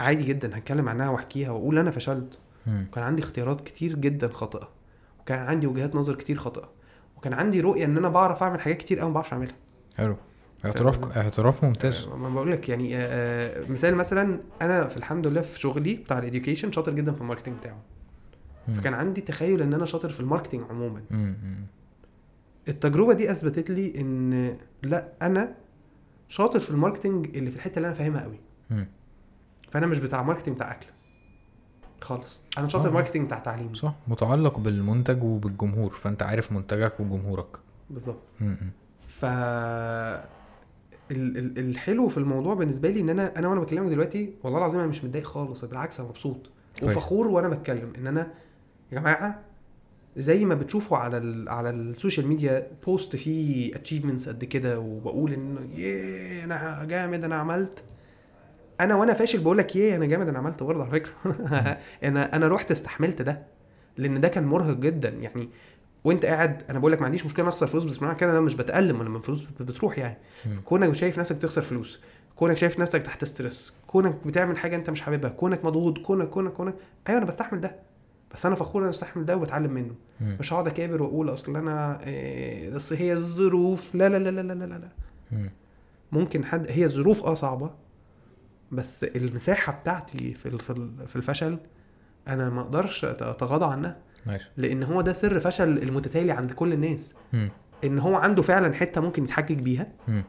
عادي 0.00 0.24
جدا 0.24 0.58
هتكلم 0.58 0.88
عنها 0.88 1.08
وأحكيها 1.08 1.50
وأقول 1.50 1.78
أنا 1.78 1.90
فشلت. 1.90 2.38
وكان 2.66 3.04
عندي 3.04 3.22
اختيارات 3.22 3.60
كتير 3.60 3.94
جدا 3.94 4.28
خاطئة. 4.28 4.68
وكان 5.20 5.38
عندي 5.38 5.66
وجهات 5.66 5.94
نظر 5.94 6.14
كتير 6.14 6.36
خاطئة. 6.36 6.70
وكان 7.16 7.32
عندي 7.32 7.60
رؤية 7.60 7.84
إن 7.84 7.96
أنا 7.96 8.08
بعرف 8.08 8.42
أعمل 8.42 8.60
حاجات 8.60 8.76
كتير 8.76 8.98
قوي 8.98 9.08
ما 9.08 9.14
بعرفش 9.14 9.32
أعملها. 9.32 9.54
حلو. 9.96 10.16
اعتراف 10.64 11.16
اعتراف 11.16 11.64
ممتاز. 11.64 12.06
آه، 12.06 12.16
ما 12.16 12.28
بقول 12.28 12.52
لك 12.52 12.68
يعني 12.68 12.96
آه، 12.96 13.00
آه، 13.00 13.68
مثال 13.70 13.94
مثلا 13.94 14.40
أنا 14.62 14.88
في 14.88 14.96
الحمد 14.96 15.26
لله 15.26 15.40
في 15.40 15.60
شغلي 15.60 15.94
بتاع 15.94 16.18
ال 16.18 16.23
education 16.23 16.72
شاطر 16.72 16.92
جدا 16.92 17.12
في 17.12 17.20
ال 17.20 17.24
marketing 17.24 17.56
بتاعه. 17.56 17.82
فكان 18.74 18.94
عندي 18.94 19.20
تخيل 19.20 19.62
إن 19.62 19.74
أنا 19.74 19.84
شاطر 19.84 20.08
في 20.08 20.20
ال 20.20 20.24
marketing 20.24 20.62
عموما. 20.70 21.02
التجربة 22.68 23.12
دي 23.12 23.30
أثبتت 23.30 23.70
لي 23.70 24.00
إن 24.00 24.56
لأ 24.82 25.12
أنا 25.22 25.54
شاطر 26.28 26.60
في 26.60 26.70
ال 26.70 26.77
marketing 26.77 27.36
اللي 27.36 27.50
في 27.50 27.56
الحتة 27.56 27.76
اللي 27.76 27.86
أنا 27.86 27.94
فاهمها 27.94 28.22
قوي. 28.22 28.40
فأنا 29.70 29.86
مش 29.86 29.98
بتاع 29.98 30.22
marketing 30.22 30.54
بتاع 30.54 30.72
أكل. 30.72 30.86
خالص. 32.00 32.40
أنا 32.58 32.66
شاطر 32.66 32.88
آه. 32.88 32.92
marketing 32.92 33.24
بتاع 33.26 33.38
تعليم. 33.38 33.74
صح. 33.74 33.94
متعلق 34.08 34.58
بالمنتج 34.58 35.22
وبالجمهور 35.22 35.90
فأنت 35.90 36.22
عارف 36.22 36.52
منتجك 36.52 37.00
وجمهورك. 37.00 37.56
بالظبط. 37.90 38.18
ف 39.06 39.24
ال- 39.24 40.26
ال- 41.10 41.58
الحلو 41.58 42.08
في 42.08 42.18
الموضوع 42.18 42.54
بالنسبة 42.54 42.90
لي 42.90 43.00
إن 43.00 43.08
أنا 43.08 43.38
أنا 43.38 43.48
وأنا 43.48 43.60
بكلمك 43.60 43.90
دلوقتي 43.90 44.34
والله 44.44 44.58
العظيم 44.58 44.80
أنا 44.80 44.88
مش 44.88 45.04
متضايق 45.04 45.24
خالص 45.26 45.64
بالعكس 45.64 46.00
أنا 46.00 46.08
مبسوط. 46.08 46.50
وفخور 46.82 47.28
وأنا 47.28 47.48
بتكلم 47.48 47.92
إن 47.98 48.06
أنا 48.06 48.32
يا 48.92 49.00
جماعة 49.00 49.40
زي 50.16 50.44
ما 50.44 50.54
بتشوفوا 50.54 50.98
على 50.98 51.16
ال 51.18 51.48
على 51.48 51.70
السوشيال 51.70 52.26
ميديا 52.28 52.70
post 52.86 53.16
فيه 53.16 53.74
achievements 53.76 54.28
قد 54.28 54.44
كده 54.44 54.78
وبقول 54.78 55.32
إن 55.32 55.68
ياه 55.74 56.44
أنا 56.44 56.84
جامد 56.84 57.24
أنا 57.24 57.36
عملت. 57.36 57.84
أنا 58.80 58.94
وأنا 58.94 59.14
فاشل 59.14 59.40
بقول 59.40 59.58
لك 59.58 59.76
ياه 59.76 59.96
أنا 59.96 60.06
جامد 60.06 60.28
أنا 60.28 60.38
عملت 60.38 60.62
برضه 60.62 60.82
على 60.82 60.90
فكرة. 60.90 61.12
أنا 62.04 62.36
أنا 62.36 62.48
رحت 62.48 62.70
استحملت 62.70 63.22
ده 63.22 63.42
لأن 63.96 64.20
ده 64.20 64.28
كان 64.28 64.44
مرهق 64.44 64.76
جدا. 64.76 65.08
يعني 65.08 65.48
وأنت 66.04 66.26
قاعد 66.26 66.62
أنا 66.70 66.78
بقول 66.78 66.92
لك 66.92 66.98
ما 67.00 67.06
عنديش 67.06 67.26
مشكلة 67.26 67.48
أخسر 67.48 67.66
فلوس 67.66 67.84
بس 67.84 68.02
معنى 68.02 68.14
كده 68.14 68.30
أنا 68.30 68.40
مش 68.40 68.54
بتألم 68.54 69.02
لما 69.02 69.16
الفلوس 69.18 69.40
بتروح 69.60 69.98
يعني. 69.98 70.16
كونك 70.64 70.92
شايف 70.94 71.18
نفسك 71.18 71.36
تخسر 71.36 71.62
فلوس 71.62 72.00
كونك 72.36 72.56
شايف 72.56 72.78
نفسك 72.78 73.02
تحت 73.02 73.24
stress 73.24 73.72
كونك 73.86 74.26
بتعمل 74.26 74.58
حاجة 74.58 74.76
أنت 74.76 74.90
مش 74.90 75.00
حاببها 75.00 75.30
كونك 75.30 75.64
مضغوط 75.64 75.98
كونك 75.98 76.28
كونك 76.28 76.52
كونك 76.52 76.74
أيوه 77.08 77.18
أنا 77.18 77.26
بستحمل 77.26 77.60
ده. 77.60 77.76
بس 78.34 78.46
أنا 78.46 78.54
فخور 78.54 78.82
أنا 78.82 78.90
بستحمل 78.90 79.24
ده 79.24 79.36
وبتعلم 79.36 79.70
منه. 79.72 79.94
مم. 80.20 80.36
مش 80.40 80.52
هقعد 80.52 80.66
أكابر 80.68 81.02
وأقول 81.02 81.32
أصل 81.32 81.56
أنا 81.56 82.00
إيه، 82.06 82.76
أصل 82.76 82.94
هي 82.94 83.12
الظروف 83.12 83.94
لا 83.94 84.08
لا 84.08 84.16
لا 84.18 84.30
لا 84.30 84.42
لا 84.42 84.52
لا 84.64 84.64
لا 84.74 84.88
مم. 85.32 85.50
ممكن 86.12 86.44
حد 86.44 86.66
هي 86.70 86.84
الظروف 86.84 87.22
آه 87.24 87.34
صعبة. 87.34 87.70
بس 88.72 89.04
المساحة 89.04 89.72
بتاعتي 89.72 90.34
في 90.34 90.58
في 90.58 90.70
ال- 90.70 91.08
في 91.08 91.16
الفشل 91.16 91.58
أنا 92.28 92.50
ما 92.50 92.60
أقدرش 92.60 93.04
أتغاضى 93.04 93.64
عنها 93.64 93.98
nice 94.26 94.42
لأن 94.56 94.82
هو 94.82 95.00
ده 95.00 95.12
سر 95.12 95.40
فشل 95.40 95.78
المتتالي 95.78 96.32
عند 96.32 96.52
كل 96.52 96.72
الناس 96.72 97.14
مم. 97.32 97.50
إن 97.84 97.98
هو 97.98 98.14
عنده 98.16 98.42
فعلا 98.42 98.74
حتة 98.74 99.00
ممكن 99.00 99.22
يتحجج 99.24 99.60
بيها 99.60 99.86
مم. 100.08 100.24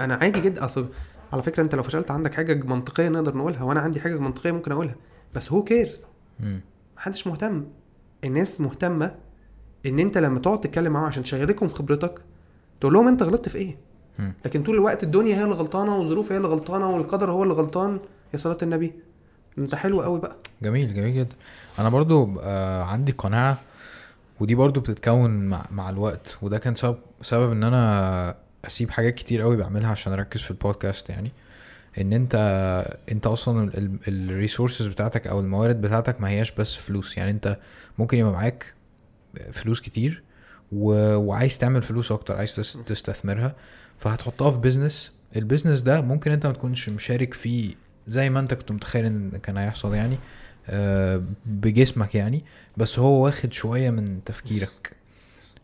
أنا 0.00 0.14
عادي 0.14 0.40
جدا 0.40 0.64
أصل 0.64 0.88
على 1.32 1.42
فكرة 1.42 1.62
أنت 1.62 1.74
لو 1.74 1.82
فشلت 1.82 2.10
عندك 2.10 2.34
حاجة 2.34 2.54
منطقية 2.66 3.08
نقدر 3.08 3.36
نقولها 3.36 3.62
وأنا 3.62 3.80
عندي 3.80 4.00
حاجة 4.00 4.18
منطقية 4.18 4.52
ممكن 4.52 4.72
أقولها 4.72 4.94
بس 5.34 5.52
who 5.52 5.64
cares. 5.64 6.06
محدش 6.96 7.26
مهتم 7.26 7.66
الناس 8.24 8.60
مهتمة 8.60 9.14
إن 9.86 9.98
أنت 9.98 10.18
لما 10.18 10.38
تقعد 10.38 10.60
تتكلم 10.60 10.92
معاهم 10.92 11.06
عشان 11.06 11.22
تشاركهم 11.22 11.68
خبرتك 11.68 12.22
تقول 12.80 12.92
لهم 12.92 13.08
أنت 13.08 13.22
غلطت 13.22 13.48
في 13.48 13.58
إيه. 13.58 13.76
لكن 14.44 14.62
طول 14.62 14.74
الوقت 14.74 15.02
الدنيا 15.02 15.36
هي 15.36 15.44
اللي 15.44 15.54
غلطانة 15.54 15.96
والظروف 15.96 16.32
هي 16.32 16.36
اللي 16.36 16.48
غلطانة 16.48 16.90
والقدر 16.90 17.30
هو 17.30 17.42
اللي 17.42 17.54
غلطان 17.54 18.00
يا 18.32 18.38
صلاة 18.38 18.58
النبي. 18.62 18.92
انت 19.58 19.74
حلو 19.74 20.02
قوي 20.02 20.20
بقى. 20.20 20.36
جميل 20.62 20.94
جميل 20.94 21.14
جدا. 21.14 21.36
أنا 21.78 21.88
برضو 21.88 22.40
آه 22.40 22.82
عندي 22.82 23.12
قناعة 23.12 23.58
ودي 24.40 24.54
برضو 24.54 24.80
بتتكون 24.80 25.46
مع, 25.46 25.66
مع 25.70 25.90
الوقت 25.90 26.38
وده 26.42 26.58
كان 26.58 26.74
سبب 26.74 26.98
سبب 27.22 27.52
إن 27.52 27.64
أنا 27.64 28.34
أسيب 28.64 28.90
حاجات 28.90 29.14
كتير 29.14 29.42
قوي 29.42 29.56
بعملها 29.56 29.90
عشان 29.90 30.12
أركز 30.12 30.40
في 30.40 30.50
البودكاست 30.50 31.10
يعني. 31.10 31.32
إن 32.00 32.12
أنت 32.12 32.34
أنت 33.12 33.26
أصلا 33.26 33.70
ال 34.08 34.16
resources 34.16 34.86
بتاعتك 34.86 35.26
أو 35.26 35.40
الموارد 35.40 35.80
بتاعتك 35.80 36.20
ما 36.20 36.28
هياش 36.28 36.52
بس 36.52 36.74
فلوس. 36.76 37.16
يعني 37.16 37.30
أنت 37.30 37.58
ممكن 37.98 38.18
يبقى 38.18 38.32
معاك 38.32 38.74
فلوس 39.52 39.80
كتير 39.80 40.22
و... 40.72 41.14
وعايز 41.16 41.58
تعمل 41.58 41.82
فلوس 41.82 42.12
أكتر 42.12 42.36
عايز 42.36 42.56
تس- 42.56 42.78
تستثمرها. 42.86 43.56
فهتحطها 44.00 44.50
في 44.50 44.58
business 44.58 45.12
ال 45.36 45.41
business 45.41 45.80
ده 45.82 46.00
ممكن 46.00 46.30
انت 46.30 46.46
ما 46.46 46.52
تكونش 46.52 46.88
مشارك 46.88 47.34
فيه 47.34 47.74
زي 48.08 48.30
ما 48.30 48.40
انت 48.40 48.54
كنت 48.54 48.72
متخيل 48.72 49.04
ان 49.04 49.30
كان 49.42 49.56
هيحصل 49.56 49.94
يعني 49.94 50.18
آه، 50.68 51.22
بجسمك 51.46 52.14
يعني 52.14 52.44
بس 52.76 52.98
هو 52.98 53.24
واخد 53.24 53.52
شوية 53.52 53.90
من 53.90 54.24
تفكيرك. 54.24 54.92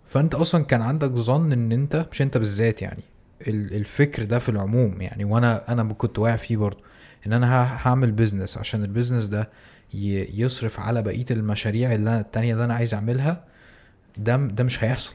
فانت 0.05 0.35
أصلا 0.35 0.65
كان 0.65 0.83
عندك 0.83 1.11
ظن 1.11 1.53
ان 1.53 1.73
انت 1.73 2.07
مش 2.13 2.23
انت 2.23 2.39
بالذات 2.39 2.83
يعني 2.83 3.03
ال- 3.49 3.75
الفكر 3.75 4.25
ده 4.25 4.39
في 4.39 4.49
العموم 4.49 5.01
يعني 5.01 5.25
وأنا 5.25 5.73
أنا 5.73 5.93
كنت 5.93 6.19
واقع 6.19 6.37
فيه 6.37 6.57
برضه 6.57 6.79
ان 7.27 7.33
أنا 7.33 7.77
هعمل 7.87 8.13
business 8.13 8.59
عشان 8.59 8.83
ال 8.85 8.89
business 8.89 9.25
ده 9.25 9.51
يصرف 9.95 10.81
على 10.81 11.03
بقية 11.03 11.25
المشاريع 11.31 11.95
اللي 11.95 12.11
أنا 12.11 12.21
التانية 12.21 12.53
اللي 12.53 12.65
أنا 12.65 12.75
عايز 12.75 12.95
أعملها. 12.95 13.45
ده 14.19 14.37
ده 14.37 14.65
مش 14.65 14.85
هيحصل. 14.85 15.15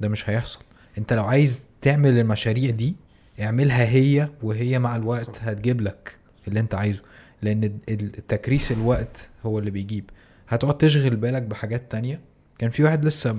ده 0.00 0.08
مش 0.08 0.30
هيحصل. 0.30 0.58
انت 0.98 1.12
لو 1.12 1.24
عايز 1.24 1.64
تعمل 1.86 2.18
المشاريع 2.18 2.70
دي 2.70 2.96
اعملها 3.40 3.84
هي 3.84 4.28
وهي 4.42 4.78
مع 4.78 4.96
الوقت 4.96 5.36
صح. 5.36 5.44
هتجيب 5.44 5.80
لك 5.80 6.16
اللي 6.48 6.60
انت 6.60 6.74
عايزه. 6.74 7.02
لأن 7.42 7.78
تكريس 8.28 8.72
الوقت 8.72 9.30
هو 9.44 9.58
اللي 9.58 9.70
بيجيب. 9.70 10.10
هتقعد 10.48 10.78
تشغل 10.78 11.16
بالك 11.16 11.42
بحاجات 11.42 11.92
تانية. 11.92 12.20
كان 12.58 12.70
في 12.70 12.84
واحد 12.84 13.04
لسه 13.04 13.38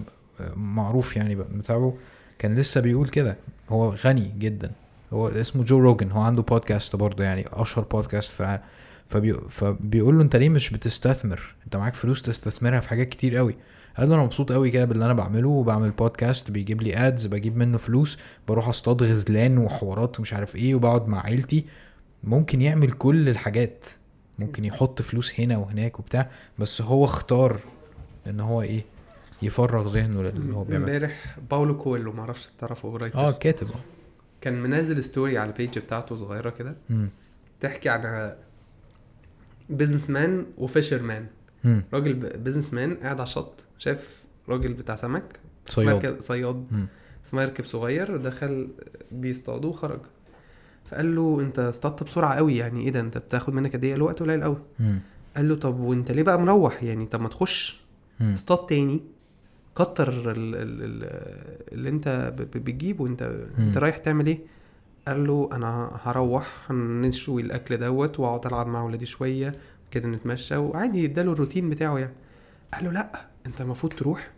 معروف 0.55 1.15
يعني 1.15 1.35
بتاعه 1.35 1.97
كان 2.39 2.55
لسه 2.55 2.81
بيقول 2.81 3.09
كده. 3.09 3.37
هو 3.69 3.89
غني 3.89 4.33
جدا. 4.39 4.71
هو 5.13 5.27
اسمه 5.27 5.63
جو 5.63 5.79
روجن. 5.79 6.11
هو 6.11 6.21
عنده 6.21 6.41
بودكاست 6.41 6.95
برضه 6.95 7.23
يعني 7.23 7.45
أشهر 7.51 7.85
بودكاست 7.85 8.31
في 8.31 8.39
العالم. 8.39 8.63
فبي... 9.09 9.33
فبيقول 9.33 10.15
له 10.15 10.21
انت 10.21 10.35
ليه 10.35 10.49
مش 10.49 10.69
بتستثمر؟ 10.69 11.55
انت 11.65 11.75
معاك 11.75 11.95
فلوس 11.95 12.21
تستثمرها 12.21 12.79
في 12.79 12.89
حاجات 12.89 13.09
كتير 13.09 13.37
قوي. 13.37 13.55
قال 13.97 14.09
له 14.09 14.15
أنا 14.15 14.23
مبسوط 14.23 14.51
قوي 14.51 14.71
كده 14.71 14.85
باللي 14.85 15.05
أنا 15.05 15.13
بعمله 15.13 15.49
وبعمل 15.49 15.91
بودكاست 15.91 16.51
بيجيب 16.51 16.81
لي 16.81 17.07
ads 17.07 17.25
بجيب 17.25 17.57
منه 17.57 17.77
فلوس 17.77 18.17
بروح 18.47 18.67
اصطاد 18.67 19.03
غزلان 19.03 19.57
وحوارات 19.57 20.19
ومش 20.19 20.33
عارف 20.33 20.55
إيه 20.55 20.75
وبقعد 20.75 21.07
مع 21.07 21.25
عيلتي؟ 21.25 21.65
ممكن 22.23 22.61
يعمل 22.61 22.91
كل 22.91 23.29
الحاجات. 23.29 23.85
ممكن 24.39 24.65
يحط 24.65 25.01
فلوس 25.01 25.39
هنا 25.39 25.57
وهناك 25.57 25.99
وبتاع 25.99 26.29
بس 26.59 26.81
هو 26.81 27.05
اختار 27.05 27.59
ان 28.27 28.39
هو 28.39 28.61
إيه 28.61 28.85
يفرغ 29.41 29.93
ذهنه 29.93 30.21
للي 30.23 30.55
هو 30.55 30.63
بيعمله. 30.63 30.95
امبارح 30.95 31.37
باولو 31.51 31.77
كويلو 31.77 32.13
ما 32.13 32.21
أعرفش 32.21 32.49
تعرفه 32.59 32.99
آه 33.15 33.31
كاتب. 33.31 33.67
كان 34.41 34.61
منزل 34.61 35.03
story 35.03 35.37
على 35.37 35.49
ال 35.49 35.55
page 35.55 35.79
بتاعته 35.79 36.15
صغيرة 36.15 36.49
كده. 36.49 36.75
تحكي 37.59 37.89
عن 37.89 38.33
businessman 39.69 40.09
و 40.09 40.45
fisherman. 40.57 41.27
راجل 41.93 42.13
businessman 42.13 42.95
قاعد 42.95 43.15
على 43.15 43.23
الشط. 43.23 43.65
شاف 43.77 44.25
راجل 44.49 44.73
بتاع 44.73 44.95
سمك 44.95 45.39
صياد. 45.65 45.95
مركب 45.95 46.19
صياد. 46.19 46.67
مم. 46.71 46.87
في 47.23 47.35
مركب 47.35 47.65
صغير 47.65 48.17
دخل 48.17 48.67
بيصطادوه 49.11 49.71
وخرج. 49.71 49.99
فقال 50.85 51.15
له 51.15 51.41
انت 51.41 51.59
اصطادت 51.59 52.03
بسرعة 52.03 52.35
قوي 52.35 52.57
يعني 52.57 52.81
إيه 52.83 52.89
ده؟ 52.91 52.99
انت 52.99 53.17
بتاخد 53.17 53.53
منك 53.53 53.75
قد 53.75 53.83
إيه؟ 53.83 53.95
الوقت 53.95 54.19
قليل 54.19 54.43
قوي. 54.43 54.57
قال 55.35 55.49
له 55.49 55.55
طب 55.55 55.79
وانت 55.79 56.11
ليه 56.11 56.23
بقى 56.23 56.39
مروح؟ 56.39 56.83
يعني 56.83 57.05
طب 57.05 57.21
ما 57.21 57.29
تخش. 57.29 57.81
اصطاد 58.21 58.65
تاني. 58.65 59.03
كتر 59.75 60.09
ال- 60.11 60.27
ال- 60.27 60.55
ال- 60.55 61.73
اللي 61.73 61.89
انت 61.89 62.33
بتجيبه. 62.39 63.07
انت 63.07 63.21
انت 63.59 63.77
رايح 63.77 63.97
تعمل 63.97 64.27
إيه؟ 64.27 64.39
قال 65.07 65.27
له 65.27 65.49
أنا 65.53 65.91
هروح 66.03 66.71
هنشوي 66.71 67.41
الاكل 67.41 67.77
دوت 67.77 68.19
واقعد 68.19 68.45
العب 68.45 68.67
مع 68.67 68.83
ولادي 68.83 69.05
شوية 69.05 69.55
كده 69.91 70.07
نتمشى. 70.07 70.57
وعادي 70.57 71.05
اداله 71.05 71.31
الروتين 71.33 71.69
بتاعه 71.69 71.97
يعني. 71.97 72.13
قال 72.73 72.83
له 72.85 72.91
لا. 72.91 73.27
انت 73.47 73.61
المفروض 73.61 73.93
تروح 73.93 74.31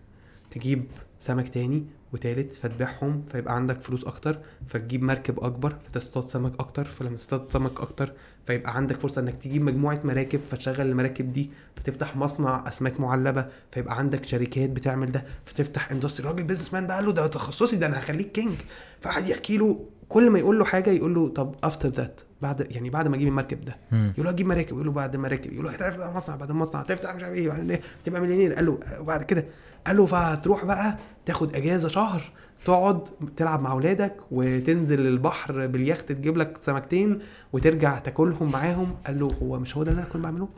تجيب 0.52 0.86
سمك 1.20 1.50
تاني 1.50 1.86
وتالت 2.14 2.54
فتبيعهم 2.54 3.24
فيبقى 3.28 3.56
عندك 3.56 3.82
فلوس 3.82 4.04
أكتر 4.06 4.40
فتجيب 4.68 5.04
مركب 5.04 5.40
اكبر 5.40 5.76
فتصطاد 5.84 6.28
سمك 6.28 6.60
أكتر 6.60 6.86
فلما 6.86 7.16
تصطاد 7.16 7.52
سمك 7.54 7.82
أكتر 7.82 8.14
فيبقى 8.46 8.76
عندك 8.76 9.00
فرصة 9.00 9.22
انك 9.22 9.36
تجيب 9.36 9.62
مجموعة 9.62 10.02
مراكب 10.04 10.42
فتشغل 10.42 10.88
المراكب 10.88 11.32
دي 11.32 11.52
فتفتح 11.76 12.16
مصنع 12.16 12.64
اسماك 12.68 13.00
معلبة 13.00 13.48
فيبقى 13.72 13.98
عندك 13.98 14.26
شركات 14.26 14.70
بتعمل 14.70 15.12
ده 15.12 15.26
فتفتح 15.46 15.92
industry 15.92 16.28
راجل 16.28 16.44
businessman 16.44 16.88
بقى 16.88 17.04
له 17.04 17.12
ده 17.12 17.28
تخصصي 17.28 17.76
ده 17.76 17.86
أنا 17.88 18.00
هخليك 18.00 18.32
king 18.32 18.54
فقعد 19.02 19.28
يحكي 19.28 19.58
له 19.58 19.86
كل 20.10 20.30
ما 20.30 20.40
يقول 20.40 20.60
له 20.60 20.66
حاجة 20.66 20.90
يقول 20.90 21.16
له 21.16 21.30
طب 21.30 21.56
after 21.64 21.90
that 21.90 22.22
بعد 22.42 22.68
يعني 22.72 22.90
بعد 22.90 23.08
ما 23.08 23.16
أجيب 23.16 23.28
المركب 23.28 23.62
ده. 23.62 23.78
يقول 23.92 24.26
له 24.26 24.30
هتجيب 24.30 24.48
مراكب. 24.48 24.74
يقول 24.74 24.86
له 24.86 24.92
بعد 24.92 25.16
مراكب 25.16 25.54
يقول 25.54 25.66
له 25.66 25.72
هتعرف 25.72 25.96
تفتح 25.96 26.16
مصنع 26.16 26.36
بعد 26.36 26.50
المصنع 26.50 26.82
تفتح 26.82 27.16
مش 27.16 27.24
عارف 27.24 27.36
إيه. 27.36 27.50
بعدين 27.50 27.72
إيه؟ 27.72 27.80
تبقى 28.04 28.22
مليونير. 28.22 28.54
قال 28.54 28.66
له 28.66 28.80
وبعد 29.00 29.24
كده. 29.24 29.46
قال 29.88 29.98
له 29.98 30.06
فهتروح 30.06 30.66
بقى 30.66 30.98
تاخد 31.26 31.56
اجازة 31.56 31.88
شهر 31.88 32.22
تقعد 32.66 33.04
تلعب 33.38 33.62
مع 33.62 33.72
اولادك 33.72 34.16
وتنزل 34.32 35.08
البحر 35.08 35.68
باليخت 35.68 36.12
تجيب 36.12 36.38
لك 36.38 36.58
سمكتين 36.62 37.20
وترجع 37.54 38.00
تاكلهم 38.00 38.52
معاهم. 38.52 38.96
قال 39.08 39.20
له 39.20 39.28
هو 39.44 39.60
مش 39.60 39.78
هو 39.78 39.84
ده 39.84 39.92
اللي 39.92 40.02
أنا 40.02 40.10
كنت 40.10 40.24
بعمله؟ 40.24 40.50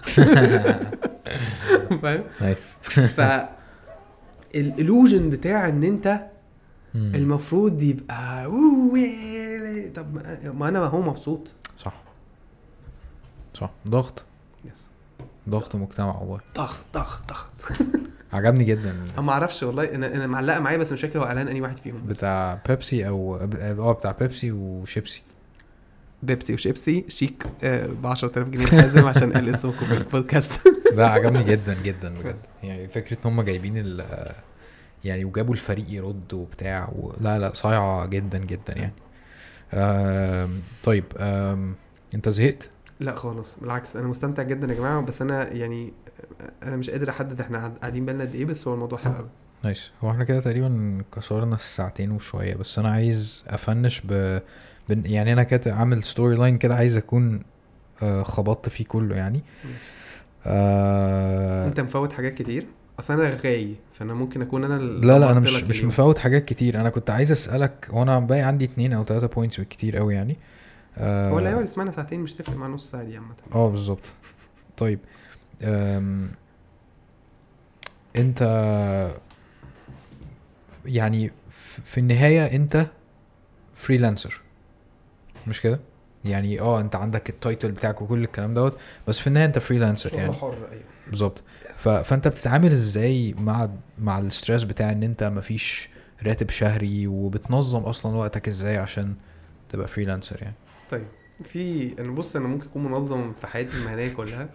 فاهم؟ 2.01 2.23
nice. 2.41 2.75
ف 3.15 3.21
ال 4.55 4.63
illusion 4.63 5.29
بتاع 5.29 5.67
إن 5.67 5.83
أنت 5.83 6.21
مم. 6.95 7.15
المفروض 7.15 7.83
يبقى 7.83 8.45
طب 9.95 10.15
ما- 10.55 10.67
أنا 10.69 10.79
هو 10.79 11.01
مبسوط 11.01 11.53
صح 11.77 11.93
صح 13.53 13.71
ضغط 13.87 14.23
يس 14.71 14.87
ضغط 15.49 15.75
مجتمع 15.75 16.17
والله 16.19 16.39
ضغط 16.55 16.83
ضغط 16.93 17.21
ضغط 17.29 17.87
عجبني 18.33 18.63
جدا 18.63 18.95
أنا 19.13 19.21
ما 19.21 19.31
أعرفش 19.31 19.63
والله 19.63 19.83
أنا 19.95 20.15
أنا 20.15 20.27
معلقه 20.27 20.59
معايا 20.59 20.77
بس 20.77 20.91
مش 20.91 21.01
فاكر 21.01 21.19
هو 21.19 21.23
اعلان 21.23 21.47
انهي 21.47 21.61
واحد 21.61 21.77
فيهم 21.77 22.05
بتاع 22.07 22.61
بيبسي 22.67 23.07
أو 23.07 23.35
آه 23.35 23.91
بتاع 23.93 24.11
بيبسي 24.11 24.51
وشيبسي 24.51 25.21
بيبسي 26.23 26.53
وشيبسي 26.53 27.05
شيك 27.07 27.47
ب 27.63 28.07
10000 28.07 28.47
جنيه 28.49 28.65
لازم 28.81 29.05
عشان 29.07 29.33
قال 29.33 29.55
اسمكم 29.55 29.85
في 29.85 29.97
البودكاست 29.97 30.61
ده 30.93 31.07
عجبني 31.09 31.43
جدا 31.43 31.77
جدا 31.83 32.09
بجد 32.19 32.39
يعني 32.63 32.87
فكره 32.87 33.17
ان 33.25 33.31
هم 33.31 33.41
جايبين 33.41 33.73
ال 33.77 34.05
يعني 35.05 35.25
وجابوا 35.25 35.53
الفريق 35.53 35.85
يرد 35.89 36.33
وبتاع 36.33 36.89
و... 36.95 37.13
لا 37.21 37.39
لا 37.39 37.53
صايعة 37.53 38.05
جدا 38.05 38.37
جدا 38.37 38.73
يعني. 38.77 38.93
آم... 39.73 40.61
طيب 40.83 41.05
آم... 41.17 41.75
انت 42.13 42.29
زهقت؟ 42.29 42.69
لا 42.99 43.15
خالص 43.15 43.57
بالعكس 43.59 43.95
أنا 43.95 44.07
مستمتع 44.07 44.43
جدا 44.43 44.67
يا 44.67 44.73
جماعة 44.73 45.01
بس 45.01 45.21
أنا 45.21 45.51
يعني 45.53 45.93
أنا 46.63 46.75
مش 46.75 46.89
قادر 46.89 47.09
أحدد 47.09 47.41
إحنا 47.41 47.57
قاعد- 47.57 47.77
قاعدين 47.77 48.05
بقالنا 48.05 48.23
قد 48.23 48.35
إيه 48.35 48.45
بس 48.45 48.67
هو 48.67 48.73
الموضوع 48.73 48.99
حلو 48.99 49.13
قوي. 49.13 49.29
nice 49.63 49.91
هو 50.03 50.11
إحنا 50.11 50.23
كده 50.23 50.39
تقريبا 50.39 51.01
كسرنا 51.15 51.55
الساعتين 51.55 52.11
وشوية 52.11 52.55
بس 52.55 52.79
أنا 52.79 52.91
عايز 52.91 53.43
أ 53.47 53.55
finish 53.55 54.01
ب 54.05 54.39
بن... 54.89 55.05
يعني 55.05 55.33
أنا 55.33 55.43
كده 55.43 55.73
عامل 55.75 56.03
storyline 56.03 56.57
كده 56.57 56.75
عايز 56.75 56.97
أكون 56.97 57.43
آه، 58.03 58.23
خبطت 58.23 58.69
فيه 58.69 58.85
كله 58.85 59.15
يعني. 59.15 59.43
آه... 60.45 61.67
أنت 61.67 61.79
مفوت 61.79 62.13
حاجات 62.13 62.33
كتير؟ 62.33 62.65
أصل 63.01 63.13
أنا 63.13 63.29
غاي 63.29 63.75
فأنا 63.93 64.13
ممكن 64.13 64.41
أكون 64.41 64.63
أنا 64.63 64.79
لا 64.81 65.19
لا 65.19 65.31
أنا 65.31 65.39
مش 65.39 65.63
مش 65.63 65.75
اليوم. 65.77 65.87
مفوت 65.87 66.17
حاجات 66.17 66.45
كتير 66.45 66.81
أنا 66.81 66.89
كنت 66.89 67.09
عايز 67.09 67.31
أسألك 67.31 67.87
وأنا 67.89 68.19
باقي 68.19 68.41
عندي 68.41 68.65
اتنين 68.65 68.93
أو 68.93 69.03
تلاتة 69.03 69.27
بوينتس 69.27 69.57
بالكتير 69.57 69.97
قوي 69.97 70.13
يعني 70.13 70.37
آه... 70.97 71.29
هو 71.29 71.37
اللي 71.39 71.49
هيقعد 71.49 71.63
يسمعنا 71.63 71.91
ساعتين 71.91 72.19
مش 72.19 72.33
تفرق 72.33 72.55
مع 72.57 72.67
نص 72.67 72.91
ساعة 72.91 73.03
دي 73.03 73.15
عامة 73.17 73.35
آه 73.55 73.69
بالظبط 73.69 74.05
طيب. 74.77 74.99
أنت 78.15 78.41
يعني 80.85 81.31
في 81.85 81.97
النهاية 81.99 82.55
أنت 82.55 82.87
freelancer 83.75 84.41
مش 85.47 85.61
كده؟ 85.61 85.79
يعني 86.25 86.59
آه 86.59 86.81
أنت 86.81 86.95
عندك 86.95 87.29
ال 87.29 87.36
title 87.36 87.71
بتاعك 87.71 88.01
وكل 88.01 88.23
الكلام 88.23 88.53
دوت 88.53 88.77
بس 89.07 89.19
في 89.19 89.27
النهاية 89.27 89.45
أنت 89.45 89.59
freelancer 89.59 90.13
يعني 90.13 90.33
حر 90.33 90.55
أيوه 90.71 90.83
بالظبط. 91.07 91.43
فانت 91.81 92.27
بتتعامل 92.27 92.71
إزاي 92.71 93.33
مع 93.33 93.69
مع 93.99 94.19
ال 94.19 94.25
stress 94.25 94.63
بتاع 94.63 94.91
ان 94.91 95.03
انت 95.03 95.23
مفيش 95.23 95.89
راتب 96.23 96.49
شهري 96.49 97.07
وبتنظم 97.07 97.79
أصلا 97.79 98.15
وقتك 98.15 98.47
إزاي 98.47 98.77
عشان 98.77 99.15
تبقى 99.69 99.87
freelancer 99.87 100.41
يعني؟ 100.41 100.55
طيب 100.89 101.05
في 101.43 101.93
أنا 101.99 102.11
بص 102.11 102.35
أنا 102.35 102.47
ممكن 102.47 102.65
اكون 102.65 102.83
منظم 102.83 103.33
في 103.33 103.47
حياتي 103.47 103.77
المهنية 103.77 104.09
كلها 104.09 104.49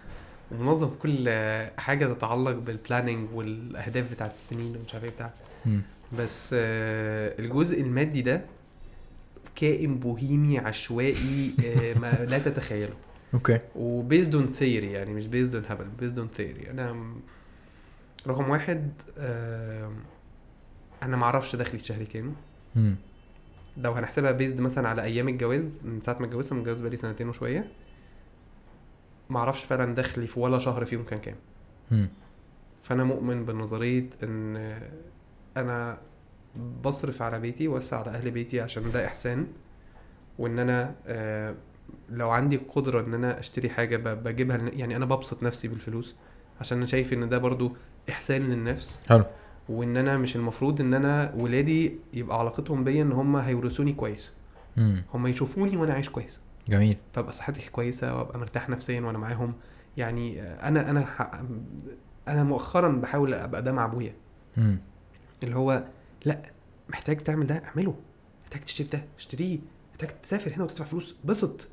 ومنظم 0.52 0.90
في 0.90 0.96
كل 0.96 1.28
حاجة 1.80 2.06
تتعلق 2.06 2.52
بال 2.52 2.67
planning 2.67 3.28
والأهداف 3.34 4.12
بتاعت 4.12 4.32
السنين 4.32 4.76
ومش 4.76 4.94
عارف 4.94 5.04
إيه 5.04 5.10
بتاع. 5.10 5.30
بس 6.18 6.54
آه، 6.58 7.34
الجزء 7.38 7.80
المادي 7.80 8.22
ده 8.22 8.44
كائن 9.56 9.98
بوهيمي 9.98 10.58
عشوائي 10.58 11.54
آه، 11.66 11.98
ما 11.98 12.24
لا 12.24 12.38
تتخيله. 12.38 12.94
okay 13.34 13.58
و 13.76 13.86
based 13.86 14.34
on 14.34 14.46
theory 14.46 14.92
يعني 14.92 15.14
مش 15.14 15.26
based 15.26 15.54
on 15.54 15.64
هبل 15.68 15.84
based 16.00 16.18
on 16.18 16.28
theory 16.28 16.70
أنا 16.70 17.14
رقم 18.26 18.50
واحد 18.50 18.90
آه، 19.18 19.92
أنا 21.02 21.16
ما 21.16 21.24
أعرفش 21.24 21.56
دخلي 21.56 21.74
الشهري 21.80 22.04
كام. 22.06 22.34
لو 23.76 23.92
هنحسبها 23.92 24.32
based 24.32 24.60
مثلا 24.60 24.88
على 24.88 25.02
أيام 25.02 25.28
الجواز 25.28 25.80
من 25.84 26.00
ساعة 26.00 26.18
ما 26.18 26.26
اتجوزت 26.26 26.52
متجوز 26.52 26.80
بقالي 26.80 26.96
سنتين 26.96 27.28
وشوية 27.28 27.68
ما 29.30 29.38
أعرفش 29.38 29.64
فعلا 29.64 29.94
دخلي 29.94 30.26
في 30.26 30.40
ولا 30.40 30.58
شهر 30.58 30.84
فيهم 30.84 31.04
كان 31.04 31.18
كام. 31.18 31.36
فأنا 32.82 33.04
مؤمن 33.04 33.44
بنظرية 33.44 34.10
إن 34.22 34.56
أنا 35.56 35.98
بصرف 36.84 37.22
على 37.22 37.38
بيتي 37.38 37.68
واسع 37.68 37.98
على 38.00 38.10
أهل 38.10 38.30
بيتي 38.30 38.60
عشان 38.60 38.92
ده 38.92 39.06
إحسان 39.06 39.46
وإن 40.38 40.58
أنا 40.58 40.94
آه، 41.06 41.54
لو 42.10 42.30
عندي 42.30 42.56
قدره 42.56 43.00
إن 43.00 43.14
أنا 43.14 43.38
أشتري 43.38 43.70
حاجة 43.70 43.96
بجيبها 44.14 44.56
يعني 44.56 44.96
أنا 44.96 45.04
ببسط 45.04 45.42
نفسي 45.42 45.68
بالفلوس 45.68 46.14
عشان 46.60 46.78
أنا 46.78 46.86
شايف 46.86 47.12
إن 47.12 47.28
ده 47.28 47.38
برضو 47.38 47.72
إحسان 48.10 48.42
للنفس. 48.42 49.00
حلو. 49.08 49.24
وإن 49.68 49.96
أنا 49.96 50.18
مش 50.18 50.36
المفروض 50.36 50.80
إن 50.80 50.94
أنا 50.94 51.32
ولادي 51.36 51.96
يبقى 52.12 52.38
علاقتهم 52.38 52.84
بيا 52.84 53.02
إن 53.02 53.12
هم 53.12 53.36
هيورثوني 53.36 53.92
كويس. 53.92 54.32
مم. 54.76 55.04
هم 55.14 55.26
يشوفوني 55.26 55.76
وأنا 55.76 55.94
عايش 55.94 56.08
كويس. 56.08 56.40
جميل. 56.68 56.96
فأبقى 57.12 57.32
صحتي 57.32 57.70
كويسة 57.70 58.16
وأبقى 58.16 58.38
مرتاح 58.38 58.68
نفسيا 58.68 59.00
وأنا 59.00 59.18
معاهم. 59.18 59.54
يعني 59.96 60.42
أنا 60.42 60.90
أنا 60.90 61.06
أنا 62.28 62.44
مؤخرا 62.44 62.88
بحاول 62.88 63.34
أبقى 63.34 63.62
ده 63.62 63.72
مع 63.72 63.84
أبويا. 63.84 64.14
اللي 65.42 65.56
هو 65.56 65.84
لأ 66.24 66.42
محتاج 66.88 67.16
تعمل 67.16 67.46
ده 67.46 67.62
اعمله. 67.64 67.94
محتاج 68.42 68.60
تشتري 68.60 68.88
ده 68.88 69.04
اشتريه. 69.18 69.58
محتاج 69.90 70.08
تسافر 70.22 70.52
هنا 70.54 70.64
وتدفع 70.64 70.84
فلوس. 70.84 71.16
بسط. 71.24 71.68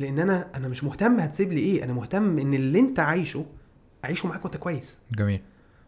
لأن 0.00 0.18
أنا 0.18 0.48
أنا 0.54 0.68
مش 0.68 0.84
مهتم 0.84 1.20
هتسيب 1.20 1.52
لي 1.52 1.60
إيه 1.60 1.84
أنا 1.84 1.92
مهتم 1.92 2.38
ان 2.38 2.54
اللي 2.54 2.80
انت 2.80 2.98
عايشه 3.00 3.46
اعيشه 4.04 4.28
معاك 4.28 4.44
وانت 4.44 4.56
كويس. 4.56 4.98
جميل. 5.12 5.40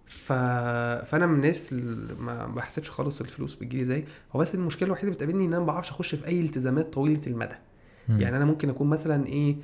ف... 0.07 0.32
فانا 0.32 1.26
من 1.26 1.34
الناس 1.34 1.73
اللي 1.73 2.15
ما 2.15 2.47
بحسبش 2.47 2.91
خالص 2.91 3.20
الفلوس 3.20 3.55
بتجيلي 3.55 3.82
إزاي. 3.82 4.05
هو 4.32 4.41
بس 4.41 4.55
المشكلة 4.55 4.86
الوحيدة 4.86 5.08
اللي 5.08 5.15
بتقابلني 5.16 5.44
ان 5.44 5.52
أنا 5.52 5.60
ما 5.60 5.66
بعرفش 5.66 5.91
اخش 5.91 6.15
في 6.15 6.26
اي 6.26 6.41
التزامات 6.41 6.92
طويلة 6.92 7.20
المدى. 7.26 7.55
مم. 8.08 8.20
يعني 8.20 8.36
أنا 8.36 8.44
ممكن 8.44 8.70
اكون 8.70 8.89
مثلا 8.89 9.26
إيه 9.26 9.57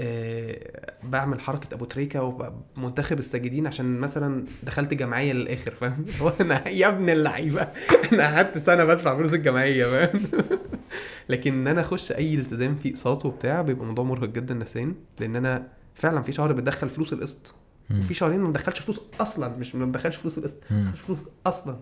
آه 0.00 0.92
بعمل 1.02 1.40
حركة 1.40 1.74
أبو 1.74 1.84
تريكة 1.84 2.22
وابقى 2.22 2.54
منتخب 2.76 3.18
الساجدين 3.18 3.66
عشان 3.66 4.00
مثلا 4.00 4.44
دخلت 4.62 4.94
جمعية 4.94 5.32
للآخر 5.32 5.74
فاهم؟ 5.74 6.04
هو 6.22 6.32
أنا 6.40 6.68
يا 6.68 6.88
ابن 6.88 7.10
اللعيبة 7.10 7.68
أنا 8.12 8.24
قعدت 8.24 8.58
سنة 8.58 8.84
بدفع 8.84 9.16
فلوس 9.16 9.34
الجمعية 9.34 9.84
فاهم؟ 9.84 10.20
لكن 11.28 11.52
إن 11.52 11.68
أنا 11.68 11.80
أخش 11.80 12.12
أي 12.12 12.34
التزام 12.34 12.76
فيه 12.76 12.90
اقساط 12.90 13.26
وبتاع 13.26 13.62
بيبقى 13.62 13.86
موضوع 13.86 14.04
مرهق 14.04 14.28
جدا 14.28 14.54
نفسيا 14.54 14.94
لأن 15.20 15.36
أنا 15.36 15.68
فعلا 15.94 16.22
في 16.22 16.32
شهر 16.32 16.52
بتدخل 16.52 16.88
فلوس 16.88 17.12
القسط. 17.12 17.54
وفي 17.98 18.14
شهرين 18.14 18.40
ما 18.40 18.48
بدخلش 18.48 18.80
فلوس 18.80 19.00
أصلا 19.20 19.56
مش 19.56 19.74
ما 19.74 19.84
بدخلش 19.86 20.16
فلوس 20.16 20.38
القسط 20.38 20.56
ما. 20.70 20.80
بدخلش 20.80 21.00
فلوس 21.00 21.18
أصلا. 21.46 21.78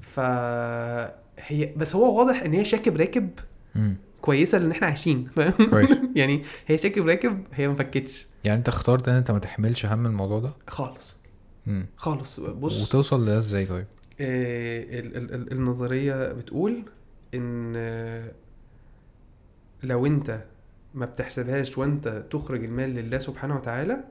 ف 0.00 0.20
هي 1.38 1.72
بس 1.76 1.94
هو 1.96 2.18
واضح 2.18 2.42
إن 2.42 2.52
هي 2.54 2.64
شاكب 2.64 2.96
راكب. 2.96 3.30
كويسة 4.20 4.58
لأن 4.58 4.70
إحنا 4.70 4.86
عايشين 4.86 5.28
فاهم؟ 5.36 5.70
كويس. 5.70 5.90
يعني 6.16 6.42
هي 6.66 6.78
شاكب 6.78 7.06
راكب 7.08 7.44
هي 7.54 7.68
ما 7.68 7.74
فكتش. 7.74 8.26
يعني 8.44 8.58
أنت 8.58 8.68
اخترت 8.68 9.08
إن 9.08 9.14
أنت 9.14 9.30
ما 9.30 9.38
تحملش 9.38 9.86
هم 9.86 10.06
الموضوع 10.06 10.38
ده؟ 10.38 10.50
خالص. 10.68 11.16
مم. 11.66 11.86
خالص. 11.96 12.40
بص. 12.40 12.82
وتوصل 12.82 13.22
لده 13.22 13.38
إزاي 13.38 13.66
طيب؟ 13.66 13.86
آه 14.20 14.82
ال 15.00 15.16
ال 15.16 15.34
ال 15.34 15.52
النظرية 15.52 16.32
بتقول 16.32 16.82
إن 17.34 17.72
لو 19.82 20.06
انت 20.06 20.44
ما 20.94 21.06
بتحسبهاش 21.06 21.78
وانت 21.78 22.08
تخرج 22.30 22.64
المال 22.64 22.90
لله 22.94 23.18
سبحانه 23.18 23.56
وتعالى 23.56 24.04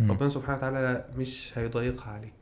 مم. 0.00 0.12
ربنا 0.12 0.28
سبحانه 0.28 0.56
وتعالى 0.58 1.04
مش 1.16 1.52
هيضايقها 1.58 2.12
عليك 2.12 2.34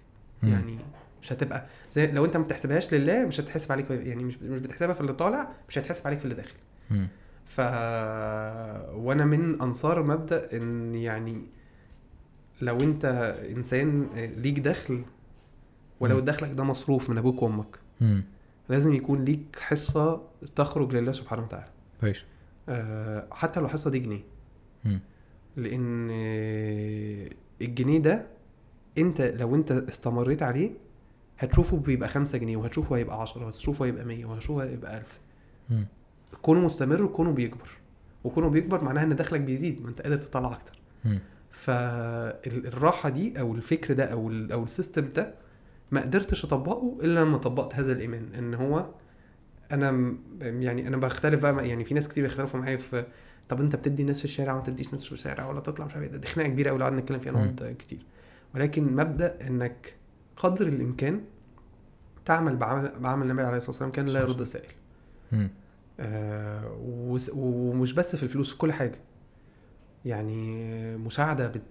مم. 0.42 0.50
يعني 0.52 0.78
مش 1.22 1.32
هتبقى 1.32 1.66
زي 1.92 2.06
لو 2.12 2.24
انت 2.24 2.36
ما 2.36 2.42
بتحسبهاش 2.44 2.94
لله 2.94 3.26
مش 3.26 3.40
هتحسب 3.40 3.72
عليك 3.72 3.90
يعني 3.90 4.24
مش 4.24 4.38
مش 4.38 4.60
بتحسبها 4.60 4.94
في 4.94 5.00
اللي 5.00 5.12
طالع 5.12 5.48
مش 5.68 5.78
هتحسب 5.78 6.06
عليك 6.06 6.18
في 6.18 6.24
اللي 6.24 6.34
داخل. 6.34 6.56
ف 7.44 7.60
وأنا 8.96 9.24
من 9.24 9.60
أنصار 9.62 10.02
مبدأ 10.02 10.56
إن 10.56 10.94
يعني 10.94 11.42
لو 12.62 12.80
انت 12.82 13.04
إنسان 13.50 14.06
ليك 14.36 14.58
دخل 14.58 15.02
ولو. 16.00 16.20
دخلك 16.20 16.50
ده 16.50 16.64
مصروف 16.64 17.10
من 17.10 17.18
أبوك 17.18 17.42
وأمك. 17.42 17.78
لازم 18.68 18.94
يكون 18.94 19.24
ليك 19.24 19.58
حصة 19.60 20.22
تخرج 20.56 20.94
لله 20.94 21.12
سبحانه 21.12 21.42
وتعالى 21.42 21.68
كويس 22.00 22.16
أه 22.18 22.31
حتى 23.32 23.60
لو 23.60 23.66
الحصه 23.66 23.90
دي 23.90 23.98
جنيه. 23.98 24.20
لأن 25.56 26.08
آه، 26.12 27.28
الجنيه 27.62 27.98
ده 27.98 28.26
أنت 28.98 29.20
لو 29.20 29.54
أنت 29.54 29.72
استمريت 29.72 30.42
عليه 30.42 30.70
هتشوفه 31.38 31.76
بيبقى 31.76 32.08
خمسة 32.08 32.38
جنيه 32.38 32.56
وهتشوفه 32.56 32.96
هيبقى 32.96 33.20
عشرة 33.20 33.44
وهتشوفه 33.44 33.84
هيبقى 33.84 34.04
مية 34.04 34.24
وهتشوفه 34.26 34.64
هيبقى 34.64 34.96
ألف. 34.96 35.20
كونه 36.42 36.60
مستمر 36.60 37.02
وكونه 37.02 37.32
بيكبر 37.32 37.68
وكونه 38.24 38.48
بيكبر 38.48 38.84
معناها 38.84 39.04
إن 39.04 39.16
دخلك 39.16 39.40
بيزيد 39.40 39.82
ما 39.82 39.88
أنت 39.88 40.00
قادر 40.02 40.16
تطلع 40.18 40.52
أكتر. 40.52 40.78
فالراحة 41.50 43.08
دي 43.08 43.40
أو 43.40 43.54
الفكر 43.54 43.94
ده 43.94 44.04
أو 44.04 44.32
أو 44.52 44.64
السيستم 44.64 45.08
ده 45.16 45.34
ما 45.90 46.00
قدرتش 46.00 46.44
أطبقه 46.44 46.98
إلا 47.02 47.20
لما 47.20 47.38
طبقت 47.38 47.74
هذا 47.74 47.92
الإيمان 47.92 48.34
إن 48.34 48.54
هو 48.54 48.86
أنا 49.72 50.16
يعني 50.40 50.88
أنا 50.88 50.96
بختلف 50.96 51.42
بقى 51.42 51.68
يعني 51.68 51.84
في 51.84 51.94
ناس 51.94 52.08
كتير 52.08 52.24
بيختلفوا 52.24 52.60
معايا 52.60 52.76
في 52.76 53.04
طب 53.48 53.60
أنت 53.60 53.76
بتدي 53.76 54.04
ناس 54.04 54.18
في 54.18 54.24
الشارع 54.24 54.52
وما 54.52 54.62
تديش 54.62 54.92
ناس 54.92 55.04
في 55.04 55.12
الشارع 55.12 55.46
ولا 55.48 55.60
تطلع 55.60 55.86
مش 55.86 55.94
عارف 55.94 56.04
إيه 56.06 56.10
ده 56.12 56.18
دي 56.18 56.28
خناقة 56.28 56.48
كبيرة 56.48 56.68
قوي 56.70 56.78
لو 56.78 56.84
قعدنا 56.84 57.00
نتكلم 57.00 57.18
فيها. 57.18 57.32
وانت 57.32 57.62
كتير 57.78 58.06
ولكن 58.54 58.96
مبدأ 58.96 59.38
إنك 59.46 59.94
قدر 60.36 60.66
الإمكان 60.66 61.20
تعمل 62.24 62.56
بعمل 62.56 62.92
بعمل 63.00 63.26
النبي 63.30 63.42
عليه 63.42 63.56
الصلاة 63.56 63.70
والسلام 63.70 63.90
كان 63.90 64.06
لا 64.06 64.20
يرد 64.20 64.40
السائل 64.40 64.72
مم. 65.32 65.50
آه، 66.00 66.76
ومش 67.34 67.92
بس 67.92 68.16
في 68.16 68.22
الفلوس 68.22 68.50
في 68.52 68.58
كل 68.58 68.72
حاجة 68.72 68.98
يعني 70.04 70.96
مساعدة 70.96 71.48
بت... 71.48 71.62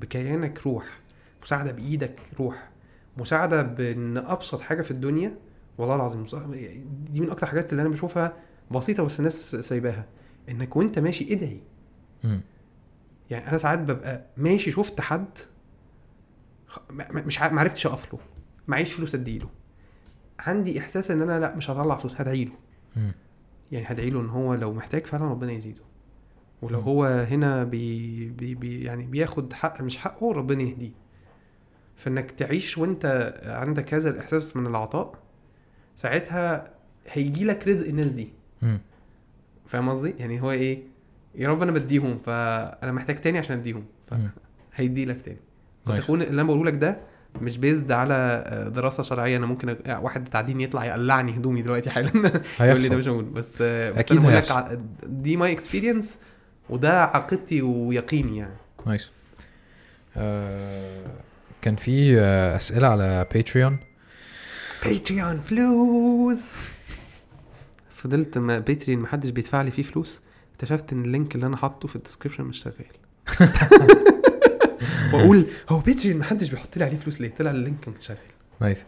بكيانك 0.00 0.66
روح 0.66 1.00
مساعدة 1.42 1.72
بإيدك 1.72 2.20
روح 2.38 2.70
مساعدة 3.16 3.62
بإن 3.62 4.16
أبسط 4.16 4.60
حاجة 4.60 4.82
في 4.82 4.90
الدنيا 4.90 5.34
والله 5.78 5.94
العظيم 5.96 6.22
مسا- 6.22 6.50
دي 7.10 7.20
من 7.20 7.30
أكتر 7.30 7.46
حاجات 7.46 7.72
اللي 7.72 7.82
أنا 7.82 7.90
بشوفها 7.90 8.36
بسيطة 8.70 9.02
بس 9.02 9.18
الناس 9.18 9.50
سايباها 9.56 10.06
إنك 10.48 10.76
وأنت 10.76 10.98
ماشي 10.98 11.32
ادعي. 11.34 11.60
يعني 13.30 13.48
أنا 13.48 13.56
ساعات 13.56 13.78
ببقى 13.78 14.26
ماشي 14.36 14.70
شفت 14.70 15.00
حد 15.00 15.38
مش 16.90 17.42
ع- 17.42 17.52
معرفتش 17.52 17.86
أقف 17.86 18.12
له 18.14 18.18
معيش 18.68 18.92
فلوس 18.92 19.14
أديله 19.14 19.48
عندي 20.40 20.78
إحساس 20.78 21.10
إن 21.10 21.22
أنا 21.22 21.40
لأ 21.40 21.54
مش 21.56 21.70
هطلع 21.70 21.96
فلوس 21.96 22.20
هدعي 22.20 22.44
له. 22.44 22.52
يعني 23.72 23.86
هدعي 23.88 24.10
له 24.10 24.20
إن 24.20 24.28
هو 24.28 24.54
لو 24.54 24.72
محتاج 24.72 25.06
فعلا 25.06 25.24
ربنا 25.24 25.52
يزيده 25.52 25.82
ولو. 26.62 26.80
هو 26.80 27.04
هنا 27.04 27.64
بي 27.64 28.28
بي 28.30 28.54
بي 28.54 28.84
يعني 28.84 29.06
بياخد 29.06 29.52
حق 29.52 29.82
مش 29.82 29.96
حقه 29.98 30.32
ربنا 30.32 30.62
يهديه 30.62 30.92
فإنك 31.96 32.30
تعيش 32.30 32.78
وأنت 32.78 33.34
عندك 33.46 33.94
هذا 33.94 34.10
الإحساس 34.10 34.56
من 34.56 34.66
العطاء 34.66 35.25
ساعتها 35.96 36.70
هيجي 37.10 37.44
لك 37.44 37.68
رزق 37.68 37.88
الناس 37.88 38.12
دي. 38.12 38.28
فاهم 39.66 39.88
قصدي؟ 39.88 40.14
يعني 40.18 40.42
هو 40.42 40.50
إيه؟ 40.50 40.78
يا 41.34 41.48
رب 41.48 41.62
أنا 41.62 41.72
بديهم 41.72 42.16
فأنا 42.18 42.92
محتاج 42.92 43.16
تاني 43.16 43.38
عشان 43.38 43.58
أديهم. 43.58 43.84
مم. 44.12 44.30
فهيدي 44.72 45.04
لك 45.04 45.20
تاني. 45.20 45.38
nice. 45.88 46.02
يكون 46.04 46.22
اللي 46.22 46.32
أنا 46.34 46.42
بقوله 46.42 46.64
لك 46.64 46.74
ده 46.76 46.98
مش 47.40 47.58
based 47.58 47.92
على 47.92 48.44
دراسة 48.74 49.02
شرعية. 49.02 49.36
أنا 49.36 49.46
ممكن 49.46 49.68
أ... 49.86 49.98
واحد 49.98 50.24
بتاع 50.24 50.40
دين 50.40 50.60
يطلع 50.60 50.84
يقلعني 50.84 51.36
هدومي 51.36 51.62
دلوقتي 51.62 51.90
حالا. 51.90 52.10
يقول 52.60 52.80
لي 52.82 52.88
ده 52.88 52.96
مش 52.96 53.06
موجود. 53.06 53.34
بس 53.34 53.54
بس 53.62 53.62
أكيد 53.98 54.24
أنا 54.24 54.36
لك. 54.38 54.50
ع- 54.50 54.74
دي 55.06 55.36
my 55.36 55.52
experience 55.52 56.18
وده 56.70 57.02
عقيدتي 57.04 57.62
ويقيني 57.62 58.36
يعني. 58.38 58.54
nice 58.86 59.10
آه 60.16 61.02
كان 61.62 61.76
في 61.76 62.20
آه، 62.20 62.56
أسئلة 62.56 62.88
على 62.88 63.26
باتريون 63.34 63.78
باتريون 64.84 65.40
فلوس 65.40 66.40
فضلت 67.90 68.38
ما 68.38 68.58
باتريون 68.58 69.00
محدش 69.00 69.30
بيدفع 69.30 69.62
لي 69.62 69.70
فيه 69.70 69.82
فلوس. 69.82 70.20
اكتشفت 70.52 70.92
إن 70.92 71.04
اللينك 71.04 71.34
اللي 71.34 71.46
أنا 71.46 71.56
حاطه 71.56 71.88
في 71.88 71.96
ال 71.96 72.00
description 72.00 72.44
مش 72.44 72.58
شغال. 72.62 72.86
واقول 75.14 75.46
هو 75.68 75.78
باتريون 75.78 76.18
محدش 76.18 76.50
بيحط 76.50 76.76
لي 76.76 76.84
عليه 76.84 76.96
فلوس 76.96 77.20
ليه؟ 77.20 77.28
طلع 77.34 77.50
اللينك 77.50 77.88
مش 77.88 78.06
شغال. 78.06 78.18
نايس. 78.60 78.84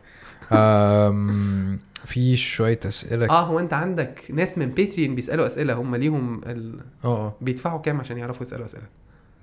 في 2.06 2.36
شوية 2.36 2.80
أسئلة 2.84 3.30
آه 3.30 3.42
هو 3.46 3.58
أنت 3.60 3.72
عندك 3.72 4.24
ناس 4.30 4.58
من 4.58 4.66
باتريون 4.66 5.14
بيسألوا 5.14 5.46
أسئلة 5.46 5.74
هم 5.74 5.96
ليهم 5.96 6.40
ال... 6.46 6.80
آه 7.04 7.26
آه. 7.26 7.34
بيدفعوا 7.40 7.80
كام 7.80 8.00
عشان 8.00 8.18
يعرفوا 8.18 8.46
يسألوا 8.46 8.64
أسئلة؟ 8.64 8.84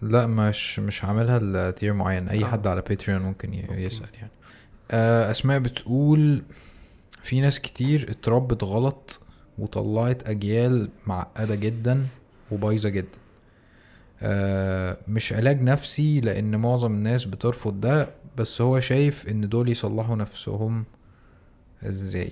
لا 0.01 0.27
مش 0.27 0.79
مش 0.79 1.03
عاملها 1.03 1.39
لتير 1.39 1.93
معين. 1.93 2.29
أي 2.29 2.43
آه. 2.43 2.47
حد 2.47 2.67
على 2.67 2.81
باتريون 2.81 3.21
ممكن 3.21 3.53
ي-. 3.53 3.67
يسأل 3.71 4.07
يعني. 4.13 4.25
آه 4.27 4.34
أسماء 4.91 5.59
بتقول 5.59 6.43
في 7.23 7.41
ناس 7.41 7.59
كتير 7.59 8.11
اتربت 8.11 8.63
غلط 8.63 9.21
وطلعت 9.57 10.29
أجيال 10.29 10.89
معقدة 11.07 11.55
جدا 11.55 12.03
وبايظة 12.51 12.89
جدا. 12.89 13.17
آه 14.21 14.97
مش 15.07 15.33
علاج 15.33 15.61
نفسي 15.61 16.21
لأن 16.21 16.55
معظم 16.55 16.93
الناس 16.93 17.25
بترفض 17.25 17.81
ده 17.81 18.09
بس 18.37 18.61
هو 18.61 18.79
شايف 18.79 19.27
إن 19.27 19.49
دول 19.49 19.69
يصلحوا 19.69 20.15
نفسهم 20.15 20.85
إزاي 21.83 22.31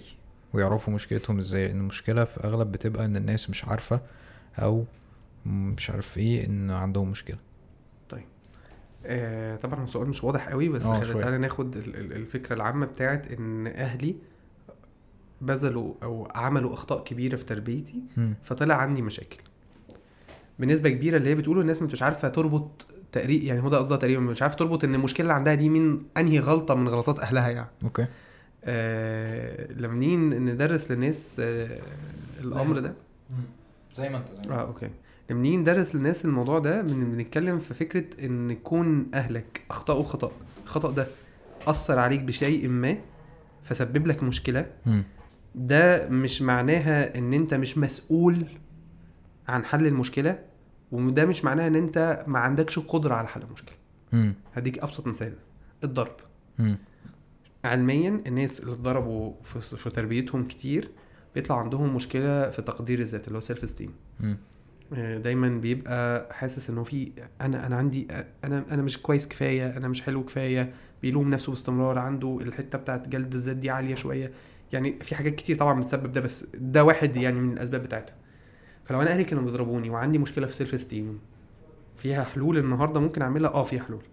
ويعرفوا 0.53 0.93
مشكلتهم 0.93 1.39
إزاي. 1.39 1.67
لأن 1.67 1.79
المشكلة 1.79 2.23
في 2.25 2.43
أغلب 2.43 2.71
بتبقى 2.71 3.05
إن 3.05 3.15
الناس 3.17 3.49
مش 3.49 3.65
عارفة 3.65 4.01
أو 4.59 4.85
مش 5.45 5.89
عارف 5.89 6.17
إيه 6.17 6.45
إن 6.47 6.71
عندهم 6.71 7.09
مشكلة. 7.09 7.37
آه 9.05 9.55
طبعا 9.55 9.83
السؤال 9.83 10.09
مش 10.09 10.23
واضح 10.23 10.49
قوي 10.49 10.69
بس 10.69 10.85
آه،. 10.85 10.99
تعالى 11.21 11.37
ناخد 11.37 11.75
ال- 11.77 11.95
ال- 11.95 12.13
الفكرة 12.13 12.55
العامة 12.55 12.85
بتاعت 12.85 13.31
إن 13.31 13.67
أهلي 13.67 14.15
بذلوا 15.41 15.93
أو 16.03 16.27
عملوا 16.35 16.73
أخطاء 16.73 17.03
كبيرة 17.03 17.35
في 17.35 17.45
تربيتي 17.45 18.03
مم. 18.17 18.33
فطلع 18.43 18.75
عندي 18.75 19.01
مشاكل. 19.01 19.37
بنسبة 20.59 20.89
كبيرة 20.89 21.17
اللي 21.17 21.29
هي 21.29 21.35
بتقوله 21.35 21.61
الناس 21.61 21.81
مش 21.81 22.03
عارفة 22.03 22.27
تربط 22.29 22.87
تقريبا 23.11 23.45
يعني 23.45 23.61
هو 23.63 23.69
ده 23.69 23.77
قصدها 23.77 23.97
تقريبا 23.97 24.21
مش 24.21 24.41
عارفه 24.41 24.55
تربط 24.57 24.83
إن 24.83 24.95
المشكلة 24.95 25.23
اللي 25.23 25.33
عندها 25.33 25.55
دي 25.55 25.69
من 25.69 25.99
أنهي 26.17 26.39
غلطة 26.39 26.75
من 26.75 26.87
غلطات 26.87 27.19
أهلها 27.19 27.49
يعني. 27.49 27.69
أوكي. 27.83 28.05
آه 28.63 29.73
لما 29.73 29.93
نيجي 29.95 30.17
ندرس 30.17 30.91
للناس 30.91 31.35
آه 31.39 31.81
الأمر 32.39 32.79
ده. 32.79 32.93
زي 33.95 34.09
ما 34.09 34.17
أنت 34.17 34.25
زي 34.47 34.51
آه 34.53 34.61
أوكي. 34.61 34.89
لما 35.29 35.41
نيجي 35.41 35.57
ندرس 35.57 35.95
للناس 35.95 36.25
الموضوع 36.25 36.59
ده 36.59 36.81
بن- 36.81 37.11
بنتكلم 37.11 37.59
في 37.59 37.73
فكرة 37.73 38.25
إن 38.25 38.53
كون 38.53 39.11
أهلك 39.13 39.61
اخطاوا 39.69 40.03
خطا 40.03 40.31
الخطأ 40.63 40.91
ده 40.91 41.07
أثر 41.67 41.99
عليك 41.99 42.19
بشيء 42.21 42.69
ما 42.69 42.97
فسبب 43.63 44.07
لك 44.07 44.23
مشكلة. 44.23 44.71
ده 45.55 46.09
مش 46.09 46.41
معناها 46.41 47.17
إن 47.17 47.33
أنت 47.33 47.53
مش 47.53 47.77
مسؤول 47.77 48.45
عن 49.47 49.65
حل 49.65 49.87
المشكلة 49.87 50.39
وده 50.91 51.25
مش 51.25 51.45
معناها 51.45 51.67
إن 51.67 51.75
أنت 51.75 52.23
ما 52.27 52.39
عندكش 52.39 52.79
قدرة 52.79 53.15
على 53.15 53.27
حل 53.27 53.41
المشكلة. 53.41 53.75
هديك 54.53 54.79
أبسط 54.79 55.07
مثال 55.07 55.33
الضرب. 55.83 56.15
علميا 57.65 58.21
الناس 58.27 58.59
اللي 58.59 58.71
اتضربوا 58.73 59.33
في, 59.43 59.89
تربيتهم 59.89 60.47
كتير 60.47 60.91
بيطلع 61.35 61.59
عندهم 61.59 61.95
مشكلة 61.95 62.49
في 62.49 62.61
تقدير 62.61 62.99
الذات 62.99 63.27
اللي 63.27 63.37
هو 63.37 63.41
self-esteem. 63.41 63.93
دايما 64.97 65.47
بيبقى 65.49 66.29
حاسس 66.33 66.69
إنه 66.69 66.83
في 66.83 67.11
أنا 67.41 67.67
أنا 67.67 67.75
عندي 67.75 68.07
أنا 68.43 68.65
أنا 68.71 68.81
مش 68.81 69.01
كويس 69.01 69.27
كفاية 69.27 69.77
أنا 69.77 69.87
مش 69.87 70.01
حلو 70.01 70.23
كفاية 70.23 70.73
بيلوم 71.01 71.29
نفسه 71.29 71.49
باستمرار 71.51 71.99
عنده 71.99 72.37
الحتة 72.41 72.77
بتاعت 72.77 73.07
جلد 73.07 73.33
الذات 73.33 73.55
دي 73.55 73.69
عالية 73.69 73.95
شوية. 73.95 74.31
يعني 74.73 74.95
في 74.95 75.15
حاجات 75.15 75.35
كتير 75.35 75.55
طبعا 75.55 75.79
بتسبب 75.79 76.11
ده 76.11 76.21
بس 76.21 76.47
ده 76.53 76.83
واحد 76.83 77.15
يعني 77.17 77.39
من 77.39 77.53
الأسباب 77.53 77.83
بتاعتها. 77.83 78.15
فلو 78.83 79.01
أنا 79.01 79.09
أهلي 79.11 79.23
كانوا 79.23 79.43
بيضربوني 79.43 79.89
وعندي 79.89 80.17
مشكلة 80.17 80.47
في 80.47 80.53
self-esteem 80.55 81.19
فيها 81.95 82.23
حلول 82.23 82.57
النهارده 82.57 82.99
ممكن 82.99 83.21
أعملها؟ 83.21 83.49
آه 83.53 83.63
فيها 83.63 83.83
حلول. 83.83 84.03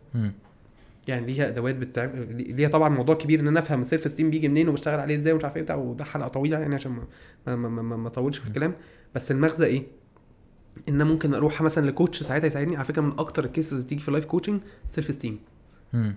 يعني 1.08 1.26
ليها 1.26 1.48
أدوات 1.48 1.74
بتعمل 1.76 2.54
ليها 2.56 2.68
طبعا 2.68 2.88
موضوع 2.88 3.14
كبير 3.14 3.40
إن 3.40 3.48
أنا 3.48 3.58
أفهم 3.60 3.80
ال 3.80 4.10
self-esteem 4.10 4.30
بيجي 4.30 4.48
منين 4.48 4.68
وبشتغل 4.68 5.00
عليه 5.00 5.14
إزاي 5.16 5.32
ومش 5.32 5.44
عارف 5.44 5.56
إيه 5.56 5.74
وده 5.74 6.04
حلقة 6.04 6.28
طويلة 6.28 6.58
يعني 6.58 6.74
عشان 6.74 6.92
ما 6.92 7.04
ما, 7.46 7.56
ما, 7.68 7.82
ما, 7.82 7.96
ما 7.96 8.08
أطولش 8.08 8.38
في 8.38 8.48
الكلام. 8.48 8.74
بس 9.14 9.30
المغزى 9.30 9.66
إيه؟ 9.66 9.99
إن 10.88 11.06
ممكن 11.06 11.34
أروح 11.34 11.62
مثلا 11.62 11.86
ل 11.86 11.92
coach 11.92 12.22
ساعتها 12.22 12.46
يساعدني. 12.46 12.76
على 12.76 12.84
فكرة 12.84 13.02
من 13.02 13.12
أكتر 13.18 13.44
ال 13.44 13.50
cases 13.50 13.82
بتيجي 13.82 14.02
في 14.02 14.08
ال 14.08 14.24
life 14.24 14.62
coaching 14.86 15.10
self-esteem. 15.10 15.38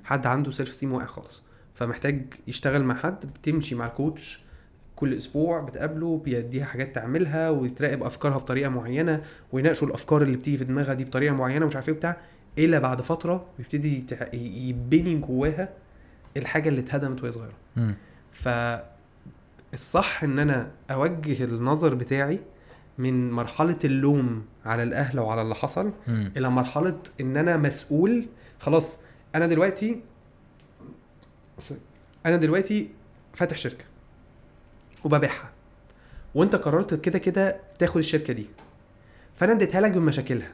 حد 0.04 0.28
عنده 0.28 0.52
self-esteem 0.52 0.94
واقع 0.94 1.06
خالص. 1.06 1.42
فمحتاج 1.74 2.34
يشتغل 2.48 2.84
مع 2.84 2.96
حد 2.96 3.26
بتمشي 3.26 3.76
مع 3.76 3.86
ال 3.86 3.96
coach 3.96 4.44
كل 4.96 5.14
أسبوع 5.14 5.60
بتقابله 5.62 6.18
بيديها 6.26 6.66
حاجات 6.66 6.96
تعملها 6.96 7.50
وتراقب 7.50 8.04
أفكارها 8.04 8.38
بطريقة 8.38 8.70
معينة 8.70 9.22
ويناقشوا 9.52 9.88
الأفكار 9.88 10.22
اللي 10.22 10.38
بتيجي 10.38 10.58
في 10.58 10.64
دماغها 10.66 10.94
دي 10.94 11.06
بطريقة 11.06 11.36
معينة 11.36 11.66
ومش 11.66 11.76
عارف 11.76 11.90
إيه 11.90 11.96
بتاع 11.96 12.18
إلى 12.58 12.80
بعد 12.80 13.02
فترة 13.02 13.46
بيبتدي 13.58 14.06
يبني 14.70 15.16
جواها 15.16 15.70
الحاجة 16.38 16.70
اللي 16.70 16.82
اتهدمت 16.82 17.24
وهي 17.24 17.32
صغيرة. 17.32 17.54
مم. 17.76 17.96
فالصح 18.32 20.24
إن 20.24 20.40
أنا 20.40 20.72
أوجه 20.92 21.44
النظر 21.44 21.96
بتاعي 21.96 22.40
من 22.98 23.32
مرحلة 23.32 23.80
اللوم 23.86 24.46
على 24.66 24.84
الأهل 24.84 25.20
وعلى 25.20 25.42
اللي 25.42 25.56
حصل 25.56 25.92
مم. 26.08 26.32
إلى 26.38 26.50
مرحلة 26.50 26.98
إن 27.22 27.38
أنا 27.38 27.58
مسؤول. 27.58 28.26
خلاص 28.60 28.98
أنا 29.36 29.48
دلوقتي 29.48 30.02
أنا 32.26 32.38
دلوقتي 32.38 32.90
فاتح 33.34 33.58
شركة 33.58 33.86
وببيعها 35.04 35.52
وأنت 36.36 36.56
قررت 36.56 36.94
كده 36.94 37.20
كده 37.20 37.58
تاخد 37.80 37.98
الشركة 37.98 38.34
دي. 38.34 38.46
فأنا 39.36 39.52
اديتها 39.52 39.82
لك 39.82 39.92
بمشاكلها. 39.92 40.52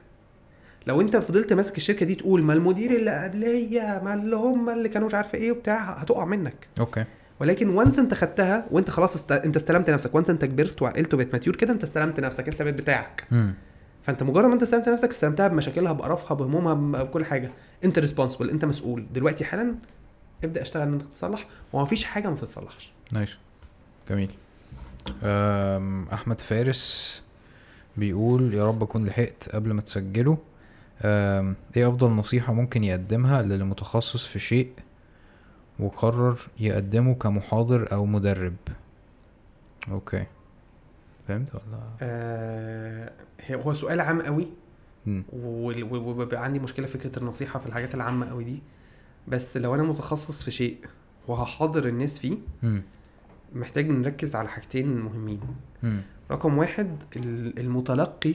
لو 0.87 1.01
أنت 1.01 1.17
فضلت 1.17 1.53
ماسك 1.53 1.77
الشركة 1.77 2.05
دي 2.05 2.15
تقول 2.15 2.43
ما 2.43 2.53
المدير 2.53 2.91
اللي 2.91 3.23
قبليه 3.23 4.01
ما 4.03 4.13
اللي 4.13 4.35
هم 4.35 4.69
اللي 4.69 4.89
كانوا 4.89 5.07
مش 5.07 5.13
عارفة 5.13 5.37
إيه 5.37 5.51
وبتاع 5.51 5.77
هتقع 5.77 6.25
منك. 6.25 6.67
okay. 6.79 7.05
ولكن 7.39 7.69
once 7.69 7.99
أنت 7.99 8.13
خدتها 8.13 8.67
وأنت 8.71 8.89
خلاص 8.89 9.15
است... 9.15 9.31
أنت 9.31 9.55
استلمت 9.55 9.89
نفسك. 9.89 10.15
once 10.15 10.29
أنت 10.29 10.45
كبرت 10.45 10.81
وعقلت 10.81 11.13
وبقيت 11.13 11.33
mature 11.33 11.55
كده 11.55 11.73
أنت 11.73 11.83
استلمت 11.83 12.19
نفسك 12.19 12.47
أنت 12.47 12.61
بقيت 12.61 12.75
بتاعك. 12.75 13.23
مم. 13.31 13.53
فانت 14.09 14.23
مجرد 14.23 14.45
ما 14.45 14.53
انت 14.53 14.63
استلمت 14.63 14.89
نفسك 14.89 15.09
استلمتها 15.09 15.47
بمشاكلها 15.47 15.91
بقرفها 15.91 16.35
بهمومها 16.35 17.03
بكل 17.03 17.25
حاجة. 17.25 17.51
انت 17.83 17.99
responsible 17.99 18.49
انت 18.49 18.65
مسؤول. 18.65 19.05
دلوقتي 19.13 19.45
حالا 19.45 19.75
ابدأ 20.43 20.61
اشتغل 20.61 20.87
إن 20.87 20.93
انت 20.93 21.01
تتصلح. 21.01 21.47
ومفيش 21.73 22.05
حاجة 22.05 22.29
ما 22.29 22.35
تتصلحش 22.35 22.91
nice. 23.13 23.37
جميل. 24.09 24.31
أحمد 26.13 26.41
فارس 26.41 27.21
بيقول 27.97 28.53
يا 28.53 28.67
رب 28.67 28.83
أكون 28.83 29.05
لحقت 29.05 29.49
قبل 29.49 29.73
ما 29.73 29.81
تسجله. 29.81 30.37
إيه 31.05 31.89
أفضل 31.89 32.09
نصيحة 32.09 32.53
ممكن 32.53 32.83
يقدمها 32.83 33.41
للي 33.41 33.63
متخصص 33.63 34.25
في 34.25 34.39
شيء 34.39 34.71
وقرر 35.79 36.39
يقدمه 36.59 37.13
كمحاضر 37.13 37.91
أو 37.91 38.05
مدرب؟ 38.05 38.55
أوكي. 39.91 40.25
فهمت 41.29 41.55
ولا 41.55 41.79
آه 42.01 43.11
هو 43.51 43.73
سؤال 43.73 44.01
عام 44.01 44.21
قوي 44.21 44.47
وبيبقى 45.33 46.43
عندي 46.43 46.59
مشكلة 46.59 46.85
في 46.85 46.97
فكرة 46.97 47.19
النصيحة 47.19 47.59
في 47.59 47.67
الحاجات 47.67 47.95
العامة 47.95 48.29
قوي 48.29 48.43
دي 48.43 48.61
بس 49.27 49.57
لو 49.57 49.75
أنا 49.75 49.83
متخصص 49.83 50.43
في 50.43 50.51
شيء 50.51 50.77
وهحاضر 51.27 51.87
الناس 51.87 52.19
فيه 52.19 52.37
مم. 52.63 52.81
محتاج 53.53 53.89
نركز 53.91 54.35
على 54.35 54.47
حاجتين 54.49 54.97
مهمين 54.99 55.39
مم. 55.83 56.01
رقم 56.31 56.57
واحد 56.57 57.03
ال- 57.15 57.59
المتلقي 57.59 58.33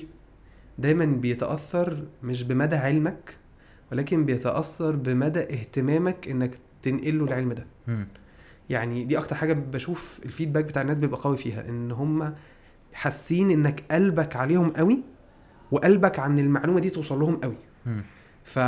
دايما 0.78 1.04
بيتأثر 1.04 2.04
مش 2.22 2.42
بمدى 2.42 2.76
علمك 2.76 3.36
ولكن 3.92 4.24
بيتأثر 4.24 4.96
بمدى 4.96 5.40
اهتمامك 5.40 6.28
إنك 6.28 6.54
تنقل 6.82 7.18
له 7.18 7.24
العلم 7.24 7.52
ده 7.52 7.66
مم. 7.86 8.06
يعني 8.70 9.04
دي 9.04 9.18
أكتر 9.18 9.36
حاجة 9.36 9.52
بشوف 9.52 10.20
الفيدباك 10.24 10.64
بتاع 10.64 10.82
الناس 10.82 10.98
بيبقى 10.98 11.20
قوي 11.20 11.36
فيها 11.36 11.68
إن 11.68 11.90
هم 11.92 12.34
حاسين 12.94 13.50
إنك 13.50 13.84
قلبك 13.90 14.36
عليهم 14.36 14.70
قوي 14.70 15.02
وقلبك 15.72 16.18
عن 16.18 16.38
المعلومة 16.38 16.80
دي 16.80 16.90
توصل 16.90 17.20
لهم 17.20 17.36
قوي. 17.36 17.56
ف 18.44 18.58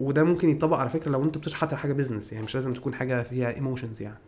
وده 0.00 0.24
ممكن 0.24 0.48
يطبق 0.48 0.76
على 0.78 0.90
فكرة 0.90 1.10
لو 1.10 1.24
أنت 1.24 1.38
بتشرح 1.38 1.60
حتى 1.60 1.76
حاجة 1.76 1.92
business 1.92 2.32
يعني 2.32 2.44
مش 2.44 2.54
لازم 2.54 2.72
تكون 2.72 2.94
حاجة 2.94 3.22
فيها 3.22 3.54
emotions 3.54 4.02
يعني. 4.02 4.18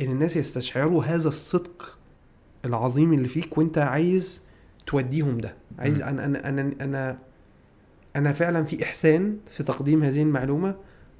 إن 0.00 0.10
الناس 0.10 0.36
يستشعروا 0.36 1.04
هذا 1.04 1.28
الصدق 1.28 1.98
العظيم 2.64 3.12
اللي 3.12 3.28
فيك 3.28 3.58
وأنت 3.58 3.78
عايز 3.78 4.42
توديهم 4.86 5.38
ده 5.38 5.54
عايز. 5.78 6.02
أنا 6.02 6.24
أنا 6.24 6.48
أنا 6.48 6.72
أنا 6.80 7.18
أنا 8.16 8.32
فعلا 8.32 8.64
في 8.64 8.82
إحسان 8.84 9.38
في 9.46 9.62
تقديم 9.62 10.02
هذه 10.02 10.22
المعلومة 10.22 10.74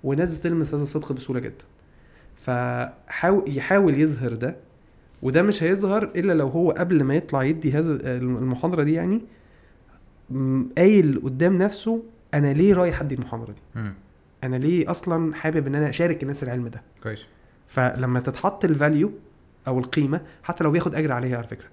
وناس 0.04 0.38
بتلمس 0.38 0.74
هذا 0.74 0.82
الصدق 0.82 1.12
بسهولة 1.12 1.40
جدا 1.40 1.64
فحاول 2.34 3.44
يحاول 3.56 4.00
يظهر 4.00 4.32
ده 4.32 4.56
وده 5.22 5.42
مش 5.42 5.62
هيظهر 5.62 6.04
إلا 6.16 6.32
لو 6.32 6.48
هو 6.48 6.70
قبل 6.70 7.04
ما 7.04 7.14
يطلع 7.14 7.42
يدي 7.42 7.72
هذا 7.72 8.16
المحاضرة 8.16 8.82
دي 8.82 8.92
يعني 8.92 9.20
م- 10.30 10.64
قايل 10.78 11.20
قدام 11.24 11.54
نفسه 11.54 12.02
أنا 12.34 12.52
ليه 12.52 12.74
رايح 12.74 13.00
ادي 13.00 13.14
المحاضرة 13.14 13.52
دي 13.52 13.62
مم. 13.74 13.94
أنا 14.44 14.56
ليه 14.56 14.90
أصلا 14.90 15.34
حابب 15.34 15.66
إن 15.66 15.74
أنا 15.74 15.88
أشارك 15.88 16.22
الناس 16.22 16.42
العلم 16.42 16.68
ده 16.68 16.82
كويس 17.02 17.20
فلما 17.66 18.20
تتحط 18.20 18.64
الفاليو 18.64 19.12
أو 19.66 19.78
القيمة 19.78 20.20
حتى 20.42 20.64
لو 20.64 20.70
بياخد 20.70 20.94
أجر 20.94 21.12
عليها 21.12 21.36
على 21.36 21.46
فكرة 21.46 21.66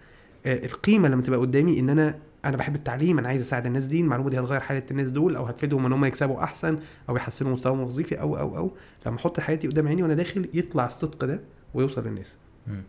آه، 0.46 0.66
القيمة 0.66 1.08
لما 1.10 1.22
تبقى 1.22 1.40
قدامي 1.40 1.80
إن 1.80 1.90
أنا 1.90 2.16
أنا 2.46 2.58
بحب 2.58 2.76
التعليم 2.76 3.20
أنا 3.20 3.28
عايز 3.28 3.42
أساعد 3.42 3.66
الناس 3.66 3.86
دي 3.86 4.02
المعلومة 4.02 4.30
دي 4.30 4.40
هتغير 4.40 4.60
حالة 4.60 4.84
الناس 4.92 5.10
دول 5.10 5.36
أو 5.36 5.46
هتفيدهم 5.46 5.86
إن 5.86 5.94
هم 5.94 6.06
يكسبوا 6.06 6.44
أحسن 6.44 6.78
أو 7.10 7.16
يحسنوا 7.16 7.54
مستواهم 7.54 7.80
الوظيفي 7.80 8.22
أو 8.22 8.38
أو 8.38 8.58
أو 8.58 8.72
لما 9.06 9.16
أحط 9.18 9.40
حياتي 9.40 9.68
قدام 9.68 9.88
عيني 9.88 10.04
وأنا 10.04 10.14
داخل 10.14 10.50
يطلع 10.54 10.86
الصدق 10.86 11.26
ده 11.26 11.42
ويوصل 11.74 12.08
للناس 12.08 12.38
مم. 12.68 12.82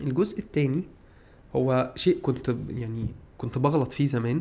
الجزء 0.00 0.38
الثاني 0.38 0.82
هو 1.56 1.92
شيء 1.96 2.18
كنت 2.22 2.56
يعني 2.68 3.06
كنت 3.38 3.58
بغلط 3.58 3.92
فيه 3.92 4.06
زمان 4.06 4.40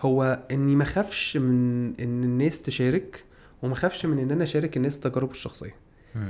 هو 0.00 0.42
إني 0.50 0.76
ما 0.76 0.82
اخافش 0.82 1.36
من 1.36 1.86
إن 2.00 2.24
الناس 2.24 2.60
تشارك 2.62 3.24
وما 3.62 3.72
اخافش 3.72 4.06
من 4.06 4.18
إن 4.18 4.30
أنا 4.30 4.42
أشارك 4.44 4.76
الناس 4.76 5.00
تجارب 5.00 5.30
الشخصية. 5.30 5.74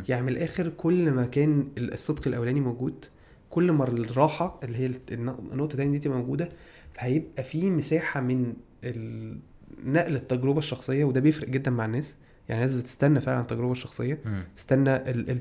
يعني 0.08 0.22
من 0.22 0.28
الآخر 0.28 0.68
كل 0.68 1.10
ما 1.10 1.26
كان 1.26 1.68
الصدق 1.78 2.28
الأولاني 2.28 2.60
موجود 2.60 3.04
كل 3.50 3.72
ما 3.72 3.84
الراحة 3.88 4.60
اللي 4.64 4.78
هي 4.78 4.86
الن- 4.86 5.28
النقطة 5.52 5.72
الثانية 5.72 5.90
دي 5.92 5.98
تبقى 5.98 6.18
موجودة 6.18 6.48
فهيبقى 6.92 7.44
في 7.44 7.70
مساحة 7.70 8.20
من 8.20 8.52
نقل 9.84 10.14
التجربة 10.16 10.58
الشخصية 10.58 11.04
وده 11.04 11.20
بيفرق 11.20 11.48
جدا 11.48 11.70
مع 11.70 11.84
الناس 11.84 12.14
يعني 12.48 12.64
الناس 12.64 12.80
بتستنى 12.80 13.20
فعلا 13.20 13.40
التجربة 13.40 13.72
الشخصية. 13.72 14.20
تستنى 14.56 14.96
ال... 14.96 15.30
ال... 15.30 15.40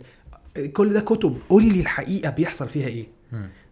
كل 0.73 0.93
ده 0.93 0.99
كتب 1.01 1.37
قول 1.49 1.63
لي 1.63 1.79
الحقيقة 1.79 2.29
بيحصل 2.29 2.69
فيها 2.69 2.87
إيه. 2.87 3.07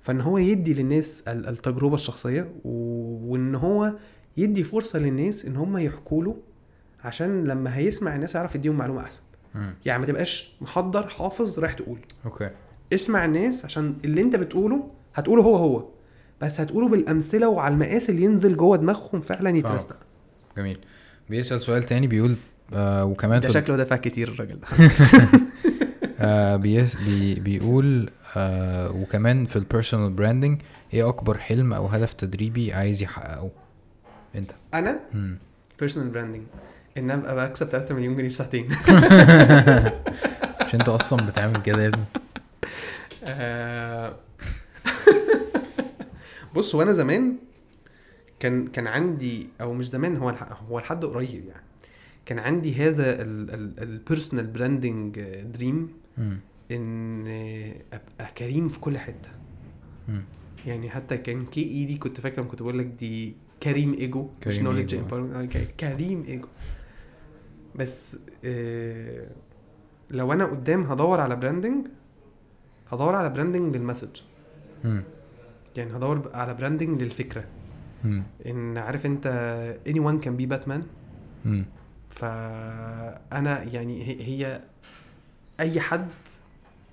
فإن 0.01 0.22
هو 0.22 0.38
يدي 0.38 0.74
للناس 0.74 1.24
ال- 1.27 1.48
التجربة 1.48 1.95
الشخصية. 1.95 2.51
وإن 2.64 3.56
هو 3.56 3.93
يدي 4.38 4.64
فرصة 4.64 4.99
للناس 4.99 5.45
إن 5.45 5.56
هم 5.56 5.77
يحكوا 5.77 6.24
له 6.24 6.35
عشان 7.03 7.43
لما 7.43 7.77
هيسمع 7.77 8.16
الناس 8.16 8.35
يعرف 8.35 8.56
يديهم 8.56 8.75
معلومة 8.77 9.01
أحسن. 9.01 9.22
يعني 9.85 9.99
ما 9.99 10.06
تبقاش 10.06 10.53
محضر 10.61 11.09
حافظ 11.09 11.59
رايح 11.59 11.74
تقول 11.74 11.99
أوكي. 12.25 12.49
اسمع 12.93 13.25
الناس 13.25 13.66
عشان 13.66 13.95
اللي 14.06 14.22
أنت 14.22 14.35
بتقوله 14.35 14.88
هتقوله 15.16 15.43
هو 15.43 15.56
هو 15.56 15.85
بس 16.41 16.59
هتقوله 16.59 16.88
بالأمثلة 16.90 17.49
وعلى 17.49 17.74
المقاس 17.74 18.09
اللي 18.09 18.24
ينزل 18.24 18.58
جوه 18.58 18.77
دماغهم 18.77 19.22
فعلا 19.22 19.49
يترستق 19.58 19.98
جميل. 20.58 20.77
بيسأل 21.30 21.61
سؤال 21.61 21.83
تاني 21.83 22.08
بيقول 22.08 22.35
آه 22.74 23.06
وكمان 23.06 23.41
ده 23.41 23.49
شكله 23.49 23.77
دافع 23.77 23.95
كتير 23.95 24.27
الراجل 24.27 24.59
ده. 24.59 24.67
آه 26.19 26.56
بيس 26.56 26.95
بي 26.95 27.35
بيقول 27.35 28.09
آه 28.38 28.91
وكمان 28.91 29.45
في 29.45 29.56
ال 29.56 29.61
personal 29.61 30.09
branding 30.09 30.61
إيه 30.93 31.09
اكبر 31.09 31.38
حلم 31.38 31.73
أو 31.73 31.85
هدف 31.85 32.14
تدريبي 32.14 32.73
عايز 32.73 33.01
يحققه؟ 33.01 33.49
انت. 34.35 34.51
أنا. 34.73 34.99
personal 35.80 36.09
branding 36.09 36.43
إن 36.98 37.11
أنا 37.11 37.31
أبقى 37.31 37.49
بكسب 37.49 37.69
3 37.69 37.95
مليون 37.95 38.15
جنيه 38.15 38.30
في 38.30 38.35
ساعتين. 38.35 38.67
مش 40.65 40.75
انت 40.75 40.89
أصلا 40.89 41.25
بتعمل 41.25 41.61
كده 41.61 41.83
يا 41.83 41.88
ابني. 41.88 42.06
آه، 43.23 44.15
بص 46.56 46.75
هو 46.75 46.81
أنا 46.81 46.93
زمان 46.93 47.35
كان 48.39 48.67
كان 48.67 48.88
عندي 48.88 49.49
أو 49.61 49.73
مش 49.73 49.89
زمان 49.89 50.17
هو 50.17 50.30
هو 50.69 50.80
لحد 50.80 51.06
قريب 51.06 51.45
يعني. 51.45 51.64
كان 52.25 52.39
عندي 52.39 52.75
هذا 52.75 53.22
ال 53.81 53.89
personal 53.89 54.48
branding 54.48 55.19
dream 55.43 55.98
مم. 56.19 56.39
إن 56.72 57.27
أبقى 57.93 58.31
كريم 58.38 58.67
في 58.67 58.80
كل 58.80 58.98
حتة 58.98 59.30
مم. 60.07 60.23
يعني 60.65 60.89
حتى 60.89 61.17
كان 61.17 61.45
KE 61.45 61.85
دي 61.85 61.98
كنت 61.98 62.19
فاكر 62.22 62.41
لما 62.41 62.49
كنت 62.49 62.61
بقول 62.61 62.80
لك 62.80 62.85
دي 62.85 63.35
كريم 63.64 63.93
إيجو 63.93 64.23
مش 64.48 64.56
كريم 64.56 64.64
knowledge 64.64 64.95
ego. 64.95 65.48
كريم 65.80 66.23
إيجو 66.27 66.48
بس 67.75 68.17
آه 68.45 69.27
لو 70.09 70.33
أنا 70.33 70.45
قدام 70.45 70.83
هدور 70.83 71.19
على 71.19 71.35
branding 71.35 71.88
هدور 72.91 73.15
على 73.15 73.30
branding 73.30 73.75
لل 73.75 73.86
message 73.86 74.22
مم. 74.83 75.03
يعني 75.77 75.95
هدور 75.98 76.31
على 76.33 76.53
branding 76.53 77.03
للفكرة 77.03 77.43
مم. 78.03 78.23
إن 78.45 78.77
عارف 78.77 79.06
أنت 79.06 79.25
anyone 79.88 80.25
can 80.25 80.41
be 80.41 80.45
باتمان 80.45 80.83
مم. 81.45 81.65
فأنا 82.09 83.64
يعني 83.64 84.03
هي 84.22 84.61
أي 85.59 85.79
حد 85.79 86.07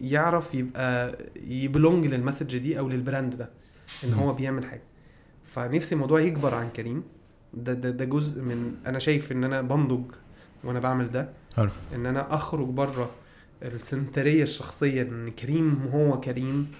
يعرف 0.00 0.54
يبقى 0.54 1.18
ي 1.46 1.55
belong 1.55 2.06
لل 2.06 2.18
message 2.18 2.56
دي 2.58 2.78
أو 2.78 2.88
لل 2.88 3.02
brand 3.02 3.34
ده 3.34 3.50
إن. 4.04 4.14
هو 4.14 4.32
بيعمل 4.32 4.64
حاجة. 4.64 4.82
فنفسي 5.44 5.94
الموضوع 5.94 6.20
يكبر 6.20 6.54
عن 6.54 6.70
كريم. 6.70 7.04
ده 7.54 7.72
ده 7.72 7.90
ده 7.90 8.04
جزء 8.04 8.42
من 8.42 8.74
أنا 8.86 8.98
شايف 8.98 9.32
إن 9.32 9.44
أنا 9.44 9.62
بنضج 9.62 10.04
وأنا 10.64 10.80
بعمل 10.80 11.08
ده. 11.08 11.30
حلو. 11.56 11.70
إن 11.94 12.06
أنا 12.06 12.34
أخرج 12.34 12.66
بره 12.68 13.10
السنترية 13.62 14.42
الشخصية 14.42 15.02
إن 15.02 15.28
كريم 15.30 15.82
هو 15.92 16.20
كريم 16.20 16.72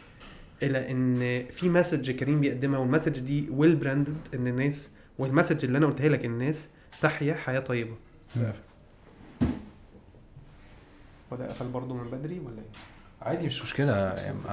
إلى 0.63 0.91
إن 0.91 1.47
في 1.51 1.69
message 1.69 2.11
كريم 2.11 2.41
بيقدمها 2.41 2.79
وال 2.79 2.88
message 2.88 3.19
دي 3.21 3.49
well 3.51 3.77
branded 3.77 4.17
إن 4.35 4.47
الناس 4.47 4.91
وال 5.19 5.29
message 5.29 5.65
اللي 5.65 5.79
أنا 5.79 5.87
قلتها 5.87 6.09
لك 6.09 6.25
الناس 6.25 6.69
تحيا 7.01 7.35
حياة 7.35 7.59
طيبة. 7.61 7.97
وده 11.37 11.49
قفل 11.49 11.69
برضه 11.69 11.95
من 11.95 12.11
بدري 12.11 12.39
ولا 12.41 12.57
إيه؟ 12.59 12.69
عادي 13.23 13.47
مش 13.47 13.63
مشكلة 13.63 13.93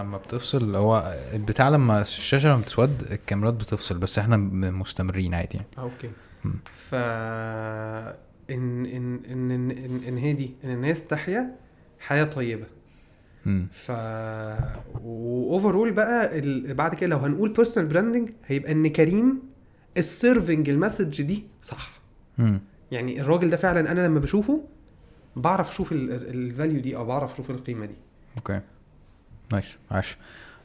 أما 0.02 0.18
بتفصل 0.18 0.76
هو 0.76 1.16
البتاع 1.34 1.70
لما 1.70 2.02
الشاشة 2.02 2.50
لما 2.50 2.62
بتسود 2.62 3.02
الكاميرات 3.12 3.54
بتفصل 3.54 3.98
بس 3.98 4.20
إحنا 4.20 4.38
م- 4.38 4.80
مستمرين 4.82 5.34
عادي 5.34 5.58
يعني 5.58 5.68
okay 5.78 6.12
مم. 6.46 6.54
ف 6.74 6.96
إن 6.96 8.86
إن 8.86 9.20
إن 9.32 9.52
إن, 9.52 9.72
إن, 9.72 10.02
إن 10.08 10.18
هي 10.18 10.34
دي 10.34 10.54
إن 10.64 10.70
الناس 10.72 11.04
تحيا 11.08 11.56
حياة 12.00 12.24
طيبة 12.24 12.66
مم. 13.46 13.68
ف 13.72 13.92
و 15.04 15.15
overall 15.15 15.92
بقى 15.92 16.40
ال... 16.40 16.74
بعد 16.74 16.96
كده 16.96 17.10
لو 17.10 17.18
هنقول 17.18 17.50
personal 17.54 17.90
branding 17.90 18.30
هيبقى 18.46 18.72
إن 18.72 18.88
كريم 18.88 19.40
ال 19.98 20.07
serving 20.07 20.70
ال 20.70 20.76
message 20.76 21.22
دي 21.22 21.46
صح 21.62 21.92
مم. 22.38 22.62
يعني 22.92 23.22
الراجل 23.22 23.50
ده 23.50 23.58
فعلا 23.58 23.92
أنا 23.92 24.08
لما 24.08 24.20
بشوفه 24.20 24.64
بعرف 25.36 25.70
أشوف 25.70 25.92
ال 25.92 26.07
value 26.07 26.82
دي 26.82 26.96
أو 26.96 27.06
بعرف 27.06 27.34
أشوف 27.34 27.50
القيمة 27.50 27.86
دي. 27.86 27.96
okay. 28.38 28.60
nice. 29.52 29.76
عاش. 29.92 30.18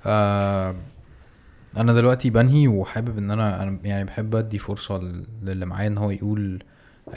آه 0.07 0.75
أنا 1.77 1.93
دلوقتي 1.93 2.31
بنهي 2.31 2.69
وحابب 2.69 3.19
إن 3.19 3.31
أنا 3.31 3.63
أنا 3.63 3.79
يعني 3.85 4.05
بحب 4.05 4.35
أدي 4.37 4.59
فرصة 4.59 4.99
لل- 4.99 5.25
للي 5.43 5.67
معايا 5.67 5.89
إن 5.89 5.99
هو 5.99 6.11
يقول 6.11 6.63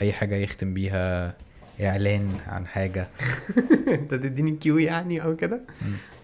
أي 0.00 0.12
حاجة 0.12 0.34
يختم 0.34 0.74
بيها 0.74 1.34
إعلان 1.80 2.28
عن 2.46 2.66
حاجة. 2.66 3.08
أنت 3.88 4.14
تديني 4.14 4.50
كيو 4.56 4.78
يعني 4.78 5.24
أو 5.24 5.36
كده. 5.36 5.60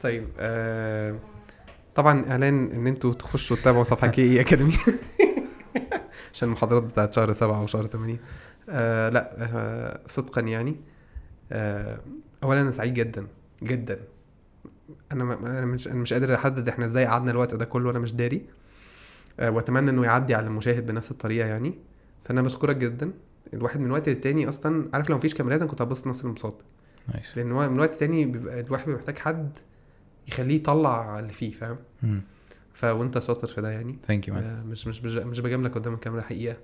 طيب 0.02 0.28
آه... 0.38 1.18
طبعا 1.94 2.30
إعلان 2.30 2.70
إن 2.72 2.86
أنتوا 2.86 3.12
تخشوا 3.14 3.56
تتابعوا 3.56 3.84
صفحة 3.84 4.08
كي 4.08 4.22
إي 4.22 4.40
أكاديمي. 4.40 4.72
عشان 6.34 6.48
المحاضرات 6.48 6.82
بتاعت 6.82 7.14
شهر 7.14 7.32
سبعة 7.32 7.62
وشهر 7.62 7.86
8 7.86 8.16
آه 8.68 9.08
لا 9.08 9.32
آه 9.38 10.00
صدقا 10.06 10.40
يعني. 10.40 10.76
اولا 11.52 12.60
أنا 12.60 12.70
سعيد 12.70 12.94
جدا 12.94 13.26
جدا. 13.62 14.00
أنا 15.12 15.34
أنا 15.34 15.66
مش 15.66 15.88
أنا 15.88 15.94
مش 15.94 16.12
قادر 16.12 16.34
أحدد 16.34 16.68
إحنا 16.68 16.86
إزاي 16.86 17.06
قعدنا 17.06 17.30
الوقت 17.30 17.54
ده 17.54 17.64
كله 17.64 17.88
وأنا 17.88 17.98
مش 17.98 18.12
داري. 18.12 18.46
آه 19.40 19.50
وأتمنى 19.50 19.90
إنه 19.90 20.04
يعدي 20.04 20.34
على 20.34 20.46
المشاهد 20.46 20.86
بنفس 20.86 21.10
الطريقة 21.10 21.46
يعني. 21.48 21.74
فأنا 22.24 22.42
بشكرك 22.42 22.76
جدا. 22.76 23.12
الواحد 23.54 23.80
من 23.80 23.90
وقت 23.90 24.08
للتاني 24.08 24.48
أصلا 24.48 24.88
عارف 24.94 25.10
لو 25.10 25.16
مفيش 25.16 25.34
كاميرات 25.34 25.60
أنا 25.60 25.70
كنت 25.70 25.82
هبص 25.82 26.06
نفس 26.06 26.20
الانبساط 26.20 26.64
nice 27.14 27.26
لأن 27.36 27.52
هو 27.52 27.68
من 27.70 27.80
وقت 27.80 27.94
تاني 27.94 28.24
بيبقى 28.26 28.60
الواحد 28.60 28.88
محتاج 28.88 29.18
حد 29.18 29.58
يخليه 30.28 30.56
يطلع 30.56 31.18
اللي 31.18 31.32
فيه 31.32 31.50
فاهم؟ 31.50 31.76
فأنت 32.72 33.18
شاطر 33.18 33.46
في 33.48 33.60
ده 33.60 33.70
يعني. 33.70 33.98
thank 34.06 34.28
you 34.28 34.34
آه، 34.34 34.62
مش 34.62 34.86
مش 34.86 35.02
مش 35.02 35.12
مش 35.14 35.40
بجاملك 35.40 35.74
قدام 35.74 35.94
الكاميرا 35.94 36.22
حقيقة. 36.22 36.56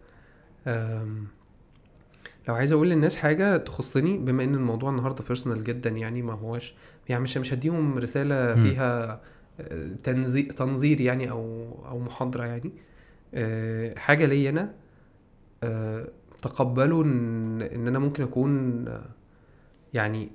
لو 2.48 2.54
عايز 2.54 2.72
أقول 2.72 2.90
للناس 2.90 3.16
حاجة 3.16 3.56
تخصني 3.56 4.18
بما 4.18 4.44
إن 4.44 4.54
الموضوع 4.54 4.90
النهارده 4.90 5.24
personal 5.24 5.64
جدا 5.64 5.90
يعني 5.90 6.22
ما 6.22 6.32
هوش 6.32 6.74
يعني 7.08 7.22
مش 7.22 7.36
مش 7.38 7.52
هديهم 7.54 7.98
رسالة. 7.98 8.54
فيها 8.54 9.20
آه، 9.60 9.88
تنزي- 10.02 10.42
تنظير 10.42 11.00
يعني 11.00 11.30
أو 11.30 11.68
أو 11.88 11.98
محاضرة 11.98 12.44
يعني 12.46 12.72
آه، 13.34 13.98
حاجة 13.98 14.26
ليا 14.26 14.50
أنا 14.50 14.74
آه، 15.62 16.08
تقبلوا 16.42 17.04
إن 17.04 17.62
إن 17.62 17.88
أنا 17.88 17.98
ممكن 17.98 18.22
أكون 18.22 18.84
يعني 19.94 20.30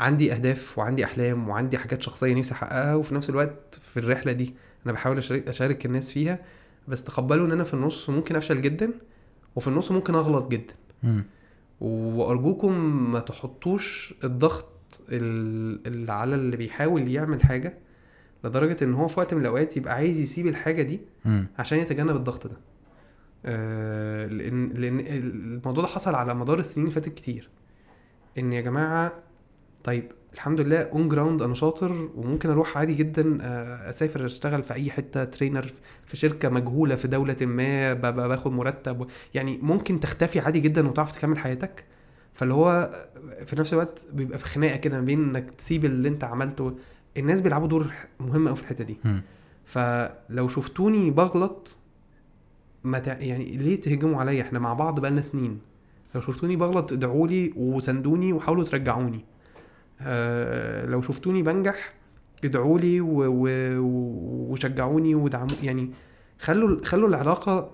عندي 0.00 0.32
أهداف 0.32 0.78
وعندي 0.78 1.04
أحلام 1.04 1.48
وعندي 1.48 1.78
حاجات 1.78 2.02
شخصية 2.02 2.34
نفسي 2.34 2.52
أحققها 2.54 2.94
وفي 2.94 3.14
نفس 3.14 3.30
الوقت 3.30 3.74
في 3.82 4.00
الرحلة 4.00 4.32
دي 4.32 4.54
أنا 4.86 4.92
بحاول 4.92 5.18
اشارك 5.18 5.86
الناس 5.86 6.12
فيها 6.12 6.38
بس 6.88 7.04
تقبلوا 7.04 7.46
إن 7.46 7.52
أنا 7.52 7.64
في 7.64 7.74
النص 7.74 8.10
ممكن 8.10 8.36
أفشل 8.36 8.62
جدا 8.62 8.90
وفي 9.56 9.68
النص 9.68 9.90
ممكن 9.92 10.14
أغلط 10.14 10.48
جدا. 10.50 10.74
وأرجوكم 11.80 12.72
ما 13.12 13.20
تحطوش 13.20 14.14
الضغط 14.24 15.00
ال- 15.12 15.86
اللي 15.86 16.12
على 16.12 16.34
اللي 16.34 16.56
بيحاول 16.56 17.08
يعمل 17.08 17.42
حاجة 17.42 17.78
لدرجة 18.44 18.84
إن 18.84 18.94
هو 18.94 19.06
في 19.06 19.20
وقت 19.20 19.34
من 19.34 19.40
الأوقات 19.40 19.76
يبقى 19.76 19.94
عايز 19.94 20.18
يسيب 20.20 20.46
الحاجة 20.46 20.82
دي. 20.82 21.00
عشان 21.58 21.78
يتجنب 21.78 22.16
الضغط 22.16 22.46
ده 22.46 22.56
آه، 23.46 24.26
لأن 24.26 24.68
لأن 24.68 25.00
الموضوع 25.00 25.82
ده 25.84 25.88
حصل 25.88 26.14
على 26.14 26.34
مدار 26.34 26.58
السنين 26.58 26.86
اللي 26.86 26.94
فاتت 27.00 27.14
كتير 27.14 27.48
إن 28.38 28.52
يا 28.52 28.60
جماعة 28.60 29.12
طيب 29.84 30.12
الحمد 30.34 30.60
لله 30.60 30.80
on 30.80 31.08
ground 31.08 31.42
أنا 31.42 31.54
شاطر 31.54 32.08
وممكن 32.14 32.50
أروح 32.50 32.78
عادي 32.78 32.94
جدا 32.94 33.38
آه، 33.42 33.90
أسافر 33.90 34.26
أشتغل 34.26 34.62
في 34.62 34.74
أي 34.74 34.90
حتة 34.90 35.24
trainer 35.24 35.72
في 36.06 36.16
شركة 36.16 36.48
مجهولة 36.48 36.94
في 36.94 37.08
دولة 37.08 37.36
ما 37.40 37.92
باخد 37.92 38.52
مرتب 38.52 39.06
يعني 39.34 39.58
ممكن 39.62 40.00
تختفي 40.00 40.40
عادي 40.40 40.60
جدا 40.60 40.88
وتعرف 40.88 41.12
تكمل 41.12 41.38
حياتك. 41.38 41.84
فاللي 42.32 42.54
هو 42.54 42.90
في 43.46 43.56
نفس 43.56 43.72
الوقت 43.72 44.06
بيبقى 44.12 44.38
في 44.38 44.44
خناقة 44.44 44.76
كده 44.76 44.98
ما 45.00 45.04
بين 45.04 45.22
إنك 45.28 45.50
تسيب 45.50 45.84
اللي 45.84 46.08
أنت 46.08 46.24
عملته. 46.24 46.76
الناس 47.16 47.40
بيلعبوا 47.40 47.68
دور 47.68 47.86
مهم 48.20 48.46
قوي 48.46 48.56
في 48.56 48.62
الحتة 48.62 48.84
دي. 48.84 48.98
فلو 49.64 50.48
شفتوني 50.48 51.10
بغلط 51.10 51.76
ما 52.84 52.98
تع... 52.98 53.18
يعني 53.18 53.56
ليه 53.56 53.80
تهجموا 53.80 54.20
عليا؟ 54.20 54.42
إحنا 54.42 54.58
مع 54.58 54.72
بعض 54.72 55.00
بقالنا 55.00 55.20
سنين. 55.22 55.58
لو 56.14 56.20
شفتوني 56.20 56.56
بغلط 56.56 56.92
ادعوا 56.92 57.26
لي 57.28 57.52
وساندوني 57.56 58.32
وحاولوا 58.32 58.64
ترجعوني. 58.64 59.24
آه 60.04 60.86
لو 60.86 61.02
شفتوني 61.02 61.42
بنجح 61.42 61.92
ادعوا 62.44 62.78
لي 62.78 63.00
وشجعوني 64.50 65.14
ودعموا 65.14 65.56
يعني 65.62 65.90
خلوا 66.38 66.84
خلوا 66.84 67.08
العلاقة 67.08 67.70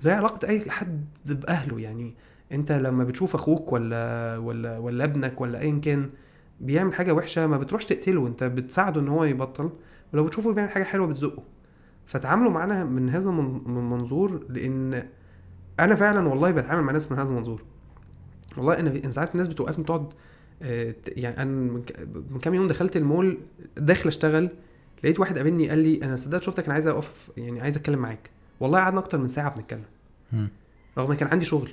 زي 0.00 0.12
علاقة 0.12 0.48
أي 0.48 0.70
حد 0.70 1.06
بأهله. 1.26 1.80
يعني 1.80 2.14
أنت 2.52 2.72
لما 2.72 3.04
بتشوف 3.04 3.34
أخوك 3.34 3.72
ولا 3.72 4.36
ولا 4.36 4.78
ولا 4.78 5.04
ابنك 5.04 5.40
ولا 5.40 5.60
ايا 5.60 5.78
كان 5.84 6.10
بيعمل 6.60 6.94
حاجة 6.94 7.12
وحشة 7.14 7.46
ما 7.46 7.58
بتروحش 7.58 7.84
تقتله. 7.84 8.26
أنت 8.26 8.44
بتساعده 8.44 9.00
إن 9.00 9.08
هو 9.08 9.24
يبطل 9.24 9.70
ولو 10.12 10.24
بتشوفه 10.24 10.52
بيعمل 10.54 10.70
حاجة 10.70 10.84
حلوة 10.84 11.06
بتزقه. 11.06 11.42
فتعاملوا 12.06 12.50
معانا 12.50 12.84
من 12.84 13.10
هذا 13.10 13.30
المن- 13.30 13.62
من 13.66 13.90
منظور 13.90 14.44
لأن 14.48 15.08
أنا 15.80 15.94
فعلا 15.94 16.28
والله 16.28 16.50
بتعامل 16.50 16.82
مع 16.82 16.92
ناس 16.92 17.12
من 17.12 17.18
هذا 17.18 17.28
المنظور. 17.28 17.62
والله 18.56 18.78
أنا 18.78 19.10
ساعات 19.10 19.32
الناس 19.32 19.48
بتوقفني 19.48 19.84
تقعد 19.84 20.12
يعني 21.08 21.42
أنا 21.42 21.50
من 22.30 22.38
كام 22.42 22.54
يوم 22.54 22.66
دخلت 22.66 22.96
المول 22.96 23.38
داخل 23.76 24.08
أشتغل 24.08 24.48
لقيت 25.04 25.20
واحد 25.20 25.36
قابلني 25.36 25.68
قال 25.68 25.78
لي 25.78 26.00
أنا 26.04 26.16
صدقت 26.16 26.42
شفتك 26.42 26.64
أنا 26.64 26.74
عايز 26.74 26.86
أقف 26.86 27.30
يعني 27.36 27.60
عايز 27.60 27.76
أتكلم 27.76 27.98
معاك. 27.98 28.30
والله 28.60 28.78
قعدنا 28.78 29.00
أكتر 29.00 29.18
من 29.18 29.28
ساعة 29.28 29.54
بنتكلم. 29.56 29.84
رغم 30.98 31.10
إن 31.10 31.16
كان 31.16 31.28
عندي 31.28 31.44
شغل. 31.44 31.70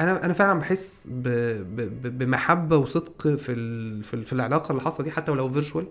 أنا 0.00 0.24
أنا 0.24 0.32
فعلا 0.32 0.58
بحس 0.58 1.08
ب... 1.10 1.22
ب... 1.22 1.76
ب- 2.02 2.18
بمحبة 2.18 2.76
وصدق 2.76 3.28
في 3.28 3.52
ال... 3.52 4.04
في, 4.04 4.14
ال... 4.14 4.24
في 4.24 4.32
العلاقة 4.32 4.70
اللي 4.70 4.82
حاصلة 4.82 5.04
دي 5.04 5.10
حتى 5.10 5.30
ولو 5.32 5.48
فيرتشوال 5.50 5.86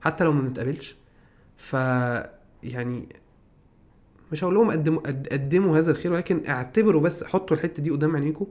حتى 0.00 0.24
لو 0.24 0.32
ما 0.32 0.40
بنتقابلش. 0.40 0.96
ف 1.56 1.72
يعني 2.62 3.08
مش 4.32 4.44
هقول 4.44 4.54
لهم 4.54 4.70
قدموا 4.70 5.00
قد- 5.00 5.28
قدموا 5.32 5.78
هذا 5.78 5.90
الخير 5.90 6.12
ولكن 6.12 6.46
اعتبروا 6.48 7.00
بس 7.00 7.24
حطوا 7.24 7.56
الحتة 7.56 7.82
دي 7.82 7.90
قدام 7.90 8.16
عينيكم 8.16 8.46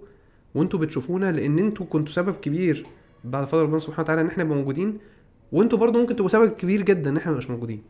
وانتوا 0.55 0.79
بتشوفونا 0.79 1.31
لأن 1.31 1.59
أنتوا 1.59 1.85
كنتوا 1.85 2.13
سبب 2.13 2.35
كبير 2.35 2.85
بعد 3.23 3.47
فضل 3.47 3.61
ربنا 3.61 3.79
سبحانه 3.79 3.99
وتعالى 4.03 4.21
ان 4.21 4.27
إحنا 4.27 4.43
نبقى 4.43 4.57
موجودين 4.57 4.97
وانتوا 5.51 5.77
برضو 5.77 5.99
ممكن 5.99 6.15
تبقوا 6.15 6.29
سبب 6.29 6.49
كبير 6.49 6.81
جدا 6.81 7.09
إن 7.09 7.17
إحنا 7.17 7.31
مش 7.31 7.49
موجودين. 7.49 7.81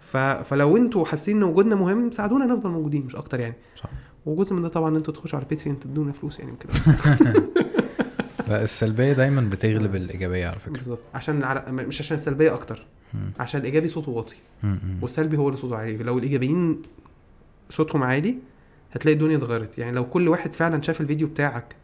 ف... 0.00 0.16
فلو 0.16 0.76
أنتوا 0.76 1.04
حاسين 1.04 1.36
إن 1.36 1.42
وجودنا 1.42 1.74
مهم 1.74 2.10
ساعدونا 2.10 2.46
نفضل 2.46 2.70
موجودين 2.70 3.06
مش 3.06 3.16
أكتر 3.16 3.40
يعني. 3.40 3.54
صح. 3.76 3.90
وجزء 4.26 4.54
من 4.54 4.62
ده 4.62 4.68
طبعا 4.68 4.90
إن 4.90 4.96
أنتوا 4.96 5.14
تخشوا 5.14 5.38
على 5.38 5.48
بيتريون 5.48 5.80
تدونا 5.80 6.12
فلوس 6.12 6.40
يعني 6.40 6.52
كده 6.60 6.72
لا 8.48 8.62
السلبية 8.62 9.12
دايما 9.12 9.40
بتغلب 9.40 9.94
الإيجابية 9.94 10.46
على 10.46 10.60
فكرة. 10.60 10.72
بالظبط. 10.72 11.00
عشان 11.14 11.38
العل... 11.38 11.72
مش 11.72 12.00
عشان 12.00 12.16
السلبية 12.16 12.54
أكتر. 12.54 12.86
عشان 13.40 13.60
الإيجابي 13.60 13.88
صوته 13.88 14.10
واطي. 14.10 14.36
والسلبي 15.02 15.36
هو 15.36 15.48
اللي 15.48 15.60
صوته 15.60 15.76
عالي. 15.76 15.96
لو 15.96 16.18
الإيجابيين 16.18 16.82
صوتهم 17.68 18.02
عالي 18.02 18.38
هتلاقي 18.92 19.14
الدنيا 19.14 19.36
اتغيرت. 19.36 19.78
يعني 19.78 19.92
لو 19.92 20.04
كل 20.04 20.28
واحد 20.28 20.54
فعلا 20.54 20.82
شاف 20.82 21.00
الفيديو 21.00 21.26
بتاعك 21.28 21.76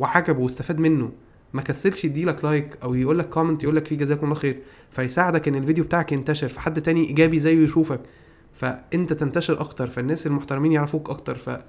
وعجبه 0.00 0.40
واستفاد 0.40 0.78
منه. 0.78 1.12
ما 1.52 1.62
كسلش 1.62 2.04
يديلك 2.04 2.44
like 2.44 2.78
أو 2.82 2.94
يقول 2.94 3.18
لك 3.18 3.28
comment 3.28 3.62
يقول 3.62 3.76
لك 3.76 3.86
فيه 3.86 3.96
جزاكم 3.96 4.24
الله 4.24 4.34
خير. 4.34 4.62
فيساعدك 4.90 5.48
إن 5.48 5.54
الفيديو 5.54 5.84
بتاعك 5.84 6.12
ينتشر 6.12 6.48
فحد 6.48 6.82
تاني 6.82 7.08
إيجابي 7.08 7.38
زيه 7.38 7.64
يشوفك. 7.64 8.00
فأنت 8.54 9.12
تنتشر 9.12 9.60
أكتر 9.60 9.90
فالناس 9.90 10.26
المحترمين 10.26 10.72
يعرفوك 10.72 11.10
أكتر. 11.10 11.62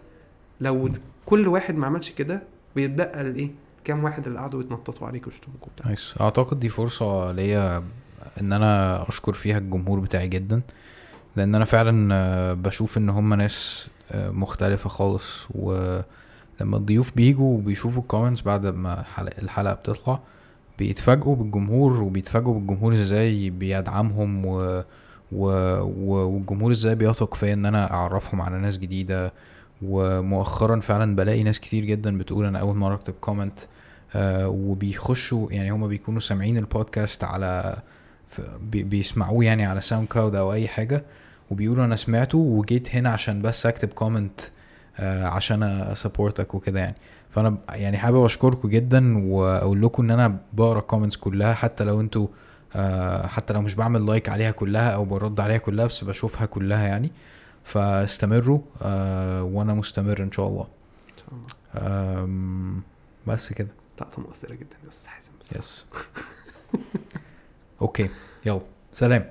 فلو 0.62 0.90
كل 1.26 1.48
واحد 1.48 1.76
ما 1.76 1.88
عملش 1.88 2.12
كده 2.12 2.44
بيتبقى 2.76 3.22
الايه 3.22 3.52
كام 3.84 4.04
واحد 4.04 4.28
اللي 4.28 4.40
قعدوا 4.40 4.62
يتنططوا 4.62 5.08
عليك 5.08 5.28
ويشتموك 5.28 5.68
وبتاع. 5.68 5.96
أعتقد 6.22 6.60
دي 6.60 6.70
فرصة 6.70 7.32
ليا 7.32 7.84
إن 8.42 8.54
أنا 8.54 9.06
أشكر 9.10 9.34
فيها 9.34 9.58
الجمهور 9.58 10.00
بتاعي 10.00 10.28
جدا. 10.28 10.62
لأن 11.36 11.56
أنا 11.56 11.66
فعلا 11.66 12.16
آه، 12.16 12.54
بشوف 12.54 12.98
إن 12.98 13.10
هم 13.10 13.34
ناس 13.34 13.88
آه، 14.12 14.30
مختلفة 14.30 14.90
خالص 14.90 15.48
ولما 16.60 16.78
الضيوف 16.78 17.16
بيجوا 17.16 17.58
وبيشوفوا 17.58 18.02
ال 18.02 18.06
comments 18.06 18.42
بعد 18.42 18.66
ما 18.66 19.04
الحلقة, 19.42 19.74
بتطلع 19.74 20.20
بيتفاجئوا 20.80 21.36
بالجمهور 21.36 22.04
وبيتفاجئوا 22.04 22.54
بالجمهور 22.54 22.94
إزاي 22.94 23.50
بيدعمهم 23.50 24.46
و... 24.46 24.84
و... 25.32 25.46
والجمهور 26.06 26.72
إزاي 26.72 26.96
بيثق 26.96 27.34
فيا 27.34 27.54
إن 27.54 27.66
أنا 27.66 27.94
أعرفهم 27.94 28.42
على 28.42 28.58
ناس 28.58 28.78
جديدة. 28.78 29.34
ومؤخرا 29.82 30.80
فعلا 30.80 31.16
بلاقي 31.16 31.44
ناس 31.44 31.60
كتير 31.60 31.86
جدا 31.86 32.18
بتقول 32.18 32.46
أنا 32.46 32.60
أول 32.60 32.76
مرة 32.78 32.96
أكتب 32.96 33.14
comment 33.22 33.60
آه 34.16 34.48
وبيخشوا 34.50 35.52
يعني 35.52 35.72
هما 35.72 35.88
بيكونوا 35.88 36.20
سامعين 36.20 36.58
البودكاست 36.58 37.24
على 37.24 37.82
بي- 38.72 38.84
بيسمعوه 38.84 39.46
يعني 39.46 39.66
على 39.66 39.82
SoundCloud 39.82 40.36
أو 40.36 40.54
أي 40.54 40.68
حاجة 40.68 41.04
وبيقولوا 41.52 41.86
أنا 41.86 41.96
سمعته 41.96 42.38
وجيت 42.38 42.96
هنا 42.96 43.10
عشان 43.10 43.42
بس 43.42 43.66
أكتب 43.66 43.88
comment 43.90 44.42
عشان 45.00 45.64
أ 45.64 45.74
support 45.74 46.45
ك 46.45 46.56
وكده 46.56 46.80
يعني. 46.80 46.96
فأنا 47.30 47.58
يعني 47.70 47.98
حابب 47.98 48.24
أشكركم 48.26 48.70
جدا 48.70 49.26
وأقول 49.28 49.82
لكم 49.82 50.04
إن 50.04 50.12
أنا 50.12 50.38
بقرأ 50.54 50.80
ال 50.80 50.84
comments 50.84 51.18
كلها 51.18 51.54
حتى 51.54 51.84
لو 51.84 52.02
أنتوا 52.02 52.28
آه 52.76 53.28
حتى 53.28 53.54
لو 53.54 53.62
مش 53.62 53.76
بعمل 53.76 54.06
like 54.06 54.30
عليها 54.30 54.52
كلها 54.52 54.90
أو 54.90 55.06
برد 55.06 55.40
عليها 55.40 55.58
كلها 55.58 55.86
بس 55.86 56.04
بشوفها 56.04 56.46
كلها 56.46 56.88
يعني. 56.88 57.12
فاستمروا 57.64 58.60
آه 58.82 59.44
وأنا 59.44 59.74
مستمر 59.74 60.24
إن 60.24 60.32
شاء 60.32 60.48
الله. 60.48 60.68
ان 61.10 61.18
شاء 61.18 61.30
الله 62.26 62.82
بس 63.28 63.54
كده. 63.54 63.68
لقطة 64.02 64.22
مؤثرة 64.22 64.54
جدا 64.56 64.76
يا 64.84 64.90
أستاذ 64.90 65.10
حازم. 65.10 65.32
yes 65.56 65.84
okay 67.82 68.10
يلا. 68.46 68.62
سلام. 68.92 69.26